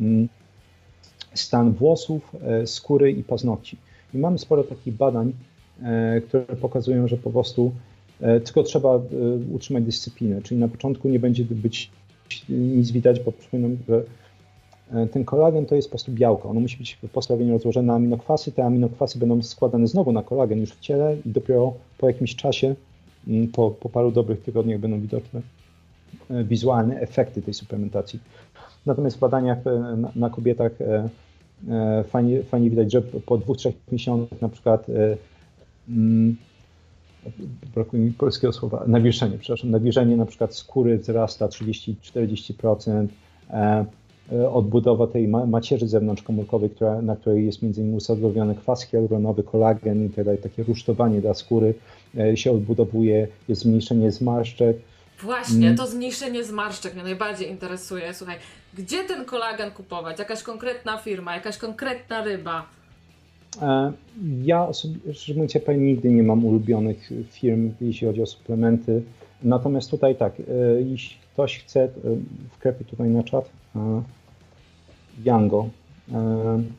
mm, 0.00 0.28
stan 1.36 1.72
włosów, 1.72 2.36
e, 2.42 2.66
skóry 2.66 3.12
i 3.12 3.22
paznokci. 3.24 3.76
I 4.14 4.18
mamy 4.18 4.38
sporo 4.38 4.64
takich 4.64 4.94
badań, 4.94 5.32
e, 5.82 6.20
które 6.20 6.44
pokazują, 6.44 7.08
że 7.08 7.16
po 7.16 7.30
prostu 7.30 7.72
e, 8.20 8.40
tylko 8.40 8.62
trzeba 8.62 9.00
utrzymać 9.52 9.84
dyscyplinę, 9.84 10.42
czyli 10.42 10.60
na 10.60 10.68
początku 10.68 11.08
nie 11.08 11.18
będzie 11.18 11.44
być 11.44 11.90
nic 12.48 12.90
widać, 12.90 13.20
bo 13.20 13.32
przypominam, 13.32 13.76
że 13.88 14.02
ten 15.12 15.24
kolagen 15.24 15.66
to 15.66 15.74
jest 15.74 15.88
po 15.88 15.90
prostu 15.90 16.12
białko. 16.12 16.48
Ono 16.48 16.60
musi 16.60 16.78
być 16.78 16.98
postawienie 17.12 17.52
rozłożone 17.52 17.86
na 17.86 17.94
aminokwasy. 17.94 18.52
Te 18.52 18.64
aminokwasy 18.64 19.18
będą 19.18 19.42
składane 19.42 19.86
znowu 19.86 20.12
na 20.12 20.22
kolagen 20.22 20.60
już 20.60 20.70
w 20.70 20.80
ciele 20.80 21.16
i 21.26 21.30
dopiero 21.30 21.74
po 21.98 22.06
jakimś 22.06 22.36
czasie, 22.36 22.74
mm, 23.28 23.48
po, 23.48 23.70
po 23.70 23.88
paru 23.88 24.12
dobrych 24.12 24.42
tygodniach 24.42 24.80
będą 24.80 25.00
widoczne 25.00 25.40
wizualne 26.30 27.00
efekty 27.00 27.42
tej 27.42 27.54
suplementacji. 27.54 28.20
Natomiast 28.86 29.16
w 29.16 29.20
badaniach 29.20 29.58
na, 29.96 30.12
na 30.16 30.30
kobietach 30.30 30.72
fajnie, 32.08 32.42
fajnie 32.42 32.70
widać, 32.70 32.92
że 32.92 33.02
po 33.02 33.38
dwóch, 33.38 33.56
trzech 33.56 33.74
miesiącach 33.92 34.40
na 34.40 34.48
przykład 34.48 34.86
mm, 35.88 36.36
brakuje 37.74 38.02
mi 38.02 38.12
polskiego 38.12 38.52
słowa, 38.52 38.84
nawilżenie, 38.86 39.38
przepraszam, 39.38 39.70
nawilżenie 39.70 40.16
na 40.16 40.26
przykład 40.26 40.54
skóry 40.54 40.98
wzrasta 40.98 41.46
30-40%, 41.46 43.06
e, 43.50 43.84
e, 44.32 44.50
odbudowa 44.50 45.06
tej 45.06 45.28
macierzy 45.28 45.88
zewnątrzkomórkowej, 45.88 46.70
która, 46.70 47.02
na 47.02 47.16
której 47.16 47.46
jest 47.46 47.62
między 47.62 47.80
innymi 47.80 47.96
usadowiony 47.96 48.54
kwas 48.54 48.82
hialuronowy, 48.82 49.42
kolagen 49.42 50.06
i 50.06 50.10
tak 50.10 50.40
takie 50.42 50.62
rusztowanie 50.62 51.20
dla 51.20 51.34
skóry 51.34 51.74
e, 52.18 52.36
się 52.36 52.52
odbudowuje, 52.52 53.28
jest 53.48 53.62
zmniejszenie 53.62 54.12
zmarszczek. 54.12 54.76
Właśnie, 55.22 55.66
mm. 55.66 55.76
to 55.76 55.86
zmniejszenie 55.86 56.44
zmarszczek 56.44 56.94
mnie 56.94 57.02
najbardziej 57.02 57.50
interesuje. 57.50 58.14
Słuchaj, 58.14 58.36
gdzie 58.76 59.04
ten 59.04 59.24
kolagen 59.24 59.70
kupować? 59.70 60.18
Jakaś 60.18 60.42
konkretna 60.42 60.98
firma, 60.98 61.34
jakaś 61.34 61.58
konkretna 61.58 62.24
ryba? 62.24 62.66
E, 63.62 63.92
ja 64.42 64.66
osobiście, 64.66 65.14
szczerze 65.14 65.34
mówiąc, 65.34 65.54
ja 65.54 65.72
nigdy 65.72 66.10
nie 66.10 66.22
mam 66.22 66.44
ulubionych 66.44 67.10
firm, 67.30 67.72
jeśli 67.80 68.06
chodzi 68.06 68.22
o 68.22 68.26
suplementy. 68.26 69.02
Natomiast 69.42 69.90
tutaj 69.90 70.16
tak, 70.16 70.32
e, 70.40 70.42
jeśli 70.82 71.16
ktoś 71.32 71.58
chce, 71.58 71.84
e, 71.84 71.88
wklepię 72.50 72.84
tutaj 72.84 73.08
na 73.08 73.22
czat, 73.22 73.50
Yango 75.24 75.68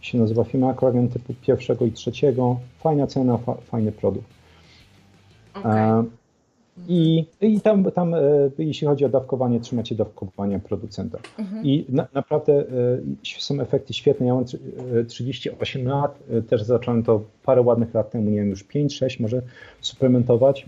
się 0.02 0.18
nazywa 0.18 0.44
firma, 0.44 0.74
kolagen 0.74 1.10
typu 1.10 1.34
pierwszego 1.42 1.86
i 1.86 1.92
trzeciego. 1.92 2.60
Fajna 2.80 3.08
cena, 3.08 3.38
fa, 3.38 3.54
fajny 3.54 3.92
produkt. 3.92 4.28
Okay. 5.54 6.04
I, 6.88 7.26
i 7.42 7.62
tam, 7.62 7.92
tam, 7.92 8.14
e, 8.14 8.20
jeśli 8.58 8.88
chodzi 8.88 9.06
o 9.06 9.10
dawkowanie, 9.10 9.60
trzymacie 9.60 9.96
dawkowania 9.96 10.60
producenta. 10.60 11.18
Mhm. 11.40 11.66
I 11.66 11.86
na, 11.90 12.08
naprawdę 12.14 12.54
e, 12.54 12.66
są 13.40 13.62
efekty 13.62 13.94
świetne. 13.94 14.26
Ja 14.26 14.36
mam 14.36 14.46
38 15.08 15.82
e, 15.82 15.90
lat, 15.90 16.20
też 16.50 16.64
zacząłem 16.64 17.04
to 17.04 17.22
parę 17.44 17.62
ładnych 17.62 17.94
lat 17.94 18.12
temu, 18.12 18.30
nie 18.30 18.38
wiem, 18.38 18.50
już 18.50 18.66
5-6 18.66 19.22
może 19.22 19.42
suplementować 19.82 20.66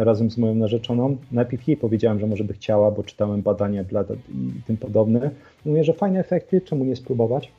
razem 0.00 0.30
z 0.30 0.38
moją 0.38 0.54
narzeczoną. 0.54 1.16
Najpierw 1.32 1.68
jej 1.68 1.76
powiedziałem, 1.76 2.20
że 2.20 2.26
może 2.26 2.44
by 2.44 2.54
chciała, 2.54 2.90
bo 2.90 3.02
czytałem 3.02 3.42
badania 3.42 3.84
dla 3.84 4.04
i 4.28 4.62
tym 4.66 4.76
podobne. 4.76 5.30
Mówię, 5.64 5.84
że 5.84 5.92
fajne 5.92 6.20
efekty, 6.20 6.60
czemu 6.60 6.84
nie 6.84 6.96
spróbować? 6.96 7.52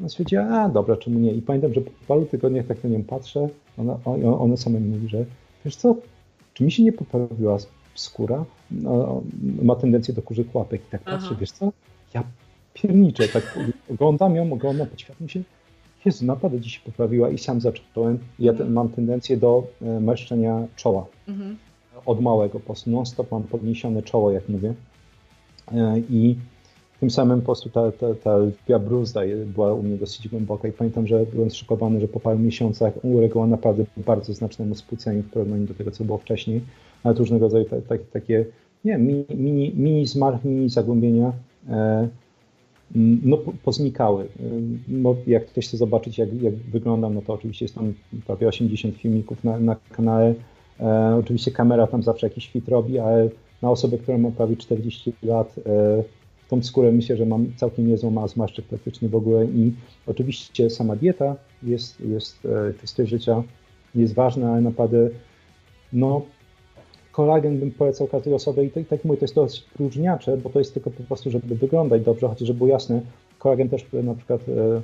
Ona 0.00 0.08
stwierdziła, 0.08 0.44
a 0.44 0.68
dobra, 0.68 0.96
czemu 0.96 1.18
nie? 1.18 1.32
I 1.32 1.42
pamiętam, 1.42 1.74
że 1.74 1.80
po 1.80 1.90
paru 2.08 2.26
tygodniach 2.26 2.66
tak 2.66 2.84
na 2.84 2.90
nią 2.90 3.04
patrzę, 3.04 3.48
ona, 3.78 3.98
ona 4.38 4.56
sama 4.56 4.78
mi 4.78 4.88
mówi, 4.88 5.08
że 5.08 5.24
wiesz 5.64 5.76
co, 5.76 5.96
czy 6.54 6.64
mi 6.64 6.72
się 6.72 6.82
nie 6.82 6.92
poprawiła 6.92 7.58
skóra? 7.94 8.44
No, 8.70 9.22
ma 9.62 9.76
tendencję 9.76 10.14
do 10.14 10.22
kurzych 10.22 10.54
łapek 10.54 10.80
i 10.80 10.90
tak 10.90 11.02
Aha. 11.04 11.16
patrzę, 11.16 11.34
wiesz 11.40 11.50
co? 11.50 11.72
Ja 12.14 12.24
pierniczę, 12.74 13.28
tak 13.28 13.58
oglądam 13.90 14.36
ją, 14.36 14.52
oglądam, 14.52 14.86
podświadczam 14.86 15.28
się, 15.28 15.42
Jezu, 16.04 16.26
naprawdę 16.26 16.60
dziś 16.60 16.74
się 16.74 16.80
poprawiła 16.84 17.30
i 17.30 17.38
sam 17.38 17.60
zacząłem. 17.60 18.18
Ja 18.38 18.52
ten, 18.52 18.72
mam 18.72 18.88
tendencję 18.88 19.36
do 19.36 19.66
e, 19.82 20.00
meszczenia 20.00 20.66
czoła. 20.76 21.06
Mhm. 21.28 21.56
Od 22.06 22.20
małego 22.20 22.60
po 22.60 22.66
prostu 22.66 22.90
non-stop 22.90 23.30
mam 23.30 23.42
podniesione 23.42 24.02
czoło, 24.02 24.30
jak 24.30 24.48
mówię. 24.48 24.74
E, 25.72 25.98
I 26.10 26.36
tym 27.00 27.10
samym 27.10 27.40
po 27.40 27.44
prostu 27.44 27.70
ta, 27.70 27.92
ta, 27.92 28.14
ta 28.14 28.36
lwia 28.36 28.78
bruzda 28.78 29.20
była 29.46 29.74
u 29.74 29.82
mnie 29.82 29.96
dosyć 29.96 30.28
głęboka 30.28 30.68
i 30.68 30.72
pamiętam, 30.72 31.06
że 31.06 31.26
byłem 31.26 31.50
zszokowany, 31.50 32.00
że 32.00 32.08
po 32.08 32.20
paru 32.20 32.38
miesiącach 32.38 33.04
uległa 33.04 33.46
naprawdę 33.46 33.84
bardzo 33.96 34.34
znacznemu 34.34 34.74
spłuceniu 34.74 35.22
w 35.22 35.30
porównaniu 35.30 35.66
do 35.66 35.74
tego, 35.74 35.90
co 35.90 36.04
było 36.04 36.18
wcześniej, 36.18 36.60
ale 37.02 37.14
różnego 37.14 37.46
rodzaju 37.46 37.64
ta, 37.64 37.76
ta, 37.80 37.94
takie 38.12 38.44
nie, 38.84 38.98
mini, 38.98 39.24
mini, 39.30 39.72
mini 39.76 40.06
zmarch, 40.06 40.44
mini 40.44 40.68
zagłębienia 40.68 41.32
e, 41.68 42.08
no, 42.94 43.38
poznikały. 43.64 44.26
No, 44.88 45.16
jak 45.26 45.46
ktoś 45.46 45.68
chce 45.68 45.76
zobaczyć, 45.76 46.18
jak, 46.18 46.42
jak 46.42 46.54
wyglądam, 46.54 47.14
no 47.14 47.22
to 47.22 47.32
oczywiście 47.32 47.64
jest 47.64 47.74
tam 47.74 47.94
prawie 48.26 48.48
80 48.48 48.96
filmików 48.96 49.44
na, 49.44 49.58
na 49.58 49.76
kanale. 49.92 50.34
E, 50.80 51.16
oczywiście 51.20 51.50
kamera 51.50 51.86
tam 51.86 52.02
zawsze 52.02 52.26
jakiś 52.26 52.50
fit 52.50 52.68
robi, 52.68 52.98
ale 52.98 53.28
na 53.62 53.70
osobę, 53.70 53.98
która 53.98 54.18
ma 54.18 54.30
prawie 54.30 54.56
40 54.56 55.12
lat, 55.22 55.56
e, 55.66 56.02
tą 56.50 56.62
skórę 56.62 56.92
myślę, 56.92 57.16
że 57.16 57.26
mam 57.26 57.46
całkiem 57.56 57.88
niezłą, 57.88 58.10
ma 58.10 58.28
zmarszczek 58.28 58.64
praktycznie 58.64 59.08
w 59.08 59.14
ogóle 59.14 59.44
i 59.44 59.72
oczywiście 60.06 60.70
sama 60.70 60.96
dieta 60.96 61.36
jest, 61.62 62.00
jest 62.00 62.46
e, 62.82 62.86
styl 62.86 63.06
życia 63.06 63.42
jest 63.94 64.14
ważna, 64.14 64.52
ale 64.52 64.60
naprawdę 64.60 65.08
no 65.92 66.22
kolagen 67.12 67.58
bym 67.58 67.70
polecał 67.70 68.06
każdej 68.06 68.34
osobie 68.34 68.64
i 68.64 68.70
tak, 68.70 68.88
tak 68.88 69.04
mówię, 69.04 69.18
to 69.18 69.24
jest 69.24 69.34
dość 69.34 69.62
próżniacze, 69.62 70.36
bo 70.36 70.50
to 70.50 70.58
jest 70.58 70.74
tylko 70.74 70.90
po 70.90 71.02
prostu, 71.02 71.30
żeby 71.30 71.54
wyglądać 71.54 72.02
dobrze, 72.02 72.28
chociaż 72.28 72.48
żeby 72.48 72.58
było 72.58 72.70
jasne, 72.70 73.00
kolagen 73.38 73.68
też 73.68 73.86
na 73.92 74.14
przykład 74.14 74.40
e, 74.48 74.82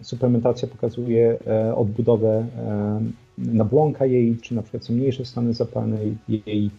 suplementacja 0.00 0.68
pokazuje 0.68 1.38
e, 1.46 1.74
odbudowę 1.74 2.46
e, 2.58 3.00
nabłonka 3.38 4.06
jej, 4.06 4.36
czy 4.38 4.54
na 4.54 4.62
przykład 4.62 4.84
są 4.84 4.94
mniejsze 4.94 5.24
stany 5.24 5.54
zapalne 5.54 5.98
jej, 6.28 6.70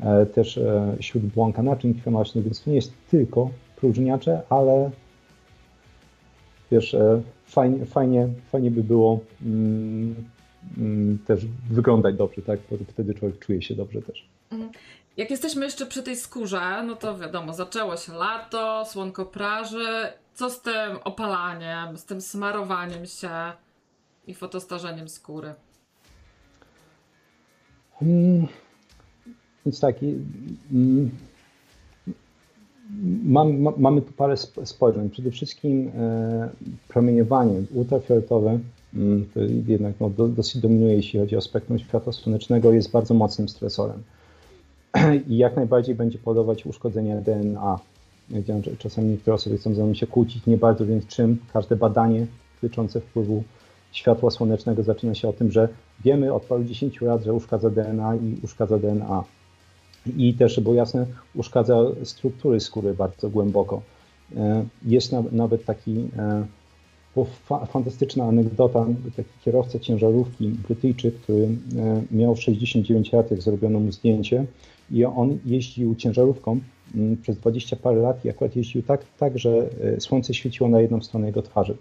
e, 0.00 0.26
też 0.26 0.58
e, 0.58 0.96
śródbłąka 1.00 1.62
naczyń 1.62 1.94
krwionośnych, 1.94 2.44
więc 2.44 2.62
to 2.62 2.70
nie 2.70 2.76
jest 2.76 2.92
tylko 3.10 3.50
próżniacze, 3.84 4.42
ale 4.50 4.90
wiesz, 6.70 6.94
e, 6.94 7.22
fajnie, 7.46 7.86
fajnie, 7.86 8.28
fajnie 8.52 8.70
by 8.70 8.82
było 8.82 9.20
mm, 9.42 10.14
mm, 10.78 11.18
też 11.26 11.46
wyglądać 11.70 12.16
dobrze, 12.16 12.42
tak? 12.42 12.60
Bo 12.70 12.76
wtedy 12.88 13.14
człowiek 13.14 13.38
czuje 13.38 13.62
się 13.62 13.74
dobrze 13.74 14.02
też. 14.02 14.28
Mhm. 14.50 14.72
Jak 15.16 15.30
jesteśmy 15.30 15.64
jeszcze 15.64 15.86
przy 15.86 16.02
tej 16.02 16.16
skórze, 16.16 16.82
no 16.86 16.96
to 16.96 17.18
wiadomo, 17.18 17.52
zaczęło 17.52 17.96
się 17.96 18.12
lato, 18.12 18.84
słonko 18.84 19.26
praży. 19.26 19.86
Co 20.34 20.50
z 20.50 20.62
tym 20.62 20.96
opalaniem, 21.04 21.98
z 21.98 22.04
tym 22.04 22.20
smarowaniem 22.20 23.06
się 23.06 23.30
i 24.26 24.34
fotostarzeniem 24.34 25.08
skóry? 25.08 25.54
Hmm, 28.00 28.46
więc 29.66 29.80
taki. 29.80 30.14
Hmm, 30.70 31.10
Mam, 33.24 33.60
ma, 33.60 33.72
mamy 33.76 34.02
tu 34.02 34.12
parę 34.12 34.36
spojrzeń. 34.64 35.10
Przede 35.10 35.30
wszystkim 35.30 35.90
e, 35.96 36.48
promieniowanie 36.88 37.62
ultrafioletowe, 37.74 38.58
mm, 38.94 39.26
to 39.34 39.40
jednak 39.66 39.94
no, 40.00 40.10
do, 40.10 40.28
dosyć 40.28 40.62
dominuje, 40.62 40.94
jeśli 40.94 41.20
chodzi 41.20 41.36
o 41.36 41.40
spektrum 41.40 41.78
światła 41.78 42.12
słonecznego, 42.12 42.72
jest 42.72 42.90
bardzo 42.90 43.14
mocnym 43.14 43.48
stresorem. 43.48 44.02
I 45.28 45.36
jak 45.36 45.56
najbardziej 45.56 45.94
będzie 45.94 46.18
powodować 46.18 46.66
uszkodzenia 46.66 47.20
DNA. 47.20 47.78
Wiedziałem, 48.30 48.62
że 48.62 48.76
czasami 48.76 49.08
niektóre 49.08 49.34
osoby 49.34 49.58
chcą 49.58 49.74
ze 49.74 49.84
mną 49.84 49.94
się 49.94 50.06
kłócić, 50.06 50.46
nie 50.46 50.56
bardzo 50.56 50.86
więc 50.86 51.06
czym. 51.06 51.38
Każde 51.52 51.76
badanie 51.76 52.26
dotyczące 52.62 53.00
wpływu 53.00 53.42
światła 53.92 54.30
słonecznego 54.30 54.82
zaczyna 54.82 55.14
się 55.14 55.28
o 55.28 55.32
tym, 55.32 55.50
że 55.52 55.68
wiemy 56.04 56.32
od 56.32 56.42
paru 56.42 56.64
dziesięciu 56.64 57.04
lat, 57.04 57.22
że 57.22 57.32
uszkadza 57.32 57.70
DNA 57.70 58.16
i 58.16 58.36
uszkadza 58.42 58.78
DNA 58.78 59.24
i 60.16 60.34
też, 60.34 60.60
było 60.60 60.74
jasne, 60.74 61.06
uszkadza 61.34 61.76
struktury 62.04 62.60
skóry 62.60 62.94
bardzo 62.94 63.30
głęboko. 63.30 63.82
E, 64.36 64.64
jest 64.86 65.12
nawet 65.32 65.64
taki 65.64 66.08
e, 66.18 66.46
fantastyczna 67.66 68.24
anegdota, 68.24 68.86
taki 69.16 69.28
kierowca 69.44 69.78
ciężarówki 69.78 70.48
Brytyjczyk, 70.48 71.14
który 71.14 71.42
e, 71.42 72.02
miał 72.10 72.36
69 72.36 73.12
lat, 73.12 73.30
jak 73.30 73.42
zrobiono 73.42 73.80
mu 73.80 73.92
zdjęcie 73.92 74.44
i 74.90 75.04
on 75.04 75.38
jeździł 75.44 75.94
ciężarówką 75.94 76.60
przez 77.22 77.38
20 77.38 77.76
parę 77.76 78.00
lat 78.00 78.24
i 78.24 78.30
akurat 78.30 78.56
jeździł 78.56 78.82
tak, 78.82 79.04
tak, 79.18 79.38
że 79.38 79.68
słońce 79.98 80.34
świeciło 80.34 80.68
na 80.70 80.80
jedną 80.80 81.02
stronę 81.02 81.26
jego 81.26 81.42
twarzy. 81.42 81.76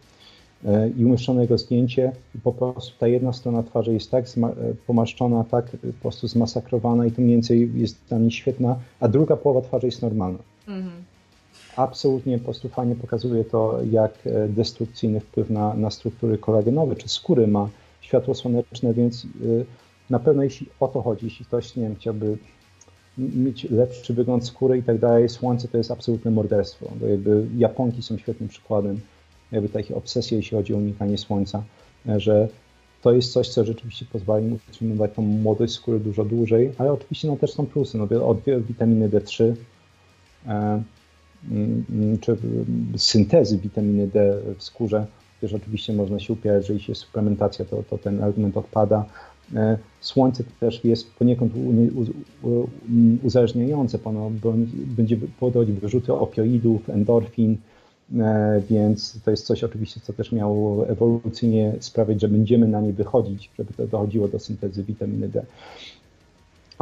E, 0.65 0.89
i 0.89 1.05
umieszczono 1.05 1.41
jego 1.41 1.57
zdjęcie 1.57 2.11
i 2.35 2.39
po 2.39 2.51
prostu 2.51 2.99
ta 2.99 3.07
jedna 3.07 3.33
strona 3.33 3.63
twarzy 3.63 3.93
jest 3.93 4.11
tak 4.11 4.25
e, 4.25 4.29
pomaszczona, 4.87 5.43
tak 5.43 5.69
po 5.69 6.01
prostu 6.01 6.27
zmasakrowana 6.27 7.05
i 7.05 7.11
to 7.11 7.21
mniej 7.21 7.35
więcej 7.35 7.71
jest 7.75 7.97
dla 8.09 8.19
mnie 8.19 8.31
świetna, 8.31 8.79
a 8.99 9.07
druga 9.07 9.35
połowa 9.35 9.67
twarzy 9.67 9.85
jest 9.85 10.01
normalna. 10.01 10.39
Mhm. 10.67 11.03
Absolutnie 11.75 12.37
po 12.37 12.43
prostu 12.43 12.69
fajnie 12.69 12.95
pokazuje 12.95 13.45
to, 13.45 13.79
jak 13.91 14.13
e, 14.25 14.47
destrukcyjny 14.47 15.19
wpływ 15.19 15.49
na, 15.49 15.73
na 15.73 15.91
struktury 15.91 16.37
kolagenowe 16.37 16.95
czy 16.95 17.09
skóry 17.09 17.47
ma 17.47 17.69
światło 18.01 18.35
słoneczne, 18.35 18.93
więc 18.93 19.27
na 20.09 20.19
pewno 20.19 20.43
jeśli 20.43 20.67
o 20.79 20.87
to 20.87 21.01
chodzi, 21.01 21.25
jeśli 21.25 21.45
ktoś 21.45 21.75
nie 21.75 21.83
wiem, 21.83 21.95
chciałby 21.95 22.37
mieć 23.17 23.63
lepszy 23.63 24.13
wygląd 24.13 24.47
skóry 24.47 24.77
i 24.77 24.83
tak 24.83 24.99
dalej, 24.99 25.29
słońce 25.29 25.67
to 25.67 25.77
jest 25.77 25.91
absolutne 25.91 26.31
morderstwo. 26.31 26.85
Japonki 27.57 28.01
są 28.01 28.17
świetnym 28.17 28.49
przykładem 28.49 28.99
jakby 29.53 29.69
takie 29.69 29.95
obsesje, 29.95 30.37
jeśli 30.37 30.57
chodzi 30.57 30.73
o 30.73 30.77
unikanie 30.77 31.17
słońca, 31.17 31.63
że 32.05 32.47
to 33.01 33.13
jest 33.13 33.33
coś, 33.33 33.49
co 33.49 33.65
rzeczywiście 33.65 34.05
pozwala 34.11 34.39
im 34.39 34.53
utrzymywać 34.69 35.11
tą 35.15 35.21
młodość 35.21 35.73
skóry 35.73 35.99
dużo 35.99 36.25
dłużej, 36.25 36.71
ale 36.77 36.93
oczywiście 36.93 37.27
no, 37.27 37.37
też 37.37 37.53
są 37.53 37.65
plusy, 37.65 37.97
no, 37.97 38.27
od 38.27 38.37
witaminy 38.67 39.09
D3, 39.09 39.53
e, 40.47 40.83
mm, 41.51 42.17
czy 42.21 42.37
syntezy 42.97 43.57
witaminy 43.57 44.07
D 44.07 44.37
w 44.57 44.63
skórze, 44.63 45.05
też 45.41 45.53
oczywiście 45.53 45.93
można 45.93 46.19
się 46.19 46.33
upierać, 46.33 46.67
że 46.67 46.73
jeśli 46.73 46.91
jest 46.91 47.01
suplementacja, 47.01 47.65
to, 47.65 47.83
to 47.89 47.97
ten 47.97 48.23
argument 48.23 48.57
odpada. 48.57 49.05
Słońce 50.01 50.43
też 50.59 50.85
jest 50.85 51.13
poniekąd 51.13 51.53
uzależniające, 53.23 53.99
ono 54.05 54.31
będzie 54.73 55.17
powodować 55.39 55.71
wyrzuty 55.71 56.13
opioidów, 56.13 56.89
endorfin, 56.89 57.57
więc 58.69 59.21
to 59.25 59.31
jest 59.31 59.45
coś 59.45 59.63
oczywiście, 59.63 60.01
co 60.03 60.13
też 60.13 60.31
miało 60.31 60.87
ewolucyjnie 60.87 61.73
sprawiać, 61.79 62.21
że 62.21 62.27
będziemy 62.27 62.67
na 62.67 62.81
nie 62.81 62.93
wychodzić, 62.93 63.49
żeby 63.57 63.73
to 63.73 63.87
dochodziło 63.87 64.27
do 64.27 64.39
syntezy 64.39 64.83
witaminy 64.83 65.29
D. 65.29 65.45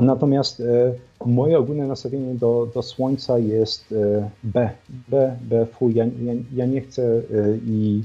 Natomiast 0.02 0.60
e, 0.60 0.94
moje 1.26 1.58
ogólne 1.60 1.88
nastawienie 1.88 2.36
do, 2.36 2.72
do 2.74 2.82
słońca 2.82 3.40
jest 3.40 3.92
e, 3.92 4.30
B. 4.44 4.70
B, 5.08 5.38
B, 5.42 5.66
fuj, 5.66 5.94
ja, 5.96 6.06
ja, 6.06 6.34
ja 6.54 6.66
nie 6.66 6.82
chcę 6.82 7.04
e, 7.04 7.22
i 7.66 8.04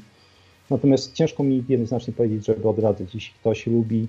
natomiast 0.71 1.13
ciężko 1.13 1.43
mi 1.43 1.65
jednoznacznie 1.69 2.13
powiedzieć, 2.13 2.47
żeby 2.47 2.69
odradzać. 2.69 3.15
Jeśli 3.15 3.35
ktoś 3.41 3.67
lubi, 3.67 4.09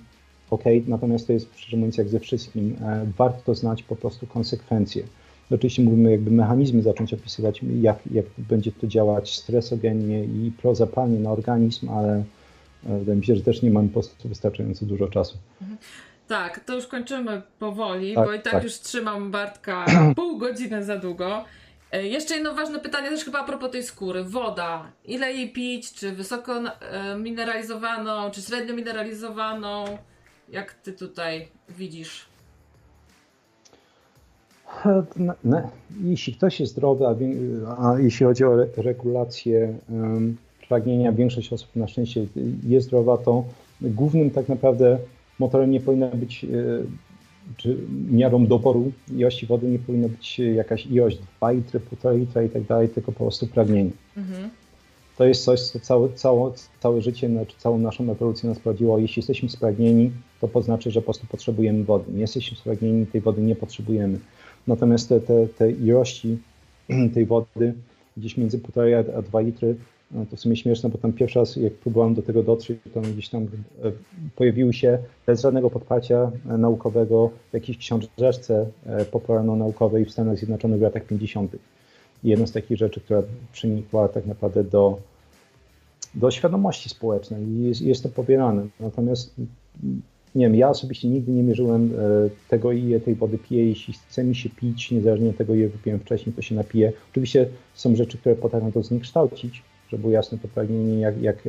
ok, 0.50 0.64
natomiast 0.88 1.28
to 1.28 1.34
jest 1.34 1.48
szczerze 1.56 1.78
mówiąc 1.78 1.98
jak 1.98 2.10
ze 2.10 2.20
wszystkim, 2.20 2.76
warto 3.18 3.56
znać 3.56 3.84
po 3.84 3.96
prostu 3.96 4.28
konsekwencje. 4.28 5.04
Oczywiście 5.52 5.84
mówimy 5.84 6.12
jakby 6.12 6.32
mechanizmy 6.32 6.82
zacząć 6.82 7.14
opisywać, 7.14 7.62
jak, 7.82 7.98
jak 8.12 8.26
będzie 8.38 8.72
to 8.72 8.88
działać 8.88 9.36
stresogennie 9.36 10.24
i 10.24 10.52
prozapalnie 10.62 11.20
na 11.20 11.32
organizm, 11.32 11.90
ale 11.90 12.24
wydaje 12.84 13.18
mi 13.18 13.26
się, 13.26 13.36
że 13.36 13.42
też 13.42 13.62
nie 13.62 13.72
mam 13.72 13.88
po 13.88 13.94
prostu 13.94 14.30
wystarczająco 14.30 14.86
dużo 14.86 15.08
czasu. 15.08 15.38
Mhm. 15.62 15.78
Tak, 16.28 16.60
to 16.60 16.76
już 16.76 16.88
kończymy 16.88 17.42
powoli, 17.60 18.16
tak, 18.16 18.26
bo 18.26 18.34
i 18.34 18.40
tak, 18.40 18.54
tak, 18.54 18.64
już 18.64 18.74
trzymam 18.74 19.32
Bartka 19.32 19.86
pół 20.16 20.38
godziny 20.38 20.84
za 20.84 20.98
długo. 20.98 21.46
E, 21.92 22.08
jeszcze 22.08 22.36
jedno 22.36 22.54
ważne 22.54 22.80
pytanie 22.80 23.10
też 23.10 23.26
chyba 23.26 23.40
a 23.40 23.44
propos 23.44 23.72
tej 23.72 23.84
skóry. 23.84 24.24
Woda. 24.24 24.92
Ile 25.06 25.34
jej 25.34 25.52
pić? 25.52 25.94
Czy 25.94 26.12
wysoko 26.12 26.60
e, 26.60 27.16
mineralizowaną, 27.18 28.32
czy 28.32 28.42
średnio 28.42 28.74
mineralizowaną? 28.74 29.98
Jak 30.50 30.74
ty 30.74 30.94
tutaj 30.94 31.48
widzisz? 31.70 32.26
Jeśli 36.04 36.34
ktoś 36.34 36.60
jest 36.60 36.72
zdrowy, 36.72 37.06
a, 37.08 37.16
a 37.92 38.00
jeśli 38.00 38.26
chodzi 38.26 38.44
o 38.44 38.56
regulację 38.78 39.74
um, 39.90 40.38
pragnienia, 40.68 41.12
większość 41.12 41.54
osób 41.54 41.76
na 41.76 41.88
szczęście 41.88 42.26
jest 42.64 42.88
zdrowa, 42.88 43.18
to 43.18 43.44
głównym 43.82 44.30
tak 44.30 44.50
naprawdę 44.50 44.98
motorem 45.40 45.72
nie 45.72 45.80
powinna 45.80 46.08
być, 46.08 46.44
e, 46.44 46.48
czy 47.58 47.78
miarą 48.12 48.46
doboru 48.46 48.92
ilości 49.12 49.46
wody 49.46 49.68
nie 49.68 49.80
powinna 49.80 50.08
być 50.08 50.40
jakaś 50.40 50.86
ilość 50.86 51.18
2 51.38 51.52
litry, 51.52 51.80
1,5 51.80 52.20
litra 52.20 52.44
i 52.44 52.50
tak 52.50 52.64
dalej, 52.64 52.90
tylko 52.90 53.12
po 53.12 53.18
prostu 53.18 53.48
pragnienie. 53.48 53.92
Mhm. 54.18 54.50
To 55.18 55.26
jest 55.26 55.44
coś, 55.44 55.62
co 55.62 55.80
całe, 55.80 56.10
całe, 56.10 56.52
całe 56.80 57.02
życie, 57.02 57.28
czy 57.28 57.34
znaczy 57.34 57.56
całą 57.58 57.78
naszą 57.78 58.12
ewolucję 58.12 58.50
nas 58.50 58.60
prowadziło. 58.60 59.00
Jeśli 59.00 59.20
jesteśmy 59.20 59.50
spragnieni, 59.50 60.12
to 60.42 60.48
poznaczy, 60.48 60.92
że 60.92 61.02
po 61.02 61.06
prostu 61.06 61.28
potrzebujemy 61.28 61.84
wody. 61.84 62.12
Nie 62.12 62.22
jesteśmy 62.22 62.58
spragnieni, 62.58 63.06
tej 63.06 63.22
wody 63.22 63.42
nie 63.42 63.56
potrzebujemy. 63.56 64.20
Natomiast 64.68 65.10
te, 65.10 65.20
te, 65.20 65.48
te 65.48 65.72
ilości 65.72 66.38
tej 67.14 67.26
wody 67.26 67.74
gdzieś 68.18 68.38
między 68.38 68.60
1,5 68.60 69.18
a 69.18 69.22
2 69.22 69.42
litry 69.42 69.76
no 70.12 70.26
to 70.26 70.36
w 70.36 70.40
sumie 70.40 70.56
śmieszne, 70.56 70.90
bo 70.90 70.98
tam 70.98 71.14
pierwszy 71.14 71.40
raz 71.40 71.56
jak 71.56 71.74
próbowałem 71.74 72.14
do 72.14 72.22
tego 72.22 72.44
dotrzeć, 72.44 72.80
to 72.94 73.02
gdzieś 73.02 73.30
tam 73.30 73.44
e, 73.44 73.48
pojawiły 74.36 74.74
się 74.74 74.98
bez 75.26 75.42
żadnego 75.42 75.70
podparcia 75.70 76.32
e, 76.50 76.58
naukowego 76.58 77.32
w 77.50 77.54
jakiejś 77.54 77.78
książeczce 77.78 78.66
e, 78.86 79.06
popularno-naukowej 79.06 80.06
w 80.06 80.12
Stanach 80.12 80.38
Zjednoczonych 80.38 80.80
w 80.80 80.82
latach 80.82 81.06
50. 81.06 81.56
I 82.24 82.30
jedna 82.30 82.48
z 82.48 82.52
takich 82.52 82.78
rzeczy, 82.78 83.02
która 83.02 83.24
przenikła 83.52 84.08
tak 84.08 84.26
naprawdę 84.26 84.64
do, 84.64 85.00
do 86.16 86.32
świadomości 86.32 86.90
społecznej 86.90 87.44
i 87.44 87.64
jest, 87.64 87.82
jest 87.82 88.04
to 88.04 88.10
pobierane. 88.10 88.68
Natomiast 88.80 89.36
nie 90.36 90.46
wiem, 90.46 90.56
ja 90.56 90.70
osobiście 90.70 91.08
nigdy 91.08 91.32
nie 91.32 91.44
mierzyłem 91.44 91.94
tego, 92.48 92.72
ile 92.72 93.00
tej 93.00 93.16
wody 93.16 93.38
piję. 93.38 93.70
Jeśli 93.70 93.94
chce 93.94 94.24
mi 94.24 94.36
się 94.36 94.50
pić, 94.50 94.92
niezależnie 94.92 95.30
od 95.30 95.38
tego, 95.38 95.56
ile 95.56 95.68
wypiłem 95.68 96.00
wcześniej, 96.00 96.36
to 96.36 96.42
się 96.42 96.56
napiję. 96.56 96.94
Oczywiście 97.12 97.48
są 97.74 97.96
rzeczy, 97.96 98.18
które 98.18 98.36
potrafią 98.36 98.72
to 98.72 98.84
zniekształcić, 98.84 99.64
żeby 99.90 100.02
było 100.02 100.14
jasne 100.14 100.38
to 100.38 100.48
pragnienie, 100.48 101.00
jak, 101.00 101.22
jak, 101.22 101.44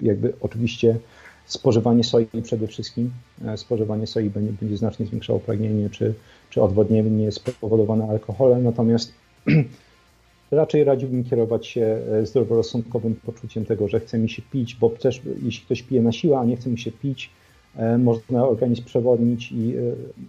jakby 0.00 0.32
oczywiście 0.40 0.98
spożywanie 1.46 2.04
soi 2.04 2.26
przede 2.42 2.66
wszystkim. 2.66 3.10
E, 3.44 3.56
spożywanie 3.56 4.06
soi 4.06 4.30
będzie, 4.30 4.52
będzie 4.52 4.76
znacznie 4.76 5.06
zwiększało 5.06 5.40
pragnienie, 5.40 5.90
czy, 5.90 6.14
czy 6.50 6.62
odwodnienie 6.62 7.32
spowodowane 7.32 8.08
alkoholem, 8.08 8.64
natomiast 8.64 9.12
raczej 10.50 10.84
radziłbym 10.84 11.24
kierować 11.24 11.66
się 11.66 11.98
e, 12.12 12.26
zdroworozsądkowym 12.26 13.14
poczuciem 13.14 13.64
tego, 13.64 13.88
że 13.88 14.00
chce 14.00 14.18
mi 14.18 14.30
się 14.30 14.42
pić, 14.52 14.74
bo 14.74 14.90
też 14.90 15.22
jeśli 15.42 15.64
ktoś 15.64 15.82
pije 15.82 16.02
na 16.02 16.12
siłę, 16.12 16.38
a 16.38 16.44
nie 16.44 16.56
chce 16.56 16.70
mi 16.70 16.78
się 16.78 16.92
pić, 16.92 17.30
e, 17.30 17.43
można 17.98 18.48
organizm 18.48 18.84
przewodnić 18.84 19.52
i 19.52 19.74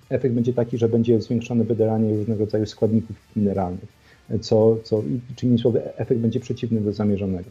efekt 0.09 0.35
będzie 0.35 0.53
taki, 0.53 0.77
że 0.77 0.89
będzie 0.89 1.21
zwiększone 1.21 1.63
wydieranie 1.63 2.17
różnego 2.17 2.45
rodzaju 2.45 2.65
składników 2.65 3.15
mineralnych 3.35 3.95
co, 4.41 4.77
co 4.83 5.03
czyli 5.35 5.59
słowy, 5.59 5.95
efekt 5.97 6.21
będzie 6.21 6.39
przeciwny 6.39 6.81
do 6.81 6.93
zamierzonego. 6.93 7.49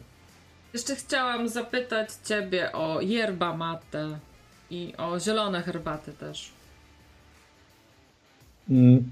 Jeszcze 0.73 0.95
chciałam 0.95 1.49
zapytać 1.49 2.09
Ciebie 2.23 2.71
o 2.71 3.01
yerba 3.01 3.57
mate 3.57 4.19
i 4.69 4.93
o 4.97 5.19
zielone 5.19 5.61
herbaty 5.61 6.11
też. 6.11 6.51
Mm, 8.69 9.03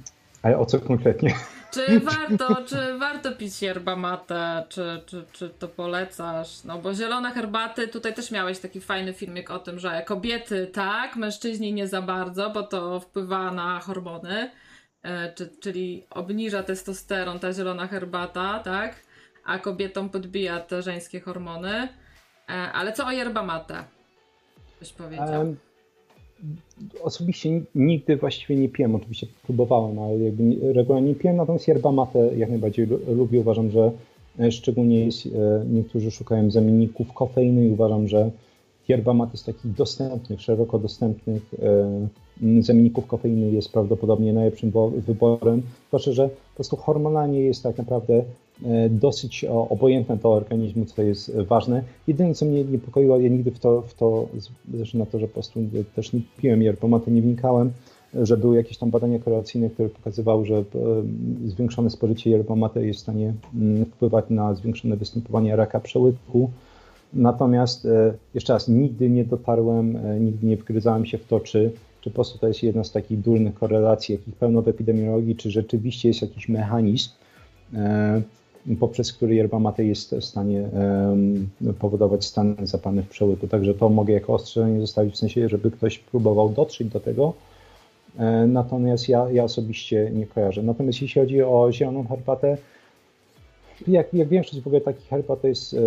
ale 0.41 0.57
o 0.57 0.65
co 0.65 0.79
konkretnie? 0.79 1.33
Czy 1.73 1.99
warto, 2.11 2.63
czy 2.65 2.97
warto 2.97 3.31
pić 3.31 3.61
yerba 3.61 3.95
mate, 3.95 4.65
czy, 4.69 5.01
czy, 5.05 5.25
czy 5.31 5.49
to 5.49 5.67
polecasz? 5.67 6.63
No 6.63 6.77
bo 6.79 6.93
zielone 6.93 7.31
herbaty, 7.31 7.87
tutaj 7.87 8.13
też 8.13 8.31
miałeś 8.31 8.59
taki 8.59 8.81
fajny 8.81 9.13
filmik 9.13 9.51
o 9.51 9.59
tym, 9.59 9.79
że 9.79 10.01
kobiety 10.05 10.67
tak, 10.67 11.15
mężczyźni 11.15 11.73
nie 11.73 11.87
za 11.87 12.01
bardzo, 12.01 12.49
bo 12.49 12.63
to 12.63 12.99
wpływa 12.99 13.51
na 13.51 13.79
hormony. 13.79 14.51
E, 15.03 15.33
czy, 15.33 15.49
czyli 15.61 16.05
obniża 16.09 16.63
testosteron, 16.63 17.39
ta 17.39 17.53
zielona 17.53 17.87
herbata, 17.87 18.59
tak? 18.59 18.95
A 19.45 19.59
kobietom 19.59 20.09
podbija 20.09 20.59
te 20.59 20.81
żeńskie 20.81 21.19
hormony. 21.19 21.87
E, 22.49 22.53
ale 22.53 22.93
co 22.93 23.05
o 23.05 23.11
yerba 23.11 23.43
mate? 23.43 23.83
Ktoś 24.75 24.93
powiedział. 24.93 25.39
Um, 25.39 25.57
osobiście 27.03 27.61
nigdy 27.75 28.17
właściwie 28.17 28.55
nie 28.55 28.69
piłem, 28.69 28.95
oczywiście 28.95 29.27
próbowałem, 29.43 29.99
ale 29.99 30.19
jakby 30.19 30.73
regularnie 30.73 31.09
nie 31.09 31.15
piłem, 31.15 31.35
natomiast 31.35 31.67
yerba 31.67 31.91
mate 31.91 32.35
jak 32.37 32.49
najbardziej 32.49 32.87
lubię. 33.07 33.39
Uważam, 33.39 33.71
że 33.71 33.91
e, 34.39 34.51
szczególnie 34.51 35.05
jest, 35.05 35.29
niektórzy 35.71 36.11
szukają 36.11 36.51
zamienników 36.51 37.13
kofeiny 37.13 37.67
i 37.67 37.71
uważam, 37.71 38.07
że 38.07 38.31
yerba 38.87 39.13
mate 39.13 39.37
z 39.37 39.43
takich 39.43 39.73
dostępnych, 39.73 40.41
szeroko 40.41 40.79
dostępnych 40.79 41.53
zamienników 42.59 43.07
kofeiny 43.07 43.51
jest 43.51 43.71
prawdopodobnie 43.71 44.33
najlepszym 44.33 44.71
wyborem, 45.07 45.61
zwłaszcza, 45.87 46.11
że 46.11 46.29
po 46.29 46.55
prostu 46.55 46.77
hormonalnie 46.77 47.41
jest 47.41 47.63
tak 47.63 47.77
naprawdę 47.77 48.13
e, 48.13 48.23
dosyć 48.89 49.45
obojętne 49.69 50.17
do 50.17 50.33
organizmu, 50.33 50.85
co 50.85 51.01
jest 51.01 51.37
ważne. 51.37 51.83
Jedyne, 52.07 52.33
co 52.33 52.45
mnie 52.45 52.63
niepokoiło, 52.63 53.19
ja 53.19 53.29
nigdy 53.29 53.51
w 53.51 53.59
to, 53.59 53.81
w 53.81 53.93
to 53.93 54.27
zresztą 54.73 54.97
na 54.97 55.05
to, 55.05 55.19
że 55.19 55.27
po 55.27 55.33
prostu 55.33 55.59
też 55.95 56.13
nie 56.13 56.21
piłem 56.37 56.61
yerbomaty, 56.61 57.11
nie 57.11 57.21
wnikałem, 57.21 57.71
że 58.13 58.37
były 58.37 58.55
jakieś 58.55 58.77
tam 58.77 58.89
badania 58.89 59.19
korelacyjne, 59.19 59.69
które 59.69 59.89
pokazywały, 59.89 60.45
że 60.45 60.55
e, 60.55 60.63
zwiększone 61.45 61.89
spożycie 61.89 62.29
yerbomaty 62.29 62.87
jest 62.87 62.99
w 62.99 63.03
stanie 63.03 63.33
mm, 63.55 63.85
wpływać 63.85 64.25
na 64.29 64.53
zwiększone 64.53 64.95
występowanie 64.97 65.55
raka 65.55 65.79
przełyku. 65.79 66.49
Natomiast 67.13 67.85
e, 67.85 68.13
jeszcze 68.33 68.53
raz, 68.53 68.67
nigdy 68.67 69.09
nie 69.09 69.25
dotarłem, 69.25 69.97
nigdy 70.19 70.47
nie 70.47 70.57
wgryzałem 70.57 71.05
się 71.05 71.17
w 71.17 71.27
to, 71.27 71.39
czy 71.39 71.71
czy 72.03 72.09
po 72.09 72.13
prostu 72.13 72.39
to 72.39 72.47
jest 72.47 72.63
jedna 72.63 72.83
z 72.83 72.91
takich 72.91 73.19
durnych 73.19 73.53
korelacji, 73.53 74.15
jakich 74.15 74.35
pełno 74.35 74.61
w 74.61 74.67
epidemiologii, 74.67 75.35
czy 75.35 75.51
rzeczywiście 75.51 76.07
jest 76.07 76.21
jakiś 76.21 76.49
mechanizm, 76.49 77.09
e, 77.73 78.21
poprzez 78.79 79.13
który 79.13 79.35
yerba 79.35 79.59
mate 79.59 79.85
jest 79.85 80.15
w 80.15 80.25
stanie 80.25 80.69
powodować 81.79 82.25
stan 82.25 82.55
zapalny 82.63 83.03
w 83.03 83.09
przełyku. 83.09 83.47
Także 83.47 83.73
to 83.73 83.89
mogę 83.89 84.13
jako 84.13 84.33
ostrzeżenie 84.33 84.81
zostawić 84.81 85.15
w 85.15 85.17
sensie, 85.17 85.49
żeby 85.49 85.71
ktoś 85.71 85.99
próbował 85.99 86.49
dotrzeć 86.49 86.87
do 86.87 86.99
tego. 86.99 87.33
E, 88.17 88.47
natomiast 88.47 89.09
ja, 89.09 89.27
ja 89.31 89.43
osobiście 89.43 90.11
nie 90.13 90.27
kojarzę. 90.27 90.63
Natomiast 90.63 91.01
jeśli 91.01 91.21
chodzi 91.21 91.41
o 91.41 91.71
zieloną 91.71 92.07
herbatę, 92.07 92.57
jak, 93.87 94.13
jak 94.13 94.27
większość 94.27 94.61
w 94.61 94.67
ogóle 94.67 94.81
takich 94.81 95.07
herbat 95.07 95.41
to 95.41 95.47
jest 95.47 95.73
e, 95.73 95.77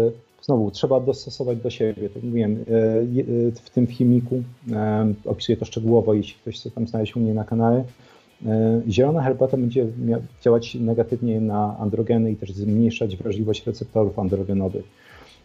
znowu 0.43 0.71
trzeba 0.71 1.01
dostosować 1.01 1.59
do 1.59 1.71
siebie. 1.71 2.11
Tak 2.11 2.23
mówiłem, 2.23 2.53
e, 2.53 2.65
w 3.51 3.71
tym 3.71 3.87
filmiku 3.87 4.43
opisuję 5.25 5.57
to 5.57 5.65
szczegółowo, 5.65 6.15
jeśli 6.15 6.35
ktoś 6.35 6.61
chce 6.61 6.71
tam 6.71 6.87
znaleźć 6.87 7.17
u 7.17 7.21
mnie 7.21 7.35
na 7.35 7.45
kanale. 7.45 7.85
Zielona 8.89 9.23
herbata 9.23 9.57
będzie 9.57 9.87
działać 10.43 10.75
negatywnie 10.75 11.41
na 11.41 11.79
androgeny 11.79 12.33
i 12.33 12.37
też 12.37 12.53
zmniejszać 12.53 13.17
wrażliwość 13.17 13.67
receptorów 13.67 14.19
androgenowych. 14.19 14.85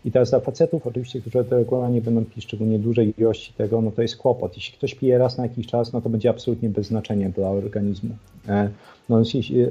I 0.06 0.12
teraz 0.12 0.30
dla 0.30 0.40
facetów, 0.40 0.88
oczywiście, 0.88 1.22
którzy 1.22 1.44
regularnie 1.50 2.02
będą 2.02 2.26
pić 2.26 2.44
szczególnie 2.44 2.80
dużej 2.80 3.14
ilości 3.18 3.54
tego, 3.54 3.82
no 3.82 3.92
to 3.92 4.02
jest 4.02 4.18
kłopot. 4.18 4.56
Jeśli 4.56 4.78
ktoś 4.78 4.96
pije 4.96 5.18
raz 5.18 5.38
na 5.38 5.44
jakiś 5.44 5.68
czas, 5.68 5.94
no 5.94 6.02
to 6.02 6.10
będzie 6.10 6.30
absolutnie 6.30 6.70
bez 6.70 6.88
znaczenia 6.88 7.30
dla 7.30 7.50
organizmu. 7.50 8.10
E, 8.48 8.70
no, 9.10 9.22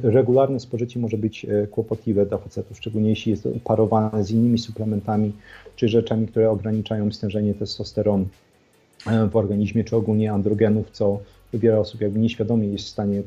regularne 0.02 0.60
spożycie 0.60 1.00
może 1.00 1.18
być 1.18 1.44
e, 1.44 1.66
kłopotliwe 1.66 2.26
dla 2.26 2.38
facetów, 2.38 2.76
szczególnie 2.76 3.10
jeśli 3.10 3.30
jest 3.30 3.48
parowane 3.64 4.24
z 4.24 4.30
innymi 4.30 4.58
suplementami 4.58 5.32
czy 5.76 5.88
rzeczami, 5.88 6.26
które 6.26 6.50
ograniczają 6.50 7.12
stężenie 7.12 7.54
testosteronu. 7.54 8.26
w 9.30 9.36
organizmie, 9.36 9.84
czy 9.84 9.96
ogólnie 9.96 10.32
androgenów, 10.32 10.90
co 10.90 11.20
wiele 11.58 11.80
osób 11.80 12.00
jakby 12.00 12.18
nieświadomie 12.18 12.68
jest 12.68 12.84
w 12.84 12.88
stanie 12.88 13.22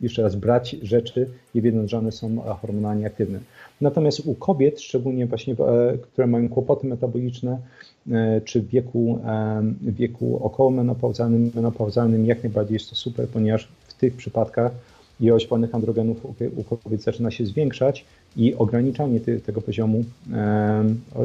jeszcze 0.00 0.22
raz 0.22 0.36
brać 0.36 0.76
rzeczy, 0.82 1.28
nie 1.54 1.62
wiedząc, 1.62 1.90
że 1.90 1.98
one 1.98 2.12
są 2.12 2.40
hormonalnie 2.60 3.06
aktywne. 3.06 3.38
Natomiast 3.80 4.20
u 4.26 4.34
kobiet, 4.34 4.80
szczególnie 4.80 5.26
właśnie, 5.26 5.56
które 6.02 6.26
mają 6.26 6.48
kłopoty 6.48 6.86
metaboliczne, 6.86 7.58
czy 8.44 8.60
w 8.60 8.68
wieku, 8.68 9.18
w 9.80 9.94
wieku 9.94 10.44
okołomenopauzalnym, 10.44 11.50
menopauzalnym, 11.54 12.26
jak 12.26 12.42
najbardziej 12.42 12.74
jest 12.74 12.90
to 12.90 12.96
super, 12.96 13.28
ponieważ 13.28 13.68
w 13.86 13.94
tych 13.94 14.14
przypadkach 14.14 14.72
ilość 15.20 15.48
wolnych 15.48 15.74
androgenów 15.74 16.26
u 16.56 16.64
kobiet 16.76 17.02
zaczyna 17.02 17.30
się 17.30 17.46
zwiększać 17.46 18.04
i 18.36 18.54
ograniczanie 18.54 19.20
tego 19.20 19.60
poziomu, 19.60 20.04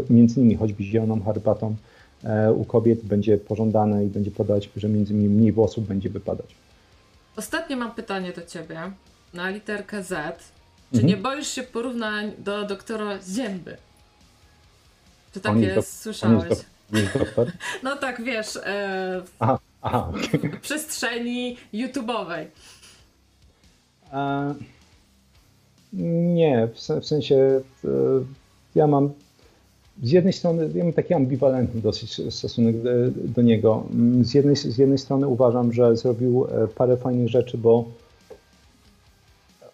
między 0.09 0.39
innymi 0.39 0.55
choćby 0.55 0.83
zieloną 0.83 1.21
herbatą, 1.21 1.67
e, 1.67 1.98
u 2.55 2.65
kobiet 2.65 3.01
będzie 3.01 3.37
pożądane 3.37 4.05
i 4.05 4.07
będzie 4.07 4.31
podawać, 4.31 4.69
że 4.75 4.89
między 4.89 5.13
innymi 5.13 5.29
mniej 5.29 5.51
włosów 5.51 5.87
będzie 5.87 6.09
wypadać. 6.09 6.55
Ostatnie 7.35 7.75
mam 7.75 7.91
pytanie 7.91 8.33
do 8.33 8.45
Ciebie 8.45 8.91
na 9.33 9.49
literkę 9.49 10.03
Z. 10.03 10.09
Czy 10.91 10.97
mhm. 11.01 11.07
nie 11.07 11.17
boisz 11.17 11.47
się 11.47 11.63
porównań 11.63 12.31
do 12.37 12.65
doktora 12.65 13.19
Zięby? 13.35 13.77
Czy 15.33 15.39
takie 15.39 15.81
słyszałeś? 15.81 16.49
Jest, 16.49 17.17
doktor? 17.17 17.51
No 17.83 17.95
tak, 17.95 18.23
wiesz, 18.23 18.55
e, 18.55 19.21
w, 19.25 19.35
aha, 19.39 19.59
aha, 19.81 20.11
w 20.53 20.59
przestrzeni 20.59 21.57
YouTube'owej. 21.73 22.45
E, 24.13 24.53
nie, 25.93 26.67
w, 26.67 27.01
w 27.01 27.05
sensie 27.05 27.35
e, 27.35 27.89
ja 28.75 28.87
mam 28.87 29.13
z 30.03 30.11
jednej 30.11 30.33
strony 30.33 30.69
ja 30.75 30.83
mam 30.83 30.93
taki 30.93 31.13
ambiwalentny 31.13 31.81
dosyć 31.81 32.33
stosunek 32.33 32.75
do, 33.15 33.41
niego. 33.41 33.83
Z 34.21 34.33
jednej, 34.33 34.55
z 34.55 34.77
jednej 34.77 34.97
strony 34.97 35.27
uważam, 35.27 35.73
że 35.73 35.97
zrobił 35.97 36.45
e, 36.45 36.67
parę 36.67 36.97
fajnych 36.97 37.29
rzeczy, 37.29 37.57
bo 37.57 37.85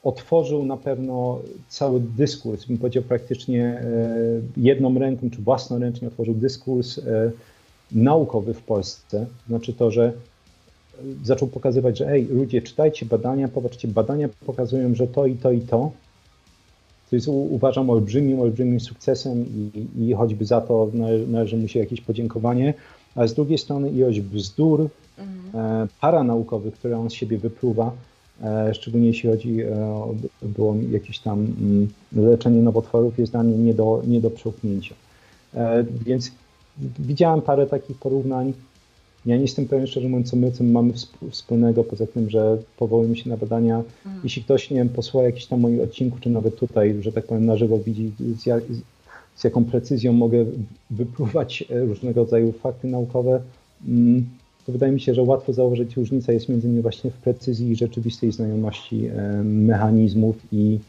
otworzył 0.04 0.66
na 0.66 0.78
pewno 0.78 1.40
cały 1.70 2.00
dyskurs, 2.00 2.66
bym 2.66 2.78
powiedział 2.78 3.04
praktycznie 3.04 3.84
jedną 4.58 5.00
ręką 5.00 5.30
czy 5.30 5.42
własnoręcznie 5.42 6.08
otworzył 6.08 6.34
dyskurs 6.34 7.00
naukowy 7.92 8.54
w 8.54 8.62
Polsce. 8.62 9.26
Znaczy 9.48 9.74
to, 9.74 9.92
że 9.92 10.14
zaczął 11.24 11.48
pokazywać, 11.48 11.98
że 11.98 12.10
ej, 12.10 12.26
ludzie, 12.26 12.62
czytajcie 12.62 13.06
badania, 13.06 13.48
popatrzcie, 13.48 13.88
badania 13.88 14.30
pokazują, 14.46 14.96
że 14.96 15.08
to 15.08 15.26
i 15.26 15.36
to 15.36 15.52
i 15.52 15.62
to. 15.62 15.92
To 17.10 17.16
jest 17.16 17.28
uważam 17.28 17.90
olbrzymim, 17.90 18.42
olbrzymim 18.42 18.80
sukcesem 18.80 19.46
i, 19.46 19.88
i 20.06 20.14
choćby 20.14 20.46
za 20.46 20.62
to 20.62 20.90
należy, 21.28 21.58
mu 21.58 21.68
się 21.68 21.80
jakieś 21.80 22.02
podziękowanie. 22.02 22.74
A 23.16 23.28
z 23.28 23.34
drugiej 23.34 23.58
strony 23.58 23.90
ilość 23.90 24.22
bzdur 24.22 24.90
mhm. 25.18 25.84
e, 25.84 25.88
paranaukowych, 26.02 26.74
które 26.74 26.98
on 26.98 27.10
z 27.10 27.14
siebie 27.14 27.38
wypluwa, 27.38 27.92
e, 28.44 28.74
szczególnie 28.74 29.08
jeśli 29.08 29.30
chodzi 29.30 29.62
e, 29.62 29.86
o 29.86 30.16
było 30.42 30.76
jakieś 30.92 31.20
tam 31.20 31.40
mm, 31.40 31.88
leczenie 32.16 32.62
nowotworów, 32.62 33.20
jest 33.20 33.32
dla 33.32 33.44
mnie 33.44 33.58
nie 33.58 33.74
do, 33.74 34.02
nie 34.08 34.22
do 34.22 34.30
przełknięcia. 34.30 34.96
Więc 36.06 36.32
widziałem 37.00 37.42
parę 37.42 37.68
takich 37.68 37.98
porównań. 37.98 38.54
Ja 39.26 39.36
nie 39.36 39.42
jestem 39.42 39.66
pewien, 39.66 39.88
szczerze 39.88 40.10
mówiąc, 40.10 40.30
co 40.30 40.36
my, 40.36 40.52
my 40.60 40.72
mamy 40.72 40.94
wspólnego, 41.32 41.84
poza 41.84 42.08
tym, 42.08 42.30
że 42.30 42.58
powołujemy 42.78 43.18
się 43.18 43.30
na 43.30 43.38
badania. 43.38 43.84
Mhm. 44.06 44.24
Jeśli 44.24 44.44
ktoś, 44.44 44.70
nie 44.70 44.78
wiem, 44.78 44.90
posła 44.90 45.24
jakiś 45.24 45.46
tam 45.46 45.60
mój 45.60 45.82
odcinku, 45.82 46.18
czy 46.20 46.30
nawet 46.30 46.56
tutaj, 46.56 46.96
że 47.02 47.12
tak 47.12 47.26
powiem, 47.26 47.46
na 47.46 47.58
żywo 47.58 47.78
widzi, 47.80 48.12
z, 48.40 48.46
jak, 48.46 48.64
z 49.36 49.44
jaką 49.44 49.66
precyzją 49.66 50.14
mogę 50.14 50.46
wypluwać 50.90 51.64
e, 51.70 51.80
różnego 51.80 52.22
rodzaju 52.22 52.52
fakty 52.52 52.88
naukowe, 52.88 53.42
mm, 53.88 54.26
to 54.66 54.72
wydaje 54.72 54.92
mi 54.92 55.02
się, 55.02 55.14
że 55.14 55.24
łatwo 55.24 55.54
założyć 55.54 55.98
różnica 55.98 56.34
jest 56.34 56.50
między 56.50 56.68
innymi 56.68 56.82
właśnie 56.82 57.12
w 57.12 57.14
precyzji 57.14 57.72
i 57.72 57.76
rzeczywistej 57.76 58.32
znajomości 58.32 59.06
e, 59.06 59.44
mechanizmów 59.44 60.36
i 60.52 60.80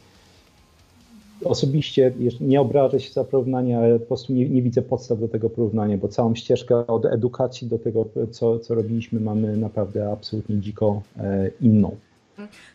osobiście 1.48 2.12
nie 2.40 2.60
obrażę 2.60 3.00
się 3.00 3.12
za 3.12 3.24
porównanie, 3.24 3.78
ale 3.78 3.98
po 3.98 4.06
prostu 4.06 4.32
nie, 4.32 4.48
nie, 4.48 4.62
widzę 4.62 4.82
podstaw 4.82 5.20
do 5.20 5.28
tego 5.28 5.50
porównania, 5.50 5.98
bo 5.98 6.08
całą 6.08 6.34
ścieżkę 6.34 6.86
od 6.86 7.04
edukacji 7.04 7.68
do 7.68 7.78
tego, 7.78 8.04
co, 8.30 8.58
co 8.58 8.74
robiliśmy, 8.74 9.20
mamy 9.20 9.56
naprawdę 9.56 10.12
absolutnie 10.12 10.60
dziko 10.60 11.02
e, 11.18 11.50
inną. 11.60 11.96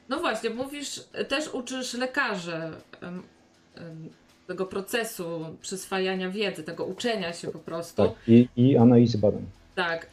No 0.10 0.20
właśnie, 0.20 0.50
mówisz, 0.50 1.04
też 1.28 1.54
uczysz 1.54 1.94
lekarzy 1.94 2.62
tego 4.48 4.66
procesu 4.66 5.46
przyswajania 5.62 6.30
wiedzy, 6.30 6.64
tego 6.64 6.86
uczenia 6.86 7.34
się 7.34 7.48
po 7.48 7.60
prostu. 7.60 7.96
Tak, 7.96 8.12
i, 8.28 8.48
i 8.58 8.78
analizy 8.78 9.18
badań. 9.18 9.46
Tak. 9.76 10.08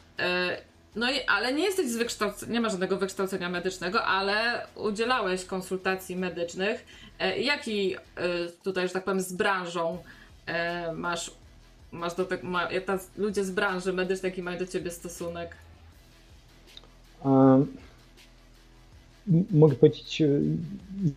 E, 0.99 1.01
no 1.01 1.11
i, 1.11 1.15
ale 1.27 1.53
nie 1.53 1.63
jesteś 1.63 1.87
z 1.87 1.95
wykształcenia, 1.95 2.53
nie 2.53 2.61
masz 2.61 2.71
żadnego 2.71 2.97
wykształcenia 2.97 3.49
medycznego, 3.49 4.03
ale 4.03 4.65
udzielałeś 4.75 5.45
konsultacji 5.45 6.15
medycznych. 6.15 6.85
E, 7.19 7.39
jaki 7.39 7.95
e, 7.95 7.99
tutaj, 8.63 8.87
że 8.87 8.93
tak 8.93 9.03
powiem, 9.03 9.21
z 9.21 9.33
branżą 9.33 9.97
e, 10.45 10.93
masz, 10.93 11.31
masz 11.91 12.15
do 12.15 12.25
tego, 12.25 12.47
ma, 12.47 12.67
ludzie 13.17 13.43
z 13.43 13.51
branży 13.51 13.93
medycznej, 13.93 14.29
jaki 14.29 14.41
mają 14.41 14.59
do 14.59 14.67
ciebie 14.67 14.91
stosunek? 14.91 15.55
Um, 17.25 17.67
mogę 19.51 19.75
powiedzieć, 19.75 20.23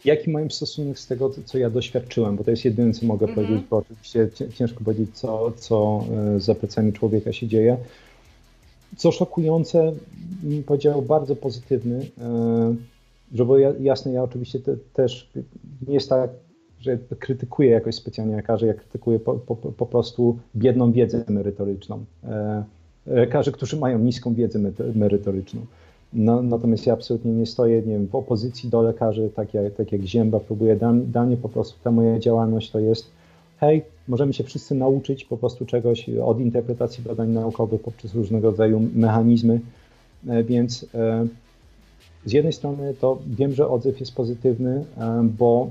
jaki 0.04 0.30
mają 0.30 0.50
stosunek 0.50 0.98
z 0.98 1.06
tego, 1.06 1.30
co 1.44 1.58
ja 1.58 1.70
doświadczyłem, 1.70 2.36
bo 2.36 2.44
to 2.44 2.50
jest 2.50 2.64
jedyne, 2.64 2.92
co 2.92 3.06
mogę 3.06 3.26
mm 3.26 3.36
-hmm. 3.36 3.42
powiedzieć, 3.42 3.66
bo 3.70 3.76
oczywiście 3.76 4.28
ciężko 4.54 4.84
powiedzieć, 4.84 5.10
co, 5.18 5.52
co 5.56 6.04
za 6.38 6.54
plecami 6.54 6.92
człowieka 6.92 7.32
się 7.32 7.46
dzieje 7.46 7.76
co 8.96 9.12
szokujące, 9.12 9.92
powiedział 10.66 11.02
bardzo 11.02 11.36
pozytywny, 11.36 12.06
e, 12.20 12.74
że 13.34 13.44
bo 13.44 13.58
jasne, 13.58 14.12
ja 14.12 14.22
oczywiście 14.22 14.60
te, 14.60 14.76
też 14.94 15.30
nie 15.88 15.94
jest 15.94 16.08
tak, 16.08 16.30
że 16.80 16.98
krytykuję 17.18 17.70
jakoś 17.70 17.94
specjalnie 17.94 18.36
lekarzy, 18.36 18.66
ja 18.66 18.74
krytykuję 18.74 19.20
po, 19.20 19.34
po, 19.34 19.56
po 19.56 19.86
prostu 19.86 20.38
biedną 20.56 20.92
wiedzę 20.92 21.24
merytoryczną. 21.28 22.04
E, 22.24 22.64
lekarzy, 23.06 23.52
którzy 23.52 23.76
mają 23.76 23.98
niską 23.98 24.34
wiedzę 24.34 24.58
merytoryczną. 24.94 25.60
No, 26.12 26.42
natomiast 26.42 26.86
ja 26.86 26.92
absolutnie 26.92 27.32
nie 27.32 27.46
stoję 27.46 27.76
nie 27.76 27.92
wiem, 27.92 28.06
w 28.06 28.14
opozycji 28.14 28.70
do 28.70 28.82
lekarzy, 28.82 29.30
tak 29.34 29.54
jak, 29.54 29.74
tak 29.74 29.92
jak 29.92 30.02
Zięba 30.02 30.40
próbuje. 30.40 30.76
Dla 31.06 31.26
po 31.42 31.48
prostu 31.48 31.78
ta 31.84 31.90
moja 31.90 32.18
działalność 32.18 32.70
to 32.70 32.78
jest 32.78 33.10
hej, 33.62 33.82
możemy 34.08 34.32
się 34.32 34.44
wszyscy 34.44 34.74
nauczyć 34.74 35.24
po 35.24 35.36
prostu 35.36 35.66
czegoś 35.66 36.08
od 36.08 36.40
interpretacji 36.40 37.04
badań 37.04 37.28
naukowych 37.28 37.82
poprzez 37.82 38.14
różnego 38.14 38.50
rodzaju 38.50 38.88
mechanizmy, 38.94 39.60
e, 40.28 40.44
więc 40.44 40.86
e, 40.94 41.26
z 42.24 42.32
jednej 42.32 42.52
strony 42.52 42.94
to 43.00 43.18
wiem, 43.26 43.54
że 43.54 43.68
odzew 43.68 44.00
jest 44.00 44.14
pozytywny, 44.14 44.84
e, 44.98 45.28
bo 45.38 45.70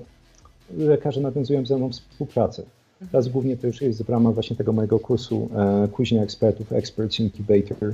lekarze 0.78 1.22
nawiązują 1.22 1.66
ze 1.66 1.78
mną 1.78 1.90
współpracę. 1.90 2.64
Teraz 3.12 3.28
głównie 3.28 3.58
to 3.58 3.68
już 3.68 3.82
jest 3.82 4.04
w 4.04 4.10
ramach 4.10 4.34
właśnie 4.34 4.56
tego 4.56 4.74
mojego 4.74 5.00
kursu 5.00 5.50
Kuźnia 5.92 6.24
Ekspertów, 6.24 6.74
Experts 6.74 7.20
Incubator. 7.20 7.94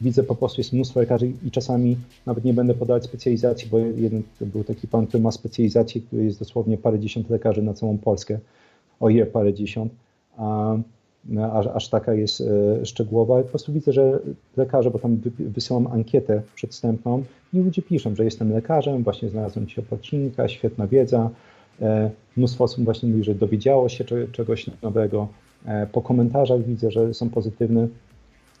Widzę 0.00 0.22
po 0.22 0.34
prostu 0.34 0.60
jest 0.60 0.72
mnóstwo 0.72 1.00
lekarzy 1.00 1.32
i 1.46 1.50
czasami 1.50 1.96
nawet 2.26 2.44
nie 2.44 2.54
będę 2.54 2.74
podawać 2.74 3.04
specjalizacji, 3.04 3.68
bo 3.70 3.78
jeden 3.78 4.22
był 4.40 4.64
taki 4.64 4.88
pan, 4.88 5.06
który 5.06 5.22
ma 5.22 5.32
specjalizację, 5.32 6.00
który 6.00 6.24
jest 6.24 6.38
dosłownie 6.38 6.78
parę 6.78 6.98
dziesiąt 6.98 7.30
lekarzy 7.30 7.62
na 7.62 7.74
całą 7.74 7.98
Polskę 7.98 8.38
o 9.02 9.08
parę 9.32 9.54
dziesiąt, 9.54 9.92
a, 10.36 10.76
aż, 11.52 11.66
aż 11.66 11.88
taka 11.88 12.14
jest 12.14 12.40
e, 12.40 12.86
szczegółowa. 12.86 13.42
Po 13.42 13.48
prostu 13.48 13.72
widzę, 13.72 13.92
że 13.92 14.18
lekarze, 14.56 14.90
bo 14.90 14.98
tam 14.98 15.20
wysyłam 15.38 15.86
ankietę 15.86 16.42
przedstępną 16.54 17.22
i 17.54 17.58
ludzie 17.58 17.82
piszą, 17.82 18.14
że 18.14 18.24
jestem 18.24 18.52
lekarzem, 18.52 19.02
właśnie 19.02 19.28
znalazłem 19.28 19.68
się 19.68 19.82
opłatnika, 19.82 20.48
świetna 20.48 20.86
wiedza. 20.86 21.30
E, 21.82 22.10
mnóstwo 22.36 22.64
osób 22.64 22.84
właśnie 22.84 23.08
mówi, 23.08 23.24
że 23.24 23.34
dowiedziało 23.34 23.88
się 23.88 24.04
czegoś 24.32 24.70
nowego. 24.82 25.28
E, 25.66 25.86
po 25.86 26.02
komentarzach 26.02 26.62
widzę, 26.62 26.90
że 26.90 27.14
są 27.14 27.30
pozytywne. 27.30 27.88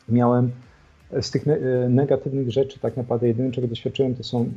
Miałem 0.08 0.50
z 1.20 1.30
tych 1.30 1.44
negatywnych 1.88 2.50
rzeczy 2.50 2.78
tak 2.78 2.96
naprawdę 2.96 3.28
jedyne, 3.28 3.52
czego 3.52 3.68
doświadczyłem, 3.68 4.14
to 4.14 4.22
są, 4.22 4.52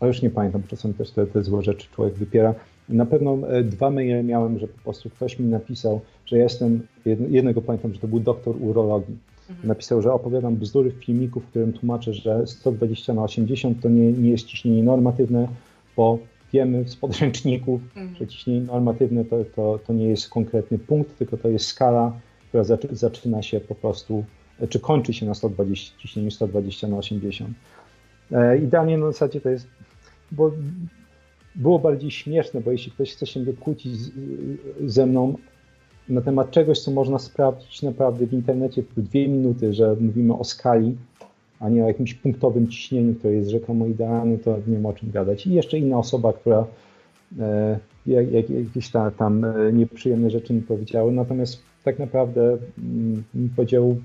a 0.00 0.06
już 0.06 0.22
nie 0.22 0.30
pamiętam, 0.30 0.60
bo 0.60 0.68
czasem 0.68 0.94
też 0.94 1.10
te, 1.10 1.26
te 1.26 1.42
złe 1.42 1.62
rzeczy 1.62 1.88
człowiek 1.90 2.14
wypiera, 2.14 2.54
na 2.88 3.06
pewno 3.06 3.38
e, 3.48 3.64
dwa 3.64 3.90
maile 3.90 4.24
miałem, 4.24 4.58
że 4.58 4.68
po 4.68 4.82
prostu 4.82 5.10
ktoś 5.10 5.38
mi 5.38 5.46
napisał, 5.46 6.00
że 6.26 6.38
jestem, 6.38 6.80
jednego 7.28 7.62
pamiętam, 7.62 7.94
że 7.94 8.00
to 8.00 8.08
był 8.08 8.20
doktor 8.20 8.56
urologii. 8.60 9.16
Mhm. 9.50 9.68
Napisał, 9.68 10.02
że 10.02 10.12
opowiadam 10.12 10.56
bzdury 10.56 10.90
w 10.90 11.04
filmiku, 11.04 11.40
w 11.40 11.46
którym 11.46 11.72
tłumaczę, 11.72 12.14
że 12.14 12.46
120 12.46 13.14
na 13.14 13.22
80 13.22 13.82
to 13.82 13.88
nie, 13.88 14.12
nie 14.12 14.30
jest 14.30 14.46
ciśnienie 14.46 14.82
normatywne, 14.82 15.48
bo 15.96 16.18
wiemy 16.52 16.88
z 16.88 16.96
podręczników, 16.96 17.80
mhm. 17.96 18.16
że 18.16 18.26
ciśnienie 18.26 18.60
normatywne 18.60 19.24
to, 19.24 19.44
to, 19.44 19.78
to 19.86 19.92
nie 19.92 20.08
jest 20.08 20.28
konkretny 20.28 20.78
punkt, 20.78 21.18
tylko 21.18 21.36
to 21.36 21.48
jest 21.48 21.66
skala, 21.66 22.12
która 22.48 22.64
zaczyna 22.90 23.42
się 23.42 23.60
po 23.60 23.74
prostu, 23.74 24.18
e, 24.18 24.24
czy 24.68 24.80
kończy 24.80 25.12
się 25.12 25.26
na 25.26 25.34
120, 25.34 25.98
ciśnieniu 25.98 26.30
120 26.30 26.88
na 26.88 26.96
80. 26.96 27.50
E, 28.32 28.58
idealnie 28.58 28.98
na 28.98 29.06
zasadzie 29.06 29.40
to 29.40 29.50
jest, 29.50 29.66
bo 30.32 30.52
było 31.54 31.78
bardziej 31.78 32.10
śmieszne, 32.10 32.60
bo 32.60 32.72
jeśli 32.72 32.92
ktoś 32.92 33.12
chce 33.12 33.26
się 33.26 33.44
kłócić 33.60 33.92
ze 34.86 35.06
mną, 35.06 35.34
na 36.08 36.20
temat 36.20 36.50
czegoś, 36.50 36.80
co 36.80 36.90
można 36.90 37.18
sprawdzić 37.18 37.82
naprawdę 37.82 38.26
w 38.26 38.32
internecie 38.32 38.82
w 38.82 39.02
dwie 39.02 39.28
minuty, 39.28 39.72
że 39.72 39.96
mówimy 40.00 40.34
o 40.34 40.44
skali, 40.44 40.96
a 41.60 41.68
nie 41.68 41.84
o 41.84 41.88
jakimś 41.88 42.14
punktowym 42.14 42.68
ciśnieniu, 42.68 43.14
które 43.14 43.34
jest 43.34 43.50
rzekomo 43.50 43.86
idealne, 43.86 44.38
to 44.38 44.58
nie 44.66 44.78
ma 44.78 44.88
o 44.88 44.92
czym 44.92 45.10
gadać. 45.10 45.46
I 45.46 45.52
jeszcze 45.52 45.78
inna 45.78 45.98
osoba, 45.98 46.32
która 46.32 46.66
e, 47.38 47.78
jak, 48.06 48.32
jak, 48.32 48.50
jakieś 48.50 48.90
ta, 48.90 49.10
tam 49.10 49.44
e, 49.44 49.72
nieprzyjemne 49.72 50.30
rzeczy 50.30 50.54
mi 50.54 50.62
powiedziały, 50.62 51.12
natomiast 51.12 51.62
tak 51.84 51.98
naprawdę 51.98 52.58
mm, 52.78 53.22
mi 53.34 53.48
powiedział, 53.48 53.96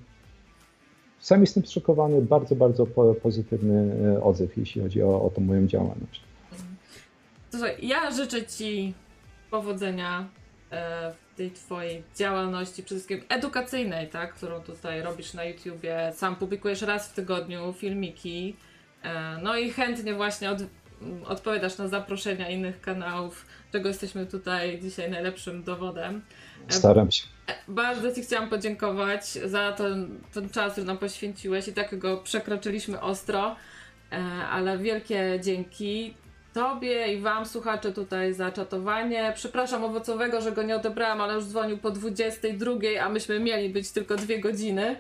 sam 1.25 1.41
jestem 1.41 1.65
zszokowany, 1.65 2.21
bardzo, 2.21 2.55
bardzo 2.55 2.85
pozytywny 3.23 3.95
e, 4.15 4.23
odzew, 4.23 4.57
jeśli 4.57 4.81
chodzi 4.81 5.03
o, 5.03 5.21
o 5.21 5.29
tą 5.29 5.41
moją 5.41 5.67
działalność. 5.67 6.21
Słuchaj, 7.51 7.75
ja 7.81 8.11
życzę 8.11 8.45
Ci 8.45 8.93
powodzenia 9.51 10.27
e, 10.71 11.13
w 11.13 11.37
tej 11.37 11.51
Twojej 11.51 12.03
działalności, 12.15 12.83
przede 12.83 12.99
wszystkim 12.99 13.21
edukacyjnej, 13.29 14.09
tak, 14.09 14.33
którą 14.33 14.59
tutaj 14.59 15.01
robisz 15.01 15.33
na 15.33 15.43
YouTubie. 15.43 16.11
Sam 16.15 16.35
publikujesz 16.35 16.81
raz 16.81 17.07
w 17.07 17.13
tygodniu 17.13 17.73
filmiki. 17.73 18.55
E, 19.03 19.37
no 19.43 19.57
i 19.57 19.69
chętnie 19.69 20.13
właśnie 20.13 20.51
od, 20.51 20.57
odpowiadasz 21.25 21.77
na 21.77 21.87
zaproszenia 21.87 22.49
innych 22.49 22.81
kanałów, 22.81 23.45
czego 23.71 23.87
jesteśmy 23.87 24.25
tutaj 24.25 24.79
dzisiaj 24.81 25.11
najlepszym 25.11 25.63
dowodem. 25.63 26.21
Staram 26.69 27.11
się. 27.11 27.34
Bardzo 27.67 28.11
Ci 28.11 28.21
chciałam 28.21 28.49
podziękować 28.49 29.25
za 29.25 29.71
ten, 29.71 30.19
ten 30.33 30.49
czas, 30.49 30.71
który 30.71 30.87
nam 30.87 30.97
poświęciłeś 30.97 31.67
i 31.67 31.73
tak 31.73 31.97
go 31.97 32.17
przekroczyliśmy 32.17 33.01
ostro, 33.01 33.55
ale 34.51 34.77
wielkie 34.77 35.39
dzięki. 35.43 36.13
Tobie 36.53 37.13
i 37.13 37.21
Wam, 37.21 37.45
słuchacze, 37.45 37.91
tutaj 37.91 38.33
za 38.33 38.51
czatowanie. 38.51 39.31
Przepraszam 39.35 39.83
owocowego, 39.83 40.41
że 40.41 40.51
go 40.51 40.63
nie 40.63 40.75
odebrałam, 40.75 41.21
ale 41.21 41.33
już 41.33 41.45
dzwonił 41.45 41.77
po 41.77 41.91
22, 41.91 42.71
a 43.01 43.09
myśmy 43.09 43.39
mieli 43.39 43.69
być 43.69 43.91
tylko 43.91 44.15
dwie 44.15 44.39
godziny. 44.39 44.95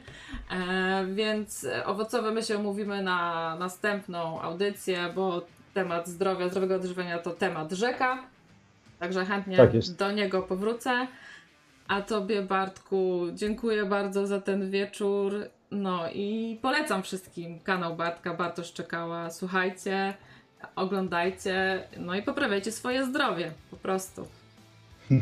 E, 0.51 1.05
więc 1.13 1.67
owocowe 1.85 2.31
my 2.31 2.43
się 2.43 2.57
umówimy 2.57 3.03
na 3.03 3.55
następną 3.59 4.41
audycję, 4.41 5.11
bo 5.15 5.45
temat 5.73 6.07
zdrowia, 6.07 6.49
zdrowego 6.49 6.75
odżywiania 6.75 7.19
to 7.19 7.31
temat 7.31 7.71
rzeka. 7.71 8.23
Także 8.99 9.25
chętnie 9.25 9.57
tak 9.57 9.69
do 9.97 10.11
niego 10.11 10.41
powrócę. 10.41 11.07
A 11.87 12.01
Tobie, 12.01 12.41
Bartku, 12.41 13.21
dziękuję 13.33 13.85
bardzo 13.85 14.27
za 14.27 14.41
ten 14.41 14.71
wieczór. 14.71 15.33
No 15.71 16.11
i 16.13 16.59
polecam 16.61 17.03
wszystkim 17.03 17.59
kanał 17.59 17.95
Bartka, 17.95 18.33
Bartosz 18.33 18.73
Czekała. 18.73 19.31
Słuchajcie 19.31 20.13
oglądajcie, 20.75 21.83
no 21.99 22.15
i 22.15 22.21
poprawiajcie 22.21 22.71
swoje 22.71 23.05
zdrowie, 23.05 23.51
po 23.71 23.77
prostu. 23.77 24.27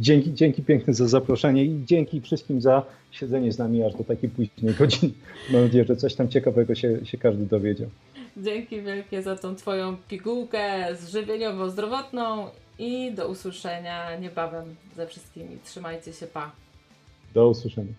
Dzięki, 0.00 0.34
dzięki 0.34 0.62
piękne 0.62 0.94
za 0.94 1.08
zaproszenie 1.08 1.64
i 1.64 1.84
dzięki 1.84 2.20
wszystkim 2.20 2.60
za 2.60 2.82
siedzenie 3.10 3.52
z 3.52 3.58
nami 3.58 3.84
aż 3.84 3.94
do 3.94 4.04
takiej 4.04 4.30
późnej 4.30 4.74
godziny. 4.74 5.12
Mam 5.52 5.62
nadzieję, 5.62 5.84
że 5.84 5.96
coś 5.96 6.14
tam 6.14 6.28
ciekawego 6.28 6.74
się, 6.74 7.06
się 7.06 7.18
każdy 7.18 7.46
dowiedział. 7.46 7.88
Dzięki 8.36 8.82
wielkie 8.82 9.22
za 9.22 9.36
tą 9.36 9.54
Twoją 9.56 9.96
pigułkę 10.08 10.94
żywieniowo-zdrowotną 10.94 12.46
i 12.78 13.12
do 13.12 13.28
usłyszenia 13.28 14.16
niebawem 14.16 14.76
ze 14.96 15.06
wszystkimi. 15.06 15.58
Trzymajcie 15.64 16.12
się, 16.12 16.26
pa. 16.26 16.50
Do 17.34 17.48
usłyszenia. 17.48 17.92